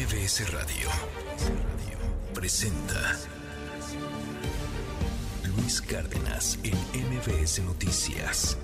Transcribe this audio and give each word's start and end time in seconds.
MBS 0.00 0.50
Radio 0.50 0.88
presenta 2.32 3.18
Luis 5.44 5.82
Cárdenas 5.82 6.58
en 6.62 6.74
MBS 6.74 7.58
Noticias. 7.64 8.56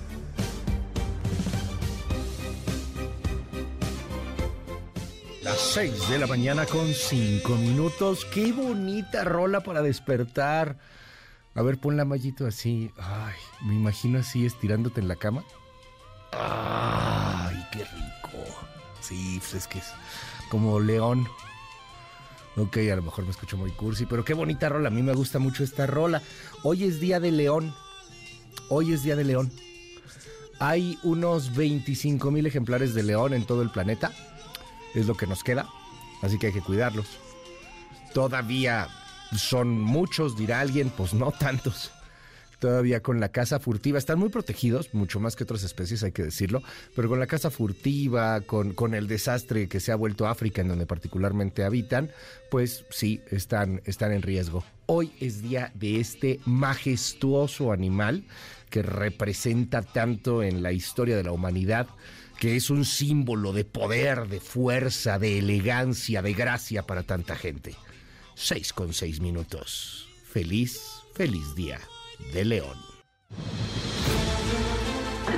Las 5.43 5.59
6 5.59 6.09
de 6.09 6.17
la 6.17 6.25
mañana 6.25 6.65
con 6.65 6.91
5 6.91 7.55
minutos. 7.57 8.25
Qué 8.33 8.51
bonita 8.51 9.23
rola 9.23 9.59
para 9.59 9.83
despertar. 9.83 10.79
A 11.53 11.61
ver, 11.61 11.77
pon 11.77 11.97
la 11.97 12.05
mallito 12.05 12.47
así. 12.47 12.91
Ay, 12.97 13.35
me 13.61 13.75
imagino 13.75 14.17
así 14.17 14.43
estirándote 14.47 15.01
en 15.01 15.07
la 15.07 15.17
cama. 15.17 15.43
Ay, 16.31 17.63
qué 17.71 17.83
rico. 17.83 18.43
Sí, 19.01 19.37
pues 19.39 19.53
es 19.53 19.67
que 19.67 19.77
es 19.77 19.93
como 20.49 20.79
león. 20.79 21.27
Ok, 22.55 22.77
a 22.91 22.95
lo 22.95 23.03
mejor 23.03 23.25
me 23.25 23.31
escucho 23.31 23.57
muy 23.57 23.71
cursi, 23.71 24.05
pero 24.05 24.25
qué 24.25 24.33
bonita 24.33 24.69
rola. 24.69 24.87
A 24.87 24.91
mí 24.91 25.03
me 25.03 25.13
gusta 25.13 25.39
mucho 25.39 25.63
esta 25.63 25.85
rola. 25.85 26.21
Hoy 26.63 26.83
es 26.83 26.99
día 26.99 27.19
de 27.19 27.31
león. 27.31 27.73
Hoy 28.69 28.93
es 28.93 29.03
día 29.03 29.15
de 29.15 29.23
león. 29.23 29.51
Hay 30.59 30.97
unos 31.03 31.55
25 31.55 32.31
mil 32.31 32.45
ejemplares 32.45 32.93
de 32.93 33.03
león 33.03 33.33
en 33.33 33.45
todo 33.45 33.61
el 33.61 33.69
planeta. 33.69 34.11
Es 34.95 35.05
lo 35.05 35.15
que 35.15 35.27
nos 35.27 35.43
queda. 35.43 35.67
Así 36.21 36.39
que 36.39 36.47
hay 36.47 36.53
que 36.53 36.61
cuidarlos. 36.61 37.07
Todavía 38.13 38.87
son 39.35 39.79
muchos, 39.79 40.35
dirá 40.35 40.61
alguien, 40.61 40.89
pues 40.89 41.13
no 41.13 41.31
tantos 41.31 41.91
todavía 42.59 43.01
con 43.01 43.19
la 43.19 43.29
casa 43.29 43.59
furtiva. 43.59 43.97
Están 43.97 44.19
muy 44.19 44.29
protegidos, 44.29 44.93
mucho 44.93 45.19
más 45.19 45.35
que 45.35 45.43
otras 45.43 45.63
especies, 45.63 46.03
hay 46.03 46.11
que 46.11 46.23
decirlo, 46.23 46.61
pero 46.95 47.09
con 47.09 47.19
la 47.19 47.27
casa 47.27 47.51
furtiva, 47.51 48.41
con, 48.41 48.73
con 48.73 48.93
el 48.93 49.07
desastre 49.07 49.67
que 49.67 49.79
se 49.79 49.91
ha 49.91 49.95
vuelto 49.95 50.27
África, 50.27 50.61
en 50.61 50.69
donde 50.69 50.85
particularmente 50.85 51.63
habitan, 51.63 52.11
pues 52.49 52.85
sí, 52.89 53.21
están, 53.31 53.81
están 53.85 54.11
en 54.11 54.21
riesgo. 54.21 54.63
Hoy 54.85 55.11
es 55.19 55.41
día 55.41 55.71
de 55.75 55.99
este 55.99 56.39
majestuoso 56.45 57.71
animal 57.71 58.23
que 58.69 58.81
representa 58.81 59.81
tanto 59.81 60.43
en 60.43 60.63
la 60.63 60.71
historia 60.71 61.15
de 61.15 61.23
la 61.23 61.31
humanidad, 61.31 61.87
que 62.39 62.55
es 62.55 62.69
un 62.69 62.85
símbolo 62.85 63.51
de 63.51 63.65
poder, 63.65 64.27
de 64.27 64.39
fuerza, 64.39 65.19
de 65.19 65.39
elegancia, 65.39 66.21
de 66.21 66.33
gracia 66.33 66.83
para 66.83 67.03
tanta 67.03 67.35
gente. 67.35 67.75
Seis 68.35 68.73
con 68.73 68.93
seis 68.93 69.19
minutos. 69.19 70.07
Feliz, 70.29 70.79
feliz 71.15 71.55
día 71.55 71.79
de 72.33 72.45
León. 72.45 72.77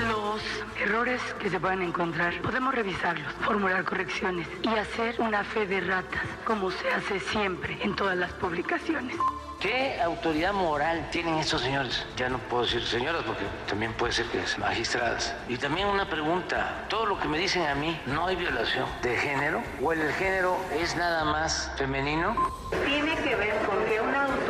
Los 0.07 0.41
errores 0.81 1.21
que 1.39 1.49
se 1.49 1.59
puedan 1.59 1.81
encontrar, 1.81 2.41
podemos 2.41 2.73
revisarlos, 2.73 3.31
formular 3.41 3.83
correcciones 3.83 4.47
y 4.63 4.69
hacer 4.69 5.15
una 5.19 5.43
fe 5.43 5.65
de 5.65 5.81
ratas, 5.81 6.23
como 6.45 6.71
se 6.71 6.89
hace 6.89 7.19
siempre 7.19 7.77
en 7.81 7.95
todas 7.95 8.17
las 8.17 8.31
publicaciones. 8.33 9.17
¿Qué 9.59 9.99
autoridad 10.01 10.53
moral 10.53 11.09
tienen 11.11 11.35
estos 11.35 11.61
señores? 11.61 12.05
Ya 12.15 12.29
no 12.29 12.37
puedo 12.37 12.63
decir 12.63 12.81
señoras 12.81 13.23
porque 13.23 13.43
también 13.67 13.91
puede 13.91 14.13
ser 14.13 14.25
que 14.27 14.47
sean 14.47 14.61
magistradas. 14.61 15.35
Y 15.49 15.57
también 15.57 15.87
una 15.87 16.09
pregunta, 16.09 16.85
todo 16.87 17.05
lo 17.05 17.19
que 17.19 17.27
me 17.27 17.37
dicen 17.37 17.67
a 17.67 17.75
mí, 17.75 17.99
¿no 18.05 18.27
hay 18.27 18.37
violación 18.37 18.87
de 19.01 19.17
género? 19.17 19.61
¿O 19.81 19.91
el 19.91 20.13
género 20.13 20.57
es 20.79 20.95
nada 20.95 21.25
más 21.25 21.69
femenino? 21.75 22.35
Tiene 22.85 23.17
que 23.17 23.35
ver 23.35 23.57
con 23.65 23.83
que 23.83 23.99
una 23.99 24.23
autoridad 24.23 24.48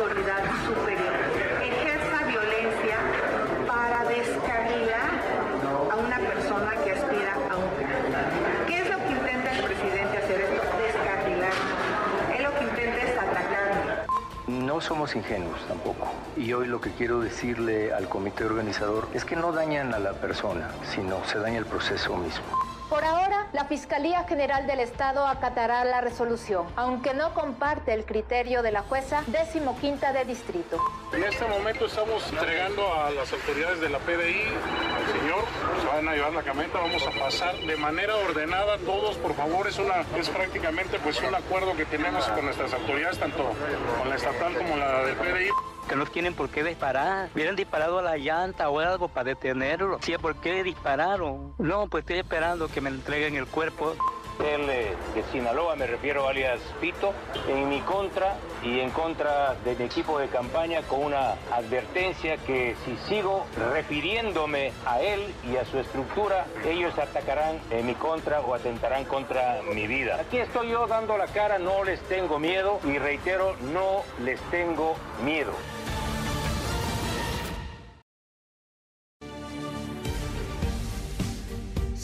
No 14.80 14.86
somos 14.86 15.14
ingenuos 15.14 15.60
tampoco. 15.68 16.08
Y 16.38 16.54
hoy 16.54 16.66
lo 16.66 16.80
que 16.80 16.92
quiero 16.92 17.20
decirle 17.20 17.92
al 17.92 18.08
comité 18.08 18.46
organizador 18.46 19.08
es 19.12 19.26
que 19.26 19.36
no 19.36 19.52
dañan 19.52 19.92
a 19.92 19.98
la 19.98 20.14
persona, 20.14 20.70
sino 20.84 21.22
se 21.26 21.38
daña 21.38 21.58
el 21.58 21.66
proceso 21.66 22.16
mismo. 22.16 22.46
Por 22.90 23.04
ahora, 23.04 23.46
la 23.52 23.66
Fiscalía 23.66 24.24
General 24.24 24.66
del 24.66 24.80
Estado 24.80 25.24
acatará 25.24 25.84
la 25.84 26.00
resolución, 26.00 26.66
aunque 26.74 27.14
no 27.14 27.32
comparte 27.34 27.94
el 27.94 28.04
criterio 28.04 28.62
de 28.62 28.72
la 28.72 28.82
jueza 28.82 29.22
decimoquinta 29.28 30.12
de 30.12 30.24
distrito. 30.24 30.76
En 31.12 31.22
este 31.22 31.46
momento 31.46 31.86
estamos 31.86 32.28
entregando 32.32 32.82
a 32.92 33.10
las 33.12 33.32
autoridades 33.32 33.80
de 33.80 33.90
la 33.90 33.98
PDI 34.00 34.42
al 34.42 35.20
señor, 35.20 35.44
se 35.80 35.86
van 35.86 36.08
a 36.08 36.14
llevar 36.14 36.32
la 36.32 36.42
camioneta, 36.42 36.80
vamos 36.80 37.06
a 37.06 37.12
pasar 37.16 37.56
de 37.58 37.76
manera 37.76 38.16
ordenada 38.16 38.76
todos, 38.78 39.16
por 39.18 39.34
favor, 39.34 39.68
es 39.68 40.28
prácticamente 40.28 40.98
pues 40.98 41.22
un 41.22 41.32
acuerdo 41.32 41.76
que 41.76 41.86
tenemos 41.86 42.26
con 42.26 42.44
nuestras 42.44 42.74
autoridades, 42.74 43.20
tanto 43.20 43.52
con 44.00 44.08
la 44.08 44.16
estatal 44.16 44.52
como 44.56 44.76
la 44.76 45.04
del 45.04 45.14
PDI. 45.14 45.50
Que 45.90 45.96
no 45.96 46.06
tienen 46.06 46.34
por 46.34 46.48
qué 46.50 46.62
disparar. 46.62 47.30
Hubieran 47.34 47.56
disparado 47.56 47.98
a 47.98 48.02
la 48.02 48.16
llanta 48.16 48.70
o 48.70 48.78
algo 48.78 49.08
para 49.08 49.24
detenerlo. 49.24 49.98
Sí, 50.00 50.12
¿por 50.22 50.36
qué 50.36 50.62
dispararon? 50.62 51.52
No, 51.58 51.88
pues 51.88 52.02
estoy 52.02 52.18
esperando 52.18 52.68
que 52.68 52.80
me 52.80 52.90
entreguen 52.90 53.34
el 53.34 53.48
cuerpo. 53.48 53.96
Eh, 54.42 54.96
de 55.14 55.22
Sinaloa, 55.32 55.76
me 55.76 55.86
refiero 55.86 56.26
alias 56.26 56.60
Pito, 56.80 57.12
en 57.46 57.68
mi 57.68 57.80
contra 57.80 58.36
y 58.62 58.80
en 58.80 58.90
contra 58.90 59.54
de 59.64 59.74
mi 59.76 59.84
equipo 59.84 60.18
de 60.18 60.28
campaña 60.28 60.82
con 60.82 61.04
una 61.04 61.32
advertencia 61.52 62.38
que 62.38 62.74
si 62.84 62.96
sigo 63.08 63.46
refiriéndome 63.72 64.72
a 64.86 65.00
él 65.00 65.34
y 65.50 65.56
a 65.56 65.64
su 65.66 65.78
estructura, 65.78 66.46
ellos 66.64 66.98
atacarán 66.98 67.60
en 67.70 67.86
mi 67.86 67.94
contra 67.94 68.40
o 68.40 68.54
atentarán 68.54 69.04
contra 69.04 69.60
mi 69.74 69.86
vida. 69.86 70.18
Aquí 70.20 70.38
estoy 70.38 70.70
yo 70.70 70.86
dando 70.86 71.18
la 71.18 71.26
cara, 71.26 71.58
no 71.58 71.84
les 71.84 72.00
tengo 72.02 72.38
miedo 72.38 72.80
y 72.84 72.98
reitero, 72.98 73.56
no 73.72 74.02
les 74.24 74.40
tengo 74.50 74.94
miedo. 75.22 75.52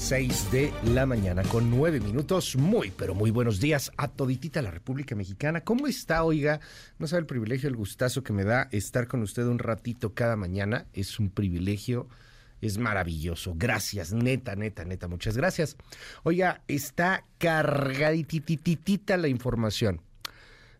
6 0.06 0.52
de 0.52 0.72
la 0.84 1.04
mañana 1.04 1.42
con 1.42 1.68
9 1.68 1.98
minutos. 1.98 2.54
Muy, 2.54 2.92
pero 2.96 3.12
muy 3.12 3.32
buenos 3.32 3.58
días 3.58 3.90
a 3.96 4.06
toditita 4.06 4.62
la 4.62 4.70
República 4.70 5.16
Mexicana. 5.16 5.62
¿Cómo 5.62 5.88
está, 5.88 6.22
oiga? 6.22 6.60
No 7.00 7.08
sabe 7.08 7.22
el 7.22 7.26
privilegio, 7.26 7.68
el 7.68 7.74
gustazo 7.74 8.22
que 8.22 8.32
me 8.32 8.44
da 8.44 8.68
estar 8.70 9.08
con 9.08 9.22
usted 9.22 9.42
un 9.46 9.58
ratito 9.58 10.14
cada 10.14 10.36
mañana. 10.36 10.86
Es 10.92 11.18
un 11.18 11.28
privilegio, 11.28 12.06
es 12.60 12.78
maravilloso. 12.78 13.54
Gracias, 13.56 14.12
neta, 14.12 14.54
neta, 14.54 14.84
neta, 14.84 15.08
muchas 15.08 15.36
gracias. 15.36 15.76
Oiga, 16.22 16.62
está 16.68 17.24
cargaditititita 17.38 19.16
la 19.16 19.26
información. 19.26 20.00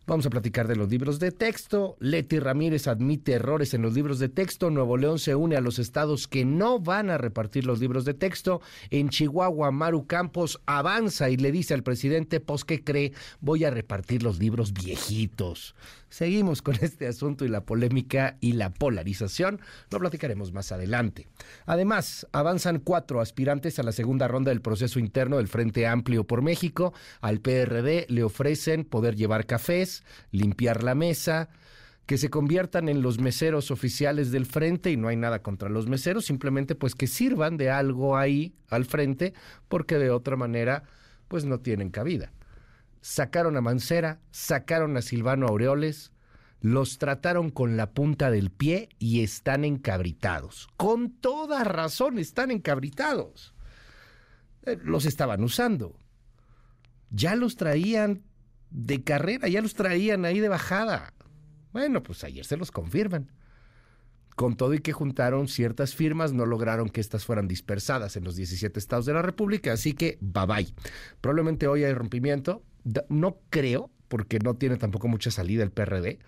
Vamos 0.09 0.25
a 0.25 0.29
platicar 0.29 0.69
de 0.69 0.77
los 0.77 0.89
libros 0.89 1.19
de 1.19 1.33
texto. 1.33 1.97
Leti 1.99 2.39
Ramírez 2.39 2.87
admite 2.87 3.33
errores 3.33 3.73
en 3.73 3.81
los 3.81 3.93
libros 3.93 4.19
de 4.19 4.29
texto. 4.29 4.69
Nuevo 4.69 4.95
León 4.95 5.19
se 5.19 5.35
une 5.35 5.57
a 5.57 5.61
los 5.61 5.79
estados 5.79 6.29
que 6.29 6.45
no 6.45 6.79
van 6.79 7.09
a 7.09 7.17
repartir 7.17 7.65
los 7.65 7.81
libros 7.81 8.05
de 8.05 8.13
texto. 8.13 8.61
En 8.89 9.09
Chihuahua, 9.09 9.71
Maru 9.71 10.07
Campos 10.07 10.61
avanza 10.65 11.29
y 11.29 11.35
le 11.35 11.51
dice 11.51 11.73
al 11.73 11.83
presidente, 11.83 12.39
pues, 12.39 12.63
¿qué 12.63 12.85
cree? 12.85 13.11
Voy 13.41 13.65
a 13.65 13.69
repartir 13.69 14.23
los 14.23 14.39
libros 14.39 14.71
viejitos. 14.71 15.75
Seguimos 16.09 16.61
con 16.61 16.75
este 16.81 17.07
asunto 17.07 17.45
y 17.45 17.49
la 17.49 17.65
polémica 17.65 18.37
y 18.39 18.53
la 18.53 18.69
polarización. 18.69 19.59
Lo 19.91 19.99
platicaremos 19.99 20.53
más 20.53 20.71
adelante. 20.71 21.27
Además, 21.65 22.27
avanzan 22.31 22.79
cuatro 22.79 23.19
aspirantes 23.19 23.77
a 23.79 23.83
la 23.83 23.91
segunda 23.91 24.27
ronda 24.27 24.51
del 24.51 24.61
proceso 24.61 24.99
interno 24.99 25.37
del 25.37 25.47
Frente 25.47 25.85
Amplio 25.85 26.23
por 26.23 26.41
México. 26.41 26.93
Al 27.19 27.41
PRD 27.41 28.05
le 28.09 28.23
ofrecen 28.23 28.85
poder 28.85 29.15
llevar 29.15 29.45
cafés, 29.45 29.96
limpiar 30.31 30.83
la 30.83 30.95
mesa, 30.95 31.49
que 32.05 32.17
se 32.17 32.29
conviertan 32.29 32.89
en 32.89 33.01
los 33.01 33.19
meseros 33.19 33.69
oficiales 33.69 34.31
del 34.31 34.45
frente 34.45 34.91
y 34.91 34.97
no 34.97 35.09
hay 35.09 35.17
nada 35.17 35.43
contra 35.43 35.69
los 35.69 35.87
meseros, 35.87 36.25
simplemente 36.25 36.75
pues 36.75 36.95
que 36.95 37.07
sirvan 37.07 37.57
de 37.57 37.69
algo 37.69 38.17
ahí 38.17 38.55
al 38.69 38.85
frente 38.85 39.33
porque 39.67 39.97
de 39.97 40.09
otra 40.09 40.35
manera 40.35 40.83
pues 41.27 41.43
no 41.43 41.59
tienen 41.59 41.89
cabida 41.89 42.31
sacaron 43.07 43.55
a 43.55 43.61
Mancera, 43.61 44.19
sacaron 44.31 44.97
a 44.97 45.01
Silvano 45.01 45.47
Aureoles, 45.47 46.11
los 46.59 46.97
trataron 46.97 47.51
con 47.51 47.77
la 47.77 47.91
punta 47.91 48.29
del 48.31 48.51
pie 48.51 48.89
y 48.99 49.23
están 49.23 49.63
encabritados. 49.63 50.67
Con 50.75 51.11
toda 51.11 51.63
razón 51.63 52.19
están 52.19 52.51
encabritados. 52.51 53.53
Eh, 54.63 54.77
Los 54.83 55.05
estaban 55.05 55.43
usando. 55.43 55.97
Ya 57.09 57.35
los 57.35 57.55
traían 57.55 58.23
de 58.69 59.03
carrera, 59.03 59.47
ya 59.47 59.61
los 59.61 59.73
traían 59.73 60.25
ahí 60.25 60.39
de 60.39 60.49
bajada. 60.49 61.13
Bueno, 61.73 62.03
pues 62.03 62.23
ayer 62.23 62.45
se 62.45 62.57
los 62.57 62.71
confirman. 62.71 63.31
Con 64.35 64.55
todo 64.55 64.73
y 64.75 64.79
que 64.79 64.93
juntaron 64.93 65.47
ciertas 65.47 65.95
firmas, 65.95 66.31
no 66.31 66.45
lograron 66.45 66.89
que 66.89 67.01
estas 67.01 67.25
fueran 67.25 67.47
dispersadas 67.47 68.15
en 68.17 68.23
los 68.23 68.35
17 68.35 68.79
estados 68.79 69.07
de 69.07 69.13
la 69.13 69.23
República, 69.23 69.73
así 69.73 69.93
que 69.93 70.19
bye 70.21 70.45
bye. 70.45 70.73
Probablemente 71.21 71.67
hoy 71.67 71.83
hay 71.83 71.93
rompimiento, 71.93 72.63
no 73.09 73.39
creo, 73.49 73.89
porque 74.07 74.39
no 74.39 74.53
tiene 74.55 74.77
tampoco 74.77 75.07
mucha 75.07 75.31
salida 75.31 75.63
el 75.63 75.71
PRD, 75.71 76.19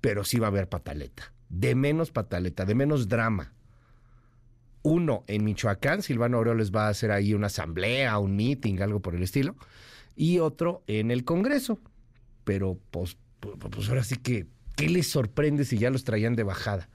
pero 0.00 0.24
sí 0.24 0.38
va 0.38 0.48
a 0.48 0.50
haber 0.50 0.68
pataleta. 0.68 1.32
De 1.48 1.74
menos 1.74 2.10
pataleta, 2.10 2.64
de 2.66 2.74
menos 2.74 3.08
drama. 3.08 3.54
Uno, 4.82 5.24
en 5.26 5.44
Michoacán, 5.44 6.02
Silvano 6.02 6.36
Aureoles 6.36 6.70
va 6.70 6.86
a 6.86 6.90
hacer 6.90 7.10
ahí 7.10 7.34
una 7.34 7.48
asamblea, 7.48 8.18
un 8.18 8.36
meeting, 8.36 8.80
algo 8.80 9.00
por 9.00 9.14
el 9.14 9.22
estilo. 9.22 9.56
Y 10.16 10.38
otro 10.38 10.82
en 10.86 11.10
el 11.10 11.24
Congreso. 11.24 11.78
Pero 12.44 12.78
pues, 12.90 13.16
pues 13.40 13.88
ahora 13.88 14.02
sí 14.02 14.16
que, 14.16 14.46
¿qué 14.76 14.88
les 14.88 15.08
sorprende 15.08 15.64
si 15.64 15.78
ya 15.78 15.90
los 15.90 16.04
traían 16.04 16.34
de 16.34 16.42
bajada? 16.42 16.88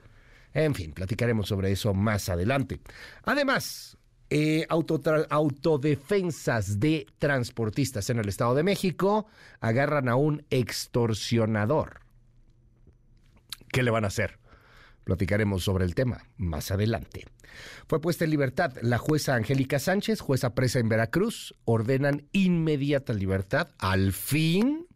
En 0.54 0.76
fin, 0.76 0.92
platicaremos 0.92 1.48
sobre 1.48 1.72
eso 1.72 1.94
más 1.94 2.28
adelante. 2.28 2.80
Además, 3.24 3.98
eh, 4.30 4.66
autodefensas 4.70 6.80
de 6.80 7.08
transportistas 7.20 8.10
en 8.10 8.20
el 8.20 8.30
Estado 8.30 8.56
de 8.56 8.64
México 8.64 9.28
agarran 9.60 10.10
a 10.10 10.16
un 10.16 10.46
extorsionador. 10.50 12.02
¿Qué 13.72 13.84
le 13.84 13.92
van 13.92 14.04
a 14.04 14.08
hacer? 14.08 14.41
Platicaremos 15.12 15.66
sobre 15.66 15.84
el 15.84 15.94
tema 15.94 16.24
más 16.38 16.72
adelante. 16.72 17.25
Fue 17.86 18.00
puesta 18.00 18.24
en 18.24 18.31
libertad 18.31 18.78
la 18.81 18.98
jueza 18.98 19.36
Angélica 19.36 19.78
Sánchez, 19.78 20.22
jueza 20.22 20.56
presa 20.56 20.80
en 20.80 20.88
Veracruz. 20.88 21.54
Ordenan 21.66 22.30
inmediata 22.31 23.12
libertad. 23.12 23.68
Al 23.78 24.13
fin. 24.13 24.88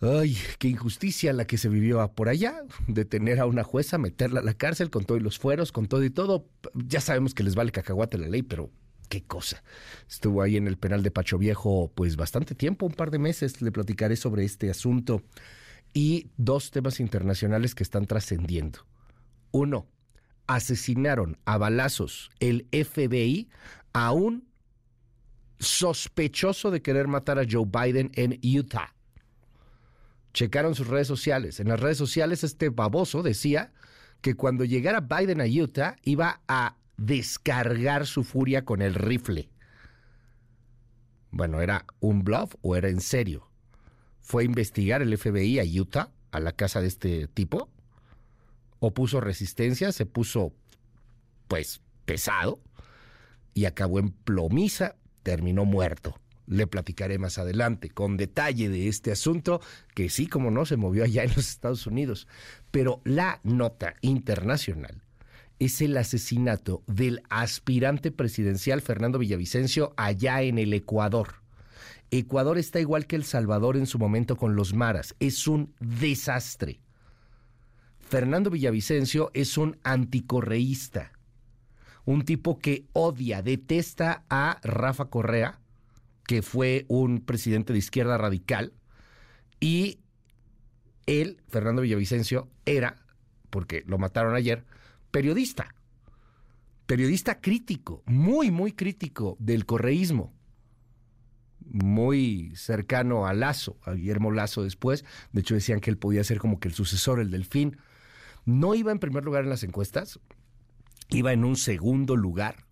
Ay, 0.00 0.38
qué 0.60 0.68
injusticia 0.68 1.32
la 1.32 1.48
que 1.48 1.58
se 1.58 1.68
vivió 1.68 2.06
por 2.14 2.28
allá, 2.28 2.62
detener 2.86 3.40
a 3.40 3.46
una 3.46 3.64
jueza, 3.64 3.98
meterla 3.98 4.38
a 4.38 4.44
la 4.44 4.54
cárcel 4.54 4.88
con 4.88 5.04
todos 5.04 5.20
los 5.20 5.40
fueros, 5.40 5.72
con 5.72 5.88
todo 5.88 6.04
y 6.04 6.10
todo. 6.10 6.46
Ya 6.74 7.00
sabemos 7.00 7.34
que 7.34 7.42
les 7.42 7.56
vale 7.56 7.72
cacahuate 7.72 8.18
la 8.18 8.28
ley, 8.28 8.42
pero 8.42 8.70
qué 9.08 9.24
cosa. 9.24 9.64
Estuvo 10.08 10.42
ahí 10.42 10.56
en 10.56 10.68
el 10.68 10.76
penal 10.76 11.02
de 11.02 11.10
Pacho 11.10 11.38
Viejo 11.38 11.90
pues 11.92 12.14
bastante 12.14 12.54
tiempo, 12.54 12.86
un 12.86 12.92
par 12.92 13.10
de 13.10 13.18
meses. 13.18 13.62
Le 13.62 13.72
platicaré 13.72 14.14
sobre 14.14 14.44
este 14.44 14.70
asunto 14.70 15.24
y 15.94 16.30
dos 16.36 16.70
temas 16.70 17.00
internacionales 17.00 17.74
que 17.74 17.84
están 17.84 18.06
trascendiendo. 18.06 18.80
Uno, 19.52 19.86
asesinaron 20.46 21.38
a 21.44 21.56
balazos 21.56 22.30
el 22.40 22.68
FBI 22.70 23.48
a 23.92 24.12
un 24.12 24.46
sospechoso 25.58 26.70
de 26.70 26.82
querer 26.82 27.08
matar 27.08 27.38
a 27.38 27.46
Joe 27.48 27.64
Biden 27.64 28.10
en 28.14 28.38
Utah. 28.42 28.94
Checaron 30.34 30.74
sus 30.74 30.88
redes 30.88 31.06
sociales. 31.06 31.60
En 31.60 31.68
las 31.68 31.80
redes 31.80 31.96
sociales 31.96 32.42
este 32.44 32.68
baboso 32.68 33.22
decía 33.22 33.72
que 34.20 34.34
cuando 34.34 34.64
llegara 34.64 35.00
Biden 35.00 35.40
a 35.40 35.44
Utah 35.46 35.96
iba 36.02 36.42
a 36.48 36.76
descargar 36.96 38.06
su 38.06 38.24
furia 38.24 38.64
con 38.64 38.82
el 38.82 38.94
rifle. 38.94 39.48
Bueno, 41.30 41.60
¿era 41.60 41.86
un 42.00 42.24
bluff 42.24 42.54
o 42.62 42.76
era 42.76 42.88
en 42.88 43.00
serio? 43.00 43.48
Fue 44.24 44.42
a 44.42 44.46
investigar 44.46 45.02
el 45.02 45.16
FBI 45.16 45.60
a 45.60 45.80
Utah, 45.80 46.10
a 46.32 46.40
la 46.40 46.52
casa 46.52 46.80
de 46.80 46.88
este 46.88 47.28
tipo, 47.28 47.68
opuso 48.80 49.20
resistencia, 49.20 49.92
se 49.92 50.06
puso, 50.06 50.54
pues, 51.46 51.82
pesado 52.06 52.58
y 53.52 53.66
acabó 53.66 53.98
en 53.98 54.10
plomiza, 54.10 54.96
terminó 55.22 55.66
muerto. 55.66 56.18
Le 56.46 56.66
platicaré 56.66 57.18
más 57.18 57.38
adelante 57.38 57.90
con 57.90 58.16
detalle 58.16 58.70
de 58.70 58.88
este 58.88 59.12
asunto, 59.12 59.60
que 59.94 60.08
sí, 60.08 60.26
como 60.26 60.50
no, 60.50 60.64
se 60.64 60.78
movió 60.78 61.04
allá 61.04 61.22
en 61.22 61.30
los 61.36 61.50
Estados 61.50 61.86
Unidos. 61.86 62.26
Pero 62.70 63.02
la 63.04 63.40
nota 63.44 63.94
internacional 64.00 65.02
es 65.58 65.82
el 65.82 65.96
asesinato 65.98 66.82
del 66.86 67.22
aspirante 67.28 68.10
presidencial 68.10 68.80
Fernando 68.80 69.18
Villavicencio 69.18 69.92
allá 69.98 70.40
en 70.42 70.58
el 70.58 70.72
Ecuador. 70.72 71.43
Ecuador 72.18 72.58
está 72.58 72.78
igual 72.78 73.06
que 73.06 73.16
El 73.16 73.24
Salvador 73.24 73.76
en 73.76 73.86
su 73.86 73.98
momento 73.98 74.36
con 74.36 74.54
los 74.54 74.72
maras. 74.72 75.16
Es 75.18 75.48
un 75.48 75.74
desastre. 75.80 76.80
Fernando 77.98 78.50
Villavicencio 78.50 79.32
es 79.34 79.58
un 79.58 79.78
anticorreísta. 79.82 81.10
Un 82.04 82.24
tipo 82.24 82.60
que 82.60 82.86
odia, 82.92 83.42
detesta 83.42 84.24
a 84.30 84.60
Rafa 84.62 85.06
Correa, 85.06 85.58
que 86.24 86.42
fue 86.42 86.84
un 86.86 87.18
presidente 87.18 87.72
de 87.72 87.80
izquierda 87.80 88.16
radical. 88.16 88.74
Y 89.58 89.98
él, 91.06 91.42
Fernando 91.48 91.82
Villavicencio, 91.82 92.48
era, 92.64 93.04
porque 93.50 93.82
lo 93.88 93.98
mataron 93.98 94.36
ayer, 94.36 94.64
periodista. 95.10 95.74
Periodista 96.86 97.40
crítico, 97.40 98.04
muy, 98.06 98.52
muy 98.52 98.70
crítico 98.70 99.36
del 99.40 99.66
correísmo 99.66 100.32
muy 101.70 102.52
cercano 102.56 103.26
a 103.26 103.34
Lazo, 103.34 103.76
a 103.82 103.92
Guillermo 103.92 104.30
Lazo 104.30 104.62
después. 104.62 105.04
De 105.32 105.40
hecho, 105.40 105.54
decían 105.54 105.80
que 105.80 105.90
él 105.90 105.98
podía 105.98 106.24
ser 106.24 106.38
como 106.38 106.60
que 106.60 106.68
el 106.68 106.74
sucesor, 106.74 107.20
el 107.20 107.30
delfín. 107.30 107.78
No 108.44 108.74
iba 108.74 108.92
en 108.92 108.98
primer 108.98 109.24
lugar 109.24 109.44
en 109.44 109.50
las 109.50 109.62
encuestas, 109.62 110.20
iba 111.10 111.32
en 111.32 111.44
un 111.44 111.56
segundo 111.56 112.16
lugar 112.16 112.66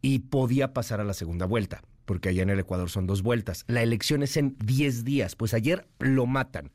y 0.00 0.20
podía 0.20 0.72
pasar 0.72 1.00
a 1.00 1.04
la 1.04 1.14
segunda 1.14 1.46
vuelta, 1.46 1.82
porque 2.04 2.28
allá 2.28 2.42
en 2.42 2.50
el 2.50 2.60
Ecuador 2.60 2.90
son 2.90 3.06
dos 3.06 3.22
vueltas. 3.22 3.64
La 3.68 3.82
elección 3.82 4.22
es 4.22 4.36
en 4.36 4.56
10 4.58 5.04
días, 5.04 5.36
pues 5.36 5.54
ayer 5.54 5.86
lo 5.98 6.26
matan. 6.26 6.72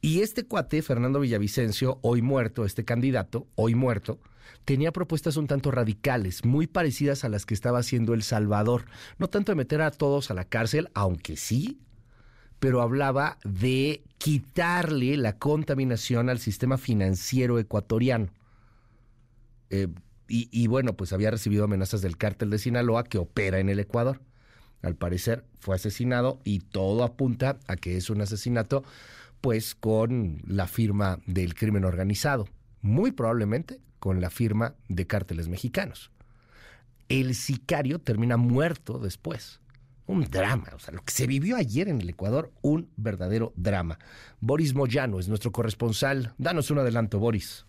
Y 0.00 0.20
este 0.20 0.44
cuate, 0.44 0.82
Fernando 0.82 1.20
Villavicencio, 1.20 1.98
hoy 2.02 2.22
muerto, 2.22 2.64
este 2.64 2.84
candidato, 2.84 3.46
hoy 3.54 3.74
muerto, 3.74 4.20
tenía 4.64 4.92
propuestas 4.92 5.36
un 5.36 5.46
tanto 5.46 5.70
radicales, 5.70 6.44
muy 6.44 6.66
parecidas 6.66 7.24
a 7.24 7.28
las 7.28 7.46
que 7.46 7.54
estaba 7.54 7.78
haciendo 7.78 8.14
El 8.14 8.22
Salvador. 8.22 8.84
No 9.18 9.28
tanto 9.28 9.52
de 9.52 9.56
meter 9.56 9.82
a 9.82 9.90
todos 9.90 10.30
a 10.30 10.34
la 10.34 10.44
cárcel, 10.44 10.90
aunque 10.94 11.36
sí, 11.36 11.80
pero 12.58 12.80
hablaba 12.80 13.38
de 13.44 14.02
quitarle 14.18 15.16
la 15.16 15.38
contaminación 15.38 16.30
al 16.30 16.38
sistema 16.38 16.78
financiero 16.78 17.58
ecuatoriano. 17.58 18.28
Eh, 19.70 19.88
y, 20.28 20.48
y, 20.50 20.66
bueno, 20.68 20.94
pues 20.94 21.12
había 21.12 21.30
recibido 21.30 21.64
amenazas 21.64 22.02
del 22.02 22.16
cártel 22.16 22.50
de 22.50 22.58
Sinaloa 22.58 23.04
que 23.04 23.18
opera 23.18 23.58
en 23.58 23.68
el 23.68 23.80
Ecuador. 23.80 24.20
Al 24.82 24.96
parecer 24.96 25.44
fue 25.58 25.76
asesinado 25.76 26.40
y 26.44 26.60
todo 26.60 27.04
apunta 27.04 27.58
a 27.66 27.76
que 27.76 27.96
es 27.96 28.10
un 28.10 28.20
asesinato 28.20 28.84
pues 29.40 29.74
con 29.74 30.40
la 30.46 30.66
firma 30.68 31.18
del 31.26 31.54
crimen 31.54 31.84
organizado. 31.84 32.48
Muy 32.80 33.10
probablemente 33.10 33.80
con 34.02 34.20
la 34.20 34.30
firma 34.30 34.74
de 34.88 35.06
cárteles 35.06 35.46
mexicanos. 35.46 36.10
El 37.08 37.36
sicario 37.36 38.00
termina 38.00 38.36
muerto 38.36 38.98
después. 38.98 39.60
Un 40.06 40.24
drama, 40.24 40.70
o 40.74 40.80
sea, 40.80 40.92
lo 40.92 41.04
que 41.04 41.12
se 41.12 41.28
vivió 41.28 41.54
ayer 41.54 41.88
en 41.88 42.00
el 42.00 42.10
Ecuador, 42.10 42.50
un 42.62 42.90
verdadero 42.96 43.52
drama. 43.54 44.00
Boris 44.40 44.74
Moyano 44.74 45.20
es 45.20 45.28
nuestro 45.28 45.52
corresponsal. 45.52 46.34
Danos 46.36 46.72
un 46.72 46.80
adelanto, 46.80 47.20
Boris. 47.20 47.64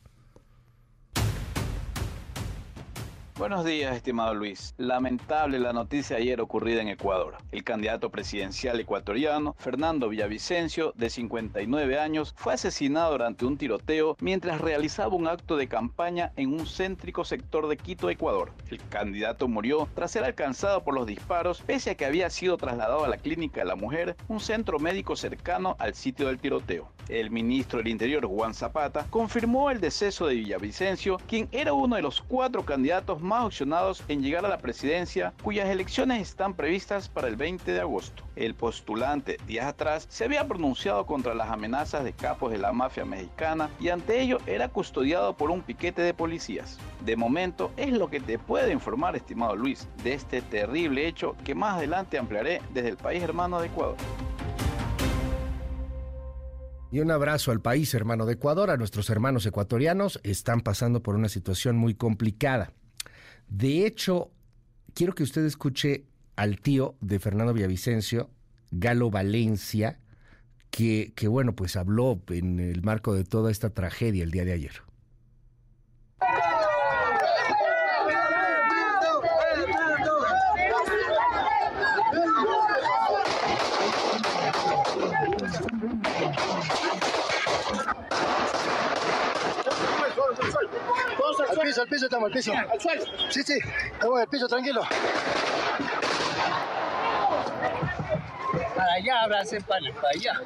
Buenos 3.44 3.66
días, 3.66 3.94
estimado 3.94 4.34
Luis. 4.34 4.74
Lamentable 4.78 5.60
la 5.60 5.74
noticia 5.74 6.16
ayer 6.16 6.40
ocurrida 6.40 6.81
en 6.81 6.88
Ecuador. 6.88 7.36
El 7.51 7.66
candidato 7.66 8.10
presidencial 8.10 8.80
ecuatoriano, 8.80 9.54
Fernando 9.60 10.08
Villavicencio, 10.08 10.94
de 10.96 11.10
59 11.10 12.00
años, 12.00 12.34
fue 12.38 12.53
asesinado 12.53 13.12
durante 13.12 13.44
un 13.44 13.58
tiroteo 13.58 14.15
mientras 14.22 14.62
realizaba 14.62 15.17
un 15.17 15.27
acto 15.27 15.58
de 15.58 15.67
campaña 15.67 16.32
en 16.38 16.53
un 16.53 16.65
céntrico 16.65 17.25
sector 17.25 17.67
de 17.67 17.75
Quito, 17.75 18.10
Ecuador. 18.10 18.53
El 18.72 18.79
candidato 18.88 19.50
murió 19.50 19.89
tras 19.94 20.12
ser 20.12 20.24
alcanzado 20.24 20.86
por 20.86 20.94
los 20.94 21.06
disparos, 21.06 21.62
pese 21.63 21.89
a 21.89 21.96
que 21.96 22.06
había 22.06 22.29
sido 22.29 22.56
trasladado 22.56 23.03
a 23.03 23.10
la 23.10 23.17
Clínica 23.17 23.60
de 23.60 23.67
la 23.67 23.75
Mujer, 23.75 24.15
un 24.29 24.39
centro 24.39 24.79
médico 24.79 25.17
cercano 25.17 25.75
al 25.79 25.96
sitio 25.96 26.27
del 26.27 26.39
tiroteo. 26.39 26.94
El 27.10 27.29
ministro 27.29 27.79
del 27.79 27.89
Interior, 27.89 28.25
Juan 28.25 28.53
Zapata, 28.53 29.06
confirmó 29.10 29.70
el 29.70 29.82
deceso 29.82 30.27
de 30.27 30.36
Villavicencio, 30.36 31.17
quien 31.27 31.50
era 31.51 31.74
uno 31.74 31.98
de 31.98 32.01
los 32.01 32.22
cuatro 32.22 32.63
candidatos 32.63 33.22
más 33.22 33.33
opcionados 33.42 34.04
en 34.08 34.22
llegar 34.22 34.46
a 34.46 34.50
la 34.50 34.60
presidencia, 34.60 35.34
cuyas 35.42 35.70
elecciones 35.70 36.22
están 36.22 36.54
previstas 36.54 37.10
para 37.10 37.28
el 37.28 37.36
20 37.36 37.72
de 37.72 37.82
agosto. 37.82 38.24
El 38.36 38.54
postulante, 38.54 39.38
días 39.48 39.66
atrás, 39.66 40.06
se 40.10 40.25
había 40.25 40.48
pronunciado 40.48 41.06
contra 41.06 41.34
las 41.34 41.50
amenazas 41.50 42.04
de 42.04 42.13
capos 42.13 42.52
de 42.52 42.58
la 42.58 42.72
mafia 42.72 43.06
mexicana 43.06 43.70
y 43.80 43.90
ante 43.90 44.22
ello 44.22 44.38
era 44.46 44.70
custodiado 44.70 45.36
por 45.36 45.50
un 45.50 45.62
piquete 45.62 46.02
de 46.02 46.13
policías. 46.13 46.78
De 47.04 47.16
momento 47.16 47.72
es 47.78 47.92
lo 47.92 48.10
que 48.10 48.20
te 48.20 48.38
puedo 48.38 48.72
informar, 48.72 49.16
estimado 49.16 49.56
Luis, 49.56 49.88
de 50.04 50.13
este 50.13 50.42
terrible 50.42 51.08
hecho 51.08 51.36
que 51.44 51.56
más 51.56 51.78
adelante 51.78 52.18
ampliaré 52.18 52.62
desde 52.74 52.90
el 52.90 52.98
país 52.98 53.24
hermano 53.24 53.60
de 53.60 53.68
Ecuador. 53.68 53.98
Y 56.94 57.00
un 57.00 57.10
abrazo 57.10 57.50
al 57.50 57.60
país 57.60 57.92
hermano 57.96 58.28
de 58.28 58.34
Ecuador, 58.34 58.70
a 58.70 58.78
nuestros 58.78 59.10
hermanos 59.10 59.48
ecuatorianos, 59.48 60.20
están 60.22 60.62
pasando 60.62 61.02
por 61.02 61.16
una 61.16 61.28
situación 61.28 61.75
muy 61.75 61.96
complicada. 61.96 62.72
De 63.53 63.86
hecho, 63.86 64.31
quiero 64.95 65.13
que 65.13 65.22
usted 65.22 65.45
escuche 65.45 66.05
al 66.36 66.60
tío 66.60 66.95
de 67.01 67.19
Fernando 67.19 67.53
Villavicencio, 67.53 68.31
Galo 68.72 69.12
Valencia, 69.12 70.00
que, 70.72 71.13
que 71.15 71.27
bueno, 71.27 71.55
pues 71.55 71.75
habló 71.75 72.19
en 72.29 72.60
el 72.60 72.81
marco 72.81 73.13
de 73.13 73.24
toda 73.24 73.51
esta 73.51 73.69
tragedia 73.69 74.24
el 74.24 74.31
día 74.31 74.43
de 74.43 74.53
ayer. 74.53 74.83
piso, 91.74 91.82
al 91.82 91.88
piso, 91.88 92.06
estamos 92.06 92.27
al 92.27 92.34
piso. 92.34 92.53
Sí, 93.30 93.44
sí, 93.44 93.58
estamos 93.94 94.20
al 94.20 94.27
piso, 94.27 94.48
tranquilo. 94.48 94.82
Para 98.75 98.94
allá, 98.94 99.22
abracen 99.22 99.63
para 99.63 99.80
allá. 100.13 100.42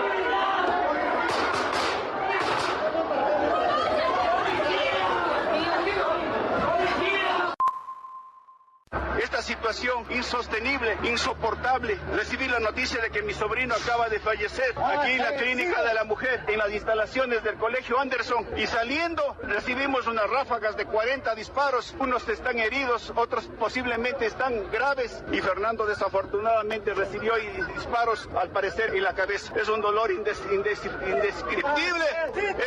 Esta 9.21 9.41
situación 9.41 10.05
insostenible, 10.11 10.97
insoportable. 11.03 11.95
Recibí 12.13 12.47
la 12.47 12.59
noticia 12.59 13.01
de 13.01 13.09
que 13.09 13.23
mi 13.23 13.33
sobrino 13.33 13.73
acaba 13.73 14.09
de 14.09 14.19
fallecer 14.19 14.73
aquí 14.77 15.13
en 15.13 15.21
la 15.21 15.35
clínica 15.35 15.83
de 15.83 15.93
la 15.93 16.03
mujer, 16.03 16.43
en 16.47 16.59
las 16.59 16.71
instalaciones 16.71 17.43
del 17.43 17.55
colegio 17.55 17.99
Anderson. 17.99 18.45
Y 18.57 18.67
saliendo 18.67 19.35
recibimos 19.41 20.05
unas 20.07 20.29
ráfagas 20.29 20.77
de 20.77 20.85
40 20.85 21.33
disparos. 21.35 21.95
Unos 21.99 22.27
están 22.29 22.59
heridos, 22.59 23.11
otros 23.15 23.49
posiblemente 23.59 24.25
están 24.27 24.69
graves. 24.71 25.23
Y 25.31 25.41
Fernando 25.41 25.85
desafortunadamente 25.85 26.93
recibió 26.93 27.33
disparos, 27.75 28.29
al 28.39 28.51
parecer, 28.51 28.95
en 28.95 29.03
la 29.03 29.13
cabeza. 29.13 29.53
Es 29.55 29.67
un 29.69 29.81
dolor 29.81 30.11
indes 30.11 30.41
indes 30.51 30.79
indescriptible. 30.85 32.05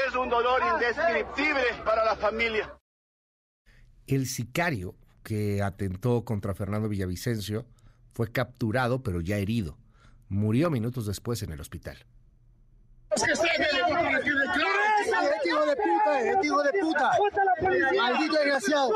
Es 0.07 0.15
un 0.15 0.29
dolor 0.29 0.61
indescriptible 0.75 1.65
para 1.85 2.05
la 2.05 2.17
familia. 2.17 2.75
El 4.07 4.27
sicario 4.27 4.97
que 5.23 5.63
atentó 5.63 6.25
contra 6.25 6.55
Fernando 6.55 6.89
Villavicencio 6.89 7.67
fue 8.13 8.31
capturado 8.31 9.03
pero 9.03 9.21
ya 9.21 9.39
herido. 9.39 9.77
Murió 10.29 10.71
minutos 10.71 11.07
después 11.07 11.43
en 11.43 11.53
el 11.53 11.61
hospital. 11.61 11.99
¡Este 13.11 13.33
hijo 15.49 15.67
de 15.67 15.77
puta! 15.77 16.21
¡Este 16.21 16.47
hijo 16.47 16.63
de 16.63 16.73
puta! 16.81 17.11
¡Maldito 17.97 18.37
desgraciado! 18.37 18.91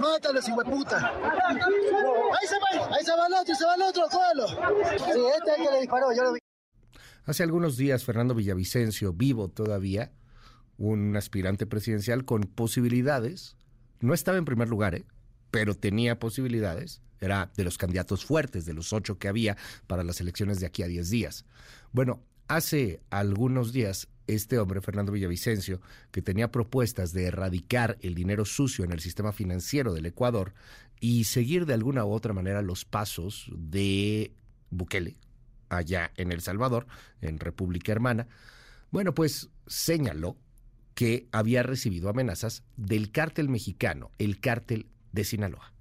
¡Mátalo, 0.00 0.40
hijo 0.40 0.62
de 0.62 0.70
puta! 0.70 1.12
¡Ahí 1.12 2.46
se 2.46 2.56
va! 2.58 2.96
¡Ahí 2.96 3.04
se 3.04 3.12
va 3.12 3.26
el 3.26 3.34
otro! 3.34 3.54
¡Se 3.54 3.64
va 3.64 3.74
el 3.74 3.82
otro! 3.82 4.04
¡Cógalo! 4.10 4.48
Sí, 4.48 4.54
este 5.38 5.50
es 5.50 5.58
el 5.58 5.64
que 5.64 5.70
le 5.72 5.80
disparó, 5.80 6.06
yo 6.16 6.22
lo 6.22 6.32
vi. 6.32 6.38
Hace 7.26 7.42
algunos 7.42 7.76
días, 7.76 8.04
Fernando 8.04 8.34
Villavicencio, 8.34 9.12
vivo 9.12 9.48
todavía, 9.48 10.12
un 10.78 11.14
aspirante 11.16 11.66
presidencial 11.66 12.24
con 12.24 12.42
posibilidades 12.42 13.56
no 14.00 14.14
estaba 14.14 14.38
en 14.38 14.44
primer 14.44 14.68
lugar, 14.68 14.94
¿eh? 14.94 15.04
pero 15.50 15.74
tenía 15.74 16.18
posibilidades. 16.18 17.00
Era 17.20 17.50
de 17.56 17.64
los 17.64 17.78
candidatos 17.78 18.26
fuertes, 18.26 18.66
de 18.66 18.74
los 18.74 18.92
ocho 18.92 19.18
que 19.18 19.28
había 19.28 19.56
para 19.86 20.04
las 20.04 20.20
elecciones 20.20 20.60
de 20.60 20.66
aquí 20.66 20.82
a 20.82 20.86
diez 20.86 21.08
días. 21.08 21.46
Bueno, 21.92 22.22
hace 22.46 23.00
algunos 23.08 23.72
días, 23.72 24.08
este 24.26 24.58
hombre, 24.58 24.82
Fernando 24.82 25.12
Villavicencio, 25.12 25.80
que 26.10 26.20
tenía 26.20 26.52
propuestas 26.52 27.12
de 27.14 27.24
erradicar 27.24 27.96
el 28.02 28.14
dinero 28.14 28.44
sucio 28.44 28.84
en 28.84 28.92
el 28.92 29.00
sistema 29.00 29.32
financiero 29.32 29.94
del 29.94 30.04
Ecuador 30.04 30.52
y 31.00 31.24
seguir 31.24 31.64
de 31.64 31.74
alguna 31.74 32.04
u 32.04 32.12
otra 32.12 32.34
manera 32.34 32.60
los 32.60 32.84
pasos 32.84 33.50
de 33.56 34.32
Bukele, 34.70 35.16
allá 35.68 36.12
en 36.16 36.32
El 36.32 36.42
Salvador, 36.42 36.86
en 37.22 37.38
República 37.38 37.92
Hermana, 37.92 38.28
bueno, 38.90 39.14
pues 39.14 39.50
señaló 39.66 40.36
que 40.96 41.28
había 41.30 41.62
recibido 41.62 42.08
amenazas 42.08 42.64
del 42.76 43.12
cártel 43.12 43.50
mexicano, 43.50 44.10
el 44.18 44.40
cártel 44.40 44.86
de 45.12 45.24
Sinaloa. 45.24 45.75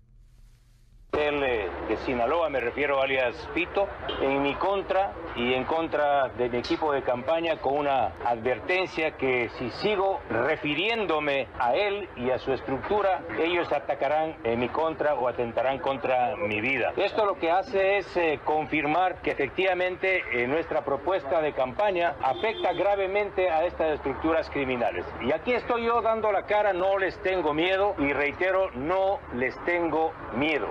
El 1.12 1.40
de 1.40 1.98
Sinaloa, 2.06 2.50
me 2.50 2.60
refiero 2.60 3.02
alias 3.02 3.36
Pito, 3.54 3.88
en 4.22 4.44
mi 4.44 4.54
contra 4.56 5.14
y 5.36 5.54
en 5.54 5.64
contra 5.64 6.28
de 6.30 6.50
mi 6.50 6.58
equipo 6.58 6.92
de 6.92 7.04
campaña 7.04 7.58
con 7.62 7.78
una 7.78 8.12
advertencia 8.26 9.12
que 9.12 9.50
si 9.58 9.70
sigo 9.72 10.20
refiriéndome 10.30 11.48
a 11.58 11.74
él 11.74 12.10
y 12.18 12.32
a 12.32 12.38
su 12.38 12.52
estructura, 12.52 13.22
ellos 13.40 13.72
atacarán 13.72 14.36
en 14.44 14.60
mi 14.60 14.68
contra 14.68 15.16
o 15.16 15.30
atentarán 15.30 15.80
contra 15.80 16.36
mi 16.36 16.60
vida. 16.60 16.92
Esto 16.98 17.26
lo 17.26 17.40
que 17.40 17.50
hace 17.50 17.98
es 17.98 18.18
eh, 18.18 18.40
confirmar 18.44 19.22
que 19.22 19.32
efectivamente 19.32 20.22
eh, 20.34 20.48
nuestra 20.48 20.84
propuesta 20.84 21.42
de 21.42 21.54
campaña 21.54 22.16
afecta 22.22 22.74
gravemente 22.74 23.50
a 23.50 23.66
estas 23.66 23.96
estructuras 23.96 24.50
criminales. 24.50 25.06
Y 25.22 25.32
aquí 25.32 25.54
estoy 25.54 25.86
yo 25.86 26.02
dando 26.02 26.32
la 26.32 26.46
cara, 26.46 26.74
no 26.74 26.98
les 26.98 27.18
tengo 27.24 27.54
miedo 27.54 27.96
y 27.98 28.12
reitero, 28.12 28.70
no 28.72 29.20
les 29.34 29.58
tengo 29.66 30.12
miedo. 30.36 30.68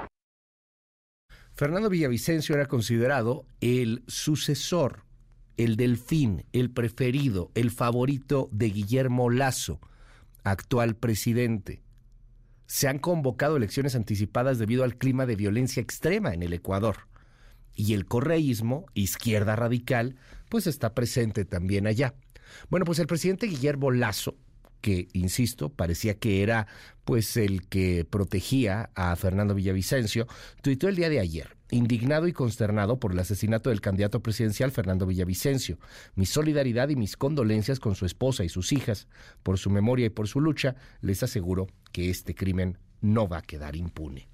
Fernando 1.54 1.88
Villavicencio 1.88 2.56
era 2.56 2.66
considerado 2.66 3.46
el 3.61 4.02
sucesor, 4.08 5.04
el 5.56 5.76
delfín, 5.76 6.44
el 6.52 6.68
preferido, 6.70 7.52
el 7.54 7.70
favorito 7.70 8.49
de 8.50 8.70
Guillermo 8.70 9.30
Lazo, 9.30 9.78
actual 10.42 10.96
presidente. 10.96 11.80
Se 12.66 12.88
han 12.88 12.99
convocado 12.99 13.56
elecciones 13.56 13.94
anticipadas 13.94 14.58
debido 14.58 14.82
al 14.82 14.96
clima 14.96 15.26
de 15.26 15.37
violencia 15.37 15.80
extrema 15.80 16.34
en 16.34 16.42
el 16.42 16.52
Ecuador. 16.52 17.06
Y 17.73 17.94
el 17.94 18.04
correísmo, 18.04 18.87
izquierda 18.94 19.54
radical, 19.54 20.16
pues 20.49 20.66
está 20.66 20.92
presente 20.92 21.44
también 21.44 21.87
allá. 21.87 22.14
Bueno, 22.68 22.84
pues 22.84 22.99
el 22.99 23.06
presidente 23.06 23.46
Guillermo 23.46 23.92
Lazo 23.92 24.37
que, 24.84 25.08
insisto, 25.14 25.70
parecía 25.70 26.18
que 26.18 26.42
era 26.42 26.66
pues 27.04 27.38
el 27.38 27.66
que 27.68 28.04
protegía 28.04 28.90
a 28.94 29.16
Fernando 29.16 29.54
Villavicencio, 29.54 30.26
tuitó 30.60 30.88
el 30.88 30.96
día 30.96 31.08
de 31.08 31.20
ayer, 31.20 31.56
indignado 31.70 32.28
y 32.28 32.34
consternado 32.34 33.00
por 33.00 33.12
el 33.12 33.18
asesinato 33.18 33.70
del 33.70 33.80
candidato 33.80 34.22
presidencial 34.22 34.72
Fernando 34.72 35.06
Villavicencio. 35.06 35.78
Mi 36.16 36.26
solidaridad 36.26 36.90
y 36.90 36.96
mis 36.96 37.16
condolencias 37.16 37.80
con 37.80 37.94
su 37.94 38.04
esposa 38.04 38.44
y 38.44 38.50
sus 38.50 38.72
hijas. 38.72 39.08
Por 39.42 39.56
su 39.56 39.70
memoria 39.70 40.04
y 40.04 40.10
por 40.10 40.28
su 40.28 40.42
lucha, 40.42 40.76
les 41.00 41.22
aseguro 41.22 41.66
que 41.90 42.10
este 42.10 42.34
crimen 42.34 42.76
no 43.00 43.26
va 43.26 43.38
a 43.38 43.42
quedar 43.42 43.76
impune. 43.76 44.28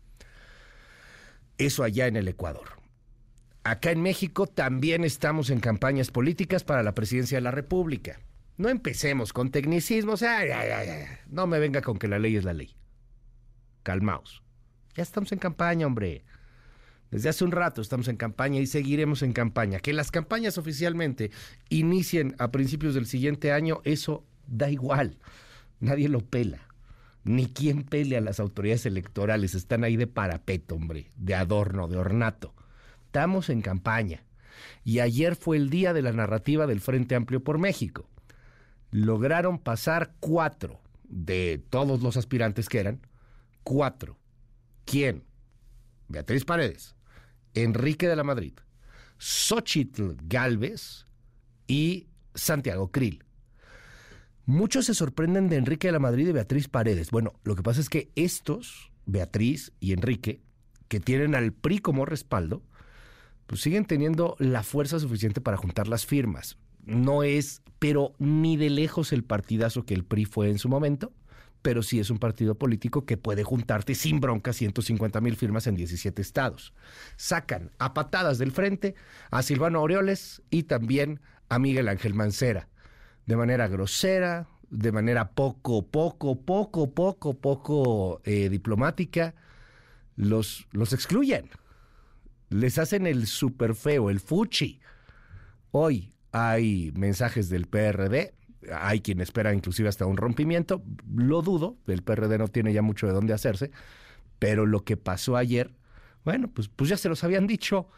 Eso 1.59 1.85
allá 1.85 2.09
en 2.09 2.17
el 2.17 2.27
Ecuador. 2.27 2.71
Acá 3.63 3.93
en 3.93 4.03
México 4.03 4.49
también 4.49 5.05
estamos 5.05 5.49
en 5.49 5.61
campañas 5.61 6.11
políticas 6.11 6.65
para 6.65 6.83
la 6.83 6.97
presidencia 6.97 7.39
de 7.39 7.43
la 7.43 7.53
República. 7.53 8.19
No 8.61 8.69
empecemos 8.69 9.33
con 9.33 9.51
tecnicismos. 9.51 10.23
no 11.31 11.47
me 11.47 11.59
venga 11.59 11.81
con 11.81 11.99
que 11.99 12.09
la 12.09 12.19
ley 12.19 12.37
es 12.37 12.45
la 12.45 12.53
ley. 12.53 12.77
Calmaos. 13.83 14.43
Ya 14.95 15.03
estamos 15.03 15.33
en 15.33 15.39
campaña, 15.39 15.87
hombre. 15.87 16.27
Desde 17.11 17.31
hace 17.31 17.43
un 17.43 17.53
rato 17.53 17.81
estamos 17.81 18.09
en 18.09 18.19
campaña 18.19 18.61
y 18.61 18.67
seguiremos 18.67 19.23
en 19.23 19.33
campaña. 19.33 19.79
Que 19.79 19.95
las 19.95 20.11
campañas 20.11 20.59
oficialmente 20.59 21.31
inicien 21.71 22.37
a 22.39 22.51
principios 22.51 22.93
del 22.93 23.07
siguiente 23.07 23.51
año, 23.51 23.81
eso 23.85 24.27
da 24.47 24.69
igual. 24.69 25.17
Nadie 25.79 26.11
lo 26.11 26.21
pela. 26.21 26.69
Ni 27.25 27.47
quien 27.47 27.83
pele 27.83 28.19
a 28.19 28.21
las 28.21 28.41
autoridades 28.41 28.85
electorales. 28.85 29.55
Están 29.55 29.85
ahí 29.85 29.97
de 29.97 30.07
parapeto, 30.07 30.75
hombre, 30.75 31.11
de 31.17 31.35
adorno, 31.35 31.89
de 31.89 31.97
ornato. 31.97 32.55
Estamos 33.07 33.49
en 33.49 33.63
campaña. 33.63 34.23
Y 34.85 34.99
ayer 34.99 35.35
fue 35.35 35.57
el 35.57 35.71
día 35.71 35.95
de 35.95 36.03
la 36.03 36.13
narrativa 36.13 36.67
del 36.67 36.83
Frente 36.83 37.15
Amplio 37.15 37.43
por 37.43 37.57
México 37.57 38.10
lograron 38.91 39.59
pasar 39.59 40.15
cuatro 40.21 40.81
de 41.05 41.63
todos 41.71 42.03
los 42.03 42.17
aspirantes 42.17 42.69
que 42.69 42.81
eran, 42.81 43.01
cuatro. 43.63 44.19
¿Quién? 44.85 45.25
Beatriz 46.09 46.45
Paredes, 46.45 46.97
Enrique 47.55 48.09
de 48.09 48.17
la 48.17 48.25
Madrid, 48.25 48.55
Xochitl 49.19 50.17
Galvez 50.25 51.07
y 51.69 52.09
Santiago 52.35 52.91
Krill. 52.91 53.25
Muchos 54.47 54.87
se 54.87 54.95
sorprenden 54.95 55.49
de 55.49 55.57
Enrique 55.57 55.89
de 55.89 55.93
la 55.93 56.01
Madrid 56.01 56.27
y 56.27 56.33
Beatriz 56.33 56.69
Paredes. 56.69 57.11
Bueno, 57.13 57.35
lo 57.45 57.55
que 57.55 57.63
pasa 57.63 57.81
es 57.81 57.89
que 57.89 58.11
estos, 58.17 58.91
Beatriz 59.07 59.73
y 59.79 59.93
Enrique, 59.93 60.43
que 60.89 60.99
tienen 60.99 61.37
al 61.37 61.53
PRI 61.53 61.79
como 61.79 62.05
respaldo, 62.05 62.65
pues 63.47 63.61
siguen 63.61 63.85
teniendo 63.85 64.35
la 64.41 64.65
fuerza 64.65 64.99
suficiente 64.99 65.41
para 65.41 65.57
juntar 65.57 65.87
las 65.87 66.07
firmas 66.07 66.57
no 66.85 67.23
es, 67.23 67.63
pero 67.79 68.15
ni 68.19 68.57
de 68.57 68.71
lejos 68.71 69.13
el 69.13 69.25
partidazo 69.25 69.85
que 69.85 69.95
el 69.95 70.05
PRI 70.05 70.25
fue 70.25 70.51
en 70.51 70.59
su 70.59 70.69
momento, 70.69 71.13
pero 71.63 71.83
sí 71.83 72.01
es 72.01 72.11
un 72.11 72.19
partido 72.19 72.55
político 72.55 73.05
que 73.05 73.17
puede 73.17 73.45
juntarte 73.45 73.95
sin 73.95 74.21
bronca 74.21 74.53
150 74.53 75.21
mil 75.21 75.37
firmas 75.37 75.67
en 75.67 75.77
17 75.77 76.23
estados. 76.23 76.73
Sacan 77.17 77.71
a 77.79 77.95
patadas 77.95 78.39
del 78.39 78.53
frente 78.53 78.95
a 79.31 79.43
Silvano 79.43 79.81
Aureoles 79.81 80.43
y 80.51 80.65
también 80.65 81.21
a 81.49 81.59
Miguel 81.59 81.89
Ángel 81.89 82.15
Mancera, 82.15 82.69
de 83.27 83.37
manera 83.37 83.69
grosera, 83.69 84.49
de 84.71 84.93
manera 84.93 85.33
poco, 85.33 85.87
poco, 85.87 86.41
poco, 86.41 86.95
poco, 86.95 87.35
poco 87.35 88.21
eh, 88.25 88.49
diplomática, 88.49 89.35
los, 90.17 90.67
los 90.73 90.93
excluyen. 90.93 91.51
Les 92.49 92.79
hacen 92.79 93.07
el 93.07 93.27
super 93.27 93.75
feo, 93.75 94.11
el 94.11 94.21
fuchi. 94.21 94.81
Hoy, 95.73 96.15
hay 96.33 96.93
mensajes 96.95 97.49
del 97.49 97.67
PRD, 97.67 98.35
hay 98.73 99.01
quien 99.01 99.21
espera 99.21 99.55
inclusive 99.55 99.89
hasta 99.89 100.07
un 100.07 100.17
rompimiento, 100.17 100.83
lo 101.15 101.43
dudo, 101.43 101.77
el 101.87 102.03
PRD 102.03 102.39
no 102.39 102.49
tiene 102.49 102.73
ya 102.73 102.83
mucho 102.83 103.07
de 103.07 103.13
dónde 103.13 103.33
hacerse, 103.33 103.71
pero 104.39 104.67
lo 104.67 104.85
que 104.85 104.97
pasó 104.97 105.37
ayer, 105.37 105.73
bueno, 106.25 106.49
pues, 106.49 106.69
pues 106.69 106.91
ya 106.91 106.97
se 106.97 107.09
los 107.09 107.25
habían 107.25 107.47
dicho, 107.47 107.89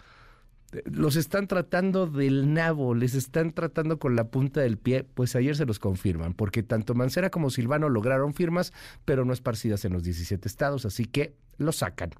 los 0.84 1.16
están 1.16 1.48
tratando 1.48 2.06
del 2.06 2.54
nabo, 2.54 2.94
les 2.94 3.14
están 3.14 3.52
tratando 3.52 3.98
con 3.98 4.16
la 4.16 4.30
punta 4.30 4.60
del 4.60 4.78
pie, 4.78 5.04
pues 5.04 5.36
ayer 5.36 5.56
se 5.56 5.66
los 5.66 5.78
confirman, 5.78 6.32
porque 6.32 6.62
tanto 6.62 6.94
Mancera 6.94 7.30
como 7.30 7.50
Silvano 7.50 7.88
lograron 7.88 8.32
firmas, 8.32 8.72
pero 9.04 9.24
no 9.24 9.32
esparcidas 9.32 9.84
en 9.84 9.92
los 9.92 10.02
17 10.02 10.48
estados, 10.48 10.86
así 10.86 11.04
que 11.04 11.34
lo 11.58 11.72
sacan. 11.72 12.10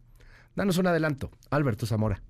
Danos 0.54 0.76
un 0.76 0.86
adelanto, 0.86 1.30
Alberto 1.50 1.86
Zamora. 1.86 2.22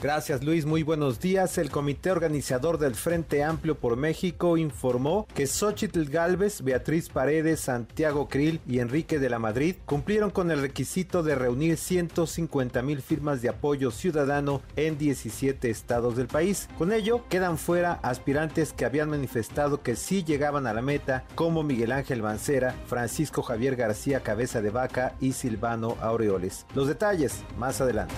Gracias 0.00 0.44
Luis, 0.44 0.66
muy 0.66 0.82
buenos 0.82 1.20
días. 1.20 1.56
El 1.56 1.70
comité 1.70 2.10
organizador 2.10 2.76
del 2.76 2.94
Frente 2.94 3.42
Amplio 3.42 3.78
por 3.78 3.96
México 3.96 4.58
informó 4.58 5.26
que 5.34 5.46
Xochitl 5.46 6.04
Galvez, 6.04 6.60
Beatriz 6.60 7.08
Paredes, 7.08 7.60
Santiago 7.60 8.28
Krill 8.28 8.60
y 8.68 8.80
Enrique 8.80 9.18
de 9.18 9.30
la 9.30 9.38
Madrid 9.38 9.76
cumplieron 9.86 10.30
con 10.30 10.50
el 10.50 10.60
requisito 10.60 11.22
de 11.22 11.34
reunir 11.34 11.78
150 11.78 12.82
mil 12.82 13.00
firmas 13.00 13.40
de 13.40 13.48
apoyo 13.48 13.90
ciudadano 13.90 14.60
en 14.76 14.98
17 14.98 15.70
estados 15.70 16.14
del 16.14 16.26
país. 16.26 16.68
Con 16.76 16.92
ello, 16.92 17.24
quedan 17.30 17.56
fuera 17.56 17.94
aspirantes 18.02 18.74
que 18.74 18.84
habían 18.84 19.08
manifestado 19.08 19.82
que 19.82 19.96
sí 19.96 20.24
llegaban 20.24 20.66
a 20.66 20.74
la 20.74 20.82
meta, 20.82 21.24
como 21.34 21.62
Miguel 21.62 21.92
Ángel 21.92 22.22
Mancera, 22.22 22.74
Francisco 22.86 23.42
Javier 23.42 23.76
García 23.76 24.20
Cabeza 24.20 24.60
de 24.60 24.70
Vaca 24.70 25.14
y 25.20 25.32
Silvano 25.32 25.96
Aureoles. 26.02 26.66
Los 26.74 26.86
detalles 26.86 27.42
más 27.56 27.80
adelante. 27.80 28.14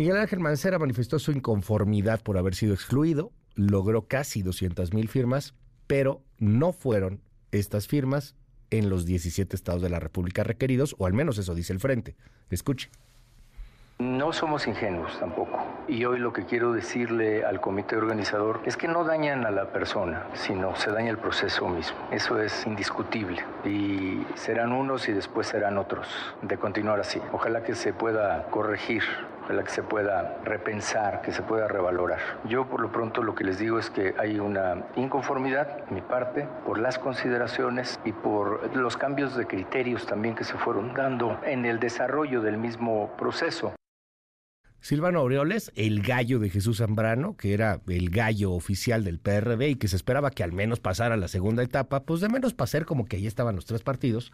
Miguel 0.00 0.16
Ángel 0.16 0.40
Mancera 0.40 0.78
manifestó 0.78 1.18
su 1.18 1.30
inconformidad 1.30 2.22
por 2.22 2.38
haber 2.38 2.54
sido 2.54 2.72
excluido, 2.72 3.32
logró 3.54 4.08
casi 4.08 4.40
200 4.40 4.94
mil 4.94 5.08
firmas, 5.08 5.52
pero 5.86 6.22
no 6.38 6.72
fueron 6.72 7.20
estas 7.52 7.86
firmas 7.86 8.34
en 8.70 8.88
los 8.88 9.04
17 9.04 9.54
estados 9.54 9.82
de 9.82 9.90
la 9.90 10.00
República 10.00 10.42
requeridos, 10.42 10.96
o 10.96 11.04
al 11.04 11.12
menos 11.12 11.36
eso 11.36 11.54
dice 11.54 11.74
el 11.74 11.80
Frente. 11.80 12.16
Escuche. 12.48 12.88
No 13.98 14.32
somos 14.32 14.66
ingenuos 14.66 15.20
tampoco. 15.20 15.62
Y 15.86 16.06
hoy 16.06 16.18
lo 16.18 16.32
que 16.32 16.46
quiero 16.46 16.72
decirle 16.72 17.44
al 17.44 17.60
comité 17.60 17.96
organizador 17.96 18.62
es 18.64 18.78
que 18.78 18.88
no 18.88 19.04
dañan 19.04 19.44
a 19.44 19.50
la 19.50 19.70
persona, 19.70 20.28
sino 20.32 20.74
se 20.76 20.90
daña 20.90 21.10
el 21.10 21.18
proceso 21.18 21.68
mismo. 21.68 21.98
Eso 22.10 22.40
es 22.40 22.66
indiscutible. 22.66 23.44
Y 23.66 24.24
serán 24.34 24.72
unos 24.72 25.10
y 25.10 25.12
después 25.12 25.48
serán 25.48 25.76
otros 25.76 26.08
de 26.40 26.56
continuar 26.56 27.00
así. 27.00 27.20
Ojalá 27.32 27.62
que 27.62 27.74
se 27.74 27.92
pueda 27.92 28.46
corregir 28.50 29.02
la 29.52 29.62
que 29.64 29.70
se 29.70 29.82
pueda 29.82 30.38
repensar, 30.44 31.22
que 31.22 31.32
se 31.32 31.42
pueda 31.42 31.68
revalorar. 31.68 32.18
Yo 32.44 32.68
por 32.68 32.80
lo 32.80 32.92
pronto 32.92 33.22
lo 33.22 33.34
que 33.34 33.44
les 33.44 33.58
digo 33.58 33.78
es 33.78 33.90
que 33.90 34.14
hay 34.18 34.38
una 34.38 34.84
inconformidad, 34.96 35.88
mi 35.90 36.00
parte, 36.00 36.48
por 36.64 36.78
las 36.78 36.98
consideraciones 36.98 38.00
y 38.04 38.12
por 38.12 38.76
los 38.76 38.96
cambios 38.96 39.36
de 39.36 39.46
criterios 39.46 40.06
también 40.06 40.34
que 40.34 40.44
se 40.44 40.54
fueron 40.54 40.94
dando 40.94 41.40
en 41.44 41.64
el 41.64 41.80
desarrollo 41.80 42.40
del 42.40 42.58
mismo 42.58 43.16
proceso. 43.16 43.74
Silvano 44.82 45.18
Aureoles, 45.18 45.70
el 45.74 46.00
gallo 46.00 46.38
de 46.38 46.48
Jesús 46.48 46.78
Zambrano, 46.78 47.36
que 47.36 47.52
era 47.52 47.82
el 47.86 48.08
gallo 48.08 48.52
oficial 48.52 49.04
del 49.04 49.18
PRD 49.18 49.68
y 49.68 49.76
que 49.76 49.88
se 49.88 49.96
esperaba 49.96 50.30
que 50.30 50.42
al 50.42 50.52
menos 50.52 50.80
pasara 50.80 51.18
la 51.18 51.28
segunda 51.28 51.62
etapa, 51.62 52.04
pues 52.04 52.22
de 52.22 52.30
menos 52.30 52.54
pasar 52.54 52.86
como 52.86 53.04
que 53.04 53.16
ahí 53.16 53.26
estaban 53.26 53.56
los 53.56 53.66
tres 53.66 53.82
partidos, 53.82 54.32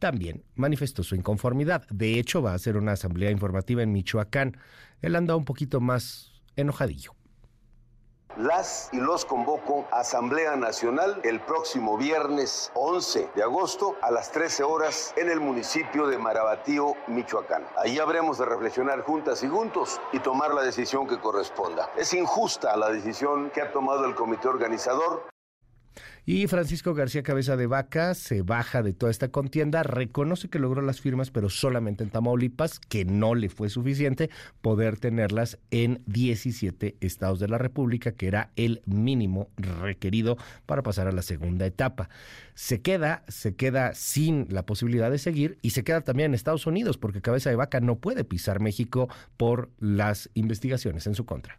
también 0.00 0.42
manifestó 0.56 1.04
su 1.04 1.14
inconformidad. 1.14 1.86
De 1.90 2.18
hecho, 2.18 2.42
va 2.42 2.52
a 2.52 2.56
hacer 2.56 2.76
una 2.76 2.92
asamblea 2.92 3.30
informativa 3.30 3.82
en 3.82 3.92
Michoacán. 3.92 4.56
Él 5.02 5.14
anda 5.14 5.36
un 5.36 5.44
poquito 5.44 5.80
más 5.80 6.32
enojadillo. 6.56 7.12
Las 8.36 8.88
y 8.92 8.98
los 8.98 9.24
convoco 9.24 9.86
a 9.90 10.00
Asamblea 10.00 10.56
Nacional 10.56 11.20
el 11.24 11.40
próximo 11.40 11.98
viernes 11.98 12.70
11 12.74 13.28
de 13.34 13.42
agosto 13.42 13.96
a 14.02 14.10
las 14.10 14.30
13 14.30 14.62
horas 14.62 15.12
en 15.16 15.28
el 15.28 15.40
municipio 15.40 16.06
de 16.06 16.16
Marabatío, 16.16 16.94
Michoacán. 17.08 17.66
Allí 17.76 17.98
habremos 17.98 18.38
de 18.38 18.46
reflexionar 18.46 19.02
juntas 19.02 19.42
y 19.42 19.48
juntos 19.48 20.00
y 20.12 20.20
tomar 20.20 20.54
la 20.54 20.62
decisión 20.62 21.08
que 21.08 21.18
corresponda. 21.18 21.90
Es 21.96 22.14
injusta 22.14 22.76
la 22.76 22.90
decisión 22.90 23.50
que 23.50 23.62
ha 23.62 23.72
tomado 23.72 24.06
el 24.06 24.14
comité 24.14 24.48
organizador 24.48 25.28
y 26.26 26.46
Francisco 26.46 26.94
García 26.94 27.22
Cabeza 27.22 27.56
de 27.56 27.66
Vaca 27.66 28.14
se 28.14 28.42
baja 28.42 28.82
de 28.82 28.92
toda 28.92 29.10
esta 29.10 29.28
contienda, 29.28 29.82
reconoce 29.82 30.48
que 30.48 30.58
logró 30.58 30.82
las 30.82 31.00
firmas, 31.00 31.30
pero 31.30 31.48
solamente 31.48 32.04
en 32.04 32.10
Tamaulipas, 32.10 32.78
que 32.78 33.04
no 33.04 33.34
le 33.34 33.48
fue 33.48 33.70
suficiente 33.70 34.30
poder 34.60 34.98
tenerlas 34.98 35.58
en 35.70 36.02
17 36.06 36.96
estados 37.00 37.40
de 37.40 37.48
la 37.48 37.58
República, 37.58 38.12
que 38.12 38.28
era 38.28 38.50
el 38.56 38.82
mínimo 38.86 39.48
requerido 39.56 40.36
para 40.66 40.82
pasar 40.82 41.06
a 41.06 41.12
la 41.12 41.22
segunda 41.22 41.66
etapa. 41.66 42.10
Se 42.54 42.82
queda, 42.82 43.24
se 43.28 43.54
queda 43.54 43.94
sin 43.94 44.46
la 44.50 44.66
posibilidad 44.66 45.10
de 45.10 45.18
seguir 45.18 45.58
y 45.62 45.70
se 45.70 45.84
queda 45.84 46.02
también 46.02 46.30
en 46.30 46.34
Estados 46.34 46.66
Unidos, 46.66 46.98
porque 46.98 47.22
Cabeza 47.22 47.50
de 47.50 47.56
Vaca 47.56 47.80
no 47.80 47.96
puede 47.96 48.24
pisar 48.24 48.60
México 48.60 49.08
por 49.36 49.70
las 49.78 50.30
investigaciones 50.34 51.06
en 51.06 51.14
su 51.14 51.24
contra. 51.24 51.58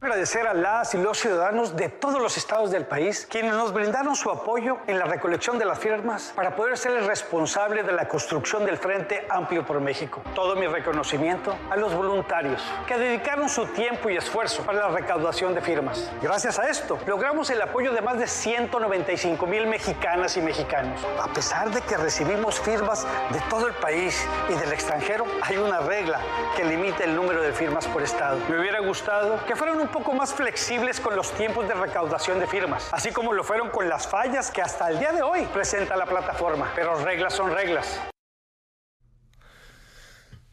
Agradecer 0.00 0.46
a 0.46 0.54
las 0.54 0.94
y 0.94 0.98
los 0.98 1.18
ciudadanos 1.18 1.74
de 1.74 1.88
todos 1.88 2.22
los 2.22 2.36
estados 2.36 2.70
del 2.70 2.86
país 2.86 3.26
quienes 3.28 3.52
nos 3.54 3.72
brindaron 3.72 4.14
su 4.14 4.30
apoyo 4.30 4.78
en 4.86 4.96
la 4.96 5.06
recolección 5.06 5.58
de 5.58 5.64
las 5.64 5.80
firmas 5.80 6.32
para 6.36 6.54
poder 6.54 6.78
ser 6.78 6.92
el 6.92 7.04
responsable 7.04 7.82
de 7.82 7.90
la 7.90 8.06
construcción 8.06 8.64
del 8.64 8.78
Frente 8.78 9.26
Amplio 9.28 9.66
por 9.66 9.80
México. 9.80 10.22
Todo 10.36 10.54
mi 10.54 10.68
reconocimiento 10.68 11.58
a 11.68 11.74
los 11.74 11.92
voluntarios 11.92 12.62
que 12.86 12.96
dedicaron 12.96 13.48
su 13.48 13.66
tiempo 13.66 14.08
y 14.08 14.16
esfuerzo 14.16 14.62
para 14.62 14.82
la 14.82 14.88
recaudación 14.90 15.52
de 15.52 15.62
firmas. 15.62 16.08
Gracias 16.22 16.60
a 16.60 16.70
esto, 16.70 16.96
logramos 17.04 17.50
el 17.50 17.60
apoyo 17.60 17.92
de 17.92 18.00
más 18.00 18.20
de 18.20 18.28
195 18.28 19.46
mil 19.48 19.66
mexicanas 19.66 20.36
y 20.36 20.42
mexicanos. 20.42 21.04
A 21.20 21.26
pesar 21.32 21.72
de 21.72 21.80
que 21.80 21.96
recibimos 21.96 22.60
firmas 22.60 23.04
de 23.32 23.40
todo 23.50 23.66
el 23.66 23.74
país 23.74 24.24
y 24.48 24.54
del 24.54 24.72
extranjero, 24.72 25.24
hay 25.42 25.56
una 25.56 25.80
regla 25.80 26.20
que 26.56 26.62
limita 26.62 27.02
el 27.02 27.16
número 27.16 27.42
de 27.42 27.52
firmas 27.52 27.88
por 27.88 28.04
estado. 28.04 28.38
Me 28.48 28.60
hubiera 28.60 28.78
gustado 28.78 29.44
que 29.44 29.56
fueran 29.56 29.80
un 29.80 29.87
un 29.88 29.92
poco 29.92 30.12
más 30.12 30.34
flexibles 30.34 31.00
con 31.00 31.16
los 31.16 31.32
tiempos 31.32 31.66
de 31.66 31.72
recaudación 31.72 32.38
de 32.38 32.46
firmas, 32.46 32.90
así 32.92 33.10
como 33.10 33.32
lo 33.32 33.42
fueron 33.42 33.70
con 33.70 33.88
las 33.88 34.06
fallas 34.06 34.50
que 34.50 34.60
hasta 34.60 34.90
el 34.90 34.98
día 34.98 35.12
de 35.12 35.22
hoy 35.22 35.46
presenta 35.52 35.96
la 35.96 36.04
plataforma. 36.04 36.70
Pero 36.74 37.02
reglas 37.02 37.34
son 37.34 37.50
reglas. 37.50 37.98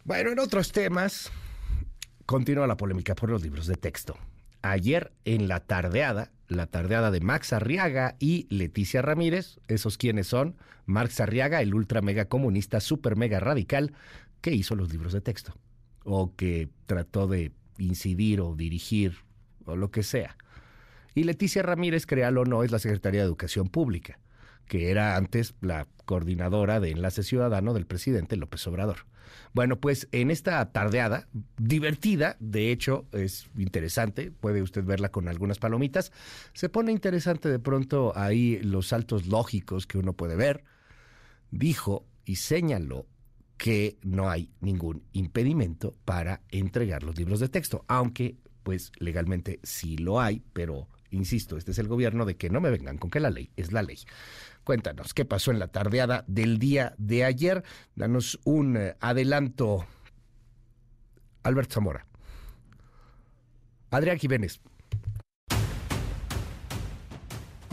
Bueno, 0.06 0.32
en 0.32 0.40
otros 0.40 0.72
temas, 0.72 1.32
continúa 2.26 2.66
la 2.66 2.78
polémica 2.78 3.14
por 3.14 3.30
los 3.30 3.44
libros 3.44 3.68
de 3.68 3.76
texto. 3.76 4.18
Ayer 4.62 5.12
en 5.26 5.50
la 5.50 5.60
tardeada, 5.60 6.32
la 6.48 6.68
tardeada 6.68 7.12
de 7.12 7.20
Max 7.20 7.52
Arriaga 7.52 8.16
y 8.20 8.48
Leticia 8.50 9.02
Ramírez, 9.02 9.60
esos 9.68 9.98
quienes 9.98 10.28
son, 10.28 10.56
Max 10.86 11.20
Arriaga, 11.20 11.62
el 11.62 11.76
ultra 11.76 12.02
mega 12.02 12.26
comunista, 12.26 12.80
super 12.80 13.18
mega 13.18 13.42
radical, 13.42 13.94
que 14.40 14.52
hizo 14.52 14.76
los 14.76 14.92
libros 14.92 15.12
de 15.12 15.22
texto, 15.22 15.54
o 16.06 16.34
que 16.36 16.70
trató 16.86 17.28
de 17.28 17.52
incidir 17.78 18.40
o 18.42 18.56
dirigir 18.56 19.25
o 19.66 19.76
lo 19.76 19.92
que 19.92 20.04
sea. 20.04 20.38
Y 21.14 21.24
Leticia 21.24 21.64
Ramírez, 21.64 22.06
créalo 22.06 22.42
o 22.42 22.46
no, 22.46 22.64
es 22.64 22.72
la 22.72 22.80
Secretaría 22.80 23.22
de 23.22 23.28
Educación 23.28 23.70
Pública, 23.70 24.20
que 24.68 24.92
era 24.92 25.16
antes 25.16 25.56
la 25.62 25.88
coordinadora 26.06 26.80
de 26.80 26.92
Enlace 26.92 27.24
Ciudadano 27.24 27.74
del 27.74 27.86
presidente 27.86 28.36
López 28.36 28.66
Obrador. 28.68 29.06
Bueno, 29.54 29.80
pues 29.80 30.08
en 30.12 30.32
esta 30.32 30.72
tardeada, 30.72 31.28
divertida, 31.58 32.36
de 32.40 32.72
hecho 32.72 33.06
es 33.12 33.48
interesante, 33.58 34.32
puede 34.32 34.62
usted 34.62 34.84
verla 34.84 35.10
con 35.10 35.28
algunas 35.28 35.60
palomitas, 35.60 36.12
se 36.54 36.70
pone 36.70 36.92
interesante 36.92 37.50
de 37.50 37.60
pronto 37.60 38.14
ahí 38.16 38.60
los 38.62 38.88
saltos 38.88 39.28
lógicos 39.28 39.88
que 39.88 39.98
uno 39.98 40.14
puede 40.14 40.36
ver, 40.36 40.64
dijo 41.52 42.06
y 42.26 42.36
señaló 42.36 43.08
que 43.58 43.98
no 44.04 44.30
hay 44.30 44.50
ningún 44.60 45.04
impedimento 45.14 45.96
para 46.04 46.42
entregar 46.50 47.04
los 47.04 47.18
libros 47.18 47.40
de 47.40 47.48
texto, 47.48 47.86
aunque 47.88 48.36
pues 48.66 48.92
legalmente 48.98 49.60
sí 49.62 49.96
lo 49.96 50.20
hay, 50.20 50.42
pero 50.52 50.88
insisto, 51.12 51.56
este 51.56 51.70
es 51.70 51.78
el 51.78 51.88
gobierno 51.88 52.26
de 52.26 52.36
que 52.36 52.50
no 52.50 52.60
me 52.60 52.72
vengan 52.72 52.98
con 52.98 53.12
que 53.12 53.20
la 53.20 53.30
ley 53.30 53.52
es 53.56 53.72
la 53.72 53.84
ley. 53.84 54.00
Cuéntanos, 54.64 55.14
¿qué 55.14 55.24
pasó 55.24 55.52
en 55.52 55.60
la 55.60 55.68
tardeada 55.68 56.26
del 56.28 56.58
día 56.58 56.96
de 56.98 57.24
ayer? 57.24 57.64
Danos 57.94 58.40
un 58.44 58.76
eh, 58.76 58.96
adelanto. 59.00 59.86
Albert 61.44 61.72
Zamora. 61.72 62.08
Adrián 63.92 64.18
Jiménez. 64.18 64.60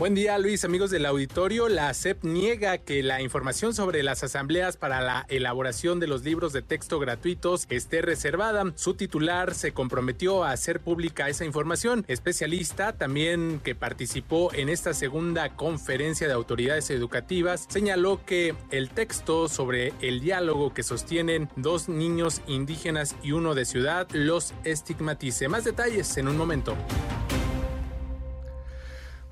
Buen 0.03 0.15
día 0.15 0.37
Luis, 0.37 0.65
amigos 0.65 0.91
del 0.91 1.05
auditorio. 1.05 1.69
La 1.69 1.93
CEP 1.93 2.25
niega 2.25 2.77
que 2.77 3.01
la 3.03 3.21
información 3.21 3.73
sobre 3.73 4.03
las 4.03 4.21
asambleas 4.21 4.75
para 4.75 4.99
la 4.99 5.25
elaboración 5.29 6.01
de 6.01 6.07
los 6.07 6.25
libros 6.25 6.51
de 6.51 6.61
texto 6.61 6.99
gratuitos 6.99 7.65
esté 7.69 8.01
reservada. 8.01 8.65
Su 8.75 8.95
titular 8.95 9.55
se 9.55 9.71
comprometió 9.71 10.43
a 10.43 10.51
hacer 10.51 10.81
pública 10.81 11.29
esa 11.29 11.45
información. 11.45 12.03
Especialista 12.09 12.91
también 12.91 13.61
que 13.63 13.75
participó 13.75 14.53
en 14.53 14.67
esta 14.67 14.93
segunda 14.93 15.55
conferencia 15.55 16.27
de 16.27 16.33
autoridades 16.33 16.89
educativas 16.89 17.65
señaló 17.69 18.25
que 18.25 18.55
el 18.71 18.89
texto 18.89 19.47
sobre 19.47 19.93
el 20.01 20.19
diálogo 20.19 20.73
que 20.73 20.83
sostienen 20.83 21.47
dos 21.55 21.87
niños 21.87 22.41
indígenas 22.45 23.15
y 23.23 23.31
uno 23.31 23.55
de 23.55 23.63
ciudad 23.63 24.09
los 24.11 24.53
estigmatice. 24.65 25.47
Más 25.47 25.63
detalles 25.63 26.17
en 26.17 26.27
un 26.27 26.35
momento. 26.35 26.75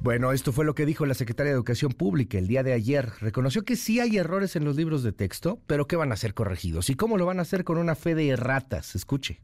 Bueno, 0.04 0.32
esto 0.32 0.52
fue 0.52 0.66
lo 0.66 0.74
que 0.74 0.88
dijo 0.88 1.06
la 1.06 1.14
secretaria 1.14 1.52
de 1.52 1.56
Educación 1.56 1.92
Pública 1.92 2.40
el 2.40 2.48
día 2.48 2.64
de 2.64 2.74
ayer. 2.74 3.12
Reconoció 3.20 3.62
que 3.62 3.76
sí 3.76 4.00
hay 4.00 4.18
errores 4.18 4.56
en 4.56 4.66
los 4.66 4.76
libros 4.76 5.04
de 5.04 5.12
texto, 5.12 5.60
pero 5.68 5.86
que 5.86 5.96
van 5.96 6.12
a 6.12 6.16
ser 6.16 6.34
corregidos. 6.34 6.90
¿Y 6.90 6.96
cómo 6.96 7.20
lo 7.20 7.28
van 7.28 7.38
a 7.38 7.44
hacer 7.44 7.64
con 7.64 7.78
una 7.78 7.94
fe 7.94 8.16
de 8.16 8.30
erratas? 8.30 8.96
Escuche. 8.96 9.42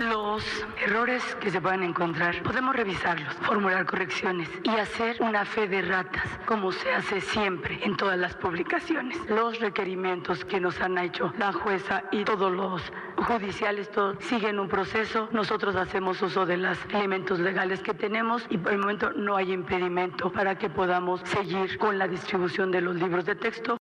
Lo 0.00 0.22
Los 0.32 0.66
errores 0.82 1.22
que 1.40 1.50
se 1.50 1.60
puedan 1.60 1.82
encontrar, 1.82 2.42
podemos 2.42 2.74
revisarlos, 2.74 3.34
formular 3.42 3.84
correcciones 3.84 4.48
y 4.62 4.70
hacer 4.70 5.16
una 5.20 5.44
fe 5.44 5.68
de 5.68 5.82
ratas, 5.82 6.26
como 6.46 6.72
se 6.72 6.90
hace 6.90 7.20
siempre 7.20 7.78
en 7.82 7.98
todas 7.98 8.18
las 8.18 8.34
publicaciones. 8.34 9.18
Los 9.28 9.60
requerimientos 9.60 10.42
que 10.46 10.58
nos 10.58 10.80
han 10.80 10.96
hecho 10.96 11.34
la 11.38 11.52
jueza 11.52 12.04
y 12.10 12.24
todos 12.24 12.50
los 12.50 12.82
judiciales 13.18 13.90
todos 13.90 14.16
siguen 14.24 14.58
un 14.58 14.68
proceso. 14.68 15.28
Nosotros 15.32 15.76
hacemos 15.76 16.22
uso 16.22 16.46
de 16.46 16.56
los 16.56 16.78
elementos 16.86 17.38
legales 17.38 17.82
que 17.82 17.92
tenemos 17.92 18.46
y 18.48 18.56
por 18.56 18.72
el 18.72 18.78
momento 18.78 19.12
no 19.12 19.36
hay 19.36 19.52
impedimento 19.52 20.32
para 20.32 20.56
que 20.56 20.70
podamos 20.70 21.20
seguir 21.24 21.76
con 21.76 21.98
la 21.98 22.08
distribución 22.08 22.70
de 22.70 22.80
los 22.80 22.96
libros 22.96 23.26
de 23.26 23.34
texto. 23.34 23.81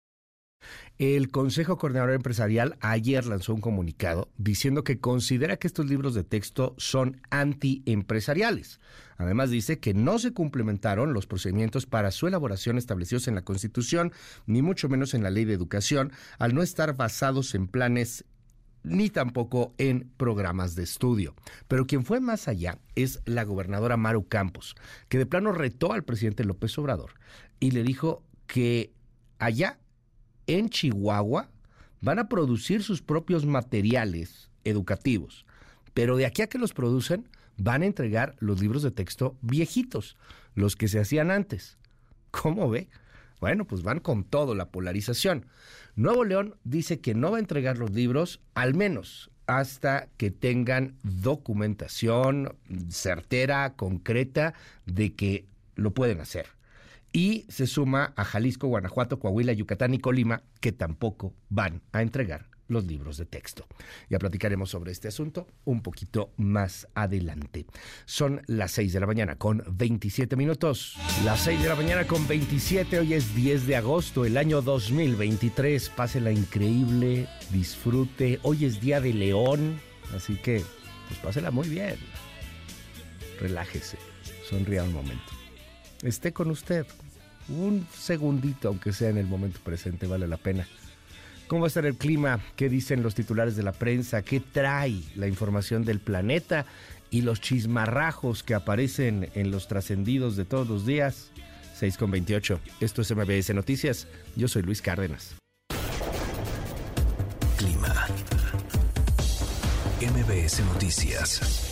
El 0.99 1.31
Consejo 1.31 1.77
Coordinador 1.77 2.15
Empresarial 2.15 2.79
ayer 2.81 3.27
lanzó 3.27 3.53
un 3.53 3.61
comunicado 3.61 4.31
diciendo 4.39 4.83
que 4.83 4.99
considera 4.99 5.59
que 5.59 5.67
estos 5.67 5.85
libros 5.85 6.15
de 6.15 6.25
texto 6.25 6.75
son 6.79 7.21
antiempresariales. 7.29 8.81
Además 9.19 9.51
dice 9.51 9.79
que 9.79 9.93
no 9.93 10.19
se 10.19 10.33
complementaron 10.33 11.13
los 11.13 11.27
procedimientos 11.27 11.85
para 11.85 12.11
su 12.13 12.27
elaboración 12.27 12.79
establecidos 12.79 13.29
en 13.29 13.35
la 13.35 13.43
Constitución, 13.43 14.13
ni 14.47 14.63
mucho 14.63 14.89
menos 14.89 15.13
en 15.13 15.23
la 15.23 15.29
Ley 15.29 15.45
de 15.45 15.53
Educación, 15.53 16.13
al 16.39 16.55
no 16.55 16.63
estar 16.63 16.97
basados 16.97 17.55
en 17.55 17.69
planes 17.69 18.25
ni 18.83 19.11
tampoco 19.11 19.75
en 19.77 20.11
programas 20.17 20.77
de 20.77 20.85
estudio. 20.85 21.35
Pero 21.69 21.87
quien 21.87 22.07
fue 22.07 22.21
más 22.21 22.49
allá 22.49 22.79
es 22.95 23.21
la 23.27 23.45
gobernadora 23.45 23.99
Maru 23.99 24.29
Campos, 24.29 24.75
que 25.11 25.19
de 25.19 25.27
plano 25.27 25.53
retó 25.53 25.93
al 25.93 26.05
presidente 26.05 26.45
López 26.45 26.79
Obrador 26.79 27.13
y 27.61 27.73
le 27.73 27.83
dijo 27.83 28.23
que 28.47 28.95
allá 29.39 29.79
en 30.47 30.69
Chihuahua 30.69 31.51
van 32.01 32.19
a 32.19 32.29
producir 32.29 32.83
sus 32.83 33.03
propios 33.03 33.47
materiales 33.47 34.51
educativos, 34.65 35.47
pero 35.95 36.17
de 36.17 36.27
aquí 36.27 36.43
a 36.43 36.49
que 36.49 36.59
los 36.59 36.73
producen 36.73 37.29
van 37.57 37.83
a 37.83 37.87
entregar 37.87 38.37
los 38.39 38.61
libros 38.61 38.83
de 38.83 38.91
texto 38.91 39.37
viejitos, 39.41 40.17
los 40.55 40.77
que 40.77 40.89
se 40.89 41.01
hacían 41.01 41.31
antes. 41.31 41.79
¿Cómo 42.31 42.69
ve? 42.69 42.89
Bueno, 43.41 43.67
pues 43.67 43.83
van 43.83 44.01
con 44.01 44.25
todo 44.25 44.55
la 44.55 44.71
polarización. 44.71 45.47
Nuevo 45.95 46.25
León 46.25 46.57
dice 46.65 47.01
que 47.01 47.15
no 47.15 47.31
va 47.31 47.37
a 47.39 47.41
entregar 47.41 47.79
los 47.79 47.91
libros, 47.91 48.41
al 48.55 48.75
menos 48.75 49.31
hasta 49.47 50.09
que 50.17 50.31
tengan 50.31 50.97
documentación 51.03 52.57
certera, 52.91 53.75
concreta, 53.75 54.55
de 54.87 55.15
que 55.15 55.47
lo 55.77 55.93
pueden 55.93 56.21
hacer. 56.21 56.56
Y 57.16 57.46
se 57.48 57.66
suma 57.66 58.12
a 58.14 58.26
Jalisco, 58.26 58.66
Guanajuato, 58.66 59.18
Coahuila, 59.18 59.55
Yucatán 59.55 59.94
y 59.94 59.98
Colima, 59.98 60.42
que 60.61 60.70
tampoco 60.70 61.33
van 61.48 61.81
a 61.92 62.02
entregar 62.02 62.50
los 62.68 62.85
libros 62.85 63.16
de 63.16 63.24
texto. 63.24 63.66
Ya 64.11 64.18
platicaremos 64.18 64.68
sobre 64.68 64.92
este 64.92 65.09
asunto 65.09 65.46
un 65.64 65.81
poquito 65.81 66.35
más 66.37 66.87
adelante. 66.94 67.64
Son 68.05 68.42
las 68.48 68.72
6 68.72 68.92
de 68.92 69.00
la 69.00 69.07
mañana 69.07 69.37
con 69.37 69.64
27 69.66 70.37
minutos. 70.37 70.98
Las 71.24 71.40
6 71.40 71.62
de 71.62 71.68
la 71.70 71.74
mañana 71.74 72.07
con 72.07 72.29
27, 72.29 72.98
hoy 72.98 73.14
es 73.14 73.35
10 73.35 73.66
de 73.66 73.76
agosto, 73.76 74.26
el 74.26 74.37
año 74.37 74.61
2023. 74.61 75.88
Pásela 75.88 76.31
increíble, 76.33 77.29
disfrute. 77.50 78.40
Hoy 78.42 78.66
es 78.66 78.79
Día 78.83 79.00
de 79.00 79.14
León, 79.14 79.81
así 80.14 80.37
que 80.37 80.62
pues 81.09 81.18
pásela 81.20 81.50
muy 81.50 81.70
bien. 81.70 81.96
Relájese, 83.40 83.96
sonría 84.46 84.85
un 84.85 84.92
momento. 84.92 85.33
Esté 86.02 86.35
con 86.35 86.50
usted. 86.50 86.87
Un 87.49 87.87
segundito, 87.97 88.69
aunque 88.69 88.93
sea 88.93 89.11
en 89.11 89.19
el 89.19 89.27
momento 89.27 89.61
presente, 89.63 90.07
vale 90.07 90.27
la 90.27 90.37
pena. 90.37 90.67
¿Cómo 91.47 91.61
va 91.63 91.67
a 91.67 91.69
estar 91.69 91.87
el 91.87 91.97
clima? 91.97 92.41
¿Qué 92.57 92.69
dicen 92.69 93.03
los 93.03 93.15
titulares 93.15 93.55
de 93.55 93.63
la 93.63 93.73
prensa? 93.73 94.23
¿Qué 94.23 94.41
trae 94.41 95.01
la 95.15 95.29
información 95.29 95.85
del 95.85 96.01
planeta? 96.01 96.67
Y 97.11 97.23
los 97.23 97.41
chismarrajos 97.41 98.43
que 98.43 98.55
aparecen 98.55 99.31
en 99.35 99.53
los 99.53 99.69
trascendidos 99.69 100.37
de 100.37 100.45
todos 100.45 100.67
los 100.67 100.85
días. 100.85 101.31
6 101.79 101.99
con 101.99 102.11
28. 102.11 102.59
Esto 102.81 103.03
es 103.03 103.15
MBS 103.15 103.55
Noticias. 103.55 104.09
Yo 104.35 104.49
soy 104.49 104.63
Luis 104.63 104.83
Cárdenas. 104.83 105.37
Clima. 107.57 108.09
MBS 110.01 110.65
Noticias. 110.65 111.65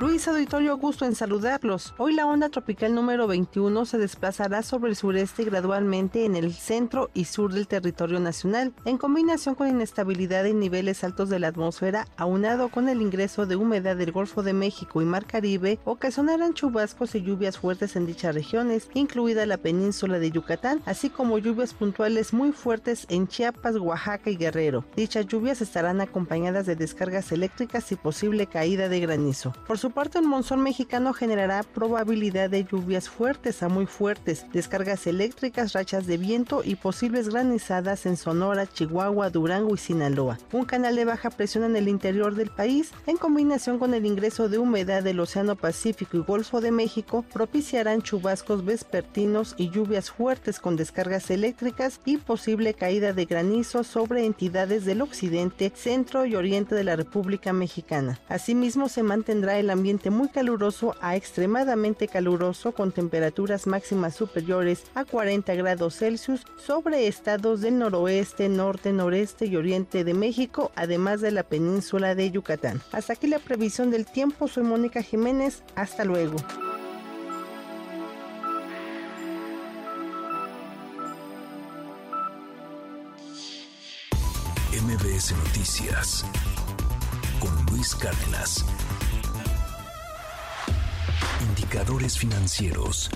Luis 0.00 0.26
Auditorio, 0.26 0.76
gusto 0.76 1.04
en 1.04 1.14
saludarlos. 1.14 1.94
Hoy 1.98 2.14
la 2.14 2.26
onda 2.26 2.48
tropical 2.48 2.96
número 2.96 3.28
21 3.28 3.86
se 3.86 3.96
desplazará 3.96 4.62
sobre 4.62 4.90
el 4.90 4.96
sureste 4.96 5.44
gradualmente 5.44 6.24
en 6.24 6.34
el 6.34 6.52
centro 6.52 7.10
y 7.14 7.26
sur 7.26 7.52
del 7.52 7.68
territorio 7.68 8.18
nacional, 8.18 8.74
en 8.86 8.98
combinación 8.98 9.54
con 9.54 9.68
inestabilidad 9.68 10.46
en 10.46 10.58
niveles 10.58 11.04
altos 11.04 11.28
de 11.28 11.38
la 11.38 11.46
atmósfera, 11.46 12.08
aunado 12.16 12.70
con 12.70 12.88
el 12.88 13.02
ingreso 13.02 13.46
de 13.46 13.54
humedad 13.54 13.94
del 13.94 14.10
Golfo 14.10 14.42
de 14.42 14.52
México 14.52 15.00
y 15.00 15.04
Mar 15.04 15.26
Caribe, 15.26 15.78
ocasionarán 15.84 16.54
chubascos 16.54 17.14
y 17.14 17.22
lluvias 17.22 17.56
fuertes 17.56 17.94
en 17.94 18.04
dichas 18.04 18.34
regiones, 18.34 18.88
incluida 18.94 19.46
la 19.46 19.58
península 19.58 20.18
de 20.18 20.32
Yucatán, 20.32 20.82
así 20.86 21.08
como 21.08 21.38
lluvias 21.38 21.72
puntuales 21.72 22.32
muy 22.32 22.50
fuertes 22.50 23.06
en 23.10 23.28
Chiapas, 23.28 23.76
Oaxaca 23.76 24.28
y 24.28 24.36
Guerrero. 24.36 24.84
Dichas 24.96 25.28
lluvias 25.28 25.62
estarán 25.62 26.00
acompañadas 26.00 26.66
de 26.66 26.74
descargas 26.74 27.30
eléctricas 27.30 27.92
y 27.92 27.94
posible 27.96 28.48
caída 28.48 28.88
de 28.88 28.98
granizo. 28.98 29.52
Por 29.68 29.83
su 29.84 29.90
parte, 29.90 30.18
el 30.18 30.24
monzón 30.24 30.62
mexicano 30.62 31.12
generará 31.12 31.62
probabilidad 31.62 32.48
de 32.48 32.64
lluvias 32.64 33.10
fuertes 33.10 33.62
a 33.62 33.68
muy 33.68 33.84
fuertes, 33.84 34.46
descargas 34.50 35.06
eléctricas, 35.06 35.74
rachas 35.74 36.06
de 36.06 36.16
viento 36.16 36.62
y 36.64 36.76
posibles 36.76 37.28
granizadas 37.28 38.06
en 38.06 38.16
Sonora, 38.16 38.66
Chihuahua, 38.66 39.28
Durango 39.28 39.74
y 39.74 39.76
Sinaloa. 39.76 40.38
Un 40.52 40.64
canal 40.64 40.96
de 40.96 41.04
baja 41.04 41.28
presión 41.28 41.64
en 41.64 41.76
el 41.76 41.88
interior 41.88 42.34
del 42.34 42.48
país, 42.48 42.92
en 43.06 43.18
combinación 43.18 43.78
con 43.78 43.92
el 43.92 44.06
ingreso 44.06 44.48
de 44.48 44.56
humedad 44.56 45.02
del 45.02 45.20
Océano 45.20 45.54
Pacífico 45.54 46.16
y 46.16 46.20
Golfo 46.20 46.62
de 46.62 46.70
México, 46.70 47.22
propiciarán 47.30 48.00
chubascos 48.00 48.64
vespertinos 48.64 49.54
y 49.58 49.68
lluvias 49.68 50.10
fuertes 50.10 50.60
con 50.60 50.76
descargas 50.76 51.30
eléctricas 51.30 52.00
y 52.06 52.16
posible 52.16 52.72
caída 52.72 53.12
de 53.12 53.26
granizo 53.26 53.84
sobre 53.84 54.24
entidades 54.24 54.86
del 54.86 55.02
occidente, 55.02 55.70
centro 55.74 56.24
y 56.24 56.36
oriente 56.36 56.74
de 56.74 56.84
la 56.84 56.96
República 56.96 57.52
Mexicana. 57.52 58.18
Asimismo, 58.30 58.88
se 58.88 59.02
mantendrá 59.02 59.58
el 59.58 59.73
ambiente 59.74 60.10
muy 60.10 60.28
caluroso 60.28 60.96
a 61.00 61.16
extremadamente 61.16 62.08
caluroso 62.08 62.72
con 62.72 62.92
temperaturas 62.92 63.66
máximas 63.66 64.16
superiores 64.16 64.84
a 64.94 65.04
40 65.04 65.54
grados 65.54 65.98
Celsius 65.98 66.44
sobre 66.56 67.06
estados 67.06 67.60
del 67.60 67.78
noroeste, 67.78 68.48
norte, 68.48 68.92
noreste 68.92 69.46
y 69.46 69.56
oriente 69.56 70.04
de 70.04 70.14
México, 70.14 70.72
además 70.74 71.20
de 71.20 71.30
la 71.30 71.42
península 71.42 72.14
de 72.14 72.30
Yucatán. 72.30 72.80
Hasta 72.92 73.12
aquí 73.12 73.26
la 73.26 73.38
previsión 73.38 73.90
del 73.90 74.06
tiempo. 74.06 74.48
Soy 74.48 74.64
Mónica 74.64 75.02
Jiménez. 75.02 75.62
Hasta 75.74 76.04
luego. 76.04 76.36
MBS 84.82 85.32
Noticias 85.32 86.24
con 87.40 87.66
Luis 87.66 87.94
Cárdenas. 87.94 88.64
Indicadores 91.48 92.18
financieros. 92.18 93.10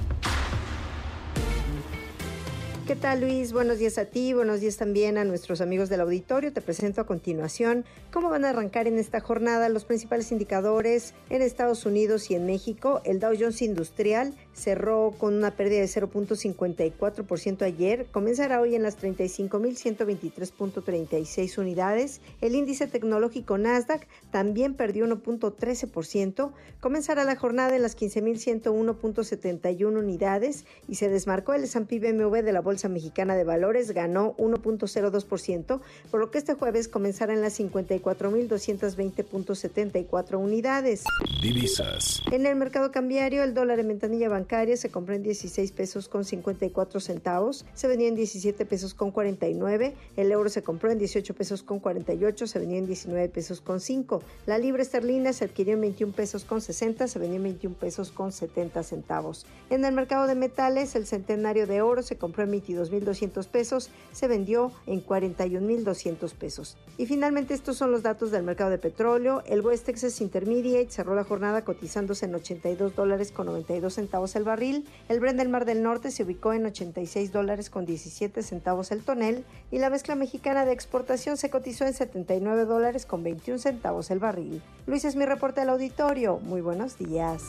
¿Qué 2.88 2.96
tal 2.96 3.20
Luis? 3.20 3.52
Buenos 3.52 3.78
días 3.78 3.98
a 3.98 4.06
ti, 4.06 4.32
buenos 4.32 4.60
días 4.60 4.78
también 4.78 5.18
a 5.18 5.24
nuestros 5.24 5.60
amigos 5.60 5.90
del 5.90 6.00
auditorio. 6.00 6.54
Te 6.54 6.62
presento 6.62 7.02
a 7.02 7.06
continuación 7.06 7.84
cómo 8.10 8.30
van 8.30 8.46
a 8.46 8.48
arrancar 8.48 8.86
en 8.86 8.98
esta 8.98 9.20
jornada 9.20 9.68
los 9.68 9.84
principales 9.84 10.32
indicadores 10.32 11.12
en 11.28 11.42
Estados 11.42 11.84
Unidos 11.84 12.30
y 12.30 12.34
en 12.34 12.46
México. 12.46 13.02
El 13.04 13.20
Dow 13.20 13.34
Jones 13.38 13.60
Industrial 13.60 14.34
cerró 14.58 15.14
con 15.16 15.34
una 15.34 15.52
pérdida 15.52 15.80
de 15.80 15.86
0.54% 15.86 17.62
ayer, 17.62 18.06
comenzará 18.10 18.60
hoy 18.60 18.74
en 18.74 18.82
las 18.82 19.00
35.123.36 19.00 21.58
unidades. 21.58 22.20
El 22.40 22.56
índice 22.56 22.88
tecnológico 22.88 23.56
Nasdaq 23.56 24.08
también 24.32 24.74
perdió 24.74 25.06
1.13%, 25.06 26.50
comenzará 26.80 27.22
la 27.24 27.36
jornada 27.36 27.76
en 27.76 27.82
las 27.82 27.96
15.101.71 27.96 29.96
unidades 29.96 30.64
y 30.88 30.96
se 30.96 31.08
desmarcó 31.08 31.54
el 31.54 31.62
S&P 31.64 32.00
BMW 32.00 32.42
de 32.42 32.52
la 32.52 32.60
Bolsa 32.60 32.88
Mexicana 32.88 33.36
de 33.36 33.44
Valores, 33.44 33.92
ganó 33.92 34.34
1.02%, 34.38 35.80
por 36.10 36.20
lo 36.20 36.32
que 36.32 36.38
este 36.38 36.54
jueves 36.54 36.88
comenzará 36.88 37.32
en 37.32 37.42
las 37.42 37.60
54.220.74 37.60 40.36
unidades. 40.36 41.04
Divisas. 41.40 42.22
En 42.32 42.44
el 42.44 42.56
mercado 42.56 42.90
cambiario, 42.90 43.44
el 43.44 43.54
dólar 43.54 43.78
en 43.78 43.86
ventanilla 43.88 44.28
bancaria 44.28 44.47
se 44.48 44.90
compró 44.90 45.14
en 45.14 45.22
16 45.22 45.72
pesos 45.72 46.08
con 46.08 46.24
54 46.24 47.00
centavos, 47.00 47.66
se 47.74 47.86
vendía 47.86 48.08
en 48.08 48.14
17 48.14 48.64
pesos 48.64 48.94
con 48.94 49.10
49, 49.10 49.94
el 50.16 50.32
euro 50.32 50.48
se 50.48 50.62
compró 50.62 50.90
en 50.90 50.98
18 50.98 51.34
pesos 51.34 51.62
con 51.62 51.80
48, 51.80 52.46
se 52.46 52.58
vendía 52.58 52.78
en 52.78 52.86
19 52.86 53.28
pesos 53.28 53.60
con 53.60 53.78
5, 53.80 54.22
la 54.46 54.56
libra 54.56 54.80
esterlina 54.82 55.34
se 55.34 55.44
adquirió 55.44 55.74
en 55.74 55.82
21 55.82 56.14
pesos 56.14 56.44
con 56.44 56.62
60, 56.62 57.08
se 57.08 57.18
vendía 57.18 57.36
en 57.36 57.42
21 57.42 57.76
pesos 57.76 58.10
con 58.10 58.32
70 58.32 58.82
centavos. 58.84 59.44
En 59.68 59.84
el 59.84 59.92
mercado 59.92 60.26
de 60.26 60.34
metales, 60.34 60.96
el 60.96 61.06
centenario 61.06 61.66
de 61.66 61.82
oro 61.82 62.02
se 62.02 62.16
compró 62.16 62.44
en 62.44 62.52
22.200 62.52 63.46
pesos, 63.48 63.90
se 64.12 64.28
vendió 64.28 64.72
en 64.86 65.04
41.200 65.04 66.32
pesos. 66.32 66.78
Y 66.96 67.04
finalmente 67.04 67.52
estos 67.52 67.76
son 67.76 67.90
los 67.90 68.02
datos 68.02 68.30
del 68.30 68.44
mercado 68.44 68.70
de 68.70 68.78
petróleo. 68.78 69.42
El 69.46 69.60
West 69.60 69.84
Texas 69.84 70.20
Intermediate 70.22 70.90
cerró 70.90 71.14
la 71.14 71.24
jornada 71.24 71.64
cotizándose 71.64 72.24
en 72.24 72.34
82 72.34 72.96
dólares 72.96 73.30
con 73.30 73.46
92 73.46 73.92
centavos 73.92 74.27
el 74.36 74.44
barril. 74.44 74.86
El 75.08 75.20
Brent 75.20 75.38
del 75.38 75.48
Mar 75.48 75.64
del 75.64 75.82
Norte 75.82 76.10
se 76.10 76.22
ubicó 76.22 76.52
en 76.52 76.66
86 76.66 77.32
dólares 77.32 77.70
con 77.70 77.86
17 77.86 78.42
centavos 78.42 78.90
el 78.90 79.02
tonel 79.02 79.44
y 79.70 79.78
la 79.78 79.90
mezcla 79.90 80.14
mexicana 80.14 80.64
de 80.64 80.72
exportación 80.72 81.36
se 81.36 81.50
cotizó 81.50 81.84
en 81.84 81.94
79 81.94 82.64
dólares 82.64 83.06
con 83.06 83.22
21 83.22 83.58
centavos 83.58 84.10
el 84.10 84.18
barril. 84.18 84.62
Luis 84.86 85.04
es 85.04 85.16
mi 85.16 85.24
reporte 85.24 85.60
del 85.60 85.70
auditorio. 85.70 86.38
Muy 86.38 86.60
buenos 86.60 86.98
días. 86.98 87.42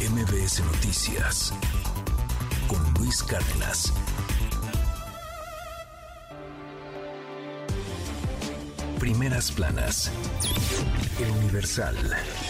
MBS 0.00 0.60
Noticias 0.64 1.52
con 2.68 2.78
Luis 2.94 3.22
Cárdenas. 3.22 3.92
Primeras 8.98 9.52
planas. 9.52 10.10
El 11.20 11.30
Universal. 11.30 11.94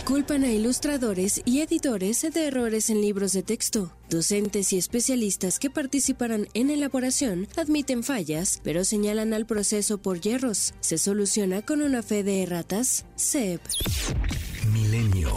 Culpan 0.04 0.44
a 0.44 0.50
ilustradores 0.50 1.42
y 1.44 1.60
editores 1.60 2.22
de 2.22 2.46
errores 2.46 2.88
en 2.88 3.02
libros 3.02 3.32
de 3.34 3.42
texto. 3.42 3.92
Docentes 4.08 4.72
y 4.72 4.78
especialistas 4.78 5.58
que 5.58 5.68
participarán 5.68 6.48
en 6.54 6.70
elaboración 6.70 7.48
admiten 7.58 8.02
fallas, 8.02 8.60
pero 8.64 8.84
señalan 8.84 9.34
al 9.34 9.44
proceso 9.44 9.98
por 9.98 10.20
hierros. 10.20 10.72
¿Se 10.80 10.96
soluciona 10.96 11.60
con 11.60 11.82
una 11.82 12.02
fe 12.02 12.22
de 12.22 12.42
erratas? 12.42 13.04
SEP. 13.16 13.60
Milenio. 14.72 15.30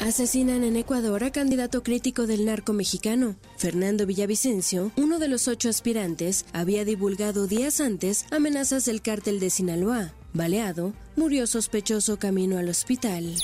Asesinan 0.00 0.64
en 0.64 0.76
Ecuador 0.76 1.24
a 1.24 1.32
candidato 1.32 1.82
crítico 1.82 2.26
del 2.26 2.44
narco 2.44 2.74
mexicano. 2.74 3.36
Fernando 3.56 4.04
Villavicencio, 4.04 4.92
uno 4.96 5.18
de 5.18 5.28
los 5.28 5.48
ocho 5.48 5.70
aspirantes, 5.70 6.44
había 6.52 6.84
divulgado 6.84 7.46
días 7.46 7.80
antes 7.80 8.26
amenazas 8.30 8.84
del 8.84 9.00
cártel 9.00 9.40
de 9.40 9.50
Sinaloa. 9.50 10.14
Baleado, 10.32 10.92
murió 11.16 11.46
sospechoso 11.46 12.18
camino 12.18 12.58
al 12.58 12.68
hospital. 12.68 13.34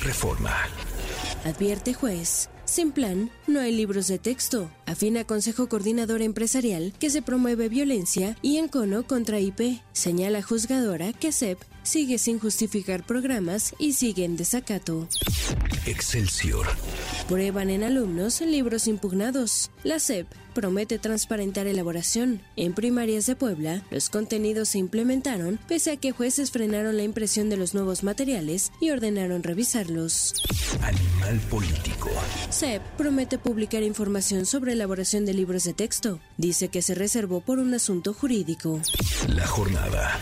Reforma. 0.00 0.54
Advierte 1.44 1.92
juez. 1.94 2.48
Sin 2.64 2.90
plan, 2.90 3.30
no 3.46 3.60
hay 3.60 3.72
libros 3.72 4.08
de 4.08 4.18
texto. 4.18 4.70
Afina 4.86 5.24
Consejo 5.24 5.68
Coordinador 5.68 6.22
Empresarial 6.22 6.92
que 6.98 7.10
se 7.10 7.22
promueve 7.22 7.68
violencia 7.68 8.36
y 8.42 8.56
encono 8.56 9.06
contra 9.06 9.38
IP. 9.38 9.80
Señala 9.92 10.42
juzgadora 10.42 11.12
que 11.12 11.30
CEP 11.30 11.60
sigue 11.84 12.18
sin 12.18 12.40
justificar 12.40 13.06
programas 13.06 13.74
y 13.78 13.92
sigue 13.92 14.24
en 14.24 14.36
desacato. 14.36 15.06
Excelsior. 15.86 16.66
Prueban 17.28 17.70
en 17.70 17.84
alumnos 17.84 18.40
libros 18.40 18.88
impugnados. 18.88 19.70
La 19.84 20.00
CEP 20.00 20.26
promete 20.56 20.98
transparentar 20.98 21.66
elaboración. 21.66 22.40
En 22.56 22.72
primarias 22.72 23.26
de 23.26 23.36
Puebla, 23.36 23.82
los 23.90 24.08
contenidos 24.08 24.70
se 24.70 24.78
implementaron 24.78 25.60
pese 25.68 25.90
a 25.90 25.96
que 25.98 26.12
jueces 26.12 26.50
frenaron 26.50 26.96
la 26.96 27.02
impresión 27.02 27.50
de 27.50 27.58
los 27.58 27.74
nuevos 27.74 28.02
materiales 28.02 28.72
y 28.80 28.88
ordenaron 28.88 29.42
revisarlos. 29.42 30.32
Animal 30.80 31.40
político. 31.50 32.08
CEP 32.48 32.80
promete 32.96 33.36
publicar 33.36 33.82
información 33.82 34.46
sobre 34.46 34.72
elaboración 34.72 35.26
de 35.26 35.34
libros 35.34 35.64
de 35.64 35.74
texto. 35.74 36.20
Dice 36.38 36.68
que 36.68 36.80
se 36.80 36.94
reservó 36.94 37.42
por 37.42 37.58
un 37.58 37.74
asunto 37.74 38.14
jurídico. 38.14 38.80
La 39.28 39.46
jornada. 39.46 40.18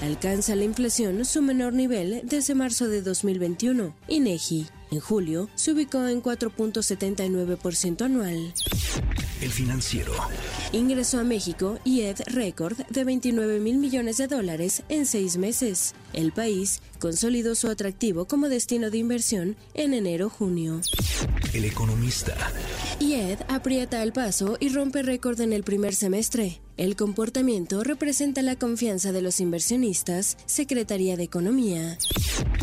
Alcanza 0.00 0.56
la 0.56 0.64
inflación 0.64 1.26
su 1.26 1.42
menor 1.42 1.74
nivel 1.74 2.22
desde 2.24 2.54
marzo 2.54 2.88
de 2.88 3.02
2021. 3.02 3.94
INEGI. 4.08 4.66
En 4.92 5.00
julio 5.00 5.48
se 5.54 5.72
ubicó 5.72 6.06
en 6.06 6.22
4.79% 6.22 8.02
anual. 8.02 8.52
El 9.40 9.50
financiero. 9.50 10.12
Ingresó 10.72 11.18
a 11.18 11.24
México 11.24 11.78
IED 11.84 12.20
récord 12.26 12.76
de 12.90 13.02
29 13.02 13.58
mil 13.58 13.78
millones 13.78 14.18
de 14.18 14.26
dólares 14.26 14.82
en 14.90 15.06
seis 15.06 15.38
meses. 15.38 15.94
El 16.12 16.32
país 16.32 16.82
consolidó 17.00 17.54
su 17.54 17.68
atractivo 17.68 18.26
como 18.26 18.50
destino 18.50 18.90
de 18.90 18.98
inversión 18.98 19.56
en 19.72 19.94
enero-junio. 19.94 20.82
El 21.54 21.64
economista. 21.64 22.36
IED 23.00 23.38
aprieta 23.48 24.02
el 24.02 24.12
paso 24.12 24.58
y 24.60 24.68
rompe 24.68 25.02
récord 25.02 25.40
en 25.40 25.54
el 25.54 25.64
primer 25.64 25.94
semestre. 25.94 26.60
El 26.78 26.96
comportamiento 26.96 27.84
representa 27.84 28.40
la 28.40 28.56
confianza 28.56 29.12
de 29.12 29.20
los 29.20 29.40
inversionistas, 29.40 30.38
Secretaría 30.46 31.18
de 31.18 31.24
Economía. 31.24 31.98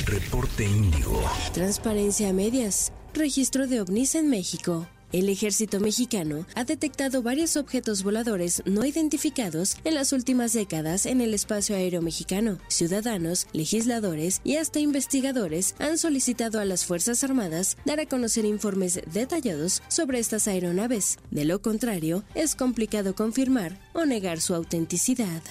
Reporte 0.06 0.65
Índigo. 0.65 1.22
Transparencia 1.54 2.30
a 2.30 2.34
medias. 2.34 2.91
Registro 3.13 3.67
de 3.67 3.82
ovnis 3.82 4.15
en 4.15 4.30
México. 4.30 4.88
El 5.12 5.28
ejército 5.28 5.80
mexicano 5.80 6.45
ha 6.54 6.65
detectado 6.65 7.24
varios 7.24 7.58
objetos 7.58 8.04
voladores 8.04 8.62
no 8.65 8.86
identificados 8.86 9.76
en 9.84 9.95
las 9.95 10.13
últimas 10.13 10.54
décadas 10.54 11.08
en 11.08 11.19
el 11.19 11.34
espacio 11.34 11.76
aéreo 11.76 12.04
mexicano. 12.04 12.60
Ciudadanos, 12.67 13.48
legisladores 13.52 14.39
y 14.43 14.58
hasta 14.58 14.80
investigadores 14.80 15.74
han 15.80 15.98
solicitado 15.98 16.60
a 16.60 16.65
las 16.65 16.86
Fuerzas 16.86 17.24
Armadas 17.24 17.76
dar 17.86 18.00
a 18.00 18.06
conocer 18.06 18.45
informes 18.45 19.02
detallados 19.12 19.82
sobre 19.88 20.19
estas 20.19 20.48
aeronaves. 20.48 21.17
De 21.32 21.43
lo 21.43 21.60
contrario, 21.60 22.24
es 22.36 22.56
complicado 22.56 23.15
confirmar 23.15 23.80
o 23.93 24.06
negar 24.06 24.41
su 24.41 24.54
autenticidad. 24.54 25.41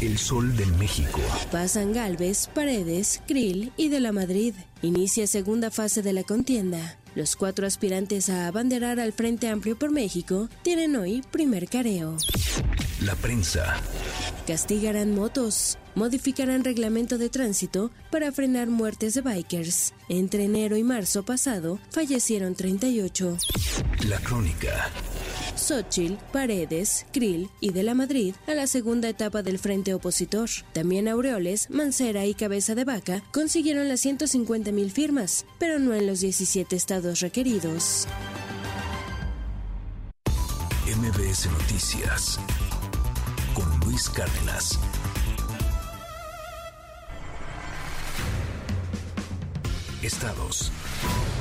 El 0.00 0.18
Sol 0.18 0.56
de 0.56 0.66
México. 0.66 1.20
Pasan 1.52 1.92
Galvez, 1.92 2.48
Paredes, 2.54 3.22
Krill 3.28 3.72
y 3.76 3.88
de 3.88 4.00
la 4.00 4.10
Madrid. 4.10 4.54
Inicia 4.82 5.26
segunda 5.26 5.70
fase 5.70 6.02
de 6.02 6.14
la 6.14 6.24
contienda. 6.24 6.98
Los 7.14 7.36
cuatro 7.36 7.66
aspirantes 7.66 8.30
a 8.30 8.46
abanderar 8.46 9.00
al 9.00 9.12
Frente 9.12 9.48
Amplio 9.48 9.78
por 9.78 9.90
México 9.90 10.48
tienen 10.62 10.96
hoy 10.96 11.22
primer 11.30 11.68
careo. 11.68 12.16
La 13.00 13.14
prensa. 13.16 13.76
Castigarán 14.46 15.14
motos. 15.14 15.78
Modificarán 15.94 16.64
reglamento 16.64 17.18
de 17.18 17.28
tránsito 17.28 17.90
para 18.10 18.30
frenar 18.30 18.68
muertes 18.68 19.14
de 19.14 19.22
bikers. 19.22 19.92
Entre 20.08 20.44
enero 20.44 20.76
y 20.76 20.84
marzo 20.84 21.24
pasado 21.24 21.78
fallecieron 21.90 22.54
38. 22.54 23.36
La 24.08 24.18
crónica. 24.18 24.90
Xochitl, 25.60 26.14
Paredes, 26.32 27.06
Krill 27.12 27.48
y 27.60 27.72
de 27.72 27.82
la 27.82 27.94
Madrid 27.94 28.34
a 28.46 28.54
la 28.54 28.66
segunda 28.66 29.08
etapa 29.08 29.42
del 29.42 29.58
frente 29.58 29.94
opositor. 29.94 30.48
También 30.72 31.06
Aureoles, 31.06 31.70
Mancera 31.70 32.26
y 32.26 32.34
Cabeza 32.34 32.74
de 32.74 32.84
Vaca 32.84 33.22
consiguieron 33.32 33.88
las 33.88 34.00
150 34.00 34.72
mil 34.72 34.90
firmas, 34.90 35.44
pero 35.58 35.78
no 35.78 35.94
en 35.94 36.06
los 36.06 36.20
17 36.20 36.74
estados 36.74 37.20
requeridos. 37.20 38.08
MBS 40.96 41.46
Noticias 41.52 42.40
con 43.54 43.80
Luis 43.80 44.08
Cárdenas. 44.10 44.78
Estados. 50.02 50.72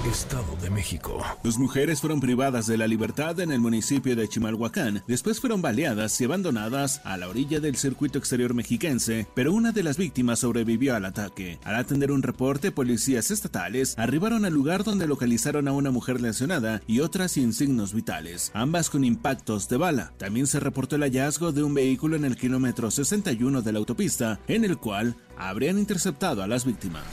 Estado 0.10 0.56
de 0.62 0.70
México. 0.70 1.22
Dos 1.44 1.60
mujeres 1.60 2.00
fueron 2.00 2.22
privadas 2.22 2.68
de 2.68 2.78
la 2.78 2.88
libertad 2.88 3.40
en 3.42 3.52
el 3.52 3.60
municipio 3.60 4.16
de 4.16 4.28
Chimalhuacán. 4.28 5.04
Después 5.08 5.40
fueron 5.40 5.62
baleadas 5.62 6.20
y 6.22 6.24
abandonadas 6.24 7.02
a 7.04 7.18
la 7.18 7.28
orilla 7.28 7.60
del 7.60 7.76
circuito 7.76 8.18
exterior 8.18 8.54
mexiquense, 8.54 9.28
pero 9.36 9.52
una 9.52 9.72
de 9.72 9.84
las 9.84 9.98
víctimas 9.98 10.40
sobrevivió 10.40 10.96
al 10.96 11.06
ataque. 11.06 11.60
Al 11.64 11.76
atender 11.76 12.12
un 12.12 12.24
reporte, 12.24 12.72
policías 12.72 13.30
estatales 13.30 13.94
arribaron 13.98 14.46
al 14.46 14.54
lugar 14.54 14.84
donde 14.84 15.06
localizaron 15.06 15.68
a 15.68 15.74
una 15.74 15.92
mujer 15.92 16.22
lesionada 16.22 16.82
y 16.88 17.02
otras 17.02 17.34
sin 17.34 17.54
signos 17.54 17.94
vitales, 17.94 18.52
ambas 18.54 18.90
con 18.90 19.04
impactos 19.04 19.68
de 19.68 19.78
bala. 19.78 20.14
También 20.18 20.48
se 20.48 20.60
reportó 20.60 20.96
el 20.96 21.04
hallazgo 21.04 21.52
de 21.52 21.62
un 21.62 21.74
vehículo 21.74 22.16
en 22.16 22.26
el 22.26 22.38
kilómetro 22.38 22.90
61 22.90 23.62
de 23.62 23.72
la 23.74 23.80
autopista, 23.80 24.40
en 24.48 24.64
el 24.64 24.78
cual 24.78 25.18
habrían 25.38 25.78
interceptado 25.78 26.42
a 26.42 26.48
las 26.48 26.66
víctimas. 26.66 27.04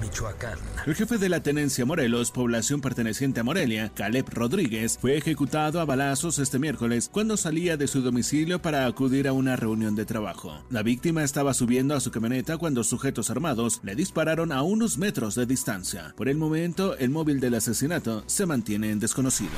Michoacán. 0.00 0.58
El 0.86 0.94
jefe 0.94 1.18
de 1.18 1.28
la 1.28 1.42
tenencia 1.42 1.84
Morelos, 1.84 2.30
población 2.30 2.80
perteneciente 2.80 3.40
a 3.40 3.44
Morelia, 3.44 3.90
Caleb 3.94 4.26
Rodríguez, 4.30 4.98
fue 5.00 5.16
ejecutado 5.16 5.80
a 5.80 5.84
balazos 5.84 6.38
este 6.38 6.58
miércoles 6.58 7.08
cuando 7.12 7.36
salía 7.36 7.76
de 7.76 7.86
su 7.86 8.02
domicilio 8.02 8.60
para 8.60 8.86
acudir 8.86 9.28
a 9.28 9.32
una 9.32 9.56
reunión 9.56 9.94
de 9.96 10.04
trabajo. 10.04 10.62
La 10.70 10.82
víctima 10.82 11.24
estaba 11.24 11.54
subiendo 11.54 11.94
a 11.94 12.00
su 12.00 12.10
camioneta 12.10 12.58
cuando 12.58 12.84
sujetos 12.84 13.30
armados 13.30 13.80
le 13.82 13.94
dispararon 13.94 14.52
a 14.52 14.62
unos 14.62 14.98
metros 14.98 15.34
de 15.34 15.46
distancia. 15.46 16.14
Por 16.16 16.28
el 16.28 16.36
momento, 16.36 16.96
el 16.98 17.10
móvil 17.10 17.40
del 17.40 17.54
asesinato 17.54 18.24
se 18.26 18.46
mantiene 18.46 18.90
en 18.90 19.00
desconocido. 19.00 19.50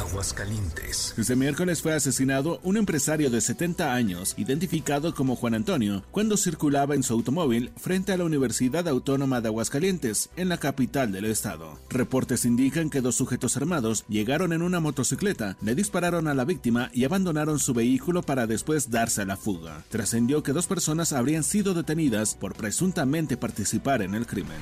Aguascalientes. 0.00 1.14
Este 1.18 1.36
miércoles 1.36 1.82
fue 1.82 1.92
asesinado 1.92 2.58
un 2.62 2.78
empresario 2.78 3.28
de 3.28 3.40
70 3.40 3.92
años, 3.92 4.34
identificado 4.38 5.14
como 5.14 5.36
Juan 5.36 5.54
Antonio, 5.54 6.02
cuando 6.10 6.38
circulaba 6.38 6.94
en 6.94 7.02
su 7.02 7.12
automóvil 7.12 7.70
frente 7.76 8.12
a 8.12 8.16
la 8.16 8.24
Universidad 8.24 8.88
Autónoma 8.88 9.42
de 9.42 9.48
Aguascalientes, 9.48 10.30
en 10.36 10.48
la 10.48 10.56
capital 10.56 11.12
del 11.12 11.26
estado. 11.26 11.78
Reportes 11.90 12.46
indican 12.46 12.88
que 12.88 13.02
dos 13.02 13.16
sujetos 13.16 13.58
armados 13.58 14.06
llegaron 14.08 14.54
en 14.54 14.62
una 14.62 14.80
motocicleta, 14.80 15.58
le 15.60 15.74
dispararon 15.74 16.28
a 16.28 16.34
la 16.34 16.46
víctima 16.46 16.90
y 16.94 17.04
abandonaron 17.04 17.58
su 17.58 17.74
vehículo 17.74 18.22
para 18.22 18.46
después 18.46 18.90
darse 18.90 19.20
a 19.20 19.26
la 19.26 19.36
fuga. 19.36 19.84
Trascendió 19.90 20.42
que 20.42 20.54
dos 20.54 20.66
personas 20.66 21.12
habrían 21.12 21.44
sido 21.44 21.74
detenidas 21.74 22.34
por 22.36 22.54
presuntamente 22.54 23.36
participar 23.36 24.00
en 24.00 24.14
el 24.14 24.26
crimen. 24.26 24.60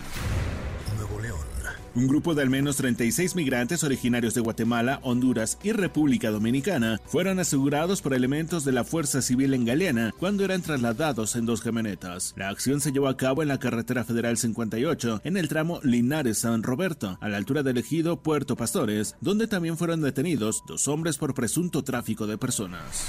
Un 1.98 2.06
grupo 2.06 2.36
de 2.36 2.42
al 2.42 2.48
menos 2.48 2.76
36 2.76 3.34
migrantes 3.34 3.82
originarios 3.82 4.32
de 4.32 4.40
Guatemala, 4.40 5.00
Honduras 5.02 5.58
y 5.64 5.72
República 5.72 6.30
Dominicana 6.30 7.00
fueron 7.06 7.40
asegurados 7.40 8.02
por 8.02 8.14
elementos 8.14 8.64
de 8.64 8.70
la 8.70 8.84
Fuerza 8.84 9.20
Civil 9.20 9.52
en 9.52 9.64
Galeana 9.64 10.14
cuando 10.16 10.44
eran 10.44 10.62
trasladados 10.62 11.34
en 11.34 11.44
dos 11.44 11.60
camionetas. 11.60 12.34
La 12.36 12.50
acción 12.50 12.80
se 12.80 12.92
llevó 12.92 13.08
a 13.08 13.16
cabo 13.16 13.42
en 13.42 13.48
la 13.48 13.58
carretera 13.58 14.04
federal 14.04 14.36
58, 14.36 15.22
en 15.24 15.36
el 15.36 15.48
tramo 15.48 15.80
Linares-San 15.82 16.62
Roberto, 16.62 17.18
a 17.20 17.28
la 17.28 17.36
altura 17.36 17.64
del 17.64 17.78
ejido 17.78 18.22
Puerto 18.22 18.54
Pastores, 18.54 19.16
donde 19.20 19.48
también 19.48 19.76
fueron 19.76 20.00
detenidos 20.00 20.62
dos 20.68 20.86
hombres 20.86 21.18
por 21.18 21.34
presunto 21.34 21.82
tráfico 21.82 22.28
de 22.28 22.38
personas. 22.38 23.08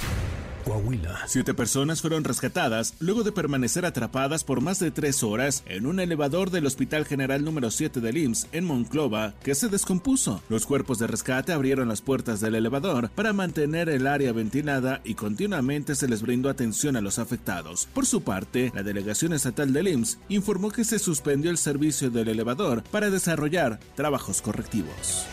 Coahuila. 0.69 1.23
Siete 1.25 1.55
personas 1.55 2.01
fueron 2.01 2.23
rescatadas 2.23 2.93
luego 2.99 3.23
de 3.23 3.31
permanecer 3.31 3.87
atrapadas 3.87 4.43
por 4.43 4.61
más 4.61 4.77
de 4.77 4.91
tres 4.91 5.23
horas 5.23 5.63
en 5.65 5.87
un 5.87 5.99
elevador 5.99 6.51
del 6.51 6.67
Hospital 6.67 7.05
General 7.05 7.43
número 7.43 7.71
7 7.71 7.99
del 7.99 8.17
IMSS 8.17 8.47
en 8.51 8.65
Monclova 8.65 9.33
que 9.41 9.55
se 9.55 9.67
descompuso. 9.67 10.43
Los 10.47 10.67
cuerpos 10.67 10.99
de 10.99 11.07
rescate 11.07 11.53
abrieron 11.53 11.87
las 11.87 12.01
puertas 12.01 12.39
del 12.39 12.53
elevador 12.53 13.09
para 13.09 13.33
mantener 13.33 13.89
el 13.89 14.05
área 14.05 14.31
ventilada 14.31 15.01
y 15.03 15.15
continuamente 15.15 15.95
se 15.95 16.07
les 16.07 16.21
brindó 16.21 16.49
atención 16.49 16.95
a 16.95 17.01
los 17.01 17.17
afectados. 17.17 17.87
Por 17.91 18.05
su 18.05 18.21
parte, 18.21 18.71
la 18.75 18.83
delegación 18.83 19.33
estatal 19.33 19.73
del 19.73 19.87
IMSS 19.87 20.19
informó 20.29 20.69
que 20.69 20.85
se 20.85 20.99
suspendió 20.99 21.49
el 21.49 21.57
servicio 21.57 22.11
del 22.11 22.27
elevador 22.27 22.83
para 22.91 23.09
desarrollar 23.09 23.79
trabajos 23.95 24.43
correctivos. 24.43 25.25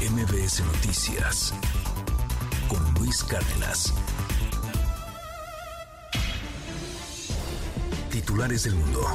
MBS 0.00 0.64
Noticias 0.64 1.52
Luis 2.98 3.22
Cárdenas. 3.22 3.92
Titulares 8.10 8.64
del 8.64 8.74
mundo. 8.74 9.06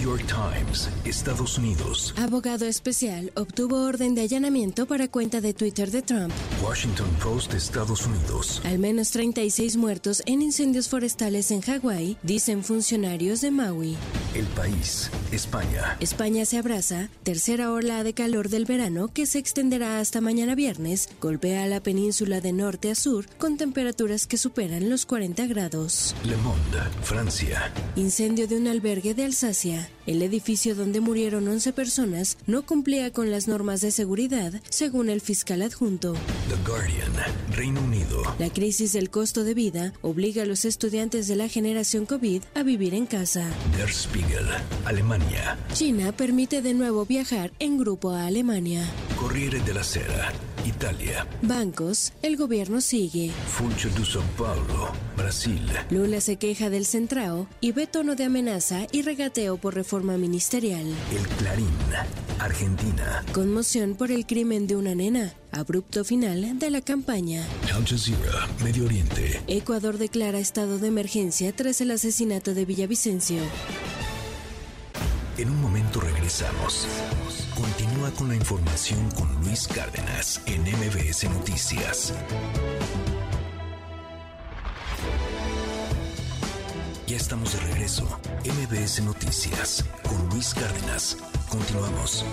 New 0.00 0.16
York 0.16 0.24
Times, 0.28 0.88
Estados 1.04 1.58
Unidos. 1.58 2.14
Abogado 2.16 2.64
especial 2.64 3.32
obtuvo 3.36 3.84
orden 3.84 4.14
de 4.14 4.22
allanamiento 4.22 4.86
para 4.86 5.08
cuenta 5.08 5.42
de 5.42 5.52
Twitter 5.52 5.90
de 5.90 6.00
Trump. 6.00 6.32
Washington 6.62 7.10
Post, 7.22 7.52
Estados 7.52 8.06
Unidos. 8.06 8.62
Al 8.64 8.78
menos 8.78 9.10
36 9.10 9.76
muertos 9.76 10.22
en 10.24 10.40
incendios 10.40 10.88
forestales 10.88 11.50
en 11.50 11.60
Hawái, 11.60 12.16
dicen 12.22 12.64
funcionarios 12.64 13.42
de 13.42 13.50
Maui. 13.50 13.96
El 14.34 14.46
país, 14.46 15.10
España. 15.32 15.98
España 16.00 16.46
se 16.46 16.56
abraza, 16.56 17.10
tercera 17.22 17.70
ola 17.70 18.02
de 18.02 18.14
calor 18.14 18.48
del 18.48 18.64
verano 18.64 19.08
que 19.08 19.26
se 19.26 19.38
extenderá 19.38 20.00
hasta 20.00 20.22
mañana 20.22 20.54
viernes, 20.54 21.10
golpea 21.20 21.64
a 21.64 21.66
la 21.66 21.82
península 21.82 22.40
de 22.40 22.54
norte 22.54 22.90
a 22.90 22.94
sur 22.94 23.26
con 23.36 23.58
temperaturas 23.58 24.26
que 24.26 24.38
superan 24.38 24.88
los 24.88 25.04
40 25.04 25.46
grados. 25.46 26.14
Le 26.24 26.36
Monde, 26.38 26.80
Francia. 27.02 27.70
Incendio 27.96 28.48
de 28.48 28.56
un 28.56 28.66
albergue 28.66 29.12
de 29.12 29.24
Alsacia. 29.26 29.89
El 30.06 30.22
edificio 30.22 30.74
donde 30.74 31.00
murieron 31.00 31.46
11 31.46 31.72
personas 31.72 32.38
no 32.46 32.64
cumplía 32.64 33.12
con 33.12 33.30
las 33.30 33.48
normas 33.48 33.80
de 33.80 33.90
seguridad, 33.90 34.52
según 34.70 35.08
el 35.08 35.20
fiscal 35.20 35.62
adjunto. 35.62 36.14
The 36.48 36.56
Guardian, 36.68 37.12
Reino 37.52 37.80
Unido. 37.82 38.22
La 38.38 38.50
crisis 38.50 38.92
del 38.92 39.10
costo 39.10 39.44
de 39.44 39.54
vida 39.54 39.92
obliga 40.02 40.42
a 40.42 40.46
los 40.46 40.64
estudiantes 40.64 41.28
de 41.28 41.36
la 41.36 41.48
generación 41.48 42.06
COVID 42.06 42.42
a 42.54 42.62
vivir 42.62 42.94
en 42.94 43.06
casa. 43.06 43.48
Der 43.76 43.90
Spiegel, 43.90 44.46
Alemania. 44.84 45.58
China 45.74 46.12
permite 46.12 46.62
de 46.62 46.74
nuevo 46.74 47.04
viajar 47.06 47.52
en 47.58 47.78
grupo 47.78 48.10
a 48.10 48.26
Alemania. 48.26 48.88
Corriere 49.16 49.60
della 49.60 49.84
Sera, 49.84 50.32
Italia. 50.64 51.26
Bancos, 51.42 52.12
el 52.22 52.36
gobierno 52.36 52.80
sigue. 52.80 53.30
Funcho 53.48 53.88
de 53.90 54.02
São 54.02 54.22
Paulo, 54.36 54.92
Brasil. 55.16 55.60
Lula 55.90 56.20
se 56.20 56.36
queja 56.36 56.70
del 56.70 56.86
centrao 56.86 57.46
y 57.60 57.72
ve 57.72 57.86
tono 57.86 58.14
de 58.16 58.24
amenaza 58.24 58.86
y 58.92 59.02
regateo 59.02 59.56
por 59.56 59.74
reforma 59.74 60.16
ministerial. 60.16 60.86
El 61.12 61.26
Clarín, 61.38 61.68
Argentina. 62.38 63.24
Conmoción 63.32 63.94
por 63.94 64.10
el 64.10 64.26
crimen 64.26 64.66
de 64.66 64.76
una 64.76 64.94
nena. 64.94 65.34
Abrupto 65.52 66.04
final 66.04 66.58
de 66.58 66.70
la 66.70 66.80
campaña. 66.80 67.46
Al 67.74 67.84
Jazeera, 67.84 68.48
Medio 68.62 68.84
Oriente. 68.84 69.40
Ecuador 69.48 69.98
declara 69.98 70.38
estado 70.38 70.78
de 70.78 70.88
emergencia 70.88 71.54
tras 71.54 71.80
el 71.80 71.90
asesinato 71.90 72.54
de 72.54 72.64
Villavicencio. 72.64 73.40
En 75.38 75.50
un 75.50 75.60
momento 75.60 76.00
regresamos. 76.00 76.86
Continúa 78.00 78.18
con 78.18 78.28
la 78.28 78.34
información 78.34 79.10
con 79.10 79.28
Luis 79.44 79.68
Cárdenas 79.68 80.40
en 80.46 80.62
MBS 80.62 81.24
Noticias. 81.28 82.14
Ya 87.06 87.16
estamos 87.16 87.52
de 87.52 87.60
regreso. 87.60 88.08
MBS 88.46 89.02
Noticias 89.02 89.84
con 90.08 90.30
Luis 90.30 90.54
Cárdenas. 90.54 91.18
Continuamos. 91.50 92.24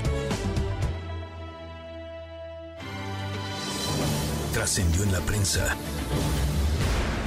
Trascendió 4.53 5.03
en 5.03 5.11
la 5.11 5.19
prensa. 5.19 5.75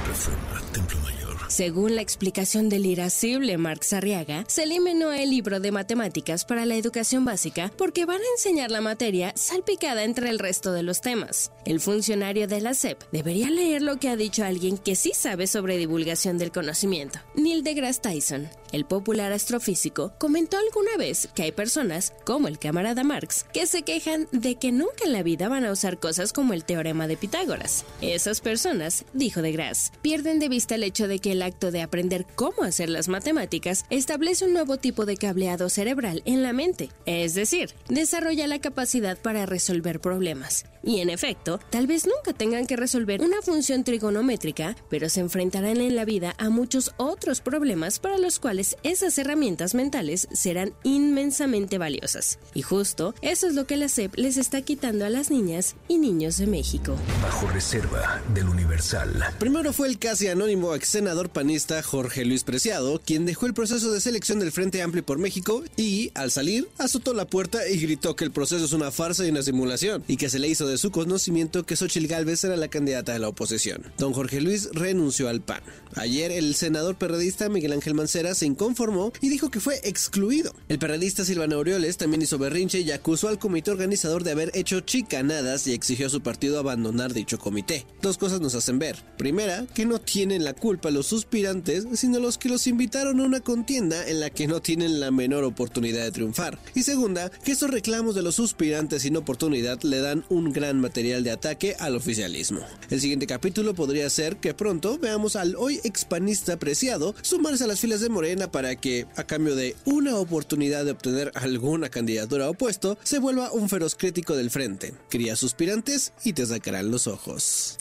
Reforma 0.07 0.61
Templo 0.73 0.99
Mayor. 1.01 1.20
Según 1.51 1.95
la 1.95 2.01
explicación 2.01 2.69
del 2.69 2.85
irascible 2.85 3.57
Marx 3.57 3.91
Arriaga, 3.91 4.45
se 4.47 4.63
eliminó 4.63 5.11
el 5.11 5.31
libro 5.31 5.59
de 5.59 5.73
matemáticas 5.73 6.45
para 6.45 6.65
la 6.65 6.77
educación 6.77 7.25
básica 7.25 7.73
porque 7.77 8.05
van 8.05 8.21
a 8.21 8.31
enseñar 8.37 8.71
la 8.71 8.79
materia 8.79 9.33
salpicada 9.35 10.05
entre 10.05 10.29
el 10.29 10.39
resto 10.39 10.71
de 10.71 10.81
los 10.81 11.01
temas. 11.01 11.51
El 11.65 11.81
funcionario 11.81 12.47
de 12.47 12.61
la 12.61 12.73
SEP 12.73 13.03
debería 13.11 13.49
leer 13.49 13.81
lo 13.81 13.97
que 13.97 14.07
ha 14.07 14.15
dicho 14.15 14.45
alguien 14.45 14.77
que 14.77 14.95
sí 14.95 15.11
sabe 15.13 15.45
sobre 15.45 15.77
divulgación 15.77 16.37
del 16.37 16.53
conocimiento. 16.53 17.19
Neil 17.35 17.65
deGrasse 17.65 17.99
Tyson, 17.99 18.47
el 18.71 18.85
popular 18.85 19.31
astrofísico, 19.31 20.13
comentó 20.17 20.57
alguna 20.57 20.97
vez 20.97 21.29
que 21.33 21.43
hay 21.43 21.51
personas, 21.51 22.13
como 22.25 22.47
el 22.47 22.59
camarada 22.59 23.03
Marx, 23.03 23.45
que 23.53 23.67
se 23.67 23.83
quejan 23.83 24.27
de 24.31 24.55
que 24.55 24.71
nunca 24.71 25.05
en 25.05 25.13
la 25.13 25.23
vida 25.23 25.49
van 25.49 25.65
a 25.65 25.71
usar 25.71 25.99
cosas 25.99 26.33
como 26.33 26.53
el 26.53 26.63
teorema 26.63 27.07
de 27.07 27.17
Pitágoras. 27.17 27.85
Esas 28.01 28.41
personas, 28.41 29.05
dijo 29.13 29.41
deGrasse, 29.41 29.91
pierden 30.01 30.39
de 30.39 30.49
vista 30.49 30.75
el 30.75 30.83
hecho 30.83 31.07
de 31.07 31.19
que 31.19 31.31
el 31.33 31.41
acto 31.41 31.71
de 31.71 31.81
aprender 31.81 32.25
cómo 32.35 32.63
hacer 32.63 32.89
las 32.89 33.07
matemáticas 33.07 33.85
establece 33.89 34.45
un 34.45 34.53
nuevo 34.53 34.77
tipo 34.77 35.05
de 35.05 35.17
cableado 35.17 35.69
cerebral 35.69 36.21
en 36.25 36.43
la 36.43 36.53
mente, 36.53 36.89
es 37.05 37.33
decir, 37.33 37.73
desarrolla 37.89 38.47
la 38.47 38.59
capacidad 38.59 39.17
para 39.17 39.45
resolver 39.45 39.99
problemas. 39.99 40.65
Y 40.83 40.99
en 40.99 41.09
efecto, 41.09 41.59
tal 41.69 41.85
vez 41.85 42.07
nunca 42.07 42.33
tengan 42.33 42.65
que 42.65 42.75
resolver 42.75 43.21
una 43.21 43.41
función 43.41 43.83
trigonométrica, 43.83 44.75
pero 44.89 45.09
se 45.09 45.19
enfrentarán 45.19 45.77
en 45.77 45.95
la 45.95 46.05
vida 46.05 46.33
a 46.39 46.49
muchos 46.49 46.93
otros 46.97 47.41
problemas 47.41 47.99
para 47.99 48.17
los 48.17 48.39
cuales 48.39 48.60
esas 48.83 49.17
herramientas 49.17 49.75
mentales 49.75 50.27
serán 50.31 50.73
inmensamente 50.83 51.77
valiosas. 51.77 52.39
Y 52.53 52.61
justo 52.61 53.13
eso 53.21 53.47
es 53.47 53.53
lo 53.53 53.65
que 53.65 53.77
la 53.77 53.89
SEP 53.89 54.15
les 54.15 54.37
está 54.37 54.61
quitando 54.61 55.05
a 55.05 55.09
las 55.09 55.29
niñas 55.31 55.75
y 55.87 55.97
niños 55.97 56.37
de 56.37 56.47
México. 56.47 56.95
Bajo 57.21 57.47
reserva 57.47 58.21
del 58.33 58.47
Universal. 58.47 59.23
Primero 59.39 59.73
fue 59.73 59.87
el 59.87 59.99
casi 59.99 60.27
anónimo 60.27 60.75
ex 60.75 60.89
senador 60.89 61.29
panista 61.29 61.81
Jorge 61.81 62.25
Luis 62.25 62.43
Preciado, 62.43 63.01
quien 63.03 63.25
dejó 63.25 63.45
el 63.45 63.53
proceso 63.53 63.91
de 63.91 64.01
selección 64.01 64.39
del 64.39 64.51
Frente 64.51 64.81
Amplio 64.81 65.05
por 65.05 65.17
México 65.17 65.63
y, 65.75 66.11
al 66.15 66.31
salir, 66.31 66.69
azotó 66.77 67.13
la 67.13 67.25
puerta 67.25 67.67
y 67.67 67.77
gritó 67.77 68.15
que 68.15 68.25
el 68.25 68.31
proceso 68.31 68.65
es 68.65 68.73
una 68.73 68.91
farsa 68.91 69.25
y 69.25 69.29
una 69.29 69.43
simulación, 69.43 70.03
y 70.07 70.17
que 70.17 70.29
se 70.29 70.39
le 70.39 70.47
hizo 70.47 70.67
de 70.67 70.77
su 70.77 70.91
conocimiento 70.91 71.65
que 71.65 71.75
Xochitl 71.75 72.07
Gálvez 72.07 72.43
era 72.43 72.55
la 72.55 72.67
candidata 72.67 73.13
de 73.13 73.19
la 73.19 73.29
oposición. 73.29 73.83
Don 73.97 74.13
Jorge 74.13 74.41
Luis 74.41 74.69
renunció 74.73 75.29
al 75.29 75.41
PAN. 75.41 75.61
Ayer 75.95 76.31
el 76.31 76.55
senador 76.55 76.95
perredista 76.95 77.49
Miguel 77.49 77.73
Ángel 77.73 77.93
Mancera 77.93 78.35
se 78.35 78.45
inconformó 78.51 79.11
y 79.21 79.29
dijo 79.29 79.49
que 79.49 79.59
fue 79.59 79.81
excluido. 79.83 80.53
El 80.69 80.79
perredista 80.79 81.25
Silvano 81.25 81.55
Aureoles 81.55 81.97
también 81.97 82.21
hizo 82.21 82.37
berrinche 82.37 82.81
y 82.81 82.91
acusó 82.91 83.27
al 83.27 83.39
comité 83.39 83.71
organizador 83.71 84.23
de 84.23 84.31
haber 84.31 84.51
hecho 84.53 84.81
chicanadas 84.81 85.67
y 85.67 85.73
exigió 85.73 86.07
a 86.07 86.09
su 86.09 86.21
partido 86.21 86.59
abandonar 86.59 87.13
dicho 87.13 87.39
comité. 87.39 87.85
Dos 88.01 88.17
cosas 88.17 88.41
nos 88.41 88.55
hacen 88.55 88.79
ver. 88.79 88.97
Primera, 89.17 89.65
que 89.73 89.85
no 89.85 89.99
tienen 89.99 90.43
la 90.43 90.53
culpa 90.53 90.91
los 90.91 91.07
suspirantes, 91.07 91.85
sino 91.93 92.19
los 92.19 92.37
que 92.37 92.49
los 92.49 92.67
invitaron 92.67 93.19
a 93.19 93.23
una 93.23 93.39
contienda 93.39 94.07
en 94.07 94.19
la 94.19 94.29
que 94.29 94.47
no 94.47 94.61
tienen 94.61 94.99
la 94.99 95.11
menor 95.11 95.43
oportunidad 95.43 96.03
de 96.03 96.11
triunfar. 96.11 96.59
Y 96.75 96.83
segunda, 96.83 97.29
que 97.29 97.51
estos 97.51 97.69
reclamos 97.69 98.15
de 98.15 98.21
los 98.21 98.35
suspirantes 98.35 99.03
sin 99.03 99.17
oportunidad 99.17 99.81
le 99.83 99.99
dan 99.99 100.25
un 100.29 100.51
gran 100.51 100.79
material 100.79 101.23
de 101.23 101.31
ataque 101.31 101.75
al 101.79 101.95
oficialismo. 101.95 102.61
El 102.89 103.01
siguiente 103.01 103.27
capítulo 103.27 103.73
podría 103.73 104.09
ser 104.09 104.37
que 104.37 104.53
pronto 104.53 104.97
veamos 104.97 105.35
al 105.35 105.55
hoy 105.55 105.79
expanista 105.83 106.53
apreciado 106.53 107.15
sumarse 107.21 107.63
a 107.63 107.67
las 107.67 107.79
filas 107.79 108.01
de 108.01 108.09
Morena 108.09 108.40
Morena 108.41 108.51
para 108.51 108.75
que, 108.75 109.05
a 109.15 109.23
cambio 109.23 109.55
de 109.55 109.75
una 109.85 110.15
oportunidad 110.17 110.85
de 110.85 110.91
obtener 110.91 111.31
alguna 111.35 111.89
candidatura 111.89 112.49
o 112.49 112.53
puesto, 112.53 112.97
se 113.03 113.19
vuelva 113.19 113.51
un 113.51 113.69
feroz 113.69 113.95
crítico 113.95 114.35
del 114.35 114.49
frente. 114.49 114.93
Cría 115.09 115.35
suspirantes 115.35 116.13
y 116.23 116.33
te 116.33 116.45
sacarán 116.45 116.91
los 116.91 117.07
ojos. 117.07 117.77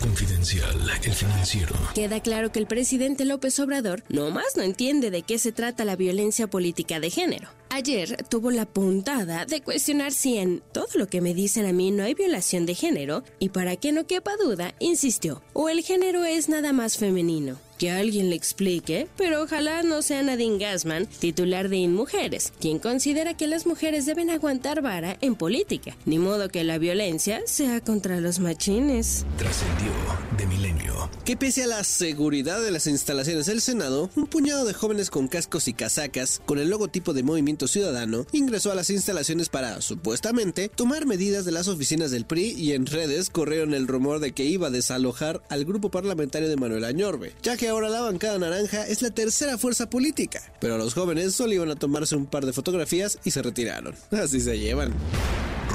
Confidencial, 0.00 0.90
el 1.02 1.12
financiero. 1.12 1.74
Queda 1.94 2.20
claro 2.20 2.52
que 2.52 2.58
el 2.58 2.66
presidente 2.66 3.24
López 3.24 3.58
Obrador 3.60 4.02
no 4.08 4.30
más 4.30 4.56
no 4.56 4.62
entiende 4.62 5.10
de 5.10 5.22
qué 5.22 5.38
se 5.38 5.52
trata 5.52 5.84
la 5.84 5.96
violencia 5.96 6.46
política 6.46 7.00
de 7.00 7.10
género. 7.10 7.48
Ayer 7.70 8.24
tuvo 8.28 8.50
la 8.50 8.64
puntada 8.64 9.44
de 9.44 9.60
cuestionar 9.60 10.12
si 10.12 10.38
en 10.38 10.62
todo 10.72 10.88
lo 10.94 11.08
que 11.08 11.20
me 11.20 11.34
dicen 11.34 11.66
a 11.66 11.72
mí 11.72 11.90
no 11.90 12.04
hay 12.04 12.14
violación 12.14 12.64
de 12.64 12.74
género 12.74 13.24
y 13.38 13.50
para 13.50 13.76
que 13.76 13.92
no 13.92 14.06
quepa 14.06 14.36
duda, 14.36 14.74
insistió, 14.78 15.42
o 15.52 15.68
el 15.68 15.82
género 15.82 16.24
es 16.24 16.48
nada 16.48 16.72
más 16.72 16.96
femenino 16.96 17.58
que 17.76 17.90
alguien 17.90 18.30
le 18.30 18.36
explique, 18.36 19.08
pero 19.16 19.42
ojalá 19.42 19.82
no 19.82 20.02
sea 20.02 20.22
Nadine 20.22 20.58
Gassman, 20.58 21.06
titular 21.06 21.68
de 21.68 21.76
InMujeres, 21.76 22.52
quien 22.60 22.78
considera 22.78 23.34
que 23.34 23.46
las 23.46 23.66
mujeres 23.66 24.06
deben 24.06 24.30
aguantar 24.30 24.82
vara 24.82 25.16
en 25.20 25.34
política, 25.34 25.96
ni 26.04 26.18
modo 26.18 26.48
que 26.48 26.64
la 26.64 26.78
violencia 26.78 27.40
sea 27.46 27.80
contra 27.80 28.20
los 28.20 28.38
machines. 28.38 29.24
Trascendió 29.36 29.92
de 30.36 30.46
milenio. 30.46 31.10
Que 31.24 31.36
pese 31.36 31.64
a 31.64 31.66
la 31.66 31.82
seguridad 31.84 32.60
de 32.62 32.70
las 32.70 32.86
instalaciones 32.86 33.46
del 33.46 33.60
Senado, 33.60 34.10
un 34.16 34.26
puñado 34.26 34.64
de 34.64 34.74
jóvenes 34.74 35.10
con 35.10 35.28
cascos 35.28 35.68
y 35.68 35.72
casacas, 35.72 36.40
con 36.46 36.58
el 36.58 36.70
logotipo 36.70 37.12
de 37.12 37.22
Movimiento 37.22 37.68
Ciudadano, 37.68 38.26
ingresó 38.32 38.70
a 38.70 38.74
las 38.74 38.90
instalaciones 38.90 39.48
para, 39.48 39.80
supuestamente, 39.80 40.68
tomar 40.68 41.06
medidas 41.06 41.44
de 41.44 41.52
las 41.52 41.68
oficinas 41.68 42.10
del 42.10 42.26
PRI 42.26 42.52
y 42.52 42.72
en 42.72 42.86
redes 42.86 43.30
corrieron 43.30 43.74
el 43.74 43.88
rumor 43.88 44.20
de 44.20 44.32
que 44.32 44.44
iba 44.44 44.68
a 44.68 44.70
desalojar 44.70 45.42
al 45.48 45.64
grupo 45.64 45.90
parlamentario 45.90 46.48
de 46.48 46.56
Manuel 46.56 46.84
Añorbe, 46.84 47.32
ya 47.42 47.56
que 47.56 47.65
ahora 47.68 47.88
la 47.88 48.00
bancada 48.00 48.38
naranja 48.38 48.86
es 48.86 49.02
la 49.02 49.10
tercera 49.10 49.58
fuerza 49.58 49.88
política, 49.88 50.40
pero 50.60 50.78
los 50.78 50.94
jóvenes 50.94 51.34
solo 51.34 51.52
iban 51.52 51.70
a 51.70 51.76
tomarse 51.76 52.16
un 52.16 52.26
par 52.26 52.46
de 52.46 52.52
fotografías 52.52 53.18
y 53.24 53.30
se 53.30 53.42
retiraron. 53.42 53.94
Así 54.10 54.40
se 54.40 54.58
llevan. 54.58 54.92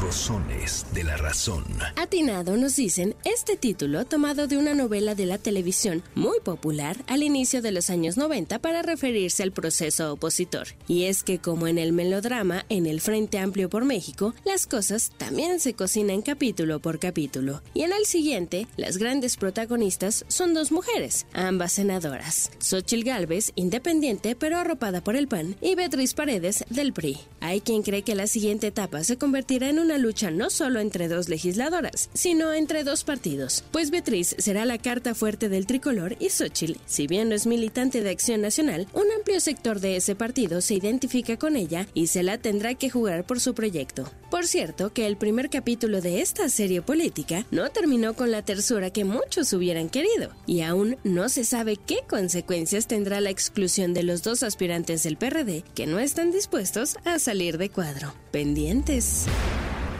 Rosones 0.01 0.87
de 0.95 1.03
la 1.03 1.15
razón. 1.15 1.63
Atinado 1.95 2.57
nos 2.57 2.75
dicen 2.75 3.15
este 3.23 3.55
título 3.55 4.03
tomado 4.05 4.47
de 4.47 4.57
una 4.57 4.73
novela 4.73 5.13
de 5.13 5.27
la 5.27 5.37
televisión 5.37 6.01
muy 6.15 6.39
popular 6.39 6.97
al 7.05 7.21
inicio 7.21 7.61
de 7.61 7.71
los 7.71 7.91
años 7.91 8.17
90 8.17 8.57
para 8.59 8.81
referirse 8.81 9.43
al 9.43 9.51
proceso 9.51 10.13
opositor. 10.13 10.69
Y 10.87 11.03
es 11.03 11.23
que 11.23 11.37
como 11.37 11.67
en 11.67 11.77
el 11.77 11.93
melodrama 11.93 12.65
en 12.69 12.87
el 12.87 12.99
Frente 12.99 13.37
Amplio 13.37 13.69
por 13.69 13.85
México, 13.85 14.33
las 14.43 14.65
cosas 14.65 15.11
también 15.17 15.59
se 15.59 15.75
cocinan 15.75 16.23
capítulo 16.23 16.79
por 16.79 16.97
capítulo. 16.97 17.61
Y 17.75 17.83
en 17.83 17.93
el 17.93 18.07
siguiente, 18.07 18.65
las 18.77 18.97
grandes 18.97 19.37
protagonistas 19.37 20.25
son 20.27 20.55
dos 20.55 20.71
mujeres, 20.71 21.27
ambas 21.33 21.73
senadoras. 21.73 22.49
Xochil 22.57 23.03
Gálvez, 23.03 23.51
independiente 23.55 24.35
pero 24.35 24.57
arropada 24.57 25.03
por 25.03 25.15
el 25.15 25.27
PAN, 25.27 25.55
y 25.61 25.75
Beatriz 25.75 26.15
Paredes 26.15 26.65
del 26.71 26.91
PRI. 26.91 27.19
Hay 27.39 27.61
quien 27.61 27.83
cree 27.83 28.01
que 28.01 28.15
la 28.15 28.25
siguiente 28.25 28.67
etapa 28.67 29.03
se 29.03 29.17
convertirá 29.17 29.69
en 29.69 29.77
una 29.77 29.90
lucha 29.97 30.31
no 30.31 30.49
solo 30.49 30.79
entre 30.79 31.07
dos 31.07 31.29
legisladoras, 31.29 32.09
sino 32.13 32.53
entre 32.53 32.83
dos 32.83 33.03
partidos, 33.03 33.63
pues 33.71 33.91
Beatriz 33.91 34.35
será 34.37 34.65
la 34.65 34.77
carta 34.77 35.15
fuerte 35.15 35.49
del 35.49 35.65
tricolor 35.65 36.15
y 36.19 36.29
Xochitl, 36.29 36.79
si 36.85 37.07
bien 37.07 37.29
no 37.29 37.35
es 37.35 37.47
militante 37.47 38.01
de 38.01 38.09
Acción 38.09 38.41
Nacional, 38.41 38.87
un 38.93 39.11
amplio 39.17 39.39
sector 39.39 39.79
de 39.79 39.95
ese 39.95 40.15
partido 40.15 40.61
se 40.61 40.75
identifica 40.75 41.37
con 41.37 41.55
ella 41.55 41.87
y 41.93 42.07
se 42.07 42.23
la 42.23 42.37
tendrá 42.37 42.75
que 42.75 42.89
jugar 42.89 43.25
por 43.25 43.39
su 43.39 43.53
proyecto. 43.53 44.11
Por 44.29 44.47
cierto, 44.47 44.93
que 44.93 45.07
el 45.07 45.17
primer 45.17 45.49
capítulo 45.49 46.01
de 46.01 46.21
esta 46.21 46.47
serie 46.49 46.81
política 46.81 47.45
no 47.51 47.69
terminó 47.69 48.13
con 48.13 48.31
la 48.31 48.43
tersura 48.43 48.91
que 48.91 49.03
muchos 49.03 49.51
hubieran 49.53 49.89
querido, 49.89 50.31
y 50.45 50.61
aún 50.61 50.97
no 51.03 51.29
se 51.29 51.43
sabe 51.43 51.77
qué 51.77 51.99
consecuencias 52.07 52.87
tendrá 52.87 53.21
la 53.21 53.29
exclusión 53.29 53.93
de 53.93 54.03
los 54.03 54.23
dos 54.23 54.43
aspirantes 54.43 55.03
del 55.03 55.17
PRD 55.17 55.63
que 55.75 55.87
no 55.87 55.99
están 55.99 56.31
dispuestos 56.31 56.97
a 57.05 57.19
salir 57.19 57.57
de 57.57 57.69
cuadro. 57.69 58.13
Pendientes. 58.31 59.25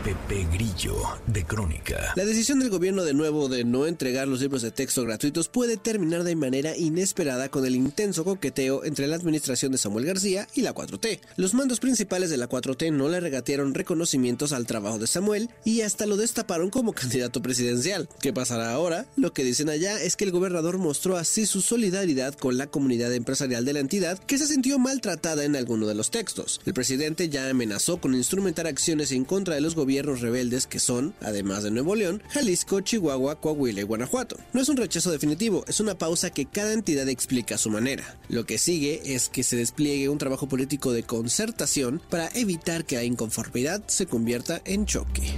Pepe 0.04 0.48
Grillo, 0.52 0.96
de 1.28 1.46
Crónica. 1.46 2.14
La 2.16 2.26
decisión 2.26 2.58
del 2.58 2.72
gobierno 2.72 3.04
de 3.04 3.14
nuevo 3.14 3.50
de 3.50 3.64
no 3.64 3.86
entregar 3.86 4.28
los 4.28 4.42
libros 4.42 4.64
de 4.64 4.72
texto 4.72 5.04
gratuitos 5.04 5.48
puede 5.48 5.78
terminar 5.78 6.24
de 6.24 6.36
manera 6.36 6.76
inesperada 6.76 7.50
con 7.50 7.68
el 7.68 7.76
intenso 7.76 8.24
coqueteo 8.24 8.84
entre 8.84 9.06
la 9.06 9.16
administración 9.16 9.72
de 9.72 9.78
Samuel 9.78 10.06
García 10.06 10.48
y 10.56 10.62
la 10.62 10.74
4T. 10.74 11.20
Los 11.38 11.54
mandos 11.54 11.80
principales 11.80 12.32
de 12.32 12.38
la 12.38 12.50
4T 12.50 12.92
no 12.92 13.10
le 13.10 13.20
regatearon 13.20 13.76
reconocimientos 13.76 14.54
al 14.54 14.66
trabajo 14.66 14.98
de 14.98 15.06
Samuel 15.06 15.52
y 15.66 15.82
hasta 15.82 16.08
lo 16.08 16.18
destaparon 16.18 16.72
como 16.72 16.94
candidato 16.94 17.44
presidencial. 17.44 18.10
¿Qué 18.22 18.34
pasará 18.34 18.74
ahora? 18.74 19.06
Lo 19.18 19.34
que 19.34 19.44
dicen 19.44 19.70
allá 19.70 20.02
es 20.02 20.16
que 20.16 20.26
el 20.26 20.32
gobernador 20.32 20.80
mostró 20.80 21.16
así 21.16 21.46
su 21.46 21.62
solidaridad 21.62 22.34
con 22.34 22.58
la 22.58 22.66
comunidad 22.66 23.14
empresarial 23.14 23.66
de 23.66 23.74
la 23.74 23.82
entidad 23.82 24.18
que 24.18 24.40
se 24.40 24.48
sintió 24.48 24.80
maltratada 24.80 25.44
en 25.44 25.56
alguno 25.56 25.86
de 25.86 25.94
los 25.94 26.10
textos. 26.10 26.60
El 26.66 26.74
presidente 26.74 27.30
ya 27.30 27.48
amenazó 27.48 28.02
con 28.02 28.16
instrumentar 28.16 28.66
acciones 28.66 29.12
en 29.12 29.26
contra 29.26 29.54
de 29.54 29.62
los 29.62 29.76
gobiernos 29.76 29.91
gobiernos 29.92 30.22
rebeldes 30.22 30.68
que 30.68 30.80
son, 30.80 31.14
además 31.20 31.64
de 31.64 31.72
Nuevo 31.72 31.96
León, 31.96 32.24
Jalisco, 32.30 32.80
Chihuahua, 32.80 33.42
Coahuila 33.42 33.82
y 33.82 33.84
Guanajuato. 33.84 34.38
No 34.54 34.62
es 34.62 34.70
un 34.70 34.78
rechazo 34.78 35.12
definitivo, 35.12 35.66
es 35.68 35.82
una 35.82 35.98
pausa 35.98 36.30
que 36.30 36.46
cada 36.46 36.72
entidad 36.72 37.10
explica 37.10 37.56
a 37.56 37.58
su 37.58 37.70
manera. 37.70 38.16
Lo 38.30 38.46
que 38.46 38.58
sigue 38.58 39.02
es 39.14 39.28
que 39.28 39.44
se 39.44 39.58
despliegue 39.58 40.08
un 40.08 40.18
trabajo 40.18 40.48
político 40.48 40.94
de 40.94 41.04
concertación 41.04 42.02
para 42.10 42.30
evitar 42.36 42.86
que 42.86 42.96
la 42.96 43.04
inconformidad 43.04 43.84
se 43.88 44.06
convierta 44.06 44.62
en 44.64 44.86
choque. 44.86 45.34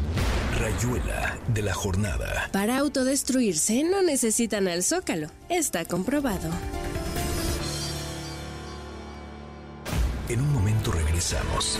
Rayuela 0.59 1.39
de 1.51 1.63
la 1.63 1.73
jornada. 1.73 2.47
Para 2.51 2.77
autodestruirse 2.77 3.83
no 3.83 4.03
necesitan 4.03 4.67
al 4.67 4.83
zócalo, 4.83 5.31
está 5.49 5.83
comprobado. 5.85 6.51
En 10.29 10.39
un 10.39 10.53
momento 10.53 10.91
regresamos. 10.91 11.79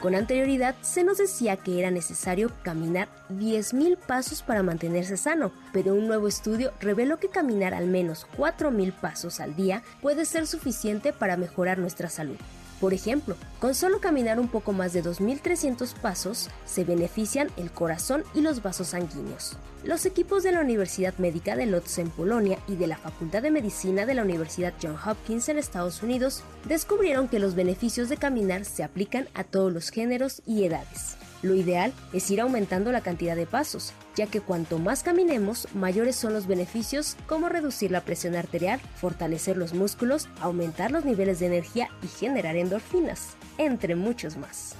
Con 0.00 0.14
anterioridad 0.14 0.76
se 0.80 1.04
nos 1.04 1.18
decía 1.18 1.58
que 1.58 1.78
era 1.78 1.90
necesario 1.90 2.50
caminar 2.62 3.08
10.000 3.28 3.98
pasos 3.98 4.40
para 4.42 4.62
mantenerse 4.62 5.18
sano, 5.18 5.52
pero 5.74 5.94
un 5.94 6.08
nuevo 6.08 6.26
estudio 6.26 6.72
reveló 6.80 7.18
que 7.18 7.28
caminar 7.28 7.74
al 7.74 7.86
menos 7.86 8.26
4.000 8.38 8.92
pasos 8.94 9.40
al 9.40 9.54
día 9.56 9.82
puede 10.00 10.24
ser 10.24 10.46
suficiente 10.46 11.12
para 11.12 11.36
mejorar 11.36 11.78
nuestra 11.78 12.08
salud. 12.08 12.36
Por 12.80 12.94
ejemplo, 12.94 13.36
con 13.60 13.74
solo 13.74 14.00
caminar 14.00 14.40
un 14.40 14.48
poco 14.48 14.72
más 14.72 14.94
de 14.94 15.04
2.300 15.04 15.92
pasos, 15.94 16.48
se 16.64 16.84
benefician 16.84 17.50
el 17.58 17.70
corazón 17.70 18.24
y 18.34 18.40
los 18.40 18.62
vasos 18.62 18.88
sanguíneos. 18.88 19.58
Los 19.84 20.06
equipos 20.06 20.42
de 20.42 20.52
la 20.52 20.60
Universidad 20.60 21.14
Médica 21.18 21.56
de 21.56 21.66
Lodz 21.66 21.98
en 21.98 22.08
Polonia 22.08 22.58
y 22.66 22.76
de 22.76 22.86
la 22.86 22.96
Facultad 22.96 23.42
de 23.42 23.50
Medicina 23.50 24.06
de 24.06 24.14
la 24.14 24.22
Universidad 24.22 24.72
John 24.82 24.96
Hopkins 25.04 25.48
en 25.50 25.58
Estados 25.58 26.02
Unidos 26.02 26.42
descubrieron 26.66 27.28
que 27.28 27.38
los 27.38 27.54
beneficios 27.54 28.08
de 28.08 28.16
caminar 28.16 28.64
se 28.64 28.82
aplican 28.82 29.28
a 29.34 29.44
todos 29.44 29.72
los 29.72 29.90
géneros 29.90 30.40
y 30.46 30.64
edades. 30.64 31.19
Lo 31.42 31.54
ideal 31.54 31.92
es 32.12 32.30
ir 32.30 32.40
aumentando 32.40 32.92
la 32.92 33.00
cantidad 33.00 33.34
de 33.34 33.46
pasos, 33.46 33.94
ya 34.14 34.26
que 34.26 34.40
cuanto 34.40 34.78
más 34.78 35.02
caminemos, 35.02 35.68
mayores 35.74 36.16
son 36.16 36.34
los 36.34 36.46
beneficios 36.46 37.16
como 37.26 37.48
reducir 37.48 37.90
la 37.90 38.02
presión 38.02 38.34
arterial, 38.34 38.80
fortalecer 38.96 39.56
los 39.56 39.72
músculos, 39.72 40.28
aumentar 40.40 40.90
los 40.90 41.04
niveles 41.04 41.40
de 41.40 41.46
energía 41.46 41.88
y 42.02 42.08
generar 42.08 42.56
endorfinas, 42.56 43.36
entre 43.56 43.94
muchos 43.94 44.36
más. 44.36 44.76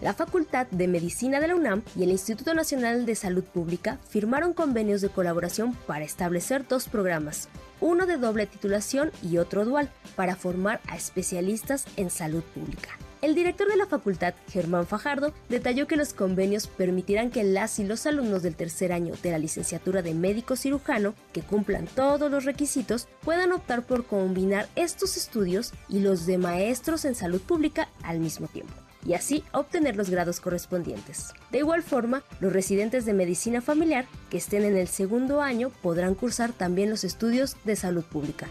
La 0.00 0.14
Facultad 0.14 0.68
de 0.68 0.86
Medicina 0.86 1.40
de 1.40 1.48
la 1.48 1.56
UNAM 1.56 1.82
y 1.96 2.04
el 2.04 2.10
Instituto 2.10 2.54
Nacional 2.54 3.06
de 3.06 3.16
Salud 3.16 3.42
Pública 3.42 3.98
firmaron 4.08 4.52
convenios 4.52 5.00
de 5.00 5.08
colaboración 5.08 5.72
para 5.88 6.04
establecer 6.04 6.68
dos 6.68 6.86
programas, 6.86 7.48
uno 7.80 8.06
de 8.06 8.16
doble 8.16 8.46
titulación 8.46 9.10
y 9.20 9.38
otro 9.38 9.64
dual, 9.64 9.90
para 10.14 10.36
formar 10.36 10.80
a 10.86 10.94
especialistas 10.94 11.86
en 11.96 12.10
salud 12.10 12.44
pública. 12.54 12.90
El 13.26 13.34
director 13.34 13.66
de 13.66 13.74
la 13.76 13.86
facultad, 13.86 14.34
Germán 14.52 14.86
Fajardo, 14.86 15.34
detalló 15.48 15.88
que 15.88 15.96
los 15.96 16.14
convenios 16.14 16.68
permitirán 16.68 17.32
que 17.32 17.42
las 17.42 17.80
y 17.80 17.84
los 17.84 18.06
alumnos 18.06 18.44
del 18.44 18.54
tercer 18.54 18.92
año 18.92 19.14
de 19.20 19.32
la 19.32 19.38
licenciatura 19.38 20.00
de 20.00 20.14
médico 20.14 20.54
cirujano, 20.54 21.12
que 21.32 21.42
cumplan 21.42 21.88
todos 21.88 22.30
los 22.30 22.44
requisitos, 22.44 23.08
puedan 23.22 23.50
optar 23.50 23.82
por 23.82 24.06
combinar 24.06 24.68
estos 24.76 25.16
estudios 25.16 25.72
y 25.88 25.98
los 25.98 26.24
de 26.26 26.38
maestros 26.38 27.04
en 27.04 27.16
salud 27.16 27.40
pública 27.40 27.88
al 28.04 28.20
mismo 28.20 28.46
tiempo 28.46 28.72
y 29.04 29.14
así 29.14 29.42
obtener 29.50 29.96
los 29.96 30.08
grados 30.08 30.38
correspondientes. 30.38 31.32
De 31.50 31.58
igual 31.58 31.82
forma, 31.82 32.22
los 32.38 32.52
residentes 32.52 33.06
de 33.06 33.12
medicina 33.12 33.60
familiar 33.60 34.06
que 34.30 34.36
estén 34.36 34.62
en 34.62 34.76
el 34.76 34.86
segundo 34.86 35.42
año 35.42 35.70
podrán 35.82 36.14
cursar 36.14 36.52
también 36.52 36.90
los 36.90 37.02
estudios 37.02 37.56
de 37.64 37.74
salud 37.74 38.04
pública. 38.04 38.46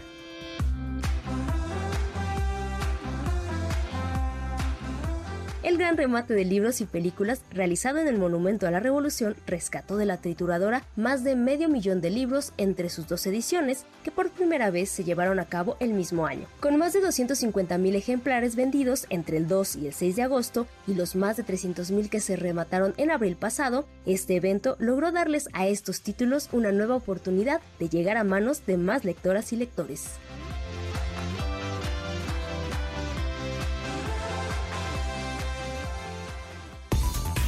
El 5.66 5.78
gran 5.78 5.96
remate 5.96 6.32
de 6.32 6.44
libros 6.44 6.80
y 6.80 6.84
películas 6.86 7.42
realizado 7.50 7.98
en 7.98 8.06
el 8.06 8.18
Monumento 8.18 8.68
a 8.68 8.70
la 8.70 8.78
Revolución 8.78 9.34
rescató 9.48 9.96
de 9.96 10.06
la 10.06 10.18
trituradora 10.18 10.84
más 10.94 11.24
de 11.24 11.34
medio 11.34 11.68
millón 11.68 12.00
de 12.00 12.08
libros 12.08 12.52
entre 12.56 12.88
sus 12.88 13.08
dos 13.08 13.26
ediciones, 13.26 13.84
que 14.04 14.12
por 14.12 14.30
primera 14.30 14.70
vez 14.70 14.90
se 14.90 15.02
llevaron 15.02 15.40
a 15.40 15.46
cabo 15.46 15.76
el 15.80 15.92
mismo 15.92 16.24
año. 16.24 16.46
Con 16.60 16.76
más 16.76 16.92
de 16.92 17.02
250.000 17.02 17.96
ejemplares 17.96 18.54
vendidos 18.54 19.06
entre 19.10 19.38
el 19.38 19.48
2 19.48 19.74
y 19.74 19.86
el 19.88 19.92
6 19.92 20.14
de 20.14 20.22
agosto 20.22 20.68
y 20.86 20.94
los 20.94 21.16
más 21.16 21.36
de 21.36 21.44
300.000 21.44 22.10
que 22.10 22.20
se 22.20 22.36
remataron 22.36 22.94
en 22.96 23.10
abril 23.10 23.34
pasado, 23.34 23.86
este 24.06 24.36
evento 24.36 24.76
logró 24.78 25.10
darles 25.10 25.48
a 25.52 25.66
estos 25.66 26.00
títulos 26.00 26.48
una 26.52 26.70
nueva 26.70 26.94
oportunidad 26.94 27.60
de 27.80 27.88
llegar 27.88 28.18
a 28.18 28.22
manos 28.22 28.64
de 28.66 28.76
más 28.76 29.04
lectoras 29.04 29.52
y 29.52 29.56
lectores. 29.56 30.10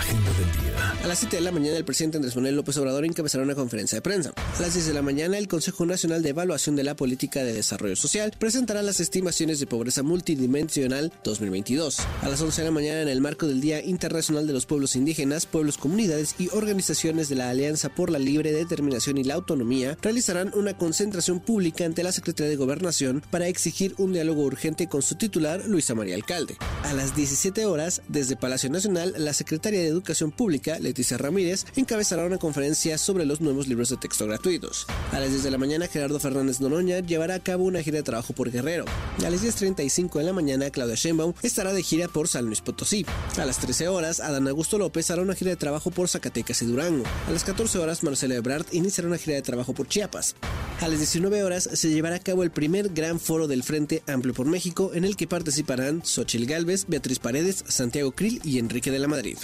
Agenda 0.00 0.30
del 0.32 0.50
día. 0.52 0.70
A 1.04 1.06
las 1.06 1.18
7 1.18 1.36
de 1.36 1.42
la 1.42 1.52
mañana, 1.52 1.76
el 1.76 1.84
presidente 1.84 2.16
Andrés 2.16 2.34
Manuel 2.34 2.56
López 2.56 2.76
Obrador 2.78 3.04
encabezará 3.04 3.44
una 3.44 3.54
conferencia 3.54 3.96
de 3.96 4.02
prensa. 4.02 4.32
A 4.36 4.62
las 4.62 4.72
10 4.72 4.86
de 4.86 4.94
la 4.94 5.02
mañana, 5.02 5.36
el 5.36 5.46
Consejo 5.46 5.84
Nacional 5.84 6.22
de 6.22 6.30
Evaluación 6.30 6.74
de 6.74 6.84
la 6.84 6.96
Política 6.96 7.44
de 7.44 7.52
Desarrollo 7.52 7.96
Social 7.96 8.32
presentará 8.38 8.82
las 8.82 9.00
estimaciones 9.00 9.60
de 9.60 9.66
pobreza 9.66 10.02
multidimensional 10.02 11.12
2022. 11.22 12.00
A 12.22 12.28
las 12.30 12.40
11 12.40 12.62
de 12.62 12.64
la 12.66 12.70
mañana, 12.70 13.02
en 13.02 13.08
el 13.08 13.20
marco 13.20 13.46
del 13.46 13.60
Día 13.60 13.84
Internacional 13.84 14.46
de 14.46 14.54
los 14.54 14.64
Pueblos 14.64 14.96
Indígenas, 14.96 15.44
Pueblos, 15.44 15.76
Comunidades 15.76 16.34
y 16.38 16.48
Organizaciones 16.48 17.28
de 17.28 17.34
la 17.36 17.50
Alianza 17.50 17.90
por 17.90 18.08
la 18.08 18.18
Libre 18.18 18.52
Determinación 18.52 19.18
y 19.18 19.24
la 19.24 19.34
Autonomía, 19.34 19.98
realizarán 20.00 20.50
una 20.54 20.78
concentración 20.78 21.40
pública 21.40 21.84
ante 21.84 22.02
la 22.02 22.12
Secretaría 22.12 22.48
de 22.48 22.56
Gobernación 22.56 23.22
para 23.30 23.48
exigir 23.48 23.94
un 23.98 24.14
diálogo 24.14 24.44
urgente 24.44 24.88
con 24.88 25.02
su 25.02 25.16
titular, 25.16 25.66
Luisa 25.66 25.94
María 25.94 26.14
Alcalde. 26.14 26.56
A 26.84 26.94
las 26.94 27.14
17 27.14 27.66
horas, 27.66 28.00
desde 28.08 28.36
Palacio 28.36 28.70
Nacional, 28.70 29.14
la 29.18 29.34
Secretaria 29.34 29.82
de 29.82 29.89
Educación 29.90 30.30
Pública, 30.30 30.78
Leticia 30.78 31.18
Ramírez, 31.18 31.66
encabezará 31.76 32.24
una 32.24 32.38
conferencia 32.38 32.98
sobre 32.98 33.24
los 33.24 33.40
nuevos 33.40 33.68
libros 33.68 33.90
de 33.90 33.96
texto 33.96 34.26
gratuitos. 34.26 34.86
A 35.12 35.20
las 35.20 35.30
10 35.30 35.42
de 35.42 35.50
la 35.50 35.58
mañana, 35.58 35.86
Gerardo 35.86 36.20
Fernández 36.20 36.60
Noroña 36.60 37.00
llevará 37.00 37.34
a 37.34 37.40
cabo 37.40 37.64
una 37.64 37.82
gira 37.82 37.98
de 37.98 38.02
trabajo 38.02 38.32
por 38.32 38.50
Guerrero. 38.50 38.84
A 39.24 39.30
las 39.30 39.42
10.35 39.42 40.18
de 40.18 40.24
la 40.24 40.32
mañana, 40.32 40.70
Claudia 40.70 40.94
Sheinbaum 40.94 41.34
estará 41.42 41.72
de 41.72 41.82
gira 41.82 42.08
por 42.08 42.28
San 42.28 42.46
Luis 42.46 42.60
Potosí. 42.60 43.04
A 43.38 43.44
las 43.44 43.58
13 43.58 43.88
horas, 43.88 44.20
Adán 44.20 44.48
Augusto 44.48 44.78
López 44.78 45.10
hará 45.10 45.22
una 45.22 45.34
gira 45.34 45.50
de 45.50 45.56
trabajo 45.56 45.90
por 45.90 46.08
Zacatecas 46.08 46.62
y 46.62 46.66
Durango. 46.66 47.04
A 47.28 47.30
las 47.30 47.44
14 47.44 47.78
horas, 47.78 48.02
Marcelo 48.02 48.34
Ebrard 48.34 48.66
iniciará 48.72 49.08
una 49.08 49.18
gira 49.18 49.36
de 49.36 49.42
trabajo 49.42 49.74
por 49.74 49.88
Chiapas. 49.88 50.36
A 50.80 50.88
las 50.88 50.98
19 50.98 51.42
horas 51.42 51.68
se 51.72 51.90
llevará 51.90 52.16
a 52.16 52.20
cabo 52.20 52.42
el 52.42 52.50
primer 52.50 52.88
gran 52.90 53.20
foro 53.20 53.46
del 53.46 53.62
Frente 53.62 54.02
Amplio 54.06 54.34
por 54.34 54.46
México 54.46 54.92
en 54.94 55.04
el 55.04 55.16
que 55.16 55.26
participarán 55.26 56.02
Xochil 56.04 56.46
Gálvez, 56.46 56.86
Beatriz 56.88 57.18
Paredes, 57.18 57.64
Santiago 57.68 58.12
Krill 58.12 58.40
y 58.44 58.58
Enrique 58.58 58.90
de 58.90 58.98
la 58.98 59.08
Madrid. 59.08 59.36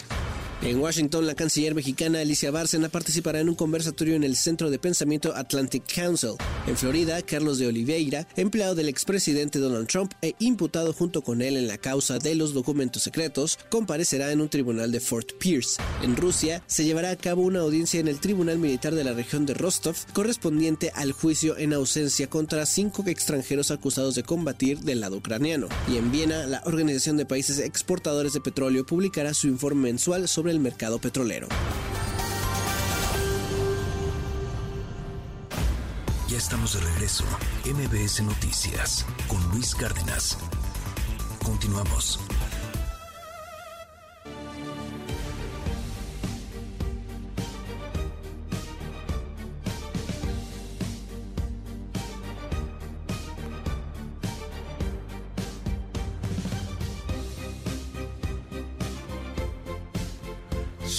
En 0.63 0.81
Washington, 0.81 1.27
la 1.27 1.35
canciller 1.35 1.75
mexicana 1.75 2.21
Alicia 2.21 2.51
Bárcena 2.51 2.89
participará 2.89 3.41
en 3.41 3.51
un 3.51 3.55
conversatorio 3.55 4.17
en 4.17 4.25
el 4.25 4.37
Centro 4.37 4.71
de 4.71 4.79
Pensamiento 4.79 5.37
Atlantic 5.37 5.85
Council. 5.95 6.33
En 6.67 6.77
Florida, 6.77 7.21
Carlos 7.23 7.59
de 7.59 7.67
Oliveira, 7.67 8.27
empleado 8.37 8.75
del 8.75 8.89
expresidente 8.89 9.59
Donald 9.59 9.87
Trump 9.87 10.13
e 10.23 10.35
imputado 10.39 10.95
junto 10.95 11.21
con 11.23 11.43
él 11.43 11.57
en 11.57 11.69
la 11.69 11.77
causa 11.77 12.19
de 12.19 12.35
los 12.35 12.55
documentos 12.55 13.03
secretos, 13.03 13.59
comparecerá 13.69 14.33
en 14.33 14.41
un 14.41 14.49
tribunal 14.49 14.91
de 14.91 15.01
Fort 15.01 15.33
Pierce. 15.39 15.81
En 16.03 16.17
Rusia, 16.17 16.63
se 16.67 16.85
llevará 16.85 17.11
a 17.11 17.17
cabo 17.17 17.43
una 17.43 17.61
audiencia 17.61 18.01
en 18.01 18.09
el 18.09 18.19
Tribunal 18.19 18.59
Militar 18.59 18.95
de 18.95 19.05
la 19.05 19.13
región 19.13 19.45
de 19.45 19.55
Rostov, 19.55 19.95
correspondiente 20.15 20.91
al 20.95 21.13
juicio 21.13 21.57
en 21.59 21.75
ausencia 21.75 22.29
contra 22.29 22.65
cinco 22.65 23.05
extranjeros 23.07 23.71
acusados 23.71 24.15
de 24.15 24.23
combatir 24.23 24.81
del 24.81 25.01
lado 25.01 25.19
ucraniano. 25.19 25.69
Y 25.93 25.99
en 25.99 26.11
Viena, 26.11 26.47
la 26.47 26.63
Organización 26.65 27.19
de 27.19 27.27
Países 27.27 27.59
Exportadores 27.59 28.33
de 28.33 28.41
Petróleo 28.41 28.87
publicará 28.87 29.35
su 29.35 29.49
informe 29.49 29.83
mensual 29.83 30.27
sobre 30.27 30.46
el 30.51 30.61
mercado 30.61 30.99
petrolero. 30.99 31.49
Ya 36.29 36.39
estamos 36.39 36.75
de 36.75 36.81
regreso. 36.81 37.25
MBS 37.65 38.23
Noticias 38.23 39.07
con 39.29 39.43
Luis 39.51 39.75
Cárdenas. 39.75 40.39
Continuamos. 41.45 42.19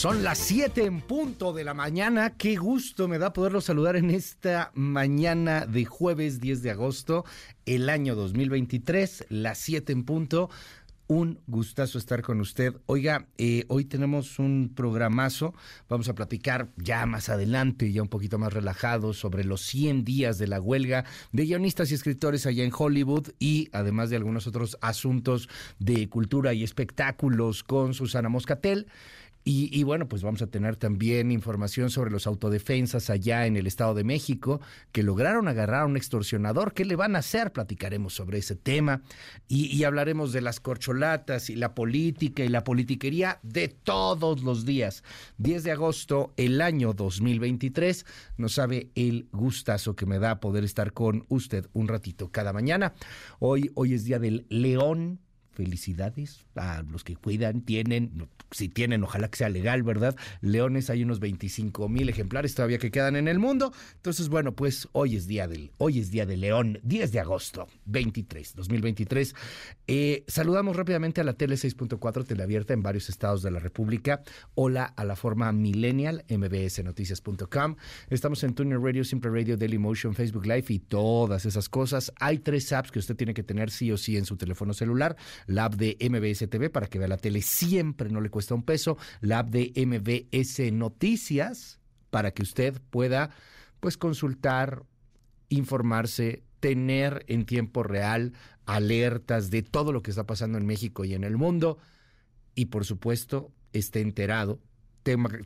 Son 0.08 0.24
las 0.24 0.38
7 0.38 0.86
en 0.86 1.01
punto 1.01 1.51
de 1.51 1.66
la 1.66 1.74
mañana. 1.74 2.38
Qué 2.38 2.55
gusto 2.55 3.10
me 3.10 3.20
da 3.20 3.34
poderlo 3.34 3.60
saludar 3.60 3.97
en 3.97 4.10
esta 4.10 4.72
mañana 4.74 5.66
de 5.66 5.84
jueves 5.84 6.39
10 6.39 6.62
de 6.62 6.72
agosto, 6.72 7.26
el 7.66 7.89
año 7.89 8.16
2023, 8.16 9.26
las 9.28 9.58
7 9.58 9.91
en 9.91 10.05
punto. 10.05 10.49
Un 11.08 11.41
gustazo 11.47 11.97
estar 11.97 12.22
con 12.22 12.39
usted. 12.39 12.74
Oiga, 12.86 13.28
eh, 13.38 13.66
hoy 13.68 13.84
tenemos 13.84 14.39
un 14.39 14.72
programazo. 14.74 15.53
Vamos 15.89 16.08
a 16.08 16.16
platicar 16.16 16.70
ya 16.78 17.05
más 17.05 17.28
adelante, 17.28 17.91
ya 17.91 18.01
un 18.01 18.08
poquito 18.08 18.38
más 18.39 18.53
relajado, 18.53 19.14
sobre 19.14 19.43
los 19.43 19.60
100 19.62 20.05
días 20.05 20.38
de 20.38 20.47
la 20.47 20.62
huelga 20.62 21.03
de 21.34 21.43
guionistas 21.43 21.91
y 21.91 21.95
escritores 21.95 22.45
allá 22.45 22.64
en 22.64 22.72
Hollywood 22.74 23.32
y 23.39 23.68
además 23.74 24.10
de 24.10 24.16
algunos 24.16 24.47
otros 24.47 24.78
asuntos 24.80 25.49
de 25.80 26.08
cultura 26.08 26.53
y 26.53 26.64
espectáculos 26.64 27.64
con 27.64 27.93
Susana 27.93 28.30
Moscatel. 28.30 28.88
Y, 29.50 29.70
y, 29.72 29.84
bueno, 29.84 30.10
pues 30.10 30.24
vamos 30.24 30.41
a 30.41 30.48
tener 30.48 30.76
también 30.76 31.32
información 31.32 31.89
sobre 31.89 32.12
los 32.12 32.28
autodefensas 32.28 33.10
allá 33.10 33.45
en 33.45 33.56
el 33.56 33.66
Estado 33.66 33.93
de 33.93 34.04
México 34.04 34.60
que 34.91 35.04
lograron 35.04 35.48
agarrar 35.48 35.84
a 35.84 35.86
un 35.86 35.95
extorsionador. 35.95 36.74
¿Qué 36.74 36.84
le 36.84 36.98
van 36.98 37.16
a 37.16 37.20
hacer? 37.20 37.54
Platicaremos 37.54 38.14
sobre 38.14 38.39
ese 38.39 38.58
tema 38.58 39.04
y, 39.48 39.68
y 39.68 39.86
hablaremos 39.86 40.34
de 40.34 40.41
las 40.41 40.60
corcholatas 40.60 41.50
y 41.50 41.56
la 41.56 41.76
política 41.76 42.43
y 42.43 42.50
la 42.50 42.66
politiquería 42.66 43.39
de 43.41 43.70
todos 43.70 44.43
los 44.43 44.66
días. 44.66 45.02
10 45.38 45.64
de 45.64 45.72
agosto, 45.72 46.34
el 46.36 46.60
año 46.60 46.91
2023. 46.91 48.06
No 48.36 48.50
sabe 48.50 48.91
el 48.95 49.30
gustazo 49.32 49.95
que 49.95 50.06
me 50.06 50.20
da 50.20 50.41
poder 50.41 50.66
estar 50.66 50.91
con 50.91 51.26
usted 51.30 51.70
un 51.72 51.88
ratito 51.88 52.34
cada 52.34 52.52
mañana. 52.52 52.95
Hoy, 53.39 53.72
hoy 53.76 53.93
es 53.93 54.04
día 54.04 54.20
del 54.20 54.45
león 54.50 55.22
felicidades 55.58 56.45
a 56.55 56.84
los 56.84 57.03
que 57.03 57.16
cuidan, 57.16 57.62
tienen, 57.62 58.28
si 58.51 58.70
tienen, 58.70 59.03
ojalá 59.03 59.28
que 59.28 59.38
sea 59.38 59.49
legal, 59.49 59.82
¿verdad? 59.82 60.16
Leones, 60.39 60.91
hay 60.91 61.01
unos 61.01 61.20
25 61.20 61.89
mil 61.89 62.10
ejemplares 62.10 62.53
todavía 62.53 62.78
que 62.78 62.91
quedan 62.91 63.16
en 63.16 63.28
el 63.28 63.39
mundo. 63.39 63.74
Entonces, 63.95 64.30
bueno, 64.30 64.51
pues 64.53 64.88
hoy 64.91 65.16
es 65.16 65.26
día 65.26 65.47
del, 65.47 65.72
hoy 65.80 65.97
es 65.97 66.12
día 66.12 66.28
del 66.28 66.41
león, 66.41 66.80
10 66.84 67.12
de 67.12 67.20
agosto, 67.20 67.68
23, 67.86 68.53
2023. 68.53 69.34
Eh, 69.88 70.26
saludamos 70.28 70.76
rápidamente 70.76 71.22
a 71.22 71.24
la 71.24 71.34
tele 71.34 71.55
6.4, 71.55 72.24
teleabierta 72.24 72.76
en 72.76 72.84
varios 72.84 73.10
estados 73.10 73.41
de 73.41 73.49
la 73.49 73.60
República. 73.60 74.22
Hola 74.53 74.86
a 74.86 75.05
la 75.05 75.16
forma 75.16 75.51
millennial, 75.53 76.24
mbsnoticias.com. 76.30 77.78
Estamos 78.12 78.43
en 78.43 78.53
Tuner 78.53 78.80
Radio, 78.80 79.03
Simple 79.03 79.32
Radio, 79.32 79.58
Daily 79.58 79.80
Motion, 79.80 80.14
Facebook 80.14 80.45
Live 80.45 80.66
y 80.70 80.78
todas 80.78 81.47
esas 81.47 81.68
cosas. 81.68 82.14
Hay 82.20 82.38
tres 82.38 82.72
apps 82.74 82.91
que 82.91 82.99
usted 82.99 83.16
tiene 83.16 83.34
que 83.34 83.41
tener 83.41 83.72
sí 83.72 83.91
o 83.91 83.97
sí 83.97 84.18
en 84.18 84.26
su 84.26 84.38
teléfono 84.38 84.76
celular 84.76 85.18
la 85.48 85.66
app 85.66 85.76
de 85.76 85.98
MBS 86.00 86.48
TV 86.50 86.70
para 86.70 86.88
que 86.88 87.00
vea 87.00 87.08
la 87.08 87.18
tele 87.18 87.41
siempre, 87.41 88.10
no 88.10 88.22
le 88.22 88.30
cuesta 88.30 88.54
un 88.54 88.64
peso, 88.64 88.98
la 89.22 89.39
app 89.39 89.50
de 89.50 89.74
MBS 89.76 90.72
Noticias 90.72 91.80
para 92.12 92.32
que 92.32 92.43
usted 92.43 92.80
pueda 92.89 93.32
pues 93.80 93.98
consultar, 93.98 94.84
informarse, 95.50 96.43
tener 96.60 97.26
en 97.28 97.45
tiempo 97.45 97.84
real 97.84 98.34
alertas 98.66 99.50
de 99.50 99.64
todo 99.64 99.91
lo 99.91 100.04
que 100.04 100.12
está 100.12 100.26
pasando 100.26 100.58
en 100.58 100.66
México 100.66 101.06
y 101.06 101.14
en 101.14 101.24
el 101.24 101.38
mundo 101.38 101.78
y 102.54 102.66
por 102.66 102.86
supuesto 102.86 103.52
esté 103.72 104.02
enterado, 104.02 104.60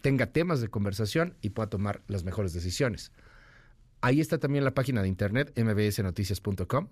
tenga 0.01 0.27
temas 0.27 0.61
de 0.61 0.69
conversación 0.69 1.37
y 1.41 1.51
pueda 1.51 1.69
tomar 1.69 2.01
las 2.07 2.23
mejores 2.23 2.53
decisiones. 2.53 3.11
Ahí 3.99 4.19
está 4.19 4.39
también 4.39 4.63
la 4.63 4.73
página 4.73 5.03
de 5.03 5.07
internet 5.07 5.53
mbsnoticias.com. 5.55 6.87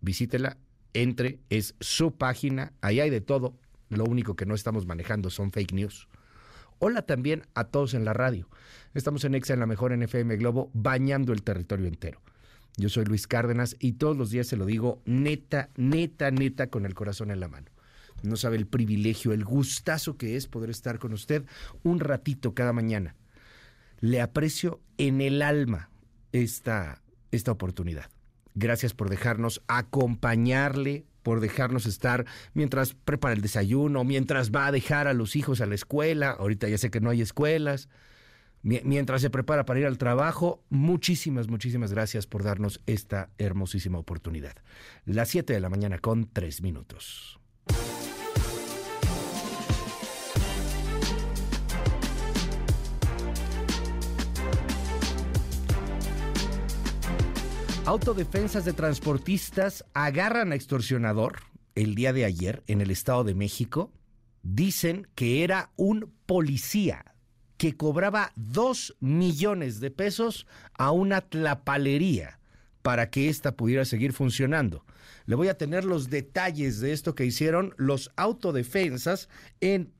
Visítela 0.00 0.56
entre, 0.94 1.38
es 1.50 1.74
su 1.80 2.12
página, 2.12 2.72
ahí 2.80 3.00
hay 3.00 3.10
de 3.10 3.20
todo, 3.20 3.54
lo 3.88 4.04
único 4.04 4.36
que 4.36 4.46
no 4.46 4.54
estamos 4.54 4.86
manejando 4.86 5.30
son 5.30 5.52
fake 5.52 5.72
news. 5.72 6.08
Hola 6.78 7.02
también 7.02 7.42
a 7.54 7.64
todos 7.64 7.94
en 7.94 8.04
la 8.04 8.12
radio. 8.12 8.48
Estamos 8.94 9.24
en 9.24 9.34
Exa 9.34 9.54
en 9.54 9.60
la 9.60 9.66
mejor 9.66 9.96
NFM 9.96 10.36
Globo, 10.36 10.70
bañando 10.74 11.32
el 11.32 11.42
territorio 11.42 11.86
entero. 11.86 12.20
Yo 12.76 12.88
soy 12.88 13.04
Luis 13.04 13.26
Cárdenas 13.26 13.74
y 13.80 13.94
todos 13.94 14.16
los 14.16 14.30
días 14.30 14.46
se 14.46 14.56
lo 14.56 14.64
digo 14.64 15.02
neta, 15.04 15.70
neta, 15.76 16.30
neta, 16.30 16.68
con 16.68 16.86
el 16.86 16.94
corazón 16.94 17.32
en 17.32 17.40
la 17.40 17.48
mano. 17.48 17.70
No 18.22 18.36
sabe 18.36 18.56
el 18.56 18.66
privilegio, 18.66 19.32
el 19.32 19.44
gustazo 19.44 20.16
que 20.16 20.36
es 20.36 20.46
poder 20.46 20.70
estar 20.70 20.98
con 20.98 21.12
usted 21.12 21.44
un 21.82 21.98
ratito 21.98 22.54
cada 22.54 22.72
mañana. 22.72 23.16
Le 24.00 24.20
aprecio 24.20 24.80
en 24.96 25.20
el 25.20 25.42
alma 25.42 25.90
esta, 26.32 27.02
esta 27.32 27.50
oportunidad. 27.50 28.10
Gracias 28.58 28.92
por 28.92 29.08
dejarnos 29.08 29.62
acompañarle, 29.68 31.04
por 31.22 31.38
dejarnos 31.38 31.86
estar 31.86 32.26
mientras 32.54 32.92
prepara 32.92 33.34
el 33.34 33.40
desayuno, 33.40 34.02
mientras 34.02 34.50
va 34.50 34.66
a 34.66 34.72
dejar 34.72 35.06
a 35.06 35.12
los 35.12 35.36
hijos 35.36 35.60
a 35.60 35.66
la 35.66 35.76
escuela. 35.76 36.30
Ahorita 36.30 36.68
ya 36.68 36.76
sé 36.76 36.90
que 36.90 37.00
no 37.00 37.10
hay 37.10 37.22
escuelas. 37.22 37.88
Mientras 38.62 39.22
se 39.22 39.30
prepara 39.30 39.64
para 39.64 39.78
ir 39.78 39.86
al 39.86 39.98
trabajo, 39.98 40.64
muchísimas, 40.70 41.46
muchísimas 41.46 41.92
gracias 41.92 42.26
por 42.26 42.42
darnos 42.42 42.80
esta 42.86 43.30
hermosísima 43.38 43.98
oportunidad. 43.98 44.56
Las 45.04 45.28
7 45.28 45.52
de 45.52 45.60
la 45.60 45.68
mañana 45.68 45.98
con 46.00 46.28
3 46.28 46.60
minutos. 46.62 47.38
Autodefensas 57.88 58.66
de 58.66 58.74
transportistas 58.74 59.82
agarran 59.94 60.52
a 60.52 60.54
extorsionador 60.54 61.38
el 61.74 61.94
día 61.94 62.12
de 62.12 62.26
ayer 62.26 62.62
en 62.66 62.82
el 62.82 62.90
Estado 62.90 63.24
de 63.24 63.34
México. 63.34 63.90
Dicen 64.42 65.08
que 65.14 65.42
era 65.42 65.70
un 65.76 66.12
policía 66.26 67.14
que 67.56 67.78
cobraba 67.78 68.32
dos 68.36 68.94
millones 69.00 69.80
de 69.80 69.90
pesos 69.90 70.46
a 70.74 70.90
una 70.90 71.22
tlapalería 71.22 72.40
para 72.82 73.08
que 73.08 73.30
ésta 73.30 73.56
pudiera 73.56 73.86
seguir 73.86 74.12
funcionando. 74.12 74.84
Le 75.24 75.36
voy 75.36 75.48
a 75.48 75.56
tener 75.56 75.86
los 75.86 76.10
detalles 76.10 76.80
de 76.80 76.92
esto 76.92 77.14
que 77.14 77.24
hicieron 77.24 77.72
los 77.78 78.10
autodefensas 78.16 79.30
en 79.62 79.94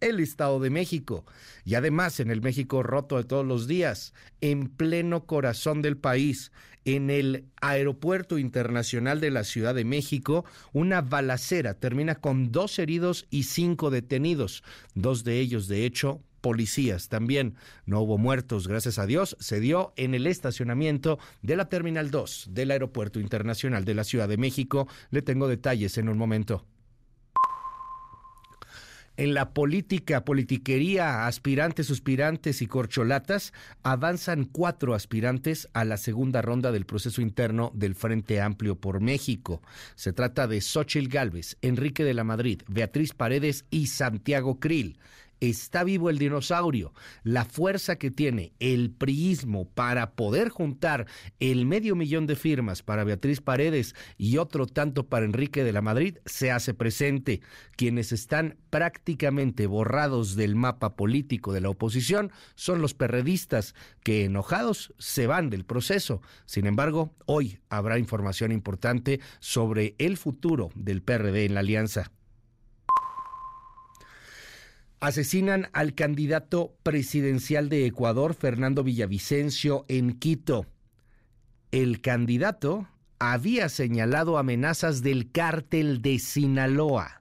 el 0.00 0.20
Estado 0.20 0.60
de 0.60 0.70
México 0.70 1.24
y 1.64 1.74
además 1.74 2.20
en 2.20 2.30
el 2.30 2.42
México 2.42 2.82
roto 2.82 3.16
de 3.16 3.24
todos 3.24 3.44
los 3.44 3.66
días, 3.66 4.12
en 4.40 4.68
pleno 4.68 5.26
corazón 5.26 5.82
del 5.82 5.96
país, 5.96 6.52
en 6.84 7.10
el 7.10 7.46
Aeropuerto 7.60 8.38
Internacional 8.38 9.20
de 9.20 9.30
la 9.30 9.44
Ciudad 9.44 9.74
de 9.74 9.84
México, 9.84 10.44
una 10.72 11.00
balacera 11.00 11.74
termina 11.74 12.16
con 12.16 12.52
dos 12.52 12.78
heridos 12.78 13.26
y 13.30 13.44
cinco 13.44 13.90
detenidos, 13.90 14.62
dos 14.94 15.24
de 15.24 15.40
ellos 15.40 15.68
de 15.68 15.84
hecho 15.84 16.20
policías 16.44 17.08
también. 17.08 17.54
No 17.86 18.02
hubo 18.02 18.18
muertos, 18.18 18.68
gracias 18.68 18.98
a 18.98 19.06
Dios. 19.06 19.34
Se 19.40 19.60
dio 19.60 19.94
en 19.96 20.14
el 20.14 20.26
estacionamiento 20.26 21.18
de 21.40 21.56
la 21.56 21.70
Terminal 21.70 22.10
2 22.10 22.48
del 22.50 22.70
Aeropuerto 22.70 23.18
Internacional 23.18 23.86
de 23.86 23.94
la 23.94 24.04
Ciudad 24.04 24.28
de 24.28 24.36
México. 24.36 24.86
Le 25.10 25.22
tengo 25.22 25.48
detalles 25.48 25.96
en 25.96 26.10
un 26.10 26.18
momento. 26.18 26.66
En 29.16 29.32
la 29.32 29.54
política, 29.54 30.24
politiquería, 30.24 31.26
aspirantes, 31.28 31.86
suspirantes 31.86 32.62
y 32.62 32.66
corcholatas, 32.66 33.52
avanzan 33.84 34.44
cuatro 34.44 34.92
aspirantes 34.92 35.68
a 35.72 35.84
la 35.84 35.98
segunda 35.98 36.42
ronda 36.42 36.72
del 36.72 36.84
proceso 36.84 37.22
interno 37.22 37.70
del 37.74 37.94
Frente 37.94 38.40
Amplio 38.40 38.74
por 38.74 39.00
México. 39.00 39.62
Se 39.94 40.12
trata 40.12 40.48
de 40.48 40.60
Xochil 40.60 41.08
Gálvez, 41.08 41.56
Enrique 41.62 42.02
de 42.02 42.14
la 42.14 42.24
Madrid, 42.24 42.62
Beatriz 42.66 43.12
Paredes 43.12 43.66
y 43.70 43.86
Santiago 43.86 44.58
Krill 44.58 44.98
está 45.50 45.84
vivo 45.84 46.10
el 46.10 46.18
dinosaurio. 46.18 46.92
La 47.22 47.44
fuerza 47.44 47.96
que 47.96 48.10
tiene 48.10 48.52
el 48.60 48.90
priismo 48.90 49.68
para 49.68 50.12
poder 50.12 50.48
juntar 50.48 51.06
el 51.40 51.66
medio 51.66 51.96
millón 51.96 52.26
de 52.26 52.36
firmas 52.36 52.82
para 52.82 53.04
Beatriz 53.04 53.40
Paredes 53.40 53.94
y 54.16 54.38
otro 54.38 54.66
tanto 54.66 55.08
para 55.08 55.24
Enrique 55.24 55.64
de 55.64 55.72
la 55.72 55.82
Madrid 55.82 56.18
se 56.24 56.50
hace 56.50 56.74
presente. 56.74 57.40
Quienes 57.76 58.12
están 58.12 58.56
prácticamente 58.70 59.66
borrados 59.66 60.36
del 60.36 60.56
mapa 60.56 60.96
político 60.96 61.52
de 61.52 61.60
la 61.60 61.70
oposición 61.70 62.32
son 62.54 62.80
los 62.80 62.94
perredistas 62.94 63.74
que 64.02 64.24
enojados 64.24 64.94
se 64.98 65.26
van 65.26 65.50
del 65.50 65.64
proceso. 65.64 66.22
Sin 66.46 66.66
embargo, 66.66 67.14
hoy 67.26 67.58
habrá 67.68 67.98
información 67.98 68.52
importante 68.52 69.20
sobre 69.40 69.94
el 69.98 70.16
futuro 70.16 70.70
del 70.74 71.02
PRD 71.02 71.44
en 71.44 71.54
la 71.54 71.60
alianza. 71.60 72.10
Asesinan 75.04 75.68
al 75.74 75.94
candidato 75.94 76.78
presidencial 76.82 77.68
de 77.68 77.84
Ecuador, 77.84 78.32
Fernando 78.32 78.82
Villavicencio, 78.82 79.84
en 79.88 80.14
Quito. 80.14 80.64
El 81.72 82.00
candidato 82.00 82.88
había 83.18 83.68
señalado 83.68 84.38
amenazas 84.38 85.02
del 85.02 85.30
cártel 85.30 86.00
de 86.00 86.18
Sinaloa. 86.18 87.20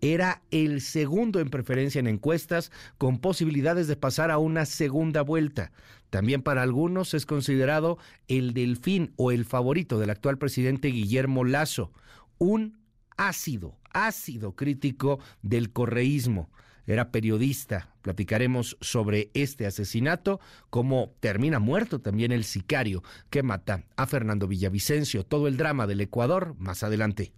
Era 0.00 0.40
el 0.50 0.80
segundo 0.80 1.40
en 1.40 1.50
preferencia 1.50 1.98
en 1.98 2.06
encuestas, 2.06 2.72
con 2.96 3.18
posibilidades 3.18 3.88
de 3.88 3.96
pasar 3.96 4.30
a 4.30 4.38
una 4.38 4.64
segunda 4.64 5.20
vuelta. 5.20 5.70
También 6.08 6.40
para 6.40 6.62
algunos 6.62 7.12
es 7.12 7.26
considerado 7.26 7.98
el 8.26 8.54
delfín 8.54 9.12
o 9.16 9.32
el 9.32 9.44
favorito 9.44 9.98
del 9.98 10.08
actual 10.08 10.38
presidente 10.38 10.88
Guillermo 10.88 11.44
Lazo, 11.44 11.92
un 12.38 12.78
ácido, 13.18 13.76
ácido 13.92 14.56
crítico 14.56 15.20
del 15.42 15.74
correísmo 15.74 16.48
era 16.86 17.10
periodista. 17.10 17.88
Platicaremos 18.02 18.76
sobre 18.80 19.30
este 19.34 19.66
asesinato, 19.66 20.40
cómo 20.70 21.14
termina 21.20 21.58
muerto 21.58 22.00
también 22.00 22.32
el 22.32 22.44
sicario 22.44 23.02
que 23.30 23.42
mata 23.42 23.84
a 23.96 24.06
Fernando 24.06 24.48
Villavicencio, 24.48 25.24
todo 25.24 25.48
el 25.48 25.56
drama 25.56 25.86
del 25.86 26.00
Ecuador 26.00 26.54
más 26.58 26.82
adelante. 26.82 27.32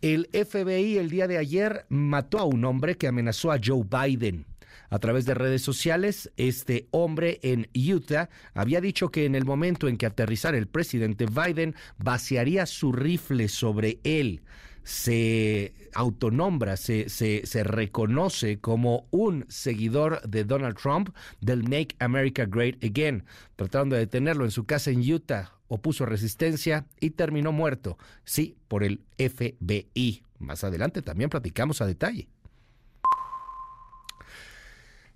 El 0.00 0.28
FBI 0.32 0.98
el 0.98 1.08
día 1.08 1.26
de 1.26 1.38
ayer 1.38 1.86
mató 1.88 2.38
a 2.38 2.44
un 2.44 2.64
hombre 2.64 2.96
que 2.96 3.06
amenazó 3.06 3.52
a 3.52 3.58
Joe 3.64 3.84
Biden. 3.84 4.46
A 4.90 4.98
través 4.98 5.24
de 5.24 5.34
redes 5.34 5.62
sociales, 5.62 6.30
este 6.36 6.88
hombre 6.90 7.40
en 7.42 7.68
Utah 7.74 8.28
había 8.52 8.80
dicho 8.80 9.08
que 9.08 9.24
en 9.24 9.34
el 9.34 9.44
momento 9.44 9.88
en 9.88 9.96
que 9.96 10.06
aterrizara 10.06 10.58
el 10.58 10.68
presidente 10.68 11.26
Biden, 11.26 11.74
vaciaría 11.96 12.66
su 12.66 12.92
rifle 12.92 13.48
sobre 13.48 13.98
él 14.04 14.42
se 14.84 15.74
autonombra, 15.94 16.76
se, 16.76 17.08
se, 17.08 17.64
reconoce 17.64 18.60
como 18.60 19.06
un 19.10 19.46
seguidor 19.48 20.20
de 20.28 20.44
Donald 20.44 20.76
Trump 20.76 21.08
del 21.40 21.62
Make 21.62 21.96
America 21.98 22.44
Great 22.44 22.82
Again. 22.84 23.24
Trataron 23.56 23.88
de 23.88 23.98
detenerlo 23.98 24.44
en 24.44 24.50
su 24.50 24.66
casa 24.66 24.90
en 24.90 25.00
Utah, 25.10 25.52
opuso 25.68 26.04
resistencia 26.04 26.86
y 27.00 27.10
terminó 27.10 27.50
muerto, 27.50 27.96
sí, 28.24 28.56
por 28.68 28.84
el 28.84 29.00
FBI. 29.16 30.22
Más 30.38 30.64
adelante 30.64 31.00
también 31.00 31.30
platicamos 31.30 31.80
a 31.80 31.86
detalle. 31.86 32.28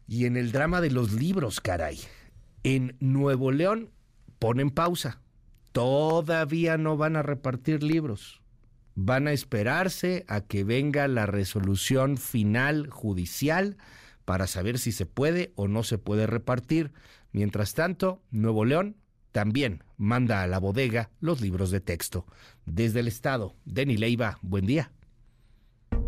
Y 0.06 0.24
en 0.24 0.38
el 0.38 0.52
drama 0.52 0.80
de 0.80 0.90
los 0.90 1.12
libros, 1.12 1.60
caray. 1.60 2.00
En 2.62 2.96
Nuevo 3.00 3.52
León 3.52 3.90
ponen 4.38 4.70
pausa. 4.70 5.20
Todavía 5.72 6.78
no 6.78 6.96
van 6.96 7.16
a 7.16 7.22
repartir 7.22 7.82
libros 7.82 8.40
van 9.00 9.28
a 9.28 9.32
esperarse 9.32 10.24
a 10.26 10.40
que 10.40 10.64
venga 10.64 11.06
la 11.06 11.24
resolución 11.24 12.16
final 12.16 12.90
judicial 12.90 13.76
para 14.24 14.48
saber 14.48 14.80
si 14.80 14.90
se 14.90 15.06
puede 15.06 15.52
o 15.54 15.68
no 15.68 15.84
se 15.84 15.98
puede 15.98 16.26
repartir. 16.26 16.90
Mientras 17.30 17.74
tanto, 17.74 18.20
Nuevo 18.32 18.64
León 18.64 18.96
también 19.30 19.84
manda 19.98 20.42
a 20.42 20.48
la 20.48 20.58
bodega 20.58 21.10
los 21.20 21.40
libros 21.40 21.70
de 21.70 21.80
texto. 21.80 22.26
Desde 22.66 22.98
el 22.98 23.06
estado, 23.06 23.54
Denny 23.64 23.96
Leiva, 23.96 24.40
buen 24.42 24.66
día. 24.66 24.90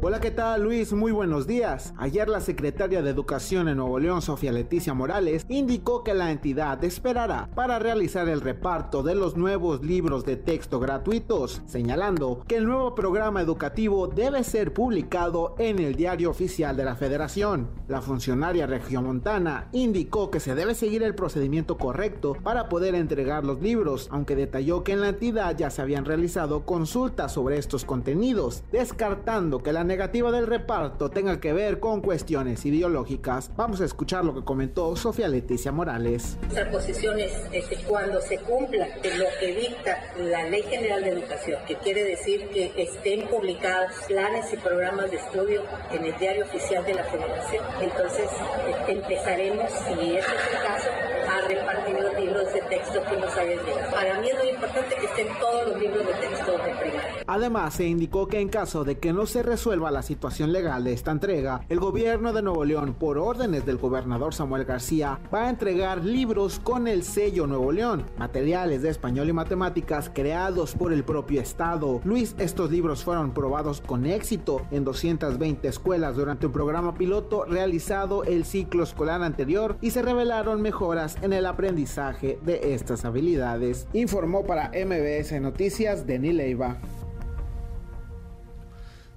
Hola, 0.03 0.19
¿qué 0.19 0.31
tal 0.31 0.63
Luis? 0.63 0.95
Muy 0.95 1.13
buenos 1.13 1.47
días. 1.47 1.93
Ayer 1.99 2.27
la 2.27 2.41
secretaria 2.41 3.03
de 3.03 3.11
Educación 3.11 3.69
en 3.69 3.77
Nuevo 3.77 3.99
León, 3.99 4.23
Sofía 4.23 4.51
Leticia 4.51 4.95
Morales, 4.95 5.45
indicó 5.51 6.03
que 6.03 6.15
la 6.15 6.31
entidad 6.31 6.83
esperará 6.85 7.51
para 7.55 7.79
realizar 7.79 8.27
el 8.27 8.41
reparto 8.41 9.03
de 9.03 9.15
los 9.15 9.37
nuevos 9.37 9.85
libros 9.85 10.25
de 10.25 10.37
texto 10.37 10.81
gratuitos, 10.81 11.61
señalando 11.67 12.43
que 12.49 12.57
el 12.57 12.65
nuevo 12.65 12.95
programa 12.95 13.43
educativo 13.43 14.07
debe 14.07 14.43
ser 14.43 14.73
publicado 14.73 15.55
en 15.59 15.79
el 15.79 15.97
diario 15.97 16.31
oficial 16.31 16.79
de 16.79 16.85
la 16.87 16.97
federación. 16.97 17.69
La 17.87 18.01
funcionaria 18.01 18.67
regiomontana 18.67 19.69
indicó 19.73 20.31
que 20.31 20.41
se 20.41 20.55
debe 20.55 20.75
seguir 20.75 21.03
el 21.03 21.15
procedimiento 21.15 21.77
correcto 21.77 22.39
para 22.43 22.71
poder 22.71 22.95
entregar 22.95 23.45
los 23.45 23.61
libros, 23.61 24.09
aunque 24.11 24.35
detalló 24.35 24.83
que 24.83 24.93
en 24.93 25.03
la 25.03 25.11
entidad 25.11 25.59
ya 25.59 25.69
se 25.69 25.83
habían 25.83 26.07
realizado 26.07 26.65
consultas 26.65 27.33
sobre 27.33 27.59
estos 27.59 27.85
contenidos, 27.85 28.65
descartando 28.73 29.63
que 29.63 29.75
la 29.75 29.90
negativa 29.91 30.31
del 30.31 30.47
reparto 30.47 31.11
tenga 31.11 31.41
que 31.41 31.53
ver 31.53 31.81
con 31.81 32.01
cuestiones 32.01 32.65
ideológicas. 32.65 33.51
Vamos 33.57 33.81
a 33.81 33.85
escuchar 33.85 34.25
lo 34.25 34.33
que 34.33 34.45
comentó 34.45 34.95
Sofía 34.95 35.27
Leticia 35.27 35.73
Morales. 35.73 36.39
Nuestra 36.43 36.71
posición 36.71 37.19
es, 37.19 37.33
que 37.51 37.77
cuando 37.89 38.21
se 38.21 38.39
cumpla 38.39 38.87
lo 38.87 39.25
que 39.41 39.47
dicta 39.53 39.99
la 40.17 40.49
Ley 40.49 40.63
General 40.63 41.03
de 41.03 41.11
Educación, 41.11 41.61
que 41.67 41.75
quiere 41.77 42.05
decir 42.05 42.49
que 42.51 42.73
estén 42.77 43.27
publicados 43.29 43.91
planes 44.07 44.53
y 44.53 44.57
programas 44.59 45.11
de 45.11 45.17
estudio 45.17 45.63
en 45.91 46.05
el 46.05 46.17
diario 46.19 46.45
oficial 46.45 46.85
de 46.85 46.95
la 46.95 47.05
Federación, 47.05 47.65
entonces 47.81 48.31
eh, 48.69 48.93
empezaremos, 48.93 49.71
si 49.73 49.93
ese 49.93 50.19
es 50.19 50.53
el 50.53 50.67
caso, 50.69 50.89
a 51.31 51.49
repartir 51.49 52.01
los 52.01 52.15
libros 52.15 52.53
de 52.53 52.61
texto 52.63 53.03
que 53.09 53.17
nos 53.17 53.37
hayan 53.37 53.65
llegado. 53.65 53.91
Para 53.91 54.21
mí 54.21 54.29
es 54.29 54.39
muy 54.39 54.49
importante 54.51 54.95
que 54.95 55.07
estén 55.07 55.27
todos 55.41 55.69
los 55.69 55.81
libros 55.81 56.07
de 56.07 56.15
texto 56.15 56.53
de 56.53 56.59
primaria. 56.59 57.25
Además, 57.27 57.75
se 57.75 57.85
indicó 57.87 58.27
que 58.27 58.41
en 58.41 58.49
caso 58.49 58.85
de 58.85 58.99
que 58.99 59.13
no 59.13 59.27
se 59.27 59.43
resuelva 59.43 59.80
la 59.89 60.03
situación 60.03 60.53
legal 60.53 60.85
de 60.85 60.93
esta 60.93 61.13
entrega, 61.13 61.61
el 61.69 61.79
gobierno 61.81 62.33
de 62.33 62.43
Nuevo 62.43 62.65
León, 62.65 62.95
por 62.99 63.19
órdenes 63.19 63.65
del 63.65 63.79
gobernador 63.79 64.35
Samuel 64.35 64.65
García, 64.65 65.19
va 65.33 65.45
a 65.45 65.51
entregar 65.51 66.05
libros 66.05 66.59
con 66.59 66.89
el 66.89 67.03
sello 67.03 67.47
Nuevo 67.47 67.73
León, 67.73 68.05
materiales 68.19 68.83
de 68.83 68.91
español 68.91 69.29
y 69.29 69.33
matemáticas 69.33 70.11
creados 70.13 70.75
por 70.75 70.93
el 70.93 71.05
propio 71.05 71.41
Estado. 71.41 72.01
Luis, 72.05 72.35
estos 72.39 72.71
libros 72.71 73.05
fueron 73.05 73.33
probados 73.33 73.81
con 73.81 74.07
éxito 74.07 74.63
en 74.71 74.85
220 74.85 75.69
escuelas 75.69 76.17
durante 76.17 76.47
un 76.47 76.53
programa 76.53 76.95
piloto 76.95 77.45
realizado 77.45 78.25
el 78.25 78.45
ciclo 78.45 78.83
escolar 78.83 79.23
anterior 79.23 79.77
y 79.81 79.91
se 79.91 80.03
revelaron 80.03 80.63
mejoras 80.63 81.17
en 81.23 81.33
el 81.33 81.47
aprendizaje 81.47 82.39
de 82.45 82.75
estas 82.75 83.05
habilidades, 83.05 83.87
informó 83.93 84.45
para 84.45 84.71
MBS 84.71 85.41
Noticias 85.41 86.07
Denis 86.07 86.35
Leiva. 86.35 86.79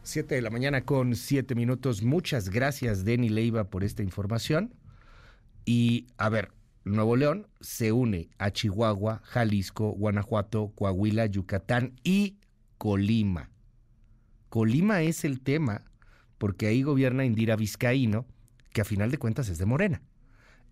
7 0.03 0.35
de 0.35 0.41
la 0.41 0.49
mañana 0.49 0.83
con 0.83 1.15
7 1.15 1.55
minutos. 1.55 2.03
Muchas 2.03 2.49
gracias, 2.49 3.05
Denny 3.05 3.29
Leiva, 3.29 3.69
por 3.69 3.83
esta 3.83 4.03
información. 4.03 4.73
Y 5.65 6.07
a 6.17 6.29
ver, 6.29 6.51
Nuevo 6.83 7.15
León 7.15 7.47
se 7.61 7.93
une 7.93 8.29
a 8.37 8.51
Chihuahua, 8.51 9.21
Jalisco, 9.23 9.91
Guanajuato, 9.91 10.73
Coahuila, 10.75 11.25
Yucatán 11.27 11.93
y 12.03 12.37
Colima. 12.77 13.49
Colima 14.49 15.01
es 15.01 15.23
el 15.23 15.39
tema 15.39 15.85
porque 16.37 16.67
ahí 16.67 16.83
gobierna 16.83 17.23
Indira 17.23 17.55
Vizcaíno, 17.55 18.25
que 18.71 18.81
a 18.81 18.85
final 18.85 19.09
de 19.09 19.17
cuentas 19.17 19.47
es 19.47 19.57
de 19.57 19.65
Morena. 19.65 20.01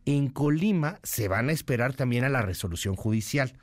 En 0.06 0.28
Colima 0.28 1.00
se 1.04 1.30
van 1.30 1.48
a 1.48 1.54
esperar 1.54 1.94
también 1.94 2.26
a 2.26 2.30
la 2.30 2.42
resolución 2.42 2.96
judicial 2.96 3.54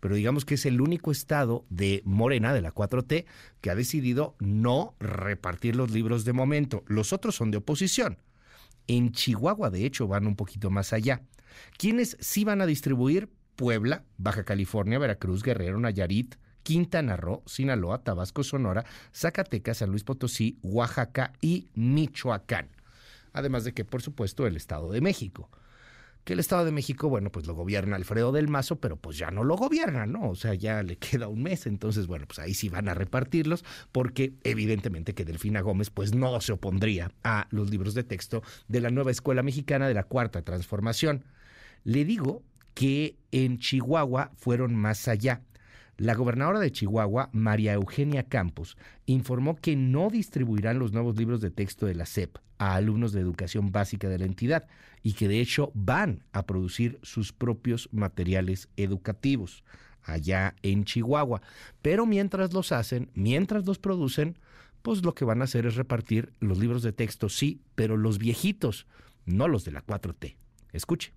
pero 0.00 0.14
digamos 0.14 0.44
que 0.44 0.54
es 0.54 0.66
el 0.66 0.80
único 0.80 1.12
estado 1.12 1.64
de 1.68 2.02
Morena, 2.04 2.52
de 2.52 2.62
la 2.62 2.74
4T, 2.74 3.26
que 3.60 3.70
ha 3.70 3.74
decidido 3.74 4.34
no 4.40 4.94
repartir 4.98 5.76
los 5.76 5.90
libros 5.90 6.24
de 6.24 6.32
momento. 6.32 6.82
Los 6.86 7.12
otros 7.12 7.36
son 7.36 7.50
de 7.50 7.58
oposición. 7.58 8.18
En 8.86 9.12
Chihuahua, 9.12 9.70
de 9.70 9.84
hecho, 9.84 10.08
van 10.08 10.26
un 10.26 10.36
poquito 10.36 10.70
más 10.70 10.92
allá. 10.92 11.22
¿Quiénes 11.76 12.16
sí 12.20 12.44
van 12.44 12.60
a 12.60 12.66
distribuir? 12.66 13.28
Puebla, 13.56 14.04
Baja 14.16 14.44
California, 14.44 14.98
Veracruz, 14.98 15.42
Guerrero, 15.42 15.78
Nayarit, 15.78 16.36
Quintana 16.62 17.16
Roo, 17.16 17.42
Sinaloa, 17.46 18.02
Tabasco, 18.02 18.42
Sonora, 18.42 18.86
Zacatecas, 19.14 19.78
San 19.78 19.90
Luis 19.90 20.04
Potosí, 20.04 20.58
Oaxaca 20.62 21.34
y 21.42 21.68
Michoacán. 21.74 22.70
Además 23.32 23.64
de 23.64 23.72
que, 23.72 23.84
por 23.84 24.02
supuesto, 24.02 24.46
el 24.46 24.56
Estado 24.56 24.90
de 24.90 25.00
México 25.00 25.50
que 26.24 26.34
el 26.34 26.38
Estado 26.38 26.64
de 26.64 26.72
México, 26.72 27.08
bueno, 27.08 27.30
pues 27.32 27.46
lo 27.46 27.54
gobierna 27.54 27.96
Alfredo 27.96 28.32
del 28.32 28.48
Mazo, 28.48 28.76
pero 28.76 28.96
pues 28.96 29.16
ya 29.16 29.30
no 29.30 29.42
lo 29.42 29.56
gobierna, 29.56 30.06
¿no? 30.06 30.30
O 30.30 30.34
sea, 30.34 30.54
ya 30.54 30.82
le 30.82 30.96
queda 30.98 31.28
un 31.28 31.42
mes, 31.42 31.66
entonces, 31.66 32.06
bueno, 32.06 32.26
pues 32.26 32.38
ahí 32.38 32.54
sí 32.54 32.68
van 32.68 32.88
a 32.88 32.94
repartirlos, 32.94 33.64
porque 33.92 34.34
evidentemente 34.44 35.14
que 35.14 35.24
Delfina 35.24 35.60
Gómez, 35.60 35.90
pues 35.90 36.14
no 36.14 36.40
se 36.40 36.52
opondría 36.52 37.12
a 37.24 37.46
los 37.50 37.70
libros 37.70 37.94
de 37.94 38.04
texto 38.04 38.42
de 38.68 38.80
la 38.80 38.90
nueva 38.90 39.10
escuela 39.10 39.42
mexicana 39.42 39.88
de 39.88 39.94
la 39.94 40.04
Cuarta 40.04 40.42
Transformación. 40.42 41.24
Le 41.84 42.04
digo 42.04 42.42
que 42.74 43.16
en 43.32 43.58
Chihuahua 43.58 44.32
fueron 44.36 44.74
más 44.74 45.08
allá. 45.08 45.42
La 45.96 46.14
gobernadora 46.14 46.60
de 46.60 46.72
Chihuahua, 46.72 47.28
María 47.32 47.74
Eugenia 47.74 48.22
Campos, 48.22 48.76
informó 49.06 49.56
que 49.56 49.76
no 49.76 50.08
distribuirán 50.08 50.78
los 50.78 50.92
nuevos 50.92 51.16
libros 51.16 51.40
de 51.40 51.50
texto 51.50 51.86
de 51.86 51.94
la 51.94 52.06
SEP 52.06 52.38
a 52.60 52.74
alumnos 52.74 53.12
de 53.12 53.20
educación 53.20 53.72
básica 53.72 54.10
de 54.10 54.18
la 54.18 54.26
entidad 54.26 54.66
y 55.02 55.14
que 55.14 55.28
de 55.28 55.40
hecho 55.40 55.72
van 55.74 56.22
a 56.32 56.44
producir 56.44 56.98
sus 57.02 57.32
propios 57.32 57.88
materiales 57.90 58.68
educativos 58.76 59.64
allá 60.02 60.54
en 60.62 60.84
Chihuahua. 60.84 61.40
Pero 61.80 62.04
mientras 62.04 62.52
los 62.52 62.70
hacen, 62.70 63.10
mientras 63.14 63.64
los 63.64 63.78
producen, 63.78 64.36
pues 64.82 65.02
lo 65.02 65.14
que 65.14 65.24
van 65.24 65.40
a 65.40 65.44
hacer 65.44 65.64
es 65.64 65.76
repartir 65.76 66.34
los 66.38 66.58
libros 66.58 66.82
de 66.82 66.92
texto, 66.92 67.30
sí, 67.30 67.62
pero 67.74 67.96
los 67.96 68.18
viejitos, 68.18 68.86
no 69.24 69.48
los 69.48 69.64
de 69.64 69.72
la 69.72 69.82
4T. 69.84 70.36
Escuche 70.72 71.14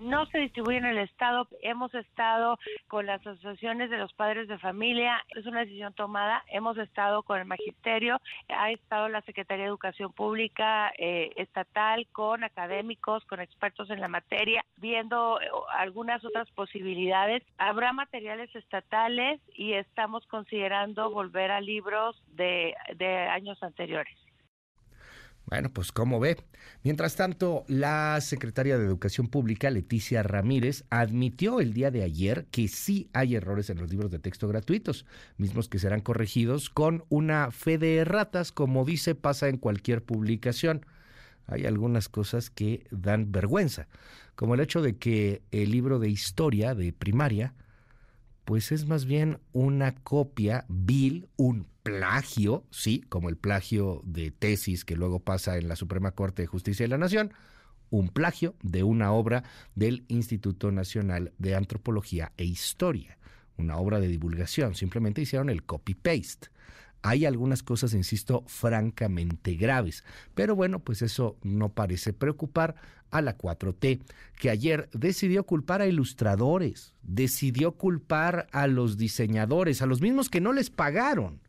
no 0.00 0.26
se 0.26 0.38
distribuye 0.38 0.78
en 0.78 0.86
el 0.86 0.98
Estado. 0.98 1.48
Hemos 1.62 1.94
estado 1.94 2.58
con 2.88 3.06
las 3.06 3.24
asociaciones 3.26 3.90
de 3.90 3.98
los 3.98 4.12
padres 4.12 4.48
de 4.48 4.58
familia, 4.58 5.24
es 5.30 5.46
una 5.46 5.60
decisión 5.60 5.92
tomada. 5.94 6.44
Hemos 6.48 6.78
estado 6.78 7.22
con 7.22 7.38
el 7.38 7.44
magisterio, 7.44 8.20
ha 8.48 8.70
estado 8.70 9.08
la 9.08 9.22
Secretaría 9.22 9.64
de 9.64 9.68
Educación 9.68 10.12
Pública 10.12 10.92
eh, 10.98 11.30
estatal, 11.36 12.06
con 12.12 12.44
académicos, 12.44 13.24
con 13.26 13.40
expertos 13.40 13.90
en 13.90 14.00
la 14.00 14.08
materia, 14.08 14.64
viendo 14.76 15.40
eh, 15.40 15.48
algunas 15.72 16.24
otras 16.24 16.50
posibilidades. 16.52 17.42
Habrá 17.58 17.92
materiales 17.92 18.54
estatales 18.54 19.40
y 19.54 19.74
estamos 19.74 20.26
considerando 20.26 21.10
volver 21.10 21.50
a 21.50 21.60
libros 21.60 22.22
de 22.28 22.74
años 23.30 23.62
anteriores. 23.62 24.16
Bueno, 25.50 25.68
pues 25.72 25.90
como 25.90 26.20
ve. 26.20 26.36
Mientras 26.84 27.16
tanto, 27.16 27.64
la 27.66 28.20
secretaria 28.20 28.78
de 28.78 28.84
Educación 28.84 29.26
Pública, 29.26 29.68
Leticia 29.68 30.22
Ramírez, 30.22 30.84
admitió 30.90 31.60
el 31.60 31.72
día 31.72 31.90
de 31.90 32.04
ayer 32.04 32.46
que 32.52 32.68
sí 32.68 33.10
hay 33.12 33.34
errores 33.34 33.68
en 33.68 33.78
los 33.78 33.90
libros 33.90 34.12
de 34.12 34.20
texto 34.20 34.46
gratuitos, 34.46 35.06
mismos 35.38 35.68
que 35.68 35.80
serán 35.80 36.02
corregidos 36.02 36.70
con 36.70 37.04
una 37.08 37.50
fe 37.50 37.78
de 37.78 37.96
erratas, 37.96 38.52
como 38.52 38.84
dice 38.84 39.16
pasa 39.16 39.48
en 39.48 39.58
cualquier 39.58 40.04
publicación. 40.04 40.86
Hay 41.48 41.66
algunas 41.66 42.08
cosas 42.08 42.48
que 42.48 42.86
dan 42.92 43.32
vergüenza, 43.32 43.88
como 44.36 44.54
el 44.54 44.60
hecho 44.60 44.82
de 44.82 44.98
que 44.98 45.42
el 45.50 45.72
libro 45.72 45.98
de 45.98 46.10
historia 46.10 46.76
de 46.76 46.92
primaria, 46.92 47.54
pues 48.44 48.70
es 48.70 48.86
más 48.86 49.04
bien 49.04 49.40
una 49.52 49.96
copia 49.96 50.64
vil, 50.68 51.28
un 51.36 51.66
plagio, 51.82 52.64
sí, 52.70 53.02
como 53.08 53.28
el 53.28 53.36
plagio 53.36 54.02
de 54.04 54.30
tesis 54.30 54.84
que 54.84 54.96
luego 54.96 55.20
pasa 55.20 55.56
en 55.56 55.68
la 55.68 55.76
Suprema 55.76 56.12
Corte 56.12 56.42
de 56.42 56.46
Justicia 56.46 56.84
de 56.84 56.88
la 56.88 56.98
Nación, 56.98 57.32
un 57.90 58.08
plagio 58.08 58.54
de 58.62 58.82
una 58.82 59.12
obra 59.12 59.44
del 59.74 60.04
Instituto 60.08 60.70
Nacional 60.70 61.32
de 61.38 61.54
Antropología 61.54 62.32
e 62.36 62.44
Historia, 62.44 63.18
una 63.56 63.76
obra 63.76 64.00
de 64.00 64.08
divulgación, 64.08 64.74
simplemente 64.74 65.22
hicieron 65.22 65.50
el 65.50 65.64
copy-paste. 65.64 66.48
Hay 67.02 67.24
algunas 67.24 67.62
cosas, 67.62 67.94
insisto, 67.94 68.44
francamente 68.46 69.54
graves, 69.54 70.04
pero 70.34 70.54
bueno, 70.54 70.80
pues 70.80 71.02
eso 71.02 71.38
no 71.42 71.70
parece 71.70 72.12
preocupar 72.12 72.76
a 73.10 73.22
la 73.22 73.36
4T, 73.36 74.02
que 74.38 74.50
ayer 74.50 74.88
decidió 74.92 75.44
culpar 75.44 75.80
a 75.80 75.86
ilustradores, 75.86 76.94
decidió 77.02 77.72
culpar 77.72 78.46
a 78.52 78.66
los 78.66 78.98
diseñadores, 78.98 79.82
a 79.82 79.86
los 79.86 80.00
mismos 80.00 80.28
que 80.28 80.40
no 80.40 80.52
les 80.52 80.70
pagaron 80.70 81.40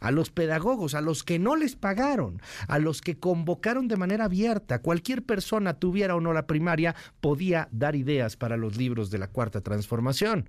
a 0.00 0.10
los 0.10 0.30
pedagogos, 0.30 0.94
a 0.94 1.00
los 1.00 1.24
que 1.24 1.38
no 1.38 1.56
les 1.56 1.76
pagaron, 1.76 2.40
a 2.66 2.78
los 2.78 3.00
que 3.00 3.18
convocaron 3.18 3.88
de 3.88 3.96
manera 3.96 4.24
abierta. 4.24 4.80
Cualquier 4.80 5.22
persona, 5.24 5.74
tuviera 5.74 6.14
o 6.14 6.20
no 6.20 6.32
la 6.32 6.46
primaria, 6.46 6.94
podía 7.20 7.68
dar 7.72 7.96
ideas 7.96 8.36
para 8.36 8.56
los 8.56 8.76
libros 8.76 9.10
de 9.10 9.18
la 9.18 9.28
Cuarta 9.28 9.60
Transformación. 9.60 10.48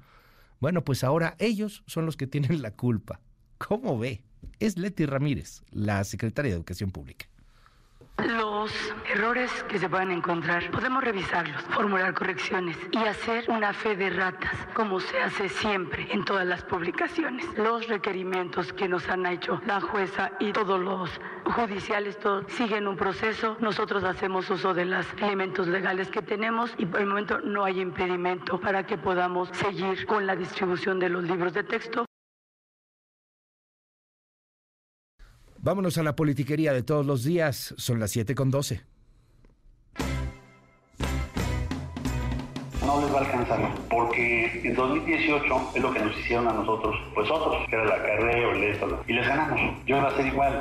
Bueno, 0.60 0.84
pues 0.84 1.04
ahora 1.04 1.36
ellos 1.40 1.84
son 1.88 2.06
los 2.06 2.18
que 2.18 2.28
tienen 2.28 2.62
la 2.62 2.72
culpa. 2.72 3.22
¿Cómo 3.58 3.98
ve? 3.98 4.24
Es 4.60 4.78
Leti 4.78 5.06
Ramírez, 5.06 5.62
la 5.72 6.04
secretaria 6.04 6.52
de 6.52 6.58
Educación 6.58 6.92
Pública. 6.92 7.28
Los 8.28 8.72
errores 9.10 9.52
que 9.64 9.80
se 9.80 9.88
puedan 9.88 10.12
encontrar, 10.12 10.70
podemos 10.72 11.04
revisarlos, 11.04 11.62
formular 11.70 12.14
correcciones 12.14 12.78
y 12.92 12.98
hacer 12.98 13.46
una 13.48 13.74
fe 13.74 13.96
de 13.96 14.10
ratas, 14.10 14.54
como 14.74 15.00
se 15.00 15.22
hace 15.22 15.48
siempre 15.48 16.08
en 16.12 16.26
todas 16.26 16.46
las 16.46 16.64
publicaciones. 16.64 17.46
Los 17.58 17.88
requerimientos 17.88 18.74
que 18.74 18.90
nos 18.90 19.08
han 19.08 19.26
hecho 19.26 19.62
la 19.66 19.80
jueza 19.80 20.32
y 20.40 20.52
todos 20.52 20.80
los 20.80 21.10
judiciales 21.46 22.20
todos, 22.20 22.46
siguen 22.52 22.88
un 22.88 22.98
proceso. 22.98 23.58
Nosotros 23.60 24.04
hacemos 24.04 24.50
uso 24.50 24.74
de 24.74 24.86
los 24.86 25.06
elementos 25.18 25.68
legales 25.68 26.10
que 26.10 26.22
tenemos 26.22 26.74
y 26.78 26.86
por 26.86 27.00
el 27.00 27.08
momento 27.08 27.40
no 27.40 27.64
hay 27.64 27.80
impedimento 27.80 28.60
para 28.60 28.86
que 28.86 28.98
podamos 28.98 29.50
seguir 29.54 30.06
con 30.06 30.28
la 30.28 30.36
distribución 30.36 31.00
de 31.00 31.10
los 31.10 31.24
libros 31.24 31.54
de 31.54 31.64
texto. 31.64 32.09
Vámonos 35.62 35.98
a 35.98 36.04
la 36.04 36.16
politiquería 36.16 36.72
de 36.72 36.84
todos 36.84 37.06
los 37.06 37.24
días. 37.24 37.74
Son 37.78 38.00
las 38.00 38.12
7 38.12 38.34
con 38.34 38.50
12. 38.50 38.82
No 42.86 43.02
les 43.02 43.14
va 43.14 43.18
a 43.18 43.20
alcanzar, 43.20 43.76
porque 43.90 44.62
en 44.64 44.74
2018 44.74 45.72
es 45.76 45.82
lo 45.82 45.94
que 45.94 46.00
nos 46.00 46.18
hicieron 46.18 46.48
a 46.48 46.54
nosotros, 46.54 46.96
pues 47.14 47.30
otros, 47.30 47.68
que 47.70 47.76
era 47.76 47.86
la 47.86 47.98
carrera 47.98 48.48
o 48.48 48.52
el 48.52 48.64
esto, 48.64 49.04
y 49.06 49.14
les 49.14 49.28
ganamos. 49.28 49.60
Yo 49.86 49.98
iba 49.98 50.08
a 50.08 50.16
ser 50.16 50.28
igual. 50.28 50.60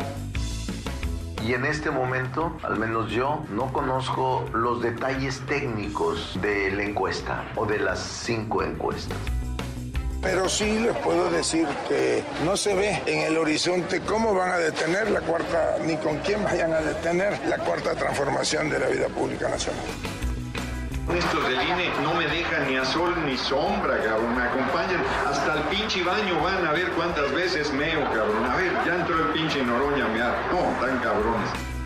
Y 1.46 1.52
en 1.54 1.64
este 1.64 1.92
momento, 1.92 2.56
al 2.64 2.78
menos 2.78 3.10
yo, 3.12 3.44
no 3.50 3.72
conozco 3.72 4.44
los 4.52 4.82
detalles 4.82 5.40
técnicos 5.46 6.38
de 6.42 6.72
la 6.72 6.82
encuesta 6.82 7.44
o 7.54 7.64
de 7.64 7.78
las 7.78 8.00
cinco 8.00 8.64
encuestas. 8.64 9.16
Pero 10.20 10.48
sí 10.48 10.80
les 10.80 10.96
puedo 10.96 11.30
decir 11.30 11.66
que 11.88 12.24
no 12.44 12.56
se 12.56 12.74
ve 12.74 13.02
en 13.06 13.20
el 13.20 13.38
horizonte 13.38 14.00
cómo 14.00 14.34
van 14.34 14.50
a 14.50 14.58
detener 14.58 15.10
la 15.10 15.20
cuarta, 15.20 15.76
ni 15.84 15.96
con 15.96 16.18
quién 16.18 16.42
vayan 16.42 16.72
a 16.72 16.80
detener 16.80 17.38
la 17.46 17.58
cuarta 17.58 17.94
transformación 17.94 18.68
de 18.68 18.80
la 18.80 18.88
vida 18.88 19.08
pública 19.08 19.48
nacional. 19.48 19.84
Estos 21.16 21.48
del 21.48 21.62
INE 21.62 21.90
no 22.02 22.14
me 22.14 22.26
dejan 22.26 22.68
ni 22.68 22.76
a 22.76 22.84
sol 22.84 23.14
ni 23.24 23.36
sombra, 23.38 23.96
cabrón. 24.02 24.36
Me 24.36 24.42
acompañan 24.42 25.02
hasta 25.26 25.54
el 25.54 25.60
pinche 25.68 26.02
baño. 26.02 26.42
Van 26.42 26.66
a 26.66 26.72
ver 26.72 26.90
cuántas 26.90 27.32
veces 27.32 27.72
meo, 27.72 28.04
cabrón. 28.12 28.44
A 28.44 28.56
ver, 28.56 28.72
ya 28.84 28.96
entró 28.96 29.16
el 29.18 29.32
pinche 29.32 29.62
Noroña 29.62 30.04
a 30.04 30.08
mear. 30.08 30.36
No, 30.52 30.86
tan 30.86 30.98
cabrones. 30.98 31.77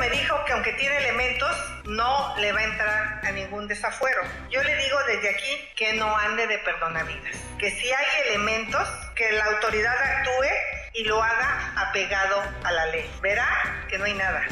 Me 0.00 0.08
dijo 0.08 0.34
que 0.46 0.52
aunque 0.54 0.72
tiene 0.72 0.96
elementos, 0.96 1.54
no 1.84 2.34
le 2.38 2.52
va 2.52 2.60
a 2.60 2.64
entrar 2.64 3.20
a 3.22 3.32
ningún 3.32 3.68
desafuero. 3.68 4.22
Yo 4.50 4.62
le 4.62 4.74
digo 4.74 4.96
desde 5.06 5.28
aquí 5.28 5.68
que 5.76 5.92
no 5.92 6.16
ande 6.16 6.46
de 6.46 6.56
perdonavidas. 6.60 7.36
Que 7.58 7.70
si 7.70 7.86
hay 7.86 8.06
elementos, 8.30 8.88
que 9.14 9.30
la 9.32 9.44
autoridad 9.44 9.92
actúe 9.92 10.46
y 10.94 11.04
lo 11.04 11.22
haga 11.22 11.74
apegado 11.76 12.42
a 12.64 12.72
la 12.72 12.86
ley. 12.86 13.10
Verá 13.20 13.84
que 13.90 13.98
no 13.98 14.06
hay 14.06 14.14
nada. 14.14 14.42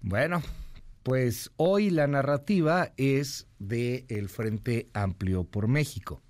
Bueno, 0.00 0.42
pues 1.04 1.52
hoy 1.56 1.90
la 1.90 2.08
narrativa 2.08 2.90
es 2.96 3.46
de 3.60 4.06
el 4.08 4.28
Frente 4.28 4.88
Amplio 4.92 5.44
por 5.44 5.68
México. 5.68 6.20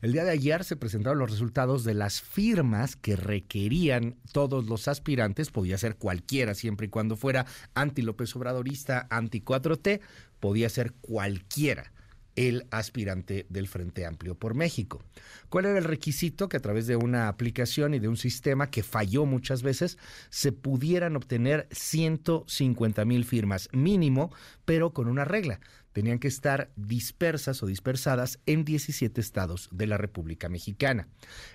El 0.00 0.12
día 0.12 0.24
de 0.24 0.30
ayer 0.30 0.62
se 0.62 0.76
presentaron 0.76 1.18
los 1.18 1.30
resultados 1.30 1.82
de 1.82 1.94
las 1.94 2.20
firmas 2.20 2.94
que 2.94 3.16
requerían 3.16 4.14
todos 4.32 4.66
los 4.66 4.86
aspirantes, 4.86 5.50
podía 5.50 5.76
ser 5.76 5.96
cualquiera 5.96 6.54
siempre 6.54 6.86
y 6.86 6.90
cuando 6.90 7.16
fuera 7.16 7.46
anti 7.74 8.02
López 8.02 8.34
Obradorista, 8.36 9.08
anti 9.10 9.40
4T, 9.40 10.00
podía 10.38 10.68
ser 10.68 10.92
cualquiera 11.00 11.90
el 12.36 12.68
aspirante 12.70 13.46
del 13.48 13.66
Frente 13.66 14.06
Amplio 14.06 14.36
por 14.36 14.54
México. 14.54 15.02
¿Cuál 15.48 15.64
era 15.64 15.78
el 15.78 15.84
requisito? 15.84 16.48
Que 16.48 16.58
a 16.58 16.60
través 16.60 16.86
de 16.86 16.94
una 16.94 17.26
aplicación 17.26 17.94
y 17.94 17.98
de 17.98 18.06
un 18.06 18.16
sistema 18.16 18.70
que 18.70 18.84
falló 18.84 19.26
muchas 19.26 19.62
veces, 19.62 19.98
se 20.30 20.52
pudieran 20.52 21.16
obtener 21.16 21.66
150 21.72 23.04
mil 23.04 23.24
firmas 23.24 23.68
mínimo, 23.72 24.32
pero 24.64 24.92
con 24.92 25.08
una 25.08 25.24
regla. 25.24 25.58
Tenían 25.98 26.20
que 26.20 26.28
estar 26.28 26.70
dispersas 26.76 27.60
o 27.64 27.66
dispersadas 27.66 28.38
en 28.46 28.64
17 28.64 29.20
estados 29.20 29.68
de 29.72 29.88
la 29.88 29.98
República 29.98 30.48
Mexicana. 30.48 31.08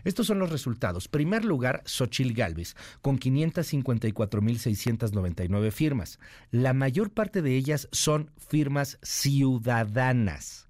Estos 0.04 0.28
son 0.28 0.40
los 0.40 0.52
resultados. 0.52 1.08
Primer 1.08 1.46
lugar, 1.46 1.82
Xochil 1.86 2.34
Gálvez, 2.34 2.76
con 3.00 3.18
554.699 3.18 5.72
firmas. 5.72 6.20
La 6.52 6.74
mayor 6.74 7.12
parte 7.12 7.42
de 7.42 7.56
ellas 7.56 7.88
son 7.94 8.32
firmas 8.36 9.00
ciudadanas 9.02 10.68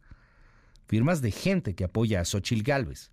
firmas 0.86 1.24
de 1.24 1.32
gente 1.32 1.74
que 1.74 1.86
apoya 1.86 2.22
a 2.22 2.26
Xochil 2.26 2.62
Gálvez. 2.62 3.10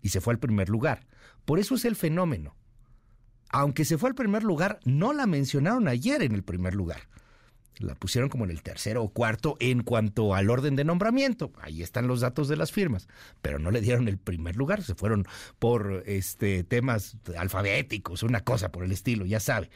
Y 0.00 0.08
se 0.08 0.22
fue 0.22 0.32
al 0.32 0.40
primer 0.40 0.70
lugar. 0.70 1.06
Por 1.44 1.58
eso 1.58 1.74
es 1.74 1.84
el 1.84 1.96
fenómeno. 1.96 2.56
Aunque 3.50 3.84
se 3.84 3.98
fue 3.98 4.08
al 4.08 4.14
primer 4.14 4.42
lugar, 4.42 4.80
no 4.86 5.12
la 5.12 5.26
mencionaron 5.26 5.86
ayer 5.86 6.22
en 6.22 6.34
el 6.34 6.44
primer 6.44 6.74
lugar. 6.74 7.10
La 7.80 7.94
pusieron 7.94 8.28
como 8.28 8.44
en 8.44 8.50
el 8.50 8.62
tercero 8.62 9.02
o 9.02 9.10
cuarto 9.10 9.56
en 9.60 9.82
cuanto 9.82 10.34
al 10.34 10.50
orden 10.50 10.76
de 10.76 10.84
nombramiento. 10.84 11.52
Ahí 11.60 11.82
están 11.82 12.06
los 12.06 12.20
datos 12.20 12.48
de 12.48 12.56
las 12.56 12.72
firmas, 12.72 13.08
pero 13.40 13.58
no 13.58 13.70
le 13.70 13.80
dieron 13.80 14.08
el 14.08 14.18
primer 14.18 14.56
lugar, 14.56 14.82
se 14.82 14.94
fueron 14.94 15.24
por 15.58 16.02
este 16.06 16.64
temas 16.64 17.16
alfabéticos, 17.36 18.22
una 18.22 18.42
cosa 18.42 18.72
por 18.72 18.84
el 18.84 18.92
estilo, 18.92 19.26
ya 19.26 19.40
sabe. 19.40 19.70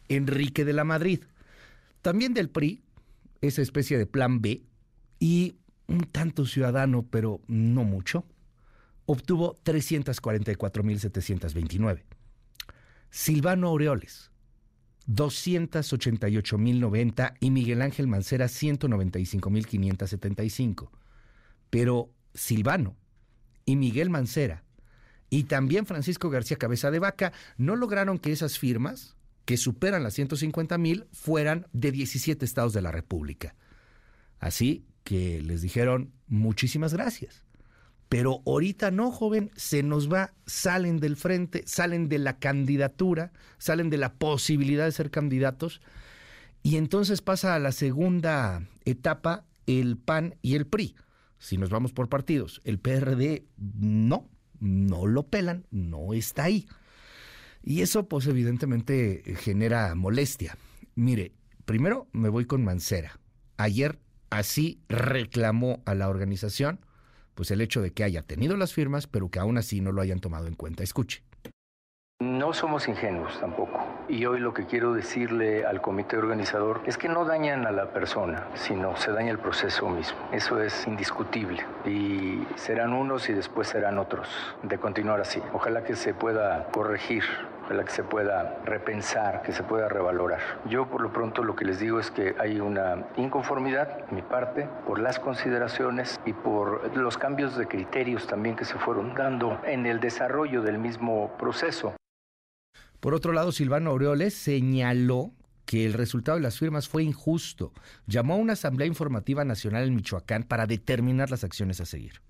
Enrique 0.09 0.63
de 0.63 0.73
la 0.73 0.83
Madrid, 0.83 1.23
también 2.03 2.35
del 2.35 2.51
PRI, 2.51 2.83
esa 3.41 3.63
especie 3.63 3.97
de 3.97 4.05
plan 4.05 4.41
B, 4.41 4.61
y 5.19 5.55
un 5.87 6.01
tanto 6.01 6.45
ciudadano, 6.45 7.01
pero 7.09 7.41
no 7.47 7.83
mucho, 7.83 8.23
obtuvo 9.07 9.55
344.729. 9.63 12.03
Silvano 13.09 13.69
Aureoles, 13.69 14.29
288.090 15.07 17.33
y 17.39 17.51
Miguel 17.51 17.81
Ángel 17.81 18.07
Mancera, 18.07 18.45
195.575. 18.45 20.89
Pero 21.69 22.09
Silvano 22.33 22.95
y 23.65 23.75
Miguel 23.75 24.09
Mancera 24.09 24.63
y 25.33 25.45
también 25.45 25.87
Francisco 25.87 26.29
García 26.29 26.57
Cabeza 26.57 26.91
de 26.91 26.99
Vaca 26.99 27.33
no 27.57 27.75
lograron 27.75 28.19
que 28.19 28.31
esas 28.31 28.59
firmas, 28.59 29.15
que 29.45 29.57
superan 29.57 30.03
las 30.03 30.15
150.000, 30.19 31.07
fueran 31.11 31.65
de 31.73 31.91
17 31.91 32.45
estados 32.45 32.73
de 32.73 32.83
la 32.83 32.91
República. 32.91 33.55
Así 34.39 34.85
que 35.03 35.41
les 35.41 35.63
dijeron 35.63 36.11
muchísimas 36.27 36.93
gracias. 36.93 37.45
Pero 38.13 38.43
ahorita 38.45 38.91
no, 38.91 39.09
joven, 39.09 39.49
se 39.55 39.81
nos 39.81 40.07
va, 40.07 40.35
salen 40.45 40.99
del 40.99 41.15
frente, 41.15 41.63
salen 41.65 42.09
de 42.09 42.19
la 42.19 42.37
candidatura, 42.37 43.31
salen 43.57 43.89
de 43.89 43.97
la 43.97 44.13
posibilidad 44.13 44.85
de 44.85 44.91
ser 44.91 45.09
candidatos. 45.09 45.81
Y 46.61 46.77
entonces 46.77 47.23
pasa 47.23 47.55
a 47.55 47.59
la 47.59 47.71
segunda 47.71 48.67
etapa 48.85 49.45
el 49.65 49.97
PAN 49.97 50.35
y 50.43 50.53
el 50.53 50.67
PRI. 50.67 50.95
Si 51.39 51.57
nos 51.57 51.71
vamos 51.71 51.91
por 51.91 52.07
partidos, 52.07 52.61
el 52.65 52.77
PRD 52.77 53.47
no, 53.57 54.29
no 54.59 55.07
lo 55.07 55.23
pelan, 55.23 55.65
no 55.71 56.13
está 56.13 56.43
ahí. 56.43 56.67
Y 57.63 57.81
eso 57.81 58.07
pues 58.07 58.27
evidentemente 58.27 59.23
genera 59.39 59.95
molestia. 59.95 60.55
Mire, 60.93 61.31
primero 61.65 62.09
me 62.11 62.29
voy 62.29 62.45
con 62.45 62.63
Mancera. 62.63 63.19
Ayer 63.57 63.97
Así 64.33 64.81
reclamó 64.89 65.83
a 65.85 65.93
la 65.93 66.09
organización 66.09 66.79
pues 67.35 67.51
el 67.51 67.61
hecho 67.61 67.81
de 67.81 67.91
que 67.91 68.03
haya 68.03 68.21
tenido 68.21 68.57
las 68.57 68.73
firmas, 68.73 69.07
pero 69.07 69.29
que 69.29 69.39
aún 69.39 69.57
así 69.57 69.81
no 69.81 69.91
lo 69.91 70.01
hayan 70.01 70.19
tomado 70.19 70.47
en 70.47 70.55
cuenta. 70.55 70.83
Escuche. 70.83 71.23
No 72.23 72.53
somos 72.53 72.87
ingenuos 72.87 73.37
tampoco. 73.39 73.85
Y 74.07 74.25
hoy 74.25 74.39
lo 74.39 74.53
que 74.53 74.65
quiero 74.65 74.93
decirle 74.93 75.65
al 75.65 75.81
comité 75.81 76.15
organizador 76.15 76.81
es 76.85 76.97
que 76.97 77.09
no 77.09 77.25
dañan 77.25 77.65
a 77.67 77.71
la 77.71 77.91
persona, 77.91 78.47
sino 78.53 78.95
se 78.95 79.11
daña 79.11 79.31
el 79.31 79.39
proceso 79.39 79.89
mismo. 79.89 80.17
Eso 80.31 80.61
es 80.61 80.87
indiscutible. 80.87 81.65
Y 81.85 82.45
serán 82.55 82.93
unos 82.93 83.27
y 83.29 83.33
después 83.33 83.67
serán 83.67 83.97
otros 83.97 84.29
de 84.61 84.77
continuar 84.77 85.19
así. 85.19 85.41
Ojalá 85.53 85.83
que 85.83 85.95
se 85.95 86.13
pueda 86.13 86.69
corregir 86.71 87.23
la 87.69 87.83
que 87.83 87.91
se 87.91 88.03
pueda 88.03 88.61
repensar, 88.65 89.41
que 89.41 89.51
se 89.51 89.63
pueda 89.63 89.87
revalorar. 89.87 90.39
Yo 90.69 90.89
por 90.89 91.01
lo 91.01 91.13
pronto 91.13 91.43
lo 91.43 91.55
que 91.55 91.65
les 91.65 91.79
digo 91.79 91.99
es 91.99 92.11
que 92.11 92.35
hay 92.39 92.59
una 92.59 93.07
inconformidad, 93.17 94.09
mi 94.11 94.21
parte, 94.21 94.67
por 94.85 94.99
las 94.99 95.19
consideraciones 95.19 96.19
y 96.25 96.33
por 96.33 96.95
los 96.95 97.17
cambios 97.17 97.57
de 97.57 97.67
criterios 97.67 98.27
también 98.27 98.55
que 98.55 98.65
se 98.65 98.77
fueron 98.77 99.13
dando 99.15 99.59
en 99.65 99.85
el 99.85 99.99
desarrollo 99.99 100.61
del 100.61 100.77
mismo 100.77 101.35
proceso. 101.37 101.95
Por 102.99 103.13
otro 103.13 103.33
lado, 103.33 103.51
Silvano 103.51 103.91
Aureoles 103.91 104.33
señaló 104.33 105.31
que 105.65 105.85
el 105.85 105.93
resultado 105.93 106.37
de 106.37 106.43
las 106.43 106.59
firmas 106.59 106.87
fue 106.87 107.03
injusto. 107.03 107.73
Llamó 108.05 108.35
a 108.35 108.37
una 108.37 108.53
Asamblea 108.53 108.87
Informativa 108.87 109.43
Nacional 109.43 109.83
en 109.83 109.95
Michoacán 109.95 110.43
para 110.43 110.67
determinar 110.67 111.29
las 111.29 111.43
acciones 111.43 111.81
a 111.81 111.85
seguir 111.85 112.21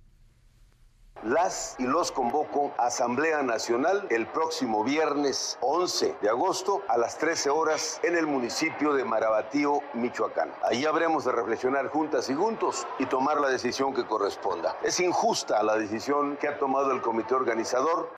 las 1.26 1.76
y 1.80 1.84
los 1.84 2.12
convoco 2.12 2.74
a 2.78 2.88
Asamblea 2.88 3.42
Nacional 3.44 4.08
el 4.10 4.28
próximo 4.28 4.84
viernes 4.84 5.58
11 5.62 6.16
de 6.22 6.30
agosto 6.30 6.82
a 6.88 6.98
las 6.98 7.18
13 7.18 7.50
horas 7.50 8.00
en 8.04 8.16
el 8.16 8.28
municipio 8.28 8.94
de 8.94 9.06
Marabatío, 9.06 9.80
Michoacán. 9.94 10.52
Ahí 10.64 10.86
habremos 10.86 11.26
de 11.26 11.32
reflexionar 11.32 11.88
juntas 11.88 12.30
y 12.30 12.34
juntos 12.34 12.86
y 13.00 13.06
tomar 13.06 13.40
la 13.40 13.50
decisión 13.50 13.94
que 13.94 14.06
corresponda. 14.06 14.76
Es 14.84 15.00
injusta 15.00 15.64
la 15.64 15.78
decisión 15.78 16.38
que 16.38 16.48
ha 16.48 16.58
tomado 16.58 16.92
el 16.92 17.02
comité 17.02 17.36
organizador. 17.36 18.10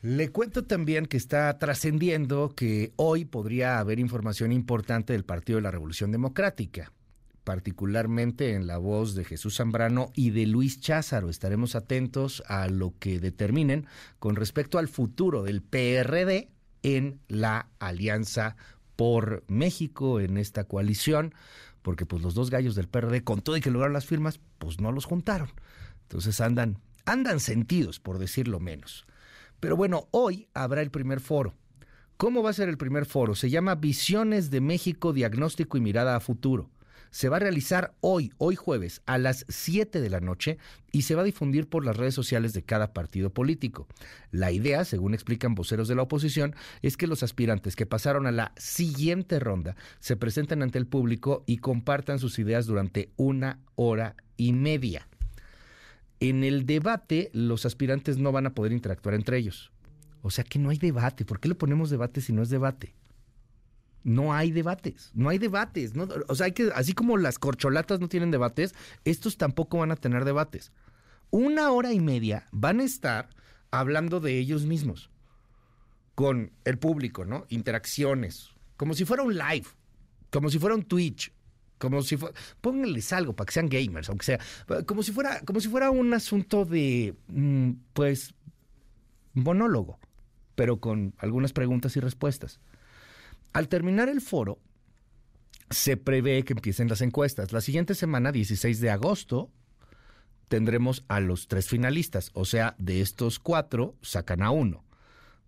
Le 0.00 0.30
cuento 0.30 0.64
también 0.64 1.06
que 1.06 1.16
está 1.16 1.58
trascendiendo 1.58 2.50
que 2.54 2.92
hoy 2.96 3.24
podría 3.24 3.78
haber 3.78 3.98
información 3.98 4.52
importante 4.52 5.12
del 5.12 5.24
Partido 5.24 5.56
de 5.56 5.62
la 5.62 5.72
Revolución 5.72 6.12
Democrática 6.12 6.92
particularmente 7.48 8.52
en 8.52 8.66
la 8.66 8.76
voz 8.76 9.14
de 9.14 9.24
Jesús 9.24 9.56
Zambrano 9.56 10.12
y 10.14 10.32
de 10.32 10.44
Luis 10.44 10.82
Cházaro. 10.82 11.30
Estaremos 11.30 11.76
atentos 11.76 12.42
a 12.46 12.68
lo 12.68 12.92
que 12.98 13.20
determinen 13.20 13.86
con 14.18 14.36
respecto 14.36 14.78
al 14.78 14.86
futuro 14.86 15.42
del 15.42 15.62
PRD 15.62 16.50
en 16.82 17.20
la 17.26 17.70
Alianza 17.78 18.56
por 18.96 19.44
México, 19.48 20.20
en 20.20 20.36
esta 20.36 20.64
coalición, 20.64 21.32
porque 21.80 22.04
pues 22.04 22.20
los 22.20 22.34
dos 22.34 22.50
gallos 22.50 22.74
del 22.74 22.86
PRD, 22.86 23.24
con 23.24 23.40
todo 23.40 23.56
y 23.56 23.62
que 23.62 23.70
lograron 23.70 23.94
las 23.94 24.04
firmas, 24.04 24.40
pues 24.58 24.78
no 24.78 24.92
los 24.92 25.06
juntaron. 25.06 25.48
Entonces 26.02 26.42
andan, 26.42 26.76
andan 27.06 27.40
sentidos, 27.40 27.98
por 27.98 28.18
decirlo 28.18 28.60
menos. 28.60 29.06
Pero 29.58 29.74
bueno, 29.74 30.06
hoy 30.10 30.50
habrá 30.52 30.82
el 30.82 30.90
primer 30.90 31.20
foro 31.20 31.54
¿Cómo 32.18 32.42
va 32.42 32.50
a 32.50 32.52
ser 32.52 32.68
el 32.68 32.76
primer 32.76 33.06
foro? 33.06 33.36
Se 33.36 33.48
llama 33.48 33.76
Visiones 33.76 34.50
de 34.50 34.60
México, 34.60 35.12
Diagnóstico 35.12 35.78
y 35.78 35.80
Mirada 35.80 36.16
a 36.16 36.20
Futuro. 36.20 36.68
Se 37.10 37.28
va 37.28 37.36
a 37.36 37.40
realizar 37.40 37.94
hoy, 38.00 38.32
hoy 38.38 38.56
jueves, 38.56 39.02
a 39.06 39.18
las 39.18 39.44
7 39.48 40.00
de 40.00 40.10
la 40.10 40.20
noche 40.20 40.58
y 40.92 41.02
se 41.02 41.14
va 41.14 41.22
a 41.22 41.24
difundir 41.24 41.68
por 41.68 41.84
las 41.84 41.96
redes 41.96 42.14
sociales 42.14 42.52
de 42.52 42.62
cada 42.62 42.92
partido 42.92 43.30
político. 43.30 43.86
La 44.30 44.52
idea, 44.52 44.84
según 44.84 45.14
explican 45.14 45.54
voceros 45.54 45.88
de 45.88 45.94
la 45.94 46.02
oposición, 46.02 46.54
es 46.82 46.96
que 46.96 47.06
los 47.06 47.22
aspirantes 47.22 47.76
que 47.76 47.86
pasaron 47.86 48.26
a 48.26 48.32
la 48.32 48.52
siguiente 48.56 49.38
ronda 49.38 49.76
se 50.00 50.16
presenten 50.16 50.62
ante 50.62 50.78
el 50.78 50.86
público 50.86 51.44
y 51.46 51.58
compartan 51.58 52.18
sus 52.18 52.38
ideas 52.38 52.66
durante 52.66 53.10
una 53.16 53.60
hora 53.74 54.16
y 54.36 54.52
media. 54.52 55.08
En 56.20 56.42
el 56.42 56.66
debate, 56.66 57.30
los 57.32 57.64
aspirantes 57.64 58.18
no 58.18 58.32
van 58.32 58.46
a 58.46 58.54
poder 58.54 58.72
interactuar 58.72 59.14
entre 59.14 59.38
ellos. 59.38 59.70
O 60.22 60.30
sea 60.30 60.44
que 60.44 60.58
no 60.58 60.70
hay 60.70 60.78
debate. 60.78 61.24
¿Por 61.24 61.38
qué 61.38 61.48
le 61.48 61.54
ponemos 61.54 61.90
debate 61.90 62.20
si 62.20 62.32
no 62.32 62.42
es 62.42 62.50
debate? 62.50 62.94
No 64.08 64.32
hay 64.32 64.52
debates, 64.52 65.10
no 65.14 65.28
hay 65.28 65.38
debates. 65.38 65.92
o 66.28 66.34
sea, 66.34 66.46
hay 66.46 66.52
que, 66.52 66.70
así 66.74 66.94
como 66.94 67.18
las 67.18 67.38
corcholatas 67.38 68.00
no 68.00 68.08
tienen 68.08 68.30
debates, 68.30 68.74
estos 69.04 69.36
tampoco 69.36 69.78
van 69.78 69.90
a 69.90 69.96
tener 69.96 70.24
debates. 70.24 70.72
Una 71.30 71.70
hora 71.72 71.92
y 71.92 72.00
media 72.00 72.46
van 72.50 72.80
a 72.80 72.84
estar 72.84 73.28
hablando 73.70 74.20
de 74.20 74.38
ellos 74.38 74.64
mismos, 74.64 75.10
con 76.14 76.52
el 76.64 76.78
público, 76.78 77.26
¿no? 77.26 77.44
Interacciones, 77.50 78.50
como 78.78 78.94
si 78.94 79.04
fuera 79.04 79.22
un 79.22 79.36
live, 79.36 79.66
como 80.30 80.48
si 80.48 80.58
fuera 80.58 80.74
un 80.74 80.84
Twitch, 80.84 81.30
como 81.76 82.00
si 82.00 82.16
fuera, 82.16 82.34
pónganles 82.62 83.12
algo 83.12 83.36
para 83.36 83.46
que 83.46 83.52
sean 83.52 83.68
gamers, 83.68 84.08
aunque 84.08 84.24
sea, 84.24 84.40
como 84.86 85.02
si 85.02 85.12
fuera, 85.12 85.42
como 85.42 85.60
si 85.60 85.68
fuera 85.68 85.90
un 85.90 86.14
asunto 86.14 86.64
de, 86.64 87.14
mm, 87.28 87.72
pues, 87.92 88.34
monólogo 89.34 89.98
pero 90.58 90.80
con 90.80 91.14
algunas 91.18 91.52
preguntas 91.52 91.96
y 91.96 92.00
respuestas. 92.00 92.58
Al 93.52 93.68
terminar 93.68 94.08
el 94.08 94.20
foro, 94.20 94.58
se 95.70 95.96
prevé 95.96 96.44
que 96.44 96.54
empiecen 96.54 96.88
las 96.88 97.00
encuestas. 97.00 97.52
La 97.52 97.60
siguiente 97.60 97.94
semana, 97.94 98.32
16 98.32 98.80
de 98.80 98.90
agosto, 98.90 99.50
tendremos 100.48 101.04
a 101.08 101.20
los 101.20 101.48
tres 101.48 101.68
finalistas. 101.68 102.30
O 102.34 102.44
sea, 102.44 102.74
de 102.78 103.00
estos 103.00 103.38
cuatro, 103.38 103.96
sacan 104.02 104.42
a 104.42 104.50
uno, 104.50 104.84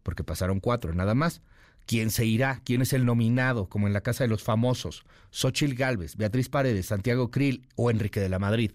porque 0.03 0.25
pasaron 0.25 0.61
cuatro 0.61 0.93
nada 0.95 1.15
más. 1.15 1.43
¿Quién 1.87 2.11
se 2.11 2.25
irá? 2.25 2.61
¿Quién 2.65 2.83
es 2.83 2.93
el 2.93 3.05
nominado? 3.05 3.69
Como 3.69 3.87
en 3.87 3.93
la 3.93 4.03
Casa 4.03 4.25
de 4.25 4.29
los 4.29 4.43
Famosos. 4.43 5.05
Xochil 5.31 5.75
Gálvez, 5.75 6.17
Beatriz 6.17 6.49
Paredes, 6.49 6.87
Santiago 6.87 7.31
Krill 7.31 7.67
o 7.75 7.91
Enrique 7.91 8.21
de 8.21 8.29
la 8.29 8.39
Madrid. 8.39 8.73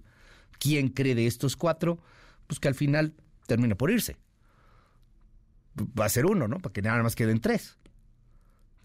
¿Quién 0.60 0.90
cree 0.90 1.16
de 1.16 1.28
estos 1.28 1.56
cuatro? 1.56 2.00
Pues 2.48 2.60
que 2.60 2.68
al 2.68 2.76
final 2.76 3.14
termina 3.48 3.76
por 3.76 3.92
irse 3.92 4.18
va 5.78 6.06
a 6.06 6.10
ser 6.10 6.26
uno, 6.26 6.48
¿no? 6.48 6.60
Para 6.60 6.74
que 6.74 6.82
nada 6.82 7.02
más 7.04 7.16
queden 7.16 7.40
tres. 7.40 7.78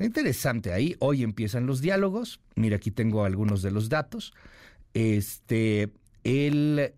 Interesante 0.00 0.72
ahí. 0.72 0.96
Hoy 0.98 1.22
empiezan 1.22 1.66
los 1.66 1.80
diálogos. 1.80 2.40
Mira, 2.56 2.76
aquí 2.76 2.90
tengo 2.90 3.24
algunos 3.24 3.62
de 3.62 3.70
los 3.70 3.88
datos. 3.88 4.32
Este, 4.94 5.90
el, 6.24 6.94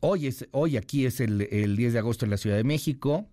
hoy, 0.00 0.26
es, 0.26 0.48
hoy 0.52 0.76
aquí 0.76 1.06
es 1.06 1.20
el, 1.20 1.42
el 1.52 1.76
10 1.76 1.92
de 1.92 1.98
agosto 1.98 2.24
en 2.24 2.30
la 2.30 2.38
Ciudad 2.38 2.56
de 2.56 2.64
México. 2.64 3.28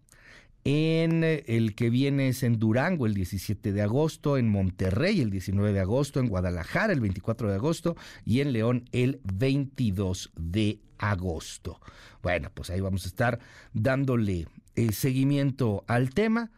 En 0.66 1.24
el 1.24 1.76
que 1.76 1.90
viene 1.90 2.30
es 2.30 2.42
en 2.44 2.58
Durango 2.58 3.06
el 3.06 3.14
17 3.14 3.74
de 3.74 3.82
agosto, 3.82 4.38
en 4.38 4.48
Monterrey 4.48 5.20
el 5.20 5.30
19 5.30 5.74
de 5.74 5.82
agosto, 5.82 6.22
en 6.22 6.30
Guadalajara 6.30 6.94
el 6.94 7.02
24 7.02 7.50
de 7.50 7.56
agosto 7.56 7.98
y 8.26 8.40
en 8.40 8.54
León 8.54 8.86
el 8.94 9.20
22 9.34 10.32
de 10.38 10.80
agosto. 10.98 11.82
Bueno, 12.22 12.50
pues 12.54 12.70
ahí 12.70 12.80
vamos 12.80 13.04
a 13.04 13.10
estar 13.10 13.40
dándole 13.74 14.48
eh, 14.76 14.94
seguimiento 14.94 15.84
al 15.88 16.12
tema, 16.12 16.50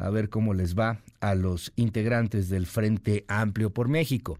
a 0.00 0.10
ver 0.10 0.28
cómo 0.30 0.54
les 0.54 0.78
va 0.78 1.00
a 1.20 1.34
los 1.34 1.72
integrantes 1.76 2.48
del 2.48 2.66
Frente 2.66 3.26
Amplio 3.28 3.68
por 3.70 3.88
México. 3.88 4.38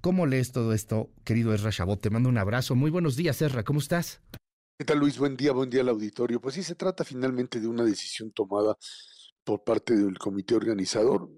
¿Cómo 0.00 0.26
lees 0.26 0.52
todo 0.52 0.72
esto, 0.72 1.10
querido 1.24 1.52
Ezra 1.52 1.72
Chabot? 1.72 2.00
Te 2.00 2.10
mando 2.10 2.28
un 2.28 2.38
abrazo. 2.38 2.76
Muy 2.76 2.92
buenos 2.92 3.16
días, 3.16 3.42
Ezra. 3.42 3.64
¿Cómo 3.64 3.80
estás? 3.80 4.20
¿Qué 4.80 4.84
tal, 4.84 5.00
Luis? 5.00 5.18
Buen 5.18 5.36
día, 5.36 5.50
buen 5.50 5.70
día 5.70 5.80
al 5.80 5.88
auditorio. 5.88 6.40
Pues 6.40 6.54
sí, 6.54 6.62
se 6.62 6.76
trata 6.76 7.02
finalmente 7.02 7.58
de 7.58 7.66
una 7.66 7.82
decisión 7.82 8.30
tomada 8.30 8.78
por 9.42 9.64
parte 9.64 9.96
del 9.96 10.16
comité 10.18 10.54
organizador, 10.54 11.28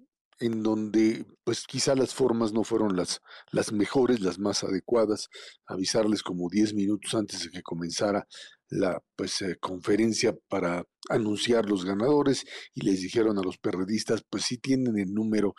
en 0.41 0.63
donde 0.63 1.25
pues 1.43 1.65
quizá 1.67 1.95
las 1.95 2.13
formas 2.13 2.53
no 2.53 2.65
fueron 2.65 2.97
las, 2.97 3.23
las 3.51 3.73
mejores, 3.73 4.21
las 4.21 4.39
más 4.39 4.63
adecuadas, 4.63 5.31
avisarles 5.65 6.23
como 6.23 6.51
10 6.51 6.75
minutos 6.75 7.15
antes 7.15 7.45
de 7.45 7.51
que 7.51 7.63
comenzara 7.63 8.29
la 8.69 9.03
pues 9.21 9.43
eh, 9.43 9.59
conferencia 9.61 10.35
para 10.49 10.87
anunciar 11.11 11.69
los 11.69 11.85
ganadores 11.85 12.47
y 12.73 12.87
les 12.87 13.03
dijeron 13.03 13.39
a 13.39 13.43
los 13.43 13.59
perredistas 13.59 14.25
pues 14.31 14.45
sí 14.45 14.57
tienen 14.57 14.99
el 14.99 15.13
número 15.13 15.55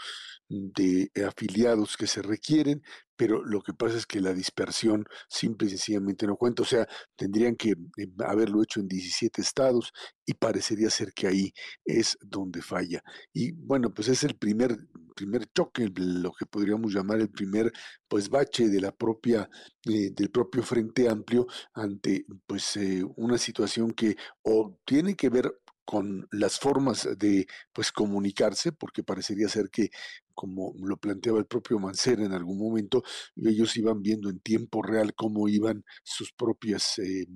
de 0.51 1.09
afiliados 1.27 1.95
que 1.95 2.07
se 2.07 2.21
requieren, 2.21 2.81
pero 3.15 3.43
lo 3.45 3.61
que 3.61 3.73
pasa 3.73 3.97
es 3.97 4.05
que 4.05 4.19
la 4.19 4.33
dispersión 4.33 5.05
simple 5.29 5.67
y 5.67 5.69
sencillamente 5.69 6.25
no 6.25 6.35
cuenta. 6.35 6.63
O 6.63 6.65
sea, 6.65 6.87
tendrían 7.15 7.55
que 7.55 7.69
eh, 7.69 8.07
haberlo 8.25 8.63
hecho 8.63 8.79
en 8.79 8.87
17 8.87 9.41
estados 9.41 9.93
y 10.25 10.33
parecería 10.33 10.89
ser 10.89 11.13
que 11.13 11.27
ahí 11.27 11.53
es 11.85 12.17
donde 12.19 12.61
falla. 12.61 13.01
Y 13.31 13.51
bueno, 13.51 13.93
pues 13.93 14.07
es 14.07 14.23
el 14.23 14.35
primer, 14.35 14.75
primer 15.15 15.45
choque, 15.53 15.89
lo 15.95 16.31
que 16.33 16.45
podríamos 16.45 16.93
llamar 16.93 17.19
el 17.19 17.29
primer 17.29 17.71
pues 18.07 18.27
bache 18.27 18.67
de 18.69 18.81
la 18.81 18.91
propia, 18.91 19.49
eh, 19.85 20.09
del 20.11 20.31
propio 20.31 20.63
Frente 20.63 21.07
Amplio 21.07 21.47
ante 21.73 22.25
pues 22.45 22.77
una 23.15 23.37
situación 23.37 23.50
que 23.93 24.15
o 24.43 24.77
tiene 24.85 25.15
que 25.15 25.29
ver 25.29 25.53
con 25.85 26.27
las 26.31 26.59
formas 26.59 27.07
de 27.17 27.47
pues 27.73 27.91
comunicarse, 27.91 28.71
porque 28.71 29.03
parecería 29.03 29.49
ser 29.49 29.69
que 29.69 29.89
como 30.33 30.73
lo 30.79 30.97
planteaba 30.97 31.39
el 31.39 31.45
propio 31.45 31.79
Mancera 31.79 32.25
en 32.25 32.33
algún 32.33 32.57
momento, 32.57 33.03
ellos 33.35 33.75
iban 33.77 34.01
viendo 34.01 34.29
en 34.29 34.39
tiempo 34.39 34.81
real 34.81 35.13
cómo 35.15 35.47
iban 35.47 35.83
sus 36.03 36.31
propias 36.33 36.99
eh, 36.99 37.27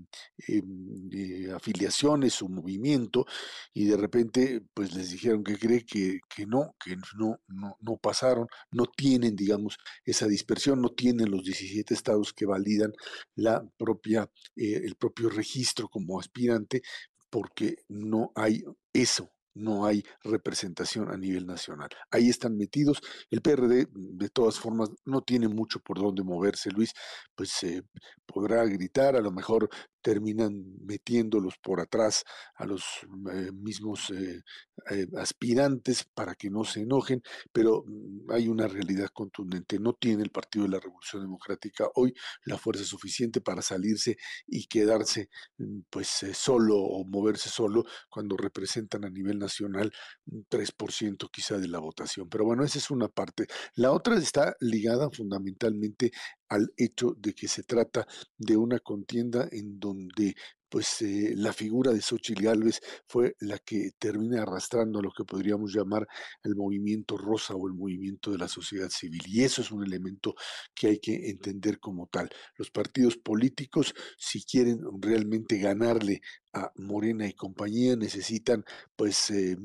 em, 0.48 1.10
eh, 1.12 1.52
afiliaciones, 1.52 2.34
su 2.34 2.50
movimiento, 2.50 3.26
y 3.74 3.86
de 3.86 3.98
repente 3.98 4.62
pues 4.74 4.94
les 4.94 5.12
dijeron 5.12 5.44
que 5.44 5.58
cree 5.58 5.86
que, 5.86 6.20
que 6.34 6.46
no, 6.46 6.76
que 6.84 6.96
no, 7.18 7.40
no, 7.48 7.78
no 7.80 7.98
pasaron, 7.98 8.48
no 8.72 8.86
tienen, 8.86 9.36
digamos, 9.36 9.78
esa 10.04 10.28
dispersión, 10.28 10.82
no 10.82 10.90
tienen 10.90 11.32
los 11.32 11.44
17 11.44 11.94
estados 11.94 12.34
que 12.34 12.46
validan 12.46 12.94
la 13.36 13.64
propia, 13.78 14.30
eh, 14.56 14.82
el 14.84 14.96
propio 14.96 15.30
registro 15.30 15.88
como 15.90 16.20
aspirante, 16.20 16.82
porque 17.30 17.78
no 17.90 18.32
hay 18.36 18.64
eso, 18.94 19.32
no 19.56 19.86
hay 19.86 20.04
representación 20.24 21.10
a 21.12 21.18
nivel 21.18 21.46
nacional. 21.46 21.90
Ahí 22.12 22.30
están 22.30 22.58
metidos. 22.58 23.02
El 23.32 23.42
PRD, 23.42 23.88
de 23.92 24.30
todas 24.30 24.60
formas, 24.60 24.90
no 25.06 25.22
tiene 25.22 25.48
mucho 25.48 25.80
por 25.80 26.00
dónde 26.00 26.24
moverse, 26.24 26.70
Luis, 26.72 26.94
pues 27.36 27.50
se 27.52 27.84
podrá 28.26 28.64
gritar, 28.66 29.16
a 29.16 29.22
lo 29.22 29.32
mejor 29.32 29.70
terminan 30.06 30.64
metiéndolos 30.86 31.58
por 31.58 31.82
atrás 31.82 32.26
a 32.54 32.66
los 32.68 32.84
eh, 33.34 33.52
mismos 33.52 34.12
eh, 34.12 34.44
eh, 34.92 35.08
aspirantes 35.18 36.04
para 36.14 36.36
que 36.36 36.52
no 36.52 36.64
se 36.64 36.82
enojen, 36.82 37.24
pero 37.52 37.84
mm, 37.88 38.30
hay 38.30 38.48
una 38.48 38.68
realidad 38.68 39.08
contundente. 39.12 39.80
No 39.80 39.94
tiene 39.94 40.22
el 40.22 40.30
Partido 40.30 40.66
de 40.66 40.74
la 40.74 40.80
Revolución 40.80 41.24
Democrática 41.24 41.88
hoy 41.96 42.14
la 42.44 42.60
fuerza 42.60 42.84
suficiente 42.84 43.42
para 43.42 43.64
salirse 43.64 44.18
y 44.46 44.68
quedarse 44.68 45.30
mm, 45.58 45.80
pues 45.90 46.24
solo 46.34 46.78
o 46.78 47.04
moverse 47.04 47.50
solo 47.50 47.84
cuando 48.08 48.38
representan 48.38 49.06
a 49.06 49.10
nivel 49.10 49.40
nacional 49.40 49.92
un 50.28 50.46
3% 50.48 51.32
quizá 51.32 51.58
de 51.58 51.68
la 51.68 51.80
votación. 51.80 52.30
Pero 52.30 52.46
bueno, 52.46 52.64
esa 52.64 52.78
es 52.78 52.92
una 52.92 53.08
parte. 53.08 53.48
La 53.74 53.92
otra 53.92 54.20
está 54.20 54.56
ligada 54.60 55.10
fundamentalmente 55.10 56.12
al 56.50 56.74
hecho 56.78 57.16
de 57.18 57.34
que 57.34 57.48
se 57.48 57.64
trata 57.64 58.08
de 58.38 58.58
una 58.58 58.80
contienda 58.80 59.48
en 59.52 59.80
donde 59.80 60.36
pues 60.76 61.02
eh, 61.04 61.34
la 61.38 61.54
figura 61.54 61.94
de 61.94 62.02
Xochitl 62.02 62.44
Gálvez 62.44 62.82
fue 63.08 63.36
la 63.40 63.60
que 63.60 63.92
termina 63.98 64.42
arrastrando 64.42 65.00
a 65.00 65.02
lo 65.02 65.12
que 65.12 65.24
podríamos 65.24 65.74
llamar 65.74 66.06
el 66.44 66.56
movimiento 66.56 67.18
rosa 67.18 67.56
o 67.56 67.68
el 67.68 67.74
movimiento 67.74 68.32
de 68.32 68.40
la 68.40 68.50
sociedad 68.50 68.90
civil. 68.90 69.22
Y 69.26 69.44
eso 69.44 69.62
es 69.62 69.72
un 69.72 69.86
elemento 69.86 70.36
que 70.74 70.88
hay 70.88 71.00
que 71.00 71.30
entender 71.30 71.80
como 71.80 72.08
tal. 72.08 72.30
Los 72.58 72.72
partidos 72.72 73.16
políticos, 73.16 73.94
si 74.18 74.44
quieren 74.44 74.82
realmente 75.00 75.60
ganarle 75.60 76.22
a 76.52 76.72
Morena 76.76 77.26
y 77.26 77.34
compañía, 77.34 77.96
necesitan 77.96 78.66
pues 78.98 79.30
eh, 79.30 79.56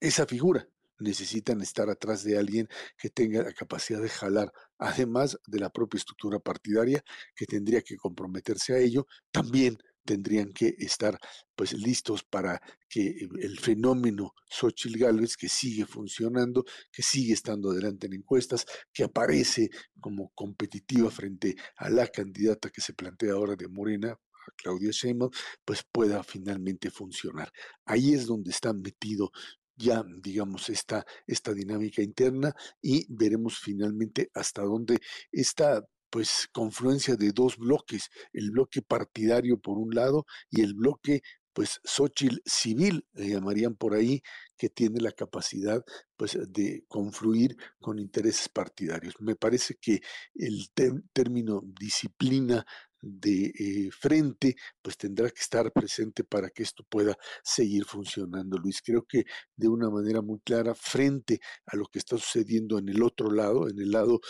esa 0.00 0.26
figura, 0.26 0.68
necesitan 0.98 1.60
estar 1.60 1.88
atrás 1.88 2.24
de 2.24 2.38
alguien 2.38 2.68
que 2.96 3.10
tenga 3.10 3.42
la 3.42 3.52
capacidad 3.52 4.02
de 4.02 4.08
jalar, 4.08 4.52
además 4.78 5.38
de 5.46 5.60
la 5.60 5.70
propia 5.70 5.98
estructura 5.98 6.38
partidaria, 6.38 7.02
que 7.34 7.46
tendría 7.46 7.82
que 7.82 7.96
comprometerse 7.96 8.74
a 8.74 8.78
ello, 8.78 9.06
también 9.30 9.78
tendrían 10.04 10.54
que 10.54 10.74
estar 10.78 11.18
pues 11.54 11.74
listos 11.74 12.24
para 12.24 12.62
que 12.88 13.28
el 13.40 13.58
fenómeno 13.60 14.32
Xochitl 14.48 14.96
Gálvez, 14.96 15.36
que 15.36 15.50
sigue 15.50 15.84
funcionando, 15.84 16.64
que 16.90 17.02
sigue 17.02 17.34
estando 17.34 17.70
adelante 17.70 18.06
en 18.06 18.14
encuestas, 18.14 18.64
que 18.90 19.04
aparece 19.04 19.68
como 20.00 20.30
competitiva 20.34 21.10
frente 21.10 21.56
a 21.76 21.90
la 21.90 22.06
candidata 22.06 22.70
que 22.70 22.80
se 22.80 22.94
plantea 22.94 23.34
ahora 23.34 23.54
de 23.54 23.68
Morena, 23.68 24.18
Claudia 24.56 24.92
Sheinbaum, 24.92 25.30
pues 25.62 25.84
pueda 25.92 26.22
finalmente 26.22 26.90
funcionar. 26.90 27.52
Ahí 27.84 28.14
es 28.14 28.26
donde 28.26 28.50
está 28.50 28.72
metido 28.72 29.30
ya, 29.78 30.04
digamos, 30.22 30.68
esta, 30.68 31.06
esta 31.26 31.54
dinámica 31.54 32.02
interna 32.02 32.54
y 32.82 33.06
veremos 33.08 33.58
finalmente 33.58 34.30
hasta 34.34 34.62
dónde 34.62 34.98
esta 35.32 35.82
pues 36.10 36.48
confluencia 36.52 37.16
de 37.16 37.32
dos 37.32 37.58
bloques, 37.58 38.08
el 38.32 38.50
bloque 38.50 38.82
partidario 38.82 39.58
por 39.58 39.78
un 39.78 39.94
lado 39.94 40.24
y 40.50 40.62
el 40.62 40.74
bloque 40.74 41.22
pues 41.58 41.80
Xochitl 41.82 42.40
civil, 42.44 43.04
le 43.14 43.30
llamarían 43.30 43.74
por 43.74 43.94
ahí, 43.94 44.22
que 44.56 44.68
tiene 44.68 45.00
la 45.00 45.10
capacidad 45.10 45.82
pues 46.16 46.38
de 46.48 46.84
confluir 46.86 47.56
con 47.80 47.98
intereses 47.98 48.48
partidarios. 48.48 49.14
Me 49.18 49.34
parece 49.34 49.74
que 49.74 50.00
el 50.36 50.68
término 51.12 51.62
disciplina 51.64 52.64
de 53.00 53.52
eh, 53.58 53.90
frente, 53.92 54.56
pues 54.82 54.96
tendrá 54.96 55.30
que 55.30 55.40
estar 55.40 55.70
presente 55.72 56.24
para 56.24 56.50
que 56.50 56.62
esto 56.62 56.84
pueda 56.88 57.16
seguir 57.42 57.84
funcionando, 57.84 58.58
Luis. 58.58 58.82
Creo 58.82 59.04
que 59.04 59.24
de 59.56 59.68
una 59.68 59.90
manera 59.90 60.22
muy 60.22 60.40
clara, 60.40 60.74
frente 60.74 61.40
a 61.66 61.76
lo 61.76 61.86
que 61.86 61.98
está 61.98 62.16
sucediendo 62.16 62.78
en 62.78 62.88
el 62.88 63.02
otro 63.02 63.30
lado, 63.30 63.68
en 63.68 63.78
el 63.80 63.90
lado 63.90 64.20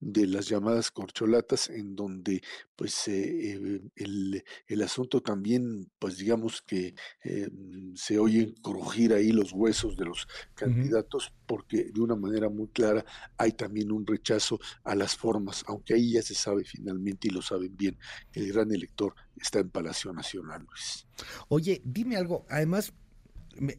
de 0.00 0.26
las 0.26 0.48
llamadas 0.48 0.90
corcholatas, 0.90 1.70
en 1.70 1.96
donde 1.96 2.42
pues 2.76 3.08
eh, 3.08 3.80
el, 3.96 4.44
el, 4.66 4.82
asunto 4.82 5.22
también, 5.22 5.90
pues 5.98 6.18
digamos 6.18 6.60
que 6.62 6.94
eh, 7.22 7.48
se 7.94 8.18
oyen 8.18 8.54
crujir 8.62 9.12
ahí 9.12 9.32
los 9.32 9.52
huesos 9.52 9.96
de 9.96 10.04
los 10.04 10.26
candidatos, 10.54 11.32
porque 11.46 11.90
de 11.92 12.00
una 12.00 12.16
manera 12.16 12.48
muy 12.48 12.68
clara 12.68 13.04
hay 13.38 13.52
también 13.52 13.92
un 13.92 14.06
rechazo 14.06 14.58
a 14.82 14.94
las 14.94 15.16
formas, 15.16 15.64
aunque 15.68 15.94
ahí 15.94 16.12
ya 16.12 16.22
se 16.22 16.34
sabe 16.34 16.64
finalmente 16.64 17.28
y 17.28 17.30
lo 17.30 17.42
saben 17.42 17.76
bien, 17.76 17.98
el 18.32 18.52
gran 18.52 18.72
elector 18.72 19.14
está 19.36 19.60
en 19.60 19.70
Palacio 19.70 20.12
Nacional, 20.12 20.66
Luis. 20.68 21.06
Oye, 21.48 21.80
dime 21.84 22.16
algo, 22.16 22.44
además 22.48 22.92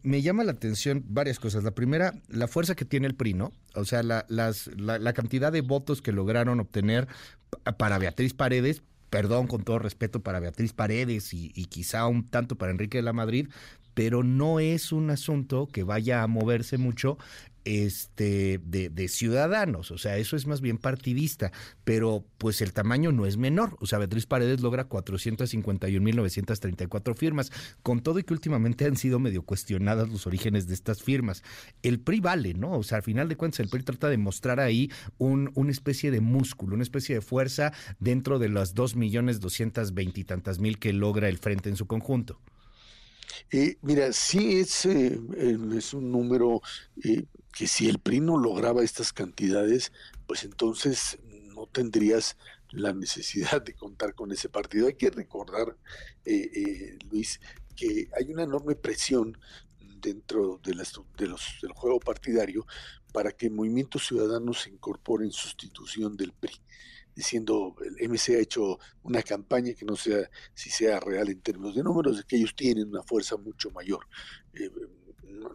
me, 0.04 0.22
llama 0.22 0.44
la 0.44 0.52
atención 0.52 1.04
varias 1.08 1.40
cosas. 1.40 1.64
La 1.64 1.72
primera, 1.72 2.14
la 2.28 2.48
fuerza 2.48 2.76
que 2.76 2.86
tiene 2.86 3.08
el 3.08 3.16
PRI, 3.16 3.34
¿no? 3.34 3.52
O 3.74 3.86
sea, 3.86 4.04
la, 4.04 4.26
las, 4.30 4.68
la, 4.78 5.14
cantidad 5.14 5.52
de 5.52 5.62
votos 5.62 6.02
que 6.02 6.12
lograron 6.12 6.60
obtener 6.60 7.08
para 7.78 7.98
Beatriz 7.98 8.34
Paredes, 8.34 8.84
perdón, 9.10 9.48
con 9.48 9.64
todo 9.64 9.80
respeto 9.80 10.22
para 10.22 10.40
Beatriz 10.40 10.74
Paredes 10.74 11.34
y, 11.34 11.52
y, 11.56 11.66
quizá 11.66 12.08
un 12.08 12.30
tanto 12.30 12.58
para 12.58 12.72
Enrique 12.72 12.98
de 12.98 13.04
la 13.04 13.14
Madrid, 13.14 13.50
pero 13.94 14.24
no 14.24 14.60
es 14.60 14.92
un 14.92 15.10
asunto 15.10 15.68
que 15.68 15.84
vaya 15.84 16.24
a 16.24 16.28
moverse 16.28 16.78
mucho 16.78 17.18
este, 17.66 18.62
de, 18.64 18.90
de, 18.90 19.08
ciudadanos, 19.08 19.92
o 19.92 19.98
sea, 19.98 20.18
eso 20.18 20.36
es 20.36 20.46
más 20.48 20.60
bien 20.62 20.78
partidista, 20.78 21.52
pero 21.84 22.24
pues 22.38 22.62
el 22.62 22.72
tamaño 22.74 23.12
no 23.12 23.26
es 23.26 23.38
menor, 23.38 23.76
o 23.80 23.88
sea, 23.88 23.98
Beatriz 24.00 24.28
Paredes 24.28 24.62
logra 24.62 24.88
451.934 24.88 27.16
firmas, 27.16 27.52
con 27.82 28.02
todo 28.02 28.20
y 28.20 28.24
que 28.24 28.34
últimamente 28.34 28.86
han 28.86 28.96
sido 28.96 29.20
medio 29.20 29.42
cuestionadas 29.44 30.08
los 30.10 30.28
orígenes 30.28 30.68
de 30.68 30.76
estas 30.76 31.02
firmas. 31.02 31.42
El 31.82 32.00
PRI 32.00 32.20
vale, 32.20 32.54
¿no? 32.54 32.78
O 32.78 32.84
sea, 32.84 32.98
al 32.98 33.04
final 33.04 33.28
de 33.28 33.36
cuentas 33.36 33.62
el 33.62 33.70
PRI 33.70 33.82
trata 33.84 34.10
de 34.10 34.18
mostrar 34.18 34.60
ahí 34.60 34.92
un, 35.18 35.50
una 35.56 35.72
especie 35.72 36.12
de 36.12 36.22
músculo, 36.22 36.76
una 36.76 36.84
especie 36.84 37.16
de 37.16 37.22
fuerza 37.22 37.74
dentro 38.00 38.38
de 38.40 38.50
las 38.50 38.76
dos 38.76 38.96
millones 38.96 39.40
doscientas 39.40 39.94
veintitantas 39.94 40.60
mil 40.60 40.78
que 40.78 40.94
logra 40.94 41.30
el 41.30 41.40
frente 41.40 41.70
en 41.70 41.76
su 41.76 41.88
conjunto. 41.88 42.40
Eh, 43.52 43.78
mira, 43.82 44.12
sí 44.14 44.60
es, 44.60 44.86
eh, 44.86 45.20
es 45.76 45.94
un 45.94 46.12
número 46.12 46.62
eh, 47.04 47.26
que 47.54 47.68
si 47.68 47.88
el 47.88 48.00
PRI 48.00 48.20
no 48.20 48.38
lograba 48.38 48.84
estas 48.84 49.14
cantidades, 49.14 49.92
pues 50.28 50.44
entonces 50.44 51.20
no 51.56 51.68
tendrías 51.68 52.38
la 52.72 52.94
necesidad 52.94 53.62
de 53.62 53.74
contar 53.74 54.14
con 54.14 54.32
ese 54.32 54.50
partido. 54.50 54.88
Hay 54.88 54.96
que 54.96 55.10
recordar, 55.10 55.78
eh, 56.26 56.98
Luis, 57.10 57.40
que 57.76 58.10
hay 58.18 58.32
una 58.32 58.44
enorme 58.44 58.76
presión 58.76 59.38
dentro 60.00 60.60
de, 60.64 60.72
de 61.18 61.28
los, 61.28 61.58
del 61.62 61.72
juego 61.72 62.00
partidario 62.00 62.66
para 63.14 63.32
que 63.32 63.50
Movimiento 63.50 63.98
Ciudadano 63.98 64.54
se 64.54 64.70
incorpore 64.70 65.26
en 65.26 65.32
sustitución 65.32 66.18
del 66.18 66.34
PRI 66.34 66.54
diciendo 67.16 67.76
el 67.84 68.10
MC 68.10 68.36
ha 68.36 68.40
hecho 68.40 68.80
una 69.04 69.24
campaña 69.24 69.74
que 69.74 69.86
no 69.86 69.96
sea 69.96 70.30
si 70.54 70.70
sea 70.70 71.00
real 71.00 71.30
en 71.30 71.42
términos 71.42 71.76
de 71.76 71.84
números, 71.84 72.18
de 72.18 72.24
que 72.24 72.36
ellos 72.36 72.56
tienen 72.56 72.90
una 72.90 73.04
fuerza 73.04 73.38
mucho 73.38 73.72
mayor. 73.72 74.06
Eh, 74.54 74.70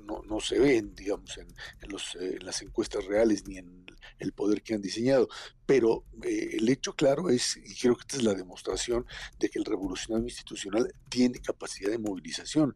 no, 0.04 0.22
no, 0.22 0.40
se 0.40 0.58
ven, 0.58 0.94
digamos, 0.94 1.38
en, 1.38 1.48
los, 1.88 2.14
eh, 2.16 2.36
en, 2.38 2.44
las 2.44 2.60
encuestas 2.62 3.04
reales 3.04 3.46
ni 3.46 3.58
en 3.58 3.86
el 4.18 4.32
poder 4.32 4.62
que 4.62 4.74
han 4.74 4.82
diseñado. 4.82 5.28
Pero 5.64 6.04
eh, 6.22 6.50
el 6.54 6.68
hecho 6.68 6.94
claro 6.94 7.30
es, 7.30 7.56
y 7.56 7.74
creo 7.76 7.94
que 7.94 8.02
esta 8.02 8.16
es 8.16 8.24
la 8.24 8.34
demostración 8.34 9.06
de 9.38 9.48
que 9.48 9.58
el 9.58 9.64
revolucionario 9.64 10.28
institucional 10.28 10.92
tiene 11.08 11.40
capacidad 11.40 11.90
de 11.90 11.98
movilización. 11.98 12.74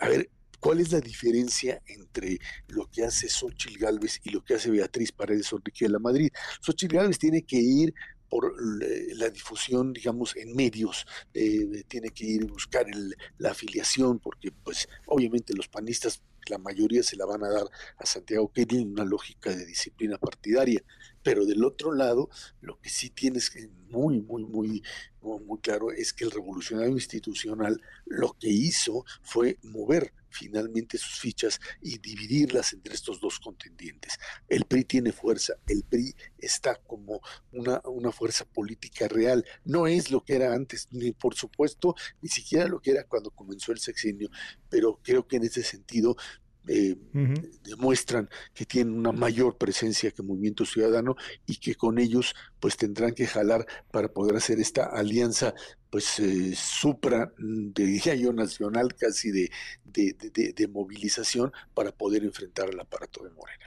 A 0.00 0.08
ver, 0.08 0.30
¿Cuál 0.66 0.80
es 0.80 0.90
la 0.90 1.00
diferencia 1.00 1.80
entre 1.86 2.40
lo 2.66 2.90
que 2.90 3.04
hace 3.04 3.28
Xochitl 3.28 3.78
Galvez 3.78 4.18
y 4.24 4.30
lo 4.30 4.42
que 4.42 4.54
hace 4.54 4.68
Beatriz 4.68 5.12
Paredes 5.12 5.52
Enrique 5.52 5.84
de 5.84 5.92
la 5.92 6.00
Madrid? 6.00 6.28
Xochitl 6.60 6.96
Galvez 6.96 7.20
tiene 7.20 7.42
que 7.42 7.56
ir 7.56 7.94
por 8.28 8.52
la 9.14 9.30
difusión, 9.30 9.92
digamos, 9.92 10.34
en 10.34 10.56
medios, 10.56 11.06
eh, 11.34 11.84
tiene 11.86 12.08
que 12.10 12.24
ir 12.24 12.42
a 12.42 12.52
buscar 12.52 12.84
la 13.38 13.52
afiliación, 13.52 14.18
porque 14.18 14.50
pues 14.50 14.88
obviamente 15.06 15.54
los 15.54 15.68
panistas, 15.68 16.20
la 16.48 16.58
mayoría 16.58 17.04
se 17.04 17.14
la 17.14 17.26
van 17.26 17.44
a 17.44 17.48
dar 17.48 17.66
a 17.98 18.04
Santiago 18.04 18.50
Kelly 18.52 18.82
en 18.82 18.90
una 18.90 19.04
lógica 19.04 19.54
de 19.54 19.66
disciplina 19.66 20.18
partidaria, 20.18 20.82
pero 21.26 21.44
del 21.44 21.64
otro 21.64 21.92
lado, 21.92 22.30
lo 22.60 22.80
que 22.80 22.88
sí 22.88 23.10
tienes 23.10 23.50
muy, 23.88 24.20
muy, 24.20 24.44
muy, 24.44 24.80
muy 25.20 25.58
claro 25.58 25.90
es 25.90 26.12
que 26.12 26.22
el 26.22 26.30
revolucionario 26.30 26.92
institucional 26.92 27.82
lo 28.04 28.36
que 28.38 28.48
hizo 28.48 29.04
fue 29.22 29.58
mover 29.64 30.12
finalmente 30.28 30.98
sus 30.98 31.18
fichas 31.18 31.58
y 31.82 31.98
dividirlas 31.98 32.72
entre 32.74 32.94
estos 32.94 33.20
dos 33.20 33.40
contendientes. 33.40 34.20
El 34.46 34.66
PRI 34.66 34.84
tiene 34.84 35.10
fuerza, 35.10 35.54
el 35.66 35.82
PRI 35.82 36.14
está 36.38 36.76
como 36.76 37.20
una, 37.50 37.82
una 37.86 38.12
fuerza 38.12 38.44
política 38.44 39.08
real, 39.08 39.44
no 39.64 39.88
es 39.88 40.12
lo 40.12 40.22
que 40.22 40.36
era 40.36 40.54
antes, 40.54 40.86
ni 40.92 41.10
por 41.10 41.34
supuesto, 41.34 41.96
ni 42.22 42.28
siquiera 42.28 42.68
lo 42.68 42.80
que 42.80 42.92
era 42.92 43.02
cuando 43.02 43.32
comenzó 43.32 43.72
el 43.72 43.78
sexenio, 43.80 44.30
pero 44.68 45.00
creo 45.02 45.26
que 45.26 45.38
en 45.38 45.42
ese 45.42 45.64
sentido 45.64 46.16
eh, 46.68 46.96
demuestran 47.62 48.28
que 48.52 48.66
tienen 48.66 48.94
una 48.94 49.12
mayor 49.12 49.56
presencia 49.56 50.10
que 50.10 50.22
Movimiento 50.22 50.64
Ciudadano 50.64 51.16
y 51.46 51.56
que 51.56 51.74
con 51.74 51.98
ellos 51.98 52.34
pues 52.60 52.76
tendrán 52.76 53.14
que 53.14 53.26
jalar 53.26 53.66
para 53.90 54.08
poder 54.08 54.36
hacer 54.36 54.58
esta 54.58 54.86
alianza 54.86 55.54
pues 55.90 56.18
eh, 56.18 56.54
supra, 56.56 57.32
mm, 57.38 57.72
diría 57.72 58.14
yo, 58.14 58.32
nacional 58.32 58.94
casi 58.94 59.30
de, 59.30 59.50
de, 59.84 60.68
movilización 60.68 61.52
para 61.72 61.92
poder 61.92 62.24
enfrentar 62.24 62.68
al 62.68 62.80
aparato 62.80 63.24
de 63.24 63.30
Morena. 63.30 63.66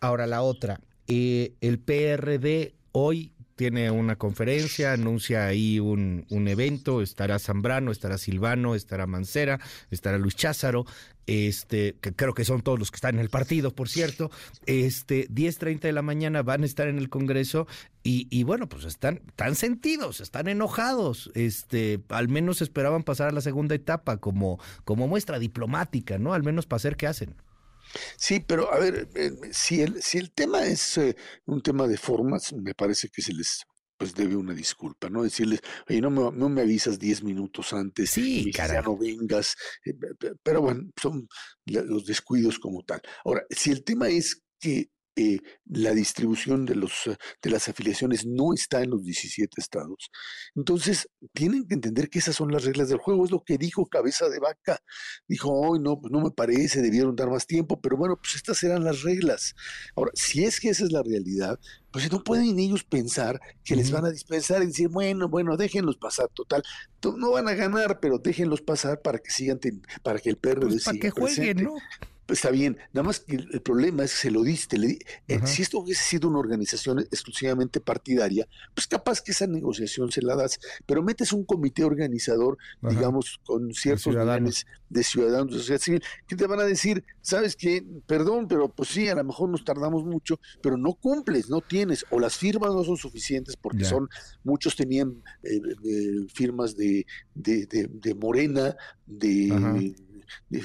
Ahora 0.00 0.26
la 0.26 0.42
otra, 0.42 0.80
eh, 1.06 1.54
el 1.60 1.78
PRD 1.78 2.74
hoy 2.92 3.32
tiene 3.60 3.90
una 3.90 4.16
conferencia, 4.16 4.94
anuncia 4.94 5.44
ahí 5.44 5.80
un, 5.80 6.24
un, 6.30 6.48
evento, 6.48 7.02
estará 7.02 7.38
Zambrano, 7.38 7.92
estará 7.92 8.16
Silvano, 8.16 8.74
estará 8.74 9.06
Mancera, 9.06 9.60
estará 9.90 10.16
Luis 10.16 10.34
Cházaro, 10.34 10.86
este, 11.26 11.94
que 12.00 12.14
creo 12.14 12.32
que 12.32 12.46
son 12.46 12.62
todos 12.62 12.78
los 12.78 12.90
que 12.90 12.96
están 12.96 13.16
en 13.16 13.20
el 13.20 13.28
partido, 13.28 13.74
por 13.74 13.90
cierto, 13.90 14.30
este, 14.64 15.28
10.30 15.28 15.80
de 15.80 15.92
la 15.92 16.00
mañana 16.00 16.42
van 16.42 16.62
a 16.62 16.64
estar 16.64 16.88
en 16.88 16.96
el 16.96 17.10
Congreso 17.10 17.66
y, 18.02 18.28
y, 18.30 18.44
bueno, 18.44 18.66
pues 18.66 18.86
están 18.86 19.20
tan 19.36 19.54
sentidos, 19.56 20.22
están 20.22 20.48
enojados, 20.48 21.30
este, 21.34 22.00
al 22.08 22.28
menos 22.28 22.62
esperaban 22.62 23.02
pasar 23.02 23.28
a 23.28 23.32
la 23.32 23.42
segunda 23.42 23.74
etapa 23.74 24.16
como, 24.16 24.58
como 24.86 25.06
muestra 25.06 25.38
diplomática, 25.38 26.16
¿no? 26.16 26.32
Al 26.32 26.42
menos 26.42 26.64
para 26.64 26.78
hacer 26.78 26.96
qué 26.96 27.08
hacen. 27.08 27.34
Sí, 28.16 28.40
pero 28.40 28.72
a 28.72 28.78
ver, 28.78 29.08
eh, 29.14 29.32
si 29.52 29.82
el, 29.82 30.02
si 30.02 30.18
el 30.18 30.32
tema 30.32 30.64
es 30.64 30.98
eh, 30.98 31.16
un 31.46 31.62
tema 31.62 31.86
de 31.86 31.96
formas, 31.96 32.52
me 32.52 32.74
parece 32.74 33.08
que 33.08 33.22
se 33.22 33.32
les 33.32 33.64
pues 33.96 34.14
debe 34.14 34.34
una 34.34 34.54
disculpa, 34.54 35.10
¿no? 35.10 35.22
Decirles, 35.22 35.60
oye, 35.86 36.00
no 36.00 36.08
me, 36.08 36.34
no 36.34 36.48
me 36.48 36.62
avisas 36.62 36.98
10 36.98 37.22
minutos 37.22 37.74
antes, 37.74 38.08
sí, 38.08 38.50
ya 38.50 38.80
no 38.80 38.96
vengas, 38.96 39.56
eh, 39.84 39.92
pero 40.42 40.62
bueno, 40.62 40.90
son 40.98 41.28
los 41.66 42.06
descuidos 42.06 42.58
como 42.58 42.82
tal. 42.82 43.02
Ahora, 43.26 43.42
si 43.50 43.70
el 43.70 43.84
tema 43.84 44.08
es 44.08 44.40
que 44.58 44.88
eh, 45.20 45.40
la 45.66 45.92
distribución 45.92 46.64
de, 46.64 46.74
los, 46.74 47.06
eh, 47.06 47.16
de 47.42 47.50
las 47.50 47.68
afiliaciones 47.68 48.24
no 48.24 48.54
está 48.54 48.82
en 48.82 48.88
los 48.88 49.04
17 49.04 49.60
estados. 49.60 50.10
Entonces, 50.54 51.10
tienen 51.34 51.68
que 51.68 51.74
entender 51.74 52.08
que 52.08 52.20
esas 52.20 52.36
son 52.36 52.50
las 52.50 52.64
reglas 52.64 52.88
del 52.88 52.96
juego, 52.96 53.26
es 53.26 53.30
lo 53.30 53.44
que 53.44 53.58
dijo 53.58 53.84
Cabeza 53.86 54.30
de 54.30 54.38
Vaca. 54.38 54.82
Dijo, 55.28 55.52
hoy 55.52 55.78
no, 55.78 56.00
pues 56.00 56.10
no 56.10 56.20
me 56.20 56.30
parece, 56.30 56.80
debieron 56.80 57.14
dar 57.16 57.28
más 57.28 57.46
tiempo, 57.46 57.80
pero 57.82 57.98
bueno, 57.98 58.16
pues 58.16 58.34
estas 58.34 58.62
eran 58.62 58.82
las 58.82 59.02
reglas. 59.02 59.54
Ahora, 59.94 60.10
si 60.14 60.44
es 60.44 60.58
que 60.58 60.70
esa 60.70 60.84
es 60.84 60.92
la 60.92 61.02
realidad, 61.02 61.60
pues 61.90 62.10
no 62.10 62.24
pueden 62.24 62.58
ellos 62.58 62.84
pensar 62.84 63.40
que 63.62 63.76
les 63.76 63.90
van 63.90 64.06
a 64.06 64.10
dispensar 64.10 64.62
y 64.62 64.66
decir, 64.68 64.88
bueno, 64.88 65.28
bueno, 65.28 65.56
déjenlos 65.58 65.98
pasar, 65.98 66.28
total, 66.32 66.62
no 67.18 67.32
van 67.32 67.48
a 67.48 67.54
ganar, 67.54 68.00
pero 68.00 68.18
déjenlos 68.18 68.62
pasar 68.62 69.02
para 69.02 69.18
que 69.18 69.30
sigan, 69.30 69.60
para 70.02 70.18
que 70.18 70.30
el 70.30 70.36
perro 70.36 70.68
pues 70.68 70.84
para 70.84 70.98
que 70.98 71.10
jueguen, 71.10 71.64
¿no? 71.64 71.74
Está 72.32 72.50
bien, 72.50 72.76
nada 72.92 73.06
más 73.06 73.20
que 73.20 73.36
el 73.36 73.60
problema 73.62 74.04
es 74.04 74.12
que 74.12 74.18
se 74.18 74.30
lo 74.30 74.42
diste. 74.42 74.78
Le, 74.78 74.98
eh, 75.28 75.40
si 75.44 75.62
esto 75.62 75.78
hubiese 75.78 76.02
sido 76.02 76.28
una 76.28 76.38
organización 76.38 77.00
exclusivamente 77.00 77.80
partidaria, 77.80 78.46
pues 78.74 78.86
capaz 78.86 79.20
que 79.20 79.32
esa 79.32 79.46
negociación 79.46 80.10
se 80.10 80.22
la 80.22 80.36
das, 80.36 80.58
pero 80.86 81.02
metes 81.02 81.32
un 81.32 81.44
comité 81.44 81.84
organizador, 81.84 82.58
digamos, 82.82 83.40
con 83.44 83.72
ciertos 83.72 84.14
niveles 84.14 84.66
de 84.88 85.04
ciudadanos 85.04 85.52
de 85.52 85.58
sociedad 85.58 85.80
civil, 85.80 86.02
que 86.26 86.36
te 86.36 86.46
van 86.46 86.60
a 86.60 86.64
decir, 86.64 87.04
sabes 87.20 87.56
que, 87.56 87.84
perdón, 88.06 88.48
pero 88.48 88.68
pues 88.68 88.88
sí, 88.90 89.08
a 89.08 89.14
lo 89.14 89.24
mejor 89.24 89.48
nos 89.48 89.64
tardamos 89.64 90.04
mucho, 90.04 90.40
pero 90.62 90.76
no 90.76 90.94
cumples, 90.94 91.48
no 91.48 91.60
tienes, 91.60 92.04
o 92.10 92.18
las 92.18 92.36
firmas 92.36 92.72
no 92.74 92.84
son 92.84 92.96
suficientes 92.96 93.56
porque 93.56 93.84
son, 93.84 94.08
muchos 94.42 94.76
tenían 94.76 95.22
eh, 95.42 95.60
eh, 95.84 96.26
firmas 96.32 96.76
de, 96.76 97.06
de, 97.34 97.66
de 97.66 98.14
Morena, 98.14 98.76
de 99.06 99.94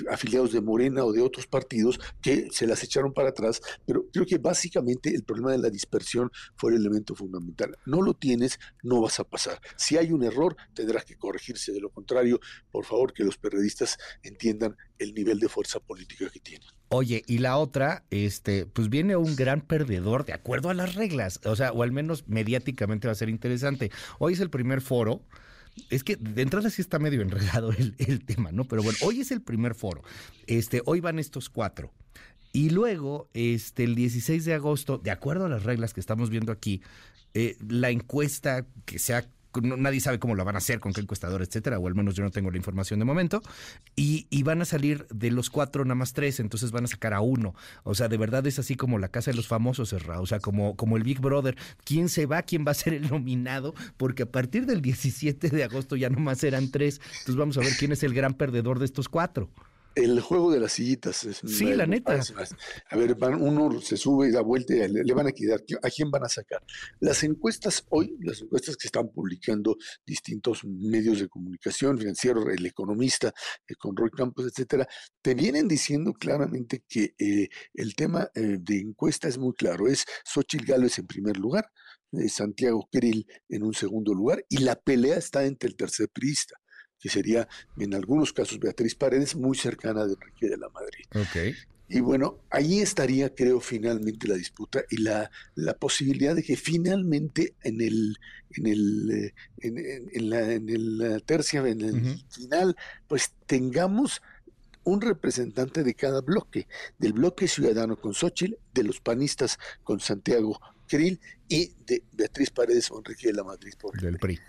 afiliados 0.10 0.52
de 0.52 0.62
Morena 0.62 1.04
o 1.04 1.12
de 1.12 1.22
otros 1.22 1.48
partidos 1.48 2.00
que 2.22 2.48
se 2.52 2.68
las 2.68 2.84
echaron 2.84 3.14
para 3.14 3.30
atrás, 3.30 3.62
pero 3.86 4.06
creo 4.12 4.26
que 4.26 4.38
básicamente 4.38 5.14
el 5.14 5.24
problema 5.24 5.52
de 5.52 5.60
la 5.60 5.70
dispersión 5.70 6.32
fue 6.56 6.72
el 6.72 6.78
elemento 6.78 7.16
fundamental. 7.16 7.78
No 7.86 8.02
lo 8.02 8.14
tienes, 8.14 8.60
no 8.84 9.02
vas 9.02 9.20
a 9.20 9.24
pasar. 9.24 9.60
Si 9.78 9.98
hay 9.98 10.12
un 10.12 10.24
error, 10.24 10.56
tendrás 10.74 11.06
que 11.06 11.16
corregirse. 11.16 11.72
De 11.72 11.80
lo 11.80 11.90
contrario, 11.90 12.40
por 12.72 12.86
favor, 12.86 13.14
que 13.14 13.24
los 13.24 13.38
periodistas 13.38 13.98
entiendan 14.24 14.76
el 15.00 15.14
nivel 15.14 15.40
de 15.40 15.50
fuerza 15.50 15.80
política 15.80 16.30
que 16.30 16.40
tienen. 16.40 16.68
Oye, 16.90 17.24
y 17.28 17.40
la 17.40 17.58
otra, 17.58 18.06
este, 18.12 18.66
pues 18.66 18.90
viene 18.90 19.16
un 19.16 19.36
gran 19.36 19.62
perdedor 19.62 20.26
de 20.26 20.34
acuerdo 20.34 20.70
a 20.70 20.74
las 20.74 20.96
reglas, 20.96 21.40
o 21.44 21.56
sea, 21.56 21.72
o 21.72 21.84
al 21.84 21.92
menos 21.92 22.28
mediáticamente 22.28 23.08
va 23.08 23.12
a 23.12 23.16
ser 23.16 23.30
interesante. 23.30 23.92
Hoy 24.20 24.34
es 24.34 24.40
el 24.40 24.50
primer 24.50 24.82
foro 24.82 25.22
es 25.90 26.04
que 26.04 26.16
de 26.16 26.42
entrada 26.42 26.70
sí 26.70 26.82
está 26.82 27.00
medio 27.00 27.22
enredado 27.22 27.72
el, 27.72 28.26
tema, 28.26 28.52
¿no? 28.52 28.66
Pero 28.66 28.84
bueno, 28.84 28.98
hoy 29.02 29.22
es 29.22 29.32
el 29.32 29.42
primer 29.42 29.76
foro. 29.76 30.04
Este, 30.48 30.82
hoy 30.86 31.00
van 31.00 31.20
estos 31.20 31.50
cuatro. 31.50 31.92
Y 32.54 32.70
luego, 32.70 33.30
este, 33.34 33.84
el 33.84 33.96
16 33.96 34.46
de 34.46 34.54
agosto, 34.54 34.98
de 34.98 35.12
acuerdo 35.12 35.46
a 35.46 35.50
las 35.50 35.64
reglas 35.64 35.94
que 35.94 36.00
estamos 36.00 36.30
viendo 36.30 36.52
aquí, 36.52 36.82
eh, 37.34 37.58
la 37.68 37.90
encuesta 37.90 38.66
que 38.86 38.98
se 38.98 39.14
ha 39.14 39.26
nadie 39.62 40.00
sabe 40.00 40.20
cómo 40.20 40.36
lo 40.36 40.46
van 40.46 40.56
a 40.56 40.60
hacer, 40.60 40.80
con 40.80 40.94
qué 40.94 41.02
encuestador, 41.02 41.42
etcétera, 41.42 41.80
o 41.80 41.88
al 41.88 41.96
menos 41.96 42.16
yo 42.16 42.24
no 42.24 42.32
tengo 42.32 42.52
la 42.52 42.58
información 42.58 43.00
de 43.00 43.06
momento, 43.06 43.42
y, 43.96 44.26
van 44.46 44.62
a 44.62 44.66
salir 44.66 45.08
de 45.10 45.32
los 45.32 45.50
cuatro 45.50 45.84
nada 45.86 45.96
más 45.96 46.14
tres, 46.14 46.40
entonces 46.40 46.70
van 46.70 46.84
a 46.84 46.88
sacar 46.88 47.16
a 47.16 47.22
uno. 47.22 47.56
O 47.84 47.96
sea, 47.96 48.08
de 48.08 48.18
verdad 48.18 48.46
es 48.46 48.60
así 48.60 48.76
como 48.76 49.00
la 49.00 49.08
casa 49.08 49.32
de 49.32 49.38
los 49.38 49.48
famosos, 49.48 49.90
cerrado, 49.90 50.22
o 50.22 50.28
sea, 50.28 50.40
como, 50.40 50.76
como 50.76 50.98
el 50.98 51.04
Big 51.04 51.20
Brother. 51.20 51.58
¿Quién 51.84 52.10
se 52.10 52.28
va? 52.28 52.44
¿Quién 52.44 52.64
va 52.68 52.72
a 52.72 52.76
ser 52.76 52.94
el 52.94 53.10
nominado? 53.10 53.74
Porque 53.98 54.24
a 54.24 54.32
partir 54.32 54.68
del 54.68 54.84
17 54.84 55.50
de 55.50 55.64
agosto 55.64 55.96
ya 55.96 56.10
nomás 56.10 56.38
serán 56.38 56.70
tres. 56.70 57.02
Entonces 57.06 57.36
vamos 57.38 57.58
a 57.58 57.62
ver 57.62 57.74
quién 57.80 57.92
es 57.92 58.04
el 58.04 58.14
gran 58.14 58.36
perdedor 58.36 58.78
de 58.78 58.86
estos 58.86 59.10
cuatro. 59.10 59.50
El 59.96 60.20
juego 60.20 60.52
de 60.52 60.60
las 60.60 60.74
sillitas. 60.74 61.24
Es 61.24 61.42
sí, 61.46 61.74
la 61.74 61.88
neta. 61.88 62.20
A 62.90 62.98
ver, 62.98 63.16
uno 63.40 63.80
se 63.80 63.96
sube 63.96 64.28
y 64.28 64.32
da 64.32 64.42
vuelta 64.42 64.76
y 64.76 64.88
le, 64.90 65.14
van 65.14 65.28
a 65.28 65.32
quedar. 65.32 65.64
¿A 65.82 65.90
quién 65.90 66.12
van 66.12 66.26
a 66.26 66.30
sacar? 66.30 66.62
Las 67.00 67.24
encuestas 67.24 67.86
hoy, 67.90 68.18
las 68.20 68.42
encuestas 68.42 68.76
que 68.76 68.88
están 68.88 69.08
publicando 69.10 69.78
distintos 70.06 70.66
medios 70.66 71.22
de 71.22 71.30
comunicación, 71.30 71.98
financiero, 71.98 72.50
el 72.50 72.66
economista, 72.66 73.34
eh, 73.68 73.76
con 73.76 73.96
Roy 73.96 74.10
Campos, 74.10 74.46
etcétera, 74.46 74.86
te 75.22 75.34
vienen 75.34 75.68
diciendo 75.68 76.14
claramente 76.14 76.84
que 76.88 77.16
eh, 77.18 77.48
el 77.74 77.96
tema 77.96 78.30
eh, 78.36 78.58
de 78.60 78.80
encuesta 78.80 79.30
es 79.30 79.38
muy 79.38 79.54
claro. 79.54 79.88
Es 79.88 80.06
Xochitl 80.26 80.66
Gálvez 80.66 81.00
en 81.00 81.08
primer 81.08 81.38
lugar, 81.38 81.72
Santiago 82.28 82.88
Krill 82.92 83.26
en 83.50 83.64
un 83.64 83.74
segundo 83.74 84.14
lugar, 84.14 84.46
y 84.50 84.58
la 84.60 84.76
pelea 84.76 85.18
está 85.18 85.46
entre 85.46 85.70
el 85.70 85.76
tercer 85.76 86.10
priista 86.10 86.56
que 87.06 87.10
sería 87.12 87.48
en 87.78 87.94
algunos 87.94 88.34
casos 88.34 88.60
Beatriz 88.60 88.96
Paredes, 88.96 89.36
muy 89.36 89.56
cercana 89.56 90.08
de 90.08 90.14
Enrique 90.14 90.50
de 90.50 90.58
la 90.58 90.70
Madrid. 90.70 91.06
Okay. 91.14 91.54
Y 91.88 92.00
bueno, 92.00 92.40
ahí 92.50 92.80
estaría, 92.80 93.30
creo, 93.36 93.60
finalmente 93.60 94.28
la 94.28 94.34
disputa 94.34 94.84
y 94.90 94.98
la, 94.98 95.30
la 95.54 95.76
posibilidad 95.76 96.36
de 96.36 96.42
que 96.42 96.58
finalmente 96.58 97.54
en 97.62 97.80
el, 97.80 98.18
en 98.58 98.66
el, 98.66 99.12
eh, 99.12 99.34
en, 99.62 100.30
la, 100.32 100.52
en 100.52 100.68
el 100.68 101.22
tercia, 101.28 101.60
en 101.68 101.82
el 101.82 102.24
final, 102.28 102.76
pues 103.08 103.34
tengamos 103.46 104.24
un 104.84 105.00
representante 105.00 105.84
de 105.84 105.94
cada 105.94 106.22
bloque, 106.22 106.68
del 106.98 107.14
bloque 107.14 107.48
ciudadano 107.48 107.98
con 107.98 108.16
Xochitl, 108.16 108.56
de 108.74 108.84
los 108.84 109.00
panistas 109.00 109.60
con 109.84 110.00
Santiago 110.00 110.60
Krill 110.88 111.20
y 111.48 111.72
de 111.86 112.02
Beatriz 112.14 112.50
Paredes 112.50 112.90
o 112.90 112.98
Enrique 112.98 113.28
de 113.28 113.34
la 113.34 113.44
Madrid 113.44 113.74
por 113.80 114.04
el 114.04 114.18
PRI 114.18 114.40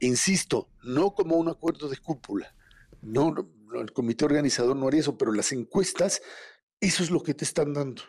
insisto, 0.00 0.68
no 0.82 1.14
como 1.14 1.36
un 1.36 1.48
acuerdo 1.48 1.88
de 1.88 1.96
cúpula. 1.98 2.54
No, 3.02 3.34
el 3.74 3.92
comité 3.92 4.24
organizador 4.24 4.76
no 4.76 4.88
haría 4.88 5.00
eso, 5.00 5.18
pero 5.18 5.32
las 5.32 5.52
encuestas, 5.52 6.20
eso 6.80 7.02
es 7.02 7.10
lo 7.10 7.22
que 7.22 7.34
te 7.34 7.44
están 7.44 7.72
dando. 7.72 8.02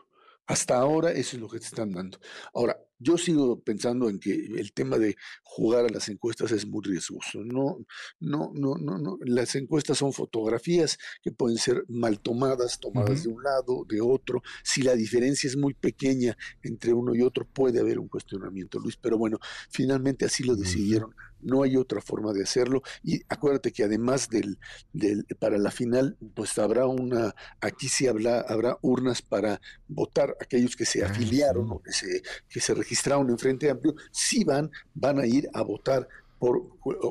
Hasta 0.48 0.78
ahora 0.78 1.12
eso 1.12 1.36
es 1.36 1.42
lo 1.42 1.50
que 1.50 1.60
te 1.60 1.66
están 1.66 1.92
dando. 1.92 2.20
Ahora, 2.54 2.78
yo 3.00 3.18
sigo 3.18 3.62
pensando 3.62 4.10
en 4.10 4.20
que 4.20 4.32
el 4.34 4.74
tema 4.74 4.98
de 4.98 5.16
jugar 5.44 5.86
a 5.86 5.90
las 5.90 6.08
encuestas 6.10 6.52
es 6.52 6.66
muy 6.66 6.82
riesgoso. 6.84 7.44
No, 7.44 7.78
no, 8.20 8.52
no, 8.54 8.76
no, 8.76 8.98
no. 8.98 9.18
Las 9.26 9.56
encuestas 9.56 9.98
son 9.98 10.14
fotografías 10.14 10.98
que 11.22 11.32
pueden 11.32 11.58
ser 11.58 11.84
mal 11.90 12.20
tomadas, 12.22 12.80
tomadas 12.80 13.24
de 13.24 13.30
un 13.30 13.44
lado, 13.44 13.86
de 13.88 14.02
otro. 14.02 14.42
Si 14.64 14.82
la 14.82 14.96
diferencia 14.96 15.48
es 15.48 15.58
muy 15.58 15.74
pequeña 15.74 16.38
entre 16.64 16.94
uno 16.94 17.14
y 17.14 17.22
otro, 17.22 17.46
puede 17.46 17.80
haber 17.80 18.00
un 18.00 18.08
cuestionamiento, 18.08 18.80
Luis. 18.80 18.98
Pero 18.98 19.18
bueno, 19.18 19.40
finalmente 19.70 20.26
así 20.26 20.44
lo 20.44 20.56
decidieron. 20.56 21.14
No 21.42 21.64
hay 21.64 21.78
otra 21.78 22.02
forma 22.02 22.34
de 22.34 22.44
hacerlo. 22.44 22.82
Y 23.04 23.22
acuérdate 23.30 23.72
que 23.72 23.84
además 23.84 24.30
del, 24.30 24.58
del 24.94 25.26
para 25.40 25.58
la 25.58 25.72
final, 25.72 26.18
pues 26.36 26.58
habrá 26.58 26.86
una, 26.86 27.36
aquí 27.62 27.88
sí 27.88 28.08
habrá, 28.08 28.42
habrá 28.42 28.78
urnas 28.82 29.22
para 29.22 29.62
votar 29.88 30.36
aquellos 30.40 30.76
que 30.76 30.86
se 30.86 31.04
ah, 31.04 31.10
afiliaron 31.10 31.72
o 31.72 31.82
que 31.82 31.92
se, 31.92 32.22
que 32.50 32.60
se 32.60 32.74
registraron 32.74 33.30
en 33.30 33.38
Frente 33.38 33.70
Amplio, 33.70 33.96
sí 34.12 34.44
van, 34.44 34.72
van 34.94 35.20
a 35.20 35.26
ir 35.26 35.50
a 35.54 35.62
votar 35.62 36.08
por 36.40 36.62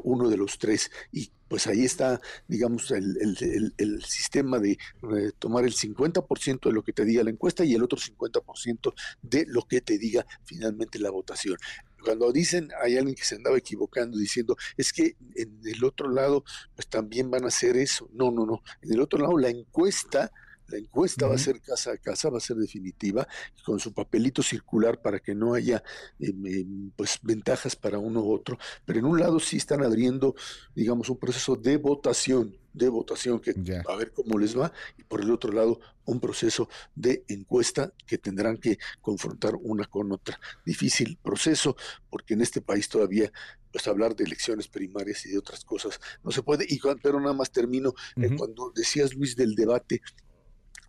uno 0.04 0.28
de 0.28 0.36
los 0.36 0.58
tres. 0.58 0.90
Y 1.12 1.30
pues 1.48 1.66
ahí 1.66 1.84
está, 1.84 2.20
digamos, 2.48 2.90
el, 2.90 3.72
el, 3.76 4.04
sistema 4.04 4.58
de 4.58 4.72
eh, 4.72 5.30
tomar 5.38 5.64
el 5.64 5.74
50% 5.74 6.60
de 6.68 6.72
lo 6.72 6.82
que 6.82 6.92
te 6.92 7.04
diga 7.04 7.24
la 7.24 7.30
encuesta 7.30 7.64
y 7.64 7.74
el 7.74 7.82
otro 7.82 7.98
50% 7.98 8.94
de 9.22 9.44
lo 9.48 9.62
que 9.62 9.80
te 9.80 9.98
diga 9.98 10.26
finalmente 10.44 10.98
la 10.98 11.10
votación. 11.10 11.56
Cuando 12.02 12.30
dicen, 12.32 12.68
hay 12.82 12.96
alguien 12.96 13.16
que 13.16 13.24
se 13.24 13.36
andaba 13.36 13.58
equivocando 13.58 14.18
diciendo, 14.18 14.56
es 14.76 14.92
que 14.92 15.16
en 15.34 15.60
el 15.64 15.84
otro 15.84 16.08
lado, 16.08 16.44
pues 16.74 16.88
también 16.88 17.30
van 17.30 17.44
a 17.44 17.48
hacer 17.48 17.76
eso. 17.76 18.08
No, 18.12 18.30
no, 18.30 18.46
no. 18.46 18.62
En 18.82 18.92
el 18.92 19.00
otro 19.00 19.18
lado, 19.18 19.36
la 19.38 19.48
encuesta 19.48 20.30
la 20.68 20.78
encuesta 20.78 21.26
va 21.26 21.34
a 21.34 21.38
ser 21.38 21.60
casa 21.60 21.92
a 21.92 21.96
casa, 21.96 22.30
va 22.30 22.38
a 22.38 22.40
ser 22.40 22.56
definitiva, 22.56 23.26
con 23.64 23.78
su 23.78 23.92
papelito 23.92 24.42
circular 24.42 25.00
para 25.00 25.20
que 25.20 25.34
no 25.34 25.54
haya 25.54 25.82
em, 26.18 26.46
em, 26.46 26.90
pues 26.96 27.18
ventajas 27.22 27.76
para 27.76 27.98
uno 27.98 28.20
u 28.20 28.32
otro. 28.32 28.58
Pero 28.84 28.98
en 28.98 29.04
un 29.04 29.20
lado 29.20 29.38
sí 29.40 29.56
están 29.56 29.82
abriendo, 29.82 30.34
digamos, 30.74 31.08
un 31.08 31.18
proceso 31.18 31.56
de 31.56 31.76
votación, 31.76 32.56
de 32.72 32.88
votación 32.88 33.40
que 33.40 33.54
a 33.88 33.96
ver 33.96 34.12
cómo 34.12 34.38
les 34.38 34.58
va, 34.58 34.72
y 34.98 35.02
por 35.02 35.22
el 35.22 35.30
otro 35.30 35.52
lado 35.52 35.80
un 36.04 36.20
proceso 36.20 36.68
de 36.94 37.24
encuesta 37.28 37.92
que 38.06 38.18
tendrán 38.18 38.58
que 38.58 38.78
confrontar 39.00 39.54
una 39.56 39.86
con 39.86 40.12
otra. 40.12 40.38
Difícil 40.64 41.18
proceso, 41.22 41.76
porque 42.10 42.34
en 42.34 42.42
este 42.42 42.60
país 42.60 42.88
todavía 42.88 43.32
pues 43.72 43.88
hablar 43.88 44.16
de 44.16 44.24
elecciones 44.24 44.68
primarias 44.68 45.26
y 45.26 45.30
de 45.32 45.38
otras 45.38 45.64
cosas 45.64 46.00
no 46.24 46.30
se 46.30 46.42
puede. 46.42 46.64
Y 46.68 46.80
pero 47.02 47.20
nada 47.20 47.34
más 47.34 47.50
termino 47.50 47.94
eh, 48.16 48.30
cuando 48.36 48.72
decías 48.74 49.12
Luis 49.14 49.36
del 49.36 49.54
debate 49.54 50.00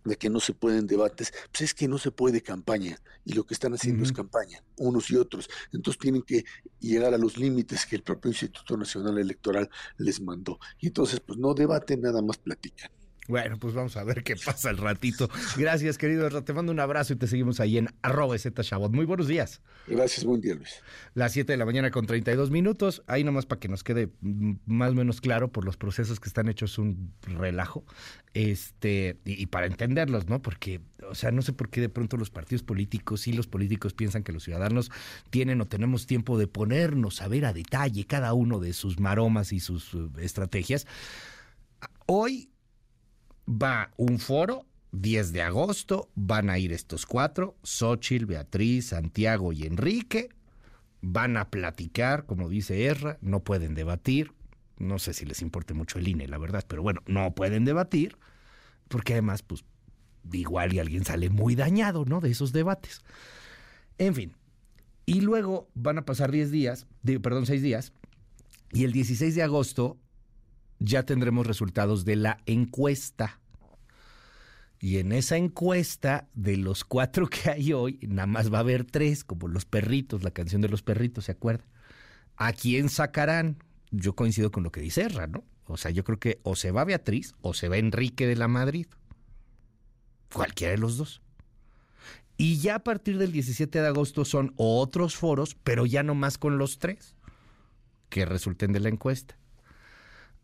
de 0.08 0.16
que 0.16 0.30
no 0.30 0.40
se 0.40 0.54
pueden 0.54 0.86
debates, 0.86 1.32
pues 1.52 1.62
es 1.62 1.74
que 1.74 1.88
no 1.88 1.98
se 1.98 2.10
puede 2.10 2.42
campaña 2.42 3.00
y 3.24 3.34
lo 3.34 3.44
que 3.44 3.54
están 3.54 3.74
haciendo 3.74 4.04
es 4.04 4.12
campaña, 4.12 4.62
unos 4.76 5.10
y 5.10 5.16
otros. 5.16 5.48
Entonces 5.72 6.00
tienen 6.00 6.22
que 6.22 6.44
llegar 6.80 7.14
a 7.14 7.18
los 7.18 7.36
límites 7.36 7.86
que 7.86 7.96
el 7.96 8.02
propio 8.02 8.30
Instituto 8.30 8.76
Nacional 8.76 9.18
Electoral 9.18 9.68
les 9.98 10.20
mandó. 10.20 10.58
Y 10.80 10.88
entonces, 10.88 11.20
pues 11.20 11.38
no 11.38 11.54
debaten, 11.54 12.00
nada 12.00 12.22
más 12.22 12.38
platican. 12.38 12.90
Bueno, 13.28 13.58
pues 13.58 13.74
vamos 13.74 13.94
a 13.98 14.04
ver 14.04 14.22
qué 14.24 14.36
pasa 14.36 14.70
el 14.70 14.78
ratito. 14.78 15.28
Gracias, 15.58 15.98
querido. 15.98 16.42
Te 16.42 16.52
mando 16.54 16.72
un 16.72 16.80
abrazo 16.80 17.12
y 17.12 17.16
te 17.16 17.26
seguimos 17.26 17.60
ahí 17.60 17.76
en 17.76 17.90
arroba 18.00 18.38
Chabot. 18.38 18.90
Muy 18.90 19.04
buenos 19.04 19.28
días. 19.28 19.60
Gracias, 19.86 20.24
buen 20.24 20.40
día, 20.40 20.54
Luis. 20.54 20.82
Las 21.12 21.32
7 21.32 21.52
de 21.52 21.58
la 21.58 21.66
mañana 21.66 21.90
con 21.90 22.06
32 22.06 22.50
minutos. 22.50 23.02
Ahí 23.06 23.24
nomás 23.24 23.44
para 23.44 23.60
que 23.60 23.68
nos 23.68 23.84
quede 23.84 24.08
más 24.64 24.92
o 24.92 24.94
menos 24.94 25.20
claro 25.20 25.52
por 25.52 25.66
los 25.66 25.76
procesos 25.76 26.20
que 26.20 26.28
están 26.30 26.48
hechos 26.48 26.78
un 26.78 27.12
relajo. 27.20 27.84
Este, 28.32 29.18
y, 29.26 29.42
y, 29.42 29.46
para 29.46 29.66
entenderlos, 29.66 30.26
¿no? 30.28 30.40
Porque, 30.40 30.80
o 31.06 31.14
sea, 31.14 31.30
no 31.30 31.42
sé 31.42 31.52
por 31.52 31.68
qué 31.68 31.82
de 31.82 31.90
pronto 31.90 32.16
los 32.16 32.30
partidos 32.30 32.62
políticos 32.62 33.28
y 33.28 33.34
los 33.34 33.46
políticos 33.46 33.92
piensan 33.92 34.22
que 34.22 34.32
los 34.32 34.44
ciudadanos 34.44 34.90
tienen 35.28 35.60
o 35.60 35.66
tenemos 35.66 36.06
tiempo 36.06 36.38
de 36.38 36.46
ponernos 36.46 37.20
a 37.20 37.28
ver 37.28 37.44
a 37.44 37.52
detalle 37.52 38.06
cada 38.06 38.32
uno 38.32 38.58
de 38.58 38.72
sus 38.72 38.98
maromas 39.00 39.52
y 39.52 39.60
sus 39.60 39.92
uh, 39.92 40.10
estrategias. 40.18 40.86
Hoy 42.06 42.48
va 43.48 43.90
un 43.96 44.18
foro 44.18 44.66
10 44.92 45.32
de 45.32 45.42
agosto, 45.42 46.10
van 46.14 46.50
a 46.50 46.58
ir 46.58 46.72
estos 46.72 47.06
cuatro, 47.06 47.56
Xochitl, 47.62 48.26
Beatriz, 48.26 48.88
Santiago 48.88 49.52
y 49.52 49.64
Enrique, 49.64 50.30
van 51.00 51.36
a 51.36 51.50
platicar, 51.50 52.26
como 52.26 52.48
dice 52.48 52.84
Erra, 52.84 53.18
no 53.20 53.40
pueden 53.40 53.74
debatir, 53.74 54.32
no 54.78 54.98
sé 54.98 55.12
si 55.12 55.26
les 55.26 55.42
importe 55.42 55.74
mucho 55.74 55.98
el 55.98 56.08
INE, 56.08 56.28
la 56.28 56.38
verdad, 56.38 56.64
pero 56.66 56.82
bueno, 56.82 57.02
no 57.06 57.34
pueden 57.34 57.64
debatir, 57.64 58.16
porque 58.88 59.14
además, 59.14 59.42
pues, 59.42 59.64
igual 60.32 60.72
y 60.72 60.78
alguien 60.78 61.04
sale 61.04 61.30
muy 61.30 61.54
dañado, 61.54 62.04
¿no? 62.04 62.20
De 62.20 62.30
esos 62.30 62.52
debates. 62.52 63.02
En 63.98 64.14
fin, 64.14 64.34
y 65.04 65.20
luego 65.20 65.68
van 65.74 65.98
a 65.98 66.04
pasar 66.04 66.30
10 66.30 66.50
días, 66.50 66.86
perdón, 67.22 67.46
6 67.46 67.62
días, 67.62 67.92
y 68.72 68.84
el 68.84 68.92
16 68.92 69.34
de 69.34 69.42
agosto 69.42 69.98
ya 70.78 71.04
tendremos 71.04 71.46
resultados 71.46 72.04
de 72.04 72.16
la 72.16 72.38
encuesta. 72.46 73.40
Y 74.80 74.98
en 74.98 75.12
esa 75.12 75.36
encuesta, 75.36 76.28
de 76.34 76.56
los 76.56 76.84
cuatro 76.84 77.28
que 77.28 77.50
hay 77.50 77.72
hoy, 77.72 77.98
nada 78.02 78.26
más 78.26 78.52
va 78.52 78.58
a 78.58 78.60
haber 78.60 78.84
tres, 78.84 79.24
como 79.24 79.48
los 79.48 79.64
perritos, 79.64 80.22
la 80.22 80.30
canción 80.30 80.62
de 80.62 80.68
los 80.68 80.82
perritos, 80.82 81.24
¿se 81.24 81.32
acuerda? 81.32 81.64
¿A 82.36 82.52
quién 82.52 82.88
sacarán? 82.88 83.62
Yo 83.90 84.14
coincido 84.14 84.52
con 84.52 84.62
lo 84.62 84.70
que 84.70 84.80
dice 84.80 85.02
Erra, 85.02 85.26
¿no? 85.26 85.44
O 85.66 85.76
sea, 85.76 85.90
yo 85.90 86.04
creo 86.04 86.18
que 86.18 86.40
o 86.44 86.56
se 86.56 86.70
va 86.70 86.84
Beatriz 86.84 87.34
o 87.40 87.54
se 87.54 87.68
va 87.68 87.76
Enrique 87.76 88.26
de 88.26 88.36
la 88.36 88.48
Madrid. 88.48 88.86
Cualquiera 90.32 90.72
de 90.72 90.78
los 90.78 90.96
dos. 90.96 91.22
Y 92.36 92.58
ya 92.58 92.76
a 92.76 92.84
partir 92.84 93.18
del 93.18 93.32
17 93.32 93.80
de 93.80 93.86
agosto 93.88 94.24
son 94.24 94.54
otros 94.56 95.16
foros, 95.16 95.56
pero 95.64 95.86
ya 95.86 96.04
no 96.04 96.14
más 96.14 96.38
con 96.38 96.56
los 96.56 96.78
tres 96.78 97.16
que 98.08 98.24
resulten 98.24 98.72
de 98.72 98.80
la 98.80 98.88
encuesta. 98.88 99.37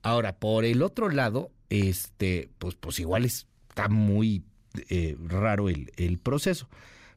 Ahora, 0.05 0.36
por 0.36 0.66
el 0.66 0.82
otro 0.82 1.09
lado, 1.09 1.51
este, 1.70 2.51
pues, 2.59 2.74
pues 2.74 3.01
igual 3.01 3.24
está 3.24 3.89
muy 3.89 4.44
eh, 4.90 5.16
raro 5.18 5.70
el, 5.70 5.93
el 5.97 6.18
proceso. 6.18 6.68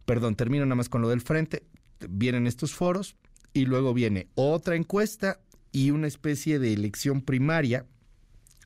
Perdón, 0.06 0.36
termino 0.36 0.66
nada 0.66 0.76
más 0.76 0.88
con 0.88 1.02
lo 1.02 1.10
del 1.10 1.20
frente. 1.20 1.64
Vienen 2.08 2.48
estos 2.48 2.74
foros 2.74 3.18
y 3.52 3.66
luego 3.66 3.94
viene 3.94 4.30
otra 4.36 4.78
encuesta 4.78 5.42
y 5.74 5.92
una 5.92 6.08
especie 6.08 6.60
de 6.60 6.72
elección 6.72 7.22
primaria 7.22 7.86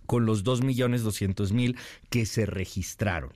con 0.06 0.28
los 0.28 0.44
2.200.000 0.44 1.76
que 2.12 2.28
se 2.28 2.46
registraron. 2.46 3.32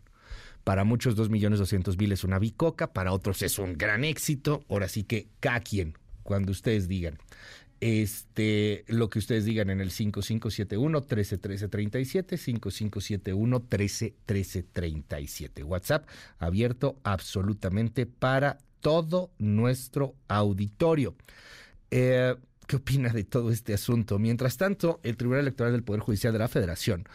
Para 0.63 0.83
muchos 0.83 1.17
2.200.000 1.17 2.11
es 2.11 2.23
una 2.23 2.37
bicoca, 2.37 2.93
para 2.93 3.11
otros 3.11 3.41
es 3.41 3.57
un 3.57 3.73
gran 3.73 4.03
éxito. 4.03 4.63
Ahora 4.69 4.87
sí 4.87 5.03
que 5.03 5.29
cada 5.39 5.61
quien, 5.61 5.97
cuando 6.21 6.51
ustedes 6.51 6.87
digan 6.87 7.17
este, 7.81 8.85
lo 8.87 9.09
que 9.09 9.19
ustedes 9.19 9.45
digan 9.45 9.69
en 9.69 9.81
el 9.81 9.91
5571 9.91 10.99
131337, 10.99 12.37
5571 12.37 13.59
131337. 13.59 15.63
WhatsApp 15.63 16.07
abierto 16.39 16.97
absolutamente 17.03 18.05
para 18.05 18.57
todo 18.81 19.31
nuestro 19.39 20.15
auditorio. 20.27 21.15
Eh, 21.91 22.35
¿Qué 22.67 22.77
opina 22.77 23.09
de 23.09 23.23
todo 23.23 23.51
este 23.51 23.73
asunto? 23.73 24.17
Mientras 24.17 24.57
tanto, 24.57 24.99
el 25.03 25.17
Tribunal 25.17 25.41
Electoral 25.41 25.73
del 25.73 25.83
Poder 25.83 26.01
Judicial 26.01 26.33
de 26.33 26.39
la 26.39 26.47
Federación 26.47 27.07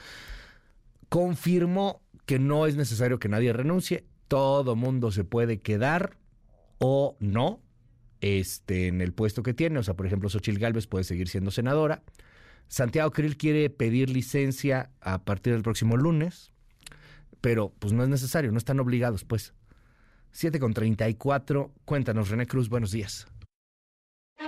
confirmó 1.08 2.02
que 2.24 2.38
no 2.38 2.66
es 2.66 2.76
necesario 2.76 3.18
que 3.18 3.28
nadie 3.28 3.52
renuncie, 3.52 4.04
todo 4.28 4.76
mundo 4.76 5.10
se 5.10 5.24
puede 5.24 5.60
quedar 5.60 6.16
o 6.78 7.16
no 7.18 7.60
este, 8.20 8.88
en 8.88 9.00
el 9.00 9.12
puesto 9.12 9.42
que 9.42 9.54
tiene. 9.54 9.78
O 9.78 9.82
sea, 9.82 9.94
por 9.94 10.06
ejemplo, 10.06 10.28
Xochil 10.28 10.58
Gálvez 10.58 10.86
puede 10.86 11.04
seguir 11.04 11.28
siendo 11.28 11.50
senadora. 11.50 12.02
Santiago 12.68 13.10
Krill 13.10 13.36
quiere 13.36 13.68
pedir 13.70 14.10
licencia 14.10 14.90
a 15.00 15.24
partir 15.24 15.52
del 15.52 15.62
próximo 15.62 15.96
lunes, 15.96 16.52
pero 17.40 17.72
pues 17.78 17.92
no 17.92 18.04
es 18.04 18.08
necesario, 18.08 18.52
no 18.52 18.58
están 18.58 18.78
obligados, 18.80 19.24
pues. 19.24 19.54
7 20.32 20.60
con 20.60 20.72
34. 20.72 21.72
Cuéntanos, 21.84 22.28
René 22.28 22.46
Cruz, 22.46 22.68
buenos 22.68 22.92
días. 22.92 23.26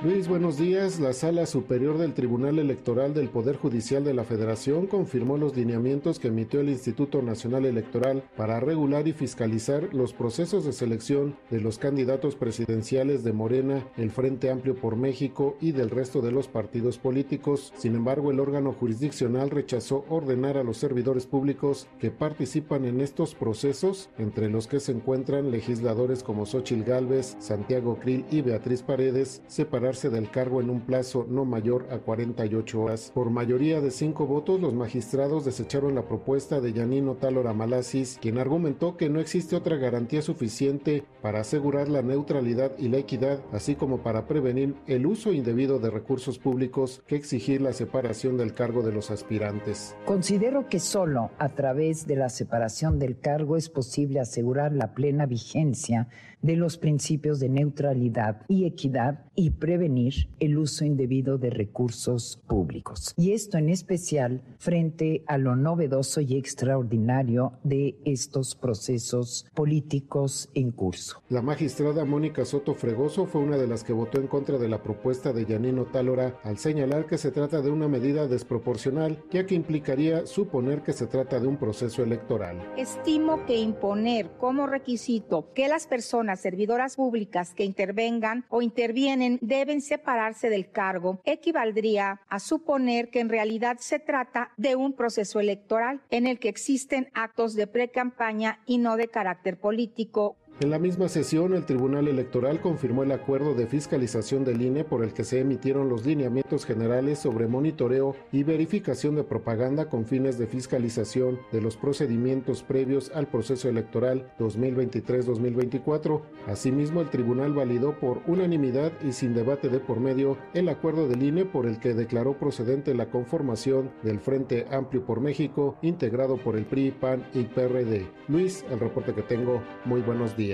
Luis, 0.00 0.26
buenos 0.26 0.56
días. 0.56 0.98
La 0.98 1.12
Sala 1.12 1.44
Superior 1.46 1.98
del 1.98 2.14
Tribunal 2.14 2.58
Electoral 2.58 3.12
del 3.12 3.28
Poder 3.28 3.56
Judicial 3.56 4.02
de 4.02 4.14
la 4.14 4.24
Federación 4.24 4.86
confirmó 4.86 5.36
los 5.36 5.54
lineamientos 5.54 6.18
que 6.18 6.28
emitió 6.28 6.60
el 6.60 6.70
Instituto 6.70 7.20
Nacional 7.22 7.66
Electoral 7.66 8.24
para 8.36 8.58
regular 8.58 9.06
y 9.06 9.12
fiscalizar 9.12 9.90
los 9.92 10.12
procesos 10.12 10.64
de 10.64 10.72
selección 10.72 11.36
de 11.50 11.60
los 11.60 11.78
candidatos 11.78 12.34
presidenciales 12.34 13.22
de 13.22 13.32
Morena, 13.32 13.86
el 13.96 14.10
Frente 14.10 14.50
Amplio 14.50 14.74
por 14.74 14.96
México 14.96 15.56
y 15.60 15.70
del 15.72 15.90
resto 15.90 16.20
de 16.20 16.32
los 16.32 16.48
partidos 16.48 16.98
políticos. 16.98 17.72
Sin 17.76 17.94
embargo, 17.94 18.32
el 18.32 18.40
órgano 18.40 18.72
jurisdiccional 18.72 19.50
rechazó 19.50 20.04
ordenar 20.08 20.56
a 20.56 20.64
los 20.64 20.78
servidores 20.78 21.26
públicos 21.26 21.86
que 22.00 22.10
participan 22.10 22.86
en 22.86 23.02
estos 23.02 23.34
procesos, 23.34 24.08
entre 24.18 24.48
los 24.48 24.66
que 24.66 24.80
se 24.80 24.92
encuentran 24.92 25.50
legisladores 25.50 26.24
como 26.24 26.46
Xochil 26.46 26.82
Gálvez, 26.82 27.36
Santiago 27.38 27.98
Krill 28.00 28.24
y 28.30 28.40
Beatriz 28.40 28.82
Paredes, 28.82 29.42
del 29.82 30.30
cargo 30.30 30.60
en 30.60 30.70
un 30.70 30.82
plazo 30.82 31.26
no 31.28 31.44
mayor 31.44 31.88
a 31.90 31.98
48 31.98 32.80
horas. 32.80 33.10
Por 33.12 33.30
mayoría 33.30 33.80
de 33.80 33.90
cinco 33.90 34.26
votos, 34.26 34.60
los 34.60 34.74
magistrados 34.74 35.44
desecharon 35.44 35.96
la 35.96 36.06
propuesta 36.06 36.60
de 36.60 36.72
Yanino 36.72 37.14
Talora 37.14 37.52
Malasis, 37.52 38.16
quien 38.22 38.38
argumentó 38.38 38.96
que 38.96 39.08
no 39.08 39.18
existe 39.18 39.56
otra 39.56 39.76
garantía 39.76 40.22
suficiente 40.22 41.02
para 41.20 41.40
asegurar 41.40 41.88
la 41.88 42.00
neutralidad 42.00 42.70
y 42.78 42.90
la 42.90 42.98
equidad, 42.98 43.40
así 43.50 43.74
como 43.74 43.98
para 44.04 44.28
prevenir 44.28 44.76
el 44.86 45.04
uso 45.04 45.32
indebido 45.32 45.80
de 45.80 45.90
recursos 45.90 46.38
públicos 46.38 47.02
que 47.08 47.16
exigir 47.16 47.60
la 47.60 47.72
separación 47.72 48.36
del 48.36 48.54
cargo 48.54 48.82
de 48.82 48.92
los 48.92 49.10
aspirantes. 49.10 49.96
Considero 50.04 50.68
que 50.68 50.78
solo 50.78 51.32
a 51.38 51.48
través 51.48 52.06
de 52.06 52.14
la 52.14 52.28
separación 52.28 53.00
del 53.00 53.18
cargo 53.18 53.56
es 53.56 53.68
posible 53.68 54.20
asegurar 54.20 54.72
la 54.72 54.94
plena 54.94 55.26
vigencia 55.26 56.06
de 56.42 56.56
los 56.56 56.76
principios 56.76 57.40
de 57.40 57.48
neutralidad 57.48 58.42
y 58.48 58.66
equidad 58.66 59.24
y 59.34 59.50
prevenir 59.50 60.28
el 60.40 60.58
uso 60.58 60.84
indebido 60.84 61.38
de 61.38 61.50
recursos 61.50 62.40
públicos. 62.46 63.14
Y 63.16 63.32
esto 63.32 63.56
en 63.56 63.70
especial 63.70 64.42
frente 64.58 65.22
a 65.26 65.38
lo 65.38 65.56
novedoso 65.56 66.20
y 66.20 66.36
extraordinario 66.36 67.52
de 67.62 67.96
estos 68.04 68.54
procesos 68.54 69.46
políticos 69.54 70.50
en 70.54 70.70
curso. 70.70 71.22
La 71.28 71.42
magistrada 71.42 72.04
Mónica 72.04 72.44
Soto 72.44 72.74
Fregoso 72.74 73.26
fue 73.26 73.40
una 73.40 73.56
de 73.56 73.66
las 73.66 73.84
que 73.84 73.92
votó 73.92 74.18
en 74.18 74.26
contra 74.26 74.58
de 74.58 74.68
la 74.68 74.82
propuesta 74.82 75.32
de 75.32 75.46
Yanino 75.46 75.86
Tálora 75.86 76.38
al 76.42 76.58
señalar 76.58 77.06
que 77.06 77.18
se 77.18 77.30
trata 77.30 77.62
de 77.62 77.70
una 77.70 77.88
medida 77.88 78.26
desproporcional, 78.26 79.22
ya 79.30 79.46
que 79.46 79.54
implicaría 79.54 80.26
suponer 80.26 80.82
que 80.82 80.92
se 80.92 81.06
trata 81.06 81.40
de 81.40 81.46
un 81.46 81.56
proceso 81.56 82.02
electoral. 82.02 82.60
Estimo 82.76 83.46
que 83.46 83.58
imponer 83.58 84.30
como 84.38 84.66
requisito 84.66 85.52
que 85.54 85.68
las 85.68 85.86
personas 85.86 86.31
servidoras 86.36 86.96
públicas 86.96 87.54
que 87.54 87.64
intervengan 87.64 88.44
o 88.48 88.62
intervienen 88.62 89.38
deben 89.40 89.80
separarse 89.80 90.50
del 90.50 90.70
cargo 90.70 91.20
equivaldría 91.24 92.20
a 92.28 92.38
suponer 92.38 93.10
que 93.10 93.20
en 93.20 93.28
realidad 93.28 93.76
se 93.80 93.98
trata 93.98 94.52
de 94.56 94.76
un 94.76 94.92
proceso 94.92 95.40
electoral 95.40 96.00
en 96.10 96.26
el 96.26 96.38
que 96.38 96.48
existen 96.48 97.10
actos 97.14 97.54
de 97.54 97.66
pre-campaña 97.66 98.60
y 98.66 98.78
no 98.78 98.96
de 98.96 99.08
carácter 99.08 99.58
político 99.58 100.36
en 100.62 100.70
la 100.70 100.78
misma 100.78 101.08
sesión, 101.08 101.54
el 101.54 101.66
Tribunal 101.66 102.06
Electoral 102.06 102.60
confirmó 102.60 103.02
el 103.02 103.10
acuerdo 103.10 103.54
de 103.54 103.66
fiscalización 103.66 104.44
del 104.44 104.62
INE 104.62 104.84
por 104.84 105.02
el 105.02 105.12
que 105.12 105.24
se 105.24 105.40
emitieron 105.40 105.88
los 105.88 106.06
lineamientos 106.06 106.64
generales 106.64 107.18
sobre 107.18 107.48
monitoreo 107.48 108.14
y 108.30 108.44
verificación 108.44 109.16
de 109.16 109.24
propaganda 109.24 109.88
con 109.88 110.06
fines 110.06 110.38
de 110.38 110.46
fiscalización 110.46 111.40
de 111.50 111.60
los 111.60 111.76
procedimientos 111.76 112.62
previos 112.62 113.10
al 113.12 113.26
proceso 113.26 113.68
electoral 113.68 114.32
2023-2024. 114.38 116.22
Asimismo, 116.46 117.00
el 117.00 117.10
tribunal 117.10 117.54
validó 117.54 117.98
por 117.98 118.22
unanimidad 118.28 118.92
y 119.02 119.12
sin 119.12 119.34
debate 119.34 119.68
de 119.68 119.80
por 119.80 119.98
medio 119.98 120.38
el 120.54 120.68
acuerdo 120.68 121.08
del 121.08 121.24
INE 121.24 121.44
por 121.44 121.66
el 121.66 121.80
que 121.80 121.94
declaró 121.94 122.38
procedente 122.38 122.94
la 122.94 123.10
conformación 123.10 123.90
del 124.04 124.20
Frente 124.20 124.66
Amplio 124.70 125.04
por 125.04 125.20
México, 125.20 125.76
integrado 125.82 126.36
por 126.36 126.56
el 126.56 126.66
PRI, 126.66 126.92
PAN 126.92 127.26
y 127.34 127.42
PRD. 127.44 128.06
Luis, 128.28 128.64
el 128.70 128.78
reporte 128.78 129.12
que 129.12 129.22
tengo, 129.22 129.60
muy 129.84 130.02
buenos 130.02 130.36
días. 130.36 130.51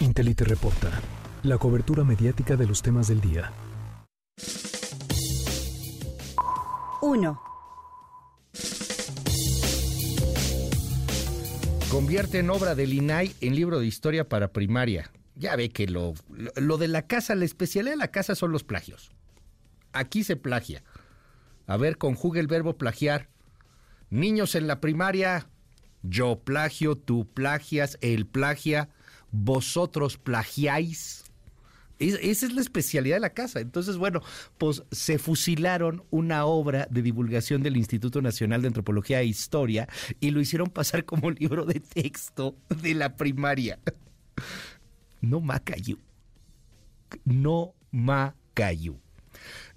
Intelite 0.00 0.44
Reporta, 0.44 0.90
la 1.42 1.58
cobertura 1.58 2.04
mediática 2.04 2.56
de 2.56 2.66
los 2.66 2.80
temas 2.80 3.08
del 3.08 3.20
día. 3.20 3.52
1. 7.02 7.42
Convierte 11.90 12.38
en 12.38 12.50
obra 12.50 12.76
del 12.76 12.92
INAI 12.92 13.34
en 13.40 13.56
libro 13.56 13.80
de 13.80 13.86
historia 13.86 14.28
para 14.28 14.52
primaria. 14.52 15.10
Ya 15.34 15.56
ve 15.56 15.70
que 15.70 15.88
lo, 15.88 16.14
lo, 16.28 16.52
lo, 16.54 16.78
de 16.78 16.86
la 16.86 17.06
casa, 17.08 17.34
la 17.34 17.46
especialidad 17.46 17.94
de 17.94 17.98
la 17.98 18.12
casa 18.12 18.34
son 18.36 18.52
los 18.52 18.62
plagios. 18.62 19.10
Aquí 19.92 20.22
se 20.22 20.36
plagia. 20.36 20.84
A 21.66 21.76
ver, 21.76 21.98
conjugue 21.98 22.38
el 22.38 22.46
verbo 22.46 22.76
plagiar. 22.76 23.28
Niños 24.08 24.54
en 24.54 24.66
la 24.68 24.80
primaria, 24.80 25.48
yo 26.02 26.38
plagio, 26.38 26.96
tú 26.96 27.26
plagias, 27.26 27.98
él 28.00 28.26
plagia, 28.26 28.88
vosotros 29.30 30.18
plagiáis 30.18 31.24
esa 32.00 32.46
es 32.46 32.52
la 32.54 32.62
especialidad 32.62 33.16
de 33.16 33.20
la 33.20 33.34
casa. 33.34 33.60
Entonces, 33.60 33.98
bueno, 33.98 34.22
pues 34.58 34.82
se 34.90 35.18
fusilaron 35.18 36.02
una 36.10 36.46
obra 36.46 36.88
de 36.90 37.02
divulgación 37.02 37.62
del 37.62 37.76
Instituto 37.76 38.22
Nacional 38.22 38.62
de 38.62 38.68
Antropología 38.68 39.20
e 39.20 39.26
Historia 39.26 39.86
y 40.18 40.30
lo 40.30 40.40
hicieron 40.40 40.68
pasar 40.68 41.04
como 41.04 41.30
libro 41.30 41.66
de 41.66 41.80
texto 41.80 42.56
de 42.82 42.94
la 42.94 43.16
primaria. 43.16 43.78
No 45.20 45.40
macayu. 45.40 45.98
No 47.24 47.74
macayu. 47.90 48.98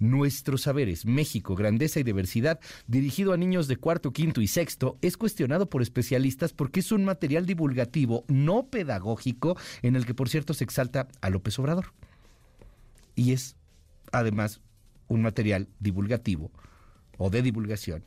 Nuestros 0.04 0.64
saberes, 0.64 1.06
México, 1.06 1.56
grandeza 1.56 1.98
y 1.98 2.04
diversidad, 2.04 2.60
dirigido 2.88 3.32
a 3.32 3.38
niños 3.38 3.70
de 3.70 3.78
cuarto, 3.78 4.12
quinto 4.12 4.42
y 4.42 4.48
sexto, 4.48 4.98
es 5.02 5.16
cuestionado 5.16 5.70
por 5.70 5.82
especialistas 5.82 6.52
porque 6.52 6.82
es 6.82 6.92
un 6.92 7.06
material 7.06 7.46
divulgativo 7.46 8.26
no 8.28 8.68
pedagógico 8.68 9.56
en 9.82 9.96
el 9.96 10.06
que, 10.06 10.14
por 10.14 10.28
cierto, 10.28 10.54
se 10.54 10.66
exalta 10.66 11.08
a 11.22 11.30
López 11.30 11.58
Obrador 11.58 11.94
y 13.16 13.32
es 13.32 13.56
además 14.12 14.60
un 15.08 15.22
material 15.22 15.70
divulgativo 15.80 16.52
o 17.18 17.30
de 17.30 17.42
divulgación 17.42 18.04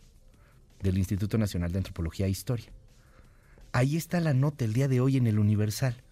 del 0.83 0.99
Instituto 0.99 1.39
Nacional 1.39 1.73
de 1.73 1.79
Antropología 1.79 2.27
e 2.27 2.31
Historia. 2.31 2.67
Ahí 3.73 3.97
está 3.97 4.21
la 4.21 4.35
nota 4.35 4.67
el 4.67 4.75
día 4.75 4.89
de 4.89 5.01
hoy 5.01 5.17
en 5.17 5.27
el 5.27 5.39
Universal. 5.39 6.03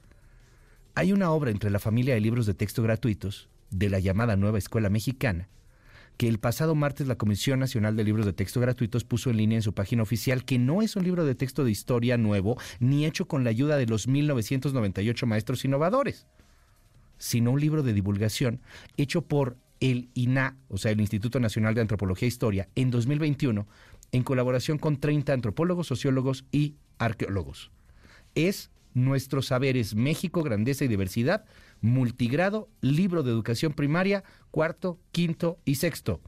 Hay 0.95 1.13
una 1.13 1.31
obra 1.31 1.51
entre 1.51 1.69
la 1.69 1.79
familia 1.79 2.15
de 2.15 2.21
libros 2.21 2.47
de 2.47 2.55
texto 2.55 2.83
gratuitos 2.83 3.51
de 3.69 3.91
la 3.91 3.99
llamada 3.99 4.35
Nueva 4.37 4.57
Escuela 4.57 4.89
Mexicana 4.89 5.51
que 6.17 6.29
el 6.29 6.39
pasado 6.39 6.75
martes 6.75 7.07
la 7.07 7.17
Comisión 7.17 7.61
Nacional 7.61 7.97
de 7.97 8.05
Libros 8.05 8.27
de 8.27 8.33
Texto 8.33 8.61
Gratuitos 8.61 9.05
puso 9.05 9.31
en 9.31 9.37
línea 9.37 9.57
en 9.57 9.63
su 9.63 9.73
página 9.75 10.03
oficial 10.03 10.45
que 10.45 10.59
no 10.59 10.83
es 10.83 10.97
un 10.97 11.05
libro 11.05 11.25
de 11.25 11.35
texto 11.35 11.65
de 11.65 11.71
historia 11.71 12.17
nuevo 12.17 12.57
ni 12.79 13.07
hecho 13.07 13.27
con 13.27 13.45
la 13.45 13.51
ayuda 13.51 13.77
de 13.77 13.87
los 13.87 14.07
1998 14.07 15.27
maestros 15.27 15.65
innovadores 15.65 16.27
sino 17.19 17.53
un 17.53 17.61
libro 17.61 17.83
de 17.83 17.93
divulgación 17.93 18.61
hecho 18.97 19.23
por 19.23 19.57
el 19.81 20.09
INA, 20.15 20.57
o 20.69 20.79
sea, 20.79 20.93
el 20.93 21.01
Instituto 21.01 21.41
Nacional 21.41 21.75
de 21.75 21.81
Antropología 21.81 22.27
e 22.27 22.29
Historia, 22.29 22.69
en 22.75 22.91
2021, 22.91 23.67
en 24.13 24.23
colaboración 24.23 24.79
con 24.79 24.99
30 24.99 25.33
antropólogos, 25.33 25.87
sociólogos 25.87 26.45
y 26.53 26.75
arqueólogos. 26.99 27.71
Es 28.35 28.71
Nuestros 28.95 29.47
Saberes 29.47 29.95
México, 29.95 30.43
Grandeza 30.43 30.85
y 30.85 30.89
Diversidad, 30.89 31.45
multigrado, 31.85 32.71
libro 32.81 33.23
de 33.23 33.31
educación 33.31 33.75
primaria, 33.75 34.25
cuarto, 34.51 34.99
quinto 35.13 35.59
y 35.67 35.75
sexto. 35.75 36.23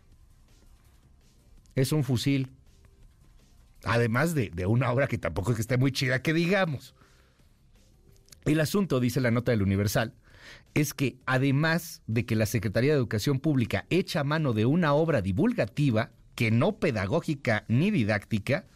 Es 1.74 1.92
un 1.92 2.04
fusil, 2.04 2.50
además 3.84 4.34
de, 4.34 4.50
de 4.50 4.66
una 4.66 4.92
obra 4.92 5.06
que 5.08 5.16
tampoco 5.16 5.50
es 5.50 5.56
que 5.56 5.62
esté 5.62 5.78
muy 5.78 5.92
chida, 5.92 6.20
que 6.20 6.34
digamos. 6.34 6.94
El 8.44 8.60
asunto, 8.60 9.00
dice 9.00 9.20
la 9.20 9.30
nota 9.30 9.50
del 9.50 9.62
Universal, 9.62 10.14
es 10.74 10.92
que 10.92 11.16
además 11.24 12.02
de 12.06 12.26
que 12.26 12.36
la 12.36 12.46
Secretaría 12.46 12.92
de 12.92 12.98
Educación 12.98 13.40
Pública 13.40 13.86
echa 13.88 14.24
mano 14.24 14.52
de 14.52 14.66
una 14.66 14.92
obra 14.92 15.22
divulgativa, 15.22 16.12
que 16.34 16.50
no 16.50 16.76
pedagógica 16.76 17.64
ni 17.66 17.90
didáctica, 17.90 18.66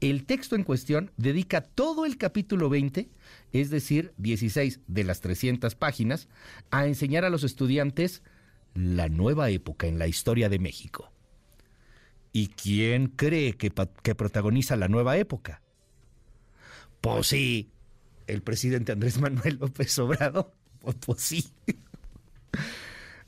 el 0.00 0.26
texto 0.26 0.56
en 0.56 0.62
cuestión 0.62 1.10
dedica 1.16 1.62
todo 1.62 2.04
el 2.04 2.18
capítulo 2.18 2.68
20, 2.68 3.08
es 3.52 3.70
decir, 3.70 4.12
16 4.18 4.80
de 4.86 5.04
las 5.04 5.20
300 5.20 5.74
páginas, 5.74 6.28
a 6.70 6.86
enseñar 6.86 7.24
a 7.24 7.30
los 7.30 7.44
estudiantes 7.44 8.22
la 8.74 9.08
nueva 9.08 9.50
época 9.50 9.86
en 9.86 9.98
la 9.98 10.06
historia 10.06 10.48
de 10.48 10.58
México. 10.58 11.12
¿Y 12.32 12.48
quién 12.48 13.08
cree 13.08 13.54
que, 13.54 13.72
que 14.02 14.14
protagoniza 14.14 14.76
la 14.76 14.88
nueva 14.88 15.16
época? 15.16 15.62
Pues 17.00 17.28
sí, 17.28 17.70
el 18.26 18.42
presidente 18.42 18.92
Andrés 18.92 19.18
Manuel 19.20 19.58
López 19.60 19.98
Obrador. 19.98 20.52
Pues, 20.80 20.96
pues, 21.06 21.20
sí. 21.20 21.44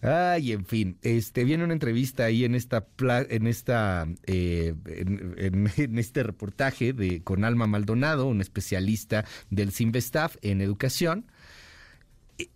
Ay, 0.02 0.52
en 0.52 0.64
fin, 0.64 0.96
este 1.02 1.44
viene 1.44 1.62
una 1.62 1.74
entrevista 1.74 2.24
ahí 2.24 2.44
en 2.44 2.54
esta 2.54 2.86
en 3.28 3.46
esta 3.46 4.08
eh, 4.26 4.74
en, 4.86 5.98
este 5.98 6.22
reportaje 6.22 6.94
de 6.94 7.22
con 7.22 7.44
Alma 7.44 7.66
Maldonado, 7.66 8.26
un 8.26 8.40
especialista 8.40 9.26
del 9.50 9.72
Simvestaff 9.72 10.36
en 10.40 10.62
educación. 10.62 11.26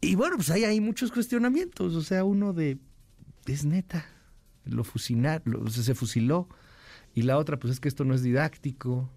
Y, 0.01 0.15
bueno, 0.15 0.37
pues 0.37 0.49
ahí 0.49 0.65
hay 0.65 0.81
muchos 0.81 1.12
cuestionamientos, 1.12 1.95
o 1.95 2.01
sea, 2.01 2.25
uno 2.25 2.55
de 2.55 2.79
es 3.45 3.66
neta, 3.66 4.07
lo 4.65 4.83
fusilar, 4.83 5.43
se 5.69 5.95
fusiló 5.95 6.49
y 7.15 7.23
la 7.23 7.37
otra 7.37 7.59
pues 7.59 7.75
es 7.75 7.81
que 7.81 7.89
esto 7.89 8.07
no 8.07 8.15
es 8.15 8.23
didáctico 8.23 9.11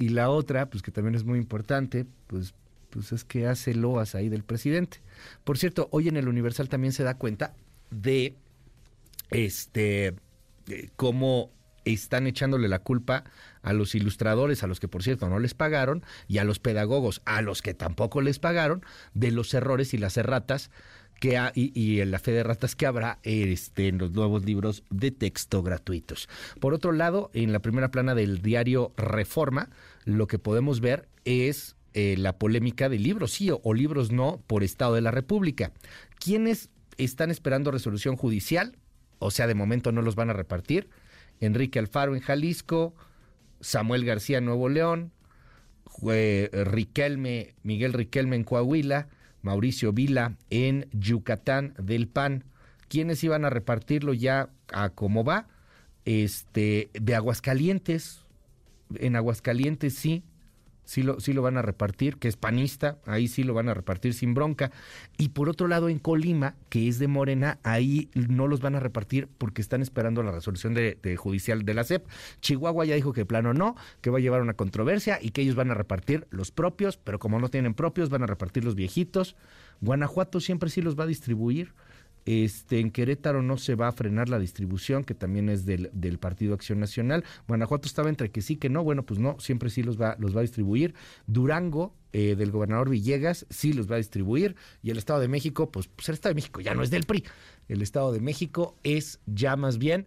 y 0.00 0.08
la 0.08 0.30
otra 0.30 0.68
pues 0.68 0.82
que 0.82 0.90
también 0.90 1.14
es 1.14 1.22
muy 1.22 1.38
importante, 1.38 2.06
pues 2.26 2.54
pues 2.90 3.12
es 3.12 3.24
que 3.24 3.46
hace 3.46 3.74
loas 3.74 4.14
ahí 4.14 4.28
del 4.28 4.44
presidente. 4.44 5.00
Por 5.44 5.58
cierto, 5.58 5.88
hoy 5.92 6.08
en 6.08 6.16
el 6.16 6.28
Universal 6.28 6.68
también 6.68 6.92
se 6.92 7.04
da 7.04 7.14
cuenta 7.14 7.54
de 7.90 8.34
este 9.30 10.14
cómo 10.96 11.50
están 11.84 12.26
echándole 12.26 12.68
la 12.68 12.80
culpa 12.80 13.24
a 13.62 13.72
los 13.72 13.94
ilustradores, 13.94 14.62
a 14.62 14.66
los 14.66 14.80
que 14.80 14.88
por 14.88 15.02
cierto 15.02 15.28
no 15.28 15.38
les 15.38 15.54
pagaron, 15.54 16.04
y 16.26 16.38
a 16.38 16.44
los 16.44 16.58
pedagogos, 16.58 17.22
a 17.24 17.42
los 17.42 17.62
que 17.62 17.74
tampoco 17.74 18.20
les 18.20 18.38
pagaron, 18.38 18.84
de 19.14 19.30
los 19.30 19.52
errores 19.54 19.94
y 19.94 19.98
las 19.98 20.16
erratas 20.16 20.70
que 21.20 21.36
ha, 21.36 21.52
y, 21.54 22.00
en 22.00 22.10
la 22.12 22.20
fe 22.20 22.30
de 22.30 22.44
ratas 22.44 22.76
que 22.76 22.86
habrá 22.86 23.18
este, 23.24 23.88
en 23.88 23.98
los 23.98 24.12
nuevos 24.12 24.44
libros 24.44 24.84
de 24.90 25.10
texto 25.10 25.62
gratuitos. 25.62 26.28
Por 26.60 26.74
otro 26.74 26.92
lado, 26.92 27.30
en 27.34 27.52
la 27.52 27.58
primera 27.58 27.90
plana 27.90 28.14
del 28.14 28.40
diario 28.40 28.92
Reforma, 28.96 29.68
lo 30.04 30.28
que 30.28 30.38
podemos 30.38 30.80
ver 30.80 31.08
es 31.24 31.74
eh, 31.94 32.16
la 32.18 32.38
polémica 32.38 32.88
de 32.88 32.98
libros 32.98 33.32
sí 33.32 33.50
o, 33.50 33.74
libros 33.74 34.12
no 34.12 34.42
por 34.46 34.62
Estado 34.62 34.94
de 34.94 35.00
la 35.00 35.10
República. 35.10 35.72
¿Quiénes 36.18 36.70
están 36.96 37.30
esperando 37.30 37.70
resolución 37.70 38.16
judicial? 38.16 38.76
O 39.18 39.30
sea, 39.30 39.46
de 39.46 39.54
momento 39.54 39.92
no 39.92 40.02
los 40.02 40.14
van 40.14 40.30
a 40.30 40.34
repartir. 40.34 40.88
Enrique 41.40 41.78
Alfaro 41.78 42.14
en 42.14 42.20
Jalisco, 42.20 42.94
Samuel 43.60 44.04
García 44.04 44.38
en 44.38 44.44
Nuevo 44.44 44.68
León, 44.68 45.12
Riquelme, 46.02 47.54
Miguel 47.62 47.92
Riquelme 47.92 48.36
en 48.36 48.44
Coahuila, 48.44 49.08
Mauricio 49.42 49.92
Vila 49.92 50.36
en 50.50 50.88
Yucatán 50.92 51.74
del 51.78 52.08
PAN. 52.08 52.44
¿Quiénes 52.88 53.22
iban 53.24 53.44
a 53.44 53.50
repartirlo 53.50 54.14
ya 54.14 54.50
a 54.72 54.90
cómo 54.90 55.24
va? 55.24 55.48
Este, 56.04 56.90
de 56.94 57.14
Aguascalientes, 57.14 58.20
en 58.94 59.16
Aguascalientes 59.16 59.94
sí, 59.94 60.22
sí 60.88 61.02
lo, 61.02 61.20
sí 61.20 61.34
lo 61.34 61.42
van 61.42 61.58
a 61.58 61.62
repartir, 61.62 62.16
que 62.16 62.28
es 62.28 62.36
panista, 62.38 62.96
ahí 63.04 63.28
sí 63.28 63.44
lo 63.44 63.52
van 63.52 63.68
a 63.68 63.74
repartir 63.74 64.14
sin 64.14 64.32
bronca. 64.32 64.72
Y 65.18 65.28
por 65.28 65.50
otro 65.50 65.68
lado, 65.68 65.90
en 65.90 65.98
Colima, 65.98 66.54
que 66.70 66.88
es 66.88 66.98
de 66.98 67.08
Morena, 67.08 67.58
ahí 67.62 68.08
no 68.14 68.46
los 68.46 68.62
van 68.62 68.74
a 68.74 68.80
repartir 68.80 69.28
porque 69.36 69.60
están 69.60 69.82
esperando 69.82 70.22
la 70.22 70.32
resolución 70.32 70.72
de, 70.72 71.16
judicial 71.18 71.66
de 71.66 71.74
la 71.74 71.84
SEP. 71.84 72.06
Chihuahua 72.40 72.86
ya 72.86 72.94
dijo 72.94 73.12
que 73.12 73.26
plano 73.26 73.52
no, 73.52 73.76
que 74.00 74.08
va 74.08 74.16
a 74.16 74.22
llevar 74.22 74.40
una 74.40 74.54
controversia 74.54 75.18
y 75.20 75.28
que 75.32 75.42
ellos 75.42 75.56
van 75.56 75.70
a 75.70 75.74
repartir 75.74 76.26
los 76.30 76.52
propios, 76.52 76.96
pero 76.96 77.18
como 77.18 77.38
no 77.38 77.50
tienen 77.50 77.74
propios, 77.74 78.08
van 78.08 78.22
a 78.22 78.26
repartir 78.26 78.64
los 78.64 78.74
viejitos. 78.74 79.36
Guanajuato 79.82 80.40
siempre 80.40 80.70
sí 80.70 80.80
los 80.80 80.98
va 80.98 81.04
a 81.04 81.08
distribuir. 81.08 81.74
Este, 82.30 82.78
en 82.78 82.90
Querétaro 82.90 83.40
no 83.40 83.56
se 83.56 83.74
va 83.74 83.88
a 83.88 83.92
frenar 83.92 84.28
la 84.28 84.38
distribución, 84.38 85.02
que 85.02 85.14
también 85.14 85.48
es 85.48 85.64
del, 85.64 85.88
del, 85.94 86.18
Partido 86.18 86.52
Acción 86.52 86.78
Nacional. 86.78 87.24
Guanajuato 87.46 87.88
estaba 87.88 88.10
entre 88.10 88.30
que 88.30 88.42
sí, 88.42 88.56
que 88.56 88.68
no. 88.68 88.84
Bueno, 88.84 89.02
pues 89.02 89.18
no, 89.18 89.40
siempre 89.40 89.70
sí 89.70 89.82
los 89.82 89.98
va, 89.98 90.14
los 90.18 90.36
va 90.36 90.40
a 90.40 90.42
distribuir. 90.42 90.94
Durango, 91.26 91.94
eh, 92.12 92.36
del 92.36 92.50
gobernador 92.50 92.90
Villegas, 92.90 93.46
sí 93.48 93.72
los 93.72 93.90
va 93.90 93.94
a 93.94 93.96
distribuir. 93.96 94.56
Y 94.82 94.90
el 94.90 94.98
Estado 94.98 95.20
de 95.20 95.28
México, 95.28 95.70
pues, 95.70 95.88
pues 95.88 96.10
el 96.10 96.16
Estado 96.16 96.34
de 96.34 96.34
México 96.34 96.60
ya 96.60 96.74
no 96.74 96.82
es 96.82 96.90
del 96.90 97.04
PRI. 97.04 97.24
El 97.66 97.80
Estado 97.80 98.12
de 98.12 98.20
México 98.20 98.76
es 98.82 99.20
ya 99.24 99.56
más 99.56 99.78
bien 99.78 100.06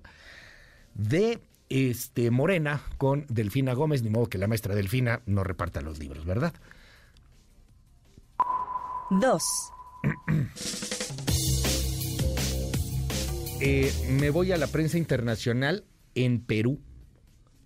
de 0.93 1.39
este 1.69 2.30
Morena 2.30 2.84
con 2.99 3.26
Delfina 3.30 3.73
Gómez, 3.73 4.03
ni 4.03 4.11
modo 4.11 4.27
que 4.27 4.38
la 4.38 4.45
maestra 4.45 4.76
Delfina 4.76 5.23
no 5.26 5.43
reparta 5.43 5.81
los 5.81 5.98
libros, 5.98 6.23
¿verdad? 6.26 6.53
Dos. 9.10 9.41
Eh, 13.63 13.93
me 14.09 14.31
voy 14.31 14.51
a 14.51 14.57
la 14.57 14.65
prensa 14.65 14.97
internacional 14.97 15.83
en 16.15 16.41
Perú. 16.41 16.81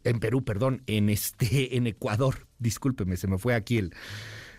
En 0.03 0.19
Perú, 0.19 0.43
perdón, 0.43 0.83
en 0.87 1.09
este, 1.09 1.77
en 1.77 1.87
Ecuador. 1.87 2.47
Discúlpeme, 2.59 3.15
se 3.15 3.27
me 3.27 3.37
fue 3.37 3.55
aquí 3.55 3.77
el 3.77 3.93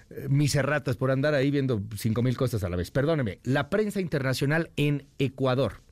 eh, 0.08 0.28
mis 0.30 0.54
erratas 0.54 0.96
por 0.96 1.10
andar 1.10 1.34
ahí 1.34 1.50
viendo 1.50 1.82
cinco 1.94 2.22
mil 2.22 2.38
cosas 2.38 2.64
a 2.64 2.70
la 2.70 2.76
vez. 2.76 2.90
Perdóneme. 2.90 3.40
La 3.42 3.68
prensa 3.68 4.00
internacional 4.00 4.70
en 4.76 5.08
Ecuador. 5.18 5.82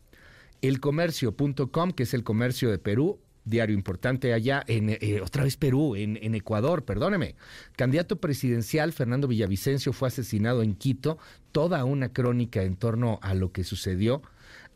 Elcomercio.com, 0.63 1.93
que 1.93 2.05
es 2.05 2.15
el 2.15 2.25
comercio 2.25 2.71
de 2.71 2.79
Perú, 2.79 3.21
diario 3.45 3.75
importante 3.75 4.33
allá 4.33 4.65
en 4.67 4.89
eh, 4.89 5.21
otra 5.23 5.45
vez 5.45 5.59
Perú, 5.59 5.95
en, 5.95 6.19
en, 6.23 6.35
Ecuador, 6.35 6.87
perdóneme. 6.87 7.37
Candidato 7.77 8.19
presidencial 8.19 8.95
Fernando 8.95 9.29
Villavicencio 9.29 9.93
fue 9.93 10.09
asesinado 10.09 10.63
en 10.63 10.75
Quito, 10.75 11.19
toda 11.53 11.85
una 11.85 12.15
crónica 12.15 12.63
en 12.63 12.77
torno 12.77 13.19
a 13.21 13.35
lo 13.35 13.53
que 13.53 13.63
sucedió. 13.63 14.23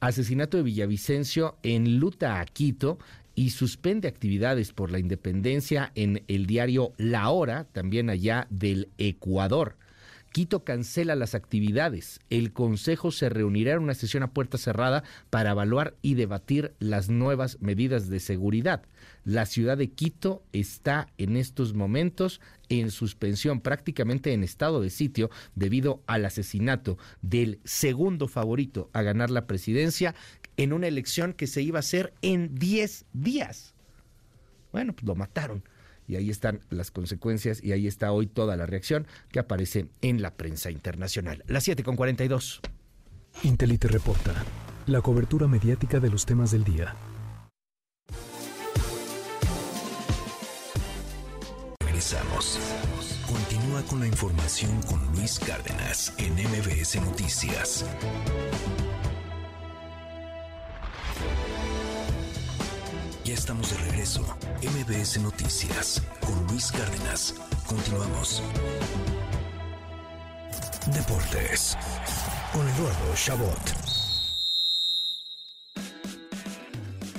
Asesinato 0.01 0.57
de 0.57 0.63
Villavicencio 0.63 1.57
en 1.63 1.99
luta 1.99 2.41
a 2.41 2.45
Quito 2.47 2.99
y 3.35 3.51
suspende 3.51 4.09
actividades 4.09 4.73
por 4.73 4.91
la 4.91 4.99
independencia 4.99 5.93
en 5.95 6.25
el 6.29 6.47
diario 6.47 6.93
La 6.97 7.31
Hora, 7.31 7.65
también 7.65 8.11
allá 8.11 8.47
del 8.51 8.89
Ecuador. 8.99 9.77
Quito 10.33 10.63
cancela 10.63 11.17
las 11.17 11.35
actividades. 11.35 12.21
El 12.29 12.53
Consejo 12.53 13.11
se 13.11 13.29
reunirá 13.29 13.73
en 13.73 13.83
una 13.83 13.95
sesión 13.95 14.23
a 14.23 14.33
puerta 14.33 14.59
cerrada 14.59 15.03
para 15.31 15.53
evaluar 15.53 15.97
y 16.03 16.15
debatir 16.15 16.75
las 16.79 17.09
nuevas 17.09 17.61
medidas 17.61 18.09
de 18.09 18.21
seguridad. 18.21 18.83
La 19.25 19.47
ciudad 19.47 19.79
de 19.79 19.91
Quito 19.91 20.43
está 20.53 21.09
en 21.19 21.37
estos 21.37 21.75
momentos 21.75 22.41
en 22.69 22.91
suspensión, 22.91 23.61
prácticamente 23.61 24.33
en 24.33 24.45
estado 24.45 24.81
de 24.81 24.91
sitio, 24.91 25.31
debido 25.55 26.03
al 26.07 26.25
asesinato 26.25 26.99
del 27.23 27.61
segundo 27.65 28.29
favorito 28.29 28.91
a 28.93 29.03
ganar 29.03 29.31
la 29.31 29.47
presidencia 29.47 30.15
en 30.57 30.73
una 30.73 30.89
elección 30.89 31.33
que 31.33 31.47
se 31.47 31.63
iba 31.63 31.79
a 31.79 31.81
hacer 31.81 32.13
en 32.21 32.55
10 32.55 33.07
días. 33.15 33.75
Bueno, 34.73 34.93
pues 34.93 35.07
lo 35.07 35.15
mataron 35.15 35.63
y 36.09 36.17
ahí 36.17 36.31
están 36.31 36.61
las 36.71 36.91
consecuencias 36.91 37.63
y 37.63 37.73
ahí 37.73 37.87
está 37.87 38.11
hoy 38.11 38.27
toda 38.27 38.57
la 38.57 38.67
reacción 38.67 39.07
que 39.31 39.39
aparece 39.39 39.87
en 40.01 40.23
la 40.23 40.35
prensa 40.35 40.71
internacional. 40.71 41.45
Las 41.47 41.65
7 41.65 41.85
con 41.85 41.95
42. 41.95 42.61
Intelite 43.45 43.87
reporta 43.87 44.35
la 44.87 45.03
cobertura 45.03 45.47
mediática 45.47 46.01
de 46.01 46.11
los 46.11 46.25
temas 46.25 46.51
del 46.51 46.65
día. 46.65 46.97
Regresamos. 51.81 52.59
Continúa 53.27 53.83
con 53.83 54.01
la 54.01 54.07
información 54.07 54.81
con 54.83 55.05
Luis 55.15 55.39
Cárdenas 55.39 56.15
en 56.17 56.33
MBS 56.33 56.97
Noticias. 57.03 57.85
Estamos 63.39 63.71
de 63.71 63.77
regreso. 63.79 64.23
MBS 64.63 65.21
Noticias 65.21 66.03
con 66.21 66.47
Luis 66.49 66.73
Cárdenas. 66.73 67.35
Continuamos. 67.67 68.43
Deportes 70.93 71.77
con 72.53 72.69
Eduardo 72.69 73.15
Chabot. 73.15 73.98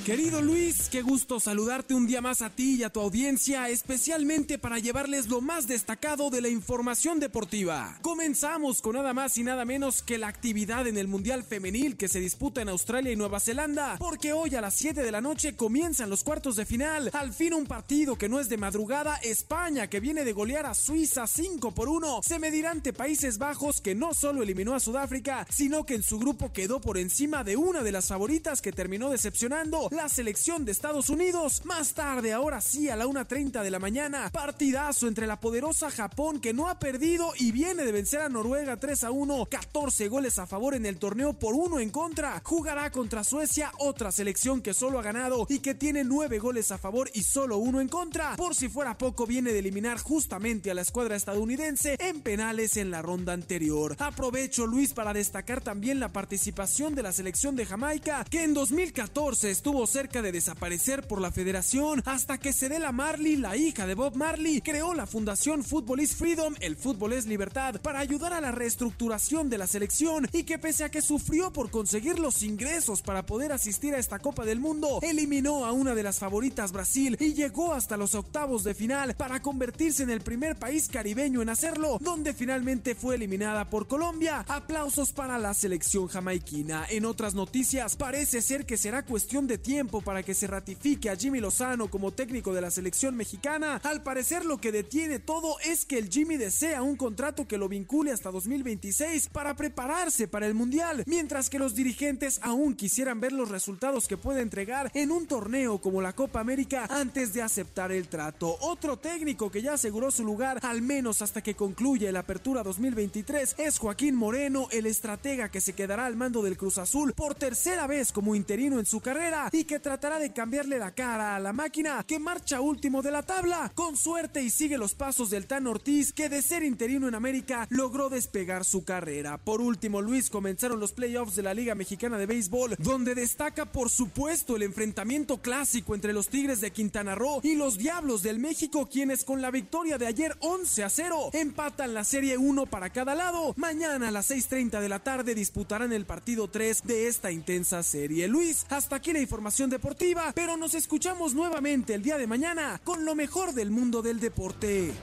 Querido 0.09 0.41
Luis, 0.41 0.89
qué 0.89 1.03
gusto 1.03 1.39
saludarte 1.39 1.93
un 1.93 2.07
día 2.07 2.19
más 2.19 2.41
a 2.41 2.49
ti 2.49 2.77
y 2.77 2.83
a 2.83 2.89
tu 2.89 2.99
audiencia, 2.99 3.69
especialmente 3.69 4.57
para 4.57 4.79
llevarles 4.79 5.27
lo 5.27 5.39
más 5.39 5.67
destacado 5.67 6.31
de 6.31 6.41
la 6.41 6.47
información 6.47 7.19
deportiva. 7.19 7.95
Comenzamos 8.01 8.81
con 8.81 8.95
nada 8.95 9.13
más 9.13 9.37
y 9.37 9.43
nada 9.43 9.65
menos 9.65 10.01
que 10.01 10.17
la 10.17 10.27
actividad 10.27 10.87
en 10.87 10.97
el 10.97 11.07
Mundial 11.07 11.43
Femenil 11.43 11.95
que 11.95 12.07
se 12.07 12.19
disputa 12.19 12.59
en 12.59 12.69
Australia 12.69 13.11
y 13.11 13.15
Nueva 13.15 13.39
Zelanda, 13.39 13.97
porque 13.99 14.33
hoy 14.33 14.55
a 14.55 14.61
las 14.61 14.73
7 14.73 15.03
de 15.03 15.11
la 15.11 15.21
noche 15.21 15.55
comienzan 15.55 16.09
los 16.09 16.23
cuartos 16.23 16.55
de 16.55 16.65
final. 16.65 17.11
Al 17.13 17.31
fin 17.31 17.53
un 17.53 17.67
partido 17.67 18.17
que 18.17 18.29
no 18.29 18.39
es 18.39 18.49
de 18.49 18.57
madrugada, 18.57 19.17
España 19.17 19.91
que 19.91 19.99
viene 19.99 20.23
de 20.25 20.33
golear 20.33 20.65
a 20.65 20.73
Suiza 20.73 21.27
5 21.27 21.75
por 21.75 21.87
1, 21.87 22.21
se 22.23 22.39
medirá 22.39 22.71
ante 22.71 22.93
Países 22.93 23.37
Bajos 23.37 23.79
que 23.79 23.93
no 23.93 24.15
solo 24.15 24.41
eliminó 24.41 24.73
a 24.73 24.79
Sudáfrica, 24.79 25.45
sino 25.51 25.85
que 25.85 25.93
en 25.93 26.01
su 26.01 26.17
grupo 26.17 26.51
quedó 26.51 26.81
por 26.81 26.97
encima 26.97 27.43
de 27.43 27.57
una 27.57 27.83
de 27.83 27.91
las 27.91 28.07
favoritas 28.07 28.63
que 28.63 28.71
terminó 28.71 29.11
decepcionando 29.11 29.87
la 29.99 30.07
selección 30.07 30.63
de 30.63 30.71
Estados 30.71 31.09
Unidos. 31.09 31.65
Más 31.65 31.93
tarde, 31.93 32.31
ahora 32.31 32.61
sí, 32.61 32.87
a 32.87 32.95
la 32.95 33.05
1.30 33.05 33.61
de 33.61 33.69
la 33.69 33.79
mañana, 33.79 34.29
partidazo 34.31 35.09
entre 35.09 35.27
la 35.27 35.41
poderosa 35.41 35.91
Japón 35.91 36.39
que 36.39 36.53
no 36.53 36.69
ha 36.69 36.79
perdido 36.79 37.33
y 37.37 37.51
viene 37.51 37.83
de 37.83 37.91
vencer 37.91 38.21
a 38.21 38.29
Noruega 38.29 38.77
3 38.77 39.03
a 39.03 39.11
1, 39.11 39.45
14 39.47 40.07
goles 40.07 40.39
a 40.39 40.47
favor 40.47 40.73
en 40.73 40.85
el 40.85 40.99
torneo 40.99 41.33
por 41.33 41.53
uno 41.53 41.81
en 41.81 41.89
contra. 41.89 42.41
Jugará 42.45 42.91
contra 42.91 43.25
Suecia, 43.25 43.73
otra 43.77 44.13
selección 44.13 44.61
que 44.61 44.73
solo 44.73 44.99
ha 44.99 45.03
ganado 45.03 45.45
y 45.49 45.59
que 45.59 45.75
tiene 45.75 46.05
9 46.05 46.39
goles 46.39 46.71
a 46.71 46.77
favor 46.77 47.09
y 47.13 47.23
solo 47.23 47.57
uno 47.57 47.81
en 47.81 47.89
contra. 47.89 48.37
Por 48.37 48.55
si 48.55 48.69
fuera 48.69 48.97
poco, 48.97 49.27
viene 49.27 49.51
de 49.51 49.59
eliminar 49.59 49.99
justamente 49.99 50.71
a 50.71 50.75
la 50.75 50.81
escuadra 50.81 51.17
estadounidense 51.17 51.97
en 51.99 52.21
penales 52.21 52.77
en 52.77 52.89
la 52.89 53.01
ronda 53.01 53.33
anterior. 53.33 53.97
Aprovecho, 53.99 54.65
Luis, 54.65 54.93
para 54.93 55.11
destacar 55.11 55.59
también 55.59 55.99
la 55.99 56.07
participación 56.07 56.95
de 56.95 57.03
la 57.03 57.11
selección 57.11 57.57
de 57.57 57.65
Jamaica, 57.65 58.23
que 58.29 58.45
en 58.45 58.53
2014 58.53 59.51
estuvo 59.51 59.78
cerca 59.87 60.21
de 60.21 60.31
desaparecer 60.31 61.07
por 61.07 61.21
la 61.21 61.31
federación 61.31 62.01
hasta 62.05 62.37
que 62.37 62.53
Cedela 62.53 62.91
Marley, 62.91 63.35
la 63.37 63.55
hija 63.55 63.87
de 63.87 63.95
Bob 63.95 64.15
Marley, 64.15 64.61
creó 64.61 64.93
la 64.93 65.07
fundación 65.07 65.63
Football 65.63 66.01
is 66.01 66.15
Freedom, 66.15 66.53
el 66.59 66.75
fútbol 66.75 67.13
es 67.13 67.25
libertad, 67.25 67.79
para 67.81 67.99
ayudar 67.99 68.33
a 68.33 68.41
la 68.41 68.51
reestructuración 68.51 69.49
de 69.49 69.57
la 69.57 69.67
selección 69.67 70.27
y 70.33 70.43
que 70.43 70.59
pese 70.59 70.83
a 70.83 70.89
que 70.89 71.01
sufrió 71.01 71.53
por 71.53 71.71
conseguir 71.71 72.19
los 72.19 72.43
ingresos 72.43 73.01
para 73.01 73.25
poder 73.25 73.51
asistir 73.51 73.95
a 73.95 73.99
esta 73.99 74.19
Copa 74.19 74.45
del 74.45 74.59
Mundo, 74.59 74.99
eliminó 75.01 75.65
a 75.65 75.71
una 75.71 75.95
de 75.95 76.03
las 76.03 76.19
favoritas 76.19 76.71
Brasil 76.71 77.15
y 77.19 77.33
llegó 77.33 77.73
hasta 77.73 77.97
los 77.97 78.15
octavos 78.15 78.63
de 78.63 78.73
final 78.73 79.15
para 79.15 79.41
convertirse 79.41 80.03
en 80.03 80.09
el 80.09 80.21
primer 80.21 80.57
país 80.57 80.89
caribeño 80.89 81.41
en 81.41 81.49
hacerlo, 81.49 81.97
donde 82.01 82.33
finalmente 82.33 82.95
fue 82.95 83.15
eliminada 83.15 83.69
por 83.69 83.87
Colombia. 83.87 84.45
Aplausos 84.47 85.13
para 85.13 85.37
la 85.37 85.53
selección 85.53 86.07
jamaiquina. 86.07 86.85
En 86.89 87.05
otras 87.05 87.33
noticias, 87.33 87.95
parece 87.95 88.41
ser 88.41 88.65
que 88.65 88.77
será 88.77 89.05
cuestión 89.05 89.47
de 89.47 89.57
tiempo 89.57 89.68
para 90.03 90.23
que 90.23 90.33
se 90.33 90.47
ratifique 90.47 91.11
a 91.11 91.15
Jimmy 91.15 91.39
Lozano 91.39 91.91
como 91.91 92.11
técnico 92.11 92.55
de 92.55 92.61
la 92.61 92.71
selección 92.71 93.15
mexicana. 93.15 93.79
Al 93.83 94.01
parecer 94.01 94.43
lo 94.43 94.57
que 94.57 94.71
detiene 94.71 95.19
todo 95.19 95.59
es 95.59 95.85
que 95.85 95.99
el 95.99 96.09
Jimmy 96.09 96.37
desea 96.37 96.81
un 96.81 96.95
contrato 96.95 97.47
que 97.47 97.59
lo 97.59 97.69
vincule 97.69 98.11
hasta 98.11 98.31
2026 98.31 99.29
para 99.29 99.55
prepararse 99.55 100.27
para 100.27 100.47
el 100.47 100.55
Mundial, 100.55 101.03
mientras 101.05 101.51
que 101.51 101.59
los 101.59 101.75
dirigentes 101.75 102.39
aún 102.41 102.73
quisieran 102.73 103.19
ver 103.19 103.31
los 103.31 103.49
resultados 103.49 104.07
que 104.07 104.17
puede 104.17 104.41
entregar 104.41 104.89
en 104.95 105.11
un 105.11 105.27
torneo 105.27 105.79
como 105.79 106.01
la 106.01 106.13
Copa 106.13 106.39
América 106.39 106.87
antes 106.89 107.31
de 107.33 107.43
aceptar 107.43 107.91
el 107.91 108.07
trato. 108.07 108.57
Otro 108.61 108.97
técnico 108.97 109.51
que 109.51 109.61
ya 109.61 109.73
aseguró 109.73 110.09
su 110.09 110.23
lugar 110.23 110.57
al 110.63 110.81
menos 110.81 111.21
hasta 111.21 111.43
que 111.43 111.53
concluya 111.53 112.11
la 112.11 112.21
apertura 112.21 112.63
2023 112.63 113.55
es 113.59 113.77
Joaquín 113.77 114.15
Moreno, 114.15 114.67
el 114.71 114.87
estratega 114.87 115.49
que 115.49 115.61
se 115.61 115.73
quedará 115.73 116.07
al 116.07 116.15
mando 116.15 116.41
del 116.41 116.57
Cruz 116.57 116.79
Azul 116.79 117.13
por 117.13 117.35
tercera 117.35 117.85
vez 117.85 118.11
como 118.11 118.33
interino 118.33 118.79
en 118.79 118.87
su 118.87 118.99
carrera 118.99 119.51
y 119.59 119.65
que 119.65 119.79
tratará 119.79 120.19
de 120.19 120.31
cambiarle 120.31 120.79
la 120.79 120.91
cara 120.91 121.35
a 121.35 121.39
la 121.39 121.51
máquina 121.51 122.01
que 122.07 122.17
marcha 122.17 122.61
último 122.61 123.01
de 123.01 123.11
la 123.11 123.23
tabla. 123.23 123.69
Con 123.75 123.97
suerte 123.97 124.41
y 124.41 124.49
sigue 124.49 124.77
los 124.77 124.95
pasos 124.95 125.29
del 125.29 125.47
Tan 125.47 125.67
Ortiz 125.67 126.13
que 126.13 126.29
de 126.29 126.41
ser 126.41 126.63
interino 126.63 127.09
en 127.09 127.15
América 127.15 127.67
logró 127.69 128.09
despegar 128.09 128.63
su 128.63 128.85
carrera. 128.85 129.37
Por 129.37 129.59
último, 129.59 130.01
Luis 130.01 130.29
comenzaron 130.29 130.79
los 130.79 130.93
playoffs 130.93 131.35
de 131.35 131.43
la 131.43 131.53
Liga 131.53 131.75
Mexicana 131.75 132.17
de 132.17 132.25
Béisbol, 132.25 132.77
donde 132.79 133.15
destaca 133.15 133.65
por 133.65 133.89
supuesto 133.89 134.55
el 134.55 134.63
enfrentamiento 134.63 135.41
clásico 135.41 135.93
entre 135.93 136.13
los 136.13 136.29
Tigres 136.29 136.61
de 136.61 136.71
Quintana 136.71 137.15
Roo 137.15 137.41
y 137.43 137.55
los 137.55 137.77
Diablos 137.77 138.23
del 138.23 138.39
México, 138.39 138.87
quienes 138.89 139.25
con 139.25 139.41
la 139.41 139.51
victoria 139.51 139.97
de 139.97 140.07
ayer 140.07 140.37
11 140.39 140.83
a 140.85 140.89
0 140.89 141.31
empatan 141.33 141.93
la 141.93 142.05
serie 142.05 142.37
1 142.37 142.65
para 142.67 142.91
cada 142.91 143.13
lado. 143.13 143.53
Mañana 143.57 144.07
a 144.07 144.11
las 144.11 144.31
6:30 144.31 144.79
de 144.79 144.87
la 144.87 144.99
tarde 144.99 145.35
disputarán 145.35 145.91
el 145.91 146.05
partido 146.05 146.47
3 146.49 146.83
de 146.83 147.07
esta 147.09 147.29
intensa 147.29 147.83
serie. 147.83 148.29
Luis, 148.29 148.65
hasta 148.69 148.95
aquí 148.95 149.11
la 149.11 149.19
información 149.19 149.48
deportiva, 149.57 150.31
pero 150.35 150.57
nos 150.57 150.75
escuchamos 150.75 151.33
nuevamente 151.33 151.95
el 151.95 152.03
día 152.03 152.19
de 152.19 152.27
mañana 152.27 152.79
con 152.83 153.03
lo 153.03 153.15
mejor 153.15 153.53
del 153.53 153.71
mundo 153.71 154.03
del 154.03 154.19
deporte. 154.19 154.93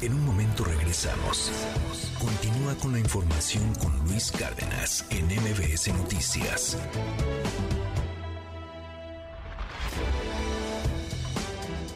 En 0.00 0.12
un 0.12 0.26
momento 0.26 0.64
regresamos. 0.64 1.52
Continúa 2.18 2.74
con 2.74 2.92
la 2.92 2.98
información 2.98 3.72
con 3.76 3.96
Luis 4.08 4.32
Cárdenas 4.32 5.06
en 5.10 5.26
MBS 5.26 5.94
Noticias. 5.94 6.76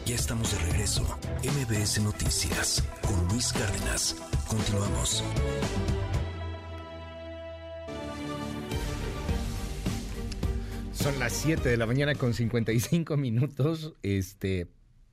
Ya 0.05 0.15
estamos 0.15 0.49
de 0.53 0.59
regreso. 0.59 1.03
MBS 1.43 2.01
Noticias 2.01 2.83
con 3.05 3.27
Luis 3.27 3.51
Cárdenas. 3.51 4.15
Continuamos. 4.47 5.23
Son 10.97 11.19
las 11.19 11.33
7 11.33 11.69
de 11.69 11.77
la 11.77 11.85
mañana 11.85 12.15
con 12.15 12.33
55 12.33 13.17
minutos. 13.17 13.93
Este, 14.01 14.67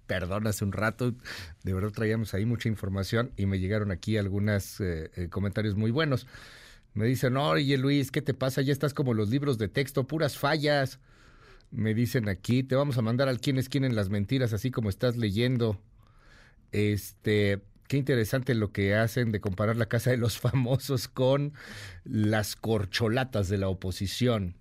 perdón, 0.07 0.47
hace 0.47 0.65
un 0.65 0.73
rato, 0.73 1.15
de 1.63 1.75
verdad 1.75 1.91
traíamos 1.91 2.33
ahí 2.33 2.47
mucha 2.47 2.71
información 2.71 3.33
y 3.37 3.45
me 3.45 3.59
llegaron 3.59 3.91
aquí 3.91 4.17
algunos 4.17 4.81
eh, 4.81 5.11
eh, 5.15 5.29
comentarios 5.29 5.77
muy 5.77 5.91
buenos. 5.91 6.27
Me 6.95 7.05
dicen, 7.05 7.37
oye 7.37 7.77
Luis, 7.77 8.11
¿qué 8.11 8.23
te 8.23 8.33
pasa? 8.33 8.63
Ya 8.63 8.73
estás 8.73 8.95
como 8.95 9.13
los 9.13 9.29
libros 9.29 9.59
de 9.59 9.69
texto, 9.69 10.07
puras 10.07 10.39
fallas. 10.39 11.01
Me 11.71 11.93
dicen 11.93 12.31
aquí, 12.31 12.63
te 12.63 12.77
vamos 12.77 12.97
a 12.97 13.03
mandar 13.03 13.29
al 13.29 13.41
quienes 13.41 13.69
quieren 13.69 13.95
las 13.95 14.09
mentiras, 14.09 14.55
así 14.55 14.71
como 14.71 14.89
estás 14.89 15.19
leyendo. 15.19 15.79
Este, 16.73 17.61
qué 17.89 17.99
interesante 17.99 18.55
lo 18.55 18.73
que 18.73 18.95
hacen 18.95 19.33
de 19.33 19.41
comparar 19.41 19.77
la 19.77 19.87
casa 19.87 20.11
de 20.11 20.17
los 20.17 20.39
famosos 20.41 21.09
con 21.09 21.53
las 22.05 22.57
corcholatas 22.57 23.49
de 23.49 23.59
la 23.59 23.69
oposición. 23.69 24.57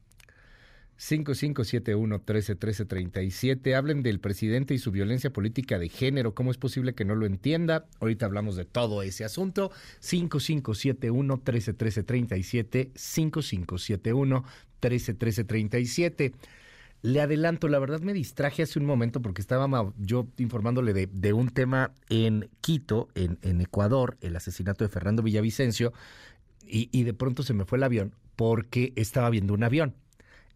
5571-131337. 0.99 3.75
Hablen 3.75 4.03
del 4.03 4.19
presidente 4.19 4.73
y 4.73 4.77
su 4.77 4.91
violencia 4.91 5.31
política 5.33 5.79
de 5.79 5.87
género. 5.89 6.33
¿Cómo 6.33 6.51
es 6.51 6.57
posible 6.57 6.93
que 6.93 7.03
no 7.05 7.15
lo 7.15 7.25
entienda? 7.25 7.85
Ahorita 7.99 8.25
hablamos 8.25 8.55
de 8.55 8.63
todo 8.65 9.01
ese 9.01 9.25
asunto. 9.25 9.71
5571-131337. 10.01 12.91
5571-131337. 14.81 16.33
Le 17.01 17.19
adelanto, 17.19 17.67
la 17.67 17.79
verdad 17.79 17.99
me 17.99 18.13
distraje 18.13 18.63
hace 18.63 18.79
un 18.79 18.85
momento 18.85 19.21
porque 19.21 19.41
estaba 19.41 19.67
yo 19.97 20.25
informándole 20.37 20.93
de, 20.93 21.33
un 21.33 21.49
tema 21.49 21.91
en 22.07 22.49
Quito, 22.61 23.09
en, 23.13 23.59
Ecuador, 23.59 24.15
el 24.21 24.37
asesinato 24.37 24.85
de 24.85 24.89
Fernando 24.89 25.21
Villavicencio, 25.21 25.91
y 26.65 27.03
de 27.03 27.13
pronto 27.13 27.43
se 27.43 27.53
me 27.53 27.65
fue 27.65 27.77
el 27.77 27.83
avión 27.83 28.15
porque 28.37 28.93
estaba 28.95 29.29
viendo 29.29 29.53
un 29.53 29.65
avión 29.65 29.97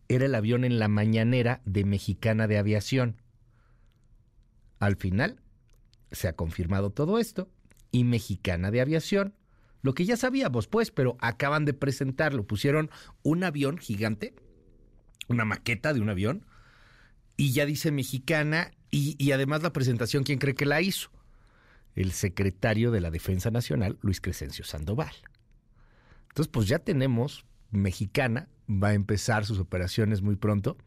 era 0.10 0.26
el 0.26 0.36
avión 0.36 0.64
en 0.64 0.80
la 0.80 0.88
mañanera 0.88 1.62
de 1.66 1.84
Mexicana 1.84 2.48
de 2.48 2.58
Aviación. 2.58 3.22
Al 4.80 4.96
final, 4.96 5.42
se 6.12 6.28
ha 6.28 6.34
confirmado 6.34 6.92
todo 6.92 7.20
esto 7.20 7.50
y 7.92 8.04
Mexicana 8.04 8.72
de 8.72 8.82
Aviación, 8.82 9.36
lo 9.82 9.94
que 9.94 10.06
ya 10.06 10.18
sabíamos 10.18 10.68
pues, 10.68 10.92
pero 10.92 11.18
acaban 11.20 11.66
de 11.66 11.74
presentarlo, 11.74 12.46
pusieron 12.46 12.90
un 13.24 13.44
avión 13.44 13.78
gigante, 13.78 14.36
una 15.28 15.46
maqueta 15.46 15.94
de 15.94 16.02
un 16.02 16.10
avión, 16.10 16.46
y 17.36 17.52
ya 17.52 17.66
dice 17.66 17.92
Mexicana, 17.92 18.72
y, 18.90 19.32
además 19.32 19.62
la 19.64 19.74
presentación, 19.74 20.24
¿quién 20.24 20.40
cree 20.40 20.56
que 20.56 20.66
la 20.66 20.82
hizo? 20.82 21.10
El 21.96 22.12
secretario 22.12 22.90
de 22.92 23.02
la 23.02 23.12
Defensa 23.12 23.52
Nacional, 23.52 23.98
Luis 24.02 24.22
Crescencio 24.22 24.64
Sandoval. 24.64 25.14
Entonces, 26.30 26.48
pues 26.52 26.68
ya 26.68 26.80
tenemos 26.80 27.46
Mexicana 27.70 28.48
va 28.70 28.90
a 28.90 28.94
empezar 28.94 29.46
sus 29.46 29.60
operaciones 29.60 30.22
muy 30.22 30.36
pronto. 30.36 30.78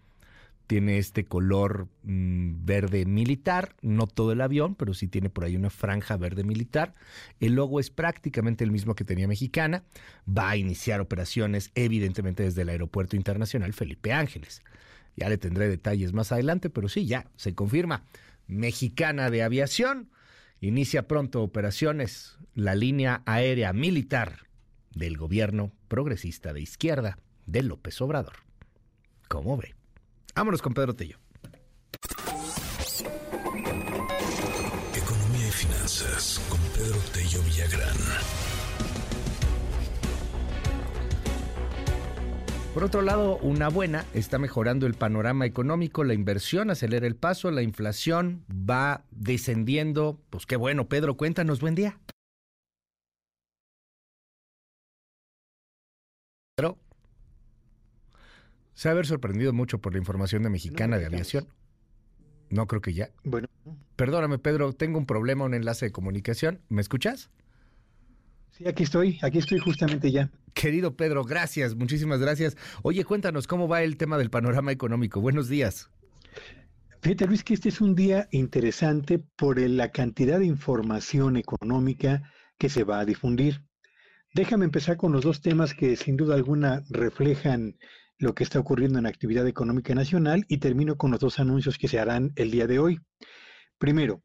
Tiene 0.66 0.98
este 0.98 1.24
color 1.24 1.88
mm, 2.04 2.64
verde 2.64 3.04
militar, 3.04 3.74
no 3.82 4.06
todo 4.06 4.30
el 4.32 4.40
avión, 4.40 4.76
pero 4.76 4.94
sí 4.94 5.08
tiene 5.08 5.28
por 5.28 5.44
ahí 5.44 5.56
una 5.56 5.70
franja 5.70 6.16
verde 6.16 6.44
militar. 6.44 6.94
El 7.40 7.54
logo 7.54 7.80
es 7.80 7.90
prácticamente 7.90 8.62
el 8.62 8.70
mismo 8.70 8.94
que 8.94 9.04
tenía 9.04 9.26
Mexicana. 9.26 9.82
Va 10.28 10.50
a 10.50 10.56
iniciar 10.56 11.00
operaciones, 11.00 11.72
evidentemente, 11.74 12.44
desde 12.44 12.62
el 12.62 12.68
Aeropuerto 12.68 13.16
Internacional 13.16 13.72
Felipe 13.72 14.12
Ángeles. 14.12 14.62
Ya 15.16 15.28
le 15.28 15.38
tendré 15.38 15.68
detalles 15.68 16.12
más 16.12 16.30
adelante, 16.30 16.70
pero 16.70 16.88
sí, 16.88 17.06
ya 17.06 17.26
se 17.34 17.54
confirma. 17.54 18.04
Mexicana 18.46 19.28
de 19.30 19.42
Aviación 19.42 20.10
inicia 20.60 21.08
pronto 21.08 21.42
operaciones, 21.42 22.38
la 22.54 22.76
línea 22.76 23.22
aérea 23.26 23.72
militar 23.72 24.46
del 24.94 25.16
gobierno 25.16 25.72
progresista 25.88 26.52
de 26.52 26.60
izquierda 26.60 27.18
de 27.50 27.62
López 27.62 28.00
Obrador. 28.00 28.36
¿Cómo 29.28 29.56
ve? 29.56 29.74
Vámonos 30.34 30.62
con 30.62 30.72
Pedro 30.72 30.94
Tello. 30.94 31.18
Economía 34.94 35.48
y 35.48 35.50
finanzas 35.50 36.40
con 36.48 36.60
Pedro 36.76 36.98
Tello 37.12 37.42
Villagrán. 37.42 37.96
Por 42.72 42.84
otro 42.84 43.02
lado, 43.02 43.38
una 43.38 43.68
buena, 43.68 44.04
está 44.14 44.38
mejorando 44.38 44.86
el 44.86 44.94
panorama 44.94 45.44
económico, 45.44 46.04
la 46.04 46.14
inversión 46.14 46.70
acelera 46.70 47.08
el 47.08 47.16
paso, 47.16 47.50
la 47.50 47.62
inflación 47.62 48.44
va 48.48 49.04
descendiendo. 49.10 50.20
Pues 50.30 50.46
qué 50.46 50.54
bueno, 50.54 50.88
Pedro, 50.88 51.16
cuéntanos, 51.16 51.60
buen 51.60 51.74
día. 51.74 51.98
Pedro. 56.54 56.78
Se 58.80 58.88
ha 58.88 58.92
haber 58.92 59.06
sorprendido 59.06 59.52
mucho 59.52 59.78
por 59.78 59.92
la 59.92 59.98
información 59.98 60.42
de 60.42 60.48
Mexicana 60.48 60.98
de 60.98 61.04
Aviación. 61.04 61.46
No 62.48 62.66
creo 62.66 62.80
que 62.80 62.94
ya. 62.94 63.10
Bueno. 63.24 63.46
Perdóname, 63.94 64.38
Pedro, 64.38 64.72
tengo 64.72 64.96
un 64.96 65.04
problema, 65.04 65.44
un 65.44 65.52
enlace 65.52 65.84
de 65.84 65.92
comunicación. 65.92 66.62
¿Me 66.70 66.80
escuchas? 66.80 67.28
Sí, 68.52 68.66
aquí 68.66 68.84
estoy, 68.84 69.18
aquí 69.20 69.36
estoy 69.36 69.58
justamente 69.58 70.10
ya. 70.10 70.30
Querido 70.54 70.96
Pedro, 70.96 71.24
gracias, 71.24 71.74
muchísimas 71.74 72.20
gracias. 72.20 72.56
Oye, 72.80 73.04
cuéntanos 73.04 73.46
cómo 73.46 73.68
va 73.68 73.82
el 73.82 73.98
tema 73.98 74.16
del 74.16 74.30
panorama 74.30 74.72
económico. 74.72 75.20
Buenos 75.20 75.50
días. 75.50 75.90
Fíjate, 77.02 77.26
Luis, 77.26 77.44
que 77.44 77.52
este 77.52 77.68
es 77.68 77.82
un 77.82 77.94
día 77.94 78.28
interesante 78.30 79.22
por 79.36 79.60
la 79.60 79.90
cantidad 79.90 80.38
de 80.38 80.46
información 80.46 81.36
económica 81.36 82.32
que 82.56 82.70
se 82.70 82.84
va 82.84 83.00
a 83.00 83.04
difundir. 83.04 83.60
Déjame 84.32 84.64
empezar 84.64 84.96
con 84.96 85.12
los 85.12 85.22
dos 85.22 85.42
temas 85.42 85.74
que 85.74 85.96
sin 85.96 86.16
duda 86.16 86.34
alguna 86.34 86.82
reflejan 86.88 87.76
lo 88.20 88.34
que 88.34 88.44
está 88.44 88.60
ocurriendo 88.60 88.98
en 88.98 89.04
la 89.04 89.08
actividad 89.08 89.46
económica 89.46 89.94
nacional 89.94 90.44
y 90.46 90.58
termino 90.58 90.96
con 90.96 91.10
los 91.10 91.20
dos 91.20 91.40
anuncios 91.40 91.78
que 91.78 91.88
se 91.88 91.98
harán 91.98 92.32
el 92.36 92.50
día 92.50 92.66
de 92.66 92.78
hoy. 92.78 93.00
Primero, 93.78 94.22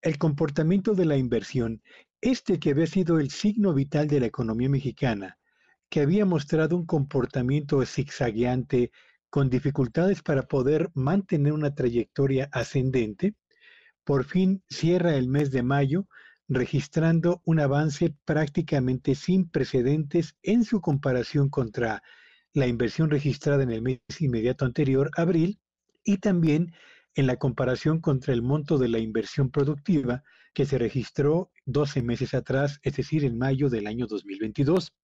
el 0.00 0.16
comportamiento 0.16 0.94
de 0.94 1.04
la 1.04 1.18
inversión, 1.18 1.82
este 2.22 2.58
que 2.58 2.70
había 2.70 2.86
sido 2.86 3.20
el 3.20 3.30
signo 3.30 3.74
vital 3.74 4.08
de 4.08 4.20
la 4.20 4.26
economía 4.26 4.70
mexicana, 4.70 5.38
que 5.90 6.00
había 6.00 6.24
mostrado 6.24 6.76
un 6.76 6.86
comportamiento 6.86 7.84
zigzagueante 7.84 8.90
con 9.28 9.50
dificultades 9.50 10.22
para 10.22 10.44
poder 10.44 10.90
mantener 10.94 11.52
una 11.52 11.74
trayectoria 11.74 12.48
ascendente, 12.52 13.34
por 14.02 14.24
fin 14.24 14.62
cierra 14.70 15.14
el 15.14 15.28
mes 15.28 15.50
de 15.50 15.62
mayo 15.62 16.08
registrando 16.48 17.42
un 17.44 17.60
avance 17.60 18.14
prácticamente 18.24 19.14
sin 19.14 19.50
precedentes 19.50 20.36
en 20.42 20.64
su 20.64 20.80
comparación 20.80 21.50
contra 21.50 22.02
la 22.56 22.66
inversión 22.66 23.10
registrada 23.10 23.62
en 23.62 23.70
el 23.70 23.82
mes 23.82 24.00
inmediato 24.18 24.64
anterior, 24.64 25.10
abril, 25.14 25.60
y 26.02 26.16
también 26.16 26.72
en 27.14 27.26
la 27.26 27.36
comparación 27.36 28.00
contra 28.00 28.32
el 28.32 28.40
monto 28.40 28.78
de 28.78 28.88
la 28.88 28.98
inversión 28.98 29.50
productiva 29.50 30.24
que 30.54 30.64
se 30.64 30.78
registró 30.78 31.50
12 31.66 32.00
meses 32.00 32.32
atrás, 32.32 32.80
es 32.82 32.96
decir, 32.96 33.26
en 33.26 33.36
mayo 33.36 33.68
del 33.68 33.86
año 33.86 34.06
2022. 34.06 34.94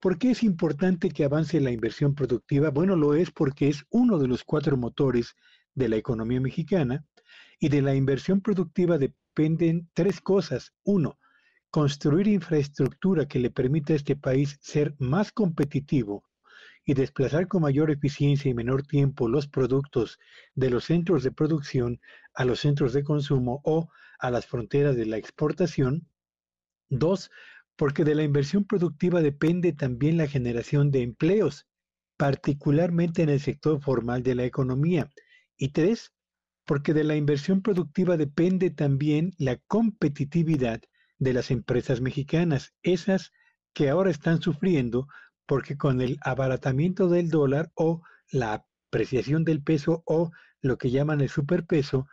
¿Por 0.00 0.18
qué 0.18 0.32
es 0.32 0.42
importante 0.42 1.10
que 1.10 1.24
avance 1.24 1.60
la 1.60 1.70
inversión 1.70 2.16
productiva? 2.16 2.70
Bueno, 2.70 2.96
lo 2.96 3.14
es 3.14 3.30
porque 3.30 3.68
es 3.68 3.84
uno 3.90 4.18
de 4.18 4.26
los 4.26 4.42
cuatro 4.42 4.76
motores 4.76 5.36
de 5.76 5.88
la 5.88 5.94
economía 5.94 6.40
mexicana 6.40 7.04
y 7.60 7.68
de 7.68 7.80
la 7.80 7.94
inversión 7.94 8.40
productiva 8.40 8.98
dependen 8.98 9.88
tres 9.94 10.20
cosas. 10.20 10.72
Uno, 10.82 11.20
construir 11.70 12.26
infraestructura 12.26 13.28
que 13.28 13.38
le 13.38 13.50
permita 13.50 13.92
a 13.92 13.96
este 13.96 14.16
país 14.16 14.58
ser 14.60 14.96
más 14.98 15.30
competitivo 15.30 16.24
y 16.84 16.94
desplazar 16.94 17.48
con 17.48 17.62
mayor 17.62 17.90
eficiencia 17.90 18.50
y 18.50 18.54
menor 18.54 18.82
tiempo 18.82 19.28
los 19.28 19.46
productos 19.46 20.18
de 20.54 20.70
los 20.70 20.84
centros 20.84 21.22
de 21.22 21.30
producción 21.30 22.00
a 22.34 22.44
los 22.44 22.60
centros 22.60 22.92
de 22.92 23.04
consumo 23.04 23.60
o 23.64 23.88
a 24.18 24.30
las 24.30 24.46
fronteras 24.46 24.96
de 24.96 25.06
la 25.06 25.16
exportación. 25.16 26.08
Dos, 26.88 27.30
porque 27.76 28.04
de 28.04 28.14
la 28.14 28.22
inversión 28.22 28.64
productiva 28.64 29.22
depende 29.22 29.72
también 29.72 30.16
la 30.16 30.26
generación 30.26 30.90
de 30.90 31.02
empleos, 31.02 31.66
particularmente 32.16 33.22
en 33.22 33.28
el 33.28 33.40
sector 33.40 33.80
formal 33.80 34.22
de 34.22 34.34
la 34.34 34.44
economía. 34.44 35.10
Y 35.56 35.68
tres, 35.70 36.12
porque 36.64 36.94
de 36.94 37.04
la 37.04 37.16
inversión 37.16 37.62
productiva 37.62 38.16
depende 38.16 38.70
también 38.70 39.32
la 39.38 39.56
competitividad 39.66 40.82
de 41.18 41.32
las 41.32 41.50
empresas 41.50 42.00
mexicanas, 42.00 42.74
esas 42.82 43.32
que 43.72 43.88
ahora 43.88 44.10
están 44.10 44.42
sufriendo 44.42 45.06
porque 45.52 45.76
con 45.76 46.00
el 46.00 46.16
abaratamiento 46.22 47.10
del 47.10 47.28
dólar 47.28 47.70
o 47.74 48.00
la 48.30 48.64
apreciación 48.88 49.44
del 49.44 49.62
peso 49.62 50.02
o 50.06 50.30
lo 50.62 50.78
que 50.78 50.90
llaman 50.90 51.20
el 51.20 51.28
superpeso, 51.28 52.06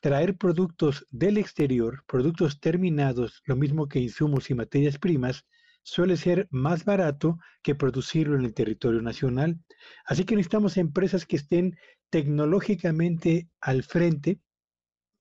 traer 0.00 0.38
productos 0.38 1.04
del 1.10 1.36
exterior, 1.36 2.04
productos 2.08 2.58
terminados, 2.58 3.42
lo 3.44 3.54
mismo 3.54 3.86
que 3.86 3.98
insumos 3.98 4.48
y 4.48 4.54
materias 4.54 4.96
primas, 4.96 5.44
suele 5.82 6.16
ser 6.16 6.48
más 6.50 6.86
barato 6.86 7.38
que 7.62 7.74
producirlo 7.74 8.34
en 8.34 8.46
el 8.46 8.54
territorio 8.54 9.02
nacional. 9.02 9.60
Así 10.06 10.24
que 10.24 10.34
necesitamos 10.34 10.78
empresas 10.78 11.26
que 11.26 11.36
estén 11.36 11.76
tecnológicamente 12.08 13.50
al 13.60 13.82
frente, 13.82 14.40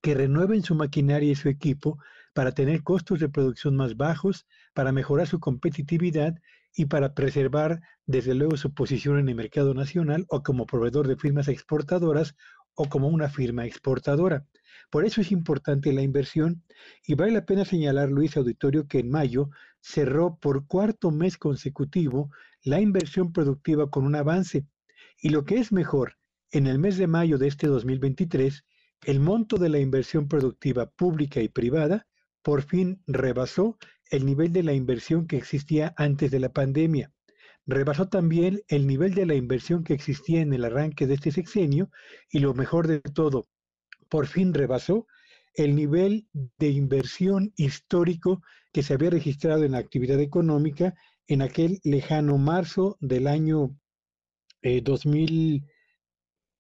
que 0.02 0.14
renueven 0.14 0.64
su 0.64 0.76
maquinaria 0.76 1.30
y 1.30 1.36
su 1.36 1.50
equipo 1.50 2.00
para 2.34 2.54
tener 2.54 2.84
costos 2.84 3.20
de 3.20 3.28
producción 3.28 3.76
más 3.76 3.98
bajos, 3.98 4.48
para 4.74 4.94
mejorar 4.94 5.28
su 5.28 5.42
competitividad 5.42 6.36
y 6.76 6.86
para 6.86 7.14
preservar 7.14 7.82
desde 8.06 8.36
luego 8.36 8.58
su 8.58 8.74
posición 8.74 9.18
en 9.18 9.30
el 9.30 9.36
mercado 9.36 9.74
nacional 9.74 10.26
o 10.30 10.44
como 10.44 10.66
proveedor 10.66 11.08
de 11.08 11.16
firmas 11.16 11.48
exportadoras 11.48 12.36
o 12.76 12.90
como 12.90 13.08
una 13.08 13.30
firma 13.30 13.66
exportadora. 13.66 14.46
Por 14.90 15.06
eso 15.06 15.22
es 15.22 15.32
importante 15.32 15.94
la 15.94 16.02
inversión 16.02 16.64
y 17.06 17.16
vale 17.16 17.32
la 17.32 17.46
pena 17.46 17.66
señalar, 17.66 18.10
Luis 18.10 18.38
Auditorio, 18.38 18.88
que 18.88 19.00
en 19.00 19.10
mayo 19.10 19.50
cerró 19.82 20.38
por 20.40 20.68
cuarto 20.68 21.12
mes 21.12 21.38
consecutivo 21.38 22.30
la 22.64 22.82
inversión 22.82 23.32
productiva 23.32 23.90
con 23.90 24.06
un 24.06 24.16
avance. 24.16 24.68
Y 25.22 25.30
lo 25.30 25.46
que 25.46 25.58
es 25.58 25.72
mejor, 25.72 26.18
en 26.52 26.68
el 26.68 26.78
mes 26.78 26.98
de 26.98 27.08
mayo 27.08 27.38
de 27.38 27.48
este 27.48 27.68
2023, 27.68 28.66
el 29.06 29.20
monto 29.20 29.58
de 29.58 29.70
la 29.70 29.80
inversión 29.80 30.28
productiva 30.28 30.90
pública 30.90 31.42
y 31.42 31.48
privada 31.48 32.08
por 32.46 32.62
fin 32.62 33.02
rebasó 33.08 33.76
el 34.12 34.24
nivel 34.24 34.54
de 34.54 34.62
la 34.62 34.74
inversión 34.74 35.26
que 35.26 35.36
existía 35.36 35.96
antes 35.98 36.30
de 36.30 36.40
la 36.40 36.54
pandemia. 36.54 37.12
rebasó 37.66 38.08
también 38.08 38.62
el 38.68 38.86
nivel 38.86 39.16
de 39.16 39.26
la 39.26 39.34
inversión 39.34 39.84
que 39.84 39.96
existía 39.96 40.42
en 40.42 40.54
el 40.54 40.64
arranque 40.64 41.08
de 41.08 41.16
este 41.16 41.32
sexenio 41.32 41.90
y 42.30 42.38
lo 42.38 42.54
mejor 42.54 42.88
de 42.88 43.00
todo, 43.00 43.48
por 44.10 44.28
fin 44.28 44.54
rebasó 44.54 45.08
el 45.56 45.76
nivel 45.76 46.28
de 46.60 46.70
inversión 46.70 47.52
histórico 47.56 48.44
que 48.72 48.84
se 48.84 48.94
había 48.94 49.10
registrado 49.10 49.64
en 49.64 49.72
la 49.72 49.80
actividad 49.80 50.20
económica 50.20 50.94
en 51.28 51.42
aquel 51.42 51.80
lejano 51.84 52.38
marzo 52.38 52.96
del 53.00 53.26
año 53.26 53.76
2000, 54.62 55.66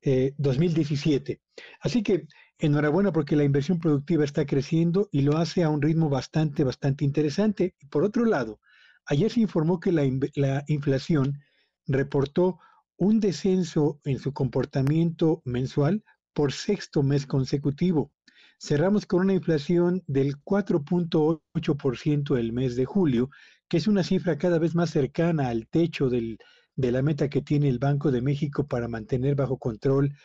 eh, 0.02 0.34
2017. 0.40 1.34
Eh, 1.34 1.42
Así 1.80 2.02
que 2.02 2.26
enhorabuena 2.60 3.12
porque 3.12 3.36
la 3.36 3.44
inversión 3.44 3.80
productiva 3.80 4.24
está 4.24 4.46
creciendo 4.46 5.10
y 5.12 5.22
lo 5.22 5.38
hace 5.38 5.64
a 5.64 5.70
un 5.70 5.82
ritmo 5.82 6.10
bastante, 6.10 6.64
bastante 6.64 7.04
interesante. 7.04 7.76
Por 7.90 8.04
otro 8.04 8.26
lado, 8.26 8.60
ayer 9.06 9.32
se 9.32 9.42
informó 9.42 9.80
que 9.80 9.92
la, 9.92 10.04
la 10.36 10.64
inflación 10.68 11.40
reportó 11.88 12.60
un 12.98 13.20
descenso 13.20 14.00
en 14.06 14.20
su 14.20 14.34
comportamiento 14.34 15.42
mensual 15.46 16.04
por 16.34 16.54
sexto 16.54 17.04
mes 17.04 17.26
consecutivo. 17.26 18.12
Cerramos 18.58 19.06
con 19.06 19.22
una 19.22 19.34
inflación 19.34 20.02
del 20.08 20.38
4.8% 20.44 22.38
el 22.38 22.54
mes 22.54 22.76
de 22.76 22.86
julio, 22.86 23.30
que 23.68 23.78
es 23.78 23.88
una 23.88 24.04
cifra 24.04 24.38
cada 24.38 24.60
vez 24.60 24.76
más 24.76 24.92
cercana 24.92 25.50
al 25.50 25.68
techo 25.68 26.10
de 26.10 26.38
la 26.78 27.02
meta 27.02 27.30
que 27.30 27.42
tiene 27.42 27.68
el 27.68 27.80
Banco 27.80 28.12
de 28.12 28.22
México 28.22 28.66
para 28.66 28.88
mantener 28.88 29.36
bajo 29.36 29.58
control 29.58 30.16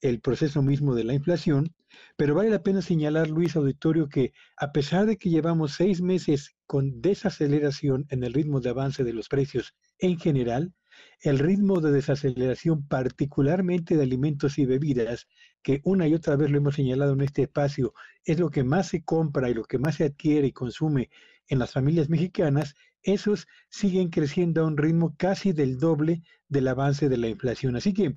el 0.00 0.20
proceso 0.20 0.62
mismo 0.62 0.94
de 0.94 1.04
la 1.04 1.14
inflación, 1.14 1.74
pero 2.16 2.34
vale 2.34 2.50
la 2.50 2.62
pena 2.62 2.82
señalar, 2.82 3.28
Luis 3.28 3.56
Auditorio, 3.56 4.08
que 4.08 4.32
a 4.56 4.72
pesar 4.72 5.06
de 5.06 5.16
que 5.16 5.30
llevamos 5.30 5.72
seis 5.72 6.02
meses 6.02 6.56
con 6.66 7.00
desaceleración 7.00 8.06
en 8.10 8.24
el 8.24 8.34
ritmo 8.34 8.60
de 8.60 8.70
avance 8.70 9.04
de 9.04 9.12
los 9.12 9.28
precios 9.28 9.74
en 9.98 10.18
general, 10.18 10.74
el 11.20 11.38
ritmo 11.38 11.80
de 11.80 11.92
desaceleración, 11.92 12.86
particularmente 12.86 13.96
de 13.96 14.02
alimentos 14.02 14.58
y 14.58 14.66
bebidas, 14.66 15.26
que 15.62 15.80
una 15.84 16.06
y 16.08 16.14
otra 16.14 16.36
vez 16.36 16.50
lo 16.50 16.58
hemos 16.58 16.74
señalado 16.74 17.12
en 17.12 17.22
este 17.22 17.42
espacio, 17.42 17.92
es 18.24 18.38
lo 18.38 18.50
que 18.50 18.64
más 18.64 18.88
se 18.88 19.04
compra 19.04 19.50
y 19.50 19.54
lo 19.54 19.64
que 19.64 19.78
más 19.78 19.96
se 19.96 20.04
adquiere 20.04 20.48
y 20.48 20.52
consume 20.52 21.10
en 21.48 21.58
las 21.58 21.72
familias 21.72 22.08
mexicanas, 22.08 22.74
esos 23.02 23.46
siguen 23.70 24.08
creciendo 24.08 24.62
a 24.62 24.66
un 24.66 24.76
ritmo 24.76 25.14
casi 25.16 25.52
del 25.52 25.78
doble 25.78 26.22
del 26.48 26.68
avance 26.68 27.08
de 27.08 27.16
la 27.16 27.28
inflación. 27.28 27.76
Así 27.76 27.92
que 27.92 28.16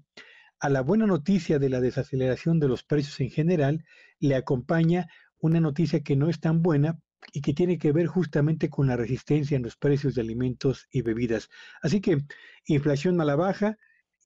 a 0.60 0.70
la 0.70 0.82
buena 0.82 1.06
noticia 1.06 1.60
de 1.60 1.70
la 1.70 1.80
desaceleración 1.80 2.60
de 2.60 2.68
los 2.68 2.84
precios 2.84 3.20
en 3.20 3.30
general 3.30 3.86
le 4.20 4.36
acompaña 4.36 5.08
una 5.40 5.60
noticia 5.60 6.02
que 6.02 6.16
no 6.16 6.30
es 6.30 6.40
tan 6.40 6.62
buena 6.62 7.00
y 7.34 7.42
que 7.42 7.54
tiene 7.54 7.78
que 7.78 7.92
ver 7.92 8.08
justamente 8.08 8.70
con 8.70 8.88
la 8.88 8.98
resistencia 8.98 9.56
en 9.56 9.64
los 9.64 9.78
precios 9.78 10.16
de 10.16 10.22
alimentos 10.22 10.88
y 10.92 11.02
bebidas. 11.02 11.50
Así 11.82 12.02
que 12.02 12.18
inflación 12.66 13.20
a 13.22 13.26
la 13.26 13.36
baja 13.36 13.78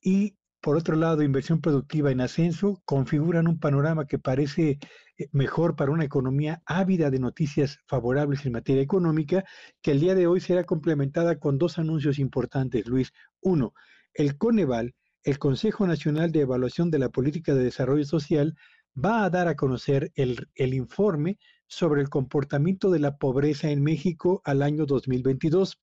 y 0.02 0.38
por 0.62 0.78
otro 0.78 0.96
lado 0.96 1.24
inversión 1.24 1.60
productiva 1.60 2.10
en 2.12 2.22
ascenso 2.22 2.82
configuran 2.86 3.48
un 3.48 3.60
panorama 3.60 4.08
que 4.08 4.18
parece 4.18 4.80
eh, 5.18 5.28
mejor 5.34 5.76
para 5.76 5.92
una 5.92 6.06
economía 6.06 6.64
ávida 6.66 7.12
de 7.12 7.20
noticias 7.20 7.80
favorables 7.86 8.46
en 8.46 8.54
materia 8.54 8.82
económica, 8.82 9.44
que 9.82 9.92
el 9.92 10.00
día 10.00 10.16
de 10.16 10.26
hoy 10.26 10.40
será 10.40 10.64
complementada 10.64 11.38
con 11.38 11.58
dos 11.58 11.80
anuncios 11.80 12.18
importantes, 12.18 12.88
Luis. 12.88 13.12
Uno, 13.42 13.74
el 14.14 14.38
Coneval, 14.38 14.96
el 15.24 15.40
Consejo 15.40 15.88
Nacional 15.88 16.32
de 16.32 16.42
Evaluación 16.42 16.92
de 16.92 17.00
la 17.00 17.10
Política 17.10 17.56
de 17.56 17.64
Desarrollo 17.64 18.04
Social, 18.04 18.56
va 18.94 19.24
a 19.24 19.30
dar 19.30 19.48
a 19.48 19.56
conocer 19.56 20.12
el, 20.16 20.48
informe 20.74 21.40
sobre 21.68 22.02
el 22.02 22.10
comportamiento 22.10 22.92
de 22.92 23.00
la 23.00 23.18
pobreza 23.18 23.70
en 23.72 23.82
México 23.82 24.42
al 24.44 24.62
año 24.62 24.86
2022. 24.86 25.82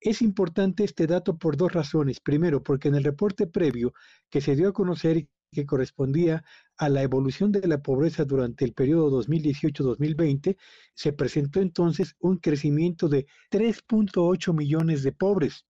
Es 0.00 0.22
importante 0.22 0.84
este 0.84 1.06
dato 1.06 1.38
por 1.38 1.56
dos 1.56 1.72
razones. 1.72 2.20
Primero, 2.20 2.62
porque 2.62 2.88
en 2.88 2.96
el 2.96 3.04
reporte 3.04 3.46
previo 3.46 3.92
que 4.28 4.40
se 4.40 4.56
dio 4.56 4.68
a 4.68 4.72
conocer 4.72 5.16
y 5.18 5.28
que 5.52 5.66
correspondía 5.66 6.44
a 6.76 6.88
la 6.88 7.02
evolución 7.02 7.52
de 7.52 7.66
la 7.66 7.82
pobreza 7.82 8.24
durante 8.24 8.64
el 8.64 8.72
periodo 8.72 9.22
2018-2020, 9.22 10.56
se 10.94 11.12
presentó 11.12 11.60
entonces 11.60 12.16
un 12.18 12.38
crecimiento 12.38 13.08
de 13.08 13.26
3.8 13.50 14.54
millones 14.54 15.02
de 15.02 15.12
pobres. 15.12 15.66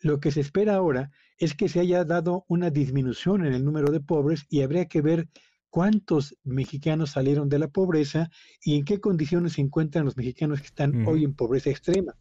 Lo 0.00 0.20
que 0.20 0.30
se 0.30 0.40
espera 0.40 0.74
ahora 0.76 1.10
es 1.42 1.56
que 1.56 1.68
se 1.68 1.80
haya 1.80 2.04
dado 2.04 2.44
una 2.46 2.70
disminución 2.70 3.44
en 3.44 3.52
el 3.52 3.64
número 3.64 3.90
de 3.90 3.98
pobres 3.98 4.46
y 4.48 4.62
habría 4.62 4.86
que 4.86 5.02
ver 5.02 5.28
cuántos 5.72 6.36
mexicanos 6.44 7.12
salieron 7.12 7.48
de 7.48 7.58
la 7.58 7.66
pobreza 7.66 8.30
y 8.62 8.76
en 8.76 8.84
qué 8.84 9.00
condiciones 9.00 9.54
se 9.54 9.62
encuentran 9.62 10.04
los 10.04 10.18
mexicanos 10.18 10.60
que 10.60 10.66
están 10.66 11.06
hoy 11.06 11.24
en 11.24 11.32
pobreza 11.32 11.70
extrema. 11.70 12.14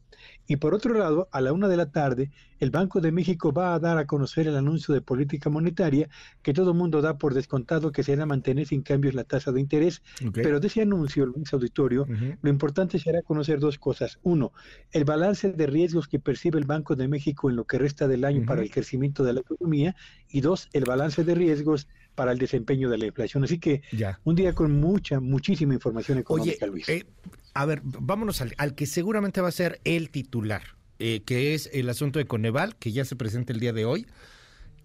Y 0.48 0.56
por 0.56 0.74
otro 0.74 0.94
lado, 0.94 1.28
a 1.34 1.42
la 1.42 1.52
una 1.52 1.68
de 1.68 1.76
la 1.76 1.92
tarde, 1.92 2.32
el 2.60 2.72
Banco 2.72 3.02
de 3.02 3.12
México 3.12 3.52
va 3.52 3.74
a 3.74 3.80
dar 3.80 3.98
a 3.98 4.08
conocer 4.08 4.48
el 4.48 4.56
anuncio 4.56 4.94
de 4.94 5.02
política 5.02 5.50
monetaria 5.50 6.08
que 6.42 6.54
todo 6.54 6.72
el 6.72 6.78
mundo 6.78 7.02
da 7.02 7.18
por 7.18 7.34
descontado 7.34 7.92
que 7.92 8.04
será 8.04 8.26
mantener 8.26 8.68
sin 8.68 8.84
cambios 8.84 9.16
la 9.16 9.26
tasa 9.26 9.52
de 9.52 9.60
interés. 9.60 10.02
Pero 10.32 10.62
de 10.62 10.68
ese 10.68 10.84
anuncio, 10.84 11.26
Luis 11.26 11.52
Auditorio, 11.52 12.08
lo 12.42 12.50
importante 12.50 13.00
será 13.00 13.22
conocer 13.22 13.60
dos 13.60 13.78
cosas. 13.78 14.18
Uno, 14.24 14.54
el 14.94 15.04
balance 15.04 15.52
de 15.52 15.68
riesgos 15.68 16.08
que 16.08 16.20
percibe 16.20 16.58
el 16.58 16.66
Banco 16.66 16.96
de 16.96 17.10
México 17.10 17.50
en 17.50 17.58
lo 17.58 17.66
que 17.66 17.80
resta 17.80 18.08
del 18.08 18.24
año 18.24 18.46
para 18.46 18.62
el 18.62 18.72
crecimiento 18.72 19.26
de 19.26 19.34
la 19.34 19.42
economía. 19.42 19.94
Y 20.30 20.40
dos, 20.40 20.70
el 20.72 20.86
balance 20.86 21.26
de 21.26 21.36
riesgos 21.36 21.90
para 22.16 22.32
el 22.32 22.38
desempeño 22.38 22.90
de 22.90 22.98
la 22.98 23.06
inflación. 23.06 23.44
Así 23.44 23.60
que 23.60 23.82
un 24.24 24.36
día 24.36 24.54
con 24.54 24.80
mucha, 24.80 25.20
muchísima 25.20 25.74
información 25.74 26.18
económica, 26.18 26.66
Luis. 26.68 26.88
Eh, 26.90 27.06
a 27.54 27.66
ver, 27.66 27.82
vámonos 27.84 28.42
al, 28.42 28.76
que 28.76 28.86
seguramente 28.86 29.42
va 29.42 29.50
a 29.50 29.52
ser 29.52 29.80
el 29.84 30.10
titular, 30.10 30.62
eh, 31.00 31.22
que 31.26 31.54
es 31.54 31.70
el 31.74 31.90
asunto 31.90 32.20
de 32.20 32.26
Coneval, 32.26 32.76
que 32.76 32.92
ya 32.92 33.06
se 33.06 33.16
presenta 33.16 33.54
el 33.54 33.60
día 33.60 33.74
de 33.74 33.86
hoy. 33.86 34.08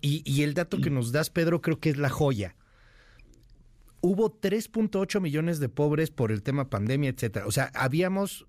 Y, 0.03 0.43
el 0.43 0.55
dato 0.55 0.81
que 0.81 0.90
nos 0.90 1.11
das, 1.11 1.31
Pedro, 1.31 1.61
creo 1.61 1.81
que 1.81 1.90
es 1.90 1.97
la 1.97 2.11
joya. 2.11 2.55
Hubo 4.03 4.31
3.8 4.31 5.20
millones 5.20 5.59
de 5.59 5.69
pobres 5.69 6.12
por 6.12 6.31
el 6.31 6.44
tema 6.44 6.70
pandemia, 6.70 7.11
etcétera. 7.11 7.44
O 7.47 7.51
sea, 7.51 7.73
habíamos 7.74 8.47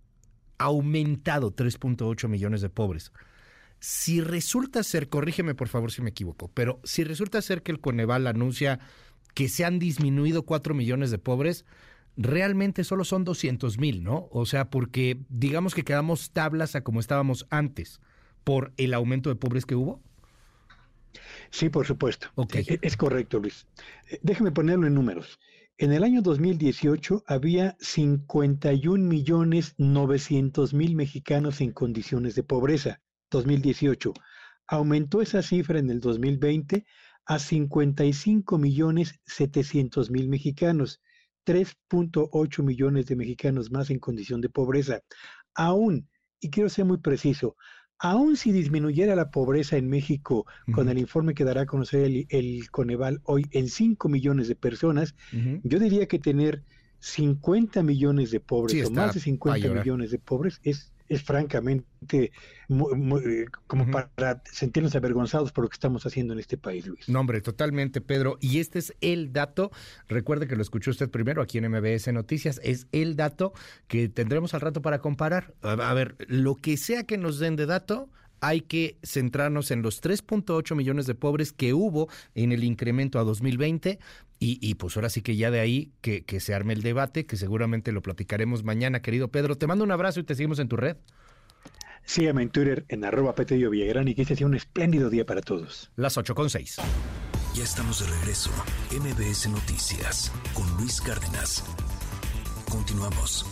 aumentado 0.60 1.56
3.8 1.56 2.28
millones 2.28 2.62
de 2.62 2.70
pobres. 2.70 3.12
Si 3.80 4.22
resulta 4.22 4.84
ser, 4.84 5.10
corrígeme 5.10 5.56
por 5.56 5.68
favor 5.68 5.92
si 5.92 6.02
me 6.02 6.10
equivoco, 6.10 6.50
pero 6.54 6.80
si 6.84 7.04
resulta 7.04 7.42
ser 7.42 7.62
que 7.62 7.72
el 7.72 7.80
Coneval 7.80 8.28
anuncia 8.28 8.80
que 9.36 9.50
se 9.50 9.66
han 9.66 9.78
disminuido 9.78 10.44
4 10.44 10.74
millones 10.74 11.12
de 11.12 11.20
pobres, 11.20 11.66
realmente 12.16 12.84
solo 12.84 13.04
son 13.04 13.24
200 13.24 13.78
mil, 13.78 14.04
¿no? 14.04 14.28
O 14.32 14.46
sea, 14.46 14.70
porque 14.70 15.20
digamos 15.30 15.76
que 15.76 15.84
quedamos 15.84 16.32
tablas 16.32 16.76
a 16.76 16.84
como 16.84 17.00
estábamos 17.00 17.46
antes 17.52 18.02
por 18.44 18.74
el 18.78 18.94
aumento 18.94 19.30
de 19.30 19.36
pobres 19.36 19.66
que 19.66 19.76
hubo. 19.76 20.02
Sí, 21.52 21.70
por 21.70 21.86
supuesto. 21.86 22.30
E, 22.54 22.80
es 22.82 22.98
correcto, 22.98 23.40
Luis. 23.40 23.68
Eh, 24.10 24.20
déjeme 24.24 24.52
ponerlo 24.52 24.88
en 24.88 24.96
números. 24.96 25.40
En 25.78 25.92
el 25.94 26.04
año 26.04 26.24
2018 26.24 27.24
había 27.28 27.78
51 27.80 29.04
millones 29.04 29.76
900 29.78 30.74
mil 30.74 30.96
mexicanos 30.96 31.62
en 31.62 31.72
condiciones 31.72 32.34
de 32.34 32.44
pobreza. 32.44 33.02
2018. 33.32 34.14
Aumentó 34.68 35.22
esa 35.22 35.42
cifra 35.42 35.80
en 35.80 35.90
el 35.90 36.00
2020 36.00 36.86
a 37.26 37.40
55 37.40 38.58
millones 38.58 39.20
700 39.26 40.10
mil 40.12 40.30
mexicanos, 40.30 41.02
3.8 41.46 42.64
millones 42.64 43.06
de 43.08 43.16
mexicanos 43.16 43.72
más 43.72 43.90
en 43.90 44.00
condición 44.00 44.42
de 44.42 44.50
pobreza. 44.50 45.02
Aún, 45.54 46.10
y 46.40 46.50
quiero 46.50 46.70
ser 46.70 46.86
muy 46.86 46.98
preciso, 47.00 47.56
aún 48.00 48.38
si 48.38 48.52
disminuyera 48.52 49.16
la 49.16 49.32
pobreza 49.32 49.76
en 49.78 49.90
México 49.90 50.46
con 50.74 50.88
el 50.88 50.98
informe 50.98 51.34
que 51.34 51.44
dará 51.44 51.62
a 51.62 51.66
conocer 51.66 52.10
el, 52.30 52.70
Coneval 52.70 53.22
hoy 53.24 53.46
en 53.52 53.68
5 53.68 54.08
millones 54.08 54.48
de 54.48 54.56
personas, 54.56 55.16
yo 55.64 55.80
diría 55.80 56.08
que 56.08 56.20
tener 56.20 56.64
50 57.00 57.84
millones 57.84 58.32
de 58.32 58.40
pobres 58.40 58.88
o 58.88 58.92
más 58.92 59.14
de 59.14 59.20
50 59.20 59.70
millones 59.70 60.12
de 60.12 60.20
pobres 60.20 60.60
es 60.64 60.92
es 61.10 61.24
francamente 61.24 62.32
eh, 62.70 63.46
como 63.68 63.90
para 63.90 64.42
sentirnos 64.52 64.96
avergonzados 64.96 65.52
por 65.52 65.64
lo 65.64 65.70
que 65.70 65.76
estamos 65.76 66.06
haciendo 66.06 66.34
en 66.34 66.40
este 66.40 66.58
país, 66.58 66.86
Luis. 66.86 67.08
No, 67.08 67.20
hombre, 67.20 67.42
totalmente, 67.42 68.02
Pedro. 68.02 68.38
Y 68.42 68.60
este 68.60 68.80
es 68.80 68.94
el 69.02 69.32
dato, 69.32 69.72
recuerde 70.08 70.48
que 70.48 70.56
lo 70.56 70.62
escuchó 70.62 70.92
usted 70.92 71.10
primero 71.10 71.42
aquí 71.42 71.58
en 71.58 71.70
MBS 71.72 72.12
Noticias, 72.14 72.60
es 72.64 72.88
el 72.92 73.16
dato 73.16 73.54
que 73.88 74.10
tendremos 74.10 74.54
al 74.54 74.62
rato 74.62 74.82
para 74.82 75.00
comparar. 75.00 75.54
A, 75.62 75.94
ver, 75.94 76.16
lo 76.28 76.56
que 76.56 76.78
sea 76.78 77.04
que 77.04 77.18
nos 77.18 77.40
den 77.40 77.56
de 77.56 77.66
dato, 77.66 78.10
hay 78.42 78.62
que 78.62 78.98
centrarnos 79.04 79.72
en 79.72 79.82
los 79.82 80.02
3.8 80.02 80.76
millones 80.76 81.08
de 81.08 81.16
pobres 81.16 81.52
que 81.52 81.74
hubo 81.74 82.10
en 82.36 82.52
el 82.52 82.64
incremento 82.64 83.20
a 83.20 83.24
2020 83.24 84.00
y, 84.40 84.60
y, 84.62 84.76
pues 84.76 84.96
ahora 84.96 85.10
sí 85.10 85.22
que 85.22 85.36
ya 85.36 85.50
de 85.50 85.60
ahí 85.60 85.92
que, 86.02 86.24
que, 86.24 86.40
se 86.40 86.54
arme 86.54 86.74
el 86.74 86.84
debate, 86.84 87.26
que 87.26 87.38
seguramente 87.38 87.92
lo 87.92 88.04
platicaremos 88.04 88.64
mañana, 88.64 89.02
querido 89.02 89.30
Pedro. 89.30 89.56
Te 89.56 89.66
mando 89.66 89.84
un 89.84 89.92
abrazo 89.92 90.20
y 90.20 90.24
te 90.24 90.36
seguimos 90.36 90.60
en 90.60 90.68
tu 90.68 90.78
red. 90.78 90.98
Sígueme 92.08 92.44
en 92.44 92.50
Twitter 92.50 92.86
en 92.88 93.04
arroba 93.04 93.36
Petello 93.36 93.70
Villagrán 93.70 94.08
y 94.08 94.16
que 94.16 94.22
este 94.22 94.36
sea 94.36 94.48
un 94.48 94.56
espléndido 94.56 95.10
día 95.10 95.26
para 95.26 95.42
todos. 95.42 95.92
Las 95.96 96.18
8 96.18 96.36
con 96.36 96.50
6. 96.50 96.78
Ya 97.54 97.64
estamos 97.64 98.00
de 98.00 98.16
regreso. 98.18 98.52
MBS 98.92 99.50
Noticias 99.50 100.32
con 100.54 100.66
Luis 100.78 101.02
Cárdenas. 101.02 101.64
Continuamos. 102.70 103.46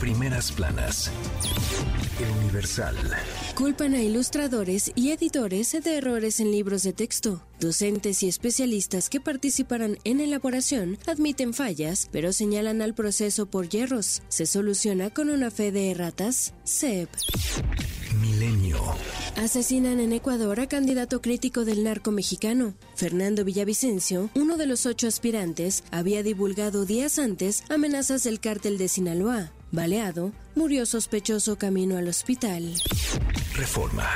Primeras 0.00 0.52
planas. 0.52 1.10
El 2.20 2.30
Universal. 2.44 2.96
Culpan 3.56 3.94
a 3.94 4.02
ilustradores 4.02 4.92
y 4.94 5.10
editores 5.10 5.72
de 5.72 5.96
errores 5.96 6.38
en 6.38 6.52
libros 6.52 6.84
de 6.84 6.92
texto. 6.92 7.42
Docentes 7.58 8.22
y 8.22 8.28
especialistas 8.28 9.08
que 9.08 9.20
participarán 9.20 9.98
en 10.04 10.20
elaboración 10.20 10.98
admiten 11.08 11.52
fallas, 11.52 12.08
pero 12.12 12.32
señalan 12.32 12.80
al 12.80 12.94
proceso 12.94 13.46
por 13.46 13.68
hierros. 13.68 14.22
Se 14.28 14.46
soluciona 14.46 15.10
con 15.10 15.30
una 15.30 15.50
fe 15.50 15.72
de 15.72 15.90
erratas. 15.90 16.54
SEP. 16.62 17.08
Milenio. 18.20 18.80
Asesinan 19.36 19.98
en 19.98 20.12
Ecuador 20.12 20.60
a 20.60 20.68
candidato 20.68 21.20
crítico 21.20 21.64
del 21.64 21.82
narco 21.82 22.12
mexicano. 22.12 22.74
Fernando 22.94 23.44
Villavicencio, 23.44 24.30
uno 24.34 24.56
de 24.56 24.66
los 24.66 24.86
ocho 24.86 25.08
aspirantes, 25.08 25.82
había 25.90 26.22
divulgado 26.22 26.84
días 26.84 27.18
antes 27.18 27.64
amenazas 27.68 28.22
del 28.22 28.38
cártel 28.40 28.78
de 28.78 28.88
Sinaloa. 28.88 29.52
Baleado, 29.70 30.32
murió 30.54 30.86
sospechoso 30.86 31.58
camino 31.58 31.98
al 31.98 32.08
hospital. 32.08 32.74
Reforma. 33.54 34.08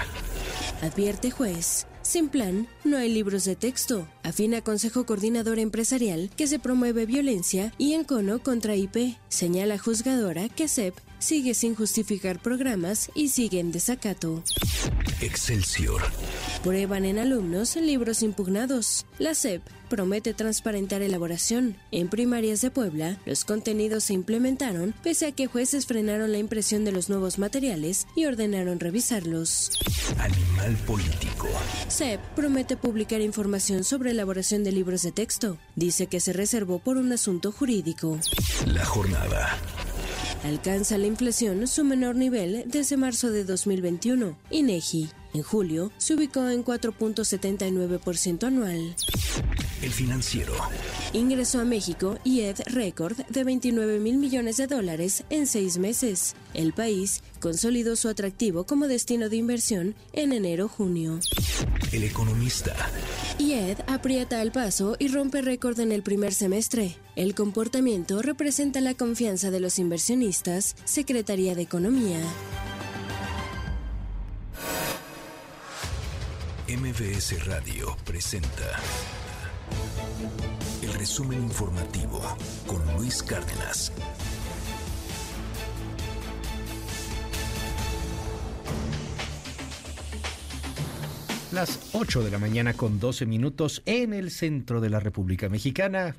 Advierte 0.81 1.31
juez. 1.31 1.87
Sin 2.01 2.31
plan, 2.31 2.67
no 2.85 2.97
hay 2.97 3.13
libros 3.13 3.45
de 3.45 3.55
texto. 3.55 4.09
Afina 4.23 4.63
Consejo 4.63 5.07
Coordinador 5.07 5.59
Empresarial 5.59 6.31
que 6.37 6.47
se 6.47 6.59
promueve 6.59 7.07
violencia 7.07 7.73
y 7.79 7.93
encono 7.93 8.43
contra 8.43 8.75
IP. 8.75 9.17
Señala 9.29 9.79
juzgadora 9.79 10.49
que 10.49 10.69
CEP 10.69 10.95
sigue 11.21 11.55
sin 11.55 11.77
justificar 11.77 12.41
programas 12.43 13.11
y 13.15 13.29
sigue 13.29 13.61
en 13.61 13.71
desacato. 13.71 14.43
Excelsior. 15.21 16.03
Prueban 16.65 17.05
en 17.05 17.19
alumnos 17.19 17.77
libros 17.77 18.23
impugnados. 18.23 19.07
La 19.19 19.35
SEP 19.35 19.63
promete 19.93 20.33
transparentar 20.33 21.03
elaboración. 21.03 21.77
En 21.91 22.09
primarias 22.09 22.63
de 22.63 22.71
Puebla, 22.71 23.19
los 23.27 23.45
contenidos 23.45 24.05
se 24.05 24.15
implementaron 24.15 24.95
pese 25.03 25.27
a 25.27 25.33
que 25.33 25.49
jueces 25.49 25.85
frenaron 25.85 26.33
la 26.33 26.39
impresión 26.39 26.87
de 26.87 26.93
los 26.93 27.11
nuevos 27.11 27.39
materiales 27.39 28.07
y 28.17 28.25
ordenaron 28.25 28.81
revisarlos. 28.81 29.71
Animal 30.19 30.77
político. 30.87 31.47
SEP 31.89 32.21
promete 32.35 32.79
publicar 32.79 33.21
información 33.21 33.85
sobre 33.85 34.13
elaboración 34.13 34.65
de 34.65 34.73
libros 34.73 35.03
de 35.03 35.13
texto. 35.13 35.59
Dice 35.77 36.07
que 36.07 36.21
se 36.21 36.33
reservó 36.33 36.79
por 36.79 36.97
un 36.97 37.13
asunto 37.13 37.53
jurídico. 37.53 38.19
La 38.65 38.87
jornada. 38.87 39.59
Alcanza 40.43 40.97
la 40.97 41.07
inflación 41.07 41.67
su 41.67 41.85
menor 41.85 42.17
nivel 42.17 42.65
desde 42.67 42.97
marzo 42.97 43.31
de 43.31 43.45
2021. 43.45 44.39
INEGI. 44.49 45.11
En 45.35 45.43
julio 45.43 45.91
se 45.99 46.15
ubicó 46.15 46.49
en 46.49 46.65
4.79% 46.65 48.47
anual. 48.47 48.95
El 49.83 49.91
financiero. 49.91 50.55
Ingresó 51.13 51.61
a 51.61 51.65
México 51.65 52.19
IED 52.23 52.61
récord 52.67 53.17
de 53.29 53.43
29 53.43 53.99
mil 53.99 54.19
millones 54.19 54.57
de 54.59 54.67
dólares 54.69 55.25
en 55.29 55.47
seis 55.47 55.79
meses. 55.79 56.37
El 56.55 56.73
país 56.73 57.23
consolidó 57.41 57.97
su 57.97 58.09
atractivo 58.09 58.65
como 58.65 58.87
destino 58.87 59.29
de 59.29 59.37
inversión 59.37 59.97
en 60.13 60.33
enero-junio. 60.33 61.19
El 61.91 62.05
economista. 62.05 62.77
IED 63.39 63.79
aprieta 63.89 64.41
el 64.41 64.53
paso 64.53 64.97
y 64.99 65.09
rompe 65.09 65.43
récord 65.43 65.81
en 65.81 65.91
el 65.91 66.03
primer 66.03 66.33
semestre. 66.33 66.97
El 67.17 67.35
comportamiento 67.35 68.23
representa 68.23 68.81
la 68.81 68.95
confianza 68.95 69.51
de 69.51 69.61
los 69.61 69.79
inversionistas, 69.79 70.77
Secretaría 70.85 71.55
de 71.55 71.63
Economía. 71.63 72.21
MBS 76.75 77.45
Radio 77.45 77.95
presenta 78.03 78.81
el 80.83 80.95
resumen 80.95 81.43
informativo 81.43 82.19
con 82.67 82.81
Luis 82.97 83.23
Cárdenas. 83.23 83.93
Las 91.53 91.91
8 91.93 92.23
de 92.23 92.31
la 92.31 92.39
mañana 92.39 92.73
con 92.73 92.99
12 92.99 93.27
minutos 93.27 93.83
en 93.85 94.15
el 94.15 94.31
centro 94.31 94.81
de 94.81 94.89
la 94.89 94.99
República 94.99 95.51
Mexicana. 95.51 96.17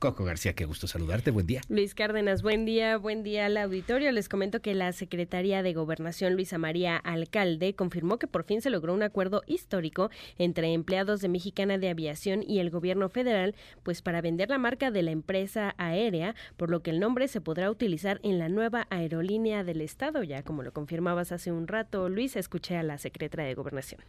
Coco 0.00 0.24
García, 0.24 0.54
qué 0.54 0.64
gusto 0.64 0.86
saludarte. 0.86 1.30
Buen 1.30 1.46
día. 1.46 1.60
Luis 1.68 1.94
Cárdenas, 1.94 2.40
buen 2.40 2.64
día, 2.64 2.96
buen 2.96 3.22
día 3.22 3.44
al 3.44 3.58
auditorio. 3.58 4.10
Les 4.12 4.30
comento 4.30 4.62
que 4.62 4.72
la 4.72 4.92
secretaria 4.92 5.62
de 5.62 5.74
Gobernación, 5.74 6.32
Luisa 6.32 6.56
María 6.56 6.96
Alcalde, 6.96 7.74
confirmó 7.74 8.18
que 8.18 8.26
por 8.26 8.44
fin 8.44 8.62
se 8.62 8.70
logró 8.70 8.94
un 8.94 9.02
acuerdo 9.02 9.42
histórico 9.46 10.08
entre 10.38 10.72
empleados 10.72 11.20
de 11.20 11.28
Mexicana 11.28 11.76
de 11.76 11.90
Aviación 11.90 12.42
y 12.42 12.60
el 12.60 12.70
gobierno 12.70 13.10
federal, 13.10 13.54
pues 13.82 14.00
para 14.00 14.22
vender 14.22 14.48
la 14.48 14.56
marca 14.56 14.90
de 14.90 15.02
la 15.02 15.10
empresa 15.10 15.74
aérea, 15.76 16.34
por 16.56 16.70
lo 16.70 16.80
que 16.80 16.88
el 16.88 16.98
nombre 16.98 17.28
se 17.28 17.42
podrá 17.42 17.70
utilizar 17.70 18.20
en 18.22 18.38
la 18.38 18.48
nueva 18.48 18.86
aerolínea 18.88 19.64
del 19.64 19.82
Estado, 19.82 20.22
ya 20.22 20.42
como 20.42 20.62
lo 20.62 20.72
confirmabas 20.72 21.30
hace 21.30 21.52
un 21.52 21.68
rato, 21.68 22.08
Luis, 22.08 22.36
escuché 22.36 22.78
a 22.78 22.82
la 22.82 22.96
secretaria 22.96 23.44
de 23.44 23.54
Gobernación. 23.54 24.00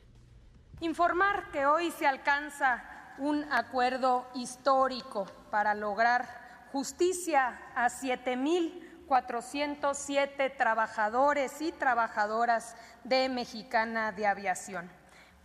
Informar 0.80 1.51
que 1.51 1.65
hoy 1.65 1.91
se 1.91 2.07
alcanza 2.07 2.81
un 3.18 3.43
acuerdo 3.51 4.26
histórico 4.35 5.27
para 5.52 5.76
lograr 5.76 6.26
justicia 6.72 7.60
a 7.76 7.90
7.407 7.90 10.57
trabajadores 10.57 11.61
y 11.61 11.72
trabajadoras 11.73 12.76
de 13.03 13.30
Mexicana 13.30 14.11
de 14.14 14.26
Aviación, 14.26 14.90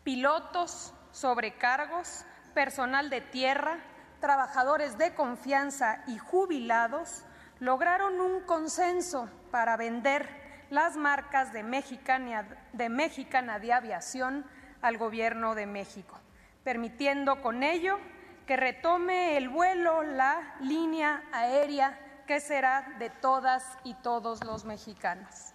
pilotos, 0.04 0.94
sobrecargos, 1.10 2.24
personal 2.54 3.10
de 3.10 3.20
tierra, 3.20 3.80
trabajadores 4.20 4.96
de 4.96 5.12
confianza 5.14 6.02
y 6.06 6.16
jubilados 6.16 7.24
lograron 7.58 8.20
un 8.20 8.40
consenso 8.40 9.28
para 9.50 9.76
vender 9.76 10.46
las 10.70 10.96
marcas 10.96 11.52
de 11.52 11.62
Mexicana 11.62 12.46
de, 12.72 12.88
Mexicana 12.88 13.58
de 13.58 13.72
Aviación 13.72 14.46
al 14.80 14.96
Gobierno 14.98 15.54
de 15.54 15.66
México 15.66 16.18
permitiendo 16.64 17.42
con 17.42 17.62
ello 17.62 17.98
que 18.46 18.56
retome 18.56 19.36
el 19.36 19.48
vuelo 19.48 20.02
la 20.04 20.56
línea 20.62 21.24
aérea 21.32 22.22
que 22.26 22.40
será 22.40 22.96
de 22.98 23.10
todas 23.10 23.64
y 23.84 23.94
todos 24.02 24.44
los 24.44 24.64
mexicanos. 24.64 25.52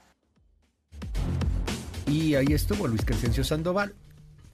Y 2.05 2.35
ahí 2.35 2.47
estuvo 2.49 2.87
Luis 2.87 3.05
Crescencio 3.05 3.43
Sandoval, 3.43 3.95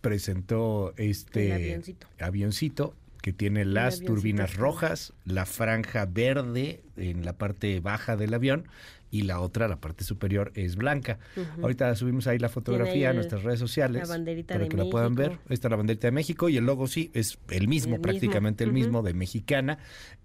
presentó 0.02 0.94
este 0.98 1.54
avioncito. 1.54 2.08
avioncito 2.20 2.94
que 3.24 3.34
tiene 3.34 3.66
las 3.66 4.02
turbinas 4.02 4.56
rojas, 4.56 5.14
la 5.26 5.46
franja 5.46 6.06
verde 6.06 6.82
en 6.96 7.26
la 7.26 7.34
parte 7.34 7.80
baja 7.80 8.16
del 8.16 8.34
avión 8.34 8.68
y 9.10 9.22
la 9.24 9.40
otra, 9.40 9.68
la 9.68 9.78
parte 9.80 10.04
superior, 10.04 10.52
es 10.56 10.76
blanca. 10.76 11.18
Ahorita 11.62 11.96
subimos 11.96 12.28
ahí 12.28 12.40
la 12.40 12.50
fotografía 12.50 13.10
a 13.12 13.14
nuestras 13.14 13.44
redes 13.44 13.60
sociales 13.60 14.02
la 14.08 14.08
banderita 14.16 14.54
para 14.56 14.64
de 14.66 14.70
que 14.70 14.78
la 14.78 14.86
puedan 14.90 15.16
ver. 15.16 15.30
México. 15.30 15.44
Ahí 15.50 15.54
está 15.54 15.70
la 15.70 15.76
banderita 15.78 16.08
de 16.08 16.12
México 16.12 16.50
y 16.50 16.58
el 16.58 16.66
logo 16.66 16.88
sí 16.88 17.10
es 17.14 17.40
el 17.50 17.68
mismo, 17.68 17.96
El 17.96 18.00
mismo. 18.00 18.02
prácticamente 18.02 18.64
el 18.64 18.74
mismo 18.74 19.04
de 19.04 19.14
Mexicana. 19.14 19.78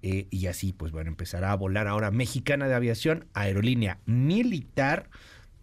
eh, 0.02 0.26
y 0.30 0.46
así, 0.46 0.72
pues 0.72 0.90
bueno, 0.92 1.10
empezará 1.10 1.52
a 1.52 1.56
volar 1.56 1.86
ahora 1.86 2.10
Mexicana 2.10 2.66
de 2.66 2.74
Aviación, 2.74 3.26
aerolínea 3.34 3.98
militar 4.04 5.09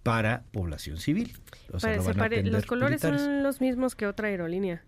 para 0.03 0.43
población 0.51 0.97
civil. 0.97 1.33
O 1.73 1.79
sea, 1.79 1.97
lo 1.97 2.03
pare- 2.13 2.43
los 2.43 2.65
colores 2.65 3.03
militares. 3.03 3.21
son 3.21 3.43
los 3.43 3.59
mismos 3.59 3.95
que 3.95 4.07
otra 4.07 4.29
aerolínea. 4.29 4.83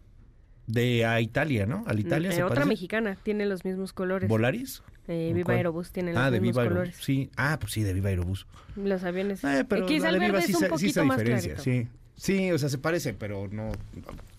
De 0.67 1.05
a 1.05 1.19
Italia, 1.19 1.65
¿no? 1.65 1.83
Al 1.85 1.99
Italia 1.99 2.29
Eh, 2.29 2.33
se 2.33 2.43
otra 2.43 2.55
parece. 2.55 2.69
mexicana 2.69 3.17
tiene 3.21 3.45
los 3.45 3.65
mismos 3.65 3.91
colores. 3.93 4.29
¿Volaris? 4.29 4.83
Eh, 5.07 5.29
¿O 5.31 5.35
Viva 5.35 5.45
cuál? 5.45 5.57
Aerobús 5.57 5.91
tiene 5.91 6.13
los 6.13 6.21
Ah, 6.21 6.29
de 6.31 6.39
mismos 6.39 6.63
Viva 6.63 6.69
colores. 6.69 6.89
Aerobús, 6.95 7.05
sí. 7.05 7.29
Ah, 7.35 7.57
pues 7.59 7.73
sí, 7.73 7.83
de 7.83 7.93
Viva 7.93 8.09
Aerobús. 8.09 8.45
Los 8.75 9.03
aviones. 9.03 9.43
Eh, 9.43 9.65
pero 9.67 9.87
la 9.87 10.09
el 10.09 10.19
de 10.19 10.25
Viva 10.27 10.41
sí 10.41 10.51
es 10.51 10.55
un 10.57 10.63
sí 10.63 10.69
poquito 10.69 10.93
se 10.93 11.03
más 11.03 11.17
diferencia, 11.17 11.55
clarito. 11.55 11.87
sí. 11.87 11.97
Sí, 12.15 12.51
o 12.51 12.57
sea, 12.59 12.69
se 12.69 12.77
parecen, 12.77 13.15
pero 13.17 13.47
no... 13.51 13.71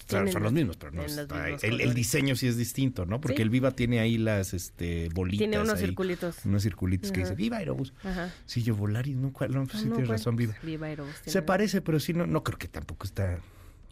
Claro, 0.06 0.30
son 0.30 0.42
los 0.44 0.52
mismos, 0.52 0.76
pero 0.76 0.92
no 0.92 1.02
está- 1.02 1.42
mismos 1.46 1.64
el, 1.64 1.80
el 1.80 1.94
diseño 1.94 2.36
sí 2.36 2.46
es 2.46 2.56
distinto, 2.56 3.06
¿no? 3.06 3.20
Porque 3.20 3.38
Sí. 3.38 3.42
el 3.42 3.50
Viva 3.50 3.72
tiene 3.72 3.98
ahí 3.98 4.18
las 4.18 4.54
este, 4.54 5.08
bolitas. 5.14 5.38
Tiene 5.38 5.58
unos 5.58 5.74
ahí, 5.80 5.86
circulitos. 5.86 6.44
Unos 6.44 6.62
circulitos 6.62 7.10
que 7.10 7.22
Ajá. 7.22 7.30
dice 7.30 7.34
Viva 7.42 7.56
Aerobús. 7.56 7.92
Ajá. 8.04 8.30
Sí, 8.46 8.62
yo 8.62 8.76
Volaris, 8.76 9.16
no, 9.16 9.28
no 9.28 9.32
pues 9.32 9.50
Ah, 9.50 9.50
sí 9.50 9.58
no, 9.58 9.66
tienes 9.72 9.94
bueno, 9.96 10.12
razón, 10.12 10.36
Viva. 10.36 10.52
pues, 10.52 10.64
Viva 10.66 10.86
Aerobús 10.86 11.14
Se 11.16 11.24
tiene- 11.32 11.42
parece, 11.42 11.80
pero 11.80 11.98
sí, 11.98 12.12
no, 12.12 12.26
no 12.26 12.44
creo 12.44 12.56
que 12.58 12.68
tampoco 12.68 13.04
está 13.04 13.38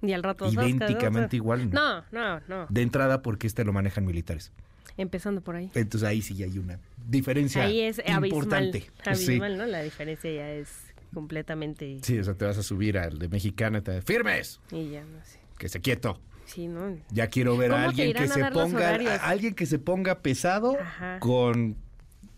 Y 0.02 0.12
al 0.12 0.22
rato 0.22 0.47
idénticamente 0.52 1.34
igual. 1.36 1.70
No, 1.70 2.05
no, 2.12 2.40
no. 2.48 2.66
De 2.68 2.82
entrada, 2.82 3.22
porque 3.22 3.47
este 3.48 3.64
lo 3.64 3.72
manejan 3.72 4.05
militares. 4.06 4.52
Empezando 4.97 5.41
por 5.41 5.57
ahí. 5.57 5.71
Entonces 5.75 6.09
ahí 6.09 6.21
sí 6.23 6.43
hay 6.43 6.59
una 6.59 6.79
diferencia 7.09 7.65
Ahí 7.65 7.81
es 7.81 7.99
abismal. 8.01 8.25
importante. 8.27 8.81
Sí. 8.81 8.89
Abismal, 9.07 9.59
¿no? 9.59 9.67
La 9.67 9.83
diferencia 9.83 10.31
ya 10.33 10.51
es 10.53 10.69
completamente... 11.15 11.99
Sí, 12.03 12.19
o 12.19 12.25
sea, 12.25 12.35
te 12.35 12.45
vas 12.45 12.59
a 12.59 12.62
subir 12.62 12.99
al 12.99 13.19
de 13.19 13.29
Mexicana 13.29 13.79
y 13.79 13.83
te 13.83 14.03
¡Firmes! 14.03 14.61
Y 14.71 14.91
ya, 14.91 15.03
no 15.03 15.25
sé. 15.25 15.39
Que 15.59 15.69
se 15.69 15.81
quieto. 15.81 16.21
Sí, 16.47 16.67
¿no? 16.69 16.97
Ya 17.11 17.29
quiero 17.29 17.57
ver 17.57 17.73
a 17.73 17.75
¿Cómo 17.87 17.93
te 17.95 18.03
alguien 18.03 18.12
que 18.15 18.29
se 18.29 18.45
ponga 18.51 18.89
a 18.91 19.29
alguien 19.29 19.55
que 19.55 19.67
se 19.67 19.79
ponga 19.79 20.19
pesado 20.21 20.77
Ajá. 20.81 21.19
con 21.21 21.77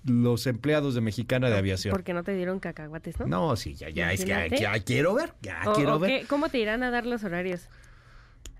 los 0.05 0.47
empleados 0.47 0.95
de 0.95 1.01
Mexicana 1.01 1.49
de 1.49 1.57
Aviación. 1.57 1.93
Porque 1.93 2.13
no 2.13 2.23
te 2.25 2.35
dieron 2.35 2.59
cacahuates, 2.61 3.19
¿no? 3.21 3.27
No, 3.27 3.57
sí, 3.57 3.75
ya, 3.75 3.89
ya, 3.89 4.13
es 4.13 4.25
que 4.25 4.57
ya 4.61 4.79
quiero 4.81 5.15
ver, 5.15 5.33
ya 5.43 5.63
O- 5.67 5.73
quiero 5.75 5.95
o 5.95 5.99
ver. 5.99 6.23
qué- 6.23 6.27
¿Cómo 6.27 6.49
te 6.49 6.59
irán 6.59 6.83
a 6.83 6.91
dar 6.91 7.07
los 7.07 7.25
horarios? 7.25 7.69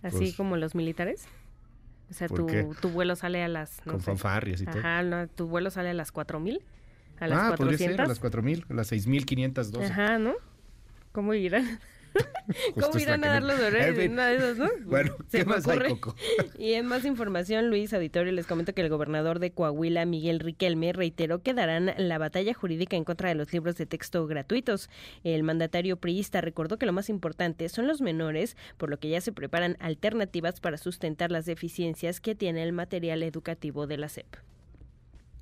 ¿Así 0.03 0.17
Pues- 0.19 0.35
como 0.37 0.57
los 0.57 0.75
militares? 0.75 1.25
O 2.13 2.15
sea, 2.15 2.29
¿Por 2.29 2.47
tu, 2.47 2.75
tu 2.75 2.91
vuelo 2.91 3.17
sale 3.17 3.43
a 3.43 3.49
las... 3.49 3.81
no 3.87 3.93
Con 3.93 4.01
sé. 4.01 4.05
fanfarrias 4.07 4.61
y 4.61 4.67
todo. 4.67 4.81
Ajá, 4.81 5.03
no, 5.03 5.27
tu 5.29 5.49
vuelo 5.49 5.71
sale 5.71 5.89
a 5.89 5.95
las 5.95 6.13
4000. 6.13 6.61
a 7.21 7.27
las 7.27 7.39
ah, 7.39 7.49
400. 7.57 7.59
podría 7.59 7.79
ser 7.79 8.01
a 8.03 8.07
las 8.07 8.19
4000, 8.19 8.67
a 8.69 8.75
las 8.75 8.87
6512. 8.89 9.91
Ajá, 9.91 10.19
¿no? 10.19 10.35
¿Cómo 11.13 11.33
irán? 11.33 11.81
¿Cómo 12.79 12.99
irán 12.99 13.25
a 13.25 13.29
dar 13.29 13.43
los 13.43 13.59
horarios 13.59 13.87
En 13.89 13.95
de 13.97 14.03
fin. 14.03 14.13
una 14.13 14.27
de 14.29 14.37
esas, 14.37 14.59
no? 14.59 14.69
Bueno, 14.85 15.15
Se 15.29 15.39
¿qué 15.39 15.45
me 15.45 15.55
más 15.55 15.67
hay, 15.69 15.77
ocurre. 15.79 15.91
Coco? 16.01 16.17
Y 16.59 16.75
en 16.75 16.87
más 16.87 17.05
información, 17.05 17.69
Luis 17.71 17.93
Auditorio, 17.95 18.33
les 18.33 18.47
comento 18.47 18.75
que 18.75 18.83
el 18.83 18.89
gobernador 18.89 19.39
de 19.39 19.53
Coahuila, 19.53 20.05
Miguel 20.05 20.41
Riquelme, 20.41 20.93
reiteró 20.93 21.43
que 21.43 21.55
darán 21.55 21.93
la 21.97 22.19
batalla 22.19 22.53
jurídica 22.55 22.97
en 22.97 23.05
contra 23.05 23.29
de 23.29 23.35
los 23.35 23.53
libros 23.53 23.77
de 23.77 23.87
texto 23.87 24.27
gratuitos. 24.27 24.91
El 25.25 25.43
mandatario 25.43 25.97
priista 25.97 26.41
recordó 26.41 26.79
que 26.79 26.87
lo 26.87 26.93
más 26.93 27.09
importante 27.09 27.69
son 27.69 27.87
los 27.87 28.01
menores, 28.01 28.57
por 28.77 28.91
lo 28.91 28.99
que 28.99 29.09
ya 29.09 29.21
se 29.21 29.33
preparan 29.33 29.77
alternativas 29.81 30.61
para 30.61 30.77
sustentar 30.79 31.31
las 31.31 31.47
deficiencias 31.47 32.21
que 32.21 32.35
tiene 32.35 32.63
el 32.63 32.73
material 32.73 33.23
educativo 33.23 33.87
de 33.87 33.97
la 33.99 34.09
SEP. 34.09 34.27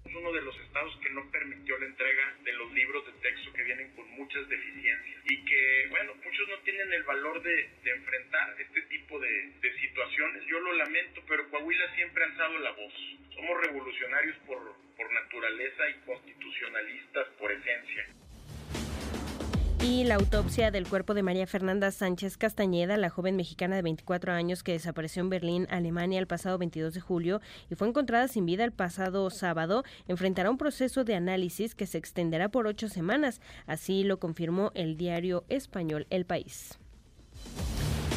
Es 0.04 0.12
uno 0.16 0.32
de 0.32 0.42
los 0.42 0.54
que 1.02 1.10
no 1.10 1.30
permitió 1.30 1.78
la 1.78 1.86
entrega 1.86 2.34
de 2.42 2.52
los 2.54 2.72
libros 2.72 3.04
de 3.06 3.12
texto 3.20 3.52
que 3.52 3.64
vienen 3.64 3.90
con 3.94 4.08
muchas 4.12 4.48
deficiencias 4.48 5.22
y 5.28 5.44
que, 5.44 5.86
bueno, 5.90 6.14
muchos 6.14 6.48
no 6.48 6.58
tienen 6.60 6.92
el 6.92 7.02
valor 7.02 7.42
de, 7.42 7.68
de 7.82 7.90
enfrentar 7.90 8.56
este 8.58 8.82
tipo 8.82 9.18
de, 9.20 9.52
de 9.60 9.78
situaciones. 9.78 10.44
Yo 10.46 10.58
lo 10.60 10.72
lamento, 10.72 11.22
pero 11.28 11.48
Coahuila 11.50 11.94
siempre 11.94 12.24
ha 12.24 12.26
alzado 12.28 12.58
la 12.58 12.70
voz. 12.72 12.94
Somos 13.34 13.60
revolucionarios 13.66 14.36
por, 14.46 14.74
por 14.96 15.12
naturaleza 15.12 15.88
y 15.90 15.94
constitucionalistas 16.06 17.28
por 17.38 17.52
esencia. 17.52 18.06
Y 19.82 20.04
la 20.04 20.16
autopsia 20.16 20.70
del 20.70 20.86
cuerpo 20.86 21.14
de 21.14 21.22
María 21.22 21.46
Fernanda 21.46 21.90
Sánchez 21.90 22.36
Castañeda, 22.36 22.98
la 22.98 23.08
joven 23.08 23.34
mexicana 23.34 23.76
de 23.76 23.82
24 23.82 24.34
años 24.34 24.62
que 24.62 24.72
desapareció 24.72 25.22
en 25.22 25.30
Berlín, 25.30 25.66
Alemania, 25.70 26.18
el 26.18 26.26
pasado 26.26 26.58
22 26.58 26.92
de 26.92 27.00
julio 27.00 27.40
y 27.70 27.76
fue 27.76 27.88
encontrada 27.88 28.28
sin 28.28 28.44
vida 28.44 28.64
el 28.64 28.72
pasado 28.72 29.30
sábado, 29.30 29.82
enfrentará 30.06 30.50
un 30.50 30.58
proceso 30.58 31.04
de 31.04 31.14
análisis 31.14 31.74
que 31.74 31.86
se 31.86 31.96
extenderá 31.96 32.50
por 32.50 32.66
ocho 32.66 32.90
semanas. 32.90 33.40
Así 33.66 34.04
lo 34.04 34.18
confirmó 34.20 34.70
el 34.74 34.98
diario 34.98 35.44
español 35.48 36.06
El 36.10 36.26
País. 36.26 36.78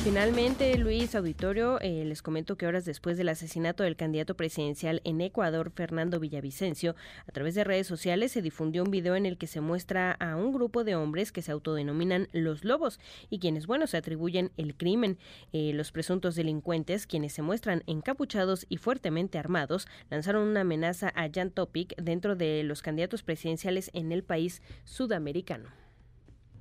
Finalmente, 0.03 0.77
Luis 0.77 1.15
Auditorio, 1.15 1.79
eh, 1.79 2.03
les 2.03 2.21
comento 2.21 2.57
que 2.57 2.67
horas 2.67 2.83
después 2.83 3.15
del 3.15 3.29
asesinato 3.29 3.83
del 3.83 3.95
candidato 3.95 4.35
presidencial 4.35 4.99
en 5.05 5.21
Ecuador, 5.21 5.71
Fernando 5.73 6.19
Villavicencio, 6.19 6.93
a 7.25 7.31
través 7.31 7.55
de 7.55 7.63
redes 7.63 7.87
sociales 7.87 8.33
se 8.33 8.41
difundió 8.41 8.83
un 8.83 8.91
video 8.91 9.15
en 9.15 9.25
el 9.25 9.37
que 9.37 9.47
se 9.47 9.61
muestra 9.61 10.11
a 10.11 10.35
un 10.35 10.51
grupo 10.51 10.83
de 10.83 10.97
hombres 10.97 11.31
que 11.31 11.41
se 11.41 11.53
autodenominan 11.53 12.27
los 12.33 12.65
lobos 12.65 12.99
y 13.29 13.39
quienes, 13.39 13.65
bueno, 13.65 13.87
se 13.87 13.95
atribuyen 13.95 14.51
el 14.57 14.75
crimen. 14.75 15.17
Eh, 15.53 15.71
los 15.73 15.93
presuntos 15.93 16.35
delincuentes, 16.35 17.07
quienes 17.07 17.31
se 17.31 17.41
muestran 17.41 17.81
encapuchados 17.87 18.65
y 18.67 18.79
fuertemente 18.79 19.37
armados, 19.37 19.87
lanzaron 20.09 20.45
una 20.49 20.61
amenaza 20.61 21.13
a 21.15 21.29
Jan 21.33 21.49
Topic 21.49 21.95
dentro 21.95 22.35
de 22.35 22.63
los 22.63 22.81
candidatos 22.81 23.23
presidenciales 23.23 23.89
en 23.93 24.11
el 24.11 24.25
país 24.25 24.61
sudamericano. 24.83 25.69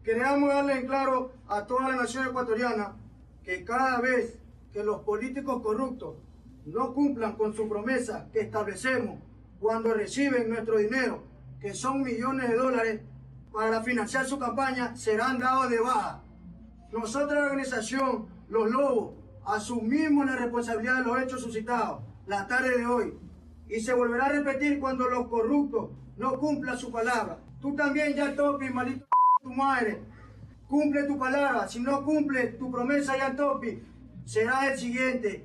Queremos 0.04 0.48
darle 0.48 0.74
en 0.74 0.86
claro 0.86 1.32
a 1.48 1.66
toda 1.66 1.88
la 1.88 1.96
nación 1.96 2.28
ecuatoriana 2.28 2.94
que 3.44 3.64
cada 3.64 4.00
vez 4.00 4.38
que 4.72 4.82
los 4.82 5.00
políticos 5.00 5.62
corruptos 5.62 6.16
no 6.64 6.94
cumplan 6.94 7.36
con 7.36 7.54
su 7.54 7.68
promesa 7.68 8.28
que 8.32 8.40
establecemos 8.40 9.18
cuando 9.58 9.94
reciben 9.94 10.48
nuestro 10.48 10.78
dinero, 10.78 11.22
que 11.60 11.74
son 11.74 12.02
millones 12.02 12.48
de 12.48 12.56
dólares, 12.56 13.00
para 13.52 13.82
financiar 13.82 14.24
su 14.24 14.38
campaña, 14.38 14.96
serán 14.96 15.38
dados 15.38 15.70
de 15.70 15.80
baja. 15.80 16.22
Nosotros, 16.90 17.34
la 17.34 17.44
organización 17.44 18.26
Los 18.48 18.70
Lobos, 18.70 19.14
asumimos 19.44 20.26
la 20.26 20.36
responsabilidad 20.36 20.98
de 20.98 21.04
los 21.04 21.22
hechos 21.22 21.42
suscitados 21.42 22.02
la 22.26 22.46
tarde 22.46 22.78
de 22.78 22.86
hoy 22.86 23.14
y 23.68 23.80
se 23.80 23.94
volverá 23.94 24.26
a 24.26 24.28
repetir 24.30 24.78
cuando 24.78 25.08
los 25.08 25.28
corruptos 25.28 25.90
no 26.16 26.38
cumplan 26.38 26.76
su 26.78 26.92
palabra. 26.92 27.38
Tú 27.60 27.74
también 27.74 28.14
ya 28.14 28.34
topi, 28.34 28.70
maldito 28.70 29.06
tu 29.42 29.50
madre. 29.50 30.02
Cumple 30.72 31.02
tu 31.02 31.18
palabra. 31.18 31.68
Si 31.68 31.80
no 31.80 32.02
cumple 32.02 32.46
tu 32.58 32.70
promesa, 32.72 33.14
ya 33.14 33.36
topi, 33.36 33.78
será 34.24 34.72
el 34.72 34.78
siguiente. 34.78 35.44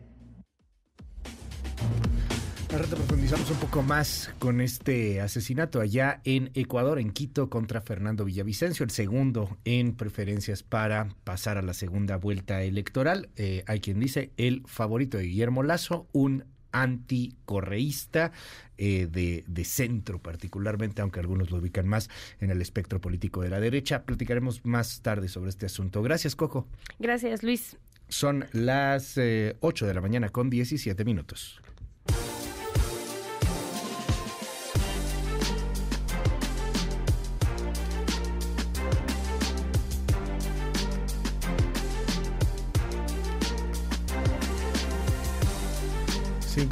Al 2.74 2.80
rato 2.80 2.96
profundizamos 2.96 3.52
un 3.52 3.58
poco 3.58 3.84
más 3.84 4.32
con 4.40 4.62
este 4.62 5.20
asesinato 5.20 5.82
allá 5.82 6.22
en 6.24 6.50
Ecuador, 6.54 6.98
en 6.98 7.12
Quito, 7.12 7.50
contra 7.50 7.82
Fernando 7.82 8.24
Villavicencio, 8.24 8.86
el 8.86 8.90
segundo 8.90 9.58
en 9.66 9.98
preferencias 9.98 10.64
para 10.64 11.10
pasar 11.26 11.58
a 11.58 11.62
la 11.62 11.74
segunda 11.74 12.16
vuelta 12.16 12.62
electoral. 12.64 13.28
Eh, 13.36 13.66
hay 13.68 13.82
quien 13.82 14.00
dice 14.00 14.32
el 14.38 14.64
favorito 14.66 15.18
de 15.18 15.26
Guillermo 15.26 15.62
Lazo, 15.62 16.08
un 16.14 16.46
anticorreísta 16.72 18.32
eh, 18.78 19.08
de, 19.10 19.44
de 19.48 19.66
centro 19.66 20.20
particularmente, 20.22 21.02
aunque 21.02 21.20
algunos 21.20 21.52
lo 21.52 21.58
ubican 21.58 21.88
más 21.88 22.10
en 22.40 22.50
el 22.50 22.62
espectro 22.62 23.02
político 23.02 23.42
de 23.42 23.50
la 23.50 23.60
derecha. 23.60 24.04
Platicaremos 24.04 24.66
más 24.66 25.02
tarde 25.02 25.28
sobre 25.28 25.50
este 25.50 25.66
asunto. 25.66 26.02
Gracias, 26.02 26.36
Coco. 26.36 26.68
Gracias, 27.00 27.44
Luis. 27.44 27.78
Son 28.10 28.46
las 28.54 29.18
eh, 29.18 29.58
8 29.60 29.86
de 29.86 29.94
la 29.94 30.02
mañana 30.02 30.30
con 30.30 30.50
17 30.50 31.04
minutos. 31.04 31.62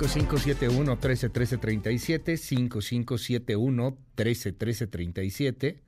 5571 0.03 0.91
131337 0.91 2.37
5571 2.37 3.97
131337 4.15 5.81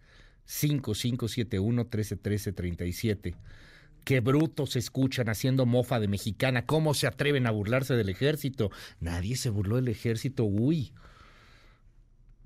5571 0.46 1.84
131337 1.84 3.36
Qué 4.08 4.22
brutos 4.22 4.78
escuchan 4.78 5.28
haciendo 5.28 5.66
mofa 5.66 6.00
de 6.00 6.08
mexicana. 6.08 6.66
¿Cómo 6.66 6.94
se 6.94 7.08
atreven 7.08 7.46
a 7.46 7.52
burlarse 7.52 7.94
del 7.96 8.08
ejército? 8.08 8.72
Nadie 9.02 9.36
se 9.36 9.50
burló 9.50 9.76
del 9.76 9.90
ejército. 9.90 10.46
Uy. 10.46 10.94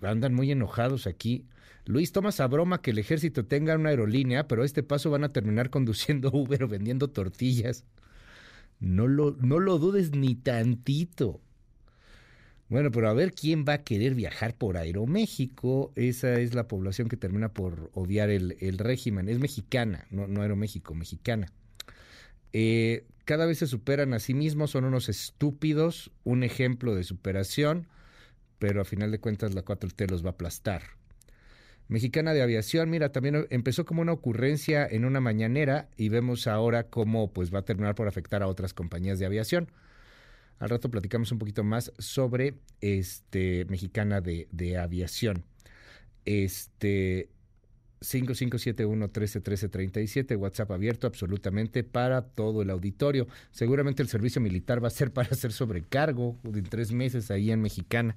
Andan 0.02 0.34
muy 0.34 0.50
enojados 0.52 1.06
aquí. 1.06 1.46
Luis, 1.86 2.12
tomas 2.12 2.40
a 2.40 2.48
broma 2.48 2.82
que 2.82 2.90
el 2.90 2.98
ejército 2.98 3.46
tenga 3.46 3.76
una 3.76 3.90
aerolínea, 3.90 4.48
pero 4.48 4.64
a 4.64 4.66
este 4.66 4.82
paso 4.82 5.12
van 5.12 5.24
a 5.24 5.34
terminar 5.34 5.70
conduciendo 5.70 6.30
Uber 6.34 6.64
o 6.64 6.68
vendiendo 6.68 7.10
tortillas. 7.10 7.86
No 8.80 9.08
lo, 9.08 9.38
no 9.40 9.60
lo 9.60 9.78
dudes 9.78 10.16
ni 10.16 10.34
tantito. 10.34 11.42
Bueno, 12.72 12.90
pero 12.90 13.10
a 13.10 13.14
ver 13.14 13.34
quién 13.34 13.66
va 13.68 13.74
a 13.74 13.84
querer 13.84 14.16
viajar 14.16 14.56
por 14.56 14.78
Aeroméxico. 14.78 15.92
Esa 15.98 16.40
es 16.40 16.54
la 16.54 16.70
población 16.70 17.10
que 17.10 17.18
termina 17.18 17.50
por 17.50 17.92
odiar 17.94 18.30
el, 18.30 18.56
el 18.62 18.78
régimen. 18.78 19.28
Es 19.28 19.40
mexicana, 19.40 20.08
no, 20.10 20.26
no 20.26 20.42
Aeroméxico, 20.42 20.94
mexicana. 20.94 21.52
Eh, 22.54 23.04
cada 23.26 23.46
vez 23.46 23.58
se 23.58 23.68
superan 23.68 24.14
a 24.14 24.20
sí 24.20 24.34
mismos, 24.34 24.72
son 24.72 24.86
unos 24.86 25.10
estúpidos, 25.10 26.12
un 26.24 26.44
ejemplo 26.44 26.96
de 26.96 27.04
superación, 27.04 27.88
pero 28.58 28.80
a 28.80 28.86
final 28.86 29.12
de 29.12 29.20
cuentas 29.20 29.54
la 29.54 29.66
4T 29.66 30.10
los 30.10 30.24
va 30.24 30.30
a 30.30 30.32
aplastar. 30.32 30.84
Mexicana 31.90 32.34
de 32.34 32.42
Aviación, 32.42 32.90
mira, 32.90 33.12
también 33.12 33.48
empezó 33.50 33.84
como 33.84 34.02
una 34.02 34.14
ocurrencia 34.14 34.88
en 34.90 35.04
una 35.04 35.20
mañanera 35.20 35.90
y 35.98 36.08
vemos 36.08 36.48
ahora 36.48 36.84
cómo 36.84 37.34
pues 37.34 37.54
va 37.54 37.60
a 37.60 37.66
terminar 37.66 37.96
por 37.96 38.08
afectar 38.08 38.42
a 38.42 38.48
otras 38.48 38.74
compañías 38.74 39.20
de 39.20 39.26
aviación. 39.26 39.68
Al 40.62 40.70
rato 40.70 40.90
platicamos 40.92 41.32
un 41.32 41.40
poquito 41.40 41.64
más 41.64 41.92
sobre 41.98 42.54
este 42.82 43.66
Mexicana 43.66 44.22
de, 44.22 44.48
de 44.52 44.78
Aviación. 44.78 45.44
Este 46.24 47.30
5571-131337, 48.02 50.38
WhatsApp 50.38 50.70
abierto 50.70 51.08
absolutamente 51.08 51.84
para 51.84 52.22
todo 52.22 52.62
el 52.62 52.70
auditorio. 52.70 53.28
Seguramente 53.50 54.04
el 54.04 54.10
servicio 54.10 54.40
militar 54.40 54.84
va 54.84 54.90
a 54.90 54.92
ser 54.92 55.12
para 55.12 55.30
hacer 55.32 55.52
sobrecargo 55.52 56.38
en 56.44 56.62
tres 56.64 56.92
meses 56.92 57.32
ahí 57.32 57.50
en 57.50 57.64
Mexicana. 57.64 58.16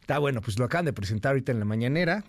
Está 0.00 0.20
bueno, 0.20 0.42
pues 0.42 0.56
lo 0.56 0.66
acaban 0.66 0.84
de 0.84 0.92
presentar 0.92 1.30
ahorita 1.30 1.50
en 1.50 1.58
la 1.58 1.64
mañanera. 1.64 2.22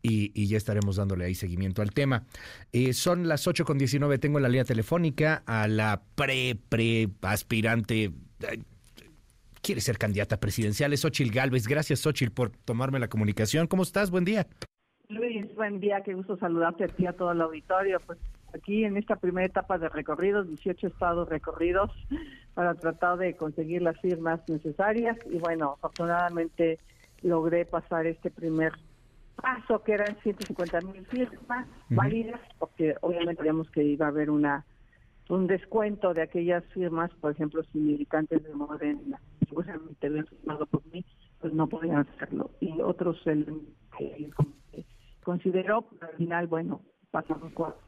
Y, 0.00 0.46
ya 0.46 0.56
estaremos 0.58 0.96
dándole 0.96 1.24
ahí 1.24 1.34
seguimiento 1.34 1.82
al 1.82 1.92
tema. 1.92 2.24
Eh, 2.72 2.92
son 2.92 3.28
las 3.28 3.46
8 3.46 3.64
con 3.64 3.78
19, 3.78 4.18
tengo 4.18 4.38
en 4.38 4.42
la 4.42 4.48
línea 4.48 4.64
telefónica 4.64 5.42
a 5.46 5.68
la 5.68 6.02
pre-pre 6.14 7.08
aspirante. 7.22 8.12
Quiere 9.60 9.80
ser 9.80 9.98
candidata 9.98 10.38
presidencial, 10.38 10.92
es 10.92 11.00
Xochil 11.00 11.30
Gálvez. 11.30 11.66
Gracias, 11.66 12.00
Xochil, 12.00 12.30
por 12.30 12.50
tomarme 12.50 12.98
la 12.98 13.08
comunicación. 13.08 13.66
¿Cómo 13.66 13.82
estás? 13.82 14.10
Buen 14.10 14.24
día. 14.24 14.46
Luis, 15.08 15.54
buen 15.56 15.80
día, 15.80 16.02
qué 16.02 16.14
gusto 16.14 16.36
saludarte 16.36 16.84
a 16.84 16.88
ti 16.88 17.06
a 17.06 17.12
todo 17.12 17.32
el 17.32 17.40
auditorio. 17.40 17.98
Pues 18.06 18.18
aquí 18.54 18.84
en 18.84 18.96
esta 18.96 19.16
primera 19.16 19.46
etapa 19.46 19.78
de 19.78 19.88
recorridos, 19.88 20.46
18 20.48 20.86
estados 20.86 21.28
recorridos 21.28 21.90
para 22.54 22.74
tratar 22.74 23.18
de 23.18 23.34
conseguir 23.34 23.82
las 23.82 23.98
firmas 24.00 24.40
necesarias 24.48 25.16
y 25.30 25.38
bueno, 25.38 25.72
afortunadamente 25.72 26.78
logré 27.22 27.64
pasar 27.64 28.06
este 28.06 28.30
primer 28.30 28.72
paso 29.36 29.82
que 29.82 29.92
eran 29.92 30.16
150 30.22 30.80
mil 30.82 31.06
firmas 31.06 31.66
uh 31.66 31.70
-huh. 31.90 31.96
válidas, 31.96 32.40
porque 32.58 32.94
obviamente 33.00 33.36
sabíamos 33.36 33.70
que 33.70 33.82
iba 33.84 34.06
a 34.06 34.10
haber 34.10 34.30
una 34.30 34.64
un 35.28 35.46
descuento 35.46 36.14
de 36.14 36.22
aquellas 36.22 36.64
firmas, 36.72 37.10
por 37.20 37.32
ejemplo, 37.32 37.62
si 37.72 37.78
militantes 37.78 38.42
de 38.42 38.54
Morena 38.54 39.20
seguramente 39.46 40.06
habían 40.06 40.26
firmado 40.26 40.66
por 40.66 40.82
mí, 40.92 41.04
pues 41.40 41.52
no 41.52 41.68
podían 41.68 41.98
hacerlo. 41.98 42.50
Y 42.60 42.80
otros 42.80 43.20
el, 43.26 43.62
consideró, 45.22 45.86
al 46.00 46.16
final, 46.16 46.46
bueno, 46.46 46.80
pasaron 47.10 47.50
cuatro 47.50 47.80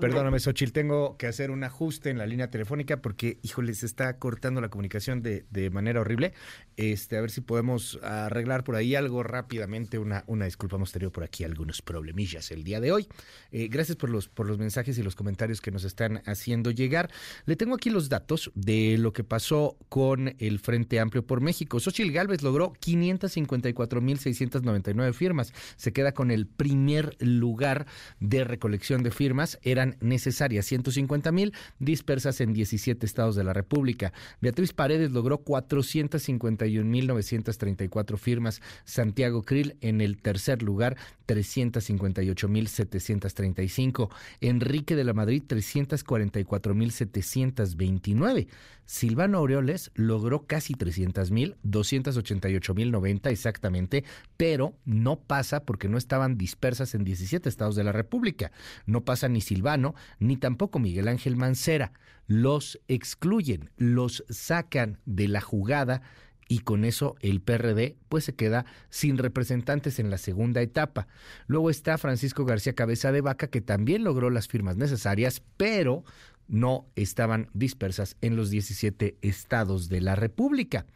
Perdóname, 0.00 0.40
Xochil, 0.40 0.72
tengo 0.72 1.16
que 1.16 1.26
hacer 1.26 1.50
un 1.50 1.64
ajuste 1.64 2.10
en 2.10 2.18
la 2.18 2.26
línea 2.26 2.50
telefónica 2.50 3.02
porque, 3.02 3.38
híjole, 3.42 3.74
se 3.74 3.86
está 3.86 4.18
cortando 4.18 4.60
la 4.60 4.68
comunicación 4.68 5.22
de, 5.22 5.44
de 5.50 5.70
manera 5.70 6.00
horrible. 6.00 6.32
Este, 6.76 7.16
a 7.16 7.20
ver 7.20 7.30
si 7.30 7.40
podemos 7.40 7.98
arreglar 8.02 8.64
por 8.64 8.76
ahí 8.76 8.94
algo 8.94 9.22
rápidamente. 9.22 9.98
Una, 9.98 10.24
una 10.26 10.44
disculpa, 10.44 10.76
hemos 10.76 10.92
tenido 10.92 11.10
por 11.10 11.24
aquí 11.24 11.44
algunos 11.44 11.82
problemillas 11.82 12.50
el 12.50 12.64
día 12.64 12.80
de 12.80 12.92
hoy. 12.92 13.08
Eh, 13.52 13.68
gracias 13.68 13.96
por 13.96 14.10
los, 14.10 14.28
por 14.28 14.46
los 14.46 14.58
mensajes 14.58 14.98
y 14.98 15.02
los 15.02 15.14
comentarios 15.14 15.60
que 15.60 15.70
nos 15.70 15.84
están 15.84 16.22
haciendo 16.26 16.70
llegar. 16.70 17.10
Le 17.46 17.56
tengo 17.56 17.74
aquí 17.74 17.90
los 17.90 18.08
datos 18.08 18.50
de 18.54 18.96
lo 18.98 19.12
que 19.12 19.24
pasó 19.24 19.76
con 19.88 20.34
el 20.38 20.58
Frente 20.58 21.00
Amplio 21.00 21.26
por 21.26 21.40
México. 21.40 21.80
Xochil 21.80 22.12
Gálvez 22.12 22.42
logró 22.42 22.72
554.699 22.74 25.12
firmas. 25.12 25.52
Se 25.76 25.92
queda 25.92 26.12
con 26.12 26.30
el 26.30 26.46
primer 26.46 27.16
lugar 27.20 27.86
de 28.20 28.44
recolección 28.44 29.02
de 29.02 29.10
firmas 29.10 29.29
eran 29.62 29.96
necesarias 30.00 30.66
150 30.66 31.32
mil, 31.32 31.52
dispersas 31.78 32.40
en 32.40 32.52
17 32.52 33.04
estados 33.06 33.36
de 33.36 33.44
la 33.44 33.52
República. 33.52 34.12
Beatriz 34.40 34.72
Paredes 34.72 35.10
logró 35.10 35.38
451 35.38 36.88
mil 36.88 37.06
934 37.06 38.16
firmas. 38.16 38.60
Santiago 38.84 39.42
Krill 39.42 39.76
en 39.80 40.00
el 40.00 40.18
tercer 40.18 40.62
lugar, 40.62 40.96
358 41.26 42.48
mil 42.48 42.68
735. 42.68 44.10
Enrique 44.40 44.96
de 44.96 45.04
la 45.04 45.12
Madrid, 45.12 45.42
344 45.46 46.74
mil 46.74 46.90
729. 46.90 48.48
Silvano 48.90 49.38
Aureoles 49.38 49.92
logró 49.94 50.48
casi 50.48 50.74
300 50.74 51.30
mil, 51.30 51.56
288 51.62 52.74
mil 52.74 52.90
90 52.90 53.30
exactamente, 53.30 54.02
pero 54.36 54.74
no 54.84 55.20
pasa 55.20 55.64
porque 55.64 55.88
no 55.88 55.96
estaban 55.96 56.36
dispersas 56.36 56.96
en 56.96 57.04
17 57.04 57.48
estados 57.48 57.76
de 57.76 57.84
la 57.84 57.92
República. 57.92 58.50
No 58.86 59.04
pasa 59.04 59.28
ni 59.28 59.42
Silvano, 59.42 59.94
ni 60.18 60.36
tampoco 60.36 60.80
Miguel 60.80 61.06
Ángel 61.06 61.36
Mancera. 61.36 61.92
Los 62.26 62.80
excluyen, 62.88 63.70
los 63.76 64.24
sacan 64.28 64.98
de 65.06 65.28
la 65.28 65.40
jugada 65.40 66.02
y 66.48 66.58
con 66.58 66.84
eso 66.84 67.14
el 67.20 67.40
PRD 67.40 67.96
pues 68.08 68.24
se 68.24 68.34
queda 68.34 68.66
sin 68.88 69.18
representantes 69.18 70.00
en 70.00 70.10
la 70.10 70.18
segunda 70.18 70.62
etapa. 70.62 71.06
Luego 71.46 71.70
está 71.70 71.96
Francisco 71.96 72.44
García 72.44 72.74
Cabeza 72.74 73.12
de 73.12 73.20
Vaca 73.20 73.46
que 73.46 73.60
también 73.60 74.02
logró 74.02 74.30
las 74.30 74.48
firmas 74.48 74.76
necesarias, 74.76 75.44
pero 75.56 76.02
no 76.50 76.86
estaban 76.96 77.48
dispersas 77.54 78.16
en 78.20 78.36
los 78.36 78.50
17 78.50 79.16
estados 79.22 79.88
de 79.88 80.00
la 80.00 80.16
República. 80.16 80.86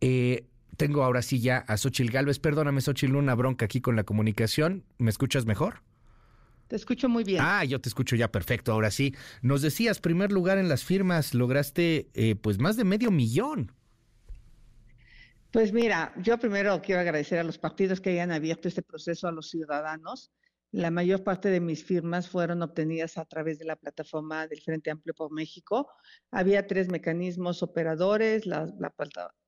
Eh, 0.00 0.46
tengo 0.76 1.04
ahora 1.04 1.22
sí 1.22 1.40
ya 1.40 1.58
a 1.58 1.76
Xochil 1.76 2.10
Gálvez. 2.10 2.38
Perdóname, 2.38 2.80
Xochil, 2.80 3.14
una 3.14 3.34
bronca 3.34 3.66
aquí 3.66 3.80
con 3.80 3.96
la 3.96 4.04
comunicación. 4.04 4.84
¿Me 4.98 5.10
escuchas 5.10 5.46
mejor? 5.46 5.82
Te 6.68 6.76
escucho 6.76 7.08
muy 7.08 7.24
bien. 7.24 7.42
Ah, 7.44 7.64
yo 7.64 7.80
te 7.80 7.88
escucho 7.88 8.16
ya 8.16 8.30
perfecto. 8.30 8.72
Ahora 8.72 8.90
sí. 8.90 9.14
Nos 9.42 9.62
decías, 9.62 10.00
primer 10.00 10.32
lugar 10.32 10.58
en 10.58 10.68
las 10.68 10.84
firmas, 10.84 11.34
lograste 11.34 12.08
eh, 12.14 12.36
pues 12.36 12.58
más 12.58 12.76
de 12.76 12.84
medio 12.84 13.10
millón. 13.10 13.72
Pues 15.50 15.72
mira, 15.72 16.12
yo 16.16 16.38
primero 16.38 16.80
quiero 16.80 17.00
agradecer 17.00 17.40
a 17.40 17.44
los 17.44 17.58
partidos 17.58 18.00
que 18.00 18.10
hayan 18.10 18.30
abierto 18.30 18.68
este 18.68 18.82
proceso 18.82 19.26
a 19.26 19.32
los 19.32 19.50
ciudadanos. 19.50 20.30
La 20.72 20.92
mayor 20.92 21.24
parte 21.24 21.48
de 21.48 21.60
mis 21.60 21.84
firmas 21.84 22.28
fueron 22.28 22.62
obtenidas 22.62 23.18
a 23.18 23.24
través 23.24 23.58
de 23.58 23.64
la 23.64 23.74
plataforma 23.74 24.46
del 24.46 24.60
Frente 24.60 24.90
Amplio 24.92 25.14
por 25.14 25.32
México. 25.32 25.88
Había 26.30 26.68
tres 26.68 26.88
mecanismos 26.88 27.64
operadores, 27.64 28.46
la, 28.46 28.72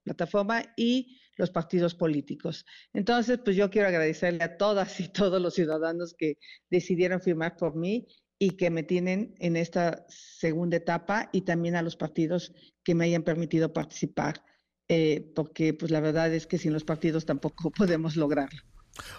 plataforma 0.02 0.64
y 0.76 1.20
los 1.36 1.50
partidos 1.50 1.94
políticos. 1.94 2.66
Entonces, 2.92 3.38
pues 3.44 3.54
yo 3.54 3.70
quiero 3.70 3.86
agradecerle 3.86 4.42
a 4.42 4.56
todas 4.56 4.98
y 4.98 5.08
todos 5.12 5.40
los 5.40 5.54
ciudadanos 5.54 6.14
que 6.18 6.38
decidieron 6.70 7.20
firmar 7.20 7.56
por 7.56 7.76
mí 7.76 8.08
y 8.40 8.56
que 8.56 8.70
me 8.70 8.82
tienen 8.82 9.36
en 9.38 9.54
esta 9.54 10.04
segunda 10.08 10.78
etapa 10.78 11.30
y 11.32 11.42
también 11.42 11.76
a 11.76 11.82
los 11.82 11.94
partidos 11.94 12.52
que 12.82 12.96
me 12.96 13.04
hayan 13.04 13.22
permitido 13.22 13.72
participar, 13.72 14.42
eh, 14.88 15.30
porque 15.36 15.72
pues 15.72 15.92
la 15.92 16.00
verdad 16.00 16.34
es 16.34 16.48
que 16.48 16.58
sin 16.58 16.72
los 16.72 16.82
partidos 16.82 17.24
tampoco 17.26 17.70
podemos 17.78 18.16
lograrlo. 18.16 18.60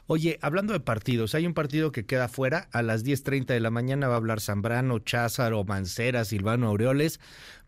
Oye, 0.07 0.37
hablando 0.41 0.73
de 0.73 0.79
partidos, 0.79 1.35
hay 1.35 1.47
un 1.47 1.53
partido 1.53 1.91
que 1.91 2.05
queda 2.05 2.27
fuera. 2.27 2.69
A 2.71 2.81
las 2.81 3.03
10.30 3.03 3.47
de 3.47 3.59
la 3.59 3.71
mañana 3.71 4.07
va 4.07 4.15
a 4.15 4.17
hablar 4.17 4.39
Zambrano, 4.39 4.99
Cházaro, 4.99 5.63
Mancera, 5.63 6.25
Silvano 6.25 6.67
Aureoles. 6.67 7.19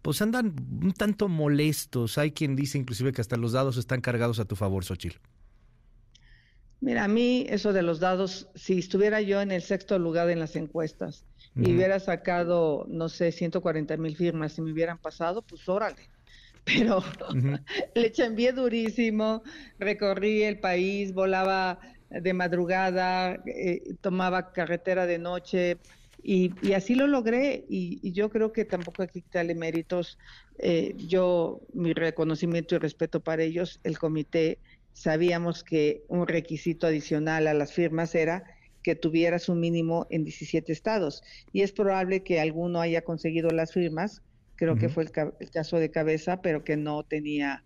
Pues 0.02 0.22
andan 0.22 0.56
un 0.82 0.94
tanto 0.94 1.27
molestos. 1.27 2.18
Hay 2.18 2.32
quien 2.32 2.56
dice 2.56 2.77
inclusive 2.77 3.11
que 3.11 3.22
hasta 3.22 3.38
los 3.38 3.53
dados 3.53 3.77
están 3.77 4.02
cargados 4.02 4.40
a 4.40 4.45
tu 4.45 4.56
favor, 4.56 4.84
Xochil. 4.86 5.19
Mira, 6.82 7.06
a 7.06 7.07
mí 7.07 7.48
eso 7.49 7.73
de 7.73 7.82
los 7.82 7.99
dados, 7.99 8.49
si 8.53 8.77
estuviera 8.77 9.22
yo 9.22 9.41
en 9.41 9.52
el 9.52 9.61
sexto 9.64 9.98
lugar 9.98 10.30
en 10.30 10.40
las 10.40 10.56
encuestas 10.56 11.26
y 11.56 11.73
hubiera 11.73 11.99
sacado, 11.99 12.86
no 12.90 13.07
sé, 13.07 13.32
140 13.32 13.95
mil 13.98 14.15
firmas 14.15 14.57
y 14.57 14.61
me 14.61 14.73
hubieran 14.73 14.98
pasado, 14.98 15.41
pues 15.41 15.68
órale 15.69 16.10
pero 16.65 17.03
le 17.95 18.14
envié 18.18 18.52
durísimo, 18.52 19.44
recorrí 19.80 20.44
el 20.44 20.60
país, 20.60 21.14
volaba 21.14 21.80
de 22.10 22.34
madrugada, 22.34 23.41
eh, 23.45 23.95
tomaba 24.02 24.52
carretera 24.52 25.06
de 25.06 25.18
noche 25.18 25.77
y, 26.22 26.73
así 26.73 26.95
lo 26.95 27.07
logré 27.07 27.65
y, 27.69 28.11
yo 28.11 28.30
creo 28.30 28.52
que 28.52 28.65
tampoco 28.65 29.03
hay 29.03 29.10
que 29.10 29.22
quitarle 29.22 29.53
méritos. 29.56 30.18
Eh, 30.57 30.95
yo, 30.98 31.61
mi 31.73 31.94
reconocimiento 31.94 32.76
y 32.76 32.80
respeto 32.80 33.19
para 33.19 33.44
ellos, 33.44 33.80
el 33.84 33.99
comité, 33.99 34.60
sabíamos 34.94 35.64
que 35.64 36.03
un 36.07 36.26
requisito 36.27 36.88
adicional 36.88 37.48
a 37.48 37.53
las 37.53 37.73
firmas 37.73 38.15
era 38.15 38.44
que 38.82 38.95
tuvieras 38.95 39.49
un 39.49 39.60
mínimo 39.60 40.07
en 40.10 40.23
17 40.23 40.72
estados 40.72 41.23
y 41.52 41.61
es 41.61 41.72
probable 41.72 42.23
que 42.23 42.40
alguno 42.40 42.82
haya 42.82 43.02
conseguido 43.02 43.49
las 43.49 43.73
firmas, 43.73 44.22
creo 44.56 44.76
que 44.77 44.90
fue 44.90 45.03
el, 45.03 45.11
caso 45.52 45.77
de 45.77 45.91
Cabeza, 45.91 46.41
pero 46.41 46.64
que 46.64 46.77
no 46.77 47.03
tenía 47.03 47.64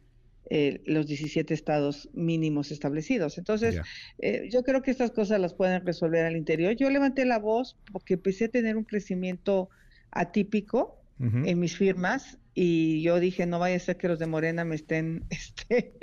eh, 0.50 0.82
los 0.86 1.08
17 1.08 1.54
estados 1.54 2.10
mínimos 2.14 2.72
establecidos. 2.72 3.38
Entonces, 3.38 3.80
eh, 4.18 4.50
yo 4.52 4.64
creo 4.64 4.82
que 4.82 4.92
estas 4.92 5.12
cosas 5.12 5.40
las 5.40 5.54
pueden 5.54 5.86
resolver 5.86 6.26
al 6.26 6.36
interior. 6.36 6.76
Yo 6.76 6.90
levanté 6.90 7.26
la 7.26 7.38
voz 7.38 7.78
porque 7.92 8.16
empecé 8.16 8.46
a 8.46 8.50
tener 8.50 8.76
un 8.76 8.84
crecimiento 8.84 9.70
atípico 10.12 10.96
en 11.20 11.60
mis 11.60 11.76
firmas 11.76 12.38
y 12.62 13.02
yo 13.02 13.20
dije, 13.20 13.46
no 13.46 13.60
vaya 13.60 13.76
a 13.76 13.80
ser 13.80 13.98
que 13.98 14.08
los 14.08 14.20
de 14.20 14.26
Morena 14.26 14.66
me 14.66 14.76
estén 14.76 15.24
este, 15.30 15.94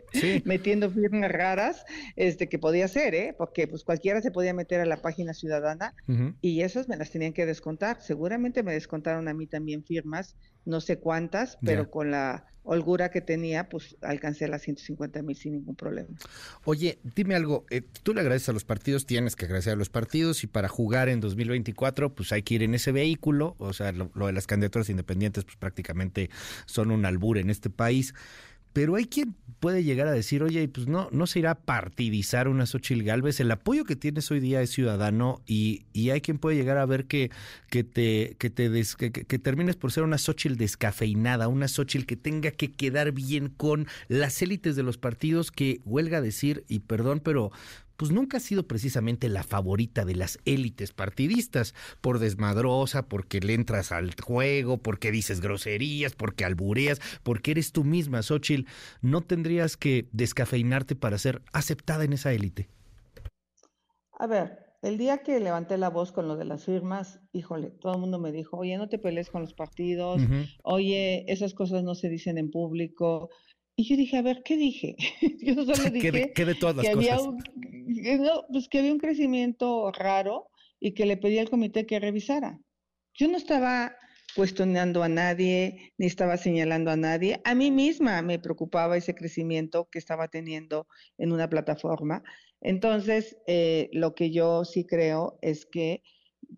metiendo 0.44 0.90
firmas 0.90 1.30
raras, 1.30 1.84
este, 2.16 2.48
que 2.48 2.58
podía 2.58 2.86
ser, 2.88 3.14
¿eh? 3.14 3.34
porque 3.36 3.66
pues 3.66 3.82
cualquiera 3.82 4.22
se 4.22 4.30
podía 4.30 4.54
meter 4.54 4.80
a 4.80 4.86
la 4.86 4.98
página 4.98 5.34
ciudadana 5.34 5.94
y 6.40 6.60
esas 6.62 6.88
me 6.88 6.96
las 6.96 7.10
tenían 7.10 7.32
que 7.32 7.46
descontar. 7.46 8.00
Seguramente 8.00 8.62
me 8.62 8.72
descontaron 8.72 9.28
a 9.28 9.34
mí 9.34 9.46
también 9.46 9.84
firmas, 9.84 10.36
no 10.64 10.80
sé 10.80 10.98
cuántas, 10.98 11.58
pero 11.62 11.90
con 11.90 12.10
la 12.10 12.46
holgura 12.66 13.10
que 13.10 13.20
tenía, 13.20 13.68
pues 13.68 13.96
alcancé 14.02 14.48
las 14.48 14.62
150 14.62 15.22
mil 15.22 15.36
sin 15.36 15.52
ningún 15.52 15.76
problema. 15.76 16.08
Oye, 16.64 16.98
dime 17.14 17.36
algo, 17.36 17.64
eh, 17.70 17.82
tú 18.02 18.12
le 18.12 18.20
agradeces 18.20 18.48
a 18.48 18.52
los 18.52 18.64
partidos, 18.64 19.06
tienes 19.06 19.36
que 19.36 19.46
agradecer 19.46 19.72
a 19.72 19.76
los 19.76 19.88
partidos 19.88 20.42
y 20.44 20.48
para 20.48 20.68
jugar 20.68 21.08
en 21.08 21.20
2024, 21.20 22.14
pues 22.14 22.32
hay 22.32 22.42
que 22.42 22.54
ir 22.54 22.62
en 22.64 22.74
ese 22.74 22.92
vehículo, 22.92 23.54
o 23.58 23.72
sea, 23.72 23.92
lo, 23.92 24.10
lo 24.14 24.26
de 24.26 24.32
las 24.32 24.46
candidaturas 24.46 24.90
independientes, 24.90 25.44
pues 25.44 25.56
prácticamente 25.56 26.28
son 26.66 26.90
un 26.90 27.06
albur 27.06 27.38
en 27.38 27.50
este 27.50 27.70
país. 27.70 28.14
Pero 28.76 28.96
hay 28.96 29.06
quien 29.06 29.34
puede 29.58 29.84
llegar 29.84 30.06
a 30.06 30.12
decir, 30.12 30.42
oye, 30.42 30.68
pues 30.68 30.86
no, 30.86 31.08
no 31.10 31.26
se 31.26 31.38
irá 31.38 31.52
a 31.52 31.54
partidizar 31.54 32.46
una 32.46 32.66
Xochitl 32.66 33.04
Galvez. 33.04 33.40
El 33.40 33.50
apoyo 33.50 33.86
que 33.86 33.96
tienes 33.96 34.30
hoy 34.30 34.38
día 34.38 34.60
es 34.60 34.68
ciudadano 34.68 35.40
y, 35.46 35.86
y 35.94 36.10
hay 36.10 36.20
quien 36.20 36.36
puede 36.36 36.58
llegar 36.58 36.76
a 36.76 36.84
ver 36.84 37.06
que, 37.06 37.30
que 37.70 37.84
te, 37.84 38.36
que 38.38 38.50
te 38.50 38.70
que, 38.98 39.38
termines 39.38 39.76
por 39.76 39.92
ser 39.92 40.02
una 40.02 40.18
Xochitl 40.18 40.56
descafeinada, 40.56 41.48
una 41.48 41.68
Xochitl 41.68 42.04
que 42.04 42.16
tenga 42.16 42.50
que 42.50 42.70
quedar 42.70 43.12
bien 43.12 43.48
con 43.48 43.86
las 44.08 44.42
élites 44.42 44.76
de 44.76 44.82
los 44.82 44.98
partidos 44.98 45.50
que 45.50 45.80
huelga 45.86 46.20
decir, 46.20 46.64
y 46.68 46.80
perdón, 46.80 47.20
pero 47.24 47.52
pues 47.96 48.10
nunca 48.10 48.36
ha 48.36 48.40
sido 48.40 48.66
precisamente 48.66 49.28
la 49.28 49.42
favorita 49.42 50.04
de 50.04 50.14
las 50.14 50.38
élites 50.44 50.92
partidistas, 50.92 51.74
por 52.00 52.18
desmadrosa, 52.18 53.08
porque 53.08 53.40
le 53.40 53.54
entras 53.54 53.92
al 53.92 54.14
juego, 54.20 54.78
porque 54.78 55.10
dices 55.10 55.40
groserías, 55.40 56.14
porque 56.14 56.44
albureas, 56.44 57.00
porque 57.22 57.52
eres 57.52 57.72
tú 57.72 57.84
misma, 57.84 58.22
Xochitl. 58.22 58.68
¿No 59.02 59.22
tendrías 59.22 59.76
que 59.76 60.08
descafeinarte 60.12 60.96
para 60.96 61.18
ser 61.18 61.42
aceptada 61.52 62.04
en 62.04 62.12
esa 62.12 62.32
élite? 62.32 62.68
A 64.18 64.26
ver, 64.26 64.66
el 64.82 64.98
día 64.98 65.18
que 65.18 65.40
levanté 65.40 65.78
la 65.78 65.90
voz 65.90 66.12
con 66.12 66.28
lo 66.28 66.36
de 66.36 66.44
las 66.44 66.64
firmas, 66.64 67.20
híjole, 67.32 67.70
todo 67.70 67.94
el 67.94 68.00
mundo 68.00 68.18
me 68.18 68.32
dijo, 68.32 68.56
oye, 68.56 68.76
no 68.76 68.88
te 68.88 68.98
pelees 68.98 69.30
con 69.30 69.42
los 69.42 69.52
partidos, 69.52 70.22
oye, 70.62 71.24
esas 71.30 71.54
cosas 71.54 71.82
no 71.82 71.94
se 71.94 72.08
dicen 72.08 72.38
en 72.38 72.50
público, 72.50 73.30
y 73.76 73.84
yo 73.84 73.96
dije, 73.96 74.16
a 74.16 74.22
ver, 74.22 74.42
¿qué 74.42 74.56
dije? 74.56 74.96
yo 75.40 75.54
solo 75.54 75.90
dije 75.90 76.32
¿Qué 76.34 76.44
de, 76.44 76.54
todas 76.54 76.76
las 76.76 76.86
que, 76.86 76.92
cosas? 76.92 77.12
Había 77.12 77.28
un, 77.28 78.44
pues 78.50 78.68
que 78.68 78.78
había 78.78 78.92
un 78.92 78.98
crecimiento 78.98 79.92
raro 79.92 80.48
y 80.80 80.92
que 80.92 81.06
le 81.06 81.16
pedí 81.16 81.38
al 81.38 81.50
comité 81.50 81.86
que 81.86 82.00
revisara. 82.00 82.58
Yo 83.14 83.28
no 83.28 83.36
estaba 83.36 83.96
cuestionando 84.34 85.02
a 85.02 85.08
nadie, 85.08 85.92
ni 85.96 86.06
estaba 86.06 86.36
señalando 86.36 86.90
a 86.90 86.96
nadie. 86.96 87.40
A 87.44 87.54
mí 87.54 87.70
misma 87.70 88.20
me 88.22 88.38
preocupaba 88.38 88.96
ese 88.96 89.14
crecimiento 89.14 89.88
que 89.90 89.98
estaba 89.98 90.28
teniendo 90.28 90.86
en 91.16 91.32
una 91.32 91.48
plataforma. 91.48 92.22
Entonces, 92.60 93.36
eh, 93.46 93.88
lo 93.92 94.14
que 94.14 94.30
yo 94.30 94.64
sí 94.64 94.84
creo 94.84 95.38
es 95.40 95.66
que, 95.66 96.02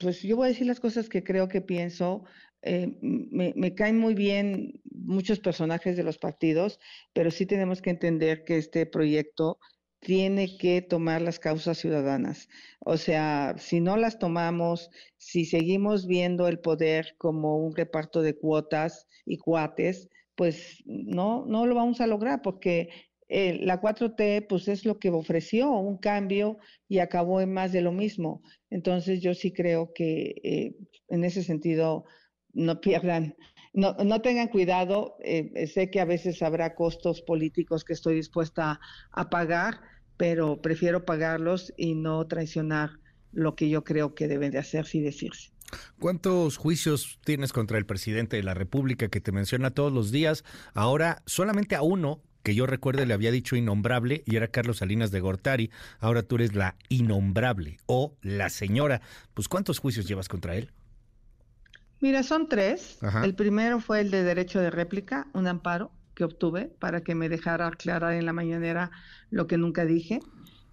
pues 0.00 0.22
yo 0.22 0.36
voy 0.36 0.46
a 0.46 0.48
decir 0.48 0.66
las 0.66 0.80
cosas 0.80 1.08
que 1.08 1.22
creo 1.22 1.48
que 1.48 1.60
pienso. 1.60 2.24
Eh, 2.62 2.96
me, 3.00 3.52
me 3.56 3.74
caen 3.74 3.98
muy 3.98 4.14
bien 4.14 4.80
muchos 4.84 5.40
personajes 5.40 5.96
de 5.96 6.02
los 6.02 6.18
partidos, 6.18 6.80
pero 7.12 7.30
sí 7.30 7.46
tenemos 7.46 7.80
que 7.82 7.90
entender 7.90 8.44
que 8.44 8.58
este 8.58 8.84
proyecto 8.86 9.58
tiene 10.00 10.56
que 10.58 10.82
tomar 10.82 11.22
las 11.22 11.38
causas 11.38 11.78
ciudadanas. 11.78 12.48
O 12.80 12.96
sea, 12.96 13.54
si 13.58 13.80
no 13.80 13.96
las 13.96 14.18
tomamos, 14.18 14.90
si 15.16 15.44
seguimos 15.44 16.06
viendo 16.06 16.46
el 16.48 16.60
poder 16.60 17.14
como 17.18 17.58
un 17.58 17.74
reparto 17.74 18.22
de 18.22 18.36
cuotas 18.36 19.06
y 19.24 19.38
cuates, 19.38 20.08
pues 20.36 20.82
no, 20.86 21.44
no 21.46 21.66
lo 21.66 21.74
vamos 21.74 22.00
a 22.00 22.06
lograr 22.06 22.42
porque 22.42 22.90
eh, 23.28 23.58
la 23.60 23.80
4T 23.80 24.46
pues 24.48 24.68
es 24.68 24.84
lo 24.84 24.98
que 24.98 25.10
ofreció, 25.10 25.70
un 25.72 25.98
cambio 25.98 26.58
y 26.88 27.00
acabó 27.00 27.40
en 27.40 27.52
más 27.52 27.72
de 27.72 27.82
lo 27.82 27.92
mismo. 27.92 28.42
Entonces 28.70 29.20
yo 29.20 29.34
sí 29.34 29.52
creo 29.52 29.92
que 29.92 30.34
eh, 30.44 30.76
en 31.08 31.24
ese 31.24 31.42
sentido 31.42 32.04
no 32.52 32.80
pierdan 32.80 33.34
no, 33.72 33.94
no 34.04 34.20
tengan 34.20 34.48
cuidado, 34.48 35.16
eh, 35.22 35.66
sé 35.72 35.90
que 35.90 36.00
a 36.00 36.04
veces 36.04 36.42
habrá 36.42 36.74
costos 36.74 37.20
políticos 37.22 37.84
que 37.84 37.92
estoy 37.92 38.16
dispuesta 38.16 38.80
a 39.12 39.30
pagar, 39.30 39.80
pero 40.16 40.60
prefiero 40.60 41.04
pagarlos 41.04 41.72
y 41.76 41.94
no 41.94 42.26
traicionar 42.26 42.98
lo 43.32 43.54
que 43.54 43.68
yo 43.68 43.84
creo 43.84 44.14
que 44.14 44.26
deben 44.26 44.50
de 44.50 44.58
hacerse 44.58 44.98
y 44.98 45.02
decirse. 45.02 45.52
¿Cuántos 46.00 46.56
juicios 46.56 47.20
tienes 47.24 47.52
contra 47.52 47.78
el 47.78 47.84
presidente 47.84 48.36
de 48.36 48.42
la 48.42 48.54
República 48.54 49.08
que 49.08 49.20
te 49.20 49.32
menciona 49.32 49.70
todos 49.70 49.92
los 49.92 50.10
días? 50.10 50.44
Ahora 50.72 51.22
solamente 51.26 51.76
a 51.76 51.82
uno 51.82 52.22
que 52.42 52.54
yo 52.54 52.66
recuerde 52.66 53.04
le 53.04 53.12
había 53.12 53.30
dicho 53.30 53.54
innombrable 53.54 54.22
y 54.24 54.36
era 54.36 54.48
Carlos 54.48 54.78
Salinas 54.78 55.10
de 55.10 55.20
Gortari. 55.20 55.70
Ahora 56.00 56.22
tú 56.22 56.36
eres 56.36 56.54
la 56.54 56.76
innombrable 56.88 57.76
o 57.84 58.16
la 58.22 58.48
señora. 58.48 59.02
Pues 59.34 59.46
¿cuántos 59.46 59.78
juicios 59.78 60.08
llevas 60.08 60.28
contra 60.28 60.56
él? 60.56 60.72
Mira, 62.00 62.22
son 62.22 62.48
tres. 62.48 62.98
El 63.24 63.34
primero 63.34 63.80
fue 63.80 64.00
el 64.00 64.10
de 64.10 64.22
derecho 64.22 64.60
de 64.60 64.70
réplica, 64.70 65.26
un 65.34 65.46
amparo 65.46 65.90
que 66.14 66.24
obtuve 66.24 66.66
para 66.78 67.00
que 67.02 67.14
me 67.14 67.28
dejara 67.28 67.66
aclarar 67.66 68.14
en 68.14 68.26
la 68.26 68.32
mañanera 68.32 68.90
lo 69.30 69.46
que 69.46 69.58
nunca 69.58 69.84
dije. 69.84 70.20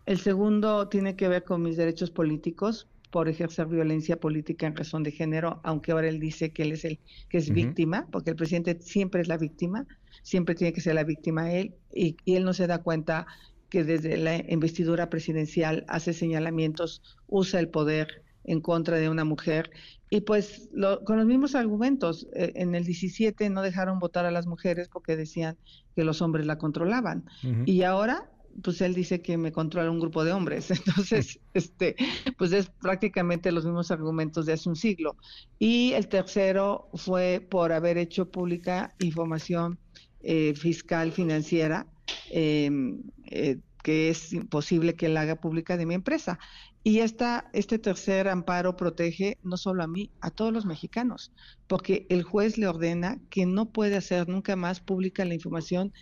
El 0.06 0.20
segundo 0.20 0.88
tiene 0.88 1.16
que 1.16 1.28
ver 1.28 1.44
con 1.44 1.64
mis 1.64 1.78
derechos 1.78 2.12
políticos 2.12 2.88
por 3.10 3.30
ejercer 3.30 3.68
violencia 3.68 4.20
política 4.20 4.68
en 4.68 4.76
razón 4.76 5.02
de 5.02 5.12
género, 5.12 5.62
aunque 5.64 5.94
ahora 5.94 6.10
él 6.10 6.20
dice 6.20 6.52
que 6.52 6.64
él 6.64 6.74
es 6.74 6.84
el 6.86 7.00
que 7.30 7.38
es 7.38 7.50
víctima, 7.50 8.08
porque 8.12 8.32
el 8.32 8.36
presidente 8.36 8.78
siempre 8.82 9.22
es 9.22 9.28
la 9.28 9.38
víctima, 9.38 9.88
siempre 10.22 10.54
tiene 10.54 10.74
que 10.74 10.82
ser 10.82 10.96
la 10.96 11.06
víctima 11.06 11.54
él, 11.54 11.74
y 11.94 12.18
él 12.26 12.44
no 12.44 12.54
se 12.54 12.68
da 12.68 12.84
cuenta 12.84 13.26
que 13.70 13.84
desde 13.84 14.18
la 14.18 14.36
investidura 14.52 15.10
presidencial 15.10 15.86
hace 15.88 16.14
señalamientos, 16.14 17.02
usa 17.28 17.60
el 17.60 17.70
poder 17.70 18.25
en 18.46 18.62
contra 18.62 18.98
de 18.98 19.10
una 19.10 19.24
mujer. 19.24 19.72
Y 20.10 20.22
pues 20.22 20.70
con 21.06 21.18
los 21.18 21.26
mismos 21.26 21.56
argumentos, 21.56 22.28
eh, 22.34 22.54
en 22.56 22.76
el 22.76 22.86
17 22.86 23.50
no 23.50 23.62
dejaron 23.62 24.00
votar 24.00 24.26
a 24.26 24.32
las 24.32 24.48
mujeres 24.48 24.88
porque 24.88 25.18
decían 25.18 25.58
que 25.96 26.04
los 26.04 26.22
hombres 26.22 26.46
la 26.46 26.58
controlaban. 26.58 27.26
Y 27.66 27.82
ahora, 27.82 28.30
pues 28.62 28.82
él 28.82 28.94
dice 28.94 29.22
que 29.22 29.38
me 29.38 29.52
controla 29.52 29.90
un 29.90 30.00
grupo 30.00 30.24
de 30.24 30.32
hombres. 30.32 30.70
Entonces, 30.72 31.40
este, 31.54 31.96
pues 32.38 32.52
es 32.52 32.70
prácticamente 32.70 33.52
los 33.52 33.66
mismos 33.66 33.92
argumentos 33.92 34.46
de 34.46 34.54
hace 34.54 34.70
un 34.70 34.76
siglo. 34.76 35.18
Y 35.60 35.94
el 35.94 36.08
tercero 36.08 36.90
fue 36.94 37.46
por 37.50 37.72
haber 37.72 37.98
hecho 37.98 38.30
pública 38.30 38.94
información 39.00 39.80
eh, 40.22 40.54
fiscal 40.56 41.12
financiera. 41.12 41.88
Em, 42.30 43.02
eh, 43.26 43.58
que 43.84 44.10
es 44.10 44.34
imposible 44.34 44.96
que 44.96 45.06
él 45.06 45.16
haga 45.16 45.36
pública 45.36 45.78
de 45.78 45.86
mi 45.86 45.94
empresa. 45.94 46.40
Y 46.88 47.00
esta, 47.00 47.50
este 47.52 47.80
tercer 47.80 48.28
amparo 48.28 48.78
protege 48.78 49.40
no 49.42 49.58
solo 49.58 49.82
a 49.82 49.88
mí, 49.88 50.12
a 50.22 50.30
todos 50.30 50.54
los 50.54 50.68
mexicanos, 50.68 51.32
porque 51.66 52.06
el 52.10 52.22
juez 52.22 52.60
le 52.60 52.68
ordena 52.68 53.20
que 53.32 53.48
no 53.48 53.72
puede 53.72 53.96
hacer 53.96 54.30
nunca 54.30 54.56
más 54.56 54.82
pública 54.82 55.26
la 55.26 55.34
información 55.34 55.94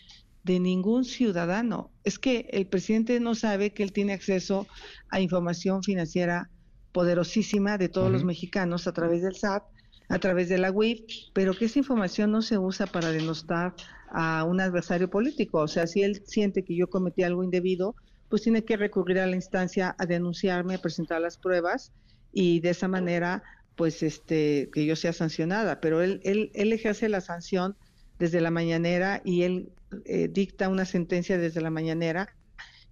de 0.43 0.60
ningún 0.60 1.05
ciudadano. 1.05 1.89
Es 2.03 2.19
que 2.19 2.49
el 2.51 2.68
presidente 2.68 3.18
no 3.22 3.34
sabe 3.34 3.73
que 3.73 3.84
él 3.84 3.93
tiene 3.93 4.11
acceso 4.11 4.68
a 5.07 5.22
información 5.22 5.84
financiera 5.84 6.49
poderosísima 6.91 7.77
de 7.77 7.88
todos 7.88 8.11
los 8.11 8.26
mexicanos 8.26 8.85
a 8.85 8.91
través 8.91 9.22
del 9.22 9.38
SAT, 9.38 9.64
a 10.10 10.19
través 10.19 10.49
de 10.49 10.57
la 10.57 10.69
WIF, 10.69 10.99
pero 11.31 11.53
que 11.53 11.64
esa 11.64 11.80
información 11.80 12.30
no 12.30 12.41
se 12.41 12.57
usa 12.57 12.88
para 12.88 13.14
denostar 13.14 13.73
a 14.11 14.43
un 14.43 14.60
adversario 14.60 15.10
político. 15.10 15.60
O 15.60 15.68
sea, 15.69 15.88
si 15.88 16.01
él 16.03 16.23
siente 16.26 16.65
que 16.65 16.76
yo 16.76 16.89
cometí 16.89 17.23
algo 17.23 17.41
indebido, 17.41 17.95
pues 18.34 18.41
tiene 18.41 18.65
que 18.65 18.77
recurrir 18.77 19.19
a 19.19 19.27
la 19.27 19.35
instancia 19.35 19.95
a 19.99 20.07
denunciarme, 20.07 20.73
a 20.73 20.81
presentar 20.81 21.22
las 21.22 21.38
pruebas 21.38 21.91
y 22.31 22.61
de 22.61 22.72
esa 22.72 22.88
manera, 22.88 23.43
pues, 23.76 24.01
este, 24.01 24.72
que 24.73 24.88
yo 24.88 24.95
sea 24.95 25.14
sancionada. 25.14 25.80
Pero 25.80 26.01
él, 26.01 26.19
él, 26.23 26.49
él 26.55 26.73
ejerce 26.73 27.10
la 27.10 27.22
sanción 27.22 27.76
desde 28.18 28.41
la 28.41 28.49
mañanera 28.49 29.22
y 29.23 29.43
él 29.43 29.69
eh, 30.05 30.30
dicta 30.31 30.68
una 30.68 30.85
sentencia 30.85 31.38
desde 31.38 31.61
la 31.61 31.69
mañanera 31.69 32.34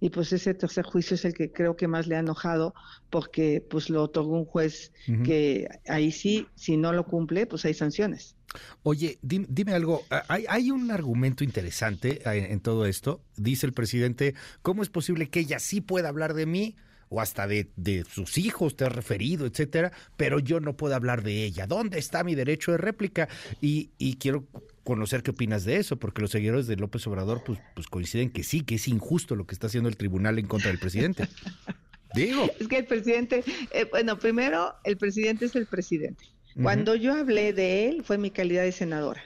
y 0.02 0.10
pues 0.10 0.32
ese 0.32 0.52
tercer 0.52 0.84
juicio 0.84 1.14
es 1.14 1.24
el 1.24 1.32
que 1.32 1.52
creo 1.52 1.76
que 1.76 1.86
más 1.86 2.08
le 2.08 2.16
ha 2.16 2.18
enojado 2.18 2.74
porque 3.08 3.64
pues 3.70 3.88
lo 3.88 4.02
otorgó 4.02 4.36
un 4.36 4.44
juez 4.44 4.92
que 5.24 5.68
ahí 5.86 6.10
sí, 6.10 6.48
si 6.56 6.76
no 6.76 6.92
lo 6.92 7.06
cumple, 7.06 7.46
pues 7.46 7.64
hay 7.66 7.72
sanciones. 7.72 8.34
Oye, 8.82 9.20
dime, 9.22 9.72
algo, 9.72 10.02
hay, 10.26 10.72
un 10.72 10.90
argumento 10.90 11.44
interesante 11.44 12.20
en, 12.24 12.58
todo 12.58 12.86
esto. 12.86 13.22
Dice 13.36 13.64
el 13.64 13.74
presidente, 13.74 14.34
¿cómo 14.60 14.82
es 14.82 14.88
posible 14.88 15.30
que 15.30 15.38
ella 15.38 15.60
sí 15.60 15.80
pueda 15.80 16.08
hablar 16.08 16.34
de 16.34 16.46
mí? 16.46 16.74
o 17.14 17.20
hasta 17.20 17.46
de, 17.46 17.68
sus 18.10 18.38
hijos 18.38 18.74
te 18.74 18.86
ha 18.86 18.88
referido, 18.88 19.44
etcétera, 19.44 19.92
pero 20.16 20.38
yo 20.38 20.60
no 20.60 20.78
puedo 20.78 20.94
hablar 20.94 21.22
de 21.22 21.44
ella. 21.44 21.66
¿Dónde 21.66 21.98
está 21.98 22.24
mi 22.24 22.34
derecho 22.34 22.72
de 22.72 22.78
réplica? 22.78 23.28
Y, 23.60 23.90
y 23.98 24.16
quiero 24.16 24.46
conocer 24.84 25.22
qué 25.22 25.30
opinas 25.30 25.64
de 25.64 25.76
eso, 25.76 25.96
porque 25.96 26.22
los 26.22 26.30
seguidores 26.30 26.66
de 26.66 26.76
López 26.76 27.06
Obrador 27.06 27.42
pues, 27.44 27.58
pues 27.74 27.86
coinciden 27.86 28.30
que 28.30 28.42
sí, 28.42 28.62
que 28.62 28.76
es 28.76 28.88
injusto 28.88 29.36
lo 29.36 29.46
que 29.46 29.54
está 29.54 29.66
haciendo 29.68 29.88
el 29.88 29.96
tribunal 29.96 30.38
en 30.38 30.46
contra 30.46 30.70
del 30.70 30.78
presidente. 30.78 31.28
Digo. 32.14 32.46
Es 32.60 32.68
que 32.68 32.78
el 32.78 32.86
presidente, 32.86 33.42
eh, 33.72 33.86
bueno, 33.90 34.18
primero, 34.18 34.74
el 34.84 34.98
presidente 34.98 35.46
es 35.46 35.56
el 35.56 35.66
presidente. 35.66 36.24
Cuando 36.60 36.94
yo 36.94 37.14
hablé 37.14 37.52
de 37.52 37.88
él 37.88 38.04
fue 38.04 38.18
mi 38.18 38.30
calidad 38.30 38.62
de 38.62 38.72
senadora. 38.72 39.22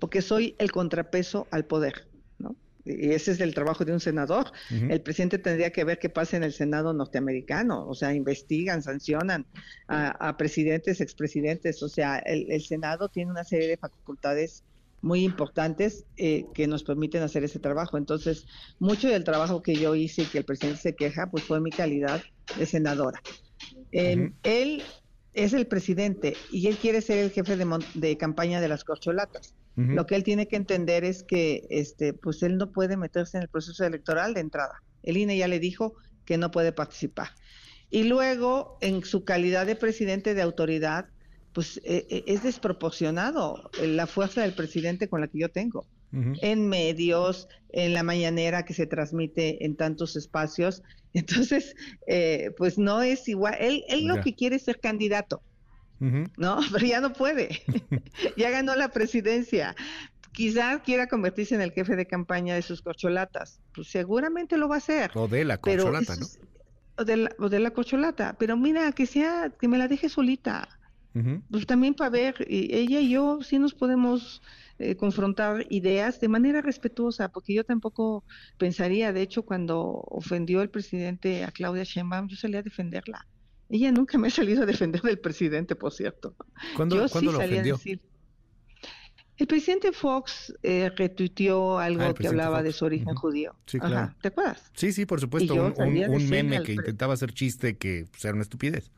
Porque 0.00 0.22
soy 0.22 0.54
el 0.58 0.70
contrapeso 0.70 1.48
al 1.50 1.64
poder, 1.64 2.06
¿no? 2.38 2.56
Y 2.84 3.10
ese 3.10 3.32
es 3.32 3.40
el 3.40 3.52
trabajo 3.54 3.84
de 3.84 3.92
un 3.92 4.00
senador. 4.00 4.52
El 4.70 5.00
presidente 5.00 5.38
tendría 5.38 5.70
que 5.70 5.84
ver 5.84 5.98
qué 5.98 6.08
pasa 6.08 6.36
en 6.36 6.44
el 6.44 6.52
Senado 6.52 6.92
norteamericano. 6.92 7.86
O 7.86 7.94
sea, 7.94 8.14
investigan, 8.14 8.82
sancionan 8.82 9.44
a, 9.88 10.36
presidentes, 10.36 11.00
expresidentes. 11.00 11.82
O 11.82 11.88
sea, 11.88 12.18
el, 12.18 12.62
Senado 12.62 13.08
tiene 13.08 13.32
una 13.32 13.44
serie 13.44 13.68
de 13.68 13.76
facultades 13.76 14.62
muy 15.06 15.22
importantes 15.22 16.04
eh, 16.16 16.46
que 16.52 16.66
nos 16.66 16.82
permiten 16.82 17.22
hacer 17.22 17.44
ese 17.44 17.60
trabajo. 17.60 17.96
Entonces, 17.96 18.46
mucho 18.80 19.08
del 19.08 19.22
trabajo 19.22 19.62
que 19.62 19.76
yo 19.76 19.94
hice 19.94 20.22
y 20.22 20.26
que 20.26 20.38
el 20.38 20.44
presidente 20.44 20.80
se 20.80 20.96
queja, 20.96 21.30
pues 21.30 21.44
fue 21.44 21.60
mi 21.60 21.70
calidad 21.70 22.22
de 22.58 22.66
senadora. 22.66 23.22
Em, 23.92 24.34
él 24.42 24.82
es 25.32 25.52
el 25.52 25.68
presidente 25.68 26.36
y 26.50 26.66
él 26.66 26.76
quiere 26.76 27.00
ser 27.00 27.18
el 27.18 27.30
jefe 27.30 27.56
de, 27.56 28.16
campaña 28.16 28.60
de 28.60 28.68
las 28.68 28.84
corcholatas. 28.84 29.54
Lo 29.76 30.06
que 30.06 30.14
él 30.14 30.24
tiene 30.24 30.48
que 30.48 30.56
entender 30.56 31.04
es 31.04 31.22
que 31.22 31.66
este, 31.68 32.14
pues 32.14 32.42
él 32.42 32.56
no 32.56 32.72
puede 32.72 32.96
meterse 32.96 33.36
en 33.36 33.42
el 33.42 33.50
proceso 33.50 33.84
electoral 33.84 34.32
de 34.32 34.40
entrada. 34.40 34.82
El 35.02 35.18
INE 35.18 35.36
ya 35.36 35.48
le 35.48 35.60
dijo 35.60 35.92
que 36.24 36.38
no 36.38 36.50
puede 36.50 36.72
participar. 36.72 37.28
Y 37.90 38.04
luego, 38.04 38.78
en 38.80 39.04
su 39.04 39.24
calidad 39.24 39.66
de 39.66 39.76
presidente 39.76 40.34
de 40.34 40.40
autoridad, 40.40 41.10
pues 41.56 41.80
e, 41.84 42.06
e, 42.10 42.24
es 42.26 42.42
desproporcionado 42.42 43.70
la 43.82 44.06
fuerza 44.06 44.42
del 44.42 44.52
presidente 44.52 45.08
con 45.08 45.22
la 45.22 45.28
que 45.28 45.38
yo 45.38 45.48
tengo. 45.48 45.86
En 46.12 46.68
medios, 46.68 47.48
en 47.70 47.94
la 47.94 48.02
mañanera 48.02 48.66
que 48.66 48.74
se 48.74 48.86
transmite 48.86 49.64
en 49.64 49.74
tantos 49.74 50.16
espacios, 50.16 50.82
entonces, 51.14 51.74
eh, 52.06 52.50
pues 52.58 52.76
no 52.76 53.00
es 53.00 53.26
igual. 53.26 53.56
Él, 53.58 53.84
él 53.88 54.04
lo 54.04 54.20
que 54.20 54.34
quiere 54.34 54.56
es 54.56 54.64
ser 54.64 54.80
candidato, 54.80 55.40
¿no? 55.98 56.60
Pero 56.72 56.86
ya 56.86 57.00
no 57.00 57.14
puede. 57.14 57.62
ya 58.36 58.50
ganó 58.50 58.76
la 58.76 58.90
presidencia. 58.90 59.74
Quizás 60.32 60.82
quiera 60.82 61.06
convertirse 61.06 61.54
en 61.54 61.62
el 61.62 61.72
jefe 61.72 61.96
de 61.96 62.06
campaña 62.06 62.54
de 62.54 62.60
sus 62.60 62.82
corcholatas. 62.82 63.60
Pues 63.74 63.88
seguramente 63.88 64.58
lo 64.58 64.68
va 64.68 64.74
a 64.74 64.78
hacer. 64.78 65.10
O 65.14 65.26
de 65.26 65.46
la 65.46 65.56
corcholata, 65.56 66.16
¿no? 66.16 66.26
O 66.98 67.04
de, 67.04 67.16
la, 67.16 67.30
o 67.38 67.48
de 67.48 67.60
la 67.60 67.70
corcholata. 67.70 68.36
Pero 68.38 68.58
mira, 68.58 68.92
que 68.92 69.06
sea, 69.06 69.50
que 69.58 69.68
me 69.68 69.78
la 69.78 69.88
deje 69.88 70.10
solita. 70.10 70.68
Pues 71.50 71.66
también 71.66 71.94
para 71.94 72.10
ver, 72.10 72.34
ella 72.48 73.00
y 73.00 73.10
yo 73.10 73.38
sí 73.42 73.58
nos 73.58 73.74
podemos 73.74 74.42
eh, 74.78 74.96
confrontar 74.96 75.66
ideas 75.70 76.20
de 76.20 76.28
manera 76.28 76.60
respetuosa, 76.60 77.28
porque 77.30 77.54
yo 77.54 77.64
tampoco 77.64 78.24
pensaría, 78.58 79.12
de 79.12 79.22
hecho, 79.22 79.42
cuando 79.42 79.80
ofendió 80.08 80.60
el 80.62 80.68
presidente 80.70 81.44
a 81.44 81.50
Claudia 81.52 81.84
Sheinbaum, 81.84 82.28
yo 82.28 82.36
salí 82.36 82.56
a 82.56 82.62
defenderla. 82.62 83.26
Ella 83.68 83.90
nunca 83.92 84.18
me 84.18 84.28
ha 84.28 84.30
salido 84.30 84.62
a 84.62 84.66
defender 84.66 85.00
del 85.02 85.18
presidente, 85.18 85.74
por 85.74 85.92
cierto. 85.92 86.36
¿Cuándo, 86.76 86.96
yo 86.96 87.08
sí 87.08 87.24
lo 87.26 87.38
ofendió? 87.38 87.76
decir, 87.76 88.00
El 89.38 89.46
presidente 89.46 89.92
Fox 89.92 90.54
eh, 90.62 90.90
retuiteó 90.96 91.78
algo 91.78 92.02
Ah, 92.04 92.14
que 92.14 92.26
hablaba 92.28 92.62
de 92.62 92.72
su 92.72 92.84
origen 92.84 93.14
judío. 93.14 93.54
Sí, 93.66 93.78
Ajá, 93.78 93.88
claro. 93.88 94.14
¿Te 94.22 94.28
acuerdas? 94.28 94.70
Sí, 94.74 94.92
sí, 94.92 95.04
por 95.06 95.20
supuesto, 95.20 95.54
un, 95.54 95.60
un- 95.60 95.74
salí 95.74 96.02
a 96.02 96.06
un 96.08 96.12
decirle 96.14 96.42
meme 96.42 96.62
que 96.62 96.72
intentaba 96.72 97.14
hacer 97.14 97.32
chiste 97.32 97.76
que 97.76 98.06
pues, 98.10 98.24
era 98.24 98.34
una 98.34 98.42
estupidez. 98.42 98.90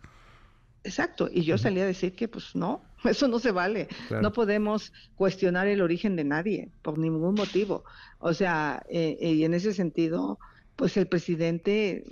Exacto, 0.85 1.29
y 1.33 1.43
yo 1.43 1.59
salí 1.59 1.81
a 1.81 1.87
decir 1.87 2.15
que 2.15 2.29
pues 2.29 2.55
no, 2.55 2.83
eso 3.05 3.29
no 3.29 3.39
se 3.39 3.51
vale. 3.51 3.89
Claro. 4.09 4.23
No 4.23 4.33
podemos 4.33 4.93
cuestionar 5.15 5.67
el 5.67 5.81
origen 5.81 6.17
de 6.17 6.25
nadie 6.25 6.71
por 6.83 6.99
ningún 6.99 7.35
motivo. 7.35 7.85
O 8.19 8.35
sea, 8.35 8.83
eh, 8.89 9.17
eh, 9.21 9.33
y 9.33 9.45
en 9.45 9.55
ese 9.55 9.73
sentido, 9.73 10.39
pues 10.77 10.97
el 10.97 11.07
presidente, 11.07 12.05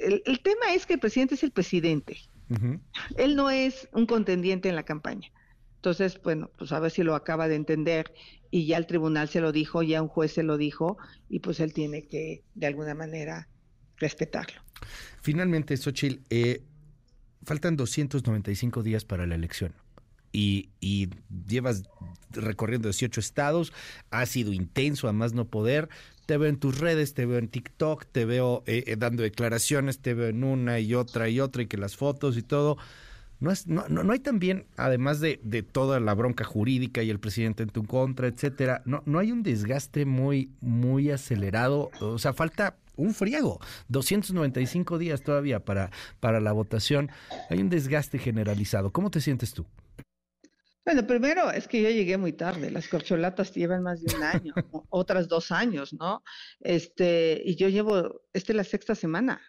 el, 0.00 0.22
el 0.24 0.40
tema 0.40 0.74
es 0.74 0.86
que 0.86 0.94
el 0.94 1.00
presidente 1.00 1.34
es 1.34 1.42
el 1.42 1.50
presidente. 1.50 2.18
Él 3.16 3.34
no 3.34 3.50
es 3.50 3.88
un 3.92 4.06
contendiente 4.06 4.68
en 4.68 4.76
la 4.76 4.84
campaña. 4.84 5.32
Entonces, 5.76 6.20
bueno, 6.22 6.50
pues 6.56 6.70
a 6.72 6.78
ver 6.78 6.92
si 6.92 7.02
lo 7.02 7.16
acaba 7.16 7.48
de 7.48 7.56
entender 7.56 8.12
y 8.50 8.66
ya 8.66 8.76
el 8.76 8.86
tribunal 8.86 9.28
se 9.28 9.40
lo 9.40 9.52
dijo, 9.52 9.82
ya 9.82 10.00
un 10.00 10.08
juez 10.08 10.32
se 10.32 10.42
lo 10.42 10.56
dijo 10.56 10.96
y 11.28 11.40
pues 11.40 11.60
él 11.60 11.72
tiene 11.72 12.06
que 12.06 12.44
de 12.54 12.66
alguna 12.66 12.94
manera 12.94 13.48
respetarlo. 13.96 14.60
Finalmente, 15.22 15.76
Xochitl, 15.76 16.22
eh, 16.30 16.62
faltan 17.46 17.76
295 17.76 18.82
días 18.82 19.04
para 19.04 19.26
la 19.26 19.36
elección. 19.36 19.72
Y, 20.32 20.68
y 20.80 21.08
llevas 21.48 21.84
recorriendo 22.32 22.88
18 22.88 23.20
estados, 23.20 23.72
ha 24.10 24.26
sido 24.26 24.52
intenso 24.52 25.08
a 25.08 25.12
más 25.12 25.32
no 25.32 25.46
poder. 25.46 25.88
Te 26.26 26.36
veo 26.36 26.48
en 26.48 26.58
tus 26.58 26.78
redes, 26.78 27.14
te 27.14 27.24
veo 27.24 27.38
en 27.38 27.48
TikTok, 27.48 28.04
te 28.10 28.24
veo 28.24 28.64
eh, 28.66 28.84
eh, 28.86 28.96
dando 28.96 29.22
declaraciones, 29.22 30.00
te 30.00 30.12
veo 30.12 30.28
en 30.28 30.44
una 30.44 30.80
y 30.80 30.94
otra 30.94 31.28
y 31.28 31.40
otra 31.40 31.62
y 31.62 31.66
que 31.66 31.78
las 31.78 31.96
fotos 31.96 32.36
y 32.36 32.42
todo. 32.42 32.76
No, 33.38 33.50
es, 33.50 33.66
no, 33.66 33.84
no, 33.88 34.02
no 34.02 34.12
hay 34.12 34.18
también, 34.18 34.66
además 34.76 35.20
de, 35.20 35.40
de 35.44 35.62
toda 35.62 36.00
la 36.00 36.14
bronca 36.14 36.44
jurídica 36.44 37.02
y 37.02 37.10
el 37.10 37.20
presidente 37.20 37.62
en 37.62 37.68
tu 37.68 37.84
contra, 37.84 38.26
etcétera, 38.26 38.82
no, 38.86 39.02
no 39.06 39.18
hay 39.20 39.30
un 39.30 39.42
desgaste 39.42 40.04
muy, 40.04 40.50
muy 40.60 41.10
acelerado. 41.10 41.90
O 42.00 42.18
sea, 42.18 42.32
falta 42.32 42.76
un 42.96 43.14
friego. 43.14 43.60
295 43.88 44.98
días 44.98 45.22
todavía 45.22 45.64
para, 45.64 45.90
para 46.20 46.40
la 46.40 46.52
votación. 46.52 47.10
Hay 47.50 47.60
un 47.60 47.70
desgaste 47.70 48.18
generalizado. 48.18 48.92
¿Cómo 48.92 49.10
te 49.10 49.20
sientes 49.20 49.52
tú? 49.52 49.66
Bueno, 50.86 51.04
primero 51.04 51.50
es 51.50 51.66
que 51.66 51.82
yo 51.82 51.90
llegué 51.90 52.16
muy 52.16 52.32
tarde. 52.32 52.70
Las 52.70 52.86
corcholatas 52.86 53.52
llevan 53.52 53.82
más 53.82 54.00
de 54.02 54.14
un 54.14 54.22
año, 54.22 54.54
otras 54.88 55.26
dos 55.26 55.50
años, 55.50 55.92
¿no? 55.92 56.22
Este, 56.60 57.42
y 57.44 57.56
yo 57.56 57.68
llevo, 57.68 58.22
esta 58.32 58.52
es 58.52 58.56
la 58.56 58.62
sexta 58.62 58.94
semana. 58.94 59.40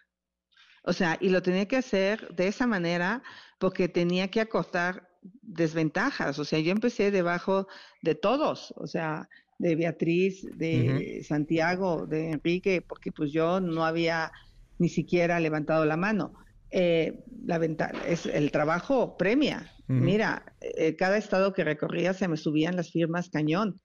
O 0.82 0.92
sea, 0.92 1.16
y 1.20 1.28
lo 1.28 1.40
tenía 1.40 1.68
que 1.68 1.76
hacer 1.76 2.34
de 2.34 2.48
esa 2.48 2.66
manera 2.66 3.22
porque 3.58 3.88
tenía 3.88 4.32
que 4.32 4.40
acortar 4.40 5.08
desventajas. 5.22 6.40
O 6.40 6.44
sea, 6.44 6.58
yo 6.58 6.72
empecé 6.72 7.12
debajo 7.12 7.68
de 8.02 8.16
todos, 8.16 8.72
o 8.76 8.88
sea, 8.88 9.28
de 9.58 9.76
Beatriz, 9.76 10.46
de 10.56 11.22
Santiago, 11.26 12.06
de 12.06 12.30
Enrique, 12.30 12.80
porque 12.80 13.12
pues 13.12 13.32
yo 13.32 13.60
no 13.60 13.84
había 13.84 14.30
ni 14.78 14.88
siquiera 14.88 15.40
levantado 15.40 15.84
la 15.84 15.96
mano. 15.96 16.32
Eh, 16.70 17.24
la 17.44 17.58
ventaja 17.58 17.92
es 18.06 18.26
el 18.26 18.50
trabajo 18.50 19.16
premia. 19.16 19.72
Mira, 19.86 20.44
eh, 20.60 20.96
cada 20.96 21.16
estado 21.16 21.54
que 21.54 21.64
recorría 21.64 22.12
se 22.12 22.28
me 22.28 22.36
subían 22.36 22.76
las 22.76 22.90
firmas 22.90 23.30
cañón. 23.30 23.80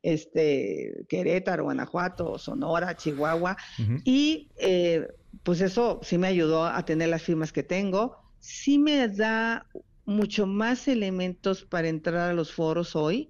Este, 0.00 1.04
Querétaro, 1.08 1.64
Guanajuato, 1.64 2.38
Sonora, 2.38 2.96
Chihuahua. 2.96 3.56
Y 4.04 4.48
eh, 4.58 5.08
pues 5.42 5.60
eso 5.60 6.00
sí 6.02 6.18
me 6.18 6.28
ayudó 6.28 6.64
a 6.64 6.84
tener 6.84 7.08
las 7.08 7.22
firmas 7.22 7.52
que 7.52 7.64
tengo. 7.64 8.16
Sí 8.38 8.78
me 8.78 9.08
da 9.08 9.66
mucho 10.04 10.46
más 10.46 10.86
elementos 10.88 11.64
para 11.64 11.88
entrar 11.88 12.30
a 12.30 12.32
los 12.34 12.52
foros 12.52 12.94
hoy, 12.94 13.28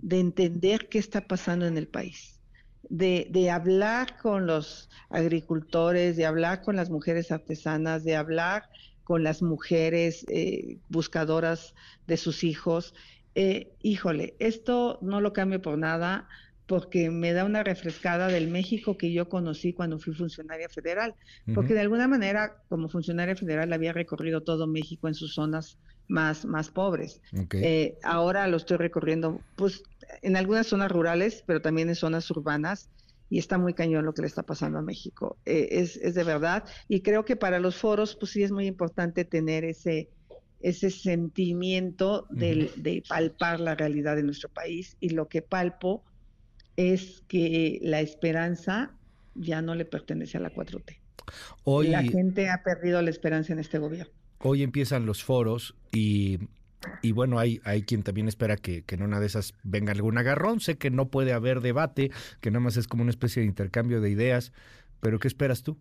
de 0.00 0.20
entender 0.20 0.88
qué 0.88 0.98
está 0.98 1.26
pasando 1.26 1.66
en 1.66 1.76
el 1.76 1.88
país, 1.88 2.40
de, 2.88 3.28
de 3.30 3.50
hablar 3.50 4.18
con 4.18 4.46
los 4.46 4.88
agricultores, 5.10 6.16
de 6.16 6.26
hablar 6.26 6.62
con 6.62 6.76
las 6.76 6.90
mujeres 6.90 7.30
artesanas, 7.30 8.04
de 8.04 8.16
hablar 8.16 8.68
con 9.04 9.22
las 9.22 9.42
mujeres 9.42 10.24
eh, 10.28 10.78
buscadoras 10.88 11.74
de 12.06 12.16
sus 12.16 12.42
hijos. 12.42 12.94
Eh, 13.34 13.72
híjole, 13.82 14.34
esto 14.38 14.98
no 15.02 15.20
lo 15.20 15.32
cambio 15.32 15.60
por 15.60 15.78
nada 15.78 16.28
porque 16.66 17.10
me 17.10 17.34
da 17.34 17.44
una 17.44 17.62
refrescada 17.62 18.28
del 18.28 18.48
México 18.48 18.96
que 18.96 19.12
yo 19.12 19.28
conocí 19.28 19.74
cuando 19.74 19.98
fui 19.98 20.14
funcionaria 20.14 20.68
federal, 20.70 21.14
porque 21.54 21.74
de 21.74 21.80
alguna 21.80 22.08
manera 22.08 22.56
como 22.70 22.88
funcionaria 22.88 23.36
federal 23.36 23.70
había 23.74 23.92
recorrido 23.92 24.42
todo 24.42 24.66
México 24.66 25.06
en 25.06 25.14
sus 25.14 25.34
zonas 25.34 25.76
más, 26.08 26.44
más 26.44 26.70
pobres. 26.70 27.20
Ok. 27.38 27.54
Eh, 27.56 27.98
ahora 28.02 28.46
lo 28.48 28.56
estoy 28.56 28.76
recorriendo, 28.76 29.40
pues, 29.56 29.82
en 30.22 30.36
algunas 30.36 30.66
zonas 30.66 30.90
rurales, 30.92 31.42
pero 31.46 31.60
también 31.62 31.88
en 31.88 31.94
zonas 31.94 32.30
urbanas, 32.30 32.90
y 33.30 33.38
está 33.38 33.56
muy 33.58 33.72
cañón 33.74 34.04
lo 34.04 34.12
que 34.14 34.22
le 34.22 34.28
está 34.28 34.42
pasando 34.42 34.78
a 34.78 34.82
México. 34.82 35.38
Eh, 35.46 35.68
es, 35.72 35.96
es 35.96 36.14
de 36.14 36.24
verdad, 36.24 36.64
y 36.88 37.00
creo 37.00 37.24
que 37.24 37.36
para 37.36 37.58
los 37.58 37.76
foros, 37.76 38.16
pues 38.16 38.32
sí 38.32 38.42
es 38.42 38.52
muy 38.52 38.66
importante 38.66 39.24
tener 39.24 39.64
ese, 39.64 40.10
ese 40.60 40.90
sentimiento 40.90 42.26
del- 42.30 42.70
de 42.76 43.02
palpar 43.08 43.60
la 43.60 43.74
realidad 43.74 44.16
de 44.16 44.22
nuestro 44.22 44.48
país, 44.50 44.96
y 45.00 45.10
lo 45.10 45.28
que 45.28 45.42
palpo 45.42 46.04
es 46.76 47.22
que 47.28 47.78
la 47.82 48.00
esperanza 48.00 48.92
ya 49.34 49.62
no 49.62 49.74
le 49.74 49.84
pertenece 49.84 50.36
a 50.36 50.40
la 50.40 50.50
4T. 50.50 51.00
Hoy, 51.64 51.88
La 51.88 52.02
gente 52.02 52.50
ha 52.50 52.62
perdido 52.62 53.00
la 53.02 53.10
esperanza 53.10 53.52
en 53.52 53.58
este 53.58 53.78
gobierno. 53.78 54.12
Hoy 54.38 54.62
empiezan 54.62 55.06
los 55.06 55.24
foros 55.24 55.74
y, 55.92 56.38
y 57.02 57.12
bueno, 57.12 57.38
hay, 57.38 57.60
hay 57.64 57.82
quien 57.82 58.02
también 58.02 58.28
espera 58.28 58.56
que, 58.56 58.82
que 58.82 58.94
en 58.94 59.02
una 59.02 59.20
de 59.20 59.26
esas 59.26 59.54
venga 59.62 59.92
algún 59.92 60.18
agarrón. 60.18 60.60
Sé 60.60 60.76
que 60.76 60.90
no 60.90 61.08
puede 61.08 61.32
haber 61.32 61.60
debate, 61.60 62.10
que 62.40 62.50
nada 62.50 62.60
más 62.60 62.76
es 62.76 62.88
como 62.88 63.02
una 63.02 63.10
especie 63.10 63.40
de 63.40 63.48
intercambio 63.48 64.00
de 64.00 64.10
ideas, 64.10 64.52
pero 65.00 65.18
¿qué 65.18 65.28
esperas 65.28 65.62
tú? 65.62 65.78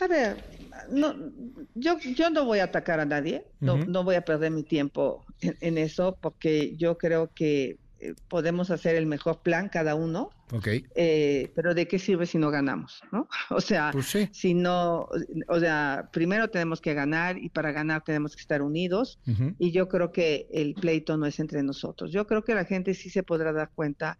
A 0.00 0.06
ver, 0.06 0.36
no, 0.90 1.14
yo, 1.74 1.98
yo 1.98 2.28
no 2.28 2.44
voy 2.44 2.58
a 2.58 2.64
atacar 2.64 3.00
a 3.00 3.04
nadie, 3.06 3.46
no, 3.60 3.78
no 3.78 4.04
voy 4.04 4.16
a 4.16 4.24
perder 4.24 4.50
mi 4.50 4.62
tiempo 4.62 5.24
en, 5.40 5.56
en 5.60 5.78
eso, 5.78 6.18
porque 6.20 6.76
yo 6.76 6.98
creo 6.98 7.30
que 7.32 7.78
eh, 8.04 8.14
podemos 8.28 8.70
hacer 8.70 8.96
el 8.96 9.06
mejor 9.06 9.40
plan 9.42 9.68
cada 9.68 9.94
uno, 9.94 10.30
Ok. 10.52 10.68
eh, 10.94 11.50
pero 11.54 11.74
¿de 11.74 11.88
qué 11.88 11.98
sirve 11.98 12.26
si 12.26 12.38
no 12.38 12.50
ganamos? 12.50 13.00
¿no? 13.12 13.28
O 13.50 13.60
sea, 13.60 13.92
si 14.32 14.54
no, 14.54 15.08
o 15.48 15.60
sea, 15.60 16.08
primero 16.12 16.48
tenemos 16.48 16.80
que 16.80 16.94
ganar 16.94 17.38
y 17.38 17.48
para 17.48 17.72
ganar 17.72 18.02
tenemos 18.04 18.36
que 18.36 18.40
estar 18.42 18.62
unidos 18.62 19.18
y 19.58 19.70
yo 19.72 19.88
creo 19.88 20.12
que 20.12 20.46
el 20.52 20.74
pleito 20.74 21.16
no 21.16 21.26
es 21.26 21.38
entre 21.40 21.62
nosotros. 21.62 22.12
Yo 22.12 22.26
creo 22.26 22.42
que 22.44 22.54
la 22.54 22.64
gente 22.64 22.94
sí 22.94 23.10
se 23.10 23.22
podrá 23.22 23.52
dar 23.52 23.70
cuenta 23.74 24.18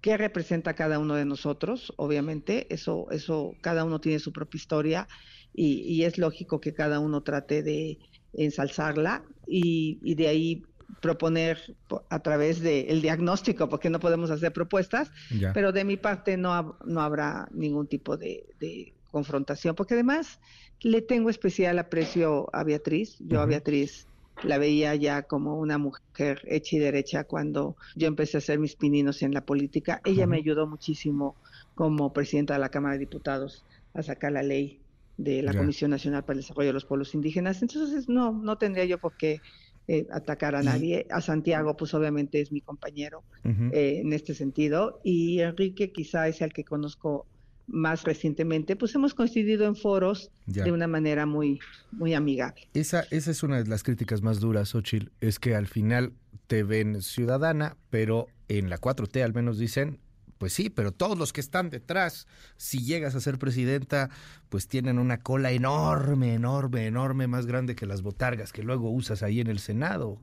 qué 0.00 0.16
representa 0.16 0.74
cada 0.74 0.98
uno 0.98 1.14
de 1.14 1.24
nosotros, 1.24 1.92
obviamente, 1.96 2.66
eso, 2.74 3.06
eso, 3.12 3.52
cada 3.60 3.84
uno 3.84 4.00
tiene 4.00 4.18
su 4.18 4.32
propia 4.32 4.58
historia 4.58 5.08
y, 5.54 5.82
y 5.82 6.04
es 6.04 6.18
lógico 6.18 6.60
que 6.60 6.74
cada 6.74 6.98
uno 6.98 7.22
trate 7.22 7.62
de 7.62 7.98
ensalzarla 8.32 9.22
y, 9.46 10.00
y 10.02 10.14
de 10.14 10.28
ahí 10.28 10.62
proponer 11.00 11.76
po- 11.88 12.04
a 12.10 12.20
través 12.20 12.60
del 12.60 13.00
diagnóstico, 13.02 13.68
porque 13.68 13.90
no 13.90 14.00
podemos 14.00 14.30
hacer 14.30 14.52
propuestas, 14.52 15.10
Ya. 15.30 15.52
pero 15.52 15.72
de 15.72 15.84
mi 15.84 15.96
parte 15.96 16.36
no, 16.36 16.76
no 16.84 17.00
habrá 17.00 17.48
ningún 17.52 17.86
tipo 17.86 18.16
de, 18.16 18.44
de 18.60 18.92
confrontación, 19.10 19.74
porque 19.74 19.94
además 19.94 20.38
le 20.80 21.02
tengo 21.02 21.30
especial 21.30 21.78
aprecio 21.78 22.48
a 22.52 22.64
Beatriz, 22.64 23.16
yo 23.20 23.40
a. 23.40 23.46
Beatriz 23.46 24.06
la 24.44 24.58
veía 24.58 24.94
ya 24.96 25.22
como 25.22 25.58
una 25.58 25.78
mujer 25.78 26.40
hecha 26.46 26.76
y 26.76 26.78
derecha 26.80 27.24
cuando 27.24 27.76
yo 27.94 28.08
empecé 28.08 28.36
a 28.36 28.38
hacer 28.38 28.58
mis 28.58 28.74
pininos 28.74 29.22
en 29.22 29.34
la 29.34 29.42
política. 29.44 30.00
Ella 30.04 30.26
me 30.26 30.38
ayudó 30.38 30.66
muchísimo 30.66 31.36
como 31.74 32.12
presidenta 32.12 32.54
de 32.54 32.60
la 32.60 32.70
Cámara 32.70 32.94
de 32.94 33.00
Diputados 33.00 33.64
a 33.94 34.02
sacar 34.02 34.32
la 34.32 34.42
ley 34.42 34.80
de 35.18 35.42
la 35.42 35.52
Ya. 35.52 35.58
Comisión 35.58 35.90
Nacional 35.90 36.24
para 36.24 36.34
el 36.38 36.40
Desarrollo 36.42 36.68
de 36.68 36.72
los 36.72 36.86
Pueblos 36.86 37.14
Indígenas. 37.14 37.60
Entonces, 37.62 38.08
no, 38.08 38.32
no 38.32 38.56
tendría 38.56 38.84
yo 38.86 38.98
por 38.98 39.16
qué 39.16 39.40
eh, 39.88 40.06
atacar 40.12 40.54
a 40.54 40.62
nadie. 40.62 41.06
A 41.10 41.20
Santiago, 41.20 41.76
pues 41.76 41.92
obviamente 41.94 42.40
es 42.40 42.52
mi 42.52 42.60
compañero 42.60 43.22
eh, 43.44 44.00
en 44.02 44.12
este 44.12 44.34
sentido. 44.34 45.00
Y 45.04 45.40
Enrique 45.40 45.92
quizá 45.92 46.28
es 46.28 46.40
el 46.40 46.52
que 46.52 46.64
conozco 46.64 47.26
más 47.68 48.02
recientemente, 48.02 48.74
pues 48.76 48.94
hemos 48.96 49.14
coincidido 49.14 49.66
en 49.66 49.76
foros 49.76 50.30
Ya. 50.46 50.64
de 50.64 50.72
una 50.72 50.88
manera 50.88 51.26
muy, 51.26 51.60
muy 51.92 52.12
amigable. 52.12 52.62
Esa, 52.74 53.04
esa 53.10 53.30
es 53.30 53.42
una 53.42 53.62
de 53.62 53.68
las 53.68 53.82
críticas 53.82 54.20
más 54.20 54.40
duras, 54.40 54.70
Xochitl, 54.70 55.10
es 55.20 55.38
que 55.38 55.54
al 55.54 55.68
final 55.68 56.12
te 56.48 56.64
ven 56.64 57.00
ciudadana, 57.02 57.76
pero 57.88 58.26
en 58.48 58.68
la 58.68 58.78
4T 58.78 59.22
al 59.22 59.32
menos 59.32 59.58
dicen, 59.58 59.98
pues 60.42 60.54
sí, 60.54 60.70
pero 60.70 60.90
todos 60.90 61.16
los 61.16 61.32
que 61.32 61.40
están 61.40 61.70
detrás, 61.70 62.26
si 62.56 62.84
llegas 62.84 63.14
a 63.14 63.20
ser 63.20 63.38
presidenta, 63.38 64.10
pues 64.48 64.66
tienen 64.66 64.98
una 64.98 65.20
cola 65.20 65.52
enorme, 65.52 66.34
enorme, 66.34 66.86
enorme, 66.86 67.28
más 67.28 67.46
grande 67.46 67.76
que 67.76 67.86
las 67.86 68.02
botargas 68.02 68.52
que 68.52 68.64
luego 68.64 68.90
usas 68.90 69.22
ahí 69.22 69.38
en 69.38 69.46
el 69.46 69.60
Senado. 69.60 70.18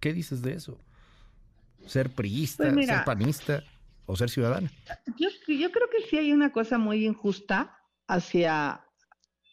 ¿Qué 0.00 0.14
dices 0.14 0.40
de 0.40 0.54
eso? 0.54 0.80
¿Ser 1.84 2.08
priista, 2.08 2.64
Pues 2.64 2.76
mira, 2.76 2.94
ser 2.94 3.04
panista 3.04 3.62
o 4.06 4.16
ser 4.16 4.30
ciudadana? 4.30 4.72
Yo, 5.18 5.28
yo 5.46 5.70
creo 5.70 5.90
que 5.90 6.08
sí 6.08 6.16
hay 6.16 6.32
una 6.32 6.50
cosa 6.50 6.78
muy 6.78 7.04
injusta 7.04 7.76
hacia 8.06 8.82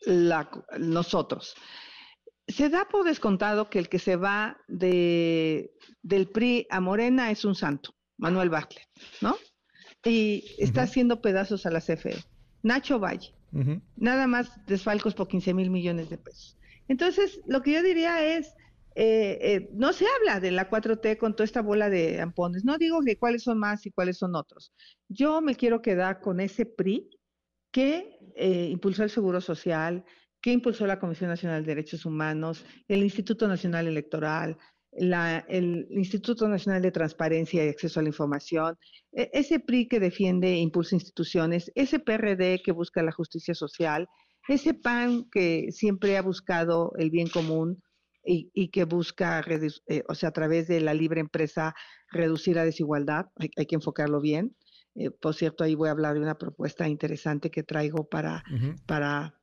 la, 0.05 0.49
nosotros. 0.79 1.55
se 2.47 2.69
da 2.69 2.87
por 2.87 3.03
descontado 3.03 3.69
que 3.69 3.79
el 3.79 3.89
que 3.89 3.99
se 3.99 4.15
va 4.15 4.55
de, 4.69 5.73
del 6.03 6.29
PRI 6.29 6.67
a 6.69 6.79
Morena 6.79 7.31
es 7.31 7.43
un 7.43 7.55
santo, 7.55 7.97
Manuel 8.15 8.49
Bartlett, 8.49 8.87
¿no? 9.19 9.35
Y 10.05 10.43
está 10.59 10.83
haciendo 10.83 11.21
pedazos 11.21 11.65
a 11.65 11.71
la 11.71 11.81
CFE. 11.81 12.15
Nacho 12.63 12.99
Valle, 12.99 13.33
nada 13.95 14.27
más 14.27 14.65
desfalcos 14.65 15.13
por 15.13 15.27
15 15.27 15.53
mil 15.53 15.69
millones 15.69 16.09
de 16.09 16.17
pesos. 16.17 16.57
Entonces, 16.87 17.39
lo 17.47 17.61
que 17.61 17.73
yo 17.73 17.83
diría 17.83 18.23
es, 18.37 18.55
eh, 18.95 19.37
eh, 19.41 19.69
no 19.73 19.91
se 19.93 20.05
habla 20.07 20.39
de 20.39 20.51
la 20.51 20.69
4T 20.69 21.17
con 21.17 21.35
toda 21.35 21.45
esta 21.45 21.61
bola 21.61 21.89
de 21.89 22.21
ampones. 22.21 22.63
No 22.63 22.77
digo 22.77 23.01
que 23.01 23.17
cuáles 23.17 23.43
son 23.43 23.59
más 23.59 23.85
y 23.85 23.91
cuáles 23.91 24.17
son 24.17 24.35
otros. 24.35 24.73
Yo 25.09 25.41
me 25.41 25.55
quiero 25.55 25.81
quedar 25.81 26.21
con 26.21 26.39
ese 26.39 26.65
PRI 26.65 27.09
que 27.71 28.17
eh, 28.35 28.69
impulsó 28.71 29.03
el 29.03 29.09
Seguro 29.09 29.41
Social, 29.41 30.05
que 30.39 30.53
impulsó 30.53 30.87
la 30.87 30.99
Comisión 30.99 31.29
Nacional 31.29 31.63
de 31.63 31.75
Derechos 31.75 32.05
Humanos, 32.05 32.65
el 32.87 33.03
Instituto 33.03 33.47
Nacional 33.47 33.87
Electoral, 33.87 34.57
el 34.95 35.87
Instituto 35.89 36.47
Nacional 36.47 36.81
de 36.81 36.91
Transparencia 36.91 37.65
y 37.65 37.69
Acceso 37.69 37.99
a 37.99 38.03
la 38.03 38.09
Información, 38.09 38.77
e, 39.11 39.29
ese 39.33 39.59
PRI 39.59 39.87
que 39.87 39.99
defiende 39.99 40.53
e 40.53 40.59
impulsa 40.59 40.95
instituciones, 40.95 41.71
ese 41.75 41.99
PRD 41.99 42.61
que 42.63 42.71
busca 42.71 43.03
la 43.03 43.11
justicia 43.11 43.53
social, 43.53 44.07
ese 44.47 44.73
PAN 44.73 45.27
que 45.31 45.71
siempre 45.71 46.17
ha 46.17 46.21
buscado 46.21 46.93
el 46.97 47.09
bien 47.09 47.27
común 47.27 47.81
y, 48.27 48.69
que 48.69 48.85
busca, 48.85 49.43
eh, 49.87 50.03
o 50.09 50.15
sea, 50.15 50.29
a 50.29 50.31
través 50.31 50.67
de 50.67 50.81
la 50.81 50.95
libre 50.95 51.21
empresa, 51.21 51.75
reducir 52.09 52.55
la 52.55 52.65
desigualdad, 52.65 53.27
hay, 53.37 53.65
que 53.67 53.75
enfocarlo 53.75 54.19
bien. 54.19 54.55
Eh, 54.95 55.11
por 55.11 55.35
cierto, 55.35 55.63
ahí 55.63 55.75
voy 55.75 55.89
a 55.89 55.91
hablar 55.91 56.15
de 56.15 56.21
una 56.21 56.37
propuesta 56.37 56.87
interesante 56.87 57.51
que 57.51 57.61
traigo 57.61 58.07
para, 58.09 58.43
para, 58.87 59.35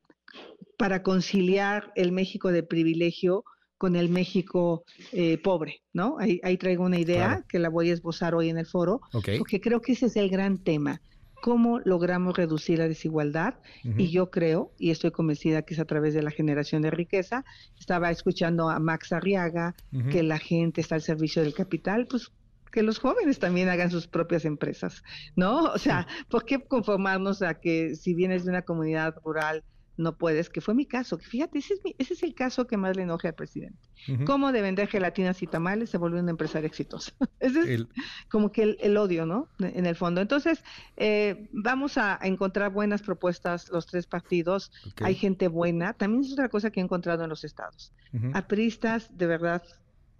para 0.78 1.04
conciliar 1.04 1.92
el 1.94 2.10
México 2.10 2.50
de 2.50 2.64
privilegio 2.64 3.44
con 3.82 3.96
el 3.96 4.10
México 4.10 4.84
eh, 5.10 5.38
pobre, 5.38 5.82
¿no? 5.92 6.16
Ahí, 6.20 6.56
traigo 6.56 6.84
una 6.84 7.00
idea 7.00 7.44
que 7.48 7.58
la 7.58 7.68
voy 7.68 7.90
a 7.90 7.94
esbozar 7.94 8.32
hoy 8.32 8.48
en 8.48 8.56
el 8.56 8.64
foro, 8.64 9.00
porque 9.10 9.60
creo 9.60 9.80
que 9.82 9.90
ese 9.90 10.06
es 10.06 10.14
el 10.14 10.30
gran 10.30 10.58
tema 10.58 11.00
cómo 11.40 11.80
logramos 11.80 12.36
reducir 12.36 12.78
la 12.78 12.86
desigualdad 12.86 13.54
y 13.82 14.10
yo 14.12 14.30
creo 14.30 14.70
y 14.78 14.92
estoy 14.92 15.10
convencida 15.10 15.62
que 15.62 15.74
es 15.74 15.80
a 15.80 15.84
través 15.84 16.14
de 16.14 16.22
la 16.22 16.30
generación 16.30 16.82
de 16.82 16.92
riqueza. 16.92 17.44
Estaba 17.76 18.12
escuchando 18.12 18.70
a 18.70 18.78
Max 18.78 19.12
Arriaga 19.12 19.74
que 20.12 20.22
la 20.22 20.38
gente 20.38 20.80
está 20.80 20.94
al 20.94 21.02
servicio 21.02 21.42
del 21.42 21.52
capital, 21.52 22.06
pues 22.06 22.30
que 22.70 22.84
los 22.84 23.00
jóvenes 23.00 23.40
también 23.40 23.68
hagan 23.68 23.90
sus 23.90 24.06
propias 24.06 24.44
empresas, 24.44 25.02
¿no? 25.34 25.64
O 25.64 25.78
sea, 25.78 26.06
¿por 26.30 26.44
qué 26.44 26.60
conformarnos 26.60 27.42
a 27.42 27.54
que 27.54 27.96
si 27.96 28.14
vienes 28.14 28.44
de 28.44 28.50
una 28.50 28.62
comunidad 28.62 29.16
rural 29.24 29.64
no 29.96 30.16
puedes, 30.16 30.48
que 30.48 30.60
fue 30.60 30.74
mi 30.74 30.86
caso. 30.86 31.18
Fíjate, 31.18 31.58
ese 31.58 31.74
es, 31.74 31.80
ese 31.98 32.14
es 32.14 32.22
el 32.22 32.34
caso 32.34 32.66
que 32.66 32.76
más 32.76 32.96
le 32.96 33.02
enoje 33.02 33.28
al 33.28 33.34
presidente. 33.34 33.78
Cómo 34.26 34.50
de 34.50 34.62
vender 34.62 34.88
gelatinas 34.88 35.42
y 35.42 35.46
tamales 35.46 35.90
se 35.90 35.98
volvió 35.98 36.20
un 36.20 36.28
empresario 36.28 36.66
exitoso. 36.66 37.12
ese 37.40 37.74
es 37.74 37.86
como 38.28 38.50
que 38.50 38.76
el, 38.80 38.96
odio, 38.96 39.26
¿no? 39.26 39.48
En 39.60 39.86
el 39.86 39.94
fondo. 39.94 40.20
Entonces, 40.20 40.64
eh, 40.96 41.48
vamos 41.52 41.98
a, 41.98 42.18
encontrar 42.22 42.72
buenas 42.72 43.02
propuestas 43.02 43.70
los 43.70 43.86
tres 43.86 44.06
partidos. 44.06 44.72
Hay 45.02 45.14
gente 45.14 45.48
buena. 45.48 45.92
También 45.92 46.24
es 46.24 46.32
otra 46.32 46.48
cosa 46.48 46.70
que 46.70 46.80
he 46.80 46.82
encontrado 46.82 47.22
en 47.22 47.30
los 47.30 47.44
estados. 47.44 47.92
Apristas, 48.32 49.16
de 49.16 49.26
verdad, 49.26 49.62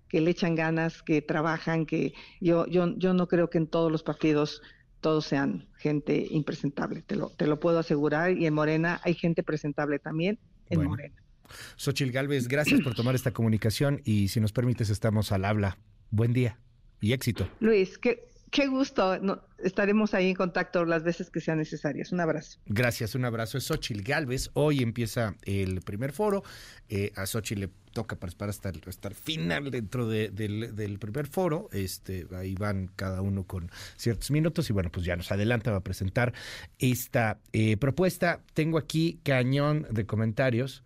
que 0.09 0.21
le 0.21 0.31
echan 0.31 0.55
ganas, 0.55 1.03
que 1.03 1.23
trabajan, 1.23 1.87
que 1.87 2.15
yo, 2.41 2.67
yo, 2.67 2.95
yo 2.97 3.15
no 3.15 3.29
creo 3.29 3.51
que 3.51 3.59
en 3.59 3.67
todos 3.67 3.91
los 3.91 4.03
partidos 4.03 4.63
todos 5.03 5.27
sean 5.27 5.69
gente 5.77 6.27
impresentable, 6.31 7.03
te 7.03 7.17
lo, 7.17 7.29
te 7.29 7.47
lo 7.47 7.61
puedo 7.61 7.79
asegurar. 7.79 8.39
Y 8.39 8.47
en 8.47 8.55
Morena 8.55 9.01
hay 9.05 9.15
gente 9.15 9.43
presentable 9.43 9.99
también 9.99 10.39
en 10.71 10.85
Morena. 10.85 11.23
Xochil 11.77 12.13
Gálvez, 12.13 12.49
gracias 12.49 12.81
por 12.81 12.95
tomar 12.95 13.15
esta 13.15 13.33
comunicación 13.33 14.01
y 14.05 14.29
si 14.29 14.41
nos 14.41 14.53
permites 14.53 14.89
estamos 14.89 15.33
al 15.33 15.45
habla. 15.45 15.77
Buen 16.11 16.33
día 16.33 16.59
y 17.01 17.13
éxito. 17.13 17.49
Luis, 17.61 17.99
qué, 17.99 18.25
qué 18.53 18.69
gusto. 18.69 19.19
estaremos 19.59 20.15
ahí 20.15 20.29
en 20.29 20.37
contacto 20.37 20.85
las 20.85 21.03
veces 21.03 21.31
que 21.31 21.41
sean 21.41 21.59
necesarias. 21.59 22.13
Un 22.13 22.21
abrazo. 22.21 22.61
Gracias, 22.67 23.17
un 23.17 23.25
abrazo. 23.25 23.59
Es 23.59 23.65
Xochil 23.65 24.03
Gálvez. 24.03 24.51
Hoy 24.53 24.83
empieza 24.83 25.35
el 25.43 25.81
primer 25.81 26.13
foro. 26.13 26.45
Eh, 26.89 27.11
a 27.17 27.27
Xochil 27.27 27.61
le 27.61 27.71
toca 27.93 28.17
participar 28.17 28.51
hasta 28.51 28.69
el, 28.69 28.81
final 29.15 29.71
dentro 29.71 30.07
del, 30.07 30.99
primer 31.01 31.27
foro. 31.27 31.69
Este, 31.73 32.27
ahí 32.37 32.55
van 32.55 32.91
cada 32.95 33.23
uno 33.23 33.45
con 33.45 33.71
ciertos 33.97 34.31
minutos 34.31 34.69
y 34.71 34.73
bueno, 34.73 34.91
pues 34.91 35.05
ya 35.05 35.17
nos 35.17 35.33
adelanta, 35.33 35.71
va 35.71 35.79
a 35.79 35.85
presentar 35.85 36.33
esta 36.79 37.41
eh, 37.53 37.77
propuesta. 37.79 38.43
Tengo 38.55 38.79
aquí 38.79 39.19
cañón 39.25 39.87
de 39.91 40.07
comentarios. 40.07 40.85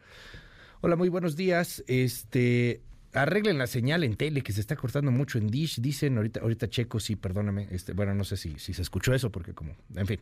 Hola, 0.82 0.94
muy 0.94 1.08
buenos 1.08 1.34
días. 1.34 1.82
Este, 1.88 2.80
arreglen 3.16 3.58
la 3.58 3.66
señal 3.66 4.04
en 4.04 4.16
tele 4.16 4.42
que 4.42 4.52
se 4.52 4.60
está 4.60 4.76
cortando 4.76 5.10
mucho 5.10 5.38
en 5.38 5.48
Dish. 5.48 5.80
Dicen 5.80 6.16
ahorita, 6.16 6.40
ahorita 6.40 6.68
Checo, 6.68 7.00
sí, 7.00 7.16
perdóname. 7.16 7.68
Este, 7.70 7.92
bueno, 7.92 8.14
no 8.14 8.24
sé 8.24 8.36
si, 8.36 8.58
si 8.58 8.74
se 8.74 8.82
escuchó 8.82 9.14
eso, 9.14 9.30
porque 9.30 9.54
como, 9.54 9.74
en 9.94 10.06
fin. 10.06 10.20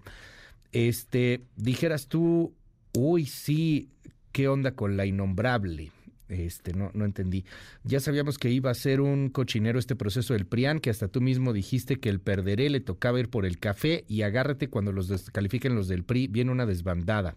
Este, 0.73 1.43
dijeras 1.57 2.07
tú, 2.07 2.55
uy, 2.93 3.27
sí, 3.27 3.91
¿qué 4.33 4.49
onda 4.49 4.73
con 4.73 4.97
la 4.97 5.07
innombrable? 5.07 5.93
Este, 6.29 6.73
no, 6.73 6.91
no 6.95 7.05
entendí. 7.05 7.45
Ya 7.85 8.01
sabíamos 8.01 8.39
que 8.39 8.51
iba 8.51 8.71
a 8.71 8.75
ser 8.75 9.01
un 9.01 9.29
cochinero 9.29 9.79
este 9.79 9.95
proceso 9.95 10.33
del 10.33 10.47
PRIAN, 10.47 10.81
que 10.81 10.91
hasta 10.91 11.09
tú 11.09 11.21
mismo 11.21 11.53
dijiste 11.53 12.01
que 12.01 12.09
el 12.09 12.21
perderé 12.21 12.71
le 12.71 12.81
tocaba 12.81 13.21
ir 13.21 13.29
por 13.29 13.45
el 13.45 13.59
café 13.59 14.05
y 14.09 14.23
agárrate 14.23 14.69
cuando 14.69 14.93
los 14.93 15.09
descalifiquen 15.09 15.75
los 15.75 15.89
del 15.89 16.05
PRI, 16.05 16.29
viene 16.29 16.51
una 16.51 16.67
desbandada. 16.67 17.37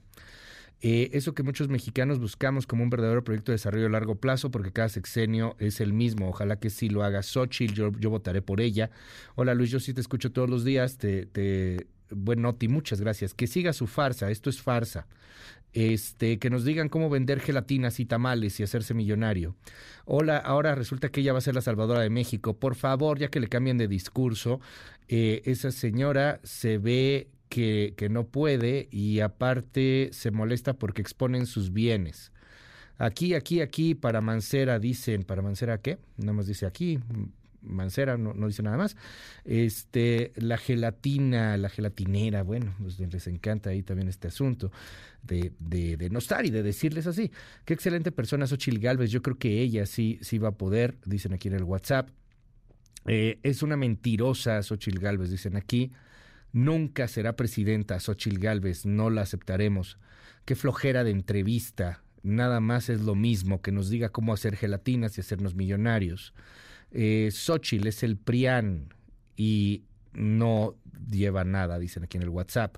Eh, 0.81 1.09
eso 1.13 1.33
que 1.33 1.43
muchos 1.43 1.69
mexicanos 1.69 2.19
buscamos 2.19 2.67
como 2.67 2.83
un 2.83 2.89
verdadero 2.89 3.23
proyecto 3.23 3.51
de 3.51 3.55
desarrollo 3.55 3.87
a 3.87 3.89
largo 3.89 4.15
plazo, 4.15 4.51
porque 4.51 4.71
cada 4.71 4.89
sexenio 4.89 5.55
es 5.59 5.81
el 5.81 5.93
mismo. 5.93 6.29
Ojalá 6.29 6.59
que 6.59 6.69
sí 6.69 6.89
lo 6.89 7.03
haga 7.03 7.23
Xochitl, 7.23 7.73
yo, 7.73 7.91
yo 7.99 8.09
votaré 8.09 8.41
por 8.41 8.61
ella. 8.61 8.91
Hola 9.35 9.55
Luis, 9.55 9.71
yo 9.71 9.79
sí 9.79 9.93
te 9.93 10.01
escucho 10.01 10.31
todos 10.31 10.49
los 10.49 10.63
días, 10.63 10.97
te, 10.97 11.25
te 11.25 11.87
buen 12.11 12.41
noti, 12.41 12.67
muchas 12.67 13.01
gracias. 13.01 13.33
Que 13.33 13.47
siga 13.47 13.73
su 13.73 13.87
farsa, 13.87 14.29
esto 14.29 14.49
es 14.49 14.61
farsa. 14.61 15.07
Este, 15.73 16.39
que 16.39 16.49
nos 16.49 16.63
digan 16.63 16.89
cómo 16.89 17.09
vender 17.09 17.39
gelatinas 17.39 17.99
y 17.99 18.05
tamales 18.05 18.59
y 18.59 18.63
hacerse 18.63 18.93
millonario. 18.93 19.55
Hola, 20.05 20.37
ahora 20.37 20.73
resulta 20.75 21.09
que 21.09 21.21
ella 21.21 21.33
va 21.33 21.39
a 21.39 21.41
ser 21.41 21.55
la 21.55 21.61
salvadora 21.61 22.01
de 22.01 22.09
México. 22.09 22.57
Por 22.57 22.75
favor, 22.75 23.19
ya 23.19 23.27
que 23.27 23.39
le 23.39 23.47
cambien 23.47 23.77
de 23.77 23.87
discurso, 23.87 24.59
eh, 25.07 25.41
esa 25.45 25.71
señora 25.71 26.39
se 26.43 26.77
ve 26.77 27.27
que, 27.49 27.93
que 27.97 28.09
no 28.09 28.27
puede 28.27 28.87
y 28.91 29.19
aparte 29.19 30.09
se 30.11 30.31
molesta 30.31 30.73
porque 30.73 31.01
exponen 31.01 31.45
sus 31.45 31.73
bienes. 31.73 32.31
Aquí, 32.97 33.35
aquí, 33.35 33.61
aquí, 33.61 33.93
para 33.95 34.21
Mancera 34.21 34.79
dicen, 34.79 35.23
¿para 35.23 35.41
Mancera 35.41 35.79
qué? 35.79 35.99
Nada 36.17 36.33
más 36.33 36.47
dice 36.47 36.65
aquí, 36.65 36.99
Mancera 37.61 38.17
no, 38.17 38.33
no, 38.33 38.47
dice 38.47 38.63
nada 38.63 38.77
más. 38.77 38.95
Este, 39.45 40.31
la 40.35 40.57
gelatina, 40.57 41.57
la 41.57 41.69
gelatinera, 41.69 42.41
bueno, 42.43 42.75
pues 42.81 42.99
les 42.99 43.27
encanta 43.27 43.69
ahí 43.69 43.83
también 43.83 44.07
este 44.07 44.29
asunto 44.29 44.71
de, 45.23 45.51
de, 45.59 45.97
de 45.97 46.09
no 46.09 46.19
estar 46.19 46.45
y 46.45 46.49
de 46.49 46.63
decirles 46.63 47.05
así. 47.07 47.31
Qué 47.65 47.73
excelente 47.73 48.11
persona 48.11 48.47
Xochil 48.47 48.79
Galvez, 48.79 49.11
yo 49.11 49.21
creo 49.21 49.37
que 49.37 49.61
ella 49.61 49.85
sí, 49.85 50.17
sí 50.21 50.37
va 50.37 50.49
a 50.49 50.57
poder, 50.57 50.97
dicen 51.05 51.33
aquí 51.33 51.49
en 51.49 51.55
el 51.55 51.63
WhatsApp. 51.63 52.09
Eh, 53.05 53.39
es 53.43 53.63
una 53.63 53.77
mentirosa 53.77 54.61
Xochil 54.63 54.99
Galvez, 54.99 55.29
dicen 55.29 55.55
aquí. 55.55 55.91
Nunca 56.53 57.07
será 57.07 57.35
presidenta 57.35 57.99
Xochil 57.99 58.39
Gálvez, 58.39 58.85
no 58.85 59.09
la 59.09 59.21
aceptaremos. 59.21 59.97
Qué 60.45 60.55
flojera 60.55 61.03
de 61.03 61.11
entrevista. 61.11 62.03
Nada 62.23 62.59
más 62.59 62.89
es 62.89 63.01
lo 63.01 63.15
mismo 63.15 63.61
que 63.61 63.71
nos 63.71 63.89
diga 63.89 64.09
cómo 64.09 64.33
hacer 64.33 64.55
gelatinas 64.55 65.17
y 65.17 65.21
hacernos 65.21 65.55
millonarios. 65.55 66.33
Eh, 66.91 67.29
es 67.29 68.03
el 68.03 68.17
PRIAN 68.17 68.93
y 69.35 69.83
no 70.13 70.75
lleva 71.09 71.43
nada, 71.43 71.79
dicen 71.79 72.03
aquí 72.03 72.17
en 72.17 72.23
el 72.23 72.29
WhatsApp. 72.29 72.77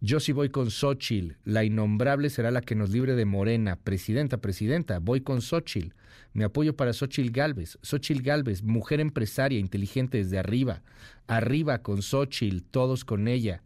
Yo 0.00 0.18
sí 0.18 0.32
voy 0.32 0.48
con 0.50 0.70
Xochitl. 0.70 1.36
La 1.44 1.64
innombrable 1.64 2.28
será 2.28 2.50
la 2.50 2.60
que 2.60 2.74
nos 2.74 2.90
libre 2.90 3.14
de 3.14 3.24
Morena. 3.24 3.76
Presidenta, 3.76 4.38
presidenta, 4.38 4.98
voy 4.98 5.20
con 5.20 5.40
Xochitl. 5.40 5.94
Me 6.32 6.44
apoyo 6.44 6.76
para 6.76 6.92
Xochitl 6.92 7.30
Galvez. 7.30 7.78
Xochitl 7.82 8.22
Galvez, 8.22 8.62
mujer 8.62 9.00
empresaria, 9.00 9.58
inteligente 9.58 10.18
desde 10.18 10.38
arriba. 10.38 10.82
Arriba 11.26 11.82
con 11.82 12.02
Xochitl, 12.02 12.62
todos 12.62 13.04
con 13.04 13.28
ella. 13.28 13.62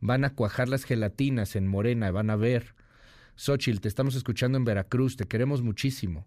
Van 0.00 0.24
a 0.24 0.34
cuajar 0.34 0.68
las 0.68 0.84
gelatinas 0.84 1.56
en 1.56 1.66
Morena, 1.66 2.10
van 2.10 2.30
a 2.30 2.36
ver. 2.36 2.74
Xochitl, 3.36 3.80
te 3.80 3.88
estamos 3.88 4.16
escuchando 4.16 4.58
en 4.58 4.64
Veracruz, 4.64 5.16
te 5.16 5.26
queremos 5.26 5.62
muchísimo. 5.62 6.26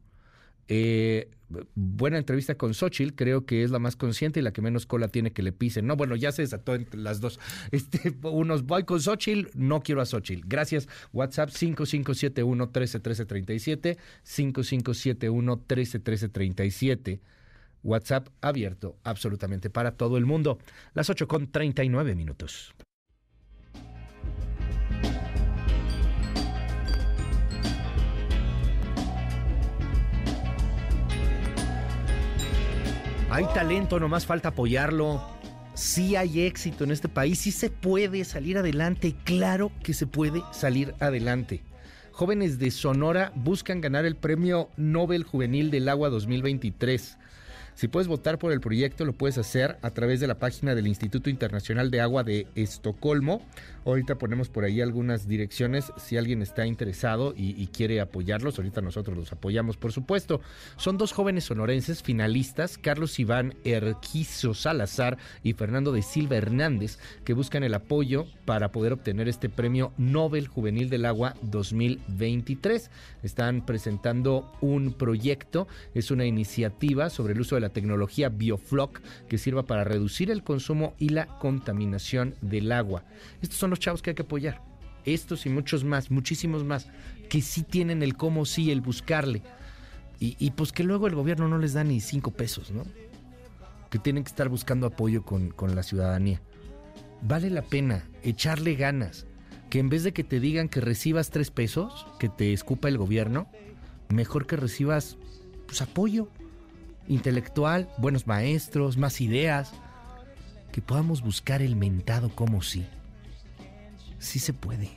Eh, 0.67 1.29
buena 1.75 2.17
entrevista 2.17 2.55
con 2.55 2.73
Xochitl, 2.73 3.15
creo 3.15 3.45
que 3.45 3.63
es 3.63 3.71
la 3.71 3.79
más 3.79 3.95
consciente 3.95 4.39
y 4.39 4.43
la 4.43 4.53
que 4.53 4.61
menos 4.61 4.85
cola 4.85 5.07
tiene 5.07 5.31
que 5.31 5.43
le 5.43 5.51
pisen. 5.51 5.85
No, 5.85 5.95
bueno, 5.95 6.15
ya 6.15 6.31
se 6.31 6.41
desató 6.41 6.75
entre 6.75 6.99
las 6.99 7.19
dos. 7.21 7.39
Este, 7.71 8.13
unos 8.23 8.65
voy 8.65 8.83
con 8.83 9.01
Xochitl, 9.01 9.49
no 9.53 9.81
quiero 9.81 10.01
a 10.01 10.05
Xochitl. 10.05 10.47
Gracias. 10.47 10.88
WhatsApp 11.13 11.49
5571 11.49 12.65
131337, 12.65 13.97
5571 14.23 15.55
131337. 15.67 17.21
WhatsApp 17.83 18.27
abierto 18.41 18.97
absolutamente 19.03 19.69
para 19.69 19.91
todo 19.91 20.17
el 20.17 20.25
mundo. 20.25 20.59
Las 20.93 21.09
8 21.09 21.27
con 21.27 21.51
39 21.51 22.15
minutos. 22.15 22.73
Hay 33.33 33.45
talento, 33.53 33.97
nomás 33.97 34.25
falta 34.25 34.49
apoyarlo. 34.49 35.21
Sí 35.73 36.17
hay 36.17 36.41
éxito 36.41 36.83
en 36.83 36.91
este 36.91 37.07
país, 37.07 37.39
sí 37.39 37.53
se 37.53 37.69
puede 37.69 38.25
salir 38.25 38.57
adelante, 38.57 39.15
claro 39.23 39.71
que 39.81 39.93
se 39.93 40.05
puede 40.05 40.43
salir 40.51 40.93
adelante. 40.99 41.63
Jóvenes 42.11 42.59
de 42.59 42.71
Sonora 42.71 43.31
buscan 43.33 43.79
ganar 43.79 44.03
el 44.03 44.17
Premio 44.17 44.69
Nobel 44.75 45.23
Juvenil 45.23 45.71
del 45.71 45.87
Agua 45.87 46.09
2023. 46.09 47.17
Si 47.73 47.87
puedes 47.87 48.09
votar 48.09 48.37
por 48.37 48.51
el 48.51 48.59
proyecto, 48.59 49.05
lo 49.05 49.13
puedes 49.13 49.37
hacer 49.37 49.77
a 49.81 49.91
través 49.91 50.19
de 50.19 50.27
la 50.27 50.37
página 50.37 50.75
del 50.75 50.87
Instituto 50.87 51.29
Internacional 51.29 51.89
de 51.89 52.01
Agua 52.01 52.25
de 52.25 52.47
Estocolmo. 52.55 53.41
Ahorita 53.83 54.19
ponemos 54.19 54.49
por 54.49 54.63
ahí 54.63 54.79
algunas 54.79 55.27
direcciones 55.27 55.91
si 55.97 56.15
alguien 56.15 56.43
está 56.43 56.67
interesado 56.67 57.33
y, 57.35 57.67
quiere 57.71 58.01
apoyarlos. 58.01 58.57
Ahorita 58.59 58.81
nosotros 58.81 59.17
los 59.17 59.31
apoyamos, 59.31 59.77
por 59.77 59.91
supuesto. 59.91 60.41
Son 60.77 60.97
dos 60.97 61.13
jóvenes 61.13 61.45
sonorenses 61.45 62.03
finalistas, 62.03 62.77
Carlos 62.77 63.17
Iván 63.19 63.55
Erquizo 63.63 64.53
Salazar 64.53 65.17
y 65.41 65.53
Fernando 65.53 65.91
de 65.91 66.03
Silva 66.03 66.35
Hernández, 66.35 66.99
que 67.23 67.33
buscan 67.33 67.63
el 67.63 67.73
apoyo 67.73 68.27
para 68.45 68.71
poder 68.71 68.93
obtener 68.93 69.27
este 69.27 69.49
premio 69.49 69.93
Nobel 69.97 70.47
Juvenil 70.47 70.89
del 70.89 71.05
Agua 71.05 71.35
2023. 71.41 72.91
Están 73.23 73.65
presentando 73.65 74.51
un 74.61 74.93
proyecto, 74.93 75.67
es 75.95 76.11
una 76.11 76.25
iniciativa 76.25 77.09
sobre 77.09 77.33
el 77.33 77.41
uso 77.41 77.55
de 77.55 77.61
la 77.61 77.69
tecnología 77.69 78.29
Biofloc 78.29 79.01
que 79.27 79.37
sirva 79.39 79.63
para 79.63 79.83
reducir 79.83 80.29
el 80.29 80.43
consumo 80.43 80.93
y 80.99 81.09
la 81.09 81.39
contaminación 81.39 82.35
del 82.41 82.71
agua. 82.71 83.05
Estos 83.41 83.57
son 83.57 83.70
los 83.72 83.80
chavos 83.80 84.02
que 84.02 84.11
hay 84.11 84.15
que 84.15 84.22
apoyar. 84.22 84.61
Estos 85.03 85.48
y 85.48 85.49
muchos 85.49 85.84
más, 85.84 86.11
muchísimos 86.11 86.64
más, 86.64 86.88
que 87.27 87.41
sí 87.41 87.64
tienen 87.64 88.03
el 88.03 88.15
cómo 88.15 88.45
sí, 88.45 88.72
el 88.72 88.81
buscarle. 88.81 89.41
Y, 90.23 90.52
pues 90.52 90.72
que 90.72 90.84
luego 90.84 91.07
el 91.07 91.15
gobierno 91.15 91.48
no 91.48 91.57
les 91.57 91.73
da 91.73 91.84
ni 91.84 91.99
cinco 91.99 92.30
pesos, 92.30 92.69
¿no? 92.69 92.84
Que 93.89 93.98
tienen 93.98 94.23
que 94.23 94.30
estar 94.30 94.49
buscando 94.49 94.85
apoyo 94.85 95.23
con, 95.23 95.49
con 95.49 95.76
la 95.76 95.81
ciudadanía. 95.81 96.43
Vale 97.23 97.49
la 97.49 97.64
pena 97.64 98.07
echarle 98.22 98.76
ganas. 98.76 99.26
Que 99.72 99.80
en 99.80 99.89
vez 99.89 100.03
de 100.03 100.14
que 100.14 100.23
te 100.23 100.39
digan 100.39 100.69
que 100.69 100.80
recibas 100.80 101.31
tres 101.31 101.49
pesos, 101.49 102.06
que 102.19 102.30
te 102.30 102.53
escupa 102.53 102.88
el 102.88 102.99
gobierno, 102.99 103.48
mejor 104.10 104.45
que 104.45 104.57
recibas 104.57 105.18
pues, 105.65 105.81
apoyo 105.81 106.27
intelectual, 107.07 107.89
buenos 107.98 108.27
maestros, 108.27 108.98
más 108.98 109.22
ideas, 109.22 109.73
que 110.72 110.81
podamos 110.81 111.22
buscar 111.22 111.61
el 111.61 111.76
mentado 111.76 112.30
como 112.30 112.61
sí. 112.61 112.85
Sí 114.22 114.38
se 114.38 114.53
puede. 114.53 114.88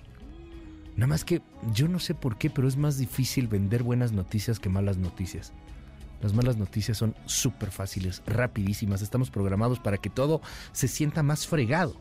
Nada 0.96 1.06
más 1.06 1.24
que 1.24 1.40
yo 1.72 1.88
no 1.88 1.98
sé 1.98 2.14
por 2.14 2.36
qué, 2.36 2.50
pero 2.50 2.68
es 2.68 2.76
más 2.76 2.98
difícil 2.98 3.48
vender 3.48 3.82
buenas 3.82 4.12
noticias 4.12 4.60
que 4.60 4.68
malas 4.68 4.98
noticias. 4.98 5.52
Las 6.20 6.34
malas 6.34 6.58
noticias 6.58 6.98
son 6.98 7.16
súper 7.24 7.70
fáciles, 7.70 8.22
rapidísimas. 8.26 9.00
Estamos 9.00 9.30
programados 9.30 9.80
para 9.80 9.96
que 9.96 10.10
todo 10.10 10.42
se 10.72 10.88
sienta 10.88 11.22
más 11.22 11.46
fregado. 11.46 11.96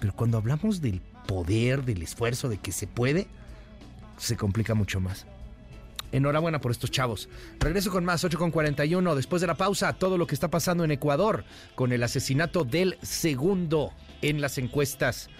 Pero 0.00 0.14
cuando 0.14 0.36
hablamos 0.36 0.82
del 0.82 1.00
poder, 1.26 1.82
del 1.82 2.02
esfuerzo, 2.02 2.50
de 2.50 2.58
que 2.58 2.72
se 2.72 2.86
puede, 2.86 3.26
se 4.18 4.36
complica 4.36 4.74
mucho 4.74 5.00
más. 5.00 5.24
Enhorabuena 6.12 6.60
por 6.60 6.72
estos 6.72 6.90
chavos. 6.90 7.30
Regreso 7.58 7.90
con 7.90 8.04
más, 8.04 8.22
8 8.22 8.38
con 8.38 8.50
41. 8.50 9.14
Después 9.16 9.40
de 9.40 9.48
la 9.48 9.56
pausa, 9.56 9.94
todo 9.94 10.18
lo 10.18 10.26
que 10.26 10.34
está 10.34 10.48
pasando 10.48 10.84
en 10.84 10.90
Ecuador 10.90 11.44
con 11.74 11.90
el 11.90 12.02
asesinato 12.02 12.64
del 12.64 12.98
segundo 13.00 13.92
en 14.20 14.42
las 14.42 14.58
encuestas. 14.58 15.30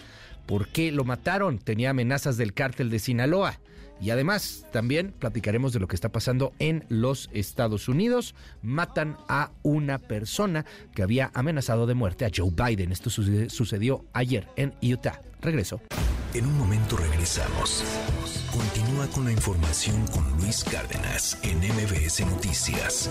¿Por 0.47 0.69
qué 0.69 0.93
lo 0.93 1.05
mataron? 1.05 1.59
Tenía 1.59 1.91
amenazas 1.91 2.37
del 2.37 2.53
cártel 2.53 2.91
de 2.91 2.99
Sinaloa. 2.99 3.61
Y 4.01 4.11
además, 4.11 4.67
también 4.73 5.15
platicaremos 5.19 5.73
de 5.73 5.81
lo 5.81 5.87
que 5.87 5.95
está 5.95 6.11
pasando 6.11 6.53
en 6.59 6.85
los 6.89 7.31
Estados 7.33 7.89
Unidos. 7.89 8.35
Matan 8.61 9.17
a 9.29 9.53
una 9.63 9.99
persona 9.99 10.67
que 10.95 11.03
había 11.03 11.31
amenazado 11.33 11.87
de 11.87 11.95
muerte 11.95 12.25
a 12.25 12.31
Joe 12.35 12.51
Biden. 12.51 12.93
Esto 12.93 13.09
sucedió 13.09 14.05
ayer 14.13 14.49
en 14.57 14.75
Utah. 14.83 15.21
Regreso. 15.41 15.81
En 16.35 16.47
un 16.47 16.59
momento 16.59 16.97
regresamos. 16.97 17.85
Continúa 18.53 19.07
con 19.09 19.25
la 19.25 19.33
información 19.33 20.07
con 20.09 20.29
Luis 20.39 20.65
Cárdenas 20.65 21.39
en 21.43 21.59
MBS 21.59 22.27
Noticias. 22.27 23.11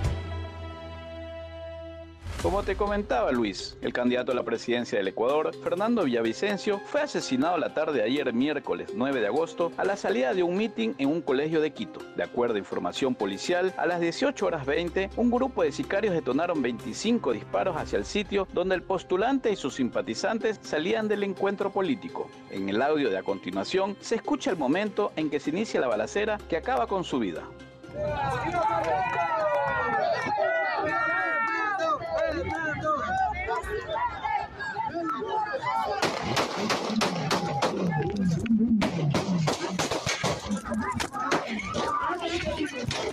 Como 2.41 2.63
te 2.63 2.75
comentaba 2.75 3.31
Luis, 3.31 3.77
el 3.81 3.93
candidato 3.93 4.31
a 4.31 4.35
la 4.35 4.41
presidencia 4.41 4.97
del 4.97 5.09
Ecuador, 5.09 5.55
Fernando 5.63 6.05
Villavicencio, 6.05 6.79
fue 6.79 7.01
asesinado 7.01 7.55
la 7.59 7.75
tarde 7.75 7.99
de 7.99 8.03
ayer 8.03 8.33
miércoles 8.33 8.89
9 8.95 9.21
de 9.21 9.27
agosto 9.27 9.71
a 9.77 9.85
la 9.85 9.95
salida 9.95 10.33
de 10.33 10.41
un 10.41 10.57
mitin 10.57 10.95
en 10.97 11.09
un 11.09 11.21
colegio 11.21 11.61
de 11.61 11.69
Quito. 11.71 11.99
De 12.15 12.23
acuerdo 12.23 12.55
a 12.55 12.57
información 12.57 13.13
policial, 13.13 13.75
a 13.77 13.85
las 13.85 13.99
18 13.99 14.43
horas 14.43 14.65
20, 14.65 15.11
un 15.17 15.29
grupo 15.29 15.61
de 15.61 15.71
sicarios 15.71 16.15
detonaron 16.15 16.63
25 16.63 17.31
disparos 17.31 17.77
hacia 17.77 17.99
el 17.99 18.05
sitio 18.05 18.47
donde 18.53 18.73
el 18.73 18.81
postulante 18.81 19.51
y 19.51 19.55
sus 19.55 19.75
simpatizantes 19.75 20.59
salían 20.63 21.07
del 21.07 21.21
encuentro 21.21 21.71
político. 21.71 22.27
En 22.49 22.69
el 22.69 22.81
audio 22.81 23.11
de 23.11 23.19
a 23.19 23.23
continuación 23.23 23.95
se 23.99 24.15
escucha 24.15 24.49
el 24.49 24.57
momento 24.57 25.11
en 25.15 25.29
que 25.29 25.39
se 25.39 25.51
inicia 25.51 25.79
la 25.79 25.89
balacera 25.89 26.39
que 26.49 26.57
acaba 26.57 26.87
con 26.87 27.03
su 27.03 27.19
vida. 27.19 27.43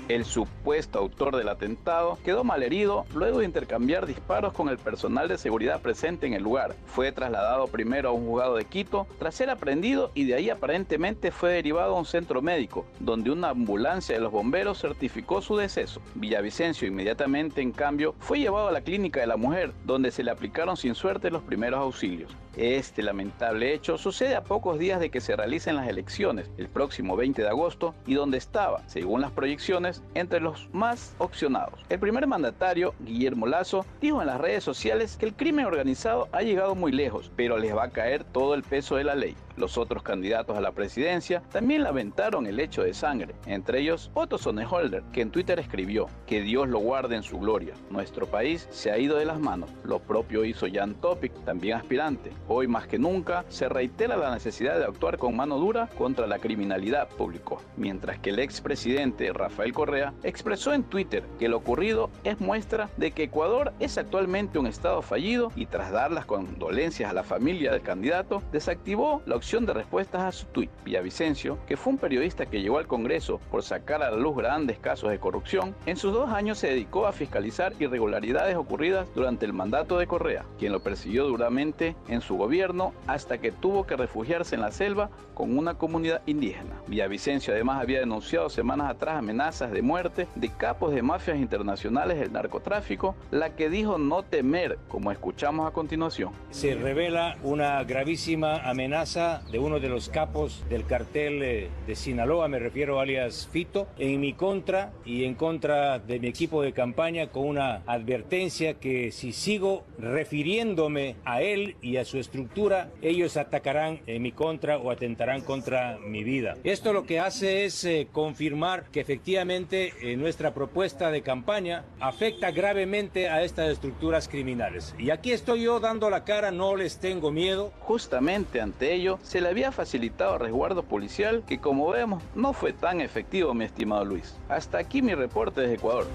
El 0.09 0.25
supuesto 0.25 0.99
autor 0.99 1.37
del 1.37 1.51
atentado 1.51 2.19
quedó 2.25 2.43
malherido 2.43 3.05
luego 3.15 3.41
de 3.41 3.45
intercambiar 3.45 4.07
disparos 4.07 4.55
con 4.55 4.71
el 4.71 4.79
personal 4.79 5.29
de 5.29 5.37
seguridad 5.37 5.83
presente 5.83 6.27
en 6.27 6.33
el 6.33 6.43
lugar. 6.43 6.75
Fue 6.87 7.13
trasladado 7.13 7.67
primero 7.67 8.09
a 8.09 8.13
un 8.13 8.27
juzgado 8.27 8.57
de 8.57 8.65
Quito 8.65 9.07
tras 9.19 9.35
ser 9.35 9.51
aprendido 9.51 10.11
y 10.15 10.25
de 10.25 10.35
ahí 10.35 10.49
aparentemente 10.49 11.31
fue 11.31 11.53
derivado 11.53 11.95
a 11.95 11.99
un 11.99 12.07
centro 12.07 12.41
médico, 12.41 12.87
donde 13.01 13.31
una 13.31 13.51
ambulancia 13.51 14.15
de 14.15 14.23
los 14.23 14.33
bomberos 14.33 14.81
certificó 14.81 15.43
su 15.43 15.59
deceso. 15.59 16.01
Villavicencio 16.15 16.89
inmediatamente, 16.89 17.61
en 17.61 17.73
cambio, 17.73 18.15
fue 18.19 18.39
llevado 18.39 18.69
a 18.69 18.73
la 18.73 18.81
clínica 18.81 19.21
de 19.21 19.27
la 19.27 19.37
mujer, 19.37 19.73
donde 19.85 20.11
se 20.11 20.25
le 20.25 20.31
aplicaron 20.31 20.79
sin 20.79 20.95
suerte 20.95 21.31
los 21.31 21.43
primeros 21.43 21.81
auxilios. 21.81 22.35
Este 22.59 23.05
lamentable 23.05 23.73
hecho 23.73 23.99
sucede 23.99 24.35
a 24.35 24.43
pocos 24.43 24.81
días 24.81 24.99
de 24.99 25.11
que 25.11 25.21
se 25.21 25.37
realicen 25.37 25.77
las 25.77 25.87
elecciones 25.87 26.51
el 26.59 26.69
próximo 26.69 27.15
20 27.15 27.43
de 27.43 27.49
agosto 27.49 27.95
y 28.05 28.15
donde 28.15 28.37
estaba, 28.37 28.83
según 28.89 29.21
las 29.21 29.31
proyecciones, 29.31 29.98
entre 30.15 30.41
los 30.41 30.69
más 30.73 31.15
opcionados. 31.19 31.81
El 31.89 31.99
primer 31.99 32.27
mandatario, 32.27 32.95
Guillermo 33.01 33.47
Lazo, 33.47 33.87
dijo 34.01 34.21
en 34.21 34.27
las 34.27 34.41
redes 34.41 34.65
sociales 34.65 35.17
que 35.17 35.27
el 35.27 35.35
crimen 35.35 35.67
organizado 35.67 36.29
ha 36.33 36.43
llegado 36.43 36.75
muy 36.75 36.93
lejos, 36.93 37.31
pero 37.37 37.59
les 37.59 37.75
va 37.77 37.85
a 37.85 37.91
caer 37.91 38.25
todo 38.25 38.55
el 38.55 38.63
peso 38.63 38.97
de 38.97 39.05
la 39.05 39.15
ley. 39.15 39.37
Los 39.59 39.77
otros 39.77 40.05
candidatos 40.05 40.57
a 40.57 40.61
la 40.61 40.71
presidencia 40.71 41.43
también 41.51 41.83
lamentaron 41.83 42.47
el 42.47 42.61
hecho 42.61 42.85
de 42.85 42.95
sangre, 42.95 43.35
entre 43.47 43.81
ellos 43.81 44.09
Otto 44.15 44.39
Sonneholder, 44.39 45.03
que 45.13 45.21
en 45.21 45.33
Twitter 45.33 45.59
escribió, 45.59 46.07
que 46.29 46.43
Dios 46.43 46.69
lo 46.69 46.79
guarde 46.79 47.17
en 47.17 47.25
su 47.25 47.41
gloria. 47.41 47.75
Nuestro 47.91 48.29
país 48.29 48.69
se 48.71 48.93
ha 48.93 48.99
ido 48.99 49.17
de 49.17 49.25
las 49.25 49.41
manos. 49.41 49.69
Lo 49.83 49.99
propio 49.99 50.45
hizo 50.45 50.69
Jan 50.73 50.95
Topic, 50.95 51.33
también 51.45 51.77
aspirante. 51.77 52.31
Hoy 52.47 52.69
más 52.69 52.87
que 52.87 53.01
nunca 53.01 53.45
se 53.49 53.69
reitera 53.69 54.17
la 54.17 54.33
necesidad 54.33 54.79
de 54.79 54.85
actuar 54.85 55.19
con 55.19 55.35
mano 55.35 55.59
dura 55.59 55.89
contra 55.99 56.29
la 56.29 56.39
criminalidad, 56.39 57.09
publicó. 57.09 57.61
Mientras 57.77 58.21
que 58.21 58.31
el 58.31 58.39
expresidente 58.39 59.33
Rafael 59.33 59.73
Correa 59.73 60.15
expresó 60.23 60.73
en 60.73 60.85
Twitter 60.85 61.25
que 61.41 61.49
lo 61.49 61.57
ocurrido 61.57 62.11
es 62.23 62.41
muestra 62.41 62.91
de 62.97 63.11
que 63.11 63.25
Ecuador 63.25 63.73
es 63.81 63.99
actualmente 63.99 64.61
un 64.61 64.69
estado 64.69 65.03
fallido 65.03 65.51
y 65.57 65.67
tras 65.67 65.91
dar 65.91 66.13
las 66.13 66.27
condolencias 66.27 67.11
a 67.11 67.15
la 67.15 67.25
familia 67.25 67.73
del 67.73 67.83
candidato, 67.83 68.41
desactivó 68.53 69.21
la 69.27 69.35
opción 69.35 69.48
de 69.49 69.73
respuestas 69.73 70.23
a 70.23 70.31
su 70.31 70.45
tuit. 70.47 70.71
Villavicencio, 70.85 71.59
que 71.67 71.79
fue 71.79 71.95
un 71.95 71.99
periodista 71.99 72.45
que 72.45 72.61
llegó 72.61 72.77
al 72.79 72.87
Congreso 72.87 73.41
por 73.51 73.63
sacar 73.63 74.03
a 74.03 74.11
la 74.11 74.17
luz 74.19 74.37
grandes 74.37 74.79
casos 74.79 75.11
de 75.11 75.19
corrupción, 75.19 75.75
en 75.87 75.97
sus 75.97 76.13
dos 76.13 76.29
años 76.29 76.59
se 76.59 76.69
dedicó 76.69 77.07
a 77.07 77.13
fiscalizar 77.13 77.73
irregularidades 77.79 78.57
ocurridas 78.57 79.09
durante 79.15 79.47
el 79.47 79.55
mandato 79.55 79.99
de 79.99 80.07
Correa, 80.07 80.45
quien 80.59 80.73
lo 80.73 80.81
persiguió 80.81 81.25
duramente 81.25 81.97
en 82.09 82.21
su 82.21 82.37
gobierno 82.37 82.93
hasta 83.07 83.39
que 83.39 83.51
tuvo 83.51 83.87
que 83.87 83.97
refugiarse 83.97 84.55
en 84.55 84.61
la 84.61 84.71
selva 84.71 85.09
con 85.33 85.57
una 85.57 85.75
comunidad 85.75 86.21
indígena. 86.27 86.83
Villavicencio 86.87 87.55
además 87.55 87.81
había 87.81 88.01
denunciado 88.01 88.51
semanas 88.51 88.91
atrás 88.91 89.17
amenazas 89.17 89.71
de 89.71 89.81
muerte 89.81 90.29
de 90.35 90.51
capos 90.51 90.93
de 90.93 91.01
mafias 91.01 91.39
internacionales 91.39 92.19
del 92.19 92.33
narcotráfico, 92.33 93.17
la 93.31 93.57
que 93.57 93.71
dijo 93.71 93.97
no 93.97 94.25
temer, 94.25 94.79
como 94.89 95.11
escuchamos 95.11 95.67
a 95.67 95.71
continuación. 95.71 96.33
Se 96.51 96.75
revela 96.75 97.39
una 97.43 97.83
gravísima 97.85 98.69
amenaza 98.69 99.38
de 99.51 99.59
uno 99.59 99.81
de 99.81 99.89
los 99.89 100.09
capos 100.09 100.65
del 100.69 100.87
cartel 100.87 101.43
eh, 101.43 101.69
de 101.87 101.95
Sinaloa, 101.95 102.49
me 102.49 102.59
refiero 102.59 103.01
alias 103.01 103.49
Fito, 103.51 103.89
en 103.99 104.21
mi 104.21 104.33
contra 104.33 104.93
y 105.05 105.25
en 105.25 105.35
contra 105.35 105.99
de 105.99 106.19
mi 106.19 106.29
equipo 106.29 106.63
de 106.63 106.73
campaña 106.73 107.29
con 107.29 107.47
una 107.47 107.83
advertencia 107.87 108.75
que 108.75 109.13
si 109.13 109.33
sigo 109.33 109.85
refiriéndome 109.99 111.17
a 111.25 111.43
él 111.43 111.77
y 111.83 111.97
a 111.97 112.05
su 112.05 112.19
estructura, 112.19 112.91
ellos 113.03 113.37
atacarán 113.37 114.01
en 114.07 114.23
mi 114.23 114.33
contra 114.33 114.79
o 114.79 114.91
atentarán 114.91 115.43
contra 115.43 115.99
mi 115.99 116.25
vida. 116.25 116.57
Esto 116.65 116.93
lo 116.93 117.05
que 117.05 117.21
hace 117.21 117.65
es 117.65 117.85
eh, 117.85 118.09
confirmar 118.13 118.85
que 118.91 119.01
efectivamente 119.01 119.93
eh, 120.01 120.17
nuestra 120.17 120.55
propuesta 120.55 121.11
de 121.11 121.23
campaña 121.23 121.85
afecta 122.01 122.51
gravemente 122.51 123.29
a 123.29 123.43
estas 123.43 123.71
estructuras 123.71 124.29
criminales. 124.29 124.95
Y 124.99 125.11
aquí 125.11 125.33
estoy 125.33 125.63
yo 125.63 125.81
dando 125.81 126.11
la 126.11 126.25
cara, 126.25 126.51
no 126.51 126.77
les 126.77 126.99
tengo 126.99 127.31
miedo. 127.31 127.73
Justamente 127.81 128.61
ante 128.61 128.95
ello, 128.95 129.18
se 129.23 129.41
le 129.41 129.49
había 129.49 129.73
facilitado 129.73 130.39
resguardo 130.39 130.83
policial 130.83 131.45
que 131.47 131.59
como 131.59 131.91
vemos 131.91 132.23
no 132.35 132.53
fue 132.53 132.73
tan 132.73 133.01
efectivo, 133.01 133.55
mi 133.55 133.65
estimado 133.65 134.05
Luis. 134.05 134.37
Hasta 134.49 134.79
aquí 134.79 135.03
mi 135.03 135.15
reporte 135.15 135.61
desde 135.61 135.75
Ecuador. 135.75 136.07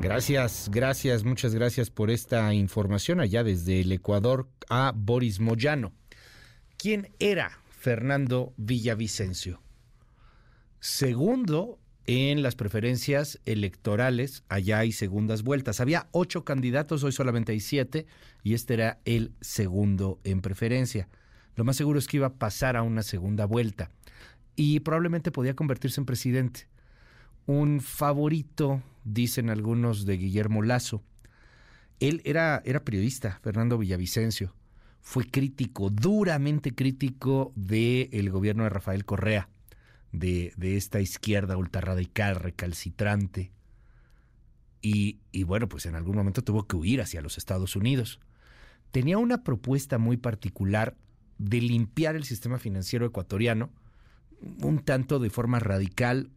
Gracias, 0.00 0.68
gracias, 0.70 1.24
muchas 1.24 1.54
gracias 1.54 1.90
por 1.90 2.10
esta 2.10 2.54
información 2.54 3.18
allá 3.18 3.42
desde 3.42 3.80
el 3.80 3.90
Ecuador 3.90 4.48
a 4.70 4.92
Boris 4.94 5.40
Moyano. 5.40 5.92
¿Quién 6.76 7.12
era 7.18 7.50
Fernando 7.68 8.52
Villavicencio? 8.56 9.60
Segundo 10.78 11.80
en 12.08 12.42
las 12.42 12.54
preferencias 12.54 13.38
electorales, 13.44 14.42
allá 14.48 14.78
hay 14.78 14.92
segundas 14.92 15.42
vueltas. 15.42 15.78
Había 15.78 16.08
ocho 16.10 16.42
candidatos, 16.42 17.04
hoy 17.04 17.12
solamente 17.12 17.52
hay 17.52 17.60
siete, 17.60 18.06
y 18.42 18.54
este 18.54 18.74
era 18.74 18.98
el 19.04 19.34
segundo 19.42 20.18
en 20.24 20.40
preferencia. 20.40 21.06
Lo 21.54 21.64
más 21.64 21.76
seguro 21.76 21.98
es 21.98 22.06
que 22.06 22.16
iba 22.16 22.28
a 22.28 22.34
pasar 22.34 22.78
a 22.78 22.82
una 22.82 23.02
segunda 23.02 23.44
vuelta 23.44 23.90
y 24.56 24.80
probablemente 24.80 25.30
podía 25.30 25.54
convertirse 25.54 26.00
en 26.00 26.06
presidente. 26.06 26.66
Un 27.44 27.82
favorito, 27.82 28.82
dicen 29.04 29.50
algunos, 29.50 30.06
de 30.06 30.16
Guillermo 30.16 30.62
Lazo. 30.62 31.02
Él 32.00 32.22
era, 32.24 32.62
era 32.64 32.84
periodista, 32.84 33.38
Fernando 33.42 33.76
Villavicencio. 33.76 34.54
Fue 35.02 35.26
crítico, 35.26 35.90
duramente 35.90 36.74
crítico 36.74 37.52
del 37.54 38.30
gobierno 38.30 38.62
de 38.62 38.70
Rafael 38.70 39.04
Correa 39.04 39.50
de, 40.12 40.52
esta 40.60 41.00
izquierda 41.00 41.56
ultrarradical, 41.56 42.36
recalcitrante. 42.36 43.52
Y, 44.80 45.18
y 45.32 45.42
bueno, 45.42 45.68
pues 45.68 45.86
en 45.86 45.94
algún 45.94 46.16
momento 46.16 46.42
tuvo 46.42 46.66
que 46.66 46.76
huir 46.76 47.00
hacia 47.00 47.20
los 47.20 47.38
Estados 47.38 47.76
Unidos. 47.76 48.20
Tenía 48.90 49.18
una 49.18 49.42
propuesta 49.42 49.98
muy 49.98 50.16
particular 50.16 50.96
de 51.38 51.60
limpiar 51.60 52.16
el 52.16 52.24
sistema 52.24 52.58
financiero 52.58 53.06
ecuatoriano, 53.06 53.70
un 54.62 54.78
tanto 54.80 55.18
de 55.18 55.30
forma 55.30 55.58
radical, 55.58 56.30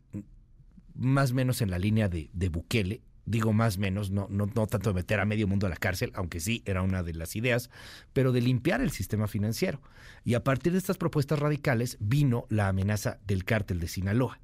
más 0.95 1.31
o 1.31 1.35
menos 1.35 1.61
en 1.61 1.69
la 1.69 1.79
línea 1.79 2.09
de, 2.09 2.29
de 2.33 2.49
Bukele, 2.49 3.01
digo 3.25 3.53
más 3.53 3.77
menos, 3.77 4.11
no, 4.11 4.27
no, 4.29 4.47
no 4.47 4.67
tanto 4.67 4.89
de 4.89 4.95
meter 4.95 5.19
a 5.19 5.25
medio 5.25 5.47
mundo 5.47 5.67
a 5.67 5.69
la 5.69 5.75
cárcel, 5.75 6.11
aunque 6.15 6.39
sí 6.39 6.63
era 6.65 6.81
una 6.81 7.03
de 7.03 7.13
las 7.13 7.35
ideas, 7.35 7.69
pero 8.13 8.31
de 8.31 8.41
limpiar 8.41 8.81
el 8.81 8.91
sistema 8.91 9.27
financiero. 9.27 9.81
Y 10.23 10.33
a 10.33 10.43
partir 10.43 10.71
de 10.71 10.77
estas 10.77 10.97
propuestas 10.97 11.39
radicales 11.39 11.97
vino 11.99 12.45
la 12.49 12.67
amenaza 12.67 13.19
del 13.25 13.45
cártel 13.45 13.79
de 13.79 13.87
Sinaloa. 13.87 14.39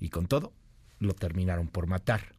Y 0.00 0.10
con 0.10 0.26
todo, 0.26 0.52
lo 0.98 1.14
terminaron 1.14 1.68
por 1.68 1.86
matar. 1.86 2.34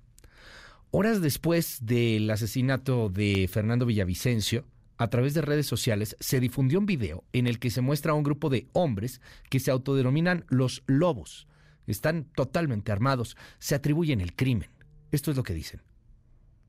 Horas 0.91 1.21
después 1.21 1.79
del 1.81 2.29
asesinato 2.29 3.09
de 3.09 3.49
Fernando 3.51 3.85
Villavicencio, 3.85 4.65
a 4.97 5.09
través 5.09 5.33
de 5.33 5.41
redes 5.41 5.67
sociales 5.67 6.15
se 6.19 6.39
difundió 6.39 6.79
un 6.79 6.85
video 6.85 7.25
en 7.33 7.47
el 7.47 7.59
que 7.59 7.69
se 7.69 7.81
muestra 7.81 8.13
a 8.13 8.15
un 8.15 8.23
grupo 8.23 8.49
de 8.49 8.67
hombres 8.71 9.19
que 9.49 9.59
se 9.59 9.71
autodenominan 9.71 10.45
los 10.47 10.83
lobos. 10.85 11.47
Están 11.85 12.23
totalmente 12.23 12.91
armados, 12.91 13.35
se 13.59 13.75
atribuyen 13.75 14.21
el 14.21 14.35
crimen. 14.35 14.69
Esto 15.15 15.31
es 15.31 15.37
lo 15.37 15.43
que 15.43 15.53
dicen. 15.53 15.81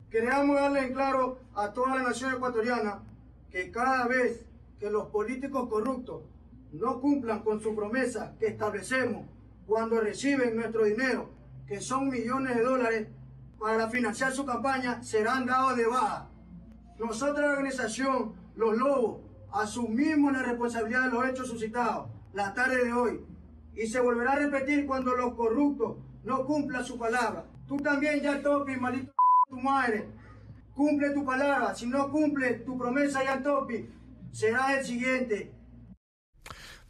Queremos 0.09 0.55
darle 0.55 0.86
en 0.86 0.94
claro 0.94 1.40
a 1.56 1.73
toda 1.73 1.97
la 1.97 2.05
nación 2.05 2.32
ecuatoriana 2.32 3.02
que 3.51 3.73
cada 3.73 4.06
vez 4.06 4.47
que 4.78 4.89
los 4.89 5.09
políticos 5.09 5.68
corruptos 5.68 6.23
no 6.70 7.01
cumplan 7.01 7.43
con 7.43 7.60
su 7.60 7.74
promesa 7.74 8.36
que 8.39 8.47
establecemos 8.47 9.27
cuando 9.66 10.01
reciben 10.01 10.55
nuestro 10.55 10.85
dinero, 10.85 11.28
que 11.66 11.81
son 11.81 12.09
millones 12.09 12.55
de 12.55 12.62
dólares, 12.62 13.09
para 13.59 13.90
financiar 13.90 14.31
su 14.32 14.47
campaña, 14.47 15.02
serán 15.02 15.44
dados 15.44 15.77
de 15.77 15.89
baja. 15.89 16.31
Nosotros, 17.01 17.40
la 17.40 17.51
organización 17.51 18.32
Los 18.55 18.77
Lobos, 18.78 19.23
asumimos 19.52 20.32
la 20.32 20.44
responsabilidad 20.44 21.06
de 21.06 21.10
los 21.10 21.28
hechos 21.28 21.48
suscitados 21.48 22.10
la 22.32 22.55
tarde 22.55 22.85
de 22.85 22.93
hoy 22.93 23.24
y 23.74 23.89
se 23.89 23.98
volverá 23.98 24.35
a 24.35 24.36
repetir 24.36 24.86
cuando 24.86 25.16
los 25.16 25.35
corruptos 25.35 25.97
no 26.23 26.47
cumplan 26.47 26.85
su 26.85 26.97
palabra. 26.97 27.45
Tú 27.66 27.76
también 27.78 28.20
ya 28.20 28.43
topi, 28.43 28.76
malito 28.76 29.12
tu 29.48 29.56
madre. 29.56 30.06
Cumple 30.74 31.10
tu 31.10 31.24
palabra. 31.24 31.74
Si 31.74 31.86
no 31.86 32.10
cumple 32.10 32.55
tu 32.55 32.78
promesa 32.78 33.24
ya 33.24 33.43
topi, 33.43 33.88
será 34.32 34.78
el 34.78 34.84
siguiente. 34.84 35.52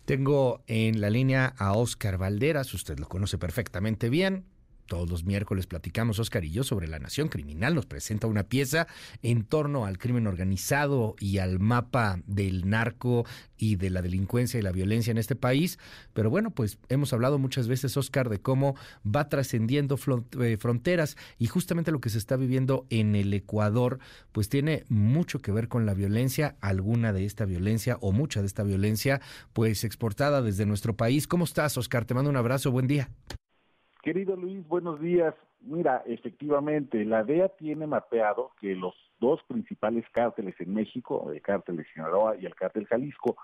Tengo 0.04 0.62
en 0.68 1.00
la 1.00 1.10
línea 1.10 1.54
a 1.58 1.72
Oscar 1.72 2.16
Valderas, 2.16 2.72
usted 2.74 2.98
lo 2.98 3.08
conoce 3.08 3.38
perfectamente 3.38 4.08
bien, 4.08 4.44
todos 4.86 5.08
los 5.10 5.24
miércoles 5.24 5.66
platicamos, 5.66 6.18
Oscar 6.18 6.44
y 6.44 6.50
yo, 6.50 6.64
sobre 6.64 6.88
la 6.88 6.98
nación 6.98 7.28
criminal. 7.28 7.74
Nos 7.74 7.86
presenta 7.86 8.26
una 8.26 8.44
pieza 8.44 8.86
en 9.22 9.44
torno 9.44 9.86
al 9.86 9.98
crimen 9.98 10.26
organizado 10.26 11.14
y 11.18 11.38
al 11.38 11.58
mapa 11.58 12.20
del 12.26 12.68
narco 12.68 13.24
y 13.58 13.76
de 13.76 13.90
la 13.90 14.02
delincuencia 14.02 14.58
y 14.58 14.62
la 14.62 14.72
violencia 14.72 15.10
en 15.10 15.18
este 15.18 15.36
país. 15.36 15.78
Pero 16.12 16.30
bueno, 16.30 16.50
pues 16.50 16.78
hemos 16.88 17.12
hablado 17.12 17.38
muchas 17.38 17.68
veces, 17.68 17.96
Oscar, 17.96 18.28
de 18.28 18.40
cómo 18.40 18.76
va 19.04 19.28
trascendiendo 19.28 19.98
eh, 20.40 20.56
fronteras 20.58 21.16
y 21.38 21.46
justamente 21.46 21.90
lo 21.90 22.00
que 22.00 22.10
se 22.10 22.18
está 22.18 22.36
viviendo 22.36 22.86
en 22.90 23.14
el 23.14 23.32
Ecuador, 23.32 23.98
pues 24.32 24.48
tiene 24.48 24.84
mucho 24.88 25.40
que 25.40 25.52
ver 25.52 25.68
con 25.68 25.86
la 25.86 25.94
violencia, 25.94 26.56
alguna 26.60 27.12
de 27.12 27.24
esta 27.24 27.44
violencia 27.44 27.98
o 28.00 28.12
mucha 28.12 28.40
de 28.40 28.46
esta 28.46 28.62
violencia, 28.62 29.20
pues 29.52 29.84
exportada 29.84 30.42
desde 30.42 30.66
nuestro 30.66 30.96
país. 30.96 31.26
¿Cómo 31.26 31.44
estás, 31.44 31.76
Oscar? 31.76 32.04
Te 32.04 32.14
mando 32.14 32.30
un 32.30 32.36
abrazo, 32.36 32.70
buen 32.70 32.86
día. 32.86 33.10
Querido 34.06 34.36
Luis, 34.36 34.64
buenos 34.68 35.00
días. 35.00 35.34
Mira, 35.58 36.04
efectivamente, 36.06 37.04
la 37.04 37.24
DEA 37.24 37.48
tiene 37.48 37.88
mapeado 37.88 38.52
que 38.60 38.76
los 38.76 38.94
dos 39.18 39.42
principales 39.48 40.04
cárteles 40.12 40.54
en 40.60 40.74
México, 40.74 41.32
el 41.32 41.42
cártel 41.42 41.78
de 41.78 41.86
Sinaloa 41.86 42.36
y 42.36 42.46
el 42.46 42.54
cártel 42.54 42.86
Jalisco, 42.86 43.36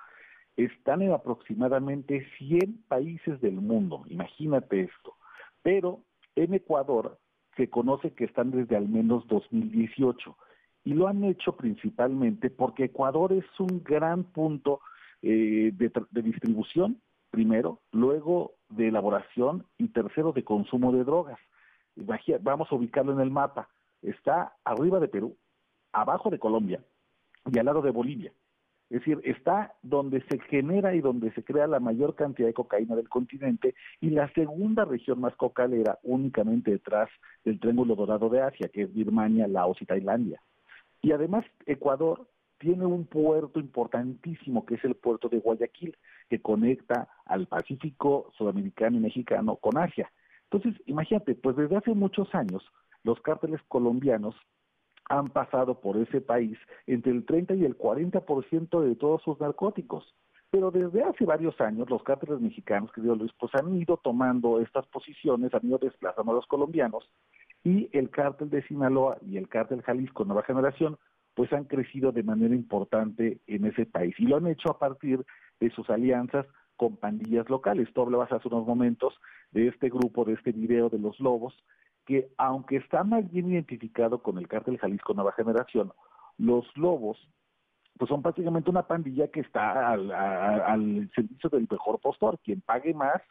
están 0.57 1.03
en 1.03 1.11
aproximadamente 1.11 2.25
100 2.39 2.85
países 2.87 3.41
del 3.41 3.55
mundo. 3.55 4.05
Imagínate 4.07 4.83
esto. 4.83 5.17
Pero 5.63 6.05
en 6.37 6.55
Ecuador 6.55 7.19
se 7.57 7.69
conoce 7.69 8.13
que 8.13 8.27
están 8.27 8.53
desde 8.53 8.77
al 8.77 8.89
menos 8.89 9.27
2018 9.27 10.39
y 10.85 10.95
lo 10.95 11.09
han 11.09 11.25
hecho 11.25 11.57
principalmente 11.57 12.51
porque 12.51 12.85
Ecuador 12.85 13.33
es 13.33 13.47
un 13.59 13.83
gran 13.83 14.23
punto 14.23 14.79
eh, 15.23 15.73
de, 15.75 15.91
de 16.13 16.23
distribución 16.23 17.01
primero, 17.33 17.81
luego 17.91 18.55
de 18.77 18.89
elaboración 18.89 19.67
y 19.79 19.89
tercero 19.89 20.33
de 20.33 20.45
consumo 20.45 20.93
de 20.93 21.05
drogas. 21.05 21.39
Vamos 22.41 22.71
a 22.71 22.75
ubicarlo 22.75 23.13
en 23.13 23.21
el 23.21 23.31
mapa. 23.31 23.69
Está 24.03 24.55
arriba 24.65 24.99
de 25.01 25.09
Perú, 25.09 25.37
abajo 25.93 26.31
de 26.31 26.39
Colombia 26.39 26.83
y 27.51 27.59
al 27.59 27.67
lado 27.67 27.83
de 27.83 27.91
Bolivia. 27.91 28.33
Es 28.91 28.99
decir, 28.99 29.21
está 29.25 29.75
donde 29.83 30.23
se 30.29 30.39
genera 30.51 30.95
y 30.95 31.01
donde 31.01 31.33
se 31.33 31.43
crea 31.43 31.67
la 31.67 31.81
mayor 31.81 32.15
cantidad 32.15 32.47
de 32.47 32.53
cocaína 32.53 32.95
del 32.95 33.09
continente 33.09 33.75
y 34.03 34.11
la 34.11 34.31
segunda 34.35 34.85
región 34.85 35.19
más 35.19 35.35
cocalera 35.37 35.99
únicamente 36.03 36.73
detrás 36.73 37.09
del 37.43 37.59
Triángulo 37.59 37.95
Dorado 37.95 38.29
de 38.29 38.43
Asia, 38.43 38.69
que 38.69 38.83
es 38.83 38.93
Birmania, 38.93 39.49
Laos 39.49 39.81
y 39.81 39.87
Tailandia. 39.87 40.43
Y 41.01 41.13
además 41.13 41.47
Ecuador 41.65 42.29
tiene 42.59 42.85
un 42.85 43.07
puerto 43.07 43.59
importantísimo 43.59 44.67
que 44.67 44.75
es 44.75 44.85
el 44.85 44.95
puerto 44.95 45.31
de 45.31 45.41
Guayaquil, 45.41 45.97
que 46.33 46.41
conecta 46.41 47.09
al 47.27 47.47
Pacífico 47.47 48.33
sudamericano 48.39 48.97
y 48.97 49.01
mexicano 49.01 49.57
con 49.57 49.77
Asia. 49.77 50.11
Entonces, 50.51 50.81
imagínate, 50.87 51.35
pues 51.35 51.57
desde 51.57 51.77
hace 51.77 51.93
muchos 51.93 52.35
años 52.35 52.63
los 53.05 53.21
cárteles 53.21 53.61
colombianos 53.69 54.35
han 55.11 55.29
pasado 55.29 55.79
por 55.79 55.99
ese 55.99 56.23
país 56.23 56.57
entre 56.87 57.13
el 57.13 57.27
30 57.27 57.57
y 57.57 57.67
el 57.67 57.77
40% 57.77 58.81
de 58.81 58.97
todos 58.97 59.21
sus 59.23 59.39
narcóticos. 59.41 60.15
Pero 60.51 60.71
desde 60.71 61.03
hace 61.03 61.27
varios 61.27 61.61
años 61.61 61.91
los 61.91 62.03
cárteles 62.03 62.41
mexicanos, 62.41 62.91
querido 62.93 63.15
Luis, 63.15 63.33
pues 63.39 63.55
han 63.55 63.77
ido 63.77 63.99
tomando 63.99 64.59
estas 64.59 64.87
posiciones, 64.87 65.53
han 65.53 65.67
ido 65.67 65.77
desplazando 65.77 66.33
a 66.33 66.37
los 66.37 66.47
colombianos 66.47 67.11
y 67.63 67.91
el 67.93 68.09
cártel 68.09 68.49
de 68.49 68.63
Sinaloa 68.63 69.19
y 69.21 69.37
el 69.37 69.51
cártel 69.51 69.83
Jalisco 69.83 70.25
Nueva 70.25 70.45
Generación 70.45 70.97
pues 71.35 71.53
han 71.53 71.65
crecido 71.65 72.11
de 72.13 72.23
manera 72.23 72.55
importante 72.55 73.41
en 73.47 73.67
ese 73.67 73.85
país 73.85 74.15
y 74.19 74.25
lo 74.25 74.37
han 74.37 74.47
hecho 74.47 74.71
a 74.71 74.79
partir 74.79 75.25
de 75.63 75.71
sus 75.71 75.89
alianzas 75.91 76.47
con 76.77 76.97
pandillas 76.97 77.49
locales. 77.49 77.89
Tú 77.95 78.03
hablabas 78.03 78.33
hace 78.33 78.49
unos 78.49 78.67
momentos 78.67 79.15
de 79.53 79.69
este 79.69 79.89
grupo, 79.89 80.25
de 80.25 80.33
este 80.33 80.51
video 80.51 80.89
de 80.89 80.99
los 80.99 81.19
lobos, 81.21 81.55
que 82.05 82.33
aunque 82.37 82.77
está 82.77 83.05
más 83.05 83.31
bien 83.31 83.53
identificado 83.53 84.23
con 84.23 84.39
el 84.39 84.49
cártel 84.49 84.79
Jalisco 84.79 85.15
Nueva 85.15 85.33
Generación, 85.33 85.93
los 86.39 86.67
lobos 86.77 87.17
pues 87.99 88.09
son 88.09 88.23
prácticamente 88.23 88.71
una 88.71 88.87
pandilla 88.87 89.29
que 89.29 89.41
está 89.41 89.93
al, 89.93 91.11
servicio 91.15 91.51
del 91.51 91.69
mejor 91.71 92.01
postor. 92.01 92.41
Quien 92.43 92.61
pague 92.63 92.93
más 92.95 93.23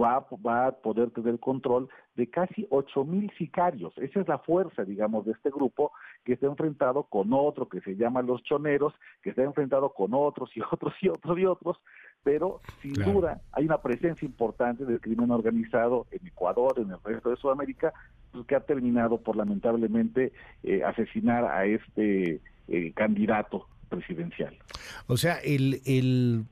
va, 0.00 0.26
va 0.46 0.68
a 0.68 0.72
poder 0.72 1.10
tener 1.10 1.38
control 1.38 1.88
de 2.14 2.30
casi 2.30 2.66
ocho 2.70 3.04
mil 3.04 3.30
sicarios. 3.36 3.92
Esa 3.98 4.20
es 4.20 4.28
la 4.28 4.38
fuerza, 4.38 4.84
digamos, 4.84 5.26
de 5.26 5.32
este 5.32 5.50
grupo 5.50 5.92
que 6.26 6.32
está 6.32 6.46
enfrentado 6.46 7.04
con 7.04 7.32
otro 7.32 7.68
que 7.68 7.80
se 7.82 7.94
llama 7.94 8.20
los 8.20 8.42
choneros, 8.42 8.92
que 9.22 9.30
está 9.30 9.44
enfrentado 9.44 9.90
con 9.90 10.12
otros 10.12 10.50
y 10.56 10.60
otros 10.72 10.92
y 11.00 11.08
otros 11.08 11.38
y 11.38 11.46
otros, 11.46 11.76
pero 12.24 12.60
sin 12.82 12.94
duda 12.94 13.40
hay 13.52 13.64
una 13.64 13.80
presencia 13.80 14.26
importante 14.26 14.84
del 14.84 15.00
crimen 15.00 15.30
organizado 15.30 16.08
en 16.10 16.26
Ecuador, 16.26 16.74
en 16.78 16.90
el 16.90 16.98
resto 17.04 17.30
de 17.30 17.36
Sudamérica, 17.36 17.94
pues, 18.32 18.44
que 18.44 18.56
ha 18.56 18.60
terminado 18.60 19.18
por 19.18 19.36
lamentablemente 19.36 20.32
eh, 20.64 20.82
asesinar 20.82 21.44
a 21.44 21.64
este 21.64 22.40
eh, 22.66 22.92
candidato 22.94 23.68
presidencial. 23.88 24.58
O 25.06 25.16
sea, 25.16 25.38
el, 25.44 25.80
el 25.86 26.44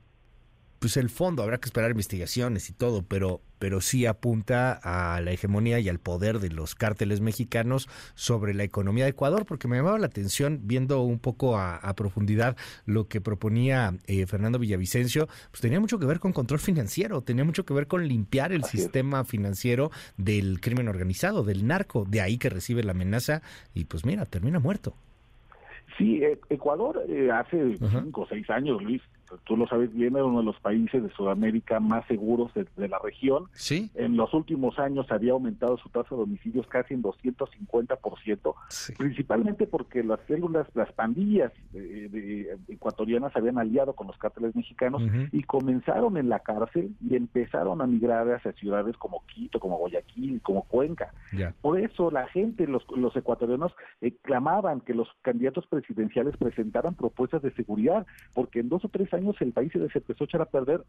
pues 0.85 0.97
el 0.97 1.09
fondo, 1.09 1.41
habrá 1.41 1.57
que 1.57 1.65
esperar 1.65 1.89
investigaciones 1.89 2.69
y 2.69 2.73
todo, 2.73 3.01
pero, 3.01 3.41
pero 3.57 3.81
sí 3.81 4.05
apunta 4.05 4.79
a 4.83 5.19
la 5.19 5.31
hegemonía 5.31 5.79
y 5.79 5.89
al 5.89 5.97
poder 5.97 6.37
de 6.37 6.51
los 6.51 6.75
cárteles 6.75 7.21
mexicanos 7.21 7.89
sobre 8.13 8.53
la 8.53 8.63
economía 8.63 9.05
de 9.05 9.09
Ecuador, 9.09 9.47
porque 9.47 9.67
me 9.67 9.77
llamaba 9.77 9.97
la 9.97 10.05
atención 10.05 10.59
viendo 10.65 11.01
un 11.01 11.17
poco 11.17 11.57
a, 11.57 11.91
profundidad 11.95 12.55
lo 12.85 13.07
que 13.07 13.19
proponía 13.19 13.95
eh, 14.05 14.27
Fernando 14.27 14.59
Villavicencio, 14.59 15.25
pues 15.49 15.59
tenía 15.59 15.79
mucho 15.79 15.97
que 15.97 16.05
ver 16.05 16.19
con 16.19 16.33
control 16.33 16.59
financiero, 16.59 17.23
tenía 17.23 17.45
mucho 17.45 17.65
que 17.65 17.73
ver 17.73 17.87
con 17.87 18.07
limpiar 18.07 18.51
el 18.51 18.63
sistema 18.63 19.23
financiero 19.23 19.89
del 20.17 20.61
crimen 20.61 20.87
organizado, 20.87 21.43
del 21.43 21.65
narco, 21.65 22.05
de 22.07 22.21
ahí 22.21 22.37
que 22.37 22.51
recibe 22.51 22.83
la 22.83 22.91
amenaza 22.91 23.41
y 23.73 23.85
pues 23.85 24.05
mira, 24.05 24.27
termina 24.27 24.59
muerto. 24.59 24.93
Sí, 25.97 26.21
e, 26.23 26.39
Ecuador 26.51 27.03
eh, 27.09 27.31
hace 27.31 27.75
cinco 27.77 28.21
o 28.21 28.27
seis 28.27 28.47
años, 28.51 28.83
Luis, 28.83 29.01
tú 29.45 29.57
lo 29.57 29.67
sabes 29.67 29.93
bien, 29.93 30.15
era 30.15 30.25
uno 30.25 30.39
de 30.39 30.45
los 30.45 30.59
países 30.59 31.03
de 31.03 31.09
Sudamérica 31.11 31.79
más 31.79 32.05
seguros 32.07 32.51
de, 32.53 32.65
la 32.87 32.99
región. 32.99 33.45
Sí. 33.53 33.89
En 33.95 34.17
los 34.17 34.33
últimos 34.33 34.77
años 34.79 35.07
había 35.11 35.33
aumentado 35.33 35.77
su 35.77 35.89
tasa 35.89 36.15
de 36.15 36.21
homicidios 36.21 36.67
casi 36.67 36.93
en 36.93 37.03
250%, 37.03 38.53
principalmente 38.97 39.67
porque 39.67 40.03
las 40.03 40.19
células, 40.27 40.67
las 40.73 40.91
pandillas 40.93 41.51
de, 41.71 42.57
ecuatorianas 42.67 43.35
habían 43.35 43.57
aliado 43.57 43.93
con 43.93 44.07
los 44.07 44.17
cárteles 44.17 44.55
mexicanos 44.55 45.01
y 45.31 45.43
comenzaron 45.43 46.17
en 46.17 46.29
la 46.29 46.39
cárcel 46.39 46.95
y 47.01 47.15
empezaron 47.15 47.81
a 47.81 47.87
migrar 47.87 48.31
hacia 48.31 48.53
ciudades 48.53 48.95
como 48.97 49.23
Quito, 49.25 49.59
como 49.59 49.77
Guayaquil, 49.77 50.41
como 50.41 50.63
Cuenca. 50.63 51.13
Por 51.61 51.79
eso 51.79 52.11
la 52.11 52.27
gente, 52.27 52.67
los, 52.67 52.85
los 52.95 53.15
ecuatorianos, 53.15 53.73
eh, 54.01 54.13
clamaban 54.21 54.81
que 54.81 54.93
los 54.93 55.07
candidatos 55.21 55.65
presidenciales 55.67 56.37
presentaran 56.37 56.95
propuestas 56.95 57.41
de 57.41 57.51
seguridad, 57.53 58.05
porque 58.33 58.59
en 58.59 58.69
dos 58.69 58.85
o 58.85 58.89
tres 58.89 59.13
años 59.13 59.24
el 59.39 59.51
país 59.53 59.71
se 59.71 59.79
empezó 59.79 60.23
a 60.23 60.25
echar 60.25 60.41
a 60.41 60.45
perder 60.45 60.83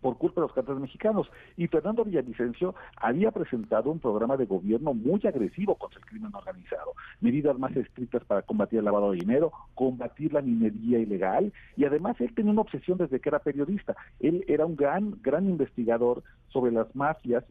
por 0.00 0.16
culpa 0.18 0.40
de 0.40 0.46
los 0.46 0.54
cárteles 0.54 0.80
mexicanos. 0.80 1.30
Y 1.56 1.66
Fernando 1.66 2.04
Villavicencio 2.04 2.74
había 2.96 3.30
presentado 3.30 3.90
un 3.90 3.98
programa 3.98 4.36
de 4.36 4.46
gobierno 4.46 4.94
muy 4.94 5.20
agresivo 5.26 5.74
contra 5.74 6.00
el 6.00 6.06
crimen 6.06 6.34
organizado, 6.34 6.94
medidas 7.20 7.58
más 7.58 7.76
estrictas 7.76 8.24
para 8.24 8.42
combatir 8.42 8.78
el 8.78 8.84
lavado 8.84 9.12
de 9.12 9.18
dinero, 9.18 9.52
combatir 9.74 10.32
la 10.32 10.42
minería 10.42 10.98
ilegal, 10.98 11.52
y 11.76 11.84
además 11.84 12.20
él 12.20 12.34
tenía 12.34 12.52
una 12.52 12.62
obsesión 12.62 12.98
desde 12.98 13.20
que 13.20 13.28
era 13.28 13.38
periodista. 13.38 13.96
Él 14.18 14.44
era 14.48 14.66
un 14.66 14.76
gran, 14.76 15.18
gran 15.22 15.48
investigador 15.48 16.22
sobre 16.48 16.72
las 16.72 16.94
mafias 16.94 17.44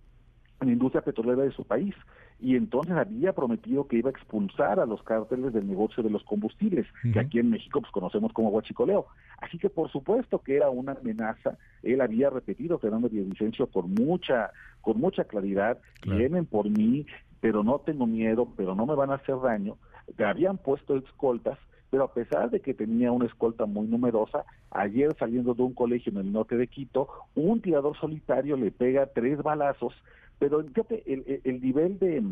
la 0.62 0.72
industria 0.72 1.02
petrolera 1.02 1.44
de 1.44 1.52
su 1.52 1.64
país 1.64 1.96
y 2.42 2.56
entonces 2.56 2.94
había 2.96 3.34
prometido 3.34 3.88
que 3.88 3.98
iba 3.98 4.10
a 4.10 4.12
expulsar 4.12 4.80
a 4.80 4.86
los 4.86 5.04
cárteles 5.04 5.54
del 5.54 5.68
negocio 5.68 6.02
de 6.04 6.10
los 6.10 6.24
combustibles, 6.24 6.88
que 7.14 7.20
aquí 7.20 7.40
en 7.40 7.50
México 7.50 7.82
pues 7.82 7.92
conocemos 7.92 8.32
como 8.32 8.50
huachicoleo. 8.50 9.08
Así 9.42 9.58
que 9.58 9.70
por 9.70 9.92
supuesto 9.92 10.40
que 10.40 10.56
era 10.56 10.70
una 10.70 10.94
amenaza, 10.94 11.58
él 11.84 12.00
había 12.02 12.30
repetido 12.30 12.80
Fernando 12.80 13.10
Villavicencio 13.10 13.68
con 13.68 13.94
mucha 13.94 14.52
con 14.82 15.00
mucha 15.00 15.26
claridad, 15.26 15.78
vienen 16.06 16.46
por 16.46 16.70
mí, 16.70 17.06
pero 17.42 17.64
no 17.64 17.80
tengo 17.80 18.08
miedo, 18.08 18.48
pero 18.56 18.76
no 18.76 18.86
me 18.86 18.96
van 18.96 19.12
a 19.12 19.16
hacer 19.16 19.36
daño. 19.42 19.78
Le 20.18 20.26
habían 20.26 20.58
puesto 20.58 20.96
escoltas, 20.96 21.60
pero 21.90 22.06
a 22.06 22.14
pesar 22.14 22.50
de 22.50 22.62
que 22.62 22.74
tenía 22.74 23.12
una 23.12 23.26
escolta 23.26 23.66
muy 23.66 23.88
numerosa, 23.88 24.46
ayer 24.72 25.14
saliendo 25.20 25.54
de 25.54 25.64
un 25.64 25.74
colegio 25.74 26.14
en 26.14 26.20
el 26.20 26.32
norte 26.32 26.56
de 26.56 26.68
Quito, 26.68 27.10
un 27.36 27.62
tirador 27.62 27.98
solitario 27.98 28.56
le 28.56 28.72
pega 28.72 29.08
tres 29.08 29.44
balazos 29.44 29.94
pero 30.40 30.64
fíjate, 30.64 31.04
el, 31.06 31.42
el, 31.44 31.62
nivel 31.62 32.00
de, 32.00 32.24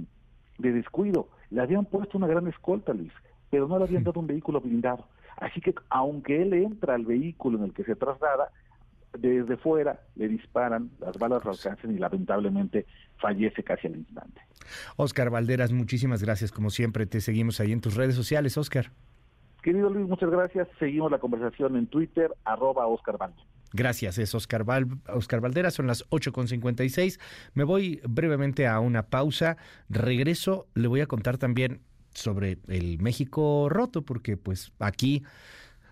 descuido, 0.57 1.27
le 1.51 1.61
habían 1.61 1.85
puesto 1.85 2.17
una 2.17 2.27
gran 2.27 2.47
escolta, 2.47 2.93
Luis, 2.93 3.11
pero 3.49 3.67
no 3.67 3.77
le 3.77 3.83
habían 3.83 4.03
dado 4.03 4.19
un 4.19 4.27
vehículo 4.27 4.61
blindado. 4.61 5.05
Así 5.35 5.61
que 5.61 5.75
aunque 5.89 6.41
él 6.41 6.53
entra 6.53 6.95
al 6.95 7.05
vehículo 7.05 7.59
en 7.59 7.65
el 7.65 7.73
que 7.73 7.83
se 7.83 7.95
traslada, 7.95 8.49
desde 9.17 9.57
fuera 9.57 9.99
le 10.15 10.27
disparan, 10.27 10.89
las 10.99 11.17
balas 11.17 11.43
lo 11.43 11.51
alcanzan 11.51 11.91
y 11.91 11.99
lamentablemente 11.99 12.85
fallece 13.17 13.63
casi 13.63 13.87
al 13.87 13.97
instante. 13.97 14.41
Oscar 14.95 15.29
Valderas, 15.29 15.71
muchísimas 15.71 16.23
gracias. 16.23 16.51
Como 16.51 16.69
siempre, 16.69 17.05
te 17.05 17.21
seguimos 17.21 17.59
ahí 17.59 17.71
en 17.71 17.81
tus 17.81 17.95
redes 17.95 18.15
sociales, 18.15 18.57
Oscar. 18.57 18.91
Querido 19.61 19.89
Luis, 19.89 20.07
muchas 20.07 20.29
gracias. 20.29 20.67
Seguimos 20.79 21.11
la 21.11 21.19
conversación 21.19 21.75
en 21.75 21.87
Twitter, 21.87 22.31
arroba 22.45 22.87
Oscar 22.87 23.17
Valderas. 23.17 23.56
Gracias, 23.73 24.17
es 24.17 24.33
Oscar, 24.33 24.63
Val, 24.63 24.87
Oscar 25.07 25.41
Valdera, 25.41 25.71
son 25.71 25.87
las 25.87 26.07
8.56. 26.09 27.19
Me 27.53 27.63
voy 27.63 28.01
brevemente 28.07 28.65
a 28.65 28.79
una 28.79 29.07
pausa. 29.07 29.57
Regreso, 29.89 30.67
le 30.73 30.87
voy 30.87 31.01
a 31.01 31.07
contar 31.07 31.37
también 31.37 31.81
sobre 32.13 32.59
el 32.67 32.99
México 32.99 33.67
roto, 33.69 34.03
porque 34.03 34.37
pues 34.37 34.71
aquí 34.79 35.23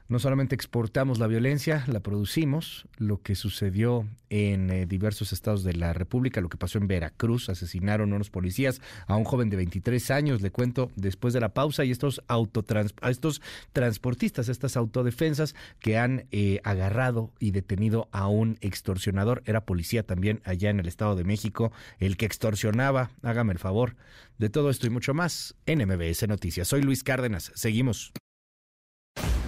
no 0.08 0.20
solamente 0.20 0.54
exportamos 0.54 1.18
la 1.18 1.28
violencia, 1.28 1.84
la 1.88 2.00
producimos. 2.00 2.88
Lo 2.98 3.22
que 3.22 3.34
sucedió 3.34 4.08
en 4.30 4.70
eh, 4.70 4.86
diversos 4.86 5.34
estados 5.34 5.64
de 5.64 5.74
la 5.74 5.94
República, 5.94 6.42
lo 6.42 6.50
que 6.50 6.58
pasó 6.58 6.78
en 6.78 6.88
Veracruz, 6.88 7.50
asesinaron 7.50 8.14
unos 8.14 8.30
policías 8.30 8.82
a 9.08 9.16
un 9.16 9.24
joven 9.24 9.50
de 9.50 9.58
23 9.58 10.12
años, 10.12 10.42
le 10.42 10.52
cuento 10.52 10.92
después 10.96 11.34
de 11.34 11.40
la 11.40 11.54
pausa, 11.54 11.86
y 11.86 11.92
estos, 11.92 12.22
autotrans 12.28 12.94
estos 13.10 13.42
transportistas, 13.74 14.50
estas 14.50 14.78
autodefensas 14.78 15.56
que 15.80 15.98
han 15.98 16.28
eh, 16.32 16.60
agarrado 16.64 17.32
y 17.40 17.52
detenido 17.52 18.08
a 18.12 18.28
un 18.28 18.58
extorsionador, 18.62 19.42
era 19.46 19.66
policía 19.66 20.04
también 20.04 20.42
allá 20.44 20.70
en 20.70 20.80
el 20.80 20.88
Estado 20.88 21.16
de 21.16 21.24
México, 21.24 21.72
el 22.00 22.18
que 22.18 22.26
extorsionaba, 22.26 23.10
hágame 23.24 23.54
el 23.54 23.60
favor, 23.60 23.96
de 24.38 24.50
todo 24.50 24.70
esto 24.70 24.86
y 24.86 24.90
mucho 24.90 25.14
más 25.14 25.56
en 25.66 25.80
MBS 25.88 26.28
Noticias. 26.28 26.68
Soy 26.68 26.82
Luis 26.82 27.04
Cárdenas, 27.04 27.52
seguimos. 27.56 28.12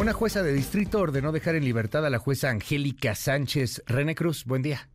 Una 0.00 0.14
jueza 0.14 0.42
de 0.42 0.54
distrito 0.54 0.98
ordenó 0.98 1.30
dejar 1.30 1.56
en 1.56 1.64
libertad 1.66 2.06
a 2.06 2.08
la 2.08 2.18
jueza 2.18 2.48
Angélica 2.48 3.14
Sánchez. 3.14 3.82
René 3.86 4.14
Cruz, 4.14 4.46
buen 4.46 4.62
día. 4.62 4.88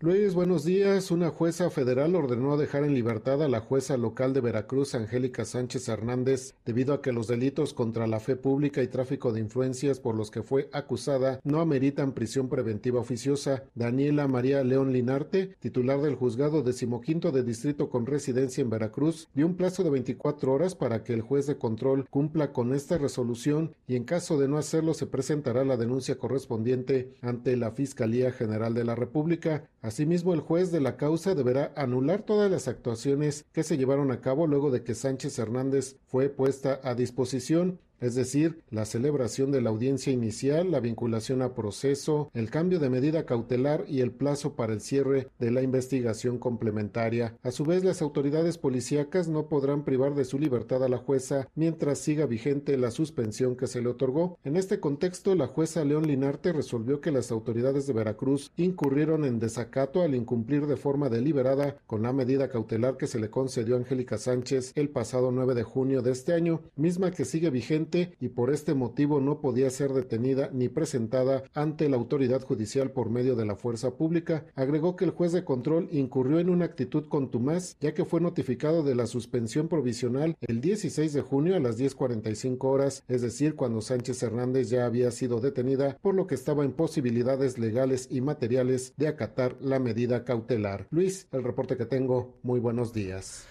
Luis, 0.00 0.34
buenos 0.34 0.64
días. 0.64 1.12
Una 1.12 1.30
jueza 1.30 1.70
federal 1.70 2.16
ordenó 2.16 2.56
dejar 2.56 2.82
en 2.82 2.94
libertad 2.94 3.42
a 3.42 3.48
la 3.48 3.60
jueza 3.60 3.96
local 3.96 4.34
de 4.34 4.40
Veracruz, 4.40 4.94
Angélica 4.94 5.44
Sánchez 5.44 5.88
Hernández, 5.88 6.54
debido 6.66 6.92
a 6.94 7.00
que 7.00 7.12
los 7.12 7.28
delitos 7.28 7.72
contra 7.72 8.08
la 8.08 8.18
fe 8.18 8.34
pública 8.34 8.82
y 8.82 8.88
tráfico 8.88 9.32
de 9.32 9.40
influencias 9.40 10.00
por 10.00 10.16
los 10.16 10.32
que 10.32 10.42
fue 10.42 10.68
acusada 10.72 11.40
no 11.44 11.60
ameritan 11.60 12.12
prisión 12.12 12.48
preventiva 12.48 13.00
oficiosa. 13.00 13.62
Daniela 13.76 14.26
María 14.26 14.64
León 14.64 14.92
Linarte, 14.92 15.54
titular 15.60 16.02
del 16.02 16.16
juzgado 16.16 16.62
decimoquinto 16.62 17.30
de 17.30 17.44
distrito 17.44 17.88
con 17.88 18.04
residencia 18.04 18.62
en 18.62 18.70
Veracruz, 18.70 19.28
dio 19.32 19.46
un 19.46 19.54
plazo 19.54 19.84
de 19.84 19.90
24 19.90 20.52
horas 20.52 20.74
para 20.74 21.04
que 21.04 21.14
el 21.14 21.22
juez 21.22 21.46
de 21.46 21.56
control 21.56 22.06
cumpla 22.10 22.52
con 22.52 22.74
esta 22.74 22.98
resolución 22.98 23.74
y 23.86 23.94
en 23.94 24.04
caso 24.04 24.38
de 24.38 24.48
no 24.48 24.58
hacerlo 24.58 24.92
se 24.92 25.06
presentará 25.06 25.64
la 25.64 25.76
denuncia 25.76 26.18
correspondiente 26.18 27.14
ante 27.22 27.56
la 27.56 27.70
Fiscalía 27.70 28.32
General 28.32 28.74
de 28.74 28.84
la 28.84 28.96
República. 28.96 29.64
Asimismo, 29.84 30.32
el 30.32 30.40
juez 30.40 30.72
de 30.72 30.80
la 30.80 30.96
causa 30.96 31.34
deberá 31.34 31.70
anular 31.76 32.22
todas 32.22 32.50
las 32.50 32.68
actuaciones 32.68 33.44
que 33.52 33.62
se 33.62 33.76
llevaron 33.76 34.12
a 34.12 34.22
cabo 34.22 34.46
luego 34.46 34.70
de 34.70 34.82
que 34.82 34.94
Sánchez 34.94 35.38
Hernández 35.38 35.98
fue 36.06 36.30
puesta 36.30 36.80
a 36.82 36.94
disposición 36.94 37.78
es 38.04 38.14
decir, 38.14 38.62
la 38.70 38.84
celebración 38.84 39.50
de 39.50 39.62
la 39.62 39.70
audiencia 39.70 40.12
inicial, 40.12 40.70
la 40.70 40.80
vinculación 40.80 41.40
a 41.40 41.54
proceso, 41.54 42.30
el 42.34 42.50
cambio 42.50 42.78
de 42.78 42.90
medida 42.90 43.24
cautelar 43.24 43.86
y 43.88 44.00
el 44.00 44.12
plazo 44.12 44.56
para 44.56 44.74
el 44.74 44.82
cierre 44.82 45.28
de 45.38 45.50
la 45.50 45.62
investigación 45.62 46.38
complementaria. 46.38 47.34
A 47.42 47.50
su 47.50 47.64
vez, 47.64 47.82
las 47.82 48.02
autoridades 48.02 48.58
policíacas 48.58 49.28
no 49.28 49.48
podrán 49.48 49.84
privar 49.84 50.14
de 50.14 50.26
su 50.26 50.38
libertad 50.38 50.84
a 50.84 50.88
la 50.90 50.98
jueza 50.98 51.48
mientras 51.54 51.98
siga 51.98 52.26
vigente 52.26 52.76
la 52.76 52.90
suspensión 52.90 53.56
que 53.56 53.66
se 53.66 53.80
le 53.80 53.88
otorgó. 53.88 54.38
En 54.44 54.56
este 54.56 54.80
contexto, 54.80 55.34
la 55.34 55.46
jueza 55.46 55.84
León 55.84 56.06
Linarte 56.06 56.52
resolvió 56.52 57.00
que 57.00 57.10
las 57.10 57.30
autoridades 57.30 57.86
de 57.86 57.94
Veracruz 57.94 58.52
incurrieron 58.56 59.24
en 59.24 59.38
desacato 59.38 60.02
al 60.02 60.14
incumplir 60.14 60.66
de 60.66 60.76
forma 60.76 61.08
deliberada 61.08 61.78
con 61.86 62.02
la 62.02 62.12
medida 62.12 62.50
cautelar 62.50 62.98
que 62.98 63.06
se 63.06 63.18
le 63.18 63.30
concedió 63.30 63.76
a 63.76 63.78
Angélica 63.78 64.18
Sánchez 64.18 64.72
el 64.74 64.90
pasado 64.90 65.32
9 65.32 65.54
de 65.54 65.62
junio 65.62 66.02
de 66.02 66.12
este 66.12 66.34
año, 66.34 66.60
misma 66.76 67.10
que 67.10 67.24
sigue 67.24 67.48
vigente 67.48 67.93
y 68.20 68.28
por 68.28 68.52
este 68.52 68.74
motivo 68.74 69.20
no 69.20 69.40
podía 69.40 69.70
ser 69.70 69.92
detenida 69.92 70.50
ni 70.52 70.68
presentada 70.68 71.44
ante 71.54 71.88
la 71.88 71.96
autoridad 71.96 72.42
judicial 72.42 72.90
por 72.90 73.10
medio 73.10 73.36
de 73.36 73.46
la 73.46 73.56
fuerza 73.56 73.96
pública. 73.96 74.46
Agregó 74.54 74.96
que 74.96 75.04
el 75.04 75.10
juez 75.10 75.32
de 75.32 75.44
control 75.44 75.88
incurrió 75.92 76.38
en 76.38 76.50
una 76.50 76.64
actitud 76.64 77.08
contumaz, 77.08 77.76
ya 77.80 77.94
que 77.94 78.04
fue 78.04 78.20
notificado 78.20 78.82
de 78.82 78.94
la 78.94 79.06
suspensión 79.06 79.68
provisional 79.68 80.36
el 80.40 80.60
16 80.60 81.12
de 81.12 81.22
junio 81.22 81.56
a 81.56 81.60
las 81.60 81.78
10.45 81.78 82.64
horas, 82.64 83.04
es 83.08 83.22
decir, 83.22 83.54
cuando 83.54 83.80
Sánchez 83.80 84.22
Hernández 84.22 84.70
ya 84.70 84.86
había 84.86 85.10
sido 85.10 85.40
detenida, 85.40 85.98
por 86.02 86.14
lo 86.14 86.26
que 86.26 86.34
estaba 86.34 86.64
en 86.64 86.72
posibilidades 86.72 87.58
legales 87.58 88.08
y 88.10 88.20
materiales 88.20 88.92
de 88.96 89.08
acatar 89.08 89.56
la 89.60 89.78
medida 89.78 90.24
cautelar. 90.24 90.86
Luis, 90.90 91.28
el 91.32 91.44
reporte 91.44 91.76
que 91.76 91.86
tengo, 91.86 92.34
muy 92.42 92.60
buenos 92.60 92.92
días. 92.92 93.46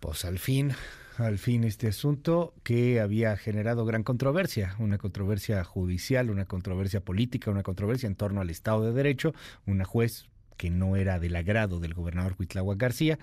Pues 0.00 0.24
al 0.24 0.38
fin, 0.38 0.72
al 1.18 1.38
fin 1.38 1.64
este 1.64 1.88
asunto 1.88 2.54
que 2.62 3.00
había 3.00 3.36
generado 3.36 3.84
gran 3.84 4.02
controversia, 4.02 4.76
una 4.78 4.98
controversia 4.98 5.62
judicial, 5.64 6.30
una 6.30 6.46
controversia 6.46 7.00
política, 7.00 7.50
una 7.50 7.62
controversia 7.62 8.06
en 8.06 8.14
torno 8.14 8.40
al 8.40 8.50
Estado 8.50 8.84
de 8.84 8.92
Derecho, 8.92 9.34
una 9.66 9.84
juez 9.84 10.26
que 10.56 10.70
no 10.70 10.96
era 10.96 11.18
del 11.18 11.36
agrado 11.36 11.80
del 11.80 11.94
gobernador 11.94 12.34
Huitlahua 12.38 12.76
García 12.76 13.18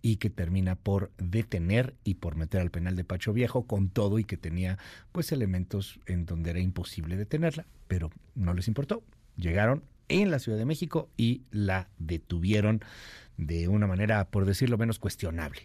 y 0.00 0.16
que 0.16 0.30
termina 0.30 0.76
por 0.76 1.10
detener 1.18 1.94
y 2.04 2.14
por 2.14 2.36
meter 2.36 2.60
al 2.60 2.70
penal 2.70 2.94
de 2.94 3.04
Pacho 3.04 3.32
Viejo 3.32 3.66
con 3.66 3.88
todo 3.88 4.18
y 4.18 4.24
que 4.24 4.36
tenía 4.36 4.78
pues 5.12 5.32
elementos 5.32 5.98
en 6.06 6.26
donde 6.26 6.50
era 6.50 6.60
imposible 6.60 7.16
detenerla, 7.16 7.66
pero 7.88 8.10
no 8.34 8.54
les 8.54 8.68
importó. 8.68 9.02
Llegaron 9.36 9.82
en 10.08 10.30
la 10.30 10.38
Ciudad 10.38 10.58
de 10.58 10.66
México 10.66 11.08
y 11.16 11.42
la 11.50 11.88
detuvieron 11.98 12.82
de 13.36 13.68
una 13.68 13.86
manera, 13.86 14.26
por 14.30 14.44
decirlo 14.44 14.78
menos, 14.78 14.98
cuestionable. 14.98 15.62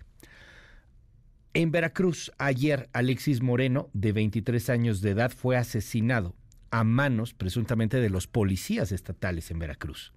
En 1.56 1.72
Veracruz, 1.72 2.32
ayer 2.38 2.90
Alexis 2.94 3.42
Moreno, 3.42 3.90
de 3.94 4.11
23 4.11 4.69
años 4.69 5.02
de 5.02 5.11
edad, 5.11 5.32
fue 5.32 5.58
asesinado 5.58 6.36
a 6.69 6.84
manos 6.84 7.34
presuntamente 7.34 8.00
de 8.00 8.11
los 8.11 8.28
policías 8.28 8.92
estatales 8.92 9.50
en 9.50 9.58
Veracruz. 9.58 10.14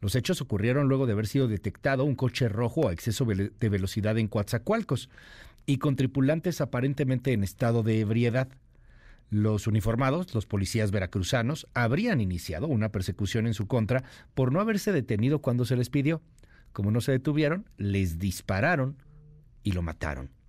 Los 0.00 0.14
hechos 0.14 0.40
ocurrieron 0.40 0.88
luego 0.88 1.04
de 1.04 1.12
haber 1.12 1.26
sido 1.26 1.48
detectado 1.48 2.04
un 2.04 2.14
coche 2.14 2.48
rojo 2.48 2.88
a 2.88 2.94
exceso 2.94 3.26
de 3.26 3.68
velocidad 3.68 4.16
en 4.16 4.28
Coatzacoalcos 4.28 5.10
y 5.66 5.76
con 5.76 5.96
tripulantes 5.96 6.62
aparentemente 6.62 7.34
en 7.34 7.44
estado 7.44 7.82
de 7.82 8.00
ebriedad. 8.00 8.48
Los 9.28 9.66
uniformados, 9.66 10.34
los 10.34 10.46
policías 10.46 10.92
veracruzanos, 10.92 11.66
habrían 11.74 12.22
iniciado 12.22 12.68
una 12.68 12.90
persecución 12.90 13.46
en 13.46 13.52
su 13.52 13.66
contra 13.66 14.02
por 14.32 14.50
no 14.50 14.60
haberse 14.60 14.92
detenido 14.92 15.40
cuando 15.40 15.66
se 15.66 15.76
les 15.76 15.90
pidió. 15.90 16.22
Como 16.72 16.90
no 16.90 17.02
se 17.02 17.12
detuvieron, 17.12 17.68
les 17.76 18.18
dispararon 18.18 18.96
y 19.62 19.72
lo 19.72 19.82
mataron. 19.82 20.39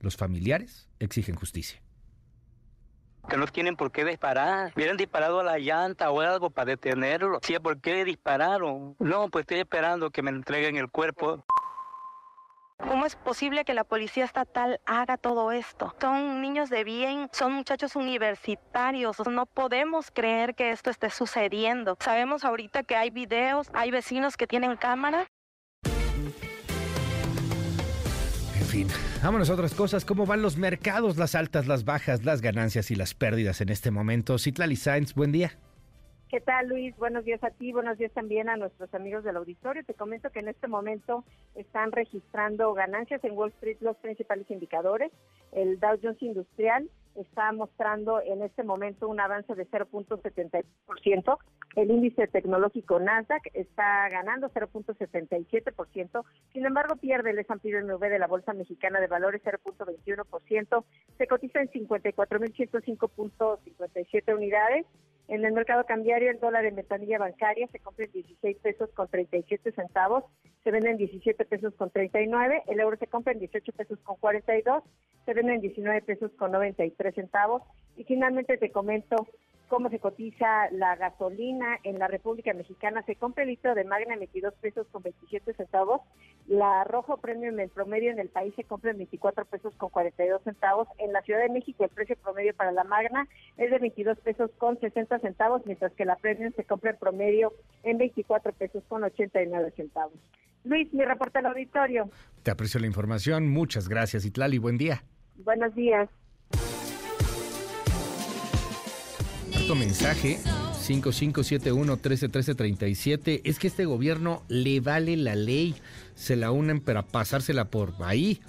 Los 0.00 0.16
familiares 0.16 0.88
exigen 0.98 1.34
justicia 1.34 1.80
que 3.28 3.36
no 3.36 3.46
tienen 3.46 3.76
por 3.76 3.92
qué 3.92 4.04
disparar. 4.04 4.72
Hubieran 4.74 4.96
disparado 4.96 5.40
a 5.40 5.44
la 5.44 5.58
llanta 5.58 6.10
o 6.10 6.20
algo 6.20 6.48
para 6.50 6.70
detenerlo. 6.70 7.38
Sí, 7.42 7.58
¿por 7.58 7.78
qué 7.80 8.04
dispararon? 8.04 8.96
No, 8.98 9.28
pues 9.28 9.42
estoy 9.42 9.58
esperando 9.58 10.10
que 10.10 10.22
me 10.22 10.30
entreguen 10.30 10.76
el 10.76 10.90
cuerpo. 10.90 11.44
¿Cómo 12.78 13.04
es 13.04 13.16
posible 13.16 13.64
que 13.64 13.74
la 13.74 13.84
policía 13.84 14.24
estatal 14.24 14.80
haga 14.86 15.18
todo 15.18 15.52
esto? 15.52 15.94
Son 16.00 16.40
niños 16.40 16.70
de 16.70 16.84
bien, 16.84 17.28
son 17.32 17.52
muchachos 17.52 17.96
universitarios. 17.96 19.18
No 19.28 19.46
podemos 19.46 20.10
creer 20.10 20.54
que 20.54 20.70
esto 20.70 20.88
esté 20.88 21.10
sucediendo. 21.10 21.98
Sabemos 22.00 22.44
ahorita 22.44 22.84
que 22.84 22.96
hay 22.96 23.10
videos, 23.10 23.68
hay 23.74 23.90
vecinos 23.90 24.36
que 24.36 24.46
tienen 24.46 24.76
cámara 24.76 25.26
fin, 28.68 28.86
vámonos 29.22 29.50
a 29.50 29.54
otras 29.54 29.74
cosas. 29.74 30.04
¿Cómo 30.04 30.26
van 30.26 30.42
los 30.42 30.56
mercados, 30.56 31.16
las 31.16 31.34
altas, 31.34 31.66
las 31.66 31.84
bajas, 31.84 32.24
las 32.24 32.40
ganancias 32.40 32.90
y 32.90 32.94
las 32.94 33.14
pérdidas 33.14 33.60
en 33.60 33.68
este 33.68 33.90
momento? 33.90 34.38
Citlali 34.38 34.76
Sainz, 34.76 35.14
buen 35.14 35.32
día. 35.32 35.52
¿Qué 36.28 36.40
tal, 36.40 36.68
Luis? 36.68 36.94
Buenos 36.98 37.24
días 37.24 37.42
a 37.42 37.50
ti, 37.50 37.72
buenos 37.72 37.96
días 37.96 38.12
también 38.12 38.50
a 38.50 38.56
nuestros 38.56 38.92
amigos 38.92 39.24
del 39.24 39.36
auditorio. 39.36 39.82
Te 39.84 39.94
comento 39.94 40.28
que 40.30 40.40
en 40.40 40.48
este 40.48 40.68
momento 40.68 41.24
están 41.54 41.90
registrando 41.90 42.74
ganancias 42.74 43.24
en 43.24 43.32
Wall 43.32 43.48
Street 43.50 43.78
los 43.80 43.96
principales 43.96 44.50
indicadores. 44.50 45.10
El 45.52 45.80
Dow 45.80 45.98
Jones 46.02 46.22
Industrial 46.22 46.90
está 47.18 47.50
mostrando 47.52 48.20
en 48.20 48.42
este 48.42 48.62
momento 48.62 49.08
un 49.08 49.18
avance 49.20 49.54
de 49.54 49.66
0.70%. 49.68 51.38
El 51.76 51.90
índice 51.90 52.26
tecnológico 52.28 52.98
Nasdaq 52.98 53.42
está 53.54 54.08
ganando 54.08 54.50
0.77%. 54.50 56.24
Sin 56.52 56.66
embargo, 56.66 56.96
pierde 56.96 57.30
el 57.30 57.38
S&P 57.38 57.70
de 57.70 58.18
la 58.18 58.26
Bolsa 58.26 58.52
Mexicana 58.52 59.00
de 59.00 59.06
Valores 59.06 59.40
0.21%. 59.44 60.84
Se 61.18 61.26
cotiza 61.26 61.60
en 61.60 61.70
54.105.57 61.70 64.34
unidades. 64.34 64.86
En 65.28 65.44
el 65.44 65.52
mercado 65.52 65.84
cambiario, 65.84 66.30
el 66.30 66.40
dólar 66.40 66.64
en 66.64 66.74
metanilla 66.74 67.18
bancaria 67.18 67.68
se 67.68 67.78
compra 67.80 68.06
en 68.06 68.12
16 68.12 68.56
pesos 68.58 68.90
con 68.94 69.08
37 69.08 69.72
centavos, 69.72 70.24
se 70.64 70.70
vende 70.70 70.90
en 70.90 70.96
17 70.96 71.44
pesos 71.44 71.74
con 71.74 71.90
39, 71.90 72.62
el 72.66 72.80
euro 72.80 72.96
se 72.96 73.06
compra 73.06 73.34
en 73.34 73.38
18 73.38 73.72
pesos 73.72 73.98
con 74.00 74.16
42, 74.16 74.82
se 75.26 75.34
vende 75.34 75.54
en 75.54 75.60
19 75.60 76.00
pesos 76.02 76.32
con 76.38 76.50
93 76.52 77.14
centavos. 77.14 77.62
Y 77.96 78.04
finalmente 78.04 78.56
te 78.56 78.72
comento 78.72 79.26
cómo 79.68 79.90
se 79.90 79.98
cotiza 79.98 80.70
la 80.72 80.96
gasolina 80.96 81.78
en 81.84 81.98
la 81.98 82.08
República 82.08 82.52
Mexicana. 82.54 83.02
Se 83.02 83.16
compra 83.16 83.44
el 83.44 83.50
litro 83.50 83.74
de 83.74 83.84
Magna 83.84 84.14
en 84.14 84.20
22 84.20 84.54
pesos 84.54 84.86
con 84.90 85.02
27 85.02 85.54
centavos. 85.54 86.00
La 86.46 86.84
Rojo 86.84 87.18
Premium, 87.18 87.60
el 87.60 87.68
promedio 87.68 88.10
en 88.10 88.18
el 88.18 88.28
país, 88.28 88.54
se 88.56 88.64
compra 88.64 88.90
en 88.90 88.98
24 88.98 89.44
pesos 89.44 89.74
con 89.76 89.90
42 89.90 90.42
centavos. 90.42 90.88
En 90.98 91.12
la 91.12 91.22
Ciudad 91.22 91.40
de 91.40 91.50
México, 91.50 91.84
el 91.84 91.90
precio 91.90 92.16
promedio 92.16 92.54
para 92.54 92.72
la 92.72 92.84
Magna 92.84 93.28
es 93.56 93.70
de 93.70 93.78
22 93.78 94.18
pesos 94.20 94.50
con 94.58 94.80
60 94.80 95.18
centavos, 95.20 95.62
mientras 95.66 95.92
que 95.92 96.04
la 96.04 96.16
Premium 96.16 96.52
se 96.56 96.64
compra 96.64 96.90
en 96.90 96.96
promedio 96.96 97.52
en 97.82 97.98
24 97.98 98.52
pesos 98.52 98.82
con 98.88 99.04
89 99.04 99.72
centavos. 99.76 100.14
Luis, 100.64 100.92
mi 100.92 101.04
reporte 101.04 101.38
al 101.38 101.46
auditorio. 101.46 102.10
Te 102.42 102.50
aprecio 102.50 102.80
la 102.80 102.86
información. 102.86 103.48
Muchas 103.48 103.88
gracias, 103.88 104.24
Itlali. 104.24 104.58
Buen 104.58 104.78
día. 104.78 105.04
Buenos 105.36 105.74
días. 105.74 106.08
Mensaje 109.74 110.38
5571-131337 110.86 113.40
es 113.44 113.58
que 113.58 113.66
este 113.66 113.84
gobierno 113.84 114.42
le 114.48 114.80
vale 114.80 115.16
la 115.16 115.34
ley, 115.34 115.74
se 116.14 116.36
la 116.36 116.50
unen 116.50 116.80
para 116.80 117.02
pasársela 117.02 117.66
por 117.66 117.94
ahí. 118.00 118.40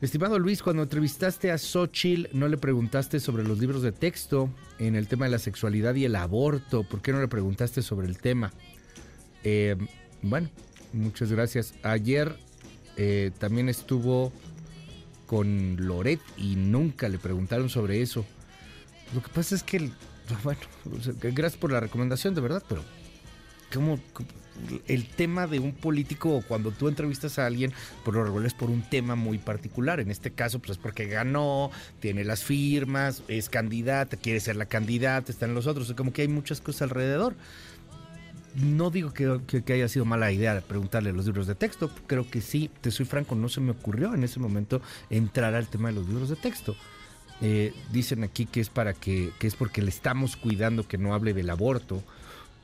Estimado 0.00 0.38
Luis, 0.38 0.62
cuando 0.62 0.82
entrevistaste 0.82 1.50
a 1.50 1.58
Xochitl, 1.58 2.36
no 2.36 2.48
le 2.48 2.56
preguntaste 2.56 3.20
sobre 3.20 3.44
los 3.44 3.58
libros 3.58 3.82
de 3.82 3.92
texto 3.92 4.50
en 4.78 4.96
el 4.96 5.08
tema 5.08 5.26
de 5.26 5.30
la 5.30 5.38
sexualidad 5.38 5.94
y 5.94 6.04
el 6.04 6.16
aborto. 6.16 6.82
¿Por 6.82 7.00
qué 7.00 7.12
no 7.12 7.20
le 7.20 7.28
preguntaste 7.28 7.82
sobre 7.82 8.06
el 8.06 8.18
tema? 8.18 8.52
Eh, 9.44 9.76
bueno, 10.22 10.50
muchas 10.92 11.30
gracias. 11.30 11.74
Ayer 11.82 12.36
eh, 12.96 13.30
también 13.38 13.68
estuvo 13.68 14.32
con 15.26 15.76
Loret 15.78 16.20
y 16.36 16.56
nunca 16.56 17.08
le 17.08 17.18
preguntaron 17.18 17.68
sobre 17.68 18.02
eso. 18.02 18.24
Lo 19.14 19.22
que 19.22 19.28
pasa 19.28 19.54
es 19.54 19.62
que 19.62 19.90
bueno, 20.42 20.60
gracias 21.22 21.56
por 21.56 21.72
la 21.72 21.80
recomendación, 21.80 22.34
de 22.34 22.40
verdad, 22.40 22.62
pero 22.68 22.82
como 23.72 23.98
el 24.86 25.06
tema 25.08 25.46
de 25.46 25.58
un 25.58 25.72
político, 25.72 26.42
cuando 26.46 26.70
tú 26.70 26.88
entrevistas 26.88 27.38
a 27.38 27.46
alguien, 27.46 27.72
por 28.04 28.14
lo 28.14 28.24
regular 28.24 28.46
es 28.46 28.54
por 28.54 28.70
un 28.70 28.82
tema 28.82 29.16
muy 29.16 29.38
particular. 29.38 30.00
En 30.00 30.10
este 30.10 30.30
caso, 30.30 30.58
pues 30.60 30.72
es 30.72 30.78
porque 30.78 31.06
ganó, 31.06 31.70
tiene 32.00 32.24
las 32.24 32.44
firmas, 32.44 33.22
es 33.28 33.48
candidata, 33.48 34.16
quiere 34.16 34.40
ser 34.40 34.56
la 34.56 34.66
candidata, 34.66 35.32
están 35.32 35.54
los 35.54 35.66
otros. 35.66 35.92
Como 35.94 36.12
que 36.12 36.22
hay 36.22 36.28
muchas 36.28 36.60
cosas 36.60 36.82
alrededor. 36.82 37.34
No 38.54 38.90
digo 38.90 39.12
que, 39.12 39.40
que, 39.64 39.72
haya 39.72 39.88
sido 39.88 40.04
mala 40.04 40.30
idea 40.30 40.60
preguntarle 40.60 41.12
los 41.12 41.26
libros 41.26 41.48
de 41.48 41.56
texto. 41.56 41.90
Creo 42.06 42.30
que 42.30 42.40
sí, 42.40 42.70
te 42.80 42.92
soy 42.92 43.06
franco, 43.06 43.34
no 43.34 43.48
se 43.48 43.60
me 43.60 43.72
ocurrió 43.72 44.14
en 44.14 44.22
ese 44.22 44.38
momento 44.38 44.80
entrar 45.10 45.54
al 45.54 45.66
tema 45.66 45.88
de 45.88 45.96
los 45.96 46.08
libros 46.08 46.28
de 46.28 46.36
texto. 46.36 46.76
Eh, 47.40 47.74
dicen 47.92 48.24
aquí 48.24 48.46
que 48.46 48.60
es 48.60 48.70
para 48.70 48.94
que, 48.94 49.32
que 49.38 49.46
es 49.46 49.56
porque 49.56 49.82
le 49.82 49.90
estamos 49.90 50.36
cuidando 50.36 50.86
que 50.86 50.98
no 50.98 51.14
hable 51.14 51.34
del 51.34 51.50
aborto. 51.50 52.02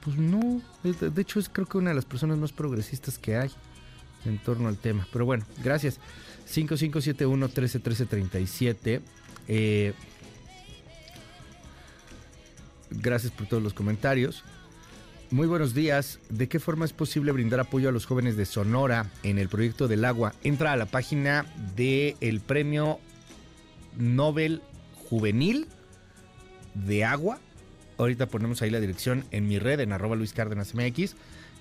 Pues 0.05 0.16
no, 0.16 0.62
de, 0.82 1.20
hecho 1.20 1.40
es 1.40 1.49
creo 1.49 1.66
que 1.66 1.78
una 1.78 1.90
de 1.90 1.97
las 1.97 2.07
personas 2.07 2.39
más 2.39 2.52
progresistas 2.52 3.18
que 3.18 3.36
hay 3.36 3.50
en 4.24 4.39
torno 4.39 4.68
al 4.68 4.76
tema. 4.76 5.07
Pero 5.12 5.26
bueno, 5.26 5.44
gracias. 5.62 5.99
5571 6.47 7.47
131337. 7.47 9.00
Eh, 9.49 9.92
Gracias 12.90 13.32
por 13.32 13.47
todos 13.47 13.62
los 13.62 13.73
comentarios. 13.73 14.42
Muy 15.31 15.47
buenos 15.47 15.74
días. 15.74 16.18
¿De 16.28 16.49
qué 16.49 16.58
forma 16.58 16.84
es 16.84 16.92
posible 16.92 17.31
brindar 17.31 17.60
apoyo 17.60 17.89
a 17.89 17.92
los 17.92 18.05
jóvenes 18.05 18.36
de 18.36 18.47
Sonora 18.47 19.10
en 19.23 19.39
el 19.39 19.49
proyecto 19.49 19.86
del 19.86 20.05
agua? 20.05 20.34
Entra 20.42 20.73
a 20.73 20.76
la 20.76 20.86
página 20.86 21.47
del 21.76 22.40
Premio 22.40 22.99
Nobel 23.97 24.62
Juvenil 25.09 25.67
de 26.75 27.05
Agua. 27.05 27.39
Ahorita 27.99 28.27
ponemos 28.27 28.62
ahí 28.62 28.70
la 28.70 28.81
dirección 28.81 29.25
en 29.31 29.49
mi 29.49 29.59
red, 29.59 29.81
en 29.81 29.93
arroba 29.93 30.17
Luis 30.17 30.33
Cárdenas 30.33 30.75
MX. 30.75 31.17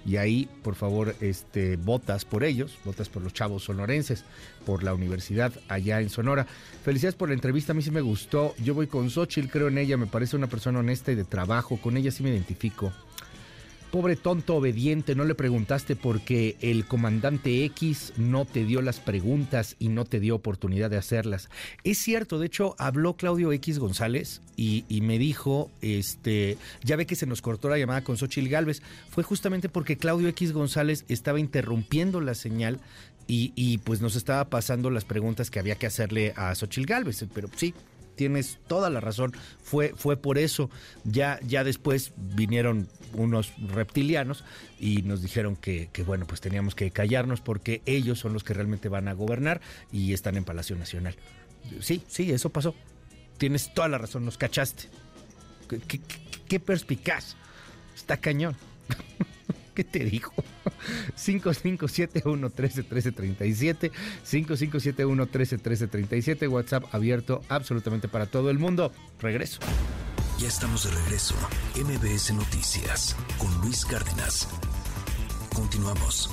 Y 0.05 0.15
ahí, 0.15 0.47
por 0.63 0.75
favor, 0.75 1.13
este, 1.19 1.75
votas 1.75 2.23
por 2.23 2.45
ellos, 2.45 2.77
votas 2.85 3.09
por 3.09 3.21
los 3.21 3.33
chavos 3.33 3.63
sonorenses, 3.63 4.23
por 4.65 4.83
la 4.83 4.93
universidad 4.93 5.51
allá 5.67 5.99
en 5.99 6.09
Sonora. 6.09 6.47
Felicidades 6.83 7.15
por 7.15 7.27
la 7.27 7.35
entrevista, 7.35 7.73
a 7.73 7.75
mí 7.75 7.81
sí 7.81 7.91
me 7.91 7.99
gustó. 7.99 8.55
Yo 8.63 8.73
voy 8.73 8.87
con 8.87 9.09
Xochitl, 9.09 9.49
creo 9.49 9.67
en 9.67 9.77
ella, 9.77 9.97
me 9.97 10.07
parece 10.07 10.37
una 10.37 10.47
persona 10.47 10.79
honesta 10.79 11.11
y 11.11 11.15
de 11.15 11.25
trabajo, 11.25 11.77
con 11.77 11.97
ella 11.97 12.11
sí 12.11 12.23
me 12.23 12.29
identifico. 12.29 12.93
Pobre 13.91 14.15
tonto 14.15 14.55
obediente, 14.55 15.15
no 15.15 15.25
le 15.25 15.33
preguntaste 15.33 15.95
porque 15.95 16.57
el 16.61 16.85
comandante 16.85 17.65
X 17.65 18.13
no 18.17 18.45
te 18.45 18.63
dio 18.63 18.83
las 18.83 18.99
preguntas 18.99 19.75
y 19.79 19.89
no 19.89 20.05
te 20.05 20.19
dio 20.19 20.35
oportunidad 20.35 20.91
de 20.91 20.97
hacerlas. 20.97 21.49
Es 21.83 21.97
cierto, 21.97 22.37
de 22.37 22.45
hecho, 22.45 22.75
habló 22.77 23.15
Claudio 23.15 23.51
X 23.51 23.79
González 23.79 24.43
y, 24.55 24.83
me 25.01 25.17
dijo, 25.17 25.71
este, 25.81 26.57
ya 26.83 26.97
ve 26.97 27.07
que 27.07 27.15
se 27.15 27.25
nos 27.25 27.41
cortó 27.41 27.67
la 27.67 27.79
llamada 27.79 28.03
con 28.03 28.15
Xochil 28.15 28.47
Gálvez. 28.47 28.83
Fue 29.09 29.23
justamente 29.23 29.69
porque 29.69 29.97
Claudio 29.97 30.27
X 30.27 30.53
González 30.53 31.03
estaba 31.07 31.39
interrumpiendo 31.39 32.21
la 32.21 32.35
señal 32.35 32.79
y, 33.27 33.53
y, 33.55 33.79
pues 33.79 34.01
nos 34.01 34.15
estaba 34.15 34.45
pasando 34.51 34.91
las 34.91 35.05
preguntas 35.05 35.49
que 35.49 35.59
había 35.59 35.75
que 35.75 35.87
hacerle 35.87 36.33
a 36.35 36.53
Xochil 36.53 36.85
Gálvez. 36.85 37.25
Pero 37.33 37.49
sí, 37.55 37.73
tienes 38.19 38.59
toda 38.67 38.89
la 38.89 38.99
razón. 38.99 39.31
Fue, 39.63 39.93
fue 39.95 40.17
por 40.17 40.37
eso. 40.37 40.69
Ya, 41.05 41.39
ya 41.47 41.63
después 41.63 42.11
vinieron 42.17 42.89
unos 43.13 43.53
reptilianos 43.69 44.43
y 44.77 45.03
nos 45.03 45.21
dijeron 45.21 45.55
que, 45.55 45.89
bueno, 46.05 46.27
pues 46.27 46.41
teníamos 46.41 46.75
que 46.75 46.91
callarnos 46.91 47.39
porque 47.39 47.81
ellos 47.85 48.19
son 48.19 48.33
los 48.33 48.43
que 48.43 48.53
realmente 48.53 48.89
van 48.89 49.07
a 49.07 49.13
gobernar 49.13 49.61
y 49.93 50.11
están 50.11 50.35
en 50.35 50.43
Palacio 50.43 50.75
Nacional. 50.75 51.15
Sí, 51.79 52.03
sí, 52.09 52.29
eso 52.29 52.49
pasó. 52.49 52.75
Tienes 53.37 53.73
toda 53.73 53.87
la 53.87 53.97
razón, 53.97 54.25
nos 54.25 54.37
cachaste. 54.37 54.89
qué, 55.87 56.01
qué 56.45 56.59
perspicaz. 56.59 57.37
Está 57.95 58.17
cañón. 58.17 58.57
¿Qué 59.73 59.83
te 59.83 60.05
dijo? 60.05 60.33
5571-131337, 61.17 63.91
5571-131337, 64.25 66.49
WhatsApp 66.49 66.85
abierto 66.93 67.41
absolutamente 67.49 68.07
para 68.07 68.25
todo 68.25 68.49
el 68.49 68.57
mundo. 68.59 68.93
Regreso. 69.19 69.59
Ya 70.39 70.47
estamos 70.47 70.85
de 70.85 70.91
regreso. 70.91 71.35
MBS 71.75 72.33
Noticias 72.33 73.17
con 73.37 73.53
Luis 73.61 73.85
Cárdenas. 73.85 74.47
Continuamos. 75.53 76.29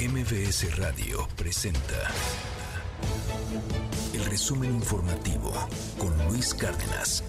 MBS 0.00 0.76
Radio 0.76 1.28
presenta 1.36 2.12
el 4.12 4.24
resumen 4.24 4.74
informativo 4.74 5.52
con 5.98 6.16
Luis 6.28 6.54
Cárdenas. 6.54 7.22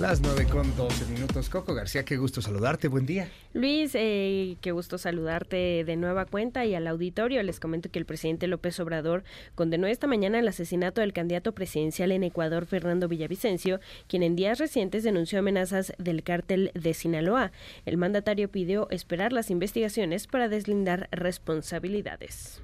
Las 0.00 0.22
9 0.22 0.46
con 0.46 0.74
12 0.76 1.12
minutos. 1.12 1.50
Coco 1.50 1.74
García, 1.74 2.06
qué 2.06 2.16
gusto 2.16 2.40
saludarte. 2.40 2.88
Buen 2.88 3.04
día. 3.04 3.28
Luis, 3.52 3.90
eh, 3.94 4.56
qué 4.62 4.72
gusto 4.72 4.96
saludarte 4.96 5.84
de 5.84 5.96
nueva 5.96 6.24
cuenta 6.24 6.64
y 6.64 6.74
al 6.74 6.86
auditorio. 6.86 7.42
Les 7.42 7.60
comento 7.60 7.90
que 7.90 7.98
el 7.98 8.06
presidente 8.06 8.46
López 8.46 8.80
Obrador 8.80 9.24
condenó 9.54 9.86
esta 9.86 10.06
mañana 10.06 10.38
el 10.38 10.48
asesinato 10.48 11.02
del 11.02 11.12
candidato 11.12 11.52
presidencial 11.52 12.12
en 12.12 12.24
Ecuador, 12.24 12.64
Fernando 12.64 13.08
Villavicencio, 13.08 13.78
quien 14.08 14.22
en 14.22 14.36
días 14.36 14.58
recientes 14.58 15.04
denunció 15.04 15.38
amenazas 15.38 15.92
del 15.98 16.22
cártel 16.22 16.70
de 16.72 16.94
Sinaloa. 16.94 17.52
El 17.84 17.98
mandatario 17.98 18.50
pidió 18.50 18.88
esperar 18.88 19.34
las 19.34 19.50
investigaciones 19.50 20.26
para 20.26 20.48
deslindar 20.48 21.10
responsabilidades. 21.12 22.62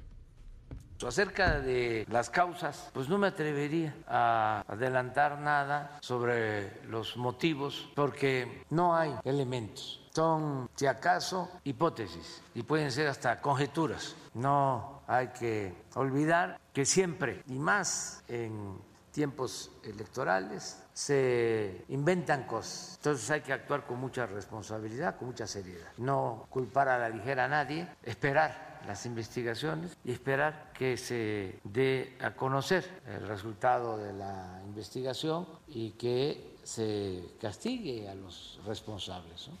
Acerca 1.05 1.59
de 1.59 2.05
las 2.09 2.29
causas, 2.29 2.89
pues 2.93 3.07
no 3.07 3.17
me 3.17 3.27
atrevería 3.27 3.93
a 4.07 4.63
adelantar 4.67 5.39
nada 5.39 5.97
sobre 6.01 6.83
los 6.85 7.17
motivos 7.17 7.89
porque 7.95 8.65
no 8.71 8.95
hay 8.95 9.13
elementos. 9.23 10.01
Son, 10.13 10.67
si 10.75 10.87
acaso, 10.87 11.49
hipótesis 11.63 12.41
y 12.55 12.63
pueden 12.63 12.91
ser 12.91 13.07
hasta 13.07 13.39
conjeturas. 13.39 14.15
No 14.33 15.01
hay 15.07 15.27
que 15.27 15.73
olvidar 15.93 16.59
que 16.73 16.85
siempre, 16.85 17.43
y 17.47 17.59
más 17.59 18.23
en 18.27 18.79
tiempos 19.11 19.71
electorales, 19.83 20.83
se 20.97 21.85
inventan 21.89 22.47
cosas. 22.47 22.95
Entonces 22.95 23.29
hay 23.29 23.41
que 23.41 23.53
actuar 23.53 23.85
con 23.85 23.99
mucha 23.99 24.25
responsabilidad, 24.25 25.15
con 25.15 25.27
mucha 25.27 25.45
seriedad. 25.45 25.89
No 25.97 26.47
culpar 26.49 26.89
a 26.89 26.97
la 26.97 27.07
ligera 27.07 27.45
a 27.45 27.47
nadie, 27.47 27.87
esperar 28.01 28.81
las 28.87 29.05
investigaciones 29.05 29.95
y 30.03 30.11
esperar 30.11 30.71
que 30.73 30.97
se 30.97 31.59
dé 31.63 32.17
a 32.19 32.31
conocer 32.31 32.83
el 33.05 33.27
resultado 33.27 33.99
de 33.99 34.11
la 34.13 34.59
investigación 34.65 35.47
y 35.67 35.91
que 35.91 36.57
se 36.63 37.23
castigue 37.39 38.09
a 38.09 38.15
los 38.15 38.59
responsables. 38.65 39.51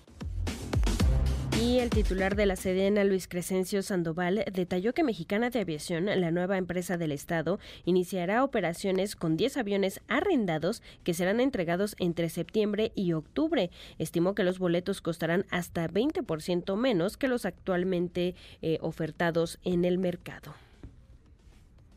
Y 1.59 1.79
el 1.79 1.89
titular 1.89 2.35
de 2.35 2.45
la 2.45 2.55
Sedena, 2.55 3.03
Luis 3.03 3.27
Crescencio 3.27 3.81
Sandoval, 3.81 4.45
detalló 4.53 4.93
que 4.93 5.03
Mexicana 5.03 5.49
de 5.49 5.61
Aviación, 5.61 6.05
la 6.05 6.29
nueva 6.29 6.59
empresa 6.59 6.97
del 6.97 7.11
Estado, 7.11 7.57
iniciará 7.83 8.43
operaciones 8.43 9.15
con 9.15 9.37
10 9.37 9.57
aviones 9.57 10.01
arrendados 10.07 10.83
que 11.03 11.15
serán 11.15 11.39
entregados 11.39 11.95
entre 11.97 12.29
septiembre 12.29 12.91
y 12.93 13.13
octubre. 13.13 13.71
Estimó 13.97 14.35
que 14.35 14.43
los 14.43 14.59
boletos 14.59 15.01
costarán 15.01 15.47
hasta 15.49 15.87
20% 15.87 16.75
menos 16.75 17.17
que 17.17 17.27
los 17.27 17.45
actualmente 17.45 18.35
eh, 18.61 18.77
ofertados 18.81 19.57
en 19.63 19.83
el 19.83 19.97
mercado. 19.97 20.53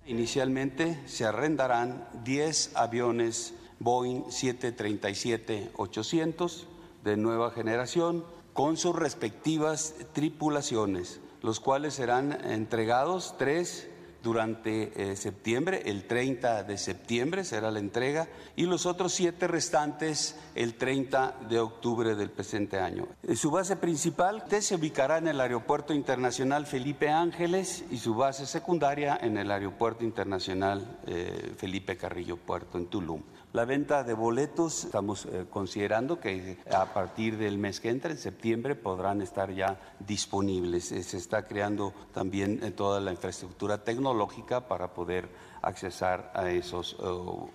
Inicialmente 0.06 0.98
se 1.04 1.26
arrendarán 1.26 2.08
10 2.24 2.76
aviones 2.76 3.52
Boeing 3.78 4.22
737-800 4.24 6.64
de 7.04 7.18
nueva 7.18 7.50
generación 7.50 8.24
con 8.52 8.76
sus 8.76 8.94
respectivas 8.94 9.94
tripulaciones, 10.12 11.20
los 11.42 11.60
cuales 11.60 11.94
serán 11.94 12.32
entregados 12.44 13.34
tres 13.38 13.88
durante 14.22 15.12
eh, 15.12 15.16
septiembre, 15.16 15.82
el 15.86 16.06
30 16.06 16.64
de 16.64 16.76
septiembre 16.76 17.44
será 17.44 17.70
la 17.70 17.78
entrega, 17.78 18.28
y 18.54 18.64
los 18.64 18.86
otros 18.86 19.12
siete 19.12 19.48
restantes 19.48 20.38
el 20.54 20.74
30 20.74 21.36
de 21.48 21.58
octubre 21.58 22.14
del 22.14 22.30
presente 22.30 22.78
año. 22.78 23.08
Eh, 23.22 23.36
su 23.36 23.50
base 23.50 23.76
principal 23.76 24.44
se 24.60 24.74
ubicará 24.74 25.18
en 25.18 25.28
el 25.28 25.40
Aeropuerto 25.40 25.94
Internacional 25.94 26.66
Felipe 26.66 27.08
Ángeles 27.08 27.84
y 27.90 27.98
su 27.98 28.14
base 28.14 28.46
secundaria 28.46 29.18
en 29.20 29.38
el 29.38 29.50
Aeropuerto 29.50 30.04
Internacional 30.04 30.98
eh, 31.06 31.54
Felipe 31.56 31.96
Carrillo 31.96 32.36
Puerto 32.36 32.76
en 32.76 32.86
Tulum. 32.86 33.22
La 33.52 33.64
venta 33.64 34.04
de 34.04 34.14
boletos, 34.14 34.84
estamos 34.84 35.26
eh, 35.26 35.44
considerando 35.50 36.20
que 36.20 36.58
a 36.72 36.94
partir 36.94 37.36
del 37.36 37.58
mes 37.58 37.80
que 37.80 37.90
entra, 37.90 38.12
en 38.12 38.16
septiembre, 38.16 38.76
podrán 38.76 39.22
estar 39.22 39.52
ya 39.52 39.76
disponibles. 39.98 40.92
Eh, 40.92 41.02
se 41.02 41.16
está 41.16 41.48
creando 41.48 41.92
también 42.14 42.60
eh, 42.62 42.70
toda 42.70 43.00
la 43.00 43.10
infraestructura 43.10 43.82
tecnológica 43.82 44.68
para 44.68 44.94
poder 44.94 45.28
accesar 45.62 46.30
a 46.32 46.48
esos 46.48 46.96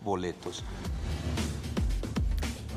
boletos. 0.02 0.66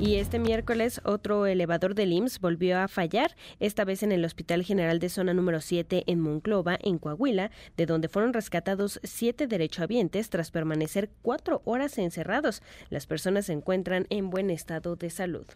Y 0.00 0.18
este 0.18 0.38
miércoles 0.38 1.00
otro 1.02 1.46
elevador 1.46 1.96
del 1.96 2.12
IMSS 2.12 2.38
volvió 2.38 2.78
a 2.78 2.86
fallar, 2.86 3.34
esta 3.58 3.84
vez 3.84 4.04
en 4.04 4.12
el 4.12 4.24
Hospital 4.24 4.62
General 4.62 5.00
de 5.00 5.08
Zona 5.08 5.34
número 5.34 5.60
7 5.60 6.04
en 6.06 6.20
Monclova, 6.20 6.78
en 6.80 6.98
Coahuila, 6.98 7.50
de 7.76 7.86
donde 7.86 8.08
fueron 8.08 8.32
rescatados 8.32 9.00
siete 9.02 9.48
derechohabientes 9.48 10.30
tras 10.30 10.52
permanecer 10.52 11.10
cuatro 11.22 11.62
horas 11.64 11.98
encerrados. 11.98 12.62
Las 12.90 13.06
personas 13.06 13.46
se 13.46 13.54
encuentran 13.54 14.06
en 14.08 14.30
buen 14.30 14.50
estado 14.50 14.94
de 14.94 15.10
salud. 15.10 15.46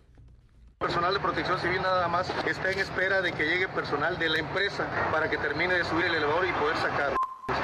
Personal 0.80 1.14
de 1.14 1.20
protección 1.20 1.60
civil 1.60 1.80
nada 1.80 2.08
más 2.08 2.28
está 2.44 2.72
en 2.72 2.80
espera 2.80 3.22
de 3.22 3.30
que 3.30 3.44
llegue 3.44 3.68
personal 3.68 4.18
de 4.18 4.28
la 4.28 4.40
empresa 4.40 4.88
para 5.12 5.30
que 5.30 5.38
termine 5.38 5.74
de 5.74 5.84
subir 5.84 6.06
el 6.06 6.16
elevador 6.16 6.44
y 6.48 6.52
poder 6.60 6.76
sacarlo. 6.78 7.16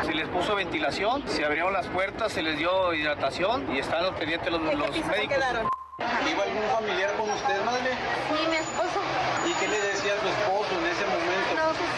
Se 0.05 0.15
les 0.15 0.29
puso 0.29 0.55
ventilación, 0.55 1.27
se 1.27 1.45
abrieron 1.45 1.73
las 1.73 1.89
puertas, 1.89 2.31
se 2.31 2.43
les 2.43 2.57
dio 2.57 2.95
hidratación 2.95 3.75
y 3.75 3.81
están 3.81 4.05
los 4.05 4.15
pendientes 4.15 4.49
los, 4.53 4.63
los 4.63 5.07
médicos. 5.07 5.39
¿Iba 5.99 6.45
algún 6.45 6.63
familiar 6.71 7.11
con 7.17 7.29
usted, 7.29 7.65
madre? 7.65 7.91
Sí, 8.31 8.47
mi 8.49 8.57
esposo. 8.57 9.01
¿Y 9.45 9.53
qué 9.55 9.67
le 9.67 9.81
decía 9.81 10.15
a 10.15 10.21
su 10.21 10.29
esposo 10.29 10.71
en 10.79 10.87
ese 10.87 11.05
momento? 11.07 11.51
No, 11.59 11.75
pues 11.75 11.91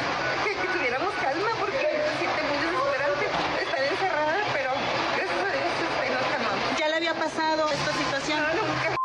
que, 0.44 0.56
que 0.62 0.68
tuviéramos 0.72 1.12
calma 1.20 1.50
porque 1.60 2.00
se 2.08 2.18
siente 2.18 2.40
muy 2.48 2.56
desesperante 2.64 3.26
estar 3.60 3.82
encerrada, 3.84 4.36
pero 4.54 4.70
gracias 5.16 5.40
a 5.44 5.52
Dios 5.52 6.16
nos 6.16 6.26
calmamos. 6.32 6.78
¿Ya 6.78 6.88
le 6.88 6.96
había 6.96 7.14
pasado 7.14 7.68
esta 7.68 7.92
situación? 7.92 8.40
No, 8.40 8.62
nunca. 8.62 8.99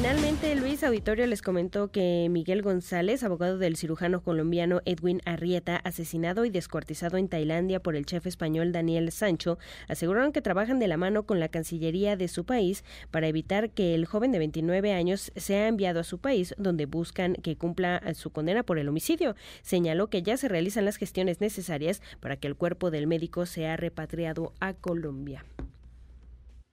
Finalmente, 0.00 0.54
Luis 0.54 0.84
Auditorio 0.84 1.26
les 1.26 1.42
comentó 1.42 1.90
que 1.90 2.28
Miguel 2.30 2.62
González, 2.62 3.24
abogado 3.24 3.58
del 3.58 3.76
cirujano 3.76 4.22
colombiano 4.22 4.80
Edwin 4.84 5.20
Arrieta, 5.24 5.74
asesinado 5.74 6.44
y 6.44 6.50
descuartizado 6.50 7.16
en 7.16 7.26
Tailandia 7.26 7.80
por 7.80 7.96
el 7.96 8.06
chef 8.06 8.24
español 8.24 8.70
Daniel 8.70 9.10
Sancho, 9.10 9.58
aseguraron 9.88 10.30
que 10.30 10.40
trabajan 10.40 10.78
de 10.78 10.86
la 10.86 10.96
mano 10.96 11.24
con 11.24 11.40
la 11.40 11.48
Cancillería 11.48 12.14
de 12.14 12.28
su 12.28 12.44
país 12.44 12.84
para 13.10 13.26
evitar 13.26 13.70
que 13.70 13.96
el 13.96 14.06
joven 14.06 14.30
de 14.30 14.38
29 14.38 14.92
años 14.92 15.32
sea 15.34 15.66
enviado 15.66 15.98
a 15.98 16.04
su 16.04 16.18
país, 16.18 16.54
donde 16.58 16.86
buscan 16.86 17.34
que 17.34 17.56
cumpla 17.56 18.00
su 18.14 18.30
condena 18.30 18.62
por 18.62 18.78
el 18.78 18.88
homicidio. 18.88 19.34
Señaló 19.62 20.10
que 20.10 20.22
ya 20.22 20.36
se 20.36 20.46
realizan 20.46 20.84
las 20.84 20.96
gestiones 20.96 21.40
necesarias 21.40 22.02
para 22.20 22.36
que 22.36 22.46
el 22.46 22.54
cuerpo 22.54 22.92
del 22.92 23.08
médico 23.08 23.46
sea 23.46 23.76
repatriado 23.76 24.52
a 24.60 24.74
Colombia 24.74 25.44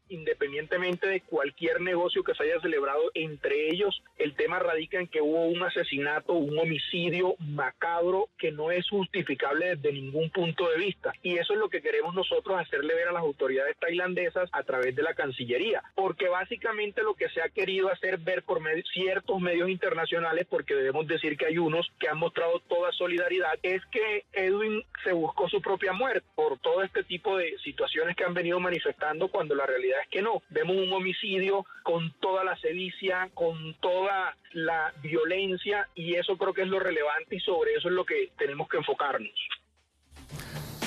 independientemente 0.10 1.08
de 1.08 1.22
cualquier 1.22 1.82
negocio 1.82 2.24
que 2.24 2.34
se 2.34 2.44
haya 2.44 2.60
celebrado 2.62 3.02
entre 3.14 3.70
ellos, 3.70 4.02
el 4.18 4.36
tema 4.36 4.60
radica 4.60 5.00
en 5.00 5.08
que 5.08 5.22
hubo 5.22 5.46
un 5.46 5.64
asesinato, 5.64 6.34
un 6.34 6.58
homicidio 6.58 7.36
macabro 7.40 8.30
que 8.38 8.52
no 8.52 8.72
es 8.72 8.90
justificable 8.90 9.76
desde 9.76 9.94
ningún 9.94 10.30
punto 10.30 10.70
de 10.70 10.78
vista. 10.78 11.14
Y 11.24 11.38
eso 11.38 11.54
es 11.54 11.60
lo 11.60 11.70
que 11.70 11.82
queremos 11.82 12.14
nosotros 12.14 12.60
hacerle 12.60 12.96
ver 12.96 13.08
a 13.08 13.14
las 13.14 13.24
autoridades 13.24 13.78
tailandesas 13.78 14.50
a 14.52 14.64
través 14.64 14.96
de 14.96 15.04
la 15.04 15.14
Cancillería, 15.14 15.84
porque 15.96 16.28
básicamente 16.28 17.04
lo 17.04 17.14
que 17.14 17.30
se 17.30 17.42
ha 17.42 17.50
querido 17.50 17.90
hacer 17.90 18.18
ver 18.18 18.44
por 18.44 18.56
ciertos 18.94 19.40
medios 19.40 19.70
internacionales, 19.70 20.48
porque 20.50 20.76
debemos 20.76 21.08
decir 21.08 21.38
que 21.38 21.46
hay 21.46 21.58
unos 21.58 21.92
que 22.00 22.08
han 22.08 22.18
mostrado 22.18 22.60
toda 22.68 22.92
solidaridad, 22.94 23.54
es 23.62 23.82
que 23.88 24.26
Edwin 24.34 24.84
se 25.04 25.14
buscó 25.14 25.48
su 25.50 25.62
propia 25.62 25.94
muerte 25.94 26.26
por 26.36 26.58
todo 26.60 26.84
este 26.84 27.04
tipo 27.04 27.38
de 27.38 27.58
situaciones 27.60 28.16
que 28.16 28.24
han 28.24 28.34
venido 28.34 28.60
manifestando 28.60 29.28
cuando 29.28 29.56
la 29.56 29.66
realidad 29.66 29.95
es 30.04 30.10
que 30.10 30.22
no. 30.22 30.42
Vemos 30.50 30.76
un 30.76 30.92
homicidio 30.94 31.66
con 31.84 32.12
toda 32.20 32.44
la 32.44 32.58
sevicia, 32.58 33.30
con 33.34 33.76
toda 33.82 34.36
la 34.54 34.94
violencia 35.02 35.88
y 35.96 36.16
eso 36.16 36.38
creo 36.38 36.54
que 36.54 36.64
es 36.64 36.68
lo 36.68 36.80
relevante 36.80 37.36
y 37.36 37.40
sobre 37.40 37.74
eso 37.74 37.90
es 37.90 37.94
lo 37.94 38.06
que 38.06 38.32
tenemos 38.38 38.68
que 38.68 38.78
enfocarnos. 38.78 39.32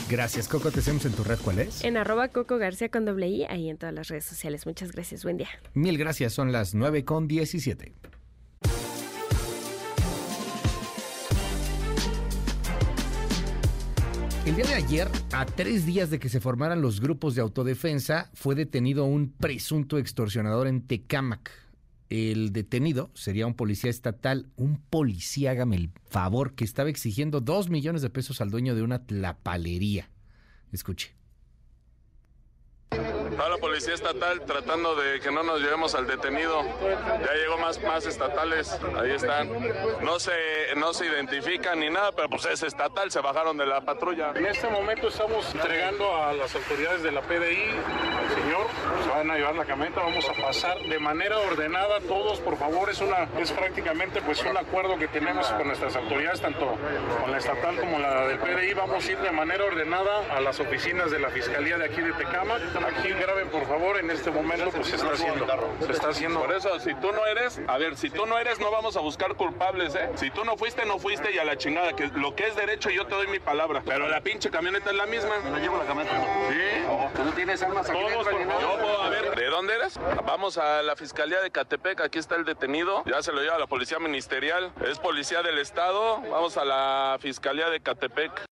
Gracias, 0.09 0.49
Coco. 0.49 0.71
Te 0.71 0.81
hacemos 0.81 1.05
en 1.05 1.13
tu 1.13 1.23
red. 1.23 1.39
¿Cuál 1.45 1.59
es? 1.59 1.85
En 1.85 1.99
arroba 1.99 2.29
Coco 2.29 2.57
García 2.57 2.89
con 2.89 3.05
doble 3.05 3.29
I, 3.29 3.45
ahí 3.45 3.69
en 3.69 3.77
todas 3.77 3.95
las 3.95 4.09
redes 4.09 4.25
sociales. 4.25 4.65
Muchas 4.65 4.93
gracias. 4.93 5.23
Buen 5.23 5.37
día. 5.37 5.49
Mil 5.75 5.99
gracias. 5.99 6.33
Son 6.33 6.51
las 6.51 6.75
9 6.75 7.05
con 7.05 7.29
17. 7.29 7.93
El 14.49 14.57
día 14.57 14.65
de 14.65 14.75
ayer, 14.77 15.09
a 15.33 15.45
tres 15.45 15.85
días 15.85 16.09
de 16.09 16.19
que 16.19 16.31
se 16.31 16.41
formaran 16.41 16.81
los 16.81 17.03
grupos 17.03 17.35
de 17.35 17.43
autodefensa, 17.43 18.31
fue 18.33 18.55
detenido 18.55 19.05
un 19.05 19.31
presunto 19.31 19.99
extorsionador 19.99 20.69
en 20.69 20.81
Tecámac. 20.81 21.51
El 22.09 22.55
detenido 22.55 23.11
sería 23.13 23.47
un 23.47 23.53
policía 23.53 23.91
estatal, 23.91 24.49
un 24.57 24.79
policía, 24.79 25.51
hágame 25.51 25.77
el 25.77 25.91
favor, 26.09 26.55
que 26.55 26.65
estaba 26.65 26.89
exigiendo 26.89 27.43
dos 27.43 27.69
millones 27.69 28.01
de 28.01 28.09
pesos 28.09 28.41
al 28.41 28.49
dueño 28.49 28.75
de 28.75 28.81
una 28.81 29.05
tlapalería. 29.05 30.09
Escuche. 30.73 31.18
Está 33.39 33.51
la 33.51 33.59
policía 33.59 33.95
estatal 33.95 34.41
tratando 34.45 34.97
de 34.97 35.21
que 35.21 35.31
no 35.31 35.45
nos 35.45 35.61
llevemos 35.61 35.95
al 35.95 36.09
detenido. 36.09 36.61
Ya 36.61 37.35
llegó 37.35 37.57
más, 37.57 37.81
más 37.85 38.05
estatales, 38.05 38.77
ahí 39.01 39.13
están. 39.13 39.49
No 40.03 40.19
se, 40.19 40.33
no 40.75 40.93
se 40.93 41.07
identifican 41.07 41.79
ni 41.79 41.89
nada, 41.89 42.11
pero 42.11 42.29
pues 42.29 42.47
es 42.47 42.65
estatal, 42.65 43.13
se 43.13 43.21
bajaron 43.21 43.57
de 43.57 43.65
la 43.65 43.83
patrulla. 43.83 44.33
En 44.35 44.45
este 44.45 44.69
momento 44.69 45.07
estamos 45.07 45.55
entregando 45.55 46.17
a 46.17 46.33
las 46.33 46.53
autoridades 46.53 47.05
de 47.05 47.13
la 47.13 47.21
PDI, 47.21 47.71
señor, 48.35 48.67
se 49.05 49.09
van 49.09 49.31
a 49.31 49.37
llevar 49.37 49.55
la 49.55 49.65
camioneta, 49.67 50.01
vamos 50.01 50.29
a 50.29 50.43
pasar 50.43 50.77
de 50.77 50.99
manera 50.99 51.39
ordenada 51.39 52.01
todos, 52.09 52.41
por 52.41 52.59
favor, 52.59 52.91
es 52.91 53.01
una, 53.01 53.29
es 53.39 53.53
prácticamente 53.53 54.21
pues 54.21 54.43
un 54.43 54.57
acuerdo 54.57 54.99
que 54.99 55.07
tenemos 55.07 55.47
con 55.53 55.69
nuestras 55.69 55.95
autoridades, 55.95 56.41
tanto 56.41 56.77
con 57.21 57.31
la 57.31 57.39
estatal 57.39 57.77
como 57.79 58.01
la 58.01 58.27
del 58.27 58.39
PDI, 58.41 58.75
vamos 58.75 59.07
a 59.07 59.13
ir 59.13 59.19
de 59.19 59.31
manera 59.31 59.65
ordenada 59.65 60.25
a 60.37 60.41
las 60.41 60.59
oficinas 60.59 61.13
de 61.13 61.21
la 61.21 61.29
Fiscalía 61.31 61.79
de 61.79 61.85
aquí 61.85 62.01
de 62.01 62.13
Tecama, 62.15 62.57
aquí 62.57 63.13
graben 63.29 63.49
por 63.51 63.67
favor, 63.67 63.99
en 63.99 64.11
este 64.11 64.31
momento 64.31 64.71
pues 64.71 64.87
se 64.87 64.97
está 64.97 65.13
haciendo. 65.13 65.47
Se 65.85 65.93
está 65.93 66.09
haciendo. 66.09 66.41
Por 66.41 66.53
eso, 66.55 66.81
si 66.81 66.95
tú 66.95 67.13
no 67.13 67.27
eres, 67.27 67.61
a 67.67 67.77
ver, 67.77 67.97
si 67.97 68.09
tú 68.09 68.25
no 68.27 68.39
eres, 68.39 68.59
no 68.59 68.71
vamos 68.71 68.97
a 68.97 69.01
buscar 69.01 69.35
culpables, 69.35 69.95
¿eh? 69.95 70.09
Si 70.15 70.31
tú 70.31 70.45
no 70.45 70.57
fuiste, 70.57 70.87
no 70.87 70.99
fuiste 70.99 71.31
y 71.33 71.39
a 71.39 71.45
la 71.45 71.59
chingada, 71.59 71.95
que 71.95 72.07
lo 72.07 72.35
que 72.35 72.47
es 72.47 72.57
derecho 72.57 72.89
yo 72.91 73.07
te 73.07 73.15
doy 73.15 73.27
mi 73.27 73.39
palabra. 73.39 73.83
Pero 73.85 74.09
la 74.09 74.23
pinche 74.23 74.51
camioneta 74.51 74.91
es 74.91 74.97
la 74.97 75.07
misma. 75.07 75.39
Me 75.41 75.61
llevo 75.61 75.77
la 75.77 75.85
camioneta. 75.85 76.17
Sí. 76.49 77.23
no 77.23 77.33
tienes 77.33 77.63
armas 77.63 77.89
aquí 77.89 77.99
Todos, 77.99 78.27
por 78.27 79.07
a 79.07 79.09
ver, 79.11 79.35
¿de 79.35 79.47
dónde 79.47 79.75
eres? 79.75 79.99
Vamos 80.25 80.57
a 80.57 80.83
la 80.83 80.97
Fiscalía 80.97 81.41
de 81.41 81.51
Catepec, 81.51 82.01
aquí 82.01 82.19
está 82.19 82.37
el 82.37 82.45
detenido. 82.45 83.03
Ya 83.05 83.23
se 83.23 83.33
lo 83.33 83.43
lleva 83.43 83.57
a 83.57 83.59
la 83.59 83.67
Policía 83.67 83.99
Ministerial. 83.99 84.73
Es 84.89 84.99
policía 84.99 85.43
del 85.43 85.59
Estado. 85.59 86.23
Vamos 86.31 86.57
a 86.57 86.65
la 86.65 87.19
Fiscalía 87.21 87.69
de 87.69 87.81
Catepec. 87.81 88.49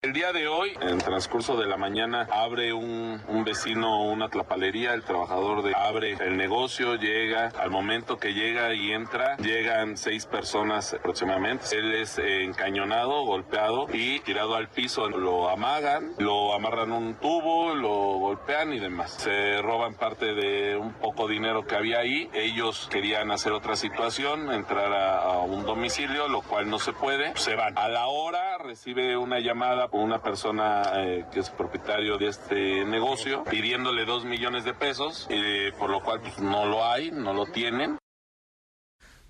El 0.00 0.12
día 0.12 0.32
de 0.32 0.46
hoy, 0.46 0.78
en 0.80 0.98
transcurso 0.98 1.56
de 1.56 1.66
la 1.66 1.76
mañana, 1.76 2.28
abre 2.30 2.72
un, 2.72 3.20
un, 3.26 3.42
vecino 3.42 4.04
una 4.04 4.28
tlapalería, 4.28 4.94
el 4.94 5.02
trabajador 5.02 5.64
de 5.64 5.74
abre 5.74 6.12
el 6.20 6.36
negocio, 6.36 6.94
llega, 6.94 7.48
al 7.58 7.70
momento 7.70 8.16
que 8.16 8.32
llega 8.32 8.72
y 8.74 8.92
entra, 8.92 9.36
llegan 9.38 9.96
seis 9.96 10.24
personas 10.24 10.94
aproximadamente. 10.94 11.64
Él 11.72 11.96
es 11.96 12.16
eh, 12.20 12.44
encañonado, 12.44 13.24
golpeado 13.24 13.88
y 13.92 14.20
tirado 14.20 14.54
al 14.54 14.68
piso. 14.68 15.08
Lo 15.08 15.50
amagan, 15.50 16.12
lo 16.18 16.54
amarran 16.54 16.92
un 16.92 17.16
tubo, 17.16 17.74
lo 17.74 17.90
golpean 17.90 18.72
y 18.72 18.78
demás. 18.78 19.10
Se 19.14 19.60
roban 19.62 19.94
parte 19.94 20.32
de 20.32 20.76
un 20.76 20.92
poco 20.92 21.26
dinero 21.26 21.66
que 21.66 21.74
había 21.74 21.98
ahí. 21.98 22.30
Ellos 22.34 22.88
querían 22.88 23.32
hacer 23.32 23.50
otra 23.50 23.74
situación, 23.74 24.52
entrar 24.52 24.92
a, 24.92 25.22
a 25.22 25.38
un 25.40 25.66
domicilio, 25.66 26.28
lo 26.28 26.42
cual 26.42 26.70
no 26.70 26.78
se 26.78 26.92
puede. 26.92 27.36
Se 27.36 27.56
van. 27.56 27.76
A 27.76 27.88
la 27.88 28.06
hora 28.06 28.58
recibe 28.58 29.16
una 29.16 29.40
llamada 29.40 29.87
con 29.90 30.00
una 30.00 30.22
persona 30.22 30.82
eh, 30.96 31.24
que 31.32 31.40
es 31.40 31.50
propietario 31.50 32.18
de 32.18 32.28
este 32.28 32.84
negocio 32.84 33.44
pidiéndole 33.44 34.04
dos 34.04 34.24
millones 34.24 34.64
de 34.64 34.74
pesos, 34.74 35.26
eh, 35.30 35.72
por 35.78 35.90
lo 35.90 36.00
cual 36.00 36.20
pues, 36.20 36.38
no 36.38 36.66
lo 36.66 36.84
hay, 36.84 37.10
no 37.10 37.32
lo 37.32 37.46
tienen. 37.46 37.98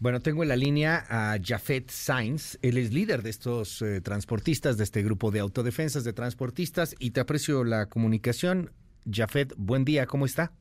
Bueno, 0.01 0.21
tengo 0.21 0.45
en 0.45 0.49
la 0.49 0.57
línea 0.57 1.05
a 1.09 1.39
Jafet 1.43 1.91
Sainz. 1.91 2.57
Él 2.63 2.79
es 2.79 2.93
líder 2.93 3.23
de 3.23 3.31
estos 3.31 3.83
eh, 3.83 4.01
transportistas, 4.01 4.79
de 4.79 4.85
este 4.85 5.03
grupo 5.03 5.33
de 5.33 5.41
autodefensas 5.41 6.05
de 6.05 6.13
transportistas, 6.13 6.95
y 7.01 7.11
te 7.11 7.21
aprecio 7.21 7.65
la 7.65 7.87
comunicación. 7.87 8.71
Jafet, 9.11 9.55
buen 9.57 9.85
día, 9.85 10.07
¿cómo 10.07 10.25
está? 10.25 10.53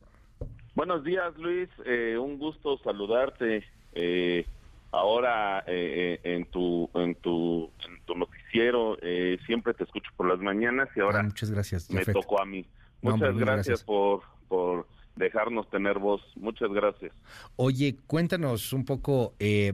Buenos 0.74 1.04
días, 1.04 1.38
Luis. 1.38 1.70
Eh, 1.86 2.18
un 2.18 2.38
gusto 2.40 2.78
saludarte. 2.84 3.64
Eh, 3.94 4.46
ahora 4.92 5.64
eh, 5.68 6.20
en 6.24 6.46
tu 6.46 6.90
en 6.94 7.16
tu 7.16 7.70
en 7.88 8.00
tu 8.06 8.16
noticiero 8.16 8.47
eh, 8.62 9.38
siempre 9.46 9.74
te 9.74 9.84
escucho 9.84 10.10
por 10.16 10.28
las 10.28 10.40
mañanas 10.40 10.90
y 10.96 11.00
ahora 11.00 11.20
ah, 11.20 11.24
muchas 11.24 11.52
gracias 11.52 11.90
me 11.92 12.06
tocó 12.06 12.42
a 12.42 12.46
mí 12.46 12.66
muchas 13.02 13.20
no, 13.20 13.40
gracias, 13.40 13.46
gracias, 13.46 13.84
por 13.84 14.22
por 14.48 14.88
dejarnos 15.16 15.70
tener 15.70 16.00
voz 16.00 16.22
muchas 16.36 16.72
gracias 16.72 17.14
oye 17.56 17.98
cuéntanos 18.08 18.74
un 18.74 18.86
poco 18.86 19.34
eh, 19.40 19.74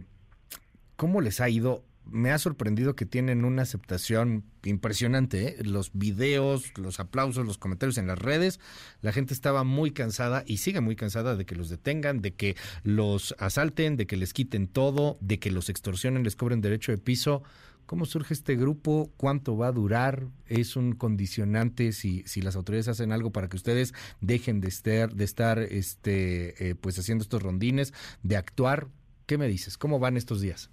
cómo 0.95 1.21
les 1.21 1.41
ha 1.41 1.49
ido 1.49 1.83
me 2.05 2.31
ha 2.31 2.37
sorprendido 2.37 2.95
que 2.95 3.05
tienen 3.05 3.45
una 3.45 3.61
aceptación 3.61 4.43
impresionante. 4.63 5.47
¿eh? 5.47 5.55
Los 5.63 5.91
videos, 5.93 6.77
los 6.77 6.99
aplausos, 6.99 7.45
los 7.45 7.57
comentarios 7.57 7.97
en 7.97 8.07
las 8.07 8.19
redes. 8.19 8.59
La 9.01 9.11
gente 9.11 9.33
estaba 9.33 9.63
muy 9.63 9.91
cansada 9.91 10.43
y 10.45 10.57
sigue 10.57 10.81
muy 10.81 10.95
cansada 10.95 11.35
de 11.35 11.45
que 11.45 11.55
los 11.55 11.69
detengan, 11.69 12.21
de 12.21 12.33
que 12.33 12.55
los 12.83 13.35
asalten, 13.39 13.95
de 13.95 14.05
que 14.05 14.17
les 14.17 14.33
quiten 14.33 14.67
todo, 14.67 15.17
de 15.21 15.39
que 15.39 15.51
los 15.51 15.69
extorsionen, 15.69 16.23
les 16.23 16.35
cobren 16.35 16.61
derecho 16.61 16.91
de 16.91 16.97
piso. 16.97 17.43
¿Cómo 17.85 18.05
surge 18.05 18.33
este 18.33 18.55
grupo? 18.55 19.11
¿Cuánto 19.17 19.57
va 19.57 19.67
a 19.67 19.71
durar? 19.71 20.23
¿Es 20.47 20.75
un 20.75 20.93
condicionante 20.93 21.91
si, 21.91 22.23
si 22.23 22.41
las 22.41 22.55
autoridades 22.55 22.87
hacen 22.87 23.11
algo 23.11 23.31
para 23.31 23.49
que 23.49 23.57
ustedes 23.57 23.93
dejen 24.21 24.61
de 24.61 24.69
estar, 24.69 25.09
de 25.09 25.23
estar 25.23 25.59
este, 25.59 26.69
eh, 26.69 26.75
pues 26.75 26.97
haciendo 26.97 27.23
estos 27.23 27.43
rondines, 27.43 27.93
de 28.23 28.37
actuar? 28.37 28.87
¿Qué 29.27 29.37
me 29.37 29.47
dices? 29.47 29.77
¿Cómo 29.77 29.99
van 29.99 30.17
estos 30.17 30.41
días? 30.41 30.71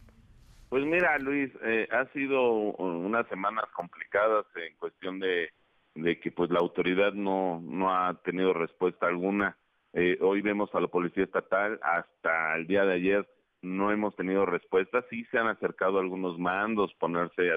Pues 0.68 0.84
mira, 0.84 1.18
Luis, 1.18 1.50
eh, 1.64 1.88
ha 1.90 2.06
sido 2.12 2.52
unas 2.52 3.26
semanas 3.28 3.64
complicadas 3.74 4.46
en 4.54 4.76
cuestión 4.76 5.18
de, 5.18 5.50
de 5.96 6.20
que 6.20 6.30
pues 6.30 6.50
la 6.50 6.60
autoridad 6.60 7.12
no, 7.12 7.60
no 7.60 7.92
ha 7.92 8.14
tenido 8.22 8.52
respuesta 8.52 9.06
alguna. 9.06 9.56
Eh, 9.92 10.16
hoy 10.20 10.40
vemos 10.42 10.70
a 10.72 10.80
la 10.80 10.86
Policía 10.86 11.24
Estatal, 11.24 11.80
hasta 11.82 12.54
el 12.54 12.68
día 12.68 12.84
de 12.84 12.94
ayer 12.94 13.28
no 13.62 13.92
hemos 13.92 14.14
tenido 14.16 14.46
respuesta. 14.46 15.04
Sí 15.10 15.24
se 15.26 15.38
han 15.38 15.48
acercado 15.48 15.98
algunos 15.98 16.38
mandos, 16.38 16.94
ponerse 16.94 17.52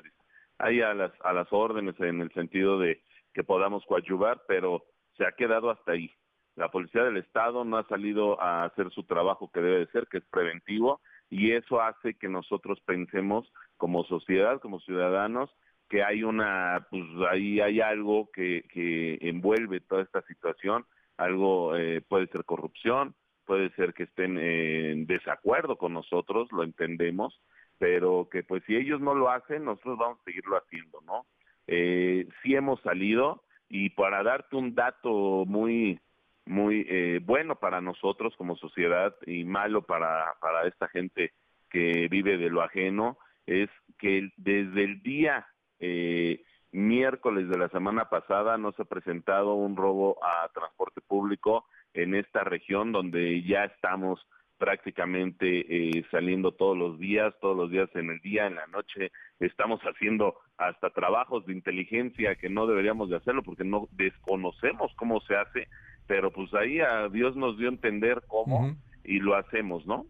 ahí 0.60 0.82
a 0.82 0.94
las, 0.94 1.12
a 1.24 1.34
las 1.34 1.48
órdenes 1.52 2.00
en 2.00 2.22
el 2.22 2.32
sentido 2.34 2.80
de 2.80 3.02
que 3.34 3.44
podamos 3.44 3.86
coadyuvar, 3.86 4.44
pero 4.48 4.84
se 5.18 5.26
ha 5.26 5.32
quedado 5.32 5.70
hasta 5.70 5.94
ahí. 5.94 6.12
La 6.56 6.70
Policía 6.70 7.04
del 7.04 7.18
Estado 7.18 7.66
no 7.66 7.78
ha 7.78 7.88
salido 7.88 8.40
a 8.40 8.66
hacer 8.66 8.92
su 8.92 9.04
trabajo 9.04 9.50
que 9.52 9.62
debe 9.62 9.80
de 9.80 9.88
ser, 9.88 10.08
que 10.08 10.20
es 10.20 10.26
preventivo, 10.26 11.02
y 11.30 11.52
eso 11.52 11.82
hace 11.82 12.14
que 12.14 12.30
nosotros 12.30 12.80
pensemos 12.86 13.52
como 13.78 14.04
sociedad, 14.04 14.60
como 14.60 14.80
ciudadanos, 14.82 15.50
que 15.90 16.04
hay 16.04 16.24
una, 16.24 16.88
pues 16.92 17.04
ahí 17.30 17.60
hay 17.60 17.82
algo 17.82 18.30
que, 18.32 18.64
que 18.72 19.18
envuelve 19.22 19.80
toda 19.80 20.04
esta 20.04 20.22
situación, 20.24 20.86
algo 21.18 21.76
eh, 21.76 22.02
puede 22.02 22.28
ser 22.28 22.46
corrupción, 22.46 23.16
puede 23.46 23.70
ser 23.72 23.94
que 23.94 24.04
estén 24.04 24.38
en 24.38 25.06
desacuerdo 25.06 25.78
con 25.78 25.94
nosotros, 25.94 26.52
lo 26.52 26.64
entendemos, 26.64 27.40
pero 27.78 28.28
que 28.32 28.44
pues 28.44 28.64
si 28.66 28.76
ellos 28.76 29.02
no 29.02 29.14
lo 29.14 29.30
hacen, 29.30 29.66
nosotros 29.66 29.98
vamos 29.98 30.20
a 30.20 30.24
seguirlo 30.24 30.58
haciendo, 30.58 31.02
¿no? 31.02 31.26
Eh, 31.68 32.28
sí 32.42 32.56
hemos 32.56 32.82
salido 32.82 33.44
y 33.70 33.90
para 33.92 34.24
darte 34.24 34.56
un 34.56 34.76
dato 34.76 35.46
muy 35.46 36.00
muy 36.46 36.86
eh, 36.90 37.20
bueno 37.24 37.56
para 37.56 37.80
nosotros 37.80 38.36
como 38.38 38.58
sociedad 38.58 39.16
y 39.26 39.46
malo 39.46 39.84
para, 39.84 40.36
para 40.42 40.68
esta 40.68 40.90
gente 40.90 41.32
que 41.70 42.08
vive 42.10 42.38
de 42.38 42.50
lo 42.50 42.62
ajeno, 42.62 43.18
es 43.48 43.70
que 43.98 44.30
desde 44.38 44.84
el 44.84 45.02
día 45.02 45.48
eh, 45.80 46.44
miércoles 46.72 47.50
de 47.50 47.58
la 47.58 47.70
semana 47.70 48.10
pasada 48.10 48.58
no 48.58 48.72
se 48.74 48.82
ha 48.82 48.86
presentado 48.86 49.54
un 49.56 49.76
robo 49.76 50.18
a 50.24 50.50
transporte 50.50 51.02
público 51.02 51.66
en 51.94 52.16
esta 52.16 52.44
región 52.44 52.92
donde 52.92 53.44
ya 53.44 53.66
estamos 53.66 54.20
prácticamente 54.58 55.66
eh, 55.98 56.06
saliendo 56.10 56.54
todos 56.54 56.78
los 56.78 56.98
días, 56.98 57.34
todos 57.42 57.58
los 57.58 57.70
días 57.70 57.90
en 57.96 58.10
el 58.10 58.20
día, 58.22 58.48
en 58.48 58.56
la 58.56 58.68
noche, 58.68 59.12
estamos 59.40 59.82
haciendo 59.82 60.36
hasta 60.58 60.90
trabajos 60.92 61.46
de 61.46 61.54
inteligencia 61.54 62.36
que 62.36 62.50
no 62.50 62.66
deberíamos 62.66 63.10
de 63.10 63.18
hacerlo 63.18 63.44
porque 63.44 63.66
no 63.66 63.90
desconocemos 63.92 64.94
cómo 64.96 65.20
se 65.22 65.36
hace, 65.36 65.68
pero 66.08 66.32
pues 66.32 66.54
ahí 66.54 66.80
a 66.80 67.10
Dios 67.10 67.36
nos 67.36 67.58
dio 67.58 67.68
a 67.68 67.74
entender 67.74 68.22
cómo 68.28 68.76
y 69.04 69.20
lo 69.20 69.36
hacemos, 69.36 69.86
¿no? 69.86 70.06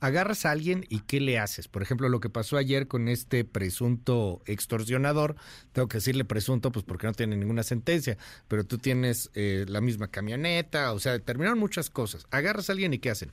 Agarras 0.00 0.44
a 0.44 0.50
alguien 0.50 0.84
y 0.88 1.00
¿qué 1.00 1.20
le 1.20 1.38
haces? 1.38 1.68
Por 1.68 1.82
ejemplo, 1.82 2.08
lo 2.08 2.20
que 2.20 2.28
pasó 2.28 2.56
ayer 2.56 2.88
con 2.88 3.08
este 3.08 3.44
presunto 3.44 4.42
extorsionador, 4.46 5.36
tengo 5.72 5.88
que 5.88 5.98
decirle 5.98 6.24
presunto 6.24 6.70
pues 6.72 6.84
porque 6.84 7.06
no 7.06 7.14
tiene 7.14 7.36
ninguna 7.36 7.62
sentencia, 7.62 8.16
pero 8.48 8.64
tú 8.64 8.78
tienes 8.78 9.30
eh, 9.34 9.64
la 9.68 9.80
misma 9.80 10.08
camioneta, 10.08 10.92
o 10.92 10.98
sea, 10.98 11.12
determinaron 11.12 11.58
muchas 11.58 11.90
cosas. 11.90 12.26
Agarras 12.30 12.68
a 12.68 12.72
alguien 12.72 12.92
y 12.92 12.98
¿qué 12.98 13.10
hacen? 13.10 13.32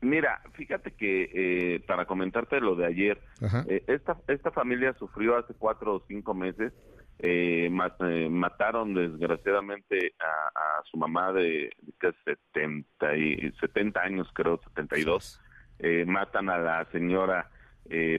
Mira, 0.00 0.40
fíjate 0.52 0.92
que 0.92 1.30
eh, 1.32 1.80
para 1.86 2.04
comentarte 2.04 2.60
lo 2.60 2.76
de 2.76 2.86
ayer, 2.86 3.20
eh, 3.68 3.82
esta, 3.86 4.16
esta 4.28 4.50
familia 4.50 4.94
sufrió 4.98 5.36
hace 5.36 5.54
cuatro 5.54 5.94
o 5.94 6.04
cinco 6.06 6.34
meses, 6.34 6.72
eh, 7.18 7.68
mataron 7.70 8.94
desgraciadamente 8.94 10.14
a, 10.18 10.82
su 10.90 10.98
mamá 10.98 11.32
de, 11.32 11.70
de 12.00 12.14
70, 12.24 13.16
y, 13.16 13.52
70 13.60 14.00
años, 14.00 14.28
creo, 14.32 14.60
72. 14.68 15.40
Eh, 15.78 16.04
matan 16.06 16.48
a 16.48 16.58
la 16.58 16.84
señora 16.92 17.50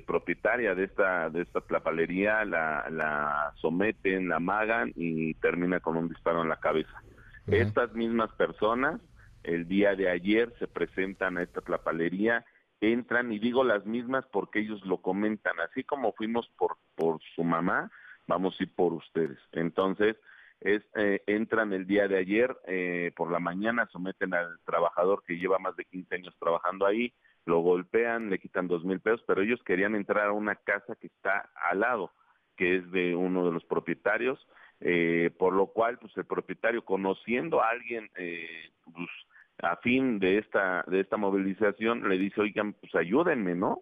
propietaria 0.05 0.73
de 0.75 0.85
esta 0.85 1.29
de 1.29 1.41
esta 1.41 1.59
tlapalería, 1.59 2.45
la, 2.45 2.87
la 2.89 3.51
someten, 3.57 4.29
la 4.29 4.39
magan 4.39 4.93
y 4.95 5.33
termina 5.35 5.81
con 5.81 5.97
un 5.97 6.07
disparo 6.07 6.41
en 6.41 6.47
la 6.47 6.61
cabeza. 6.61 7.03
Estas 7.47 7.93
mismas 7.93 8.31
personas 8.33 9.01
el 9.47 9.67
día 9.67 9.95
de 9.95 10.09
ayer 10.09 10.53
se 10.59 10.67
presentan 10.67 11.37
a 11.37 11.43
esta 11.43 11.61
tlapalería, 11.61 12.45
entran 12.81 13.31
y 13.31 13.39
digo 13.39 13.63
las 13.63 13.85
mismas 13.85 14.25
porque 14.31 14.59
ellos 14.59 14.85
lo 14.85 15.01
comentan, 15.01 15.59
así 15.61 15.83
como 15.83 16.13
fuimos 16.13 16.49
por, 16.57 16.77
por 16.95 17.19
su 17.33 17.43
mamá, 17.43 17.89
vamos 18.27 18.59
a 18.59 18.63
ir 18.63 18.73
por 18.73 18.93
ustedes. 18.93 19.39
Entonces, 19.51 20.15
es, 20.59 20.83
eh, 20.95 21.21
entran 21.27 21.73
el 21.73 21.85
día 21.85 22.07
de 22.07 22.17
ayer 22.17 22.55
eh, 22.65 23.11
por 23.15 23.31
la 23.31 23.39
mañana, 23.39 23.87
someten 23.91 24.33
al 24.33 24.59
trabajador 24.65 25.23
que 25.25 25.37
lleva 25.37 25.59
más 25.59 25.75
de 25.75 25.85
15 25.85 26.15
años 26.15 26.35
trabajando 26.39 26.85
ahí, 26.85 27.13
lo 27.45 27.59
golpean, 27.59 28.29
le 28.29 28.39
quitan 28.39 28.67
dos 28.67 28.83
mil 28.83 28.99
pesos, 28.99 29.23
pero 29.25 29.41
ellos 29.41 29.61
querían 29.63 29.95
entrar 29.95 30.27
a 30.27 30.33
una 30.33 30.55
casa 30.55 30.95
que 30.95 31.07
está 31.07 31.49
al 31.55 31.79
lado, 31.79 32.11
que 32.55 32.77
es 32.77 32.91
de 32.91 33.15
uno 33.15 33.45
de 33.45 33.51
los 33.51 33.63
propietarios, 33.65 34.45
eh, 34.81 35.31
por 35.39 35.53
lo 35.53 35.67
cual, 35.67 35.97
pues 35.99 36.15
el 36.17 36.25
propietario, 36.25 36.83
conociendo 36.83 37.61
a 37.61 37.69
alguien, 37.69 38.09
eh, 38.15 38.71
pues 38.83 39.07
a 39.59 39.77
fin 39.77 40.19
de 40.19 40.37
esta 40.37 40.83
de 40.87 40.99
esta 40.99 41.17
movilización 41.17 42.07
le 42.07 42.17
dice 42.17 42.41
oigan 42.41 42.73
pues 42.73 42.93
ayúdenme 42.93 43.55
no 43.55 43.81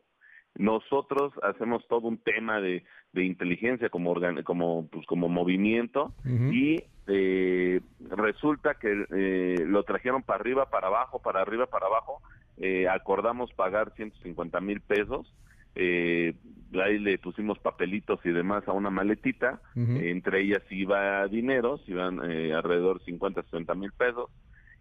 nosotros 0.57 1.33
hacemos 1.43 1.85
todo 1.87 2.07
un 2.07 2.17
tema 2.17 2.61
de, 2.61 2.83
de 3.13 3.25
inteligencia 3.25 3.89
como 3.89 4.15
como 4.43 4.87
pues 4.87 5.05
como 5.05 5.27
movimiento 5.27 6.13
y 6.25 6.83
eh, 7.07 7.81
resulta 8.09 8.75
que 8.75 9.05
eh, 9.13 9.63
lo 9.65 9.83
trajeron 9.83 10.23
para 10.23 10.39
arriba 10.39 10.69
para 10.69 10.87
abajo 10.87 11.19
para 11.19 11.41
arriba 11.41 11.65
para 11.67 11.87
abajo. 11.87 12.21
Eh, 12.57 12.87
acordamos 12.87 13.51
pagar 13.53 13.93
150 13.95 14.61
mil 14.61 14.79
pesos. 14.79 15.31
Eh, 15.75 16.33
ahí 16.81 16.99
le 16.99 17.17
pusimos 17.17 17.59
papelitos 17.59 18.19
y 18.23 18.29
demás 18.29 18.67
a 18.67 18.71
una 18.71 18.89
maletita, 18.89 19.61
entre 19.75 20.41
ellas 20.41 20.61
iba 20.69 21.27
dinero, 21.27 21.79
iban 21.87 22.19
eh, 22.29 22.53
alrededor 22.53 23.03
50, 23.03 23.43
60 23.43 23.75
mil 23.75 23.91
pesos, 23.91 24.29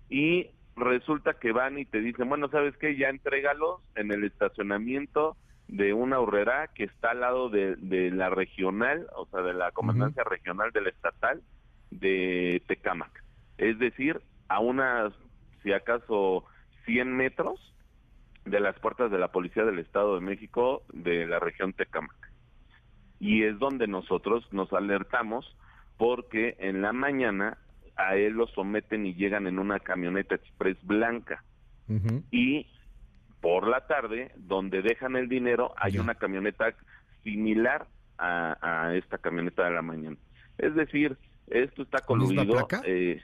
y 0.08 0.50
resulta 0.76 1.34
que 1.34 1.52
van 1.52 1.78
y 1.78 1.84
te 1.84 2.00
dicen, 2.00 2.28
bueno, 2.28 2.48
¿sabes 2.48 2.76
qué? 2.78 2.96
Ya 2.96 3.08
entrégalos 3.08 3.80
en 3.96 4.12
el 4.12 4.24
estacionamiento 4.24 5.36
de 5.68 5.92
una 5.92 6.18
horrera 6.18 6.68
que 6.74 6.84
está 6.84 7.10
al 7.10 7.20
lado 7.20 7.48
de, 7.48 7.76
la 8.12 8.30
regional, 8.30 9.06
o 9.16 9.26
sea, 9.26 9.40
de 9.42 9.54
la 9.54 9.72
comandancia 9.72 10.22
regional 10.24 10.70
del 10.72 10.88
estatal 10.88 11.42
de 11.90 12.62
Tecámac. 12.66 13.24
Es 13.58 13.78
decir, 13.78 14.20
a 14.48 14.60
unas, 14.60 15.12
si 15.62 15.72
acaso, 15.72 16.44
100 16.84 17.16
metros 17.16 17.74
de 18.44 18.60
las 18.60 18.78
puertas 18.78 19.10
de 19.10 19.18
la 19.18 19.28
Policía 19.28 19.64
del 19.64 19.78
Estado 19.78 20.14
de 20.14 20.20
México 20.20 20.82
de 20.92 21.26
la 21.26 21.38
región 21.38 21.72
Tecámac. 21.72 22.16
Y 23.18 23.44
es 23.44 23.58
donde 23.58 23.86
nosotros 23.86 24.46
nos 24.52 24.72
alertamos 24.72 25.56
porque 25.96 26.56
en 26.58 26.82
la 26.82 26.92
mañana 26.92 27.58
a 27.96 28.16
él 28.16 28.34
lo 28.34 28.46
someten 28.48 29.06
y 29.06 29.14
llegan 29.14 29.46
en 29.46 29.58
una 29.58 29.80
camioneta 29.80 30.34
express 30.34 30.76
blanca. 30.84 31.42
Y 32.30 32.66
por 33.44 33.68
la 33.68 33.86
tarde, 33.86 34.32
donde 34.36 34.80
dejan 34.80 35.16
el 35.16 35.28
dinero, 35.28 35.74
hay 35.76 35.98
una 35.98 36.14
camioneta 36.14 36.72
similar 37.24 37.86
a, 38.16 38.94
esta 38.94 39.18
camioneta 39.18 39.66
de 39.66 39.70
la 39.70 39.82
mañana. 39.82 40.16
Es 40.56 40.74
decir, 40.74 41.18
esto 41.48 41.82
está 41.82 41.98
coludido. 41.98 42.66
Eh, 42.86 43.22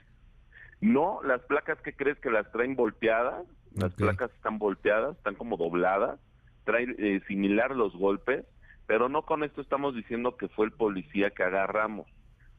no, 0.79 1.23
las 1.23 1.41
placas 1.41 1.79
que 1.81 1.93
crees 1.93 2.19
que 2.19 2.29
las 2.29 2.51
traen 2.51 2.75
volteadas, 2.75 3.47
las 3.73 3.95
placas 3.95 4.29
están 4.35 4.59
volteadas, 4.59 5.17
están 5.17 5.33
como 5.33 5.57
dobladas, 5.57 6.19
traen 6.65 6.95
eh, 6.99 7.21
similar 7.27 7.75
los 7.75 7.95
golpes, 7.95 8.45
pero 8.85 9.09
no 9.09 9.23
con 9.23 9.43
esto 9.43 9.59
estamos 9.59 9.95
diciendo 9.95 10.37
que 10.37 10.49
fue 10.49 10.67
el 10.67 10.71
policía 10.71 11.31
que 11.31 11.41
agarramos. 11.41 12.05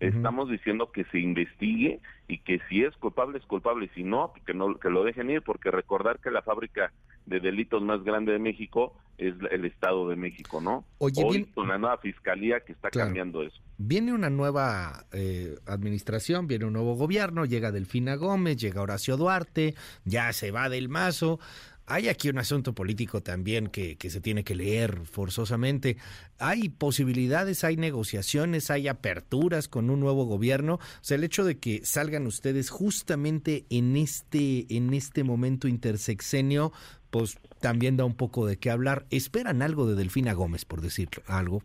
Estamos 0.08 0.50
diciendo 0.50 0.90
que 0.90 1.04
se 1.04 1.20
investigue 1.20 2.00
y 2.26 2.38
que 2.38 2.58
si 2.68 2.82
es 2.82 2.94
culpable 2.96 3.38
es 3.38 3.44
culpable, 3.46 3.88
si 3.94 4.02
no, 4.02 4.32
que 4.44 4.52
no 4.52 4.74
que 4.76 4.90
lo 4.90 5.04
dejen 5.04 5.30
ir, 5.30 5.42
porque 5.42 5.70
recordar 5.70 6.18
que 6.18 6.30
la 6.30 6.42
fábrica 6.42 6.92
de 7.26 7.38
delitos 7.38 7.82
más 7.82 8.02
grande 8.02 8.32
de 8.32 8.38
México 8.40 8.94
es 9.18 9.34
el 9.50 9.64
Estado 9.64 10.08
de 10.08 10.16
México, 10.16 10.60
¿no? 10.60 10.84
Oye, 10.98 11.22
Hoy 11.24 11.44
con 11.54 11.68
la 11.68 11.78
nueva 11.78 11.98
fiscalía 11.98 12.60
que 12.60 12.72
está 12.72 12.90
cambiando 12.90 13.42
eso. 13.42 13.60
Viene 13.78 14.12
una 14.12 14.30
nueva 14.30 15.04
eh, 15.12 15.54
administración, 15.66 16.46
viene 16.46 16.64
un 16.64 16.72
nuevo 16.72 16.94
gobierno, 16.94 17.44
llega 17.44 17.70
Delfina 17.70 18.16
Gómez, 18.16 18.56
llega 18.56 18.82
Horacio 18.82 19.16
Duarte, 19.16 19.74
ya 20.04 20.32
se 20.32 20.50
va 20.50 20.68
del 20.68 20.88
mazo. 20.88 21.38
Hay 21.86 22.08
aquí 22.08 22.28
un 22.28 22.38
asunto 22.38 22.74
político 22.74 23.22
también 23.22 23.66
que, 23.66 23.96
se 23.98 24.20
tiene 24.20 24.44
que 24.44 24.54
leer 24.54 25.00
forzosamente. 25.04 25.96
Hay 26.38 26.68
posibilidades, 26.68 27.64
hay 27.64 27.76
negociaciones, 27.76 28.70
hay 28.70 28.88
aperturas 28.88 29.68
con 29.68 29.90
un 29.90 30.00
nuevo 30.00 30.24
gobierno. 30.24 30.74
O 30.74 30.80
sea, 31.00 31.16
el 31.16 31.24
hecho 31.24 31.44
de 31.44 31.58
que 31.58 31.84
salgan 31.84 32.26
ustedes 32.26 32.70
justamente 32.70 33.64
en 33.70 33.96
este, 33.96 34.66
en 34.74 34.94
este 34.94 35.24
momento 35.24 35.66
intersexenio, 35.66 36.72
pues 37.10 37.38
también 37.60 37.96
da 37.96 38.04
un 38.04 38.16
poco 38.16 38.46
de 38.46 38.58
qué 38.58 38.70
hablar. 38.70 39.04
¿Esperan 39.10 39.60
algo 39.60 39.86
de 39.86 39.96
Delfina 39.96 40.34
Gómez, 40.34 40.64
por 40.64 40.80
decir 40.80 41.08
algo? 41.26 41.62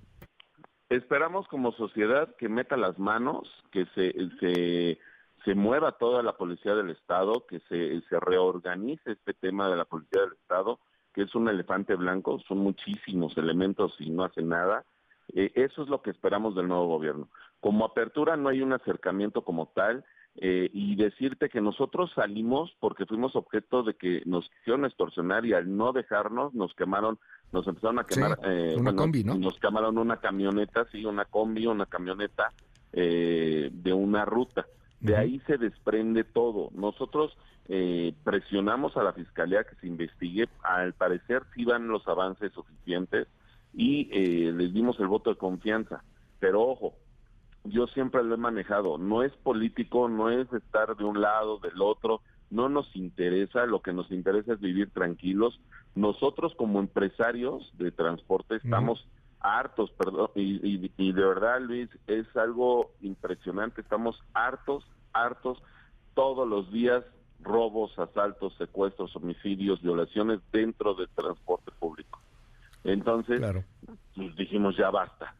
Esperamos 0.89 1.47
como 1.49 1.73
sociedad 1.73 2.33
que 2.37 2.49
meta 2.49 2.77
las 2.77 2.97
manos, 2.97 3.47
que 3.71 3.85
se, 3.93 4.13
se 4.39 4.97
se 5.47 5.55
mueva 5.55 5.93
toda 5.93 6.21
la 6.23 6.33
policía 6.33 6.75
del 6.75 6.89
Estado, 6.89 7.45
que 7.47 7.61
se, 7.69 8.01
se 8.09 8.19
reorganice 8.19 9.13
este 9.13 9.33
tema 9.33 9.69
de 9.69 9.77
la 9.77 9.85
policía 9.85 10.19
del 10.23 10.33
Estado, 10.33 10.77
que 11.13 11.21
es 11.21 11.33
un 11.35 11.47
elefante 11.47 11.95
blanco, 11.95 12.37
son 12.45 12.57
muchísimos 12.57 13.37
elementos 13.37 13.95
y 13.99 14.09
no 14.09 14.25
hace 14.25 14.41
nada. 14.41 14.83
Eh, 15.33 15.53
eso 15.55 15.83
es 15.83 15.87
lo 15.87 16.01
que 16.01 16.09
esperamos 16.09 16.53
del 16.53 16.67
nuevo 16.67 16.87
gobierno. 16.87 17.29
Como 17.61 17.85
apertura 17.85 18.35
no 18.35 18.49
hay 18.49 18.61
un 18.61 18.73
acercamiento 18.73 19.45
como 19.45 19.67
tal 19.67 20.03
eh, 20.35 20.69
y 20.73 20.97
decirte 20.97 21.47
que 21.47 21.61
nosotros 21.61 22.11
salimos 22.13 22.75
porque 22.81 23.05
fuimos 23.05 23.33
objeto 23.37 23.83
de 23.83 23.93
que 23.93 24.23
nos 24.25 24.49
quisieron 24.49 24.83
extorsionar 24.83 25.45
y 25.45 25.53
al 25.53 25.77
no 25.77 25.93
dejarnos 25.93 26.55
nos 26.55 26.73
quemaron, 26.73 27.19
nos 27.53 27.65
empezaron 27.67 27.99
a 27.99 28.03
quemar, 28.03 28.37
eh, 28.43 28.75
una 28.77 28.93
combi, 28.93 29.23
¿no? 29.23 29.35
Nos 29.35 29.57
quemaron 29.59 29.97
una 29.97 30.17
camioneta, 30.17 30.85
sí, 30.91 31.05
una 31.05 31.23
combi, 31.23 31.67
una 31.67 31.85
camioneta 31.85 32.51
de 32.91 33.93
una 33.93 34.25
ruta. 34.25 34.65
De 34.99 35.15
ahí 35.15 35.39
se 35.45 35.57
desprende 35.57 36.23
todo. 36.23 36.69
Nosotros 36.73 37.37
eh, 37.67 38.13
presionamos 38.23 38.97
a 38.97 39.03
la 39.03 39.13
Fiscalía 39.13 39.63
que 39.63 39.75
se 39.75 39.87
investigue. 39.87 40.47
Al 40.63 40.93
parecer 40.93 41.43
sí 41.53 41.65
van 41.65 41.87
los 41.87 42.07
avances 42.07 42.51
suficientes 42.53 43.27
y 43.73 44.09
eh, 44.11 44.51
les 44.51 44.73
dimos 44.73 44.99
el 44.99 45.07
voto 45.07 45.29
de 45.29 45.37
confianza. 45.37 46.03
Pero 46.39 46.63
ojo, 46.63 46.95
yo 47.63 47.87
siempre 47.87 48.23
lo 48.23 48.35
he 48.35 48.37
manejado. 48.37 48.97
No 48.97 49.23
es 49.23 49.31
político, 49.33 50.09
no 50.09 50.29
es 50.31 50.51
estar 50.53 50.95
de 50.95 51.03
un 51.03 51.21
lado, 51.21 51.59
del 51.59 51.81
otro. 51.81 52.21
no 52.49 52.69
nos 52.69 52.95
interesa, 52.95 53.65
lo 53.65 53.81
que 53.81 53.91
nos 53.91 54.09
interesa 54.09 54.53
es 54.53 54.59
vivir 54.61 54.89
tranquilos. 54.91 55.59
Nosotros 55.95 56.55
como 56.55 56.79
empresarios 56.79 57.69
de 57.77 57.91
transporte 57.91 58.55
estamos 58.55 59.05
hartos, 59.47 59.91
perdón, 59.91 60.29
y, 60.35 60.91
y, 60.97 61.11
de 61.11 61.25
verdad 61.25 61.61
Luis, 61.61 61.89
es 62.07 62.25
algo 62.35 62.91
impresionante, 63.01 63.81
estamos 63.81 64.21
hartos, 64.33 64.83
hartos 65.13 65.57
todos 66.13 66.47
los 66.47 66.71
días 66.71 67.03
robos, 67.41 67.97
asaltos, 67.97 68.53
secuestros, 68.57 69.15
homicidios, 69.15 69.81
violaciones 69.81 70.39
dentro 70.51 70.95
del 70.95 71.07
transporte 71.09 71.71
público. 71.79 72.19
Entonces, 72.83 73.41
pues, 74.15 74.35
dijimos 74.35 74.75
ya 74.77 74.89
basta. 74.89 75.35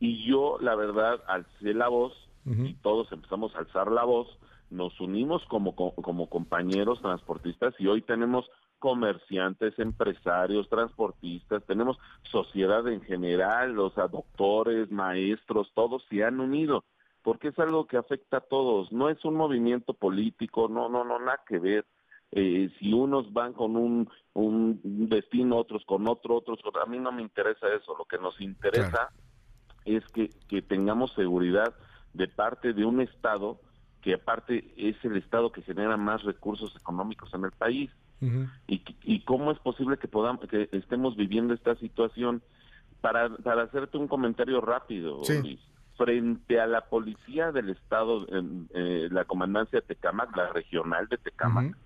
Y 0.00 0.26
yo, 0.26 0.58
la 0.60 0.74
verdad, 0.74 1.20
alcé 1.26 1.74
la 1.74 1.88
voz 1.88 2.12
y 2.44 2.74
todos 2.74 3.12
empezamos 3.12 3.54
a 3.54 3.60
alzar 3.60 3.92
la 3.92 4.02
voz, 4.04 4.26
nos 4.70 4.98
unimos 5.00 5.44
como, 5.44 5.76
como 5.76 6.28
compañeros 6.28 7.00
transportistas 7.00 7.74
y 7.78 7.86
hoy 7.86 8.02
tenemos 8.02 8.46
comerciantes, 8.82 9.78
empresarios, 9.78 10.68
transportistas, 10.68 11.62
tenemos 11.66 11.98
sociedad 12.32 12.88
en 12.88 13.00
general, 13.02 13.74
los 13.74 13.94
doctores, 13.94 14.90
maestros, 14.90 15.70
todos 15.72 16.04
se 16.10 16.24
han 16.24 16.40
unido, 16.40 16.82
porque 17.22 17.48
es 17.48 17.58
algo 17.60 17.86
que 17.86 17.96
afecta 17.96 18.38
a 18.38 18.40
todos, 18.40 18.90
no 18.90 19.08
es 19.08 19.24
un 19.24 19.36
movimiento 19.36 19.94
político, 19.94 20.66
no, 20.68 20.88
no, 20.88 21.04
no, 21.04 21.20
nada 21.20 21.42
que 21.46 21.60
ver. 21.60 21.86
Eh, 22.32 22.70
si 22.80 22.92
unos 22.92 23.32
van 23.32 23.52
con 23.52 23.76
un, 23.76 24.10
un 24.32 24.80
destino, 24.82 25.58
otros 25.58 25.84
con 25.84 26.08
otro, 26.08 26.34
otros 26.34 26.58
a 26.84 26.86
mí 26.86 26.98
no 26.98 27.12
me 27.12 27.22
interesa 27.22 27.68
eso, 27.68 27.96
lo 27.96 28.04
que 28.04 28.18
nos 28.18 28.40
interesa 28.40 29.10
es 29.84 30.04
que, 30.06 30.28
que 30.48 30.60
tengamos 30.60 31.12
seguridad 31.12 31.72
de 32.14 32.26
parte 32.26 32.72
de 32.72 32.84
un 32.84 33.00
Estado 33.00 33.60
que 34.00 34.14
aparte 34.14 34.74
es 34.76 34.96
el 35.04 35.18
Estado 35.18 35.52
que 35.52 35.62
genera 35.62 35.96
más 35.96 36.24
recursos 36.24 36.74
económicos 36.74 37.32
en 37.32 37.44
el 37.44 37.52
país 37.52 37.88
y, 38.68 38.82
y 39.02 39.20
cómo 39.24 39.50
es 39.50 39.58
posible 39.58 39.98
que 39.98 40.08
podamos 40.08 40.46
que 40.48 40.68
estemos 40.72 41.16
viviendo 41.16 41.54
esta 41.54 41.74
situación. 41.76 42.42
Para, 43.00 43.36
para 43.36 43.64
hacerte 43.64 43.98
un 43.98 44.06
comentario 44.06 44.60
rápido 44.60 45.22
frente 45.96 46.60
a 46.60 46.66
la 46.68 46.82
policía 46.82 47.50
del 47.50 47.70
estado 47.70 48.28
en, 48.28 48.68
eh, 48.74 49.08
la 49.10 49.24
comandancia 49.24 49.80
de 49.80 49.86
Tecamac 49.86 50.36
la 50.36 50.52
regional 50.52 51.08
de 51.08 51.18
Tecamac 51.18 51.76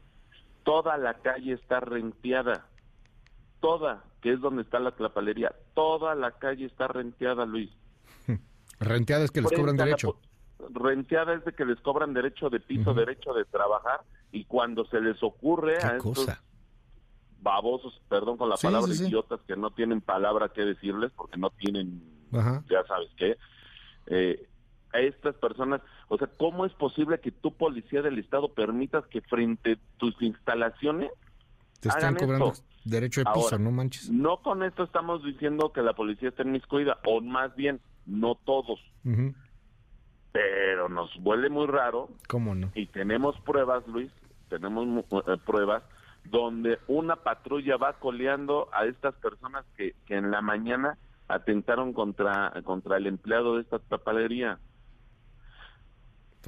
toda 0.66 0.98
la 0.98 1.14
calle 1.14 1.54
está 1.54 1.80
renteada. 1.80 2.66
Toda 3.60 4.04
que 4.20 4.32
es 4.32 4.40
donde 4.40 4.62
está 4.62 4.78
la 4.80 4.92
clapalería 4.92 5.54
toda 5.74 6.14
la 6.14 6.32
calle 6.32 6.66
está 6.66 6.88
renteada 6.88 7.46
Luis. 7.46 7.70
Renteada 8.80 9.24
es 9.24 9.30
que 9.30 9.40
les 9.40 9.52
cobran 9.52 9.76
derecho 9.76 10.18
renteada 10.72 11.34
es 11.34 11.44
de 11.44 11.52
que 11.52 11.64
les 11.64 11.80
cobran 11.80 12.14
derecho 12.14 12.50
de 12.50 12.60
piso 12.60 12.94
derecho 12.94 13.32
de 13.34 13.44
trabajar 13.44 14.00
y 14.32 14.44
cuando 14.44 14.84
se 14.86 15.00
les 15.00 15.22
ocurre 15.22 15.76
a 15.82 15.96
estos 15.96 16.28
babosos, 17.40 18.00
perdón 18.08 18.36
con 18.36 18.48
la 18.48 18.56
palabra, 18.56 18.92
idiotas 18.92 19.40
que 19.46 19.56
no 19.56 19.70
tienen 19.70 20.00
palabra 20.00 20.48
que 20.48 20.62
decirles 20.62 21.12
porque 21.14 21.38
no 21.38 21.50
tienen, 21.50 22.02
ya 22.32 22.84
sabes 22.86 23.08
qué, 23.16 23.36
eh, 24.06 24.48
a 24.92 25.00
estas 25.00 25.34
personas, 25.36 25.80
o 26.08 26.16
sea, 26.16 26.28
¿cómo 26.38 26.64
es 26.64 26.72
posible 26.72 27.20
que 27.20 27.30
tu 27.30 27.52
policía 27.52 28.02
del 28.02 28.18
Estado 28.18 28.48
permitas 28.48 29.04
que 29.06 29.20
frente 29.20 29.72
a 29.72 29.98
tus 29.98 30.20
instalaciones 30.22 31.10
te 31.80 31.88
están 31.88 32.14
cobrando 32.14 32.54
derecho 32.84 33.20
de 33.22 33.30
piso, 33.32 33.58
no 33.58 33.70
manches? 33.70 34.10
No 34.10 34.38
con 34.38 34.62
esto 34.62 34.84
estamos 34.84 35.22
diciendo 35.22 35.72
que 35.72 35.82
la 35.82 35.92
policía 35.92 36.30
está 36.30 36.42
inmiscuida, 36.42 36.98
o 37.06 37.20
más 37.20 37.54
bien, 37.54 37.80
no 38.06 38.36
todos 38.36 38.80
pero 40.36 40.90
nos 40.90 41.16
huele 41.24 41.48
muy 41.48 41.66
raro. 41.66 42.10
¿Cómo 42.28 42.54
no? 42.54 42.70
Y 42.74 42.84
tenemos 42.88 43.40
pruebas, 43.40 43.86
Luis, 43.86 44.10
tenemos 44.50 44.86
eh, 45.26 45.38
pruebas 45.46 45.82
donde 46.24 46.78
una 46.88 47.16
patrulla 47.16 47.78
va 47.78 47.94
coleando 47.94 48.68
a 48.72 48.84
estas 48.84 49.14
personas 49.14 49.64
que, 49.78 49.94
que 50.04 50.16
en 50.16 50.30
la 50.30 50.42
mañana 50.42 50.98
atentaron 51.26 51.94
contra, 51.94 52.52
contra 52.64 52.98
el 52.98 53.06
empleado 53.06 53.54
de 53.54 53.62
esta 53.62 53.78
papelería. 53.78 54.58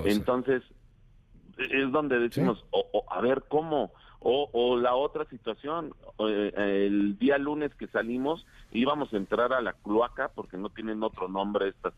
Entonces, 0.04 0.62
es 1.56 1.90
donde 1.90 2.18
decimos, 2.18 2.66
o, 2.70 3.04
a 3.10 3.22
ver 3.22 3.44
cómo, 3.48 3.92
o, 4.20 4.50
o 4.52 4.76
la 4.76 4.96
otra 4.96 5.24
situación, 5.30 5.94
eh, 6.18 6.52
el 6.86 7.18
día 7.18 7.38
lunes 7.38 7.74
que 7.74 7.86
salimos 7.86 8.46
íbamos 8.70 9.14
a 9.14 9.16
entrar 9.16 9.54
a 9.54 9.62
la 9.62 9.72
cloaca, 9.72 10.28
porque 10.34 10.58
no 10.58 10.68
tienen 10.68 11.02
otro 11.02 11.26
nombre 11.28 11.68
estas 11.68 11.94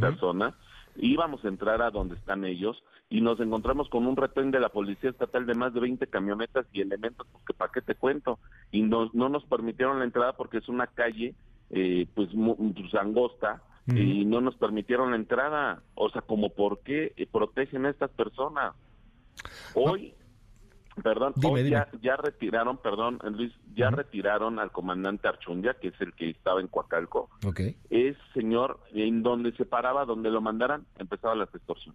personas, 0.00 0.54
íbamos 0.98 1.44
a 1.44 1.48
entrar 1.48 1.82
a 1.82 1.90
donde 1.90 2.16
están 2.16 2.44
ellos 2.44 2.82
y 3.10 3.20
nos 3.20 3.40
encontramos 3.40 3.88
con 3.88 4.06
un 4.06 4.16
retén 4.16 4.50
de 4.50 4.60
la 4.60 4.68
Policía 4.68 5.10
Estatal 5.10 5.46
de 5.46 5.54
más 5.54 5.72
de 5.72 5.80
20 5.80 6.06
camionetas 6.08 6.66
y 6.72 6.80
elementos, 6.80 7.26
porque 7.32 7.54
para 7.54 7.72
qué 7.72 7.80
te 7.80 7.94
cuento, 7.94 8.38
y 8.70 8.82
no, 8.82 9.10
no 9.14 9.28
nos 9.28 9.44
permitieron 9.44 9.98
la 9.98 10.04
entrada 10.04 10.34
porque 10.34 10.58
es 10.58 10.68
una 10.68 10.86
calle 10.86 11.34
eh, 11.70 12.06
pues, 12.14 12.28
pues 12.34 12.94
angosta 12.94 13.62
y 13.90 14.26
no 14.26 14.42
nos 14.42 14.54
permitieron 14.56 15.12
la 15.12 15.16
entrada, 15.16 15.82
o 15.94 16.10
sea, 16.10 16.20
como 16.20 16.50
por 16.50 16.80
qué 16.80 17.14
eh, 17.16 17.26
protegen 17.26 17.86
a 17.86 17.90
estas 17.90 18.10
personas. 18.10 18.74
Hoy 19.72 20.12
Perdón, 21.02 21.34
Ya, 22.02 22.16
retiraron, 22.16 22.78
perdón, 22.78 23.18
Luis, 23.32 23.52
ya 23.74 23.90
retiraron 23.90 24.58
al 24.58 24.72
comandante 24.72 25.28
Archundia, 25.28 25.74
que 25.74 25.88
es 25.88 26.00
el 26.00 26.12
que 26.14 26.30
estaba 26.30 26.60
en 26.60 26.68
Coacalco. 26.68 27.30
Es 27.90 28.16
señor, 28.34 28.80
en 28.92 29.22
donde 29.22 29.52
se 29.52 29.64
paraba, 29.64 30.04
donde 30.04 30.30
lo 30.30 30.40
mandaran, 30.40 30.86
empezaba 30.98 31.34
la 31.34 31.44
extorsión. 31.44 31.94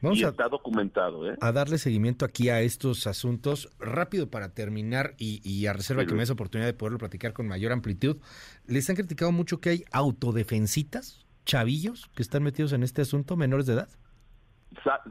Vamos 0.00 0.18
y 0.18 0.24
a, 0.24 0.28
está 0.28 0.48
documentado, 0.48 1.30
¿eh? 1.30 1.36
A 1.40 1.52
darle 1.52 1.78
seguimiento 1.78 2.24
aquí 2.24 2.48
a 2.48 2.60
estos 2.60 3.06
asuntos. 3.06 3.70
Rápido 3.78 4.30
para 4.30 4.52
terminar 4.52 5.14
y, 5.18 5.66
a 5.66 5.72
reserva 5.72 6.04
que 6.04 6.12
me 6.12 6.20
des 6.20 6.30
oportunidad 6.30 6.66
de 6.66 6.74
poderlo 6.74 6.98
platicar 6.98 7.32
con 7.32 7.46
mayor 7.46 7.72
amplitud. 7.72 8.18
Les 8.66 8.88
han 8.90 8.96
criticado 8.96 9.32
mucho 9.32 9.60
que 9.60 9.70
hay 9.70 9.84
autodefensitas, 9.92 11.24
chavillos, 11.44 12.10
que 12.14 12.22
están 12.22 12.42
metidos 12.42 12.72
en 12.72 12.82
este 12.82 13.02
asunto, 13.02 13.36
menores 13.36 13.66
de 13.66 13.74
edad. 13.74 13.88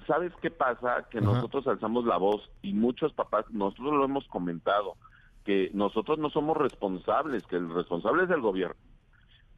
¿Sabes 0.07 0.33
qué 0.41 0.49
pasa? 0.49 1.07
Que 1.09 1.21
nosotros 1.21 1.67
alzamos 1.67 2.05
la 2.05 2.17
voz 2.17 2.49
y 2.61 2.73
muchos 2.73 3.13
papás, 3.13 3.45
nosotros 3.51 3.93
lo 3.93 4.05
hemos 4.05 4.27
comentado, 4.27 4.95
que 5.45 5.69
nosotros 5.73 6.19
no 6.19 6.29
somos 6.29 6.57
responsables, 6.57 7.45
que 7.47 7.57
el 7.57 7.73
responsable 7.73 8.23
es 8.23 8.29
el 8.29 8.41
gobierno. 8.41 8.75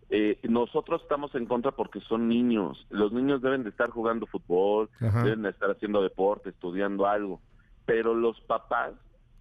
Eh, 0.10 0.40
nosotros 0.44 1.02
estamos 1.02 1.34
en 1.36 1.46
contra 1.46 1.72
porque 1.72 2.00
son 2.02 2.28
niños. 2.28 2.86
Los 2.90 3.12
niños 3.14 3.42
deben 3.42 3.64
de 3.64 3.70
estar 3.70 3.90
jugando 3.90 4.28
fútbol, 4.28 4.90
deben 5.00 5.44
de 5.44 5.50
estar 5.50 5.72
haciendo 5.72 6.02
deporte, 6.02 6.50
estudiando 6.50 7.08
algo. 7.08 7.42
Pero 7.86 8.14
los 8.14 8.40
papás, 8.42 8.94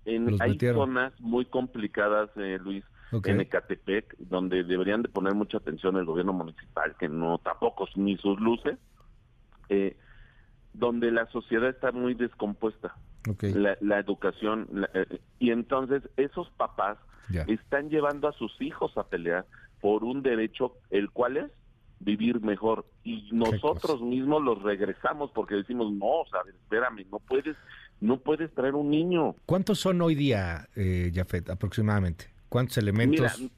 en, 0.04 0.40
hay 0.40 0.58
zonas 0.58 1.12
muy 1.20 1.44
complicadas, 1.44 2.30
eh, 2.36 2.58
Luis, 2.62 2.84
en 3.12 3.40
Ecatepec, 3.40 4.16
donde 4.18 4.64
deberían 4.64 5.02
de 5.02 5.08
poner 5.08 5.34
mucha 5.34 5.58
atención 5.58 5.96
el 5.96 6.06
gobierno 6.06 6.32
municipal, 6.32 6.96
que 6.98 7.08
no 7.08 7.38
tampoco 7.38 7.86
ni 7.96 8.16
sus 8.16 8.40
luces. 8.40 8.78
Eh, 9.68 9.96
donde 10.74 11.10
la 11.10 11.26
sociedad 11.26 11.68
está 11.68 11.92
muy 11.92 12.14
descompuesta. 12.14 12.94
La, 13.80 13.98
educación. 14.00 14.88
Eh, 14.94 15.20
y 15.38 15.50
entonces 15.50 16.02
esos 16.16 16.50
papás 16.56 16.98
están 17.46 17.88
llevando 17.88 18.28
a 18.28 18.32
sus 18.32 18.60
hijos 18.60 18.96
a 18.98 19.04
pelear 19.04 19.46
por 19.80 20.04
un 20.04 20.22
derecho, 20.22 20.76
el 20.90 21.10
cual 21.10 21.36
es 21.36 21.50
vivir 22.00 22.40
mejor. 22.40 22.84
Y 23.04 23.28
nosotros 23.32 24.00
mismos 24.02 24.42
los 24.42 24.62
regresamos 24.62 25.30
porque 25.32 25.54
decimos, 25.54 25.92
no, 25.92 26.24
sabes, 26.30 26.54
espérame, 26.54 27.06
no 27.10 27.18
puedes, 27.20 27.56
no 28.00 28.18
puedes 28.18 28.52
traer 28.54 28.74
un 28.74 28.90
niño. 28.90 29.34
¿Cuántos 29.46 29.78
son 29.78 30.02
hoy 30.02 30.14
día, 30.14 30.68
eh, 30.76 31.10
Jafet, 31.14 31.48
aproximadamente? 31.48 32.26
¿Cuántos 32.48 32.76
elementos? 32.78 33.38
Mira, 33.38 33.52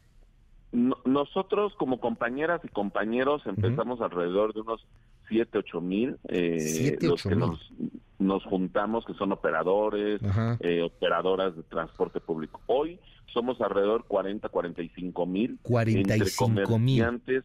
nosotros 1.05 1.73
como 1.77 2.01
compañeras 2.01 2.61
y 2.65 2.69
compañeros 2.69 3.43
empezamos 3.47 4.01
alrededor 4.01 4.55
de 4.55 4.61
unos 4.61 4.85
7, 5.29 5.59
8 5.59 5.81
mil, 5.81 6.17
eh, 6.29 6.97
los 7.01 7.23
que 7.23 7.37
nos, 7.37 7.73
nos, 8.19 8.45
juntamos, 8.45 9.05
que 9.05 9.15
son 9.15 9.33
operadores, 9.33 10.21
eh, 10.61 10.83
operadoras 10.83 11.57
de 11.57 11.63
transporte 11.65 12.21
público. 12.21 12.61
Hoy 12.67 12.99
somos 13.33 13.61
alrededor 13.61 14.05
40, 14.07 14.49
45 14.49 15.27
mil. 15.27 15.59
45 15.63 16.51
entre 16.51 16.65
comerciantes, 16.65 17.45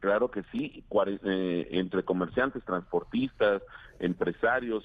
claro 0.00 0.30
que 0.30 0.42
sí, 0.52 0.84
eh, 1.24 1.68
entre 1.72 2.04
comerciantes, 2.04 2.64
transportistas, 2.64 3.62
empresarios, 3.98 4.84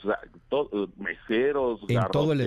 meseros, 0.98 1.80
en 1.88 2.02
todo 2.12 2.34
el 2.34 2.42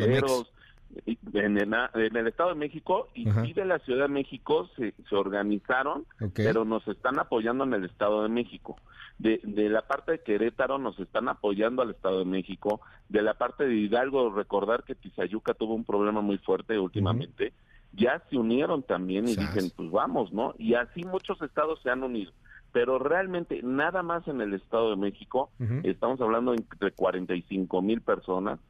en 1.32 1.58
el, 1.58 1.74
en 1.94 2.16
el, 2.16 2.26
Estado 2.26 2.50
de 2.50 2.55
México 2.56 3.08
y, 3.14 3.24
de 3.52 3.64
la 3.64 3.78
Ciudad 3.80 4.06
de 4.06 4.12
México 4.12 4.68
se, 4.76 4.94
se 5.08 5.14
organizaron, 5.14 6.06
pero 6.34 6.64
nos 6.64 6.86
están 6.88 7.18
apoyando 7.18 7.64
en 7.64 7.74
el 7.74 7.84
Estado 7.84 8.22
de 8.22 8.28
México. 8.28 8.76
De, 9.18 9.40
de 9.42 9.68
la 9.68 9.82
parte 9.82 10.12
de 10.12 10.20
Querétaro 10.20 10.78
nos 10.78 10.98
están 11.00 11.28
apoyando 11.28 11.82
al 11.82 11.90
Estado 11.90 12.20
de 12.20 12.24
México. 12.24 12.80
De 13.08 13.22
la 13.22 13.34
parte 13.34 13.66
de 13.66 13.74
Hidalgo, 13.74 14.30
recordar 14.30 14.84
que 14.84 14.94
Tizayuca 14.94 15.55
tuvo 15.55 15.74
un 15.74 15.84
problema 15.84 16.20
muy 16.20 16.38
fuerte 16.38 16.78
últimamente. 16.78 17.52
Ya 17.92 18.22
se 18.30 18.36
unieron 18.36 18.82
también 18.82 19.26
y 19.26 19.34
dicen, 19.34 19.72
pues 19.74 19.90
vamos, 19.90 20.32
¿no? 20.32 20.55
Y 20.58 20.74
así 20.74 21.05
muchos 21.05 21.40
estados 21.42 21.80
se 21.82 21.90
han 21.90 22.02
unido 22.02 22.32
pero 22.72 22.98
realmente 22.98 23.60
nada 23.62 24.02
más 24.02 24.26
en 24.28 24.40
el 24.40 24.55
Estado 24.55 24.90
de 24.90 24.97
México, 24.97 25.50
estamos 25.82 26.20
hablando 26.20 26.52
entre 26.52 26.92
45 26.92 27.82
mil 27.82 28.00
personas, 28.02 28.60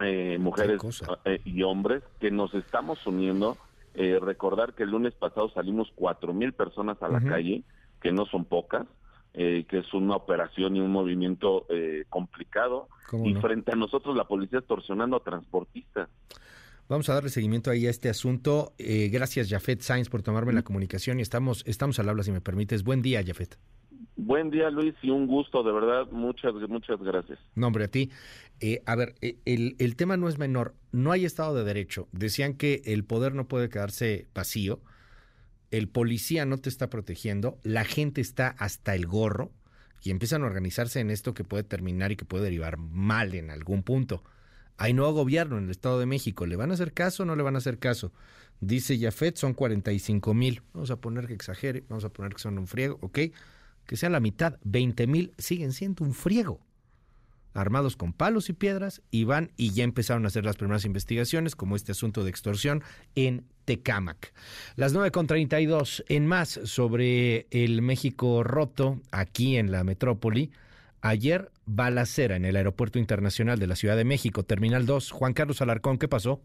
eh, 0.00 0.38
mujeres 0.38 0.80
eh, 1.24 1.40
y 1.44 1.62
hombres, 1.62 2.02
que 2.20 2.30
nos 2.30 2.54
estamos 2.54 3.04
uniendo. 3.06 3.56
Eh, 3.94 4.20
recordar 4.20 4.74
que 4.74 4.84
el 4.84 4.90
lunes 4.90 5.14
pasado 5.14 5.50
salimos 5.50 5.90
cuatro 5.94 6.32
mil 6.32 6.52
personas 6.52 7.02
a 7.02 7.08
la 7.08 7.20
calle, 7.20 7.64
que 8.00 8.12
no 8.12 8.26
son 8.26 8.44
pocas, 8.44 8.86
que 9.38 9.78
es 9.78 9.94
una 9.94 10.16
operación 10.16 10.74
y 10.74 10.80
un 10.80 10.90
movimiento 10.90 11.66
complicado. 12.08 12.88
Y 13.24 13.34
frente 13.34 13.72
a 13.72 13.76
nosotros 13.76 14.16
la 14.16 14.24
policía 14.24 14.58
extorsionando 14.58 15.16
a 15.16 15.20
transportistas. 15.20 16.08
Vamos 16.88 17.08
a 17.08 17.14
darle 17.14 17.30
seguimiento 17.30 17.70
ahí 17.70 17.86
a 17.86 17.90
este 17.90 18.08
asunto. 18.08 18.72
gracias, 18.78 19.48
Jafet 19.48 19.80
Sainz, 19.80 20.08
por 20.08 20.22
tomarme 20.22 20.52
la 20.52 20.62
comunicación 20.62 21.18
y 21.18 21.22
estamos, 21.22 21.64
estamos 21.66 21.98
al 21.98 22.08
habla, 22.08 22.22
si 22.22 22.32
me 22.32 22.40
permites. 22.40 22.82
Buen 22.82 23.00
día, 23.00 23.22
Jafet. 23.24 23.58
Buen 24.20 24.50
día, 24.50 24.68
Luis, 24.68 24.94
y 25.00 25.10
un 25.10 25.28
gusto, 25.28 25.62
de 25.62 25.72
verdad. 25.72 26.08
Muchas, 26.10 26.52
muchas 26.68 27.00
gracias. 27.00 27.38
No, 27.54 27.68
hombre, 27.68 27.84
a 27.84 27.88
ti. 27.88 28.10
Eh, 28.60 28.82
a 28.84 28.96
ver, 28.96 29.14
eh, 29.20 29.36
el, 29.44 29.76
el, 29.78 29.94
tema 29.94 30.16
no 30.16 30.28
es 30.28 30.38
menor. 30.38 30.74
No 30.90 31.12
hay 31.12 31.24
Estado 31.24 31.54
de 31.54 31.62
Derecho. 31.62 32.08
Decían 32.10 32.54
que 32.54 32.82
el 32.84 33.04
poder 33.04 33.36
no 33.36 33.46
puede 33.46 33.68
quedarse 33.68 34.26
vacío. 34.34 34.80
El 35.70 35.88
policía 35.88 36.44
no 36.46 36.58
te 36.58 36.68
está 36.68 36.90
protegiendo. 36.90 37.58
La 37.62 37.84
gente 37.84 38.20
está 38.20 38.48
hasta 38.58 38.94
el 38.94 39.06
gorro 39.06 39.52
y 40.02 40.10
empiezan 40.10 40.42
a 40.42 40.46
organizarse 40.46 41.00
en 41.00 41.10
esto 41.10 41.34
que 41.34 41.44
puede 41.44 41.64
terminar 41.64 42.12
y 42.12 42.16
que 42.16 42.24
puede 42.24 42.44
derivar 42.44 42.78
mal 42.78 43.34
en 43.34 43.50
algún 43.50 43.82
punto. 43.82 44.22
Hay 44.76 44.92
nuevo 44.92 45.12
gobierno 45.12 45.58
en 45.58 45.64
el 45.64 45.70
Estado 45.70 45.98
de 45.98 46.06
México. 46.06 46.46
¿Le 46.46 46.56
van 46.56 46.70
a 46.70 46.74
hacer 46.74 46.92
caso 46.92 47.24
o 47.24 47.26
no 47.26 47.36
le 47.36 47.42
van 47.42 47.56
a 47.56 47.58
hacer 47.58 47.78
caso? 47.78 48.12
Dice 48.60 48.98
Jafet, 48.98 49.36
son 49.36 49.54
45 49.54 50.34
mil. 50.34 50.62
Vamos 50.72 50.90
a 50.90 50.96
poner 51.00 51.26
que 51.26 51.34
exagere, 51.34 51.84
vamos 51.88 52.04
a 52.04 52.10
poner 52.10 52.32
que 52.32 52.40
son 52.40 52.58
un 52.58 52.66
friego, 52.66 52.98
¿ok? 53.02 53.18
que 53.88 53.96
sea 53.96 54.10
la 54.10 54.20
mitad, 54.20 54.58
20 54.64 55.06
mil, 55.06 55.32
siguen 55.38 55.72
siendo 55.72 56.04
un 56.04 56.12
friego. 56.12 56.60
Armados 57.60 57.96
con 57.96 58.12
palos 58.12 58.48
y 58.48 58.52
piedras, 58.52 59.02
y 59.10 59.24
van 59.24 59.50
y 59.56 59.70
ya 59.72 59.84
empezaron 59.84 60.24
a 60.24 60.28
hacer 60.28 60.44
las 60.44 60.56
primeras 60.56 60.84
investigaciones, 60.84 61.56
como 61.56 61.76
este 61.76 61.92
asunto 61.92 62.24
de 62.24 62.30
extorsión 62.30 62.82
en 63.14 63.44
Tecámac. 63.64 64.32
Las 64.76 64.94
9.32 64.94 66.04
en 66.08 66.26
más 66.26 66.60
sobre 66.64 67.46
el 67.50 67.82
México 67.82 68.42
roto 68.44 69.00
aquí 69.10 69.56
en 69.56 69.70
la 69.70 69.84
metrópoli. 69.84 70.50
Ayer, 71.00 71.50
balacera 71.66 72.36
en 72.36 72.44
el 72.44 72.56
Aeropuerto 72.56 72.98
Internacional 72.98 73.58
de 73.58 73.66
la 73.66 73.76
Ciudad 73.76 73.96
de 73.96 74.04
México, 74.04 74.42
Terminal 74.42 74.86
2. 74.86 75.10
Juan 75.10 75.32
Carlos 75.32 75.60
Alarcón, 75.60 75.98
¿qué 75.98 76.08
pasó? 76.08 76.40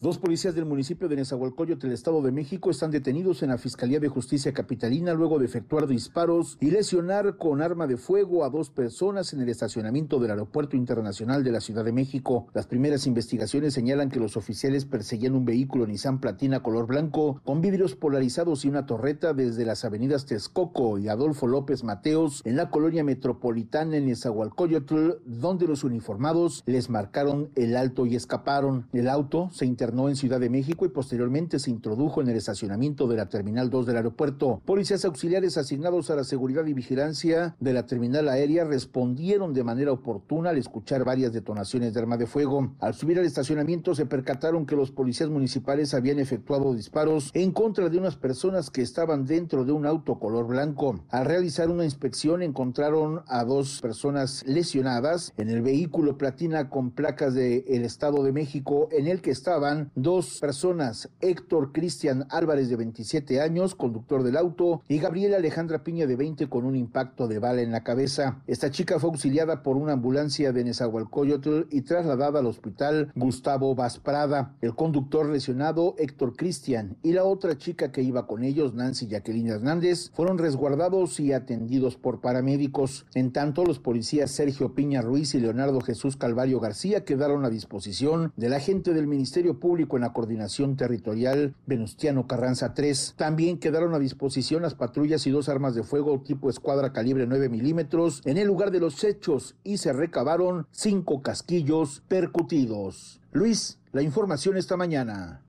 Dos 0.00 0.16
policías 0.16 0.54
del 0.54 0.64
municipio 0.64 1.08
de 1.08 1.16
Nezahualcóyotl 1.16 1.80
del 1.80 1.90
Estado 1.90 2.22
de 2.22 2.30
México 2.30 2.70
están 2.70 2.92
detenidos 2.92 3.42
en 3.42 3.48
la 3.48 3.58
Fiscalía 3.58 3.98
de 3.98 4.06
Justicia 4.06 4.52
Capitalina 4.52 5.12
luego 5.12 5.40
de 5.40 5.46
efectuar 5.46 5.88
disparos 5.88 6.56
y 6.60 6.70
lesionar 6.70 7.36
con 7.36 7.60
arma 7.62 7.88
de 7.88 7.96
fuego 7.96 8.44
a 8.44 8.48
dos 8.48 8.70
personas 8.70 9.32
en 9.32 9.40
el 9.40 9.48
estacionamiento 9.48 10.20
del 10.20 10.30
Aeropuerto 10.30 10.76
Internacional 10.76 11.42
de 11.42 11.50
la 11.50 11.60
Ciudad 11.60 11.84
de 11.84 11.90
México. 11.90 12.46
Las 12.54 12.68
primeras 12.68 13.08
investigaciones 13.08 13.74
señalan 13.74 14.08
que 14.08 14.20
los 14.20 14.36
oficiales 14.36 14.84
perseguían 14.84 15.34
un 15.34 15.44
vehículo 15.44 15.84
Nissan 15.84 16.20
Platina 16.20 16.62
color 16.62 16.86
blanco 16.86 17.40
con 17.44 17.60
vidrios 17.60 17.96
polarizados 17.96 18.64
y 18.64 18.68
una 18.68 18.86
torreta 18.86 19.34
desde 19.34 19.64
las 19.64 19.84
avenidas 19.84 20.26
Texcoco 20.26 20.98
y 20.98 21.08
Adolfo 21.08 21.48
López 21.48 21.82
Mateos 21.82 22.42
en 22.44 22.54
la 22.54 22.70
colonia 22.70 23.02
metropolitana 23.02 23.96
en 23.96 24.06
Nezahualcóyotl, 24.06 25.14
donde 25.26 25.66
los 25.66 25.82
uniformados 25.82 26.62
les 26.66 26.88
marcaron 26.88 27.50
el 27.56 27.76
alto 27.76 28.06
y 28.06 28.14
escaparon. 28.14 28.86
El 28.92 29.08
auto 29.08 29.50
se 29.50 29.66
interrumpió 29.88 30.08
en 30.08 30.16
Ciudad 30.16 30.40
de 30.40 30.50
México 30.50 30.84
y 30.84 30.90
posteriormente 30.90 31.58
se 31.58 31.70
introdujo 31.70 32.20
en 32.20 32.28
el 32.28 32.36
estacionamiento 32.36 33.06
de 33.06 33.16
la 33.16 33.28
Terminal 33.28 33.70
2 33.70 33.86
del 33.86 33.96
aeropuerto. 33.96 34.60
Policías 34.64 35.04
auxiliares 35.04 35.56
asignados 35.56 36.10
a 36.10 36.16
la 36.16 36.24
seguridad 36.24 36.66
y 36.66 36.74
vigilancia 36.74 37.56
de 37.58 37.72
la 37.72 37.86
terminal 37.86 38.28
aérea 38.28 38.64
respondieron 38.64 39.54
de 39.54 39.64
manera 39.64 39.92
oportuna 39.92 40.50
al 40.50 40.58
escuchar 40.58 41.04
varias 41.04 41.32
detonaciones 41.32 41.94
de 41.94 42.00
arma 42.00 42.16
de 42.16 42.26
fuego. 42.26 42.74
Al 42.80 42.94
subir 42.94 43.18
al 43.18 43.24
estacionamiento 43.24 43.94
se 43.94 44.06
percataron 44.06 44.66
que 44.66 44.76
los 44.76 44.90
policías 44.90 45.30
municipales 45.30 45.94
habían 45.94 46.18
efectuado 46.18 46.74
disparos 46.74 47.30
en 47.34 47.52
contra 47.52 47.88
de 47.88 47.98
unas 47.98 48.16
personas 48.16 48.70
que 48.70 48.82
estaban 48.82 49.24
dentro 49.24 49.64
de 49.64 49.72
un 49.72 49.86
auto 49.86 50.18
color 50.18 50.46
blanco. 50.46 51.00
Al 51.08 51.24
realizar 51.24 51.70
una 51.70 51.84
inspección 51.84 52.42
encontraron 52.42 53.22
a 53.26 53.44
dos 53.44 53.80
personas 53.80 54.44
lesionadas 54.46 55.32
en 55.36 55.48
el 55.48 55.62
vehículo 55.62 56.18
platina 56.18 56.68
con 56.68 56.90
placas 56.90 57.34
del 57.34 57.64
el 57.68 57.84
Estado 57.84 58.22
de 58.22 58.32
México 58.32 58.88
en 58.92 59.06
el 59.06 59.20
que 59.20 59.30
estaban 59.30 59.77
dos 59.94 60.38
personas, 60.40 61.08
Héctor 61.20 61.72
Cristian 61.72 62.26
Álvarez 62.30 62.68
de 62.68 62.76
27 62.76 63.40
años, 63.40 63.74
conductor 63.74 64.22
del 64.22 64.36
auto, 64.36 64.82
y 64.88 64.98
Gabriela 64.98 65.36
Alejandra 65.36 65.84
Piña 65.84 66.06
de 66.06 66.16
20 66.16 66.48
con 66.48 66.64
un 66.64 66.76
impacto 66.76 67.28
de 67.28 67.38
bala 67.38 67.62
en 67.62 67.72
la 67.72 67.84
cabeza. 67.84 68.42
Esta 68.46 68.70
chica 68.70 68.98
fue 68.98 69.10
auxiliada 69.10 69.62
por 69.62 69.76
una 69.76 69.92
ambulancia 69.92 70.52
de 70.52 70.64
Nezahualcóyotl 70.64 71.66
y 71.70 71.82
trasladada 71.82 72.40
al 72.40 72.46
hospital 72.46 73.12
Gustavo 73.14 73.74
Vasprada. 73.74 74.56
El 74.60 74.74
conductor 74.74 75.28
lesionado, 75.28 75.94
Héctor 75.98 76.36
Cristian, 76.36 76.96
y 77.02 77.12
la 77.12 77.24
otra 77.24 77.56
chica 77.56 77.92
que 77.92 78.02
iba 78.02 78.26
con 78.26 78.42
ellos, 78.42 78.74
Nancy 78.74 79.06
Jacqueline 79.06 79.48
Hernández, 79.48 80.10
fueron 80.14 80.38
resguardados 80.38 81.20
y 81.20 81.32
atendidos 81.32 81.96
por 81.96 82.20
paramédicos. 82.20 83.06
En 83.14 83.32
tanto, 83.32 83.64
los 83.64 83.78
policías 83.78 84.30
Sergio 84.30 84.74
Piña 84.74 85.02
Ruiz 85.02 85.34
y 85.34 85.40
Leonardo 85.40 85.80
Jesús 85.80 86.16
Calvario 86.16 86.60
García 86.60 87.04
quedaron 87.04 87.44
a 87.44 87.50
disposición 87.50 88.32
del 88.36 88.54
agente 88.54 88.92
del 88.92 89.06
Ministerio 89.06 89.60
Público 89.60 89.67
en 89.76 90.00
la 90.00 90.12
Coordinación 90.14 90.76
Territorial 90.76 91.54
Venustiano 91.66 92.26
Carranza 92.26 92.72
3. 92.72 93.14
También 93.18 93.58
quedaron 93.58 93.92
a 93.92 93.98
disposición 93.98 94.62
las 94.62 94.74
patrullas 94.74 95.26
y 95.26 95.30
dos 95.30 95.50
armas 95.50 95.74
de 95.74 95.82
fuego 95.82 96.22
tipo 96.22 96.48
escuadra 96.48 96.92
calibre 96.92 97.26
9 97.26 97.50
milímetros 97.50 98.22
en 98.24 98.38
el 98.38 98.46
lugar 98.46 98.70
de 98.70 98.80
los 98.80 99.04
hechos 99.04 99.56
y 99.64 99.76
se 99.76 99.92
recabaron 99.92 100.66
cinco 100.70 101.22
casquillos 101.22 102.02
percutidos. 102.08 103.20
Luis, 103.32 103.78
la 103.92 104.00
información 104.00 104.56
esta 104.56 104.76
mañana. 104.78 105.42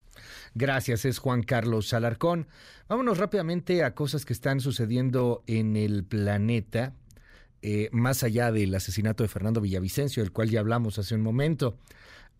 Gracias, 0.53 1.05
es 1.05 1.19
Juan 1.19 1.43
Carlos 1.43 1.93
Alarcón. 1.93 2.47
Vámonos 2.89 3.19
rápidamente 3.19 3.85
a 3.85 3.95
cosas 3.95 4.25
que 4.25 4.33
están 4.33 4.59
sucediendo 4.59 5.43
en 5.47 5.77
el 5.77 6.03
planeta, 6.03 6.93
eh, 7.61 7.87
más 7.93 8.23
allá 8.23 8.51
del 8.51 8.75
asesinato 8.75 9.23
de 9.23 9.29
Fernando 9.29 9.61
Villavicencio, 9.61 10.23
del 10.23 10.33
cual 10.33 10.49
ya 10.49 10.59
hablamos 10.59 10.99
hace 10.99 11.15
un 11.15 11.21
momento. 11.21 11.77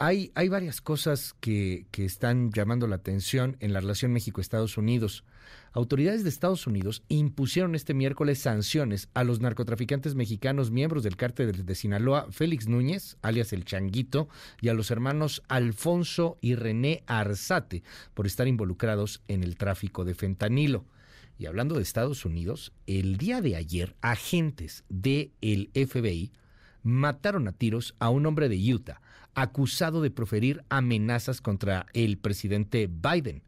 Hay, 0.01 0.31
varias 0.47 0.79
cosas 0.79 1.35
que, 1.41 1.85
que 1.91 2.05
están 2.05 2.53
llamando 2.53 2.87
la 2.87 2.95
atención 2.95 3.57
en 3.59 3.73
la 3.73 3.81
relación 3.81 4.13
México-Estados 4.13 4.77
Unidos. 4.77 5.25
Autoridades 5.73 6.23
de 6.23 6.29
Estados 6.29 6.67
Unidos 6.67 7.03
impusieron 7.09 7.75
este 7.75 7.93
miércoles 7.93 8.39
sanciones 8.39 9.09
a 9.13 9.25
los 9.25 9.41
narcotraficantes 9.41 10.15
mexicanos 10.15 10.71
miembros 10.71 11.03
del 11.03 11.17
cártel 11.17 11.65
de 11.65 11.75
Sinaloa, 11.75 12.27
Félix 12.31 12.69
Núñez, 12.69 13.17
alias 13.21 13.51
El 13.51 13.65
Changuito, 13.65 14.29
y 14.61 14.69
a 14.69 14.73
los 14.73 14.89
hermanos 14.89 15.43
Alfonso 15.49 16.37
y 16.39 16.55
René 16.55 17.03
Arzate 17.05 17.83
por 18.13 18.25
estar 18.25 18.47
involucrados 18.47 19.21
en 19.27 19.43
el 19.43 19.57
tráfico 19.57 20.05
de 20.05 20.15
fentanilo. 20.15 20.85
Y 21.37 21.45
hablando 21.45 21.75
de 21.75 21.81
Estados 21.81 22.23
Unidos, 22.23 22.71
el 22.87 23.17
día 23.17 23.41
de 23.41 23.57
ayer, 23.57 23.97
agentes 23.99 24.85
del 24.87 25.33
FBI 25.73 26.31
mataron 26.83 27.49
a 27.49 27.51
tiros 27.51 27.95
a 27.99 28.09
un 28.09 28.25
hombre 28.25 28.47
de 28.47 28.73
Utah 28.73 29.01
acusado 29.41 30.01
de 30.01 30.11
proferir 30.11 30.63
amenazas 30.69 31.41
contra 31.41 31.85
el 31.93 32.17
presidente 32.17 32.87
Biden. 32.87 33.43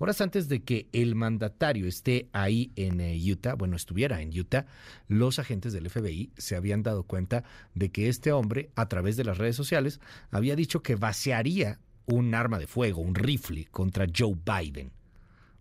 Horas 0.00 0.20
antes 0.20 0.48
de 0.48 0.62
que 0.62 0.88
el 0.92 1.16
mandatario 1.16 1.86
esté 1.86 2.28
ahí 2.32 2.70
en 2.76 3.00
eh, 3.00 3.18
Utah, 3.20 3.54
bueno, 3.54 3.74
estuviera 3.74 4.22
en 4.22 4.38
Utah, 4.38 4.64
los 5.08 5.40
agentes 5.40 5.72
del 5.72 5.90
FBI 5.90 6.30
se 6.36 6.54
habían 6.54 6.84
dado 6.84 7.02
cuenta 7.02 7.42
de 7.74 7.90
que 7.90 8.08
este 8.08 8.30
hombre, 8.30 8.70
a 8.76 8.86
través 8.88 9.16
de 9.16 9.24
las 9.24 9.38
redes 9.38 9.56
sociales, 9.56 10.00
había 10.30 10.54
dicho 10.54 10.82
que 10.82 10.94
vaciaría 10.94 11.80
un 12.06 12.34
arma 12.34 12.60
de 12.60 12.68
fuego, 12.68 13.02
un 13.02 13.16
rifle, 13.16 13.66
contra 13.72 14.06
Joe 14.16 14.34
Biden. 14.34 14.92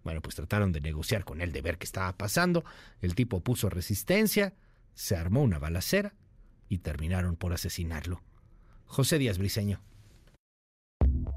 Bueno, 0.03 0.21
pues 0.21 0.35
trataron 0.35 0.71
de 0.71 0.81
negociar 0.81 1.25
con 1.25 1.41
él, 1.41 1.51
de 1.51 1.61
ver 1.61 1.79
qué 1.79 1.85
estaba 1.85 2.15
pasando. 2.15 2.63
El 3.01 3.15
tipo 3.15 3.41
puso 3.41 3.69
resistencia, 3.69 4.53
se 4.93 5.17
armó 5.17 5.41
una 5.41 5.59
balacera 5.59 6.13
y 6.69 6.77
terminaron 6.77 7.35
por 7.35 7.53
asesinarlo. 7.53 8.21
José 8.87 9.19
Díaz 9.19 9.37
Briceño. 9.37 9.79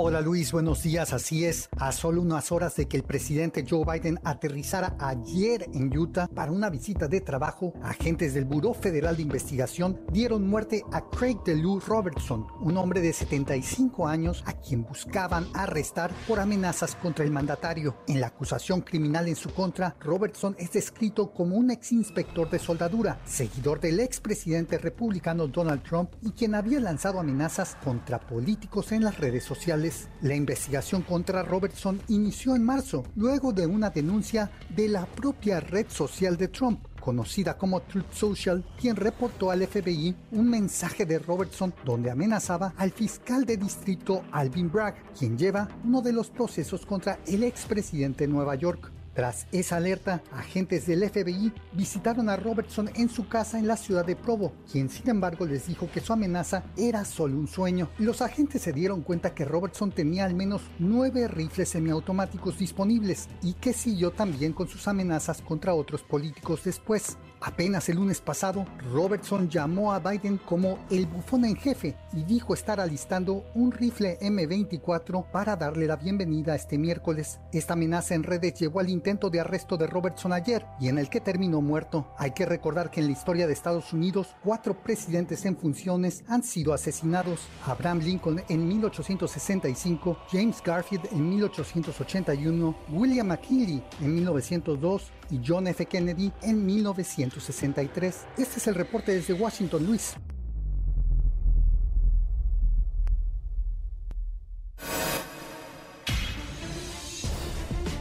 Hola 0.02 0.22
Luis, 0.22 0.50
buenos 0.50 0.82
días. 0.82 1.12
Así 1.12 1.44
es, 1.44 1.68
a 1.76 1.92
solo 1.92 2.22
unas 2.22 2.52
horas 2.52 2.74
de 2.74 2.88
que 2.88 2.96
el 2.96 3.02
presidente 3.02 3.66
Joe 3.68 3.84
Biden 3.84 4.18
aterrizara 4.24 4.96
ayer 4.98 5.68
en 5.74 5.94
Utah 5.94 6.26
para 6.26 6.52
una 6.52 6.70
visita 6.70 7.06
de 7.06 7.20
trabajo, 7.20 7.74
agentes 7.82 8.32
del 8.32 8.46
Buró 8.46 8.72
Federal 8.72 9.16
de 9.16 9.24
Investigación 9.24 10.00
dieron 10.10 10.48
muerte 10.48 10.84
a 10.90 11.02
Craig 11.10 11.36
DeLu 11.44 11.80
Robertson, 11.80 12.46
un 12.62 12.78
hombre 12.78 13.02
de 13.02 13.12
75 13.12 14.08
años 14.08 14.42
a 14.46 14.54
quien 14.54 14.84
buscaban 14.84 15.46
arrestar 15.52 16.10
por 16.26 16.40
amenazas 16.40 16.94
contra 16.94 17.22
el 17.22 17.30
mandatario. 17.30 17.98
En 18.08 18.22
la 18.22 18.28
acusación 18.28 18.80
criminal 18.80 19.28
en 19.28 19.36
su 19.36 19.50
contra, 19.50 19.96
Robertson 20.00 20.56
es 20.58 20.72
descrito 20.72 21.30
como 21.30 21.56
un 21.56 21.72
ex 21.72 21.92
inspector 21.92 22.48
de 22.48 22.58
soldadura, 22.58 23.20
seguidor 23.26 23.80
del 23.80 24.00
expresidente 24.00 24.78
republicano 24.78 25.46
Donald 25.46 25.82
Trump 25.82 26.14
y 26.22 26.30
quien 26.30 26.54
había 26.54 26.80
lanzado 26.80 27.20
amenazas 27.20 27.76
contra 27.84 28.18
políticos 28.18 28.92
en 28.92 29.04
las 29.04 29.18
redes 29.18 29.44
sociales 29.44 29.89
la 30.22 30.34
investigación 30.34 31.02
contra 31.02 31.42
Robertson 31.42 32.00
inició 32.08 32.54
en 32.54 32.64
marzo, 32.64 33.04
luego 33.16 33.52
de 33.52 33.66
una 33.66 33.90
denuncia 33.90 34.50
de 34.68 34.88
la 34.88 35.06
propia 35.06 35.60
red 35.60 35.86
social 35.88 36.36
de 36.36 36.48
Trump. 36.48 36.86
conocida 37.00 37.56
como 37.56 37.80
Truth 37.80 38.12
Social, 38.12 38.62
quien 38.78 38.94
reportó 38.94 39.50
al 39.50 39.66
FBI 39.66 40.14
un 40.32 40.50
mensaje 40.50 41.06
de 41.06 41.18
Robertson 41.18 41.72
donde 41.82 42.10
amenazaba 42.10 42.74
al 42.76 42.90
fiscal 42.90 43.46
de 43.46 43.56
distrito 43.56 44.22
Alvin 44.32 44.70
Bragg, 44.70 44.96
quien 45.18 45.38
lleva 45.38 45.66
uno 45.82 46.02
de 46.02 46.12
los 46.12 46.28
procesos 46.28 46.84
contra 46.84 47.18
el 47.26 47.42
expresidente 47.42 48.26
de 48.26 48.32
Nueva 48.32 48.54
York. 48.54 48.92
Tras 49.20 49.46
esa 49.52 49.76
alerta, 49.76 50.22
agentes 50.32 50.86
del 50.86 51.06
FBI 51.06 51.52
visitaron 51.72 52.30
a 52.30 52.36
Robertson 52.36 52.88
en 52.94 53.10
su 53.10 53.28
casa 53.28 53.58
en 53.58 53.66
la 53.66 53.76
ciudad 53.76 54.06
de 54.06 54.16
Provo, 54.16 54.54
quien 54.72 54.88
sin 54.88 55.10
embargo 55.10 55.44
les 55.44 55.66
dijo 55.66 55.90
que 55.92 56.00
su 56.00 56.14
amenaza 56.14 56.64
era 56.78 57.04
solo 57.04 57.36
un 57.36 57.46
sueño. 57.46 57.90
Los 57.98 58.22
agentes 58.22 58.62
se 58.62 58.72
dieron 58.72 59.02
cuenta 59.02 59.34
que 59.34 59.44
Robertson 59.44 59.92
tenía 59.92 60.24
al 60.24 60.32
menos 60.32 60.62
nueve 60.78 61.28
rifles 61.28 61.68
semiautomáticos 61.68 62.56
disponibles 62.56 63.28
y 63.42 63.52
que 63.52 63.74
siguió 63.74 64.10
también 64.10 64.54
con 64.54 64.68
sus 64.68 64.88
amenazas 64.88 65.42
contra 65.42 65.74
otros 65.74 66.02
políticos 66.02 66.64
después. 66.64 67.18
Apenas 67.42 67.88
el 67.88 67.96
lunes 67.96 68.20
pasado, 68.20 68.66
Robertson 68.92 69.48
llamó 69.48 69.94
a 69.94 69.98
Biden 69.98 70.36
como 70.36 70.78
el 70.90 71.06
bufón 71.06 71.46
en 71.46 71.56
jefe 71.56 71.96
y 72.12 72.22
dijo 72.24 72.52
estar 72.52 72.80
alistando 72.80 73.46
un 73.54 73.72
rifle 73.72 74.18
M24 74.20 75.30
para 75.30 75.56
darle 75.56 75.86
la 75.86 75.96
bienvenida 75.96 76.54
este 76.54 76.76
miércoles. 76.76 77.40
Esta 77.50 77.72
amenaza 77.72 78.14
en 78.14 78.24
redes 78.24 78.60
llevó 78.60 78.80
al 78.80 78.90
intento 78.90 79.30
de 79.30 79.40
arresto 79.40 79.78
de 79.78 79.86
Robertson 79.86 80.34
ayer 80.34 80.66
y 80.78 80.88
en 80.88 80.98
el 80.98 81.08
que 81.08 81.20
terminó 81.20 81.62
muerto. 81.62 82.12
Hay 82.18 82.32
que 82.32 82.44
recordar 82.44 82.90
que 82.90 83.00
en 83.00 83.06
la 83.06 83.12
historia 83.12 83.46
de 83.46 83.54
Estados 83.54 83.94
Unidos, 83.94 84.28
cuatro 84.44 84.74
presidentes 84.74 85.46
en 85.46 85.56
funciones 85.56 86.24
han 86.28 86.42
sido 86.42 86.74
asesinados. 86.74 87.40
Abraham 87.64 88.00
Lincoln 88.00 88.42
en 88.50 88.68
1865, 88.68 90.18
James 90.30 90.62
Garfield 90.62 91.08
en 91.10 91.30
1881, 91.30 92.76
William 92.90 93.28
McKinley 93.28 93.82
en 94.02 94.14
1902 94.14 95.10
y 95.30 95.40
John 95.46 95.66
F. 95.66 95.86
Kennedy 95.86 96.32
en 96.42 96.64
1963. 96.64 98.26
Este 98.38 98.58
es 98.58 98.66
el 98.66 98.74
reporte 98.74 99.12
desde 99.12 99.34
Washington, 99.34 99.86
Luis. 99.86 100.14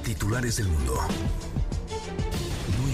Titulares 0.03 0.57
del 0.57 0.67
mundo. 0.67 0.93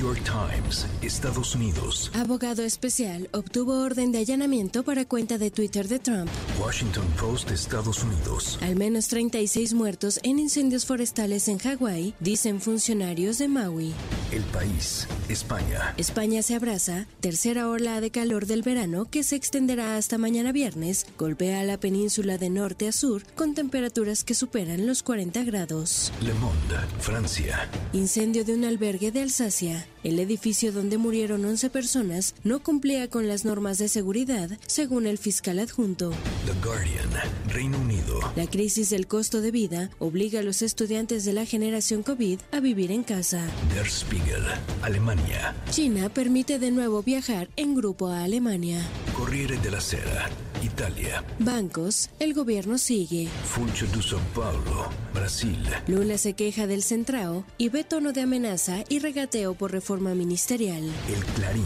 New 0.05 0.13
York 0.13 0.23
Times, 0.23 0.85
Estados 1.01 1.55
Unidos. 1.55 2.11
Abogado 2.13 2.61
especial 2.61 3.27
obtuvo 3.31 3.79
orden 3.83 4.11
de 4.11 4.19
allanamiento 4.19 4.83
para 4.83 5.05
cuenta 5.05 5.39
de 5.39 5.49
Twitter 5.49 5.87
de 5.87 5.97
Trump. 5.97 6.29
Washington 6.61 7.07
Post, 7.19 7.49
Estados 7.49 8.03
Unidos. 8.03 8.59
Al 8.61 8.75
menos 8.75 9.07
36 9.07 9.73
muertos 9.73 10.19
en 10.21 10.37
incendios 10.37 10.85
forestales 10.85 11.47
en 11.47 11.57
Hawái, 11.57 12.13
dicen 12.19 12.61
funcionarios 12.61 13.39
de 13.39 13.47
Maui. 13.47 13.93
El 14.31 14.43
país, 14.43 15.07
España. 15.27 15.95
España 15.97 16.43
se 16.43 16.53
abraza. 16.53 17.07
Tercera 17.19 17.67
ola 17.67 17.99
de 17.99 18.11
calor 18.11 18.45
del 18.45 18.61
verano 18.61 19.05
que 19.09 19.23
se 19.23 19.35
extenderá 19.35 19.97
hasta 19.97 20.19
mañana 20.19 20.51
viernes 20.51 21.07
golpea 21.17 21.61
a 21.61 21.63
la 21.63 21.79
península 21.79 22.37
de 22.37 22.51
norte 22.51 22.87
a 22.87 22.91
sur 22.91 23.23
con 23.33 23.55
temperaturas 23.55 24.23
que 24.23 24.35
superan 24.35 24.85
los 24.85 25.01
40 25.01 25.43
grados. 25.45 26.13
Le 26.21 26.33
Monde, 26.35 26.77
Francia. 26.99 27.67
Incendio 27.93 28.45
de 28.45 28.53
un 28.53 28.65
albergue 28.65 29.11
de 29.11 29.23
Alsacia. 29.23 29.87
El 30.03 30.19
edificio 30.19 30.71
donde 30.71 30.97
murieron 30.97 31.43
11 31.45 31.69
personas 31.69 32.35
no 32.43 32.61
cumplía 32.61 33.09
con 33.09 33.27
las 33.27 33.45
normas 33.45 33.77
de 33.77 33.87
seguridad, 33.87 34.49
según 34.67 35.07
el 35.07 35.17
fiscal 35.17 35.59
adjunto. 35.59 36.11
The 36.45 36.53
Guardian, 36.63 37.09
Reino 37.47 37.79
Unido. 37.79 38.19
La 38.35 38.47
crisis 38.47 38.89
del 38.89 39.07
costo 39.07 39.41
de 39.41 39.51
vida 39.51 39.89
obliga 39.99 40.41
a 40.41 40.43
los 40.43 40.61
estudiantes 40.61 41.25
de 41.25 41.33
la 41.33 41.45
generación 41.45 42.03
COVID 42.03 42.39
a 42.51 42.59
vivir 42.59 42.91
en 42.91 43.03
casa. 43.03 43.47
Der 43.73 43.87
Spiegel, 43.87 44.43
Alemania. 44.81 45.55
China 45.71 46.09
permite 46.09 46.59
de 46.59 46.71
nuevo 46.71 47.01
viajar 47.01 47.49
en 47.55 47.75
grupo 47.75 48.07
a 48.07 48.23
Alemania. 48.23 48.81
Corriere 49.15 49.57
della 49.57 49.79
Sera, 49.79 50.29
Italia. 50.61 51.23
Bancos, 51.39 52.09
el 52.19 52.33
gobierno 52.33 52.77
sigue. 52.77 53.27
Funcho 53.45 53.85
de 53.87 54.01
São 54.01 54.19
Paulo, 54.33 54.89
Brasil. 55.13 55.57
Lula 55.87 56.17
se 56.17 56.33
queja 56.33 56.67
del 56.67 56.83
centrao 56.83 57.45
y 57.57 57.69
ve 57.69 57.83
tono 57.83 58.11
de 58.11 58.21
amenaza 58.21 58.83
y 58.89 58.99
regateo 58.99 59.53
por 59.53 59.71
reforma 59.75 60.15
ministerial. 60.15 60.83
El 61.09 61.25
Clarín, 61.35 61.65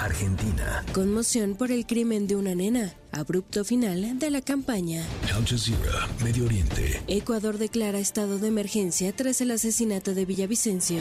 Argentina. 0.00 0.84
Conmoción 0.92 1.54
por 1.54 1.70
el 1.70 1.86
crimen 1.86 2.26
de 2.26 2.34
una 2.34 2.56
nena. 2.56 2.94
Abrupto 3.12 3.64
final 3.64 4.18
de 4.18 4.30
la 4.32 4.42
campaña. 4.42 5.04
Al 5.32 5.46
Jazeera, 5.46 6.08
Medio 6.24 6.46
Oriente. 6.46 7.00
Ecuador 7.06 7.58
declara 7.58 8.00
estado 8.00 8.40
de 8.40 8.48
emergencia 8.48 9.12
tras 9.14 9.40
el 9.40 9.52
asesinato 9.52 10.14
de 10.14 10.24
Villavicencio. 10.24 11.00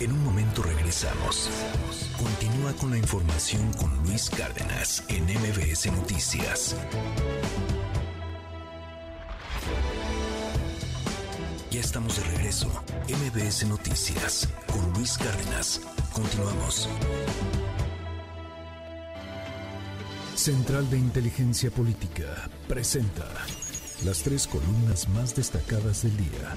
En 0.00 0.12
un 0.12 0.24
momento 0.24 0.62
regresamos. 0.62 1.50
Continúa 2.16 2.72
con 2.80 2.90
la 2.90 2.96
información 2.96 3.70
con 3.74 3.94
Luis 4.04 4.30
Cárdenas 4.30 5.04
en 5.08 5.24
MBS 5.24 5.92
Noticias. 5.92 6.74
Estamos 11.88 12.18
de 12.18 12.24
regreso. 12.36 12.68
MBS 13.08 13.66
Noticias 13.66 14.46
con 14.70 14.92
Luis 14.92 15.16
Cárdenas. 15.16 15.80
Continuamos. 16.12 16.86
Central 20.34 20.90
de 20.90 20.98
Inteligencia 20.98 21.70
Política 21.70 22.26
presenta 22.68 23.24
las 24.04 24.22
tres 24.22 24.46
columnas 24.46 25.08
más 25.08 25.34
destacadas 25.34 26.02
del 26.02 26.16
día. 26.16 26.54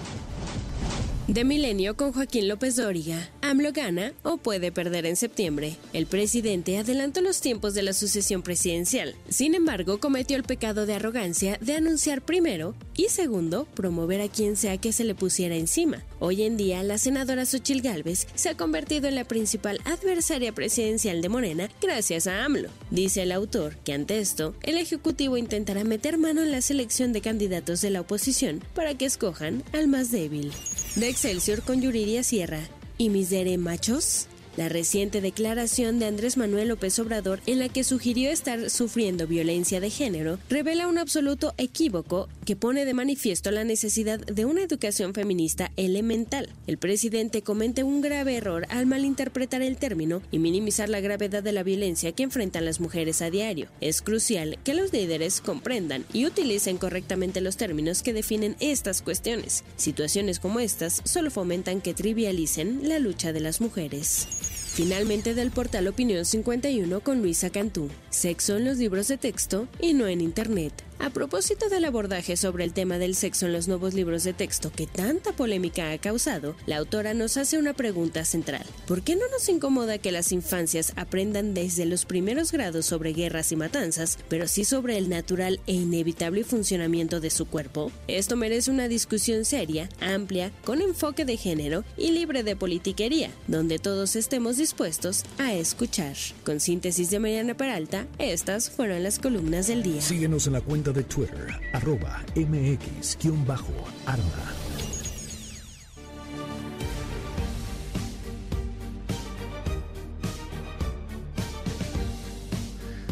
De 1.27 1.45
Milenio 1.45 1.95
con 1.95 2.11
Joaquín 2.11 2.47
López 2.47 2.75
Dóriga. 2.75 3.29
AMLO 3.41 3.71
gana 3.71 4.11
o 4.23 4.37
puede 4.37 4.71
perder 4.71 5.05
en 5.05 5.15
septiembre. 5.15 5.77
El 5.93 6.05
presidente 6.05 6.77
adelantó 6.77 7.21
los 7.21 7.41
tiempos 7.41 7.73
de 7.73 7.83
la 7.83 7.93
sucesión 7.93 8.41
presidencial. 8.41 9.15
Sin 9.29 9.55
embargo, 9.55 9.99
cometió 9.99 10.35
el 10.35 10.43
pecado 10.43 10.85
de 10.85 10.95
arrogancia 10.95 11.57
de 11.61 11.75
anunciar 11.75 12.21
primero 12.21 12.75
y 12.97 13.05
segundo, 13.05 13.65
promover 13.75 14.19
a 14.19 14.27
quien 14.29 14.57
sea 14.57 14.77
que 14.77 14.91
se 14.91 15.03
le 15.03 15.15
pusiera 15.15 15.55
encima. 15.55 16.03
Hoy 16.19 16.43
en 16.43 16.57
día, 16.57 16.83
la 16.83 16.97
senadora 16.97 17.45
Xochil 17.45 17.81
Gálvez 17.81 18.27
se 18.35 18.49
ha 18.49 18.57
convertido 18.57 19.07
en 19.07 19.15
la 19.15 19.23
principal 19.23 19.79
adversaria 19.85 20.51
presidencial 20.53 21.21
de 21.21 21.29
Morena 21.29 21.69
gracias 21.81 22.27
a 22.27 22.43
AMLO. 22.43 22.69
Dice 22.89 23.21
el 23.21 23.31
autor 23.31 23.77
que 23.85 23.93
ante 23.93 24.19
esto, 24.19 24.55
el 24.63 24.77
Ejecutivo 24.77 25.37
intentará 25.37 25.83
meter 25.83 26.17
mano 26.17 26.41
en 26.41 26.51
la 26.51 26.61
selección 26.61 27.13
de 27.13 27.21
candidatos 27.31 27.79
de 27.79 27.91
la 27.91 28.01
oposición 28.01 28.61
para 28.75 28.93
que 28.95 29.05
escojan 29.05 29.63
al 29.71 29.87
más 29.87 30.11
débil. 30.11 30.51
De 30.97 31.07
Excelsior 31.07 31.61
con 31.61 31.81
Yuridia 31.81 32.23
Sierra. 32.23 32.59
¿Y 32.97 33.07
mis 33.07 33.29
dere 33.29 33.57
machos? 33.57 34.27
La 34.57 34.67
reciente 34.67 35.21
declaración 35.21 35.97
de 35.97 36.07
Andrés 36.07 36.35
Manuel 36.35 36.67
López 36.67 36.99
Obrador 36.99 37.39
en 37.45 37.59
la 37.59 37.69
que 37.69 37.85
sugirió 37.85 38.29
estar 38.31 38.69
sufriendo 38.69 39.25
violencia 39.25 39.79
de 39.79 39.89
género 39.89 40.39
revela 40.49 40.87
un 40.87 40.97
absoluto 40.97 41.53
equívoco 41.57 42.27
que 42.45 42.57
pone 42.57 42.83
de 42.83 42.93
manifiesto 42.93 43.49
la 43.51 43.63
necesidad 43.63 44.19
de 44.19 44.43
una 44.43 44.61
educación 44.61 45.13
feminista 45.13 45.71
elemental. 45.77 46.49
El 46.67 46.77
presidente 46.77 47.43
comete 47.43 47.83
un 47.83 48.01
grave 48.01 48.35
error 48.35 48.65
al 48.69 48.87
malinterpretar 48.87 49.61
el 49.61 49.77
término 49.77 50.21
y 50.31 50.39
minimizar 50.39 50.89
la 50.89 50.99
gravedad 50.99 51.43
de 51.43 51.53
la 51.53 51.63
violencia 51.63 52.11
que 52.11 52.23
enfrentan 52.23 52.65
las 52.65 52.81
mujeres 52.81 53.21
a 53.21 53.29
diario. 53.29 53.69
Es 53.79 54.01
crucial 54.01 54.59
que 54.65 54.73
los 54.73 54.91
líderes 54.91 55.39
comprendan 55.39 56.03
y 56.11 56.25
utilicen 56.25 56.77
correctamente 56.77 57.39
los 57.39 57.55
términos 57.55 58.03
que 58.03 58.11
definen 58.11 58.57
estas 58.59 59.01
cuestiones. 59.01 59.63
Situaciones 59.77 60.39
como 60.39 60.59
estas 60.59 61.01
solo 61.05 61.31
fomentan 61.31 61.79
que 61.79 61.93
trivialicen 61.93 62.89
la 62.89 62.99
lucha 62.99 63.31
de 63.31 63.39
las 63.39 63.61
mujeres. 63.61 64.27
Finalmente 64.73 65.33
del 65.33 65.51
portal 65.51 65.89
Opinión 65.89 66.23
51 66.23 67.01
con 67.01 67.21
Luisa 67.21 67.49
Cantú. 67.49 67.89
Sexo 68.09 68.55
en 68.55 68.63
los 68.63 68.77
libros 68.77 69.09
de 69.09 69.17
texto 69.17 69.67
y 69.81 69.93
no 69.93 70.07
en 70.07 70.21
Internet. 70.21 70.71
A 71.03 71.09
propósito 71.09 71.67
del 71.67 71.85
abordaje 71.85 72.37
sobre 72.37 72.63
el 72.63 72.73
tema 72.73 72.99
del 72.99 73.15
sexo 73.15 73.47
en 73.47 73.53
los 73.53 73.67
nuevos 73.67 73.95
libros 73.95 74.23
de 74.23 74.33
texto 74.33 74.71
que 74.71 74.85
tanta 74.85 75.31
polémica 75.31 75.91
ha 75.91 75.97
causado, 75.97 76.55
la 76.67 76.77
autora 76.77 77.15
nos 77.15 77.37
hace 77.37 77.57
una 77.57 77.73
pregunta 77.73 78.23
central. 78.23 78.63
¿Por 78.85 79.01
qué 79.01 79.15
no 79.15 79.27
nos 79.31 79.49
incomoda 79.49 79.97
que 79.97 80.11
las 80.11 80.31
infancias 80.31 80.93
aprendan 80.97 81.55
desde 81.55 81.87
los 81.87 82.05
primeros 82.05 82.51
grados 82.51 82.85
sobre 82.85 83.13
guerras 83.13 83.51
y 83.51 83.55
matanzas, 83.55 84.19
pero 84.29 84.47
sí 84.47 84.63
sobre 84.63 84.99
el 84.99 85.09
natural 85.09 85.59
e 85.65 85.73
inevitable 85.73 86.43
funcionamiento 86.43 87.19
de 87.19 87.31
su 87.31 87.47
cuerpo? 87.47 87.91
Esto 88.07 88.35
merece 88.35 88.69
una 88.69 88.87
discusión 88.87 89.43
seria, 89.43 89.89
amplia, 90.01 90.51
con 90.63 90.81
enfoque 90.81 91.25
de 91.25 91.35
género 91.35 91.83
y 91.97 92.11
libre 92.11 92.43
de 92.43 92.55
politiquería, 92.55 93.31
donde 93.47 93.79
todos 93.79 94.15
estemos 94.15 94.57
dispuestos 94.57 95.23
a 95.39 95.55
escuchar. 95.55 96.15
Con 96.45 96.59
síntesis 96.59 97.09
de 97.09 97.17
Mariana 97.17 97.57
Peralta, 97.57 98.05
estas 98.19 98.69
fueron 98.69 99.01
las 99.01 99.17
columnas 99.17 99.65
del 99.65 99.81
día. 99.81 100.01
Síguenos 100.01 100.45
en 100.45 100.53
la 100.53 100.61
cuenta 100.61 100.90
de 100.93 101.03
Twitter, 101.03 101.47
arroba 101.73 102.23
mx-arma. 102.35 103.61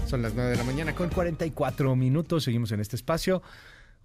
Son 0.08 0.22
las 0.24 0.34
9 0.34 0.50
de 0.52 0.58
la 0.58 0.64
mañana 0.64 0.96
con 0.96 1.10
44 1.10 1.96
minutos. 1.96 2.44
Seguimos 2.44 2.72
en 2.72 2.80
este 2.80 2.96
espacio. 2.96 3.44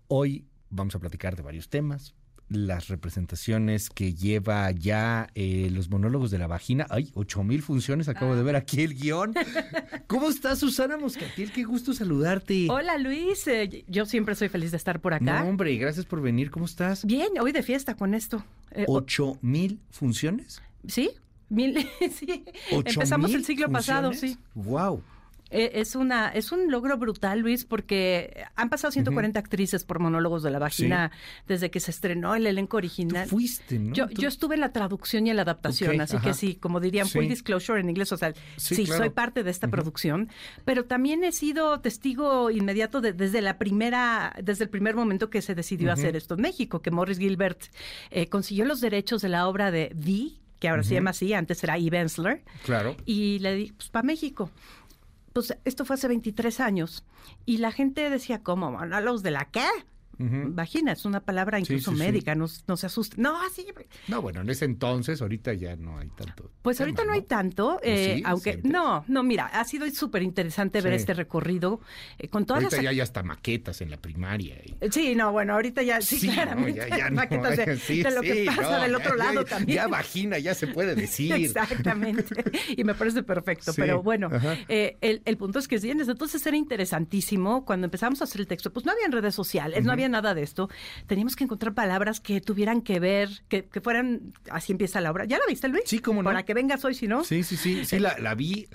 Hoy 0.09 0.47
vamos 0.69 0.95
a 0.95 0.99
platicar 0.99 1.35
de 1.35 1.43
varios 1.43 1.71
temas. 1.71 2.15
Las 2.49 2.89
representaciones 2.89 3.91
que 3.91 4.15
lleva 4.15 4.71
ya 4.71 5.29
eh, 5.35 5.69
los 5.73 5.91
monólogos 5.91 6.31
de 6.31 6.39
la 6.39 6.47
vagina. 6.47 6.87
Ay, 6.91 7.11
ocho 7.15 7.43
mil 7.43 7.63
funciones, 7.63 8.09
acabo 8.09 8.37
de 8.37 8.43
ver 8.43 8.57
aquí 8.57 8.83
el 8.83 8.95
guion. 8.95 9.35
¿Cómo 10.07 10.29
estás, 10.29 10.59
Susana 10.59 10.97
Moscatel? 10.97 11.53
Qué 11.53 11.65
gusto 11.65 11.93
saludarte. 11.93 12.69
Hola, 12.71 12.99
Luis. 12.99 13.47
Eh, 13.47 13.85
yo 13.89 14.07
siempre 14.07 14.35
soy 14.35 14.49
feliz 14.49 14.71
de 14.71 14.77
estar 14.77 15.01
por 15.01 15.15
acá. 15.15 15.43
No, 15.43 15.49
hombre, 15.49 15.75
gracias 15.77 16.07
por 16.07 16.21
venir. 16.21 16.51
¿Cómo 16.51 16.67
estás? 16.67 17.05
Bien, 17.05 17.29
hoy 17.41 17.53
de 17.53 17.63
fiesta 17.63 17.95
con 17.95 18.15
esto. 18.15 18.45
Eh, 18.71 18.85
¿Ocho 18.89 19.39
mil 19.41 19.81
funciones? 19.91 20.61
Sí, 20.87 21.11
mil, 21.49 21.87
sí. 22.13 22.45
Empezamos 22.71 23.33
el 23.33 23.45
siglo 23.45 23.71
pasado, 23.71 24.13
sí. 24.13 24.37
Wow. 24.55 25.03
Eh, 25.55 25.81
es 25.81 25.95
una 25.95 26.29
es 26.31 26.51
un 26.51 26.71
logro 26.71 26.99
brutal, 26.99 27.39
Luis, 27.39 27.65
porque 27.65 28.45
han 28.57 28.69
pasado 28.69 28.91
140 28.91 29.39
actrices 29.39 29.85
por 29.85 30.01
monólogos 30.01 30.43
de 30.43 30.51
la 30.51 30.59
vagina 30.59 31.13
desde 31.47 31.71
que 31.71 31.79
se 31.79 31.93
estrenó 31.93 32.35
el 32.35 32.47
elenco 32.47 32.77
original. 32.77 33.29
fuiste, 33.29 33.79
¿no? 33.79 33.95
Yo, 33.95 34.09
yo 34.11 34.27
estuve 34.27 34.57
en 34.57 34.63
la 34.63 34.73
traducción 34.73 35.27
y 35.27 35.31
en 35.31 35.37
la 35.37 35.43
adaptación, 35.43 36.01
así 36.01 36.19
que 36.19 36.35
sí, 36.35 36.57
como 36.57 36.81
dirían, 36.81 37.09
full 37.09 37.27
disclosure 37.27 37.81
en 37.81 37.89
inglés, 37.89 38.11
o 38.11 38.17
sea, 38.17 38.35
sí, 38.57 38.85
soy 38.87 39.11
parte 39.11 39.45
de 39.45 39.51
esta 39.51 39.69
producción, 39.69 40.29
pero 40.65 40.87
también 40.87 41.23
he 41.23 41.31
sido 41.31 41.81
testigo 41.81 42.51
inmediato 42.51 43.01
desde 43.01 43.41
la 43.41 43.57
primera, 43.59 44.35
desde 44.43 44.65
el 44.65 44.71
primer 44.71 44.97
momento 44.97 45.31
que 45.31 45.41
se 45.41 45.55
decidió 45.55 45.93
hacer 45.93 46.17
esto 46.17 46.35
en 46.35 46.41
México, 46.41 46.83
que 46.83 46.91
Morris 46.91 47.19
Gilbert 47.19 47.61
eh, 48.11 48.29
consiguió 48.29 48.65
los 48.65 48.81
derechos 48.81 49.23
de 49.23 49.29
la 49.29 49.47
obra 49.47 49.71
de 49.71 49.93
Vi, 49.95 50.41
que 50.59 50.69
ahora 50.69 50.83
se 50.83 50.95
llama 50.95 51.11
así, 51.11 51.35
antes 51.35 51.63
era 51.63 51.77
E. 51.77 51.91
Bensler. 51.91 52.43
Claro. 52.65 52.97
Y 53.05 53.39
le 53.41 53.55
di, 53.55 53.73
pues, 53.73 53.91
para 53.91 54.07
México 54.07 54.51
pues 55.35 55.59
esto 55.65 55.85
fue 55.85 55.95
hace 55.95 56.07
23 56.07 56.61
años 56.61 57.05
y 57.45 57.59
la 57.59 57.73
gente 57.73 58.09
decía, 58.09 58.43
¿cómo? 58.45 58.71
¿Monólogos 58.71 59.25
de 59.25 59.33
la 59.33 59.47
qué? 59.51 59.67
Vagina, 60.19 60.93
es 60.93 61.05
una 61.05 61.21
palabra 61.21 61.59
incluso 61.59 61.93
médica, 61.93 62.35
No, 62.35 62.49
se 62.49 62.87
asuste. 62.87 63.17
No, 63.21 63.41
así. 63.43 63.67
No, 64.09 64.23
bueno, 64.23 64.41
en 64.41 64.51
ese 64.51 64.65
entonces, 64.65 65.21
ahorita 65.23 65.55
ya 65.55 65.77
no 65.77 65.99
hay 65.99 66.09
tanto. 66.09 66.51
Pues 66.63 66.81
ahorita 66.81 67.05
no, 67.05 67.13
hay 67.13 67.23
tanto, 67.23 67.81
eh, 67.83 68.23
aunque. 68.25 68.61
No, 68.63 69.05
no, 69.09 69.23
mira, 69.23 69.47
ha 69.47 69.65
sido 69.65 69.89
súper 69.91 70.23
interesante 70.23 70.81
ver 70.81 70.93
este 70.93 71.15
recorrido 71.15 71.81
eh, 72.19 72.29
con 72.29 72.47
todas 72.47 72.65
ahorita 72.65 72.83
ya 72.83 72.91
hay 72.91 73.01
hasta 73.01 73.23
maquetas 73.23 73.81
en 73.81 73.91
la 73.91 73.97
primaria. 73.97 74.57
Sí, 74.91 75.15
no, 75.15 75.33
bueno, 75.33 75.55
ahorita 75.55 75.83
ya, 75.83 76.01
sí, 76.01 76.29
claramente. 76.29 76.87
ya, 76.89 77.11
maquetas 77.13 77.57
de, 77.57 78.11
lo 78.11 78.21
que 78.21 78.47
pasa 78.47 78.81
del 78.81 78.95
otro 78.95 79.15
lado 79.15 79.45
también. 79.45 79.77
Ya 79.77 79.89
vagina, 79.89 80.39
ya 80.39 80.55
se 80.55 80.67
puede 80.67 80.95
decir. 81.05 81.33
Exactamente. 81.33 82.45
y 82.77 82.85
me 82.85 82.95
parece 82.95 83.23
perfecto. 83.23 83.73
Pero 83.75 84.03
bueno, 84.03 84.31
eh, 84.69 84.97
el, 85.01 85.23
el, 85.25 85.37
punto 85.37 85.59
es 85.59 85.69
que 85.69 85.79
sí, 85.79 85.91
entonces 85.91 86.45
era 86.47 86.57
interesantísimo 86.57 87.65
cuando 87.65 87.87
empezamos 87.87 88.21
a 88.21 88.25
hacer 88.25 88.41
el 88.41 88.47
texto. 88.47 88.73
Pues 88.73 88.87
no 88.87 88.93
había 88.93 89.09
redes 89.09 89.35
sociales, 89.35 89.85
no 89.85 89.93
había 89.93 90.04
nada 90.09 90.35
de 90.35 90.43
esto, 90.43 90.69
teníamos 91.07 91.37
que 91.37 91.45
encontrar 91.45 91.75
palabras 91.75 92.21
que 92.21 92.41
tuvieran 92.41 92.83
que 92.83 93.01
ver, 93.01 93.29
que, 93.49 93.65
fueran, 93.83 94.33
así 94.51 94.73
empieza 94.73 95.01
la 95.01 95.11
obra. 95.11 95.25
¿Ya 95.25 95.39
la 95.39 95.45
viste, 95.49 95.69
Luis? 95.69 95.85
Sí, 95.87 95.99
como 95.99 96.23
no. 96.23 96.29
Para 96.29 96.45
que 96.45 96.55
vengas 96.55 96.85
hoy, 96.85 96.95
si 96.95 97.07
no. 97.07 97.25
Sí, 97.25 97.43
sí, 97.43 97.57
sí, 97.57 97.85
sí, 97.85 97.99
la, 97.99 98.17
la 98.19 98.35
vi 98.35 98.69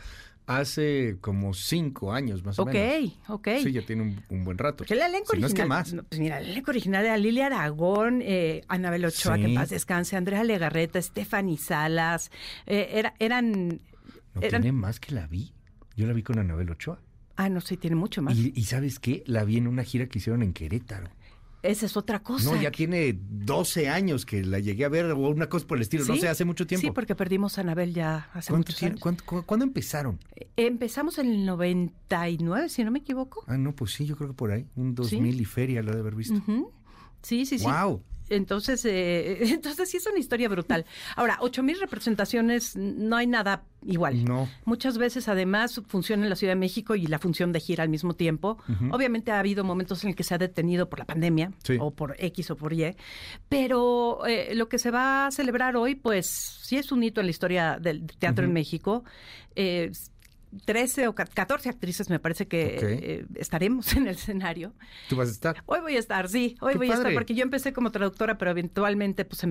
hace 0.49 1.17
como 1.21 1.53
cinco 1.53 2.11
años 2.11 2.43
más 2.43 2.57
o 2.57 2.65
menos. 2.65 3.13
Ok, 3.27 3.29
ok. 3.29 3.47
Sí, 3.61 3.71
ya 3.71 3.83
tiene 3.83 4.19
un, 4.29 4.43
buen 4.43 4.57
rato. 4.57 4.83
el 4.89 4.99
elenco 4.99 5.33
original. 5.33 5.57
No 5.57 5.67
más. 5.67 5.95
pues 6.09 6.19
mira, 6.19 6.39
el 6.39 6.49
elenco 6.49 6.71
original 6.71 7.05
era 7.05 7.17
Lilia 7.17 7.45
Aragón, 7.45 8.21
eh, 8.23 8.63
Anabel 8.67 9.05
Ochoa, 9.05 9.37
que 9.37 9.53
paz 9.53 9.69
descanse, 9.69 10.17
Andrea 10.17 10.43
Legarreta, 10.43 10.99
Stephanie 10.99 11.57
Salas. 11.57 12.31
Eh, 12.65 12.89
era, 12.93 13.13
eran. 13.19 13.79
¿No 14.33 14.41
tiene 14.41 14.71
más 14.71 14.99
que 14.99 15.13
la 15.13 15.27
vi? 15.27 15.53
Yo 15.95 16.07
la 16.07 16.13
vi 16.13 16.23
con 16.23 16.39
Anabel 16.39 16.71
Ochoa. 16.71 16.99
Ah, 17.35 17.47
no, 17.47 17.61
sí, 17.61 17.77
tiene 17.77 17.95
mucho 17.95 18.23
más. 18.23 18.35
Y, 18.35 18.51
y 18.55 18.63
¿sabes 18.63 18.99
qué? 18.99 19.23
La 19.27 19.43
vi 19.43 19.57
en 19.57 19.67
una 19.67 19.83
gira 19.83 20.07
que 20.07 20.17
hicieron 20.17 20.41
en 20.41 20.53
Querétaro. 20.53 21.09
Esa 21.61 21.85
es 21.85 21.97
otra 21.97 22.19
cosa. 22.19 22.49
No, 22.49 22.61
ya 22.61 22.71
tiene 22.71 23.19
12 23.21 23.89
años 23.89 24.25
que 24.25 24.43
la 24.43 24.59
llegué 24.59 24.85
a 24.85 24.89
ver 24.89 25.05
o 25.11 25.17
una 25.17 25.49
cosa 25.49 25.67
por 25.67 25.77
el 25.77 25.81
estilo, 25.81 26.05
no 26.05 26.15
sé, 26.15 26.29
hace 26.29 26.45
mucho 26.45 26.65
tiempo. 26.65 26.87
Sí, 26.87 26.91
porque 26.91 27.15
perdimos 27.15 27.57
a 27.57 27.61
Anabel 27.61 27.93
ya 27.93 28.29
hace 28.33 28.53
muchos 28.53 28.81
años. 28.81 29.01
¿cuándo, 29.45 29.65
empezaron? 29.65 30.19
Eh, 30.35 30.49
empezamos 30.55 31.17
en 31.17 31.27
el 31.27 31.45
99, 31.45 32.69
si 32.69 32.83
no 32.83 32.91
me 32.91 32.99
equivoco. 32.99 33.43
Ah, 33.47 33.57
no, 33.57 33.75
pues 33.75 33.91
sí, 33.91 34.05
yo 34.05 34.15
creo 34.15 34.29
que 34.29 34.35
por 34.35 34.51
ahí, 34.51 34.67
un 34.75 34.95
2000 34.95 35.41
y 35.41 35.45
feria 35.45 35.81
lo 35.81 35.91
de 35.91 35.99
haber 35.99 36.15
visto. 36.15 36.41
Sí, 37.21 37.45
sí, 37.45 37.59
sí. 37.59 37.65
Wow. 37.65 38.01
Entonces, 38.29 38.85
eh, 38.85 39.39
entonces 39.53 39.89
sí 39.89 39.97
es 39.97 40.07
una 40.07 40.19
historia 40.19 40.49
brutal. 40.49 40.85
Ahora, 41.15 41.37
ocho 41.41 41.63
mil 41.63 41.79
representaciones, 41.79 42.75
no 42.75 43.15
hay 43.15 43.27
nada 43.27 43.63
igual. 43.85 44.25
No. 44.25 44.49
Muchas 44.65 44.97
veces, 44.97 45.27
además, 45.27 45.81
funciona 45.87 46.23
en 46.23 46.29
la 46.29 46.35
Ciudad 46.35 46.51
de 46.51 46.59
México 46.59 46.95
y 46.95 47.07
la 47.07 47.19
función 47.19 47.51
de 47.51 47.59
gira 47.59 47.83
al 47.83 47.89
mismo 47.89 48.13
tiempo. 48.13 48.57
Obviamente 48.91 49.31
ha 49.31 49.39
habido 49.39 49.63
momentos 49.63 50.03
en 50.03 50.09
el 50.09 50.15
que 50.15 50.23
se 50.23 50.35
ha 50.35 50.37
detenido 50.37 50.89
por 50.89 50.99
la 50.99 51.05
pandemia 51.05 51.51
o 51.79 51.91
por 51.91 52.15
X 52.19 52.51
o 52.51 52.55
por 52.55 52.73
Y, 52.73 52.95
pero 53.47 54.25
eh, 54.25 54.53
lo 54.55 54.69
que 54.69 54.79
se 54.79 54.91
va 54.91 55.27
a 55.27 55.31
celebrar 55.31 55.75
hoy, 55.75 55.95
pues 55.95 56.27
sí 56.27 56.77
es 56.77 56.91
un 56.91 57.03
hito 57.03 57.21
en 57.21 57.27
la 57.27 57.31
historia 57.31 57.79
del 57.79 58.05
teatro 58.05 58.45
en 58.45 58.53
México. 58.53 59.03
Eh, 59.55 59.91
13 60.65 61.07
o 61.07 61.15
14 61.15 61.69
actrices 61.69 62.09
me 62.09 62.19
parece 62.19 62.47
que 62.47 62.77
eh, 62.81 63.25
estaremos 63.35 63.93
en 63.93 64.07
el 64.07 64.15
escenario. 64.15 64.73
¿Tú 65.07 65.15
vas 65.15 65.29
a 65.29 65.31
estar? 65.31 65.63
Hoy 65.65 65.79
voy 65.81 65.95
a 65.95 65.99
estar, 65.99 66.27
sí, 66.27 66.57
hoy 66.61 66.75
voy 66.75 66.89
a 66.89 66.95
estar 66.95 67.13
porque 67.13 67.35
yo 67.35 67.43
empecé 67.43 67.73
como 67.73 67.91
traductora, 67.91 68.37
pero 68.37 68.51
eventualmente 68.51 69.25
pues 69.25 69.45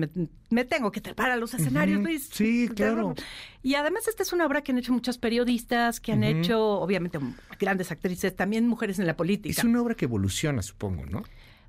me, 0.49 0.65
tengo 0.65 0.91
que 0.91 1.01
trepar 1.01 1.31
a 1.31 1.37
los 1.37 1.53
escenarios, 1.53 2.01
Luis. 2.01 2.29
Sí, 2.31 2.69
claro. 2.75 3.15
Y 3.63 3.75
además 3.75 4.07
esta 4.07 4.23
es 4.23 4.33
una 4.33 4.45
obra 4.45 4.61
que 4.61 4.71
han 4.71 4.77
hecho 4.77 4.93
muchos 4.93 5.17
periodistas, 5.17 5.99
que 5.99 6.11
han 6.11 6.23
hecho 6.23 6.79
obviamente 6.79 7.19
grandes 7.59 7.91
actrices, 7.91 8.35
también 8.35 8.67
mujeres 8.67 8.99
en 8.99 9.07
la 9.07 9.15
política. 9.15 9.59
Es 9.59 9.63
una 9.63 9.81
obra 9.81 9.95
que 9.95 10.05
evoluciona, 10.05 10.61
supongo, 10.61 11.05
¿no? 11.05 11.23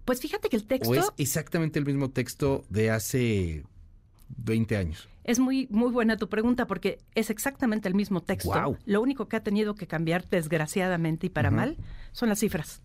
Pues 0.04 0.20
fíjate 0.20 0.48
que 0.48 0.56
el 0.56 0.64
texto... 0.64 0.90
¿O 0.90 0.94
es 0.94 1.12
exactamente 1.18 1.78
el 1.78 1.84
mismo 1.84 2.10
texto 2.10 2.64
de 2.68 2.90
hace 2.90 3.64
20 4.38 4.76
años? 4.76 5.09
Es 5.24 5.38
muy, 5.38 5.66
muy 5.70 5.90
buena 5.90 6.16
tu 6.16 6.28
pregunta 6.28 6.66
porque 6.66 6.98
es 7.14 7.30
exactamente 7.30 7.88
el 7.88 7.94
mismo 7.94 8.22
texto. 8.22 8.78
Lo 8.86 9.02
único 9.02 9.28
que 9.28 9.36
ha 9.36 9.42
tenido 9.42 9.74
que 9.74 9.86
cambiar, 9.86 10.26
desgraciadamente 10.28 11.26
y 11.26 11.30
para 11.30 11.50
mal, 11.50 11.76
son 12.12 12.28
las 12.28 12.38
cifras. 12.40 12.82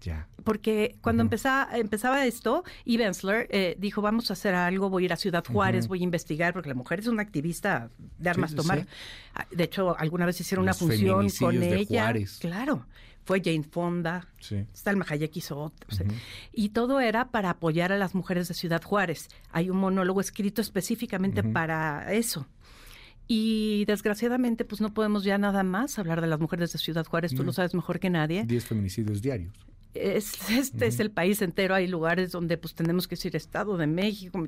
Ya. 0.00 0.26
Porque 0.44 0.96
cuando 1.02 1.22
empezaba, 1.22 1.76
empezaba 1.76 2.24
esto, 2.24 2.64
y 2.86 2.98
eh, 2.98 3.76
dijo, 3.78 4.00
vamos 4.00 4.30
a 4.30 4.32
hacer 4.32 4.54
algo, 4.54 4.88
voy 4.88 5.02
a 5.02 5.06
ir 5.06 5.12
a 5.12 5.16
Ciudad 5.16 5.44
Juárez, 5.44 5.88
voy 5.88 6.00
a 6.00 6.04
investigar, 6.04 6.54
porque 6.54 6.70
la 6.70 6.74
mujer 6.74 7.00
es 7.00 7.06
una 7.06 7.20
activista 7.20 7.90
de 8.18 8.30
armas 8.30 8.54
tomar. 8.54 8.86
Ah, 9.34 9.46
de 9.50 9.64
hecho, 9.64 9.98
alguna 9.98 10.24
vez 10.24 10.40
hicieron 10.40 10.62
una 10.62 10.72
función 10.72 11.28
con 11.38 11.62
ella. 11.62 12.14
Claro 12.40 12.86
fue 13.30 13.40
Jane 13.44 13.62
Fonda, 13.62 14.26
sí. 14.40 14.66
Salma 14.72 15.06
Hayek 15.08 15.36
hizo 15.36 15.56
otro. 15.56 15.88
Y 16.52 16.70
todo 16.70 16.98
era 16.98 17.30
para 17.30 17.50
apoyar 17.50 17.92
a 17.92 17.96
las 17.96 18.12
mujeres 18.12 18.48
de 18.48 18.54
Ciudad 18.54 18.82
Juárez. 18.82 19.28
Hay 19.52 19.70
un 19.70 19.76
monólogo 19.76 20.20
escrito 20.20 20.60
específicamente 20.60 21.44
para 21.44 22.12
eso. 22.12 22.48
Y 23.28 23.84
desgraciadamente, 23.84 24.64
pues 24.64 24.80
no 24.80 24.92
podemos 24.92 25.22
ya 25.22 25.38
nada 25.38 25.62
más 25.62 25.96
hablar 26.00 26.20
de 26.20 26.26
las 26.26 26.40
mujeres 26.40 26.72
de 26.72 26.80
Ciudad 26.80 27.06
Juárez, 27.06 27.32
tú 27.32 27.44
lo 27.44 27.52
sabes 27.52 27.72
mejor 27.72 28.00
que 28.00 28.10
nadie. 28.10 28.42
Diez 28.44 28.64
feminicidios 28.64 29.22
diarios 29.22 29.69
es, 29.94 30.32
este 30.50 30.86
es 30.86 31.00
el 31.00 31.10
país 31.10 31.42
entero, 31.42 31.74
hay 31.74 31.86
lugares 31.86 32.32
donde 32.32 32.56
pues 32.56 32.74
tenemos 32.74 33.08
que 33.08 33.16
decir 33.16 33.34
Estado 33.36 33.76
de 33.76 33.86
México, 33.86 34.42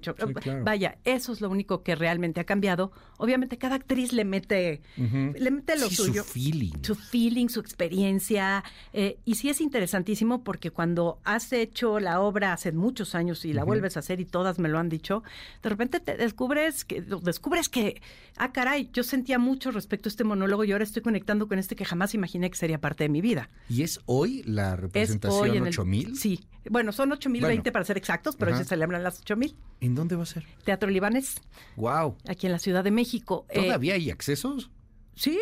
vaya, 0.62 0.98
eso 1.04 1.32
es 1.32 1.40
lo 1.40 1.50
único 1.50 1.82
que 1.82 1.94
realmente 1.94 2.40
ha 2.40 2.44
cambiado. 2.44 2.92
Obviamente 3.18 3.58
cada 3.58 3.76
actriz 3.76 4.12
le 4.12 4.24
mete, 4.24 4.82
le 4.96 5.50
mete 5.50 5.78
lo 5.78 5.88
suyo. 5.88 6.24
Su 6.24 6.32
feeling. 6.32 6.72
Su 6.82 6.94
feeling, 6.94 7.48
su 7.48 7.60
experiencia. 7.60 8.64
Eh, 8.92 9.18
y 9.24 9.36
sí 9.36 9.48
es 9.48 9.60
interesantísimo 9.60 10.42
porque 10.44 10.70
cuando 10.70 11.20
has 11.24 11.52
hecho 11.52 12.00
la 12.00 12.20
obra 12.20 12.52
hace 12.52 12.72
muchos 12.72 13.14
años 13.14 13.44
y 13.44 13.52
la 13.52 13.64
vuelves 13.64 13.96
a 13.96 14.00
hacer 14.00 14.20
y 14.20 14.24
todas 14.24 14.58
me 14.58 14.68
lo 14.68 14.78
han 14.78 14.88
dicho, 14.88 15.22
de 15.62 15.68
repente 15.68 16.00
te 16.00 16.16
descubres 16.16 16.84
que, 16.84 17.00
descubres 17.00 17.68
que, 17.68 18.00
ah, 18.36 18.52
caray, 18.52 18.90
yo 18.92 19.02
sentía 19.02 19.38
mucho 19.38 19.70
respecto 19.70 20.08
a 20.08 20.10
este 20.10 20.24
monólogo 20.24 20.64
y 20.64 20.72
ahora 20.72 20.84
estoy 20.84 21.02
conectando 21.02 21.48
con 21.48 21.58
este 21.58 21.76
que 21.76 21.84
jamás 21.84 22.14
imaginé 22.14 22.50
que 22.50 22.56
sería 22.56 22.80
parte 22.80 23.04
de 23.04 23.08
mi 23.08 23.20
vida. 23.20 23.50
¿Y 23.68 23.82
es 23.82 24.00
hoy 24.06 24.42
la 24.44 24.76
representación? 24.76 25.31
Hoy 25.34 25.56
en 25.56 25.64
8000? 25.64 26.16
Sí. 26.16 26.40
Bueno, 26.70 26.92
son 26.92 27.12
8020 27.12 27.72
para 27.72 27.84
ser 27.84 27.96
exactos, 27.96 28.36
pero 28.36 28.56
se 28.56 28.64
celebran 28.64 29.02
las 29.02 29.20
8000. 29.20 29.56
¿En 29.80 29.94
dónde 29.94 30.16
va 30.16 30.22
a 30.22 30.26
ser? 30.26 30.44
Teatro 30.64 30.90
Libanés. 30.90 31.40
Wow. 31.76 32.16
Aquí 32.28 32.46
en 32.46 32.52
la 32.52 32.58
Ciudad 32.58 32.84
de 32.84 32.90
México. 32.90 33.46
Eh, 33.48 33.62
¿Todavía 33.62 33.94
hay 33.94 34.10
accesos? 34.10 34.70
Sí. 35.14 35.38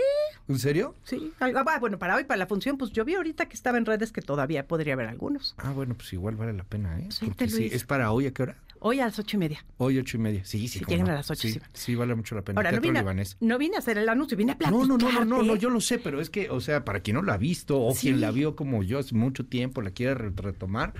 ¿En 0.48 0.58
serio? 0.58 0.94
Sí. 1.04 1.32
Ah, 1.38 1.78
bueno, 1.78 1.98
para 1.98 2.16
hoy, 2.16 2.24
para 2.24 2.38
la 2.38 2.46
función, 2.46 2.76
pues 2.76 2.90
yo 2.90 3.04
vi 3.04 3.14
ahorita 3.14 3.46
que 3.46 3.54
estaba 3.54 3.78
en 3.78 3.86
redes 3.86 4.12
que 4.12 4.20
todavía 4.20 4.66
podría 4.66 4.94
haber 4.94 5.06
algunos. 5.06 5.54
Ah, 5.58 5.72
bueno, 5.72 5.94
pues 5.94 6.12
igual 6.12 6.36
vale 6.36 6.52
la 6.52 6.64
pena, 6.64 6.98
¿eh? 6.98 7.08
Porque 7.20 7.48
sí, 7.48 7.68
¿Es 7.70 7.84
para 7.84 8.10
hoy 8.12 8.26
a 8.26 8.32
qué 8.32 8.42
hora? 8.42 8.56
Hoy 8.82 8.98
a 9.00 9.04
las 9.04 9.18
ocho 9.18 9.36
y 9.36 9.40
media. 9.40 9.64
Hoy 9.76 9.98
ocho 9.98 10.16
y 10.16 10.20
media. 10.20 10.42
Sí, 10.44 10.66
sí. 10.66 10.78
Si 10.78 10.84
llegan 10.86 11.10
a 11.10 11.14
las 11.14 11.30
ocho. 11.30 11.48
Sí, 11.48 11.60
sí, 11.74 11.94
vale 11.94 12.14
mucho 12.14 12.34
la 12.34 12.42
pena. 12.42 12.58
Ahora, 12.58 12.72
no 12.72 12.80
vine, 12.80 13.02
no 13.40 13.58
vine, 13.58 13.76
a 13.76 13.78
hacer 13.78 13.98
el 13.98 14.08
anuncio, 14.08 14.38
vine 14.38 14.52
a 14.52 14.58
platicar. 14.58 14.88
No, 14.88 14.96
no, 14.96 15.10
no, 15.10 15.24
no, 15.24 15.42
no, 15.42 15.56
yo 15.56 15.68
lo 15.68 15.82
sé, 15.82 15.98
pero 15.98 16.18
es 16.18 16.30
que, 16.30 16.48
o 16.48 16.60
sea, 16.60 16.82
para 16.82 17.00
quien 17.00 17.16
no 17.16 17.22
lo 17.22 17.30
ha 17.32 17.36
visto 17.36 17.78
o 17.78 17.94
quien 17.94 18.22
la 18.22 18.30
vio 18.30 18.56
como 18.56 18.82
yo 18.82 18.98
hace 18.98 19.14
mucho 19.14 19.44
tiempo, 19.44 19.82
la 19.82 19.90
quiere 19.90 20.14
retomar, 20.14 20.94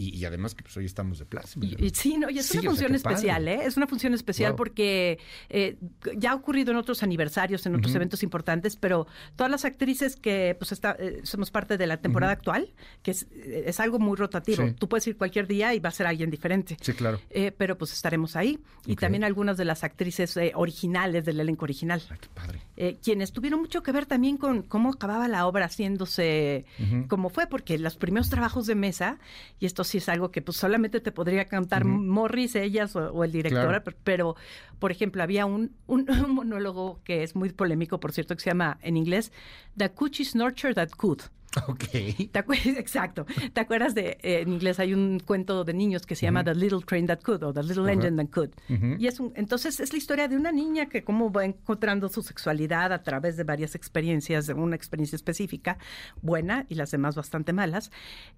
y, 0.00 0.24
además 0.24 0.54
que 0.54 0.62
pues 0.62 0.74
hoy 0.78 0.86
estamos 0.86 1.18
de 1.18 1.26
plaza. 1.26 1.60
sí, 1.92 2.16
no, 2.16 2.30
y 2.30 2.38
es 2.38 2.50
una 2.52 2.62
función 2.62 2.94
especial, 2.94 3.48
¿eh? 3.48 3.60
Es 3.64 3.76
una 3.76 3.86
función 3.86 4.14
especial 4.14 4.54
porque 4.54 5.18
eh, 5.50 5.76
ya 6.16 6.30
ha 6.30 6.34
ocurrido 6.34 6.70
en 6.70 6.78
otros 6.78 7.02
aniversarios, 7.02 7.66
en 7.66 7.74
otros 7.74 7.94
eventos 7.94 8.22
importantes, 8.22 8.76
pero 8.76 9.06
todas 9.36 9.50
las 9.50 9.66
actrices 9.66 10.16
que 10.16 10.56
pues 10.58 10.72
está, 10.72 10.96
eh, 10.98 11.20
somos 11.24 11.50
parte 11.50 11.76
de 11.76 11.86
la 11.86 11.98
temporada 11.98 12.32
actual, 12.32 12.72
que 13.02 13.10
es, 13.10 13.26
es, 13.30 13.78
algo 13.78 13.98
muy 13.98 14.16
rotativo. 14.16 14.72
Tú 14.78 14.88
puedes 14.88 15.06
ir 15.06 15.18
cualquier 15.18 15.46
día 15.46 15.74
y 15.74 15.80
va 15.80 15.90
a 15.90 15.92
ser 15.92 16.06
alguien 16.06 16.30
diferente. 16.30 16.78
Sí, 16.80 16.94
claro. 16.94 17.20
pero 17.58 17.76
pues 17.76 17.92
estaremos 17.92 18.36
ahí. 18.36 18.58
Y 18.86 18.96
también 18.96 19.22
algunas 19.22 19.58
de 19.58 19.66
las 19.66 19.84
actrices 19.84 20.38
originales 20.54 21.26
del 21.26 21.40
elenco 21.40 21.66
original. 21.66 22.02
Ay, 22.08 22.18
qué 22.20 22.28
padre. 22.28 22.96
quienes 23.02 23.32
tuvieron 23.32 23.60
mucho 23.60 23.82
que 23.82 23.92
ver 23.92 24.06
también 24.06 24.38
con 24.38 24.62
cómo 24.62 24.90
acababa 24.90 25.28
la 25.28 25.46
obra 25.46 25.66
haciéndose 25.66 26.64
como 27.08 27.28
fue, 27.28 27.46
porque 27.46 27.78
los 27.78 27.96
primeros 27.96 28.30
trabajos 28.30 28.66
de 28.66 28.74
mesa, 28.74 29.18
y 29.58 29.66
esto 29.66 29.84
sí 29.90 29.98
es 29.98 30.08
algo 30.08 30.30
que 30.30 30.42
pues 30.42 30.56
solamente 30.56 31.00
te 31.00 31.12
podría 31.12 31.46
cantar 31.46 31.84
Morris, 31.84 32.54
ellas 32.54 32.96
o, 32.96 33.24
el 33.24 33.32
director, 33.32 33.82
pero, 34.04 34.36
por 34.78 34.90
ejemplo, 34.90 35.22
había 35.22 35.46
un, 35.46 35.76
un, 35.86 36.06
monólogo 36.28 37.00
que 37.04 37.22
es 37.22 37.34
muy 37.34 37.50
polémico, 37.50 38.00
por 38.00 38.12
cierto, 38.12 38.34
que 38.34 38.42
se 38.42 38.50
llama 38.50 38.78
en 38.82 38.96
inglés 38.96 39.32
The 39.76 39.90
Coochie 39.90 40.26
Nurture 40.34 40.74
That 40.74 40.90
Could. 40.90 41.22
Ok. 41.66 41.84
Exacto. 41.94 43.26
¿Te 43.52 43.60
acuerdas 43.60 43.94
de, 43.94 44.18
eh, 44.22 44.40
en 44.40 44.52
inglés 44.52 44.78
hay 44.78 44.94
un 44.94 45.20
cuento 45.20 45.64
de 45.64 45.74
niños 45.74 46.06
que 46.06 46.14
se 46.14 46.26
llama 46.26 46.44
The 46.44 46.54
Little 46.54 46.82
Train 46.86 47.06
That 47.06 47.20
Could 47.22 47.42
o 47.42 47.52
The 47.52 47.62
Little 47.62 47.92
Engine 47.92 48.16
That 48.16 48.30
Could? 48.30 48.50
Y 48.98 49.06
es 49.06 49.18
un, 49.20 49.32
entonces 49.34 49.80
es 49.80 49.92
la 49.92 49.98
historia 49.98 50.28
de 50.28 50.36
una 50.36 50.52
niña 50.52 50.86
que 50.86 51.02
cómo 51.02 51.32
va 51.32 51.44
encontrando 51.44 52.08
su 52.08 52.22
sexualidad 52.22 52.92
a 52.92 53.02
través 53.02 53.36
de 53.36 53.44
varias 53.44 53.74
experiencias, 53.74 54.46
de 54.46 54.54
una 54.54 54.76
experiencia 54.76 55.16
específica, 55.16 55.78
buena 56.22 56.66
y 56.68 56.76
las 56.76 56.90
demás 56.92 57.16
bastante 57.16 57.52
malas. 57.52 57.90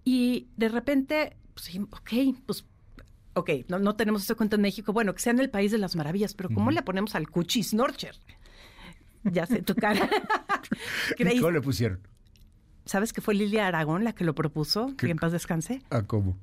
Y 0.05 0.49
de 0.57 0.69
repente, 0.69 1.37
pues, 1.55 1.71
ok, 1.91 2.13
pues 2.47 2.65
ok, 3.35 3.51
no, 3.69 3.79
no 3.79 3.97
tenemos 3.97 4.23
ese 4.23 4.35
cuento 4.35 4.57
en 4.57 4.63
México, 4.63 4.93
bueno, 4.93 5.15
que 5.15 5.21
sea 5.21 5.33
en 5.33 5.41
el 5.41 5.51
país 5.51 5.73
de 5.73 5.79
las 5.79 5.97
maravillas, 5.97 6.35
pero 6.35 6.51
¿cómo 6.51 6.71
le 6.71 6.83
ponemos 6.83 7.15
al 7.15 7.29
cuchis 7.31 7.71
snorcher? 7.71 8.17
Ya 9.25 9.47
sé, 9.47 9.63
tu 9.63 9.75
cara. 9.75 10.09
¿Cómo 11.41 11.51
le 11.51 11.61
pusieron? 11.61 12.01
¿Sabes 12.85 13.13
que 13.13 13.21
fue 13.21 13.35
Lilia 13.35 13.69
Aragón 13.69 14.03
la 14.03 14.15
que 14.15 14.25
lo 14.25 14.35
propuso? 14.35 14.97
Que 14.97 15.11
en 15.11 15.19
paz 15.19 15.33
descanse. 15.33 15.83
¿A 15.91 16.03
cómo? 16.03 16.37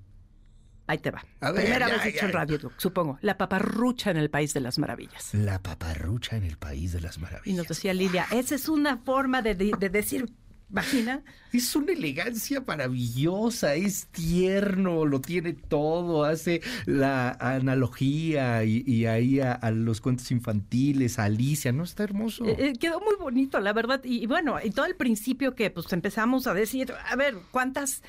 Ahí 0.87 0.97
te 0.97 1.11
va. 1.11 1.23
Primera 1.53 1.87
vez 1.87 2.05
hecho 2.05 2.25
en 2.25 2.31
radio, 2.31 2.57
supongo. 2.77 3.19
La 3.21 3.37
paparrucha 3.37 4.09
en 4.09 4.17
el 4.17 4.29
País 4.31 4.53
de 4.55 4.61
las 4.61 4.79
Maravillas. 4.79 5.33
La 5.35 5.61
paparrucha 5.61 6.35
en 6.35 6.45
el 6.45 6.57
País 6.57 6.93
de 6.93 7.01
las 7.01 7.19
Maravillas. 7.19 7.45
Y 7.45 7.53
nos 7.53 7.67
decía 7.67 7.93
Lilia, 7.93 8.25
esa 8.31 8.55
es 8.55 8.69
una 8.69 8.97
forma 8.97 9.43
de, 9.43 9.53
de 9.53 9.89
decir 9.89 10.33
vagina. 10.69 11.21
Es 11.51 11.75
una 11.75 11.93
elegancia 11.93 12.61
maravillosa, 12.65 13.73
es 13.73 14.05
tierno, 14.07 15.05
lo 15.05 15.19
tiene 15.19 15.53
todo, 15.53 16.23
hace 16.23 16.61
la 16.85 17.31
analogía 17.31 18.63
y, 18.63 19.05
ahí 19.07 19.39
a, 19.39 19.57
los 19.71 19.99
cuentos 19.99 20.29
infantiles, 20.29 21.17
a 21.17 21.23
Alicia, 21.23 21.71
¿no? 21.71 21.83
Está 21.83 22.03
hermoso. 22.03 22.45
Eh, 22.45 22.55
eh, 22.59 22.73
quedó 22.79 22.99
muy 22.99 23.15
bonito, 23.19 23.59
la 23.59 23.73
verdad. 23.73 24.01
Y, 24.03 24.27
bueno, 24.27 24.57
y 24.63 24.69
todo 24.69 24.85
el 24.85 24.95
principio 24.95 25.55
que 25.55 25.71
pues 25.71 25.91
empezamos 25.91 26.45
a 26.45 26.53
decir, 26.53 26.93
a 27.09 27.15
ver, 27.15 27.35
¿cuántas, 27.49 28.03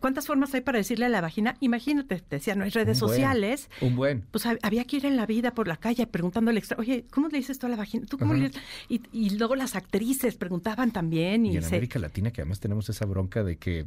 cuántas 0.00 0.26
formas 0.26 0.54
hay 0.54 0.62
para 0.62 0.78
decirle 0.78 1.04
a 1.04 1.10
la 1.10 1.20
vagina? 1.20 1.56
Imagínate, 1.60 2.20
te 2.20 2.36
decía, 2.36 2.54
no 2.54 2.64
hay 2.64 2.70
redes 2.70 2.96
sociales. 2.96 3.68
Un 3.82 3.94
buen. 3.94 4.22
Pues 4.30 4.46
había 4.46 4.84
que 4.84 4.96
ir 4.96 5.04
en 5.04 5.16
la 5.16 5.26
vida 5.26 5.52
por 5.52 5.68
la 5.68 5.76
calle 5.76 6.06
preguntando 6.06 6.50
al 6.50 6.56
extra, 6.56 6.78
oye, 6.78 7.04
¿cómo 7.10 7.28
le 7.28 7.36
dices 7.36 7.58
tú 7.58 7.66
a 7.66 7.68
la 7.68 7.76
vagina? 7.76 8.06
¿Tú 8.06 8.16
cómo 8.16 8.32
le... 8.32 8.52
y, 8.88 9.02
y, 9.12 9.30
luego 9.36 9.54
las 9.54 9.76
actrices 9.76 10.36
preguntaban 10.36 10.92
también. 10.92 11.44
Y, 11.44 11.60
se, 11.60 11.89
Latina, 11.98 12.30
que 12.30 12.42
además 12.42 12.60
tenemos 12.60 12.88
esa 12.88 13.04
bronca 13.06 13.42
de 13.42 13.58
que 13.58 13.86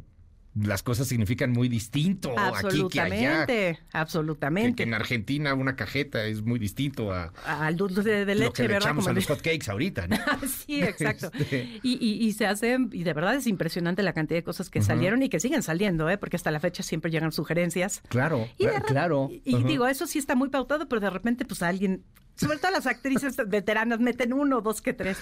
las 0.54 0.82
cosas 0.82 1.08
significan 1.08 1.50
muy 1.50 1.68
distinto 1.68 2.34
aquí 2.38 2.86
que 2.88 3.00
allá. 3.00 3.46
Absolutamente. 3.92 4.76
Que, 4.76 4.82
en 4.84 4.94
Argentina 4.94 5.52
una 5.54 5.74
cajeta 5.74 6.24
es 6.26 6.42
muy 6.42 6.58
distinto 6.58 7.12
a 7.12 7.32
al 7.44 7.76
dulce 7.76 8.02
de, 8.02 8.34
leche, 8.34 8.44
lo 8.44 8.52
que 8.52 8.68
le 8.68 8.76
echamos 8.76 9.08
a 9.08 9.12
los 9.12 9.26
hotcakes 9.26 9.68
ahorita, 9.68 10.06
¿no? 10.06 10.16
sí, 10.66 10.82
exacto. 10.82 11.30
Este 11.44 11.80
y, 11.82 12.32
se 12.32 12.46
hace, 12.46 12.78
y 12.92 13.02
de 13.02 13.12
verdad 13.12 13.34
es 13.34 13.46
impresionante 13.46 14.02
la 14.02 14.12
cantidad 14.12 14.38
de 14.38 14.44
cosas 14.44 14.70
que 14.70 14.80
salieron 14.82 15.22
y 15.22 15.28
que 15.28 15.40
siguen 15.40 15.62
saliendo, 15.62 16.08
¿eh? 16.08 16.16
porque 16.16 16.36
hasta 16.36 16.50
la 16.50 16.60
fecha 16.60 16.82
siempre 16.82 17.10
llegan 17.10 17.32
sugerencias. 17.32 18.02
Claro, 18.08 18.48
claro. 18.86 19.30
Y, 19.44 19.62
digo, 19.64 19.86
eso 19.86 20.06
sí 20.06 20.18
está 20.18 20.34
muy 20.34 20.48
pautado, 20.48 20.88
pero 20.88 21.00
de 21.00 21.10
repente 21.10 21.44
pues 21.44 21.62
alguien, 21.62 22.04
sobre 22.36 22.58
todo 22.58 22.70
las 22.70 22.86
actrices 22.86 23.36
veteranas, 23.46 24.00
meten 24.00 24.32
uno, 24.32 24.60
dos 24.60 24.80
que 24.80 24.92
tres. 24.92 25.18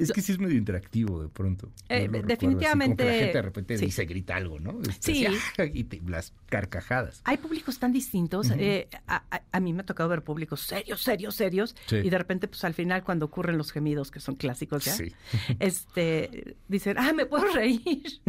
Es 0.00 0.12
que 0.12 0.22
sí 0.22 0.32
es 0.32 0.38
medio 0.38 0.56
interactivo 0.56 1.22
de 1.22 1.28
pronto. 1.28 1.70
Eh, 1.88 2.08
definitivamente. 2.08 3.04
la 3.04 3.12
gente 3.12 3.32
de 3.32 3.42
repente 3.42 3.76
dice, 3.76 4.04
grita 4.04 4.36
algo, 4.36 4.58
¿no? 4.58 4.80
Este, 4.88 5.12
sí. 5.12 5.26
y 5.74 6.00
las 6.08 6.32
carcajadas. 6.46 7.20
Hay 7.24 7.36
públicos 7.36 7.78
tan 7.78 7.92
distintos. 7.92 8.50
Eh, 8.56 8.88
a, 9.06 9.60
mí 9.60 9.72
me 9.72 9.82
ha 9.82 9.86
tocado 9.86 10.08
ver 10.08 10.22
públicos 10.22 10.60
serios, 10.60 11.02
serios, 11.02 11.34
serios. 11.34 11.76
Y 11.90 12.08
de 12.08 12.18
repente, 12.18 12.48
pues 12.48 12.64
al 12.64 12.74
final, 12.74 13.04
cuando 13.04 13.26
ocurren 13.26 13.58
los 13.58 13.72
gemidos, 13.72 14.10
que 14.10 14.20
son 14.20 14.36
clásicos 14.36 14.84
ya, 14.84 14.96
este, 15.58 16.56
dicen, 16.68 16.96
ah, 16.98 17.12
me 17.12 17.26
puedo 17.26 17.44
reír. 17.52 18.20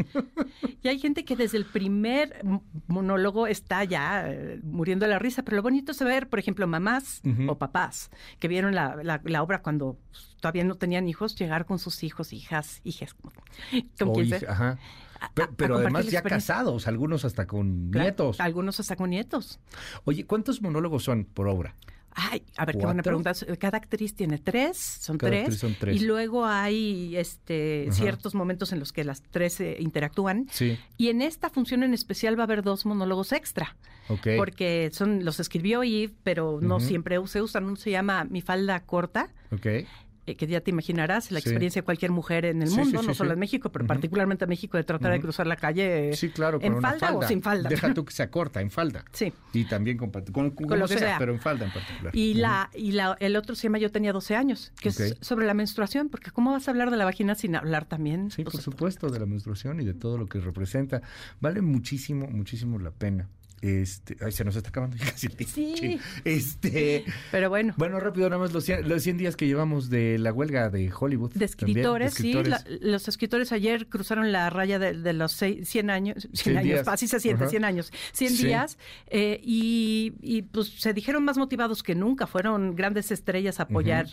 y 0.83 0.87
hay 0.87 0.99
gente 0.99 1.23
que 1.25 1.35
desde 1.35 1.57
el 1.57 1.65
primer 1.65 2.41
monólogo 2.87 3.47
está 3.47 3.83
ya 3.83 4.29
eh, 4.29 4.59
muriendo 4.63 5.05
de 5.05 5.11
la 5.11 5.19
risa. 5.19 5.43
Pero 5.43 5.57
lo 5.57 5.63
bonito 5.63 5.91
es 5.91 5.99
ver, 6.03 6.27
por 6.29 6.39
ejemplo, 6.39 6.67
mamás 6.67 7.21
o 7.47 7.57
papás 7.57 8.09
que 8.39 8.47
vieron 8.47 8.75
la, 8.75 9.19
la 9.23 9.43
obra 9.43 9.61
cuando 9.61 9.97
todavía 10.41 10.65
no 10.65 10.75
tenían 10.75 11.07
hijos, 11.07 11.35
llegar 11.35 11.65
con 11.65 11.79
sus 11.79 12.03
hijos, 12.03 12.33
hijas, 12.33 12.81
hijas, 12.83 13.13
con 13.13 13.31
Pero, 15.55 15.77
además 15.77 16.07
ya 16.07 16.21
casados, 16.23 16.87
algunos 16.87 17.23
hasta 17.23 17.47
con 17.47 17.91
nietos. 17.91 18.39
Algunos 18.41 18.79
hasta 18.79 18.95
con 18.95 19.11
nietos. 19.11 19.59
Oye, 20.03 20.25
¿cuántos 20.25 20.61
monólogos 20.61 21.03
son 21.03 21.25
por 21.25 21.47
obra? 21.47 21.75
Ay, 22.13 22.43
a 22.57 22.65
ver, 22.65 22.77
qué 22.77 22.85
buena 22.85 23.03
pregunta. 23.03 23.31
Cada 23.57 23.77
actriz 23.77 24.15
tiene 24.15 24.37
tres, 24.37 24.77
son, 24.77 25.17
tres, 25.17 25.63
Y 25.93 25.99
luego 25.99 26.45
hay 26.45 27.15
este 27.15 27.87
ciertos 27.91 28.35
momentos 28.35 28.73
en 28.73 28.79
los 28.79 28.91
que 28.91 29.03
las 29.03 29.21
tres 29.21 29.61
eh, 29.61 29.77
interactúan. 29.79 30.47
Sí. 30.51 30.77
Y 30.97 31.07
en 31.09 31.21
esta 31.21 31.49
función 31.49 31.83
en 31.83 31.93
especial 31.93 32.37
va 32.37 32.43
a 32.43 32.45
haber 32.45 32.63
dos 32.63 32.85
monólogos 32.85 33.31
extra. 33.31 33.77
Okay. 34.09 34.37
Porque 34.37 34.89
son 34.91 35.23
los 35.23 35.39
escribió 35.39 35.83
Eve, 35.83 36.13
pero 36.23 36.59
no 36.61 36.81
siempre 36.81 37.17
se 37.27 37.41
usan. 37.41 37.65
Uno 37.65 37.75
se 37.77 37.91
llama 37.91 38.25
Mi 38.25 38.41
falda 38.41 38.81
corta. 38.81 39.29
Okay. 39.51 39.87
Eh, 40.31 40.35
que 40.35 40.47
ya 40.47 40.61
te 40.61 40.71
imaginarás, 40.71 41.31
la 41.31 41.39
experiencia 41.39 41.81
de 41.81 41.85
cualquier 41.85 42.11
mujer 42.11 42.45
en 42.45 42.61
el 42.61 42.69
mundo, 42.71 43.01
no 43.03 43.13
solo 43.13 43.33
en 43.33 43.39
México, 43.39 43.71
pero 43.71 43.85
particularmente 43.85 44.45
en 44.45 44.49
México, 44.49 44.77
de 44.77 44.83
tratar 44.83 45.11
de 45.11 45.19
cruzar 45.19 45.47
la 45.47 45.55
calle 45.55 46.13
sí, 46.15 46.29
claro, 46.29 46.59
en 46.61 46.81
falda, 46.81 47.13
o 47.13 47.23
sin 47.23 47.41
falda. 47.41 47.69
Deja 47.69 47.93
tú 47.93 48.05
que 48.05 48.13
se 48.13 48.23
acorta, 48.23 48.61
en 48.61 48.71
falda. 48.71 49.03
Sí. 49.11 49.33
Y 49.53 49.65
también 49.65 49.97
con, 49.97 50.09
con, 50.09 50.79
lo 50.79 50.87
que 50.87 50.97
sea, 50.97 51.17
pero 51.17 51.33
en 51.33 51.39
falda 51.39 51.65
en 51.65 51.71
particular. 51.71 52.15
Y, 52.15 52.35
la, 52.35 52.69
y 52.73 52.91
la, 52.93 53.17
el 53.19 53.35
otro 53.35 53.55
se 53.55 53.63
llama 53.63 53.77
Yo 53.77 53.91
tenía 53.91 54.13
12 54.13 54.35
años, 54.35 54.71
que 54.79 54.89
es 54.89 55.17
sobre 55.21 55.45
la 55.45 55.53
menstruación, 55.53 56.09
porque 56.09 56.31
¿cómo 56.31 56.51
vas 56.51 56.67
a 56.67 56.71
hablar 56.71 56.91
de 56.91 56.97
la 56.97 57.05
vagina 57.05 57.35
sin 57.35 57.55
hablar 57.55 57.85
también? 57.85 58.31
Sí, 58.31 58.43
por 58.43 58.57
supuesto, 58.57 59.09
de 59.09 59.19
la 59.19 59.25
menstruación 59.25 59.81
y 59.81 59.85
de 59.85 59.93
todo 59.93 60.17
lo 60.17 60.27
que 60.27 60.39
representa. 60.39 61.01
Vale 61.39 61.61
muchísimo, 61.61 62.27
muchísimo 62.27 62.79
la 62.79 62.91
pena. 62.91 63.27
Este, 63.61 64.17
ay, 64.21 64.31
se 64.31 64.43
nos 64.43 64.55
está 64.55 64.69
acabando 64.69 64.97
casi 65.05 65.27
el. 65.27 65.45
Sí. 65.45 65.99
Este, 66.25 67.05
pero 67.31 67.49
bueno. 67.49 67.73
Bueno, 67.77 67.99
rápido, 67.99 68.29
nada 68.29 68.41
más 68.41 68.53
los 68.53 68.63
100, 68.65 69.17
días 69.17 69.35
que 69.35 69.45
llevamos 69.45 69.89
de 69.89 70.17
la 70.17 70.33
huelga 70.33 70.69
de 70.69 70.91
Hollywood. 70.91 71.33
De 71.33 71.45
escritores, 71.45 72.15
sí. 72.15 72.33
los 72.81 73.07
escritores 73.07 73.51
ayer 73.51 73.87
cruzaron 73.87 74.31
la 74.31 74.49
raya 74.49 74.79
de, 74.79 75.13
los 75.13 75.33
100 75.33 75.89
años, 75.89 76.27
100, 76.33 76.57
años, 76.57 76.87
así 76.87 77.07
se 77.07 77.19
siente, 77.19 77.47
100 77.47 77.65
años, 77.65 77.91
100 78.13 78.37
días, 78.37 78.77
eh, 79.07 79.39
y, 79.43 80.41
pues 80.51 80.69
se 80.69 80.93
dijeron 80.93 81.23
más 81.23 81.37
motivados 81.37 81.83
que 81.83 81.93
nunca, 81.93 82.25
fueron 82.25 82.75
grandes 82.75 83.11
estrellas 83.11 83.59
a 83.59 83.63
apoyar 83.63 84.07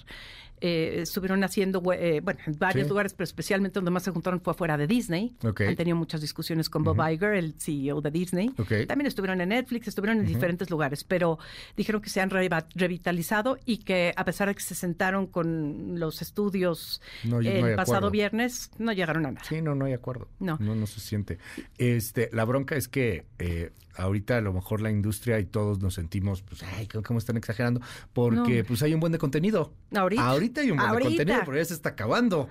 eh, 0.60 1.00
estuvieron 1.02 1.42
haciendo, 1.44 1.82
eh, 1.92 2.20
bueno, 2.22 2.40
en 2.46 2.58
varios 2.58 2.88
lugares, 2.88 3.12
pero 3.14 3.24
especialmente 3.24 3.74
donde 3.74 3.90
más 3.90 4.02
se 4.02 4.10
juntaron 4.10 4.40
fue 4.40 4.54
fuera 4.54 4.76
de 4.76 4.86
Disney. 4.86 5.36
Han 5.42 5.76
tenido 5.76 5.96
muchas 5.96 6.20
discusiones 6.20 6.68
con 6.70 6.84
Bob 6.84 6.98
Iger, 7.10 7.34
el 7.34 7.54
CEO 7.58 8.00
de 8.00 8.10
Disney. 8.10 8.50
También 8.86 9.06
estuvieron 9.06 9.40
en 9.40 9.50
Netflix, 9.50 9.88
estuvieron 9.88 10.20
en 10.20 10.26
diferentes 10.26 10.70
lugares, 10.70 11.04
pero 11.04 11.38
dijeron 11.76 12.00
que 12.00 12.10
se 12.10 12.20
han 12.20 12.30
revitalizado 12.30 13.58
y 13.64 13.78
que 13.78 14.12
a 14.16 14.24
pesar 14.24 14.48
de 14.48 14.54
que 14.54 14.62
se 14.62 14.74
sentaron 14.74 15.26
con 15.26 15.98
los 15.98 16.22
estudios 16.22 17.00
el 17.24 17.74
pasado 17.76 18.10
viernes, 18.10 18.70
no 18.78 18.92
llegaron 18.92 19.26
a 19.26 19.32
nada. 19.32 19.44
Sí, 19.44 19.62
no, 19.62 19.74
no 19.74 19.84
hay 19.84 19.92
acuerdo. 19.92 20.28
No. 20.38 20.56
No, 20.60 20.74
no 20.74 20.86
se 20.86 21.00
siente. 21.00 21.38
Este, 21.78 22.30
la 22.32 22.44
bronca 22.44 22.76
es 22.76 22.88
que 22.88 23.26
eh, 23.38 23.72
ahorita 23.98 24.38
a 24.38 24.40
lo 24.40 24.52
mejor 24.52 24.80
la 24.80 24.90
industria 24.90 25.38
y 25.40 25.44
todos 25.44 25.80
nos 25.80 25.94
sentimos, 25.94 26.42
pues, 26.42 26.62
ay, 26.62 26.86
¿cómo 26.86 27.18
están 27.18 27.36
exagerando? 27.36 27.80
Porque 28.12 28.64
pues 28.64 28.82
hay 28.82 28.94
un 28.94 29.00
buen 29.00 29.12
de 29.12 29.18
contenido. 29.18 29.72
Ahorita. 29.94 30.26
Ahorita 30.26 30.60
hay 30.60 30.70
un 30.70 30.78
buen 30.78 30.96
de 30.96 31.02
contenido, 31.02 31.40
pero 31.44 31.56
ya 31.56 31.64
se 31.64 31.74
está 31.74 31.90
acabando. 31.90 32.48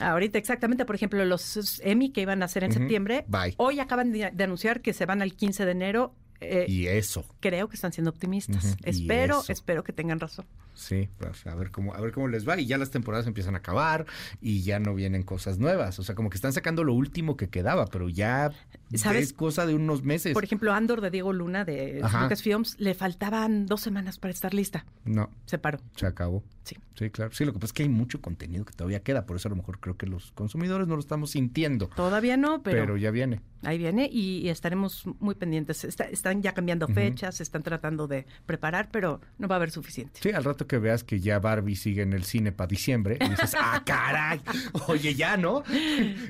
Ahorita, 0.00 0.38
exactamente. 0.38 0.84
Por 0.84 0.96
ejemplo, 0.96 1.24
los 1.24 1.80
Emmy 1.84 2.10
que 2.10 2.22
iban 2.22 2.42
a 2.42 2.46
hacer 2.46 2.64
en 2.64 2.72
septiembre, 2.72 3.24
hoy 3.56 3.80
acaban 3.80 4.12
de, 4.12 4.24
anunciar 4.24 4.82
que 4.82 4.92
se 4.92 5.06
van 5.06 5.22
al 5.22 5.34
15 5.34 5.64
de 5.64 5.70
enero 5.70 6.14
Eh, 6.42 6.64
y 6.68 6.86
eso. 6.86 7.26
Creo 7.40 7.68
que 7.68 7.74
están 7.74 7.92
siendo 7.92 8.10
optimistas. 8.10 8.76
Espero, 8.82 9.42
espero 9.48 9.84
que 9.84 9.92
tengan 9.92 10.18
razón. 10.18 10.46
Sí, 10.74 11.10
pues, 11.18 11.46
a 11.46 11.54
ver 11.54 11.70
cómo, 11.70 11.94
a 11.94 12.00
ver 12.00 12.12
cómo 12.12 12.28
les 12.28 12.48
va. 12.48 12.58
Y 12.58 12.64
ya 12.64 12.78
las 12.78 12.90
temporadas 12.90 13.26
empiezan 13.26 13.54
a 13.54 13.58
acabar 13.58 14.06
y 14.40 14.62
ya 14.62 14.80
no 14.80 14.94
vienen 14.94 15.22
cosas 15.22 15.58
nuevas. 15.58 15.98
O 15.98 16.02
sea, 16.02 16.14
como 16.14 16.30
que 16.30 16.36
están 16.36 16.54
sacando 16.54 16.82
lo 16.82 16.94
último 16.94 17.36
que 17.36 17.50
quedaba, 17.50 17.84
pero 17.86 18.08
ya 18.08 18.52
es 18.90 19.32
cosa 19.32 19.66
de 19.66 19.74
unos 19.74 20.02
meses. 20.02 20.32
Por 20.32 20.44
ejemplo, 20.44 20.72
Andor 20.72 21.00
de 21.00 21.10
Diego 21.10 21.32
Luna 21.32 21.64
de 21.64 22.00
Lucasfilms, 22.02 22.76
le 22.78 22.94
faltaban 22.94 23.66
dos 23.66 23.80
semanas 23.80 24.18
para 24.18 24.32
estar 24.32 24.54
lista. 24.54 24.84
No. 25.04 25.30
Se 25.46 25.58
paró. 25.58 25.78
Se 25.96 26.06
acabó. 26.06 26.42
Sí. 26.64 26.76
Sí, 27.00 27.08
claro. 27.08 27.32
Sí, 27.32 27.46
lo 27.46 27.52
que 27.54 27.58
pasa 27.58 27.70
es 27.70 27.72
que 27.72 27.82
hay 27.84 27.88
mucho 27.88 28.20
contenido 28.20 28.64
que 28.66 28.74
todavía 28.74 29.00
queda, 29.02 29.24
por 29.24 29.36
eso 29.36 29.48
a 29.48 29.50
lo 29.50 29.56
mejor 29.56 29.80
creo 29.80 29.96
que 29.96 30.06
los 30.06 30.32
consumidores 30.32 30.86
no 30.86 30.96
lo 30.96 31.00
estamos 31.00 31.30
sintiendo. 31.30 31.88
Todavía 31.88 32.36
no, 32.36 32.62
pero. 32.62 32.80
Pero 32.80 32.96
ya 32.98 33.10
viene. 33.10 33.40
Ahí 33.62 33.78
viene 33.78 34.08
y, 34.10 34.48
estaremos 34.48 35.04
muy 35.18 35.34
pendientes. 35.34 35.84
están 35.84 36.42
ya 36.42 36.52
cambiando 36.52 36.88
fechas, 36.88 37.40
están 37.40 37.62
tratando 37.62 38.06
de 38.06 38.26
preparar, 38.46 38.88
pero 38.90 39.20
no 39.38 39.48
va 39.48 39.56
a 39.56 39.56
haber 39.56 39.70
suficiente. 39.70 40.20
Sí, 40.22 40.30
al 40.30 40.44
rato 40.44 40.66
que 40.66 40.78
veas 40.78 41.04
que 41.04 41.20
ya 41.20 41.38
Barbie 41.38 41.76
sigue 41.76 42.02
en 42.02 42.12
el 42.14 42.24
cine 42.24 42.52
para 42.52 42.68
diciembre, 42.68 43.18
y 43.20 43.28
dices, 43.28 43.54
¡ah, 43.58 43.82
caray! 43.84 44.40
Oye, 44.88 45.14
ya, 45.14 45.36
¿no? 45.36 45.62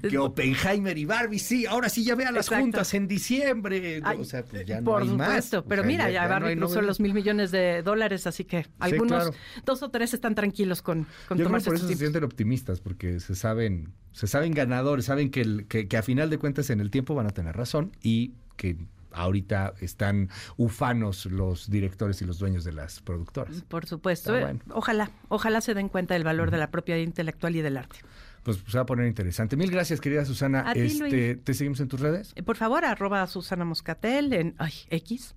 Que 0.09 0.19
Oppenheimer 0.19 0.97
y 0.99 1.05
Barbie, 1.05 1.39
sí, 1.39 1.67
ahora 1.67 1.89
sí 1.89 2.05
ya 2.05 2.17
vean 2.17 2.35
las 2.35 2.50
juntas 2.51 2.95
en 2.95 3.09
diciembre. 3.09 4.03
o 4.19 4.25
sea, 4.25 4.45
pues 4.45 4.67
ya 4.67 4.81
no 4.81 4.85
por 4.85 5.03
hay 5.03 5.09
supuesto, 5.09 5.65
pero 5.65 5.85
mira, 5.85 6.11
ya, 6.11 6.27
Barbie 6.27 6.57
cruzó 6.57 6.83
los 6.83 7.01
mil 7.01 7.15
millones 7.15 7.51
de 7.51 7.83
dólares, 7.83 8.27
así 8.27 8.45
que 8.45 8.67
algunos, 8.79 9.33
dos 9.65 9.83
o 9.83 9.91
tres 9.91 10.15
están 10.15 10.35
tranquilos 10.35 10.83
con, 10.83 11.07
con 11.29 11.39
Yo 11.39 11.49
por 11.49 11.59
eso 11.59 11.77
se 11.77 11.97
sienten 11.97 12.25
optimistas, 12.25 12.81
porque 12.81 13.21
se 13.21 13.35
saben, 13.35 13.93
se 14.13 14.27
saben 14.27 14.53
ganadores, 14.53 15.07
saben 15.07 15.31
que, 15.31 15.67
que 15.67 15.97
a 15.97 16.03
final 16.03 16.31
de 16.31 16.39
cuentas 16.39 16.71
en 16.71 16.81
el 16.81 16.91
tiempo 16.91 17.15
van 17.15 17.27
a 17.27 17.31
tener 17.31 17.57
razón 17.57 17.93
y 18.03 18.35
que 18.57 18.77
ahorita 19.13 19.75
están 19.81 20.29
ufanos 20.57 21.27
los 21.27 21.71
directores 21.71 22.21
y 22.23 22.25
los 22.25 22.39
dueños 22.39 22.65
de 22.65 22.73
las 22.73 23.01
productoras. 23.01 23.63
Por 23.63 23.87
supuesto. 23.87 24.37
Eh, 24.37 24.59
ojalá, 24.71 25.11
ojalá 25.29 25.61
se 25.61 25.75
den 25.75 25.89
cuenta 25.89 26.15
del 26.15 26.25
valor 26.25 26.51
de 26.51 26.59
la 26.59 26.71
propiedad 26.71 27.01
intelectual 27.01 27.57
y 27.57 27.63
del 27.63 27.77
arte. 27.77 28.01
Pues 28.43 28.59
se 28.67 28.79
va 28.79 28.83
a 28.83 28.87
poner 28.87 29.07
interesante. 29.07 29.57
Mil 29.57 29.71
gracias, 29.71 30.01
querida 30.01 30.25
Susana. 30.25 30.73
este, 30.75 31.37
¿Te 31.37 31.55
seguimos 31.55 31.81
en 31.81 31.89
tus 31.89 32.01
redes? 32.01 32.33
Eh, 32.37 32.43
por 32.43 32.57
favor, 32.57 32.85
arroba 32.85 33.27
Susana 33.27 33.65
Moscatel 33.65 34.33
en 34.33 34.55
ay, 34.59 34.73
X. 34.89 35.35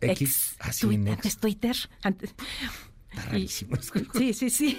X, 0.00 0.56
así 0.60 0.86
Twitter, 0.86 1.12
antes 1.12 1.36
Twitter. 1.38 1.76
Antes, 2.02 2.34
sí, 4.14 4.32
sí, 4.32 4.50
sí. 4.50 4.78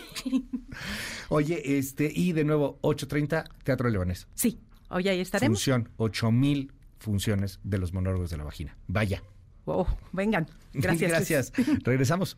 Oye, 1.29 1.77
este, 1.77 2.11
y 2.13 2.31
de 2.31 2.43
nuevo, 2.45 2.79
8.30, 2.81 3.45
Teatro 3.63 3.89
Leones. 3.89 4.27
Sí, 4.33 4.59
hoy 4.89 5.07
ahí 5.09 5.19
estaremos. 5.19 5.59
Función, 5.59 5.89
8.000 5.97 6.71
funciones 6.99 7.59
de 7.63 7.77
los 7.77 7.93
monólogos 7.93 8.29
de 8.29 8.37
la 8.37 8.43
vagina. 8.43 8.77
Vaya. 8.87 9.23
Wow, 9.65 9.87
vengan. 10.13 10.47
Gracias. 10.73 11.11
Gracias. 11.11 11.53
Regresamos. 11.83 12.37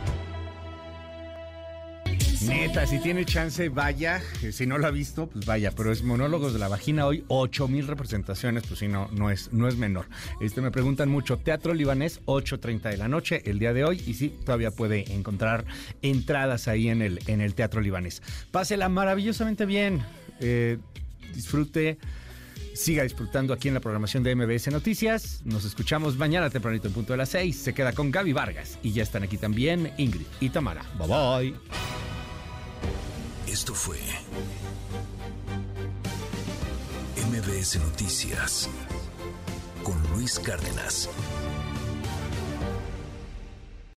Neta, 2.47 2.87
si 2.87 2.99
tiene 2.99 3.25
chance, 3.25 3.69
vaya. 3.69 4.21
Si 4.51 4.65
no 4.65 4.77
lo 4.77 4.87
ha 4.87 4.91
visto, 4.91 5.27
pues 5.27 5.45
vaya. 5.45 5.71
Pero 5.71 5.91
es 5.91 6.03
Monólogos 6.03 6.53
de 6.53 6.59
la 6.59 6.67
Vagina 6.67 7.05
hoy, 7.05 7.23
ocho 7.27 7.67
mil 7.67 7.87
representaciones, 7.87 8.63
pues 8.67 8.79
sí, 8.79 8.87
no, 8.87 9.09
no, 9.11 9.29
es, 9.29 9.53
no 9.53 9.67
es 9.67 9.75
menor. 9.75 10.07
Este, 10.39 10.61
me 10.61 10.71
preguntan 10.71 11.09
mucho, 11.09 11.37
Teatro 11.37 11.73
Libanés, 11.73 12.21
8.30 12.25 12.89
de 12.89 12.97
la 12.97 13.07
noche, 13.07 13.43
el 13.45 13.59
día 13.59 13.73
de 13.73 13.83
hoy. 13.83 14.01
Y 14.07 14.15
sí, 14.15 14.33
todavía 14.45 14.71
puede 14.71 15.13
encontrar 15.13 15.65
entradas 16.01 16.67
ahí 16.67 16.89
en 16.89 17.01
el, 17.01 17.19
en 17.27 17.41
el 17.41 17.53
Teatro 17.53 17.81
Libanés. 17.81 18.21
Pásela 18.51 18.89
maravillosamente 18.89 19.65
bien. 19.65 20.01
Eh, 20.39 20.77
disfrute 21.35 21.99
siga 22.73 23.03
disfrutando 23.03 23.53
aquí 23.53 23.67
en 23.67 23.73
la 23.75 23.79
programación 23.79 24.23
de 24.23 24.35
MBS 24.35 24.71
Noticias. 24.71 25.41
Nos 25.45 25.65
escuchamos 25.65 26.17
mañana 26.17 26.49
tempranito 26.49 26.87
en 26.87 26.93
punto 26.93 27.13
de 27.13 27.17
las 27.17 27.29
6. 27.29 27.55
Se 27.55 27.73
queda 27.73 27.93
con 27.93 28.11
Gaby 28.11 28.33
Vargas 28.33 28.79
y 28.81 28.91
ya 28.91 29.03
están 29.03 29.23
aquí 29.23 29.37
también 29.37 29.91
Ingrid 29.97 30.25
y 30.39 30.49
Tamara. 30.49 30.83
Bye 30.97 31.07
bye. 31.07 32.10
Esto 33.51 33.75
fue 33.75 33.99
MBS 37.17 37.81
Noticias 37.81 38.69
con 39.83 40.01
Luis 40.13 40.39
Cárdenas. 40.39 41.09